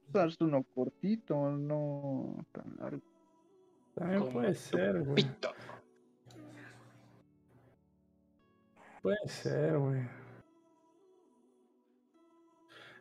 Usas 0.09 0.37
uno 0.41 0.63
cortito, 0.75 1.51
no 1.53 2.45
tan 2.53 2.77
largo. 2.77 3.03
también 3.95 4.21
Como 4.21 4.33
puede 4.33 4.55
ser, 4.55 5.03
güey. 5.03 5.25
Puede 9.01 9.29
ser, 9.29 9.79
güey. 9.79 10.22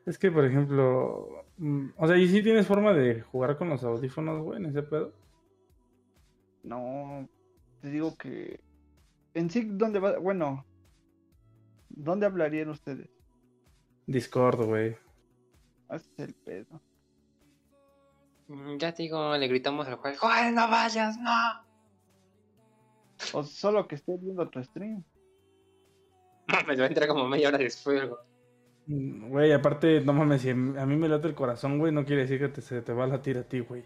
Es 0.05 0.17
que, 0.17 0.31
por 0.31 0.45
ejemplo, 0.45 1.45
mm, 1.57 1.89
o 1.97 2.07
sea, 2.07 2.17
¿y 2.17 2.27
si 2.27 2.41
tienes 2.41 2.67
forma 2.67 2.93
de 2.93 3.21
jugar 3.21 3.57
con 3.57 3.69
los 3.69 3.83
audífonos, 3.83 4.41
güey, 4.43 4.59
en 4.59 4.65
ese 4.67 4.83
pedo? 4.83 5.13
No, 6.63 7.27
te 7.81 7.89
digo 7.89 8.15
que. 8.17 8.59
En 9.33 9.49
sí, 9.49 9.63
¿dónde 9.65 9.99
va? 9.99 10.17
Bueno, 10.19 10.65
¿dónde 11.89 12.25
hablarían 12.25 12.69
ustedes? 12.69 13.09
Discord, 14.07 14.65
güey. 14.65 14.97
Ese 15.89 16.09
es 16.17 16.19
el 16.19 16.33
pedo. 16.35 16.81
Mm, 18.47 18.77
Ya 18.77 18.93
te 18.93 19.03
digo, 19.03 19.35
le 19.37 19.47
gritamos 19.47 19.87
al 19.87 19.95
juez. 19.95 20.17
¡Joder, 20.19 20.53
no 20.53 20.67
vayas, 20.69 21.17
no! 21.17 21.71
O 23.33 23.43
solo 23.43 23.87
que 23.87 23.95
esté 23.95 24.17
viendo 24.17 24.49
tu 24.49 24.63
stream. 24.63 25.03
Me 26.67 26.75
va 26.75 26.83
a 26.83 26.87
entrar 26.87 27.07
como 27.07 27.27
media 27.27 27.49
hora 27.49 27.59
después, 27.59 28.07
güey. 28.07 28.30
Mm, 28.91 29.29
Güey, 29.31 29.51
aparte, 29.53 30.01
no 30.01 30.13
mames, 30.13 30.41
si 30.43 30.49
a 30.51 30.55
mí 30.55 30.95
me 30.95 31.07
late 31.09 31.27
el 31.27 31.33
corazón, 31.35 31.79
güey, 31.79 31.91
no 31.91 32.05
quiere 32.05 32.23
decir 32.23 32.39
que 32.39 32.49
te- 32.49 32.61
se 32.61 32.81
te 32.81 32.93
va 32.93 33.05
a 33.05 33.07
latir 33.07 33.37
a 33.37 33.43
ti, 33.47 33.59
güey. 33.61 33.83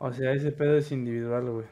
O 0.00 0.12
sea, 0.12 0.32
ese 0.32 0.50
pedo 0.52 0.76
es 0.78 0.90
individual, 0.92 1.50
güey. 1.50 1.66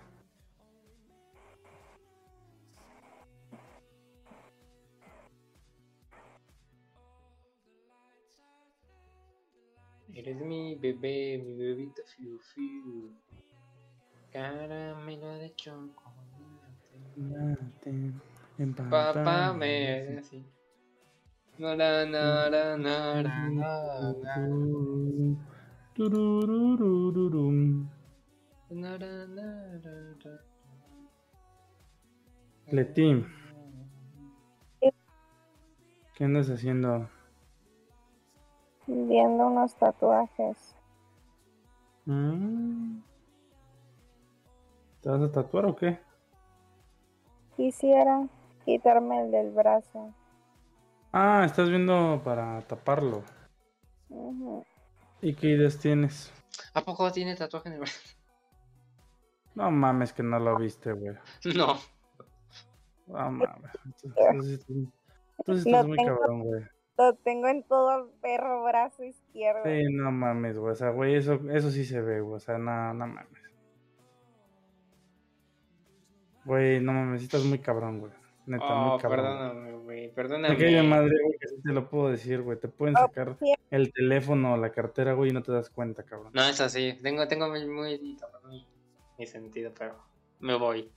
Eres 10.19 10.39
mi 10.49 10.61
bebé, 10.83 11.17
mi 11.45 11.53
bebito 11.61 12.03
fiu 12.11 12.35
fiu. 12.49 12.93
Caramelo 14.33 15.31
de 15.41 15.49
chocolate. 15.57 16.07
Late 18.59 18.63
en 18.63 18.75
Papá 18.75 19.13
pantalla. 19.13 19.53
me 19.53 20.19
así. 20.19 20.47
No, 21.59 21.75
na, 21.77 22.05
na, 22.07 22.51
na, 22.51 22.77
na, 22.77 23.23
na, 23.23 23.51
na, 23.51 24.13
na. 24.13 24.49
Turururururum. 25.95 27.89
Na, 28.71 28.99
na, 28.99 29.27
na, 29.27 29.79
na, 29.85 30.15
na. 30.25 30.39
Leti, 32.73 33.25
¿qué 36.15 36.25
andas 36.25 36.49
haciendo? 36.51 37.09
Viendo 38.87 39.47
unos 39.47 39.75
tatuajes. 39.77 40.75
¿Te 45.01 45.09
vas 45.11 45.23
a 45.23 45.31
tatuar 45.33 45.67
o 45.67 45.77
qué? 45.77 45.99
Quisiera 47.57 48.29
quitarme 48.67 49.23
el 49.23 49.31
del 49.31 49.53
brazo. 49.53 50.13
Ah, 51.13 51.45
estás 51.47 51.71
viendo 51.71 52.21
para 52.23 52.61
taparlo. 52.63 53.23
¿Y 55.23 55.35
qué 55.35 55.47
ideas 55.51 55.79
tienes? 55.79 56.33
¿A 56.75 56.83
poco 56.83 57.11
tiene 57.11 57.37
tatuaje 57.37 57.69
en 57.69 57.75
el 57.75 57.81
brazo? 57.81 58.01
No 59.55 59.71
mames 59.71 60.13
que 60.13 60.23
no 60.23 60.39
lo 60.39 60.59
viste, 60.59 60.93
güey. 60.93 61.15
No. 61.57 61.77
No 63.07 63.31
mames. 63.31 63.71
Entonces, 64.19 64.67
estás 65.65 65.87
muy 65.87 65.97
tengo. 65.97 66.19
cabrón, 66.19 66.43
güey. 66.43 66.65
Lo 66.99 67.15
tengo 67.15 67.47
en 67.47 67.63
todo 67.63 67.99
el 67.99 68.11
perro 68.21 68.65
brazo 68.65 69.05
izquierdo. 69.05 69.63
Sí, 69.65 69.85
no 69.93 70.11
mames, 70.11 70.59
güey. 70.59 70.73
O 70.73 70.75
sea, 70.75 70.91
güey, 70.91 71.15
eso, 71.15 71.35
eso 71.51 71.71
sí 71.71 71.85
se 71.85 72.01
ve, 72.01 72.21
güey. 72.21 72.37
O 72.37 72.41
sea, 72.41 72.59
no, 72.59 72.93
no 72.95 73.07
mames. 73.07 73.43
Güey, 76.45 76.81
no 76.81 76.93
mames, 76.93 77.23
estás 77.23 77.45
muy 77.45 77.59
cabrón, 77.61 78.01
güey. 78.01 78.13
Neta, 78.47 78.65
Oh, 78.65 78.91
muy 78.93 79.01
cabrón. 79.01 79.25
perdóname, 79.25 79.73
güey. 79.79 80.07
Me 80.07 80.09
Perdóname. 80.13 80.57
cae 80.57 80.83
madre, 80.83 81.15
güey, 81.25 81.39
que 81.39 81.49
sí 81.49 81.57
te 81.65 81.73
lo 81.73 81.89
puedo 81.91 82.11
decir, 82.11 82.43
güey. 82.43 82.59
Te 82.59 82.69
pueden 82.69 82.95
Oh, 82.97 83.01
sacar 83.01 83.37
sí. 83.41 83.53
el 83.71 83.93
teléfono 83.93 84.55
o 84.55 84.57
la 84.57 84.71
cartera, 84.71 85.15
güey, 85.15 85.31
y 85.31 85.33
no 85.35 85.43
te 85.43 85.51
das 85.53 85.69
cuenta, 85.69 86.05
cabrón. 86.05 86.31
No, 86.33 86.43
es 86.45 86.61
así. 86.61 86.97
Tengo, 87.03 87.27
tengo 87.27 87.49
muy, 87.49 87.67
muy, 87.67 87.99
mi, 88.49 88.67
mi 89.19 89.27
sentido, 89.27 89.73
pero 89.77 89.97
me 90.39 90.55
voy. 90.55 90.91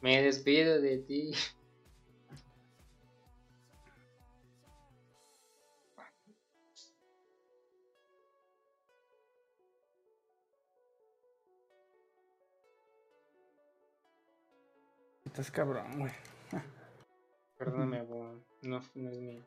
Me 0.00 0.22
despido 0.22 0.80
de 0.80 0.98
ti. 0.98 1.32
Estás 15.24 15.50
cabrón, 15.50 15.98
güey. 15.98 16.12
Perdóname. 17.58 18.04
No, 18.62 18.80
no 18.94 19.10
es 19.10 19.20
mi. 19.20 19.42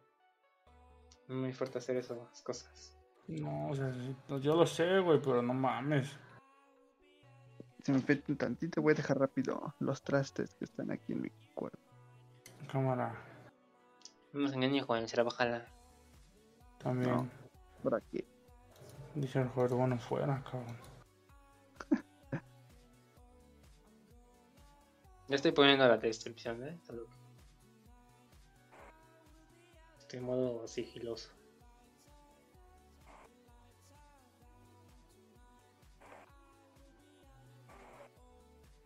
No 1.28 1.36
me 1.36 1.54
fuerte 1.54 1.78
hacer 1.80 1.98
esas 1.98 2.42
cosas. 2.42 2.98
No, 3.28 3.70
o 3.70 3.76
sea, 3.76 3.92
no, 4.30 4.38
yo 4.38 4.56
lo 4.56 4.66
sé, 4.66 5.00
güey, 5.00 5.20
pero 5.22 5.42
no 5.42 5.54
mames. 5.54 6.18
Se 7.84 7.92
me 7.92 8.04
un 8.28 8.38
tantito, 8.38 8.82
voy 8.82 8.94
a 8.94 8.96
dejar 8.96 9.20
rápido 9.20 9.74
los 9.80 10.02
trastes 10.02 10.54
que 10.56 10.66
están 10.66 10.92
aquí 10.92 11.14
en 11.14 11.22
mi 11.22 11.30
cuarto. 11.54 11.80
Cámara, 12.72 13.16
No 14.34 14.42
nos 14.42 14.54
engañes, 14.54 14.86
Juan. 14.86 15.08
Será 15.08 15.24
bajala. 15.24 15.66
también. 16.80 17.12
No. 17.12 17.30
¿Por 17.82 17.96
aquí? 17.96 18.24
Dice 19.16 19.42
el 19.42 19.48
juego, 19.50 19.78
bueno, 19.78 19.98
fuera, 20.00 20.44
cabrón. 20.44 20.78
Ya 25.30 25.36
estoy 25.36 25.52
poniendo 25.52 25.86
la 25.88 25.98
descripción, 25.98 26.64
¿eh? 26.64 26.80
Solo 26.84 27.06
en 30.14 30.24
modo 30.24 30.68
sigiloso. 30.68 31.30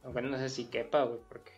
Aunque 0.03 0.21
no 0.23 0.37
sé 0.37 0.49
si 0.49 0.65
quepa, 0.65 1.03
güey, 1.03 1.19
porque. 1.29 1.51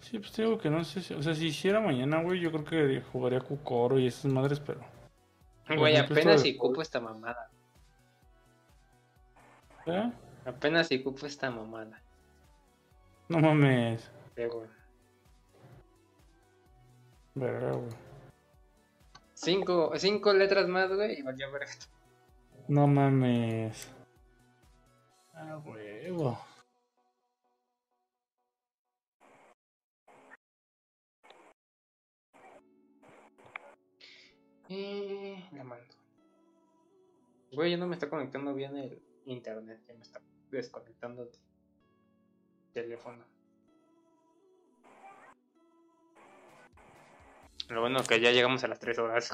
Sí, 0.00 0.18
pues 0.18 0.32
te 0.32 0.42
digo 0.42 0.58
que 0.58 0.70
no 0.70 0.82
sé 0.82 1.02
si, 1.02 1.14
o 1.14 1.22
sea, 1.22 1.34
si 1.34 1.46
hiciera 1.46 1.80
mañana, 1.80 2.20
güey, 2.22 2.40
yo 2.40 2.50
creo 2.50 2.64
que 2.64 3.00
jugaría 3.12 3.40
Cucoro 3.40 3.96
y 3.96 4.08
esas 4.08 4.24
madres, 4.24 4.58
pero... 4.58 4.80
Güey, 5.68 5.96
apenas 5.96 6.42
si 6.42 6.56
cupo 6.56 6.82
esta 6.82 6.98
mamada. 6.98 7.48
¿Eh? 9.86 10.12
Apenas 10.44 10.88
si 10.88 11.02
cupo 11.02 11.26
esta 11.26 11.50
mamada. 11.50 12.00
No 13.28 13.38
mames. 13.38 14.10
Sí, 14.36 14.44
güey. 14.44 14.68
Verga, 17.34 17.72
güey. 17.72 17.90
Cinco, 19.34 19.92
cinco 19.96 20.32
letras 20.32 20.68
más, 20.68 20.92
güey, 20.92 21.18
y 21.18 21.22
valió 21.22 21.50
verga. 21.50 21.72
No 22.68 22.86
mames. 22.86 23.90
Ah, 25.34 25.58
huevo. 25.64 26.38
Y 34.68 35.44
la 35.52 35.64
mando. 35.64 35.94
Güey, 37.52 37.72
ya 37.72 37.76
no 37.76 37.86
me 37.86 37.94
está 37.94 38.08
conectando 38.08 38.54
bien 38.54 38.76
el 38.76 39.02
internet, 39.26 39.80
ya 39.86 39.94
me 39.94 40.02
está 40.02 40.20
desconectando 40.50 41.22
el 41.22 41.30
teléfono. 42.72 43.24
Lo 47.68 47.80
bueno 47.82 48.02
que 48.02 48.20
ya 48.20 48.32
llegamos 48.32 48.64
a 48.64 48.68
las 48.68 48.80
3 48.80 48.98
horas. 48.98 49.32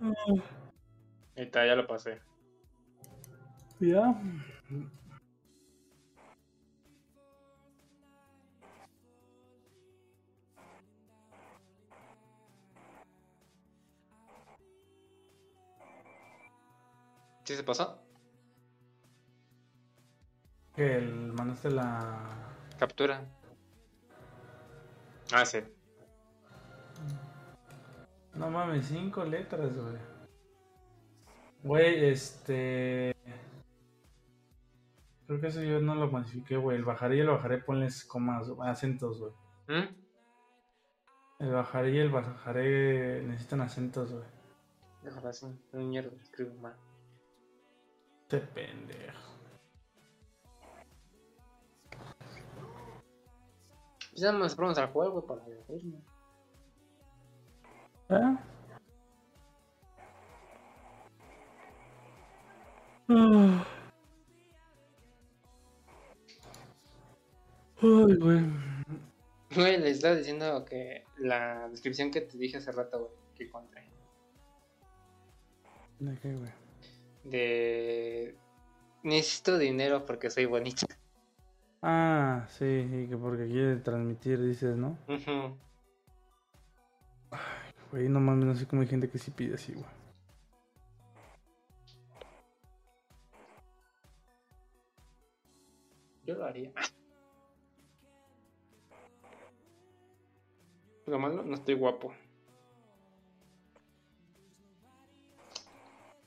Ahí 0.00 1.44
está, 1.44 1.66
ya 1.66 1.76
lo 1.76 1.86
pasé. 1.86 2.20
¿Ya? 3.80 4.14
¿Sí 17.44 17.56
se 17.56 17.64
pasó? 17.64 17.98
Que 20.74 20.96
el, 20.96 21.32
mandaste 21.32 21.70
la... 21.70 22.18
Captura. 22.78 23.24
Ah, 25.32 25.44
sí. 25.44 25.58
No 28.34 28.50
mames, 28.50 28.86
cinco 28.86 29.24
letras, 29.24 29.76
güey. 29.76 29.96
Güey, 31.62 32.04
este... 32.06 33.14
Creo 35.26 35.40
que 35.40 35.46
eso 35.48 35.62
yo 35.62 35.80
no 35.80 35.94
lo 35.94 36.10
modifiqué, 36.10 36.56
güey. 36.56 36.76
El 36.76 36.84
bajaré 36.84 37.16
y 37.16 37.20
el 37.20 37.28
bajaré 37.28 37.58
ponles 37.58 38.04
comas, 38.04 38.48
acentos, 38.62 39.18
güey. 39.18 39.32
¿Mm? 39.68 39.94
El 41.40 41.52
bajaré 41.52 41.90
y 41.90 41.98
el 41.98 42.10
bajaré 42.10 43.22
necesitan 43.22 43.60
acentos, 43.62 44.12
güey. 44.12 44.24
Déjalo 45.02 45.28
así. 45.28 45.46
Un 45.72 45.88
mierda, 45.88 46.10
escribo 46.22 46.54
mal. 46.54 46.76
Este 48.32 48.46
pendejo. 48.46 49.20
Pues 54.10 54.22
ya 54.22 54.32
nos 54.32 54.54
ponemos 54.54 54.78
al 54.78 54.86
juego 54.86 55.26
para 55.26 55.44
divertirnos. 55.44 56.00
¿Eh? 58.08 58.36
Ah. 63.08 63.66
Ay, 67.82 68.16
güey. 68.16 68.40
Güey, 69.54 69.78
les 69.78 69.96
estaba 69.96 70.14
diciendo 70.14 70.64
que 70.64 71.04
la 71.18 71.68
descripción 71.68 72.10
que 72.10 72.22
te 72.22 72.38
dije 72.38 72.56
hace 72.56 72.72
rato, 72.72 72.98
güey, 72.98 73.12
que 73.34 73.44
encontré. 73.44 73.90
¿De 75.98 76.18
qué, 76.18 76.34
güey? 76.34 76.61
De. 77.24 78.36
Necesito 79.02 79.58
dinero 79.58 80.04
porque 80.06 80.30
soy 80.30 80.46
bonita. 80.46 80.86
Ah, 81.82 82.46
sí, 82.48 82.64
y 82.64 83.08
que 83.08 83.16
porque 83.16 83.48
quiere 83.48 83.76
transmitir, 83.76 84.40
dices, 84.40 84.76
¿no? 84.76 84.96
Ujú. 85.08 85.56
Güey, 87.90 88.08
no 88.08 88.20
mames, 88.20 88.46
no 88.46 88.54
sé 88.54 88.66
cómo 88.66 88.82
hay 88.82 88.88
gente 88.88 89.10
que 89.10 89.18
sí 89.18 89.30
pide 89.32 89.54
así, 89.54 89.72
güey. 89.72 89.86
Yo 96.24 96.36
lo 96.36 96.44
haría. 96.44 96.72
Lo 101.06 101.18
malo, 101.18 101.42
no 101.42 101.54
estoy 101.54 101.74
guapo. 101.74 102.14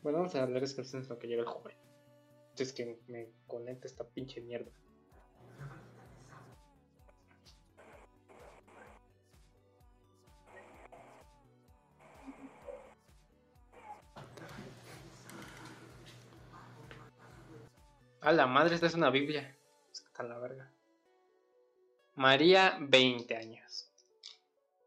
Bueno, 0.05 0.19
vamos 0.19 0.35
a 0.35 0.45
leer 0.45 0.61
descripciones 0.61 1.09
lo 1.09 1.17
que 1.17 1.25
llega 1.25 1.41
el 1.41 1.47
joven. 1.47 1.75
Es 2.55 2.73
que 2.73 2.99
me 3.07 3.31
conecta 3.47 3.87
esta 3.87 4.03
pinche 4.03 4.39
mierda. 4.39 4.71
A 18.21 18.31
la 18.31 18.45
madre, 18.45 18.75
esta 18.75 18.85
es 18.85 18.93
una 18.93 19.09
Biblia. 19.09 19.57
Está 19.91 20.21
la 20.21 20.37
verga. 20.37 20.71
María, 22.13 22.77
20 22.79 23.35
años. 23.35 23.91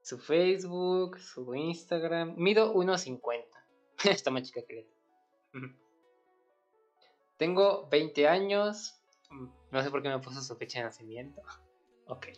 Su 0.01 0.21
Facebook, 0.21 1.19
su 1.19 1.57
Instagram. 1.57 2.37
Mido 2.37 2.73
1.50. 2.73 3.47
Está 4.05 4.31
más 4.31 4.45
chica 4.45 4.63
que. 4.63 4.98
Tengo 7.37 7.89
20 7.89 8.29
años. 8.29 9.01
Mm, 9.31 9.47
No 9.71 9.83
sé 9.83 9.91
por 9.91 10.03
qué 10.03 10.09
me 10.09 10.19
puso 10.19 10.43
su 10.43 10.57
fecha 10.57 10.79
de 10.81 10.85
nacimiento. 10.87 11.43
Ok. 12.11 12.29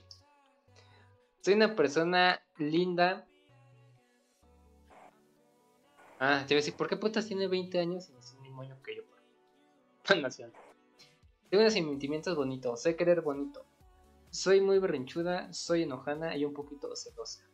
Soy 1.42 1.54
una 1.54 1.76
persona 1.76 2.42
linda. 2.58 3.24
Ah, 6.18 6.44
te 6.44 6.54
iba 6.54 6.58
a 6.58 6.62
decir, 6.62 6.74
¿por 6.74 6.88
qué 6.88 6.96
putas 6.96 7.26
tiene 7.28 7.46
20 7.46 7.78
años 7.78 8.10
y 8.10 8.16
es 8.16 8.34
el 8.34 8.40
mismo 8.40 8.62
año 8.62 8.82
que 8.82 8.96
yo? 8.96 9.02
Nació. 10.20 10.50
Tengo 11.48 11.62
unos 11.62 11.72
sentimientos 11.72 12.36
bonitos, 12.36 12.82
sé 12.82 12.96
querer 12.96 13.20
bonito. 13.20 13.64
Soy 14.30 14.60
muy 14.60 14.80
berrinchuda, 14.80 15.52
soy 15.52 15.84
enojana 15.84 16.36
y 16.36 16.44
un 16.44 16.52
poquito 16.52 16.94
celosa. 16.96 17.44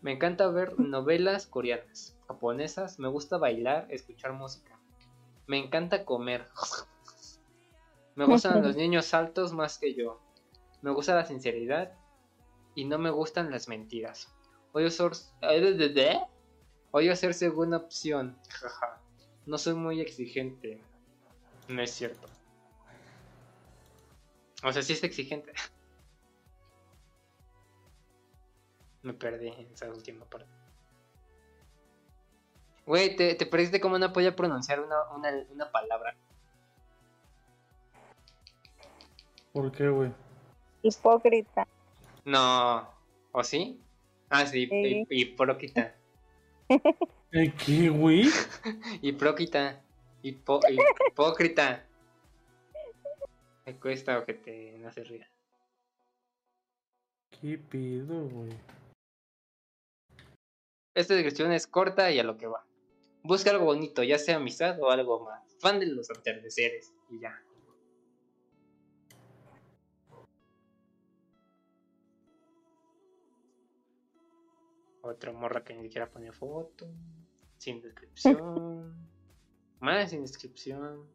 Me 0.00 0.12
encanta 0.12 0.48
ver 0.48 0.78
novelas 0.78 1.46
coreanas, 1.46 2.16
japonesas, 2.32 2.98
me 2.98 3.08
gusta 3.08 3.36
bailar, 3.38 3.86
escuchar 3.90 4.32
música. 4.32 4.78
Me 5.46 5.58
encanta 5.58 6.04
comer. 6.04 6.46
Me 8.14 8.26
gustan 8.26 8.62
los 8.62 8.76
niños 8.82 9.14
altos 9.14 9.52
más 9.52 9.78
que 9.78 9.94
yo. 9.94 10.20
Me 10.82 10.90
gusta 10.90 11.14
la 11.14 11.24
sinceridad 11.24 11.94
y 12.74 12.84
no 12.84 12.98
me 12.98 13.10
gustan 13.10 13.50
las 13.50 13.68
mentiras. 13.68 14.28
Odio 14.72 14.90
ser, 14.90 15.12
Odio 16.90 17.16
ser 17.16 17.34
segunda 17.34 17.78
opción. 17.78 18.38
No 19.46 19.56
soy 19.56 19.74
muy 19.74 20.00
exigente. 20.00 20.80
No 21.68 21.80
es 21.80 21.90
cierto. 21.90 22.28
O 24.62 24.72
sea, 24.72 24.82
sí 24.82 24.92
es 24.92 25.02
exigente. 25.02 25.52
Me 29.02 29.14
perdí 29.14 29.48
en 29.48 29.72
esa 29.72 29.88
última 29.88 30.24
parte. 30.26 30.61
Güey, 32.86 33.14
te, 33.16 33.34
te 33.34 33.46
perdiste 33.46 33.80
como 33.80 33.98
no 33.98 34.12
podía 34.12 34.34
pronunciar 34.34 34.80
una, 34.80 34.96
una, 35.14 35.30
una 35.50 35.70
palabra. 35.70 36.14
¿Por 39.52 39.70
qué, 39.72 39.88
güey? 39.88 40.10
Hipócrita. 40.82 41.66
No. 42.24 42.88
¿O 43.32 43.44
sí? 43.44 43.80
Ah, 44.30 44.46
sí, 44.46 44.66
Sí. 44.66 45.06
hi- 45.10 45.20
hipócrita. 45.22 45.94
¿Eh, 47.32 47.52
¿Qué, 47.64 47.88
güey? 47.88 48.24
Hipócrita. 49.02 49.80
Hipo, 50.22 50.60
hipócrita. 51.10 51.84
Me 53.66 53.76
cuesta 53.76 54.18
o 54.18 54.24
que 54.24 54.34
te 54.34 54.78
no 54.78 54.90
se 54.92 55.04
ría. 55.04 55.28
¿Qué 57.40 57.58
pido, 57.58 58.28
güey? 58.28 58.52
Esta 60.94 61.14
descripción 61.14 61.52
es 61.52 61.66
corta 61.66 62.10
y 62.10 62.18
a 62.18 62.24
lo 62.24 62.36
que 62.36 62.46
va. 62.46 62.64
Busca 63.24 63.50
algo 63.50 63.66
bonito, 63.66 64.02
ya 64.02 64.18
sea 64.18 64.36
amistad 64.36 64.80
o 64.80 64.90
algo 64.90 65.24
más. 65.24 65.56
Fan 65.60 65.78
de 65.78 65.86
los 65.86 66.10
atardeceres 66.10 66.92
y 67.08 67.20
ya. 67.20 67.40
Otra 75.02 75.32
morra 75.32 75.64
que 75.64 75.74
ni 75.74 75.82
siquiera 75.82 76.10
pone 76.10 76.32
foto. 76.32 76.88
Sin 77.58 77.80
descripción. 77.80 78.94
Más 79.80 80.10
sin 80.10 80.22
descripción. 80.22 81.08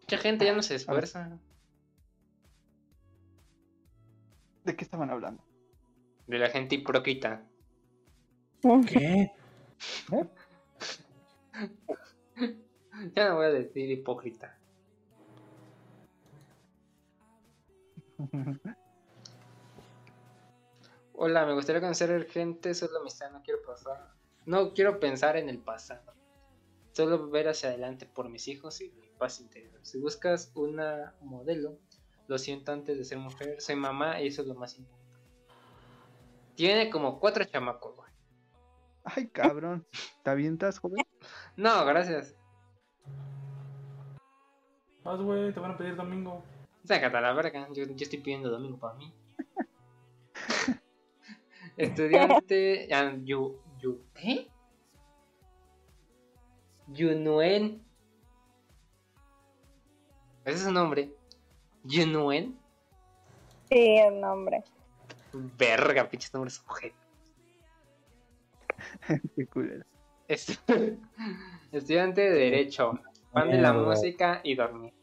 Mucha 0.00 0.18
gente 0.18 0.44
ya 0.44 0.54
no 0.54 0.62
se 0.62 0.76
esfuerza. 0.76 1.38
¿De 4.64 4.76
qué 4.76 4.84
estaban 4.84 5.10
hablando? 5.10 5.44
De 6.26 6.38
la 6.38 6.48
gente 6.48 6.76
hipócrita. 6.76 7.44
¿Qué? 8.88 9.32
Ya 13.14 13.28
no 13.28 13.36
voy 13.36 13.46
a 13.46 13.50
decir 13.50 13.90
hipócrita. 13.90 14.58
Hola, 21.12 21.46
me 21.46 21.54
gustaría 21.54 21.80
conocer 21.80 22.26
gente, 22.28 22.74
solo 22.74 22.98
amistad, 22.98 23.30
no 23.30 23.42
quiero 23.42 23.62
pasar. 23.62 24.14
No 24.46 24.74
quiero 24.74 25.00
pensar 25.00 25.36
en 25.36 25.48
el 25.48 25.58
pasado. 25.58 26.12
Solo 26.92 27.30
ver 27.30 27.48
hacia 27.48 27.70
adelante 27.70 28.06
por 28.06 28.28
mis 28.28 28.48
hijos 28.48 28.80
y 28.80 28.90
mi 28.90 29.08
paz 29.18 29.40
interior. 29.40 29.78
Si 29.82 29.98
buscas 29.98 30.52
una 30.54 31.14
modelo, 31.20 31.78
lo 32.28 32.38
siento 32.38 32.72
antes 32.72 32.98
de 32.98 33.04
ser 33.04 33.18
mujer, 33.18 33.60
soy 33.60 33.76
mamá 33.76 34.20
y 34.20 34.28
eso 34.28 34.42
es 34.42 34.48
lo 34.48 34.54
más 34.54 34.78
importante. 34.78 35.04
Tiene 36.54 36.90
como 36.90 37.18
cuatro 37.18 37.44
chamacos, 37.44 37.96
güey. 37.96 38.10
Ay, 39.04 39.28
cabrón. 39.28 39.86
¿Te 40.22 40.30
avientas, 40.30 40.78
joven? 40.78 41.04
No, 41.56 41.84
gracias. 41.84 42.34
Vas, 45.02 45.20
güey, 45.20 45.52
te 45.52 45.60
van 45.60 45.72
a 45.72 45.76
pedir 45.76 45.96
domingo. 45.96 46.42
Sácate 46.84 47.16
a 47.16 47.20
la 47.20 47.32
verga, 47.32 47.68
yo, 47.72 47.84
yo 47.84 48.02
estoy 48.04 48.20
pidiendo 48.20 48.50
domingo 48.50 48.78
para 48.78 48.94
mí. 48.94 49.12
Estudiante. 51.76 52.88
Yu, 53.24 53.60
yu, 53.78 54.00
¿Qué? 54.14 54.50
Yunuen. 56.88 57.82
Ese 60.44 60.56
es 60.56 60.62
su 60.62 60.72
nombre. 60.72 61.10
Yunuen. 61.84 62.58
Sí, 63.68 63.96
el 63.98 64.20
nombre. 64.20 64.62
Verga, 65.32 66.08
pinches 66.08 66.32
nombres 66.32 66.54
sujetos. 66.54 66.98
Qué 69.36 69.46
culero. 69.46 69.84
Estu- 70.28 70.58
Estudiante 71.72 72.20
de 72.22 72.30
Derecho. 72.30 72.98
Fan 73.32 73.50
de 73.50 73.58
la 73.60 73.72
música 73.72 74.40
y 74.44 74.54
dormir. 74.54 74.94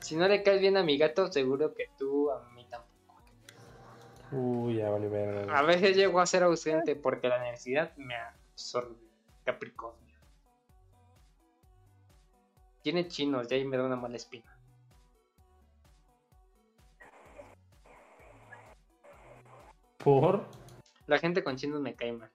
Si 0.00 0.16
no 0.16 0.26
le 0.26 0.42
caes 0.42 0.60
bien 0.60 0.76
a 0.76 0.82
mi 0.82 0.96
gato, 0.96 1.30
seguro 1.30 1.74
que 1.74 1.90
tú 1.98 2.30
a 2.30 2.48
mí 2.54 2.66
tampoco. 2.70 3.20
Uy, 4.30 4.76
ya 4.76 4.88
vale 4.90 5.08
ver. 5.08 5.50
A 5.50 5.62
veces 5.62 5.96
llego 5.96 6.20
a 6.20 6.26
ser 6.26 6.44
ausente 6.44 6.96
porque 6.96 7.28
la 7.28 7.38
necesidad 7.42 7.94
me 7.96 8.14
absorbe. 8.14 8.96
Capricornio. 9.44 10.16
Tiene 12.82 13.08
chinos 13.08 13.50
y 13.50 13.54
ahí 13.54 13.64
me 13.64 13.76
da 13.76 13.84
una 13.84 13.96
mala 13.96 14.16
espina. 14.16 14.56
¿Por? 19.98 20.46
La 21.06 21.18
gente 21.18 21.42
con 21.42 21.56
chinos 21.56 21.80
me 21.80 21.94
cae 21.94 22.12
mal. 22.12 22.30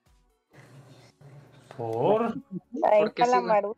¿Por? 1.77 2.35
¿Por 2.79 3.13
qué 3.13 3.23
está 3.23 3.35
la 3.35 3.37
sí, 3.37 3.41
no? 3.41 3.53
Maru. 3.53 3.77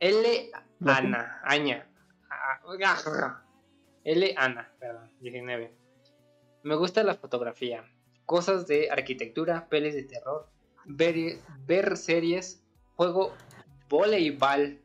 L. 0.00 0.50
Ana. 0.86 1.40
Aña. 1.44 1.86
Ah, 2.30 3.42
L. 4.04 4.34
Ana, 4.36 4.72
perdón, 4.78 5.10
19. 5.20 5.74
Me 6.62 6.74
gusta 6.74 7.02
la 7.02 7.14
fotografía. 7.14 7.84
Cosas 8.24 8.66
de 8.66 8.90
arquitectura, 8.90 9.68
pelis 9.68 9.94
de 9.94 10.04
terror. 10.04 10.48
Ver, 10.86 11.38
ver 11.66 11.96
series. 11.96 12.62
Juego 12.96 13.34
voleibol. 13.88 14.80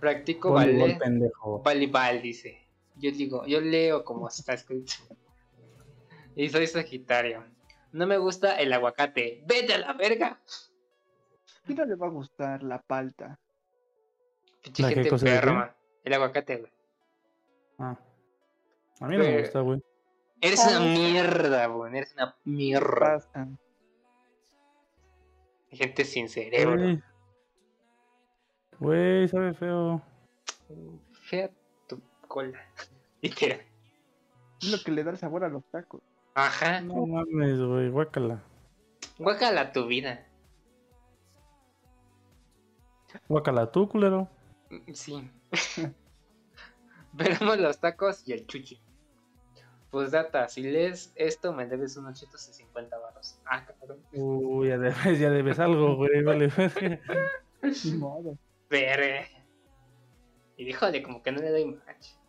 Practico 0.00 0.50
Voleibol, 0.50 0.80
ballet. 0.80 0.98
pendejo. 0.98 1.58
Voleibol, 1.60 2.22
dice. 2.22 2.66
Yo 2.96 3.10
digo, 3.12 3.46
yo 3.46 3.60
leo 3.60 4.04
como 4.04 4.28
está 4.28 4.54
escrito. 4.54 4.92
Y 6.36 6.48
soy 6.48 6.68
Sagitario. 6.68 7.44
No 7.92 8.06
me 8.06 8.18
gusta 8.18 8.56
el 8.56 8.72
aguacate. 8.72 9.42
¡Vete 9.46 9.74
a 9.74 9.78
la 9.78 9.92
verga! 9.94 10.40
¿Quién 11.66 11.78
no 11.78 11.84
le 11.84 11.94
va 11.96 12.06
a 12.06 12.10
gustar 12.10 12.62
la 12.62 12.80
palta? 12.80 13.38
Pinche 14.62 14.82
¿La 14.82 14.88
qué 14.88 14.94
gente 14.96 15.08
enferma. 15.10 15.74
El 16.04 16.14
aguacate, 16.14 16.56
güey. 16.56 16.72
Ah. 17.78 17.98
A 19.00 19.06
mí 19.06 19.16
no 19.16 19.24
me 19.24 19.40
gusta, 19.40 19.60
güey. 19.60 19.82
Eres 20.40 20.66
una 20.66 20.80
mierda, 20.80 21.66
güey. 21.66 21.96
Eres 21.96 22.14
una 22.14 22.36
mierda. 22.44 23.20
Gente 25.70 26.04
sin 26.04 26.28
cerebro. 26.28 26.76
Güey. 26.76 27.02
Güey, 28.78 29.28
sabe 29.28 29.54
feo. 29.54 30.02
Fea 31.12 31.50
tu 31.86 32.00
cola. 32.26 32.58
Literal. 33.20 33.60
Es 34.60 34.70
lo 34.70 34.78
que 34.82 34.90
le 34.90 35.04
da 35.04 35.10
el 35.10 35.18
sabor 35.18 35.44
a 35.44 35.48
los 35.48 35.64
tacos. 35.70 36.02
Ajá. 36.34 36.80
No 36.80 37.06
mames, 37.06 37.58
güey, 37.58 37.88
guácala. 37.90 38.42
Guácala 39.18 39.72
tu 39.72 39.86
vida. 39.86 40.26
Guácala 43.28 43.70
tú, 43.70 43.88
culero. 43.88 44.28
Sí. 44.92 45.30
Veremos 47.12 47.58
los 47.58 47.80
tacos 47.80 48.26
y 48.26 48.32
el 48.32 48.46
chuchi. 48.46 48.80
Pues 49.90 50.12
data, 50.12 50.48
si 50.48 50.62
lees 50.62 51.12
esto 51.16 51.52
me 51.52 51.66
debes 51.66 51.96
unos 51.96 52.20
chetos 52.20 52.46
de 52.46 52.52
50 52.52 52.96
barros. 52.96 53.40
Ah, 53.44 53.66
cabrón. 53.66 53.98
Uy, 54.12 54.68
ya 54.68 54.78
debes, 54.78 55.18
ya 55.18 55.30
debes 55.30 55.58
algo, 55.58 55.96
güey, 55.96 56.22
vale. 56.22 56.48
modo. 57.98 58.38
Verga. 58.68 59.26
Y 60.56 60.64
díjole, 60.64 61.02
como 61.02 61.22
que 61.22 61.32
no 61.32 61.40
le 61.40 61.50
doy 61.50 61.64
match. 61.64 62.19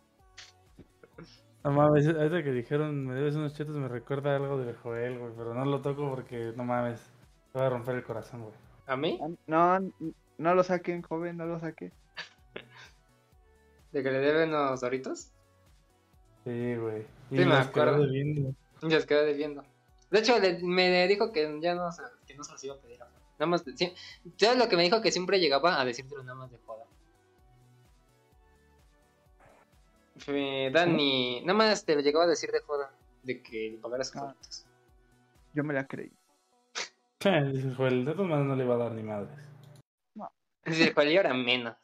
No 1.64 1.70
mames, 1.70 2.06
ahorita 2.08 2.42
que 2.42 2.50
dijeron 2.50 3.06
me 3.06 3.14
debes 3.14 3.36
unos 3.36 3.54
chetos 3.54 3.76
me 3.76 3.86
recuerda 3.88 4.34
algo 4.34 4.58
de 4.58 4.74
Joel, 4.74 5.18
güey, 5.18 5.32
pero 5.36 5.54
no 5.54 5.64
lo 5.64 5.80
toco 5.80 6.10
porque 6.10 6.52
no 6.56 6.64
mames. 6.64 7.00
Me 7.54 7.60
va 7.60 7.66
a 7.68 7.70
romper 7.70 7.94
el 7.96 8.02
corazón, 8.02 8.42
güey. 8.42 8.54
¿A 8.86 8.96
mí? 8.96 9.20
No, 9.46 9.78
no 10.38 10.54
lo 10.54 10.62
saquen, 10.64 11.02
joven, 11.02 11.36
no 11.36 11.46
lo 11.46 11.60
saquen. 11.60 11.92
¿De 13.92 14.02
que 14.02 14.10
le 14.10 14.18
deben 14.18 14.48
unos 14.48 14.80
doritos? 14.80 15.30
Sí, 16.44 16.74
güey. 16.76 17.02
Y 17.30 17.36
Sí, 17.36 17.44
me 17.44 17.44
quedó 17.44 17.54
acuerdo. 17.58 18.06
debiendo. 18.06 18.54
Ya 18.82 19.00
se 19.00 19.06
quedó 19.06 19.22
debiendo. 19.24 19.62
De 20.10 20.18
hecho, 20.18 20.38
le- 20.40 20.58
me 20.62 21.06
dijo 21.06 21.30
que 21.32 21.58
ya 21.60 21.74
no, 21.74 21.92
se- 21.92 22.02
que 22.26 22.34
no 22.34 22.42
se 22.42 22.52
los 22.52 22.64
iba 22.64 22.74
a 22.74 22.78
pedir. 22.78 22.98
Nada 23.38 23.46
más, 23.46 23.64
de- 23.64 23.76
sí, 23.76 23.92
¿sabes 24.36 24.58
lo 24.58 24.68
que 24.68 24.76
me 24.76 24.82
dijo? 24.82 25.00
Que 25.00 25.12
siempre 25.12 25.38
llegaba 25.38 25.80
a 25.80 25.84
decírtelo 25.84 26.22
nada 26.24 26.36
más 26.38 26.50
de 26.50 26.58
joda. 26.66 26.81
Fe- 30.24 30.70
Dani, 30.72 31.40
nada 31.42 31.54
más 31.54 31.84
te 31.84 31.94
lo 31.94 32.00
llegaba 32.00 32.24
a 32.24 32.28
decir 32.28 32.50
de 32.50 32.60
joda. 32.60 32.94
De 33.22 33.42
que 33.42 33.78
pagaras 33.80 34.08
sus 34.08 34.16
Ah. 34.22 34.34
Yo 35.54 35.64
me 35.64 35.74
la 35.74 35.86
creí. 35.86 36.12
Joel, 37.76 38.04
de 38.04 38.12
todas 38.12 38.28
maneras 38.30 38.46
no 38.46 38.56
le 38.56 38.64
va 38.64 38.74
a 38.74 38.78
dar 38.78 38.92
ni 38.92 39.02
madres. 39.02 39.38
Dice, 40.64 40.94
¿cuál 40.94 41.10
y 41.10 41.16
ahora 41.16 41.34
menos? 41.34 41.76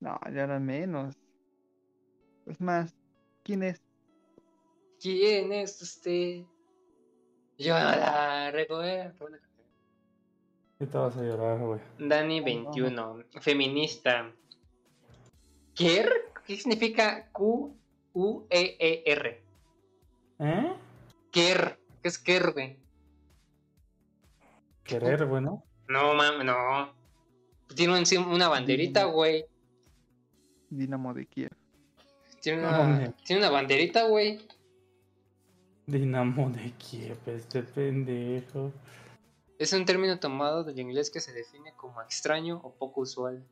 No, 0.00 0.18
ya 0.32 0.44
eran 0.44 0.64
menos. 0.64 1.14
Es 2.46 2.58
más, 2.60 2.94
¿quién 3.42 3.62
es? 3.62 3.82
¿Quién 5.00 5.52
es 5.52 5.80
usted? 5.82 6.44
Yo 7.58 7.74
la 7.74 8.50
recuerdo. 8.50 9.12
¿Qué 10.78 10.86
te 10.86 10.96
vas 10.98 11.16
a 11.16 11.22
llorar, 11.22 11.58
güey? 11.58 11.80
Dani 11.98 12.40
21, 12.40 13.24
feminista. 13.40 14.32
¿Ker? 15.74 16.10
¿Qué 16.46 16.56
significa 16.56 17.28
Q-U-E-E-R? 17.32 17.80
¿Eh? 20.38 20.72
Ker. 21.32 21.78
¿Qué 22.02 22.08
es 22.08 22.18
Ker, 22.18 22.52
güey? 22.52 22.78
Querer, 24.84 25.24
bueno. 25.26 25.64
No, 25.88 26.14
mames, 26.14 26.44
no. 26.44 26.92
Tiene 27.74 27.94
un- 27.98 28.04
una 28.32 28.48
banderita, 28.48 29.04
güey. 29.06 29.44
Dinamo 30.70 31.12
de 31.14 31.26
Kiev. 31.26 31.50
Tiene 32.40 32.62
No, 32.62 32.68
una, 32.68 33.12
tiene 33.24 33.42
una 33.42 33.50
banderita, 33.50 34.04
güey. 34.06 34.38
Dinamo 35.86 36.50
de 36.50 36.72
Kiev, 36.72 37.18
este 37.26 37.62
pendejo. 37.64 38.72
Es 39.58 39.72
un 39.72 39.84
término 39.84 40.18
tomado 40.20 40.62
del 40.64 40.78
inglés 40.78 41.10
que 41.10 41.20
se 41.20 41.32
define 41.32 41.72
como 41.76 42.00
extraño 42.02 42.60
o 42.62 42.72
poco 42.74 43.00
usual. 43.00 43.44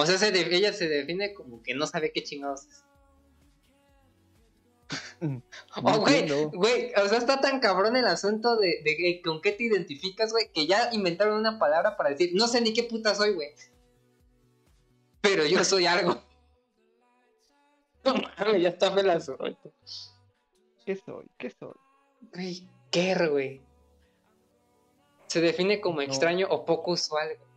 O 0.00 0.06
sea, 0.06 0.18
se 0.18 0.32
de- 0.32 0.54
ella 0.56 0.72
se 0.72 0.88
define 0.88 1.34
como 1.34 1.62
que 1.62 1.74
no 1.74 1.86
sabe 1.86 2.12
qué 2.12 2.22
chingados 2.22 2.66
es. 2.66 2.84
No 5.20 5.42
Oh, 5.76 5.98
güey, 6.00 6.26
güey, 6.52 6.92
o 6.94 7.06
sea, 7.08 7.18
está 7.18 7.40
tan 7.40 7.60
cabrón 7.60 7.94
el 7.94 8.06
asunto 8.06 8.56
de, 8.56 9.20
con 9.22 9.40
qué 9.42 9.52
te 9.52 9.64
identificas, 9.64 10.32
güey, 10.32 10.50
que 10.52 10.66
ya 10.66 10.88
inventaron 10.92 11.38
una 11.38 11.58
palabra 11.58 11.96
para 11.96 12.10
decir, 12.10 12.30
no 12.34 12.48
sé 12.48 12.60
ni 12.62 12.72
qué 12.72 12.84
puta 12.84 13.14
soy, 13.14 13.34
güey. 13.34 13.48
Pero 15.20 15.44
yo 15.46 15.62
soy 15.64 15.86
algo. 15.86 16.22
No 18.02 18.14
mames, 18.14 18.62
ya 18.62 18.70
está 18.70 18.94
pelazo. 18.94 19.36
¿Qué 20.86 20.96
soy? 20.96 21.30
¿Qué 21.36 21.50
soy? 21.50 21.74
Güey, 22.32 22.66
¿qué, 22.90 23.14
güey? 23.28 23.62
Se 25.26 25.42
define 25.42 25.82
como 25.82 25.96
No. 25.96 26.02
extraño 26.02 26.46
o 26.48 26.64
poco 26.64 26.92
usual, 26.92 27.28
güey. 27.36 27.50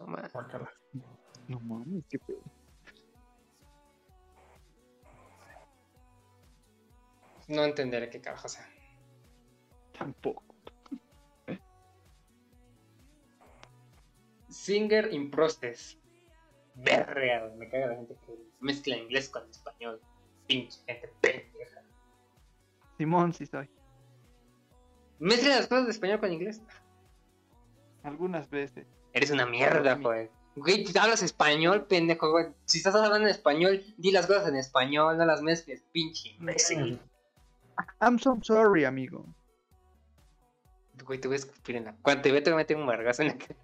No 0.00 0.06
mames. 0.08 0.32
No 1.48 1.60
mames, 1.60 2.04
qué 2.08 2.18
pedo. 2.18 2.40
No 7.48 7.64
entenderé 7.64 8.08
qué 8.08 8.20
carajo 8.20 8.48
sea. 8.48 8.66
Tampoco. 9.98 10.42
Singer. 14.48 15.10
Verga, 16.76 17.46
güey, 17.46 17.56
me 17.58 17.68
caga 17.68 17.88
la 17.88 17.96
gente 17.96 18.16
que 18.26 18.32
mezcla 18.60 18.96
inglés 18.96 19.28
con 19.28 19.48
español. 19.50 20.00
Pinche 20.46 20.80
gente 20.86 21.12
pendeja. 21.20 21.82
Simón, 22.96 23.32
sí 23.32 23.46
soy. 23.46 23.68
Mezcla 25.18 25.56
las 25.56 25.66
cosas 25.66 25.84
de 25.86 25.92
español 25.92 26.20
con 26.20 26.32
inglés. 26.32 26.62
Algunas 28.02 28.48
veces. 28.50 28.86
Eres 29.12 29.30
una 29.30 29.46
mierda, 29.46 29.94
güey. 29.94 30.30
Güey, 30.56 30.86
hablas 31.00 31.22
español, 31.22 31.86
pendejo, 31.86 32.30
güey. 32.30 32.46
Si 32.64 32.78
estás 32.78 32.94
hablando 32.94 33.18
en 33.18 33.28
español, 33.28 33.82
di 33.96 34.12
las 34.12 34.26
cosas 34.26 34.48
en 34.48 34.56
español, 34.56 35.18
no 35.18 35.24
las 35.24 35.42
mezcles, 35.42 35.84
pinche 35.92 36.30
imbécil. 36.38 37.00
I'm 38.00 38.18
so 38.18 38.38
sorry, 38.42 38.84
amigo. 38.84 39.26
Güey, 41.04 41.20
te 41.20 41.26
voy 41.26 41.34
a 41.34 41.38
escupir 41.38 41.76
en 41.76 41.86
la. 41.86 41.96
Cuando 42.02 42.22
te 42.22 42.30
veo, 42.30 42.42
te 42.42 42.50
voy 42.50 42.54
a 42.54 42.62
meter 42.62 42.76
un 42.76 42.86
vergazo 42.86 43.22
en 43.22 43.28
la 43.28 43.38
cara. 43.38 43.56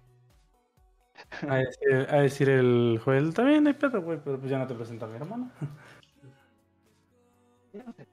A 1.47 1.55
decir, 1.57 2.07
a 2.09 2.21
decir 2.21 2.49
el 2.49 2.99
Joel, 3.03 3.33
también 3.33 3.65
hay 3.67 3.73
pedo, 3.73 4.01
güey, 4.01 4.19
pero 4.21 4.37
pues 4.37 4.51
ya 4.51 4.57
no 4.57 4.67
te 4.67 4.75
presenta 4.75 5.05
a 5.05 5.09
mi 5.09 5.15
hermano. 5.15 5.49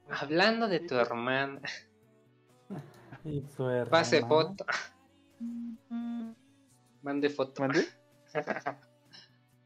Hablando 0.09 0.67
de 0.67 0.79
tu 0.79 0.95
hermana, 0.95 1.61
Y 3.25 3.41
tu 3.41 3.67
hermano. 3.67 3.91
pase 3.91 4.21
foto. 4.21 4.65
Mande 7.01 7.29
foto. 7.29 7.61
¿Mande? 7.61 7.85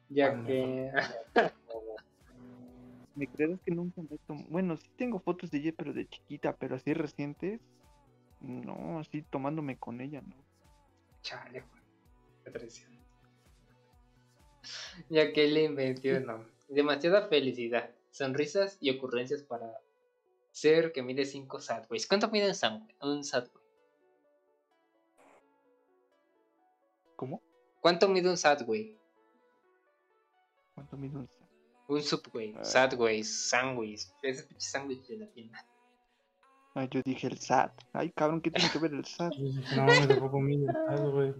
Ya 0.09 0.43
que. 0.43 0.91
¿Me 3.15 3.27
crees 3.27 3.59
que 3.61 3.71
nunca 3.71 4.01
me 4.01 4.17
tomo? 4.25 4.43
Bueno, 4.49 4.75
sí 4.77 4.89
tengo 4.97 5.19
fotos 5.19 5.51
de 5.51 5.59
ella, 5.59 5.73
pero 5.77 5.93
de 5.93 6.07
chiquita, 6.07 6.55
pero 6.55 6.75
así 6.75 6.93
recientes. 6.93 7.61
No, 8.39 8.99
así 8.99 9.21
tomándome 9.21 9.77
con 9.77 10.01
ella, 10.01 10.21
¿no? 10.21 10.35
Chale, 11.21 11.61
güey. 11.61 11.83
Qué 12.43 12.51
traición. 12.51 12.91
Jacqueline 15.09 15.75
21. 15.75 16.45
Demasiada 16.69 17.27
felicidad, 17.27 17.91
sonrisas 18.09 18.77
y 18.81 18.89
ocurrencias 18.89 19.43
para 19.43 19.79
ser 20.51 20.91
que 20.91 21.03
mide 21.03 21.25
5 21.25 21.59
sadways. 21.59 22.07
¿Cuánto 22.07 22.29
mide 22.29 22.51
un 23.01 23.23
sadway? 23.23 23.63
¿Cómo? 27.15 27.41
¿Cuánto 27.83 28.07
mide 28.07 28.29
un 28.29 28.37
sadway? 28.37 28.97
¿Cuánto 30.73 30.95
mide 30.97 31.17
un 31.17 31.29
Un 31.89 32.01
subway, 32.01 32.55
Ah. 32.57 32.63
sadways, 32.63 33.49
sandwich. 33.49 34.07
Ese 34.21 34.43
pinche 34.43 34.65
sándwich 34.69 35.05
de 35.07 35.17
la 35.17 35.27
tienda. 35.27 35.67
Ay, 36.75 36.87
yo 36.89 37.01
dije 37.03 37.27
el 37.27 37.37
SAT. 37.37 37.73
Ay, 37.91 38.09
cabrón, 38.11 38.39
¿qué 38.41 38.49
tiene 38.51 38.71
que 38.71 38.79
ver 38.79 38.93
el 38.93 39.03
SAT? 39.05 39.33
No 39.75 39.83
mames, 39.83 40.07
tampoco 40.07 40.39
mide 40.39 40.65
nada, 40.65 41.05
güey. 41.09 41.33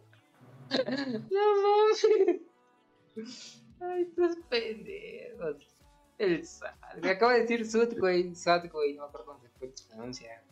No 1.32 1.44
mames. 1.64 3.62
Ay, 3.80 4.02
estos 4.02 4.36
pendejos. 4.50 5.78
El 6.18 6.46
sad. 6.46 6.76
Me 7.02 7.10
acabo 7.12 7.32
de 7.32 7.40
decir 7.42 7.66
Sudway, 7.66 8.36
Sadway, 8.36 8.96
no 8.96 9.04
me 9.04 9.08
acuerdo 9.08 9.26
cómo 9.28 9.40
se 9.42 9.50
pronuncia. 9.88 10.44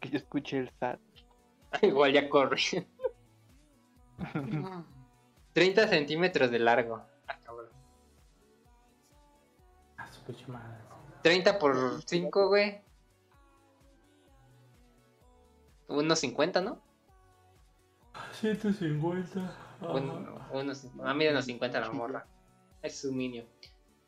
Que 0.00 0.10
yo 0.10 0.18
escuché 0.18 0.58
el 0.58 0.70
SAT. 0.80 0.98
Igual 1.82 2.12
ya 2.12 2.28
corre. 2.28 2.58
30 5.52 5.88
centímetros 5.88 6.50
de 6.50 6.58
largo. 6.58 7.02
Ah, 7.26 7.38
cabrón. 7.44 7.68
Ah, 9.96 10.10
su 10.10 10.22
pinche 10.24 10.46
madre. 10.46 10.78
30 11.22 11.58
por 11.58 12.02
5, 12.04 12.48
güey. 12.48 12.82
Unos 15.88 16.18
50, 16.18 16.60
¿no? 16.60 16.80
150. 18.32 19.56
Un- 19.80 20.28
unos, 20.52 20.86
ah, 21.02 21.14
mira, 21.14 21.30
unos 21.32 21.44
50 21.46 21.80
la 21.80 21.90
morra. 21.90 22.26
Es 22.82 23.00
su 23.00 23.12
minio. 23.12 23.44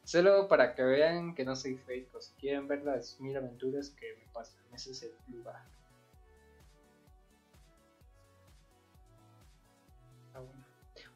Solo 0.04 0.46
para 0.48 0.74
que 0.74 0.82
vean 0.82 1.34
que 1.34 1.44
no 1.44 1.56
soy 1.56 1.76
fake. 1.76 2.14
O 2.14 2.20
si 2.20 2.32
quieren 2.34 2.68
ver 2.68 2.82
las 2.84 3.18
mil 3.20 3.36
aventuras 3.36 3.90
que 3.90 4.14
me 4.18 4.32
pasan. 4.32 4.62
Ese 4.72 4.92
es 4.92 5.02
el 5.02 5.12
lugar. 5.28 5.64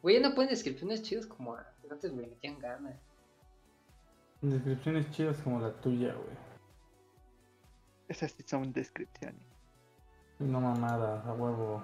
Güey, 0.01 0.19
ya 0.19 0.27
no 0.29 0.35
pueden 0.35 0.49
descripciones 0.49 1.03
chidas 1.03 1.27
como 1.27 1.55
antes. 1.55 2.11
Me 2.13 2.25
metían 2.27 2.57
ganas. 2.59 2.95
Descripciones 4.41 5.09
chidas 5.11 5.37
como 5.43 5.59
la 5.59 5.71
tuya, 5.81 6.13
güey. 6.13 6.35
Esas 8.07 8.31
sí 8.31 8.43
son 8.45 8.73
descripciones. 8.73 9.41
No 10.39 10.59
mamada, 10.59 11.21
a 11.23 11.33
huevo. 11.33 11.83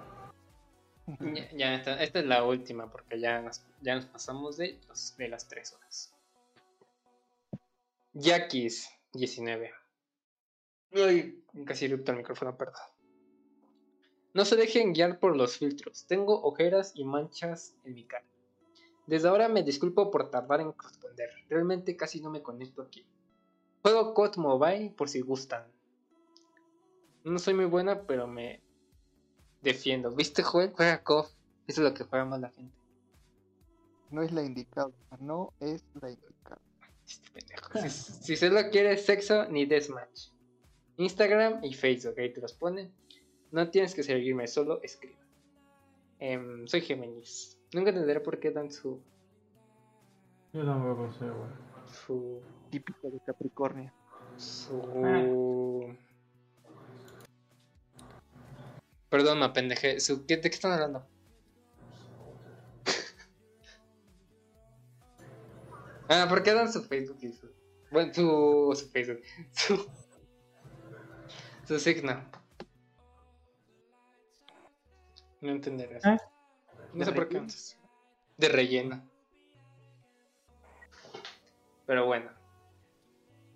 Ya, 1.20 1.50
ya 1.52 1.74
esta, 1.74 2.02
esta 2.02 2.18
es 2.18 2.26
la 2.26 2.44
última 2.44 2.90
porque 2.90 3.18
ya 3.20 3.40
nos, 3.40 3.64
ya 3.80 3.94
nos 3.94 4.06
pasamos 4.06 4.56
de, 4.58 4.78
los- 4.88 5.16
de 5.16 5.28
las 5.28 5.46
3 5.48 5.72
horas. 5.74 6.12
Yakis 8.12 8.90
19. 9.12 9.72
Uy, 10.92 11.44
casi 11.64 11.84
erupta 11.86 12.12
el 12.12 12.18
micrófono, 12.18 12.56
perdón. 12.56 12.82
No 14.38 14.44
se 14.44 14.54
dejen 14.54 14.92
guiar 14.92 15.18
por 15.18 15.34
los 15.34 15.56
filtros. 15.56 16.06
Tengo 16.06 16.40
ojeras 16.42 16.92
y 16.94 17.02
manchas 17.02 17.74
en 17.82 17.94
mi 17.94 18.04
cara. 18.04 18.24
Desde 19.04 19.26
ahora 19.26 19.48
me 19.48 19.64
disculpo 19.64 20.12
por 20.12 20.30
tardar 20.30 20.60
en 20.60 20.72
responder. 20.80 21.28
Realmente 21.48 21.96
casi 21.96 22.20
no 22.20 22.30
me 22.30 22.40
conecto 22.40 22.82
aquí. 22.82 23.04
Juego 23.82 24.14
COD 24.14 24.36
Mobile 24.36 24.94
por 24.96 25.08
si 25.08 25.22
gustan. 25.22 25.64
No 27.24 27.40
soy 27.40 27.54
muy 27.54 27.64
buena, 27.64 28.02
pero 28.02 28.28
me 28.28 28.62
defiendo. 29.60 30.12
¿Viste, 30.12 30.44
Joel? 30.44 30.70
Juega 30.72 31.02
COD. 31.02 31.26
Eso 31.66 31.82
es 31.82 31.90
lo 31.90 31.92
que 31.92 32.04
juega 32.04 32.24
más 32.24 32.40
la 32.40 32.50
gente. 32.50 32.78
No 34.12 34.22
es 34.22 34.30
la 34.30 34.44
indicada. 34.44 34.92
No 35.18 35.52
es 35.58 35.82
la 36.00 36.10
indicada. 36.10 36.60
Este 37.04 37.28
pendejo. 37.32 37.72
Si, 37.80 37.90
si 37.90 38.36
solo 38.36 38.70
quieres 38.70 39.04
sexo, 39.04 39.46
ni 39.46 39.66
deathmatch. 39.66 40.28
Instagram 40.96 41.64
y 41.64 41.74
Facebook, 41.74 42.14
ahí 42.20 42.32
te 42.32 42.40
los 42.40 42.52
ponen. 42.52 42.94
No 43.50 43.70
tienes 43.70 43.94
que 43.94 44.02
seguirme, 44.02 44.46
solo 44.46 44.80
escribe. 44.82 45.16
Em, 46.18 46.66
soy 46.66 46.80
Géminis. 46.82 47.58
Nunca 47.72 47.90
entenderé 47.90 48.20
por 48.20 48.38
qué 48.40 48.50
dan 48.50 48.70
su. 48.70 49.00
Yo 50.52 50.64
tampoco 50.64 51.10
sé, 51.12 51.24
güey. 51.24 51.50
Su. 52.06 52.40
Típico 52.70 53.10
de 53.10 53.20
Capricornio. 53.24 53.92
Su. 54.36 55.94
Perdón, 59.08 59.38
me 59.40 59.48
pendejé. 59.50 60.00
Su... 60.00 60.26
¿qué- 60.26 60.36
¿De 60.36 60.42
qué 60.50 60.54
están 60.54 60.72
hablando? 60.72 61.06
ah, 66.08 66.26
¿por 66.28 66.42
qué 66.42 66.52
dan 66.52 66.72
su 66.72 66.82
Facebook 66.84 67.18
y 67.22 67.32
su. 67.32 67.48
Bueno, 67.90 68.12
su. 68.12 68.72
su 68.76 68.88
Facebook. 68.90 69.22
Su. 69.52 69.86
Su 71.66 71.78
signo. 71.78 72.30
No 75.40 75.50
entenderás. 75.50 76.04
¿Eh? 76.04 76.18
No 76.94 77.04
sé 77.04 77.10
¿De 77.10 77.16
por 77.16 77.28
qué. 77.28 77.38
relleno? 77.38 77.52
De 78.36 78.48
relleno. 78.48 79.02
Pero 81.86 82.06
bueno. 82.06 82.30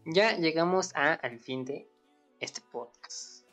Ya 0.07 0.37
llegamos 0.37 0.95
a, 0.97 1.13
al 1.15 1.39
fin 1.39 1.65
de 1.65 1.89
este 2.41 2.61
podcast. 2.73 3.47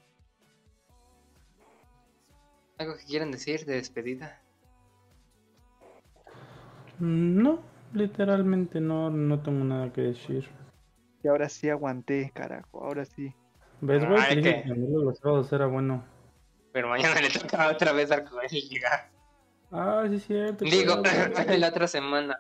¿Algo 2.78 2.96
que 2.98 3.04
quieran 3.06 3.32
decir 3.32 3.66
de 3.66 3.76
despedida? 3.76 4.42
Mm, 7.00 7.42
No, 7.42 7.60
literalmente 7.94 8.80
no, 8.80 9.10
no 9.10 9.42
tengo 9.42 9.64
nada 9.66 9.92
que 9.92 10.02
decir. 10.02 10.50
Y 11.24 11.28
ahora 11.28 11.50
sí 11.50 11.70
aguanté, 11.70 12.32
carajo. 12.34 12.84
Ahora 12.84 13.04
sí. 13.06 13.34
¿Ves, 13.82 14.06
güey? 14.06 14.20
Ay, 14.22 14.30
Te 14.30 14.36
dije 14.38 14.56
¿qué? 14.56 14.64
que 14.64 14.70
Manolo 14.70 15.04
los 15.06 15.18
sábados 15.20 15.52
era 15.52 15.66
bueno. 15.68 16.04
Pero 16.72 16.90
mañana 16.90 17.20
le 17.22 17.30
toca 17.30 17.70
otra 17.72 17.92
vez 17.94 18.12
al 18.12 18.28
Joel 18.28 18.50
llegar. 18.50 19.12
Ah, 19.72 20.04
sí, 20.08 20.16
es 20.16 20.26
cierto. 20.26 20.66
Digo, 20.66 21.02
la 21.58 21.68
otra 21.68 21.88
semana. 21.88 22.40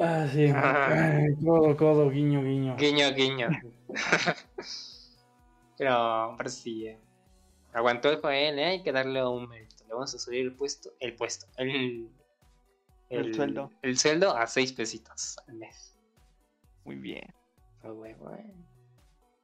Ah, 0.00 0.26
sí. 0.32 0.46
Ah. 0.54 0.88
Ay, 1.18 1.34
codo, 1.44 1.76
codo, 1.76 2.10
guiño, 2.10 2.42
guiño. 2.42 2.76
Guiño, 2.76 3.12
guiño. 3.12 3.48
Pero, 5.78 6.34
pero 6.38 6.48
sí. 6.48 6.86
eh. 6.86 6.98
Aguantó 7.74 8.08
el 8.08 8.20
Joel, 8.20 8.58
¿eh? 8.58 8.64
hay 8.64 8.82
que 8.82 8.92
darle 8.92 9.22
un 9.26 9.46
mérito. 9.46 9.84
Le 9.86 9.92
vamos 9.92 10.14
a 10.14 10.18
subir 10.18 10.40
el 10.40 10.54
puesto, 10.54 10.90
el 11.00 11.14
puesto, 11.14 11.46
el, 11.58 12.08
El 13.10 13.34
sueldo. 13.34 13.70
El 13.82 13.98
sueldo 13.98 14.34
a 14.34 14.46
6 14.46 14.72
pesitos 14.72 15.36
al 15.46 15.56
mes. 15.56 15.98
Muy 16.84 16.96
bien. 16.96 17.26
Ah, 17.82 17.90
güey, 17.90 18.14
güey. 18.14 18.42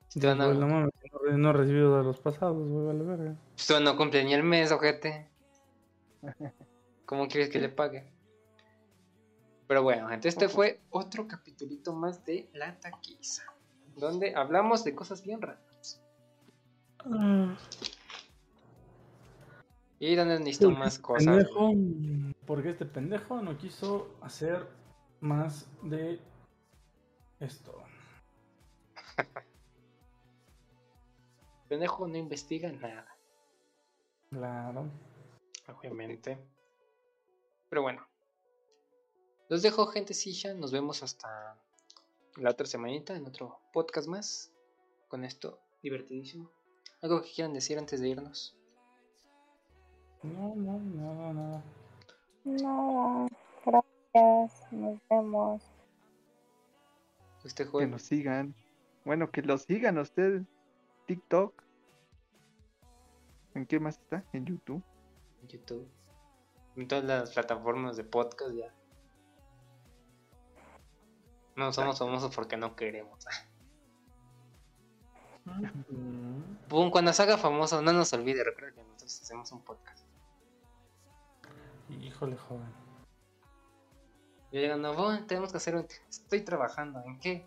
Sí, 0.09 0.21
Tú 0.21 0.35
no, 0.35 0.47
güey, 0.47 0.59
no 0.59 0.69
mames, 0.69 0.93
no 1.37 1.53
recibido 1.53 1.99
de 1.99 2.05
los 2.05 2.19
pasados, 2.21 2.69
güey, 2.69 2.87
vale 2.87 3.05
verga. 3.05 3.37
tú 3.67 3.81
no 3.81 3.97
cumple 3.97 4.25
ni 4.25 4.35
el 4.35 4.43
mes, 4.43 4.73
ojete. 4.73 5.29
¿Cómo 7.07 7.29
quieres 7.29 7.51
que 7.51 7.61
le 7.61 7.69
pague? 7.69 8.11
Pero 9.67 9.83
bueno, 9.83 10.09
gente, 10.09 10.29
este 10.29 10.49
fue 10.49 10.81
otro 10.91 11.27
capitulito 11.27 11.95
más 11.95 12.25
de 12.25 12.49
La 12.53 12.79
Taquiza. 12.79 13.45
Donde 13.97 14.35
hablamos 14.35 14.85
de 14.85 14.95
cosas 14.95 15.23
bien 15.23 15.41
raras. 15.41 16.03
Y 19.99 20.15
donde 20.15 20.39
necesito 20.39 20.71
más 20.71 20.99
cosas. 20.99 21.27
pendejo, 21.27 21.73
porque 22.47 22.71
este 22.71 22.87
pendejo 22.87 23.41
no 23.43 23.57
quiso 23.57 24.11
hacer 24.21 24.67
más 25.21 25.69
de 25.83 26.21
esto. 27.41 27.83
Pendejo 31.73 32.07
no 32.07 32.19
investiga 32.19 32.71
nada, 32.71 33.07
Claro. 34.29 34.91
obviamente. 35.75 36.37
Pero 37.71 37.81
bueno. 37.81 38.07
Los 39.49 39.63
dejo, 39.63 39.87
gente 39.87 40.13
silla. 40.13 40.53
Nos 40.53 40.71
vemos 40.71 41.03
hasta 41.03 41.57
la 42.37 42.51
otra 42.51 42.67
semanita 42.67 43.17
en 43.17 43.27
otro 43.27 43.59
podcast 43.73 44.07
más. 44.07 44.53
Con 45.09 45.25
esto, 45.25 45.61
divertidísimo. 45.83 46.51
¿Algo 47.01 47.23
que 47.23 47.33
quieran 47.33 47.55
decir 47.55 47.79
antes 47.79 48.03
de 48.03 48.09
irnos? 48.11 48.55
No, 50.23 50.55
no, 50.55 50.79
nada, 50.79 51.33
nada. 51.33 51.65
No, 52.45 53.29
gracias. 53.65 54.73
Nos 54.73 55.01
vemos. 55.09 55.63
Este 57.47 57.65
Que 57.65 57.71
juego 57.71 57.93
nos 57.93 58.03
sigan. 58.03 58.55
Bueno, 59.07 59.31
que 59.31 59.41
los 59.41 59.63
sigan 59.63 59.97
ustedes. 59.97 60.43
TikTok. 61.07 61.63
¿En 63.55 63.67
qué 63.67 63.81
más 63.81 63.99
está? 63.99 64.25
En 64.33 64.47
YouTube. 64.47 64.83
en 65.43 65.49
YouTube. 65.49 65.89
En 66.77 66.89
todas 66.89 67.05
las 67.05 67.33
plataformas 67.33 67.97
de 67.97 68.05
podcast 68.05 68.55
ya. 68.55 68.73
No 71.57 71.73
somos 71.73 71.99
famosos 71.99 72.35
porque 72.35 72.57
no 72.57 72.75
queremos. 72.77 73.27
Pum, 76.69 76.91
cuando 76.91 77.13
se 77.13 77.23
haga 77.23 77.37
famoso, 77.37 77.83
no 77.83 77.93
nos 77.93 78.13
olvide, 78.13 78.43
recuerda 78.45 78.75
que 78.75 78.83
nosotros 78.83 79.21
hacemos 79.23 79.53
un 79.53 79.61
podcast. 79.63 80.07
Híjole, 81.91 82.37
joven. 82.37 82.73
Yo 84.53 84.61
llegando, 84.61 84.95
"Bon, 84.95 85.27
tenemos 85.27 85.51
que 85.51 85.57
hacer 85.59 85.77
un... 85.77 85.87
Estoy 86.09 86.43
trabajando, 86.43 87.03
¿en 87.05 87.19
qué? 87.19 87.47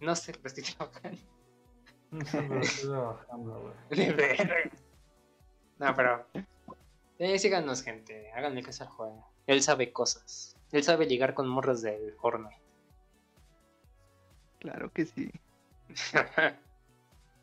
No 0.00 0.14
sé, 0.16 0.32
pero 0.32 0.48
estoy 0.48 0.64
trabajando. 0.74 1.18
No, 5.78 5.94
pero... 5.94 6.26
Eh, 7.18 7.38
síganos, 7.38 7.82
gente. 7.82 8.30
Háganle 8.32 8.62
caso 8.62 8.84
al 8.84 8.90
juego. 8.90 9.28
Él 9.46 9.62
sabe 9.62 9.92
cosas. 9.92 10.56
Él 10.72 10.82
sabe 10.82 11.06
ligar 11.06 11.34
con 11.34 11.48
morras 11.48 11.82
del 11.82 12.12
Fortnite. 12.14 12.60
Claro 14.58 14.92
que 14.92 15.06
sí. 15.06 15.30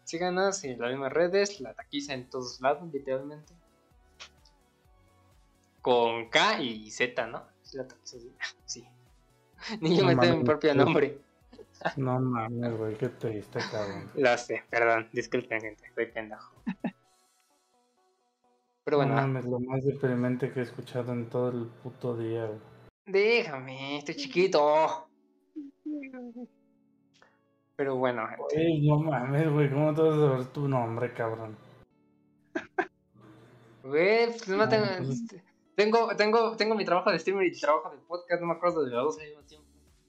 Síganos 0.03 0.63
en 0.63 0.79
las 0.79 0.91
mismas 0.91 1.13
redes, 1.13 1.61
la 1.61 1.73
taquiza 1.73 2.13
en 2.13 2.29
todos 2.29 2.59
lados, 2.59 2.91
literalmente. 2.91 3.53
Con 5.81 6.29
K 6.29 6.61
y 6.61 6.91
Z, 6.91 7.27
¿no? 7.27 7.45
Sí, 7.61 7.77
La 7.77 7.87
taquiza, 7.87 8.17
sí. 8.17 8.35
sí. 8.65 8.87
Ni 9.79 9.95
yo 9.95 10.03
No 10.03 10.15
me 10.15 10.35
mi 10.35 10.43
propio 10.43 10.71
sí. 10.71 10.77
nombre. 10.77 11.21
No 11.97 12.19
mames, 12.19 12.77
güey, 12.77 12.95
qué 12.97 13.09
triste, 13.09 13.59
cabrón. 13.71 14.09
Lo 14.15 14.37
sé, 14.37 14.63
perdón, 14.69 15.09
disculpen, 15.11 15.61
gente, 15.61 15.85
estoy 15.85 16.05
pendejo. 16.07 16.53
Pero 18.85 18.97
bueno, 18.97 19.15
No 19.15 19.21
mames, 19.21 19.45
lo 19.45 19.59
más 19.59 19.83
deprimente 19.85 20.51
que 20.51 20.59
he 20.59 20.63
escuchado 20.63 21.13
en 21.13 21.29
todo 21.29 21.49
el 21.49 21.67
puto 21.67 22.17
día, 22.17 22.45
güey. 22.45 22.59
déjame, 23.05 23.97
estoy 23.97 24.15
chiquito. 24.15 25.07
Pero 27.75 27.95
bueno, 27.95 28.27
gente. 28.27 28.79
No 28.81 28.99
mames, 28.99 29.51
güey, 29.51 29.69
¿cómo 29.69 29.93
te 29.93 30.01
vas 30.01 30.13
a 30.15 30.19
saber 30.19 30.45
tu 30.47 30.67
nombre, 30.67 31.13
cabrón? 31.13 31.57
Güey, 33.83 34.27
pues 34.27 34.47
no 34.49 34.69
tengo, 34.69 34.85
Ah, 34.85 34.97
pues- 34.99 35.25
tengo, 35.75 36.15
tengo, 36.15 36.55
tengo 36.55 36.75
mi 36.75 36.85
trabajo 36.85 37.11
de 37.11 37.19
streamer 37.19 37.47
y 37.47 37.59
trabajo 37.59 37.89
de 37.89 37.97
podcast, 37.97 38.41
no 38.41 38.47
me 38.47 38.53
acuerdo 38.53 38.83
de 38.85 38.91
los 38.91 39.03
dos 39.15 39.19
al 39.19 39.27
mismo 39.27 39.41
tiempo. 39.43 39.62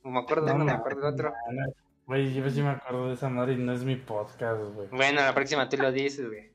No 0.05 0.11
me 0.11 0.21
acuerdo 0.21 0.47
de 0.47 0.51
No 0.53 0.57
uno, 0.57 0.65
me 0.67 0.73
acuerdo 0.73 1.01
del 1.01 1.15
otro. 1.15 1.33
no, 1.51 1.73
Güey, 2.07 2.35
yo 2.35 2.49
sí 2.51 2.63
me 2.63 2.69
acuerdo 2.69 3.09
de 3.09 3.15
esa 3.15 3.31
madre 3.31 3.55
y 3.55 3.57
no 3.57 3.73
es 3.73 3.83
mi 3.83 3.97
podcast, 3.97 4.61
güey. 4.75 4.89
Bueno, 4.89 5.23
la 5.23 5.35
próxima 5.35 5.69
tú 5.71 5.79
lo 5.79 5.91
dices, 5.91 6.27
güey. 6.29 6.53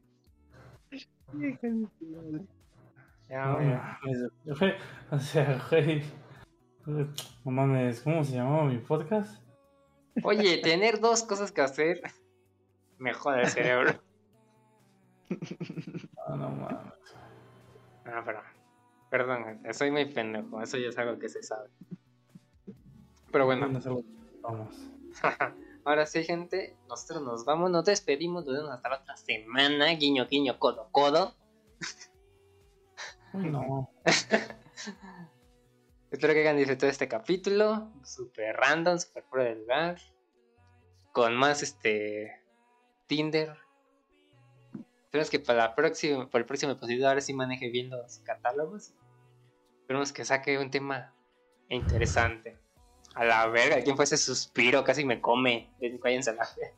Ya, 3.28 3.46
No 3.46 3.58
güey. 4.60 4.74
O 5.12 5.20
sea, 5.20 5.60
güey. 5.70 6.04
No 6.86 7.52
mames, 7.52 8.02
¿cómo 8.02 8.24
se 8.24 8.36
llamaba 8.36 8.66
mi 8.66 8.78
podcast? 8.78 9.42
Oye, 10.24 10.60
tener 10.62 11.00
dos 11.00 11.24
cosas 11.24 11.52
que 11.52 11.62
hacer 11.62 12.02
me 13.00 13.14
jode 13.14 13.42
el 13.42 13.48
cerebro. 13.48 13.94
No, 16.28 16.36
no 16.36 16.50
mames. 16.50 17.16
Ah, 18.06 18.22
pero. 18.26 18.42
Perdón, 19.10 19.62
soy 19.72 19.90
muy 19.90 20.06
pendejo. 20.06 20.62
Eso 20.62 20.78
ya 20.78 20.90
es 20.90 20.98
algo 20.98 21.18
que 21.18 21.30
se 21.30 21.42
sabe. 21.42 21.70
Pero 23.32 23.46
bueno, 23.46 23.70
Vamos. 24.42 24.76
ahora 25.86 26.06
sí, 26.06 26.24
gente. 26.24 26.76
Nosotros 26.88 27.22
nos 27.24 27.46
vamos, 27.46 27.72
nos 27.72 27.86
despedimos. 27.86 28.46
Nos 28.46 28.56
vemos 28.56 28.72
hasta 28.72 28.90
la 28.90 28.98
otra 28.98 29.18
semana. 29.18 29.88
Guiño, 29.94 30.28
guiño, 30.28 30.60
codo, 30.60 30.90
codo. 30.92 31.36
No. 33.34 33.90
Espero 36.12 36.34
que 36.34 36.42
hayan 36.42 36.58
disfrutado 36.58 36.92
este 36.92 37.08
capítulo. 37.08 37.92
Super 38.04 38.56
random, 38.56 38.98
super 38.98 39.24
fuera 39.24 39.46
del 39.46 39.60
lugar. 39.60 40.00
Con 41.12 41.36
más 41.36 41.62
este. 41.64 42.42
Tinder. 43.08 43.58
Esperemos 45.06 45.30
que 45.32 45.40
para, 45.40 45.60
la 45.60 45.76
próxima, 45.76 46.30
para 46.30 46.42
el 46.42 46.46
próximo 46.46 46.74
episodio 46.74 47.08
ahora 47.08 47.22
sí 47.22 47.34
maneje 47.34 47.70
bien 47.70 47.90
los 47.90 48.20
catálogos. 48.20 48.94
Esperemos 49.82 50.14
que 50.14 50.24
saque 50.24 50.60
un 50.60 50.70
tema 50.70 51.16
interesante. 51.70 52.60
A 53.20 53.26
la 53.26 53.48
verga, 53.48 53.82
¿quién 53.84 53.98
fue 53.98 54.06
ese 54.06 54.16
suspiro? 54.16 54.82
Casi 54.86 55.04
me 55.04 55.20
come. 55.20 55.70
Cállense 56.02 56.30
a 56.30 56.34
la 56.36 56.48
verga. 56.56 56.74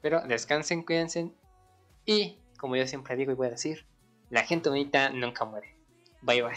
Pero 0.00 0.22
descansen, 0.22 0.82
cuídense. 0.82 1.30
Y, 2.06 2.38
como 2.58 2.74
yo 2.76 2.86
siempre 2.86 3.16
digo 3.16 3.32
y 3.32 3.34
voy 3.34 3.48
a 3.48 3.50
decir, 3.50 3.84
la 4.30 4.44
gente 4.44 4.70
bonita 4.70 5.10
nunca 5.10 5.44
muere. 5.44 5.76
Bye 6.22 6.42
bye. 6.42 6.56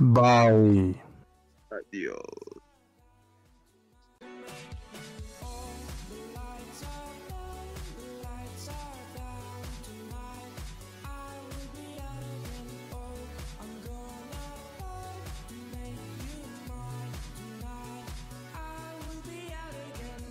Bye. 0.00 1.00
Adiós. 1.70 2.18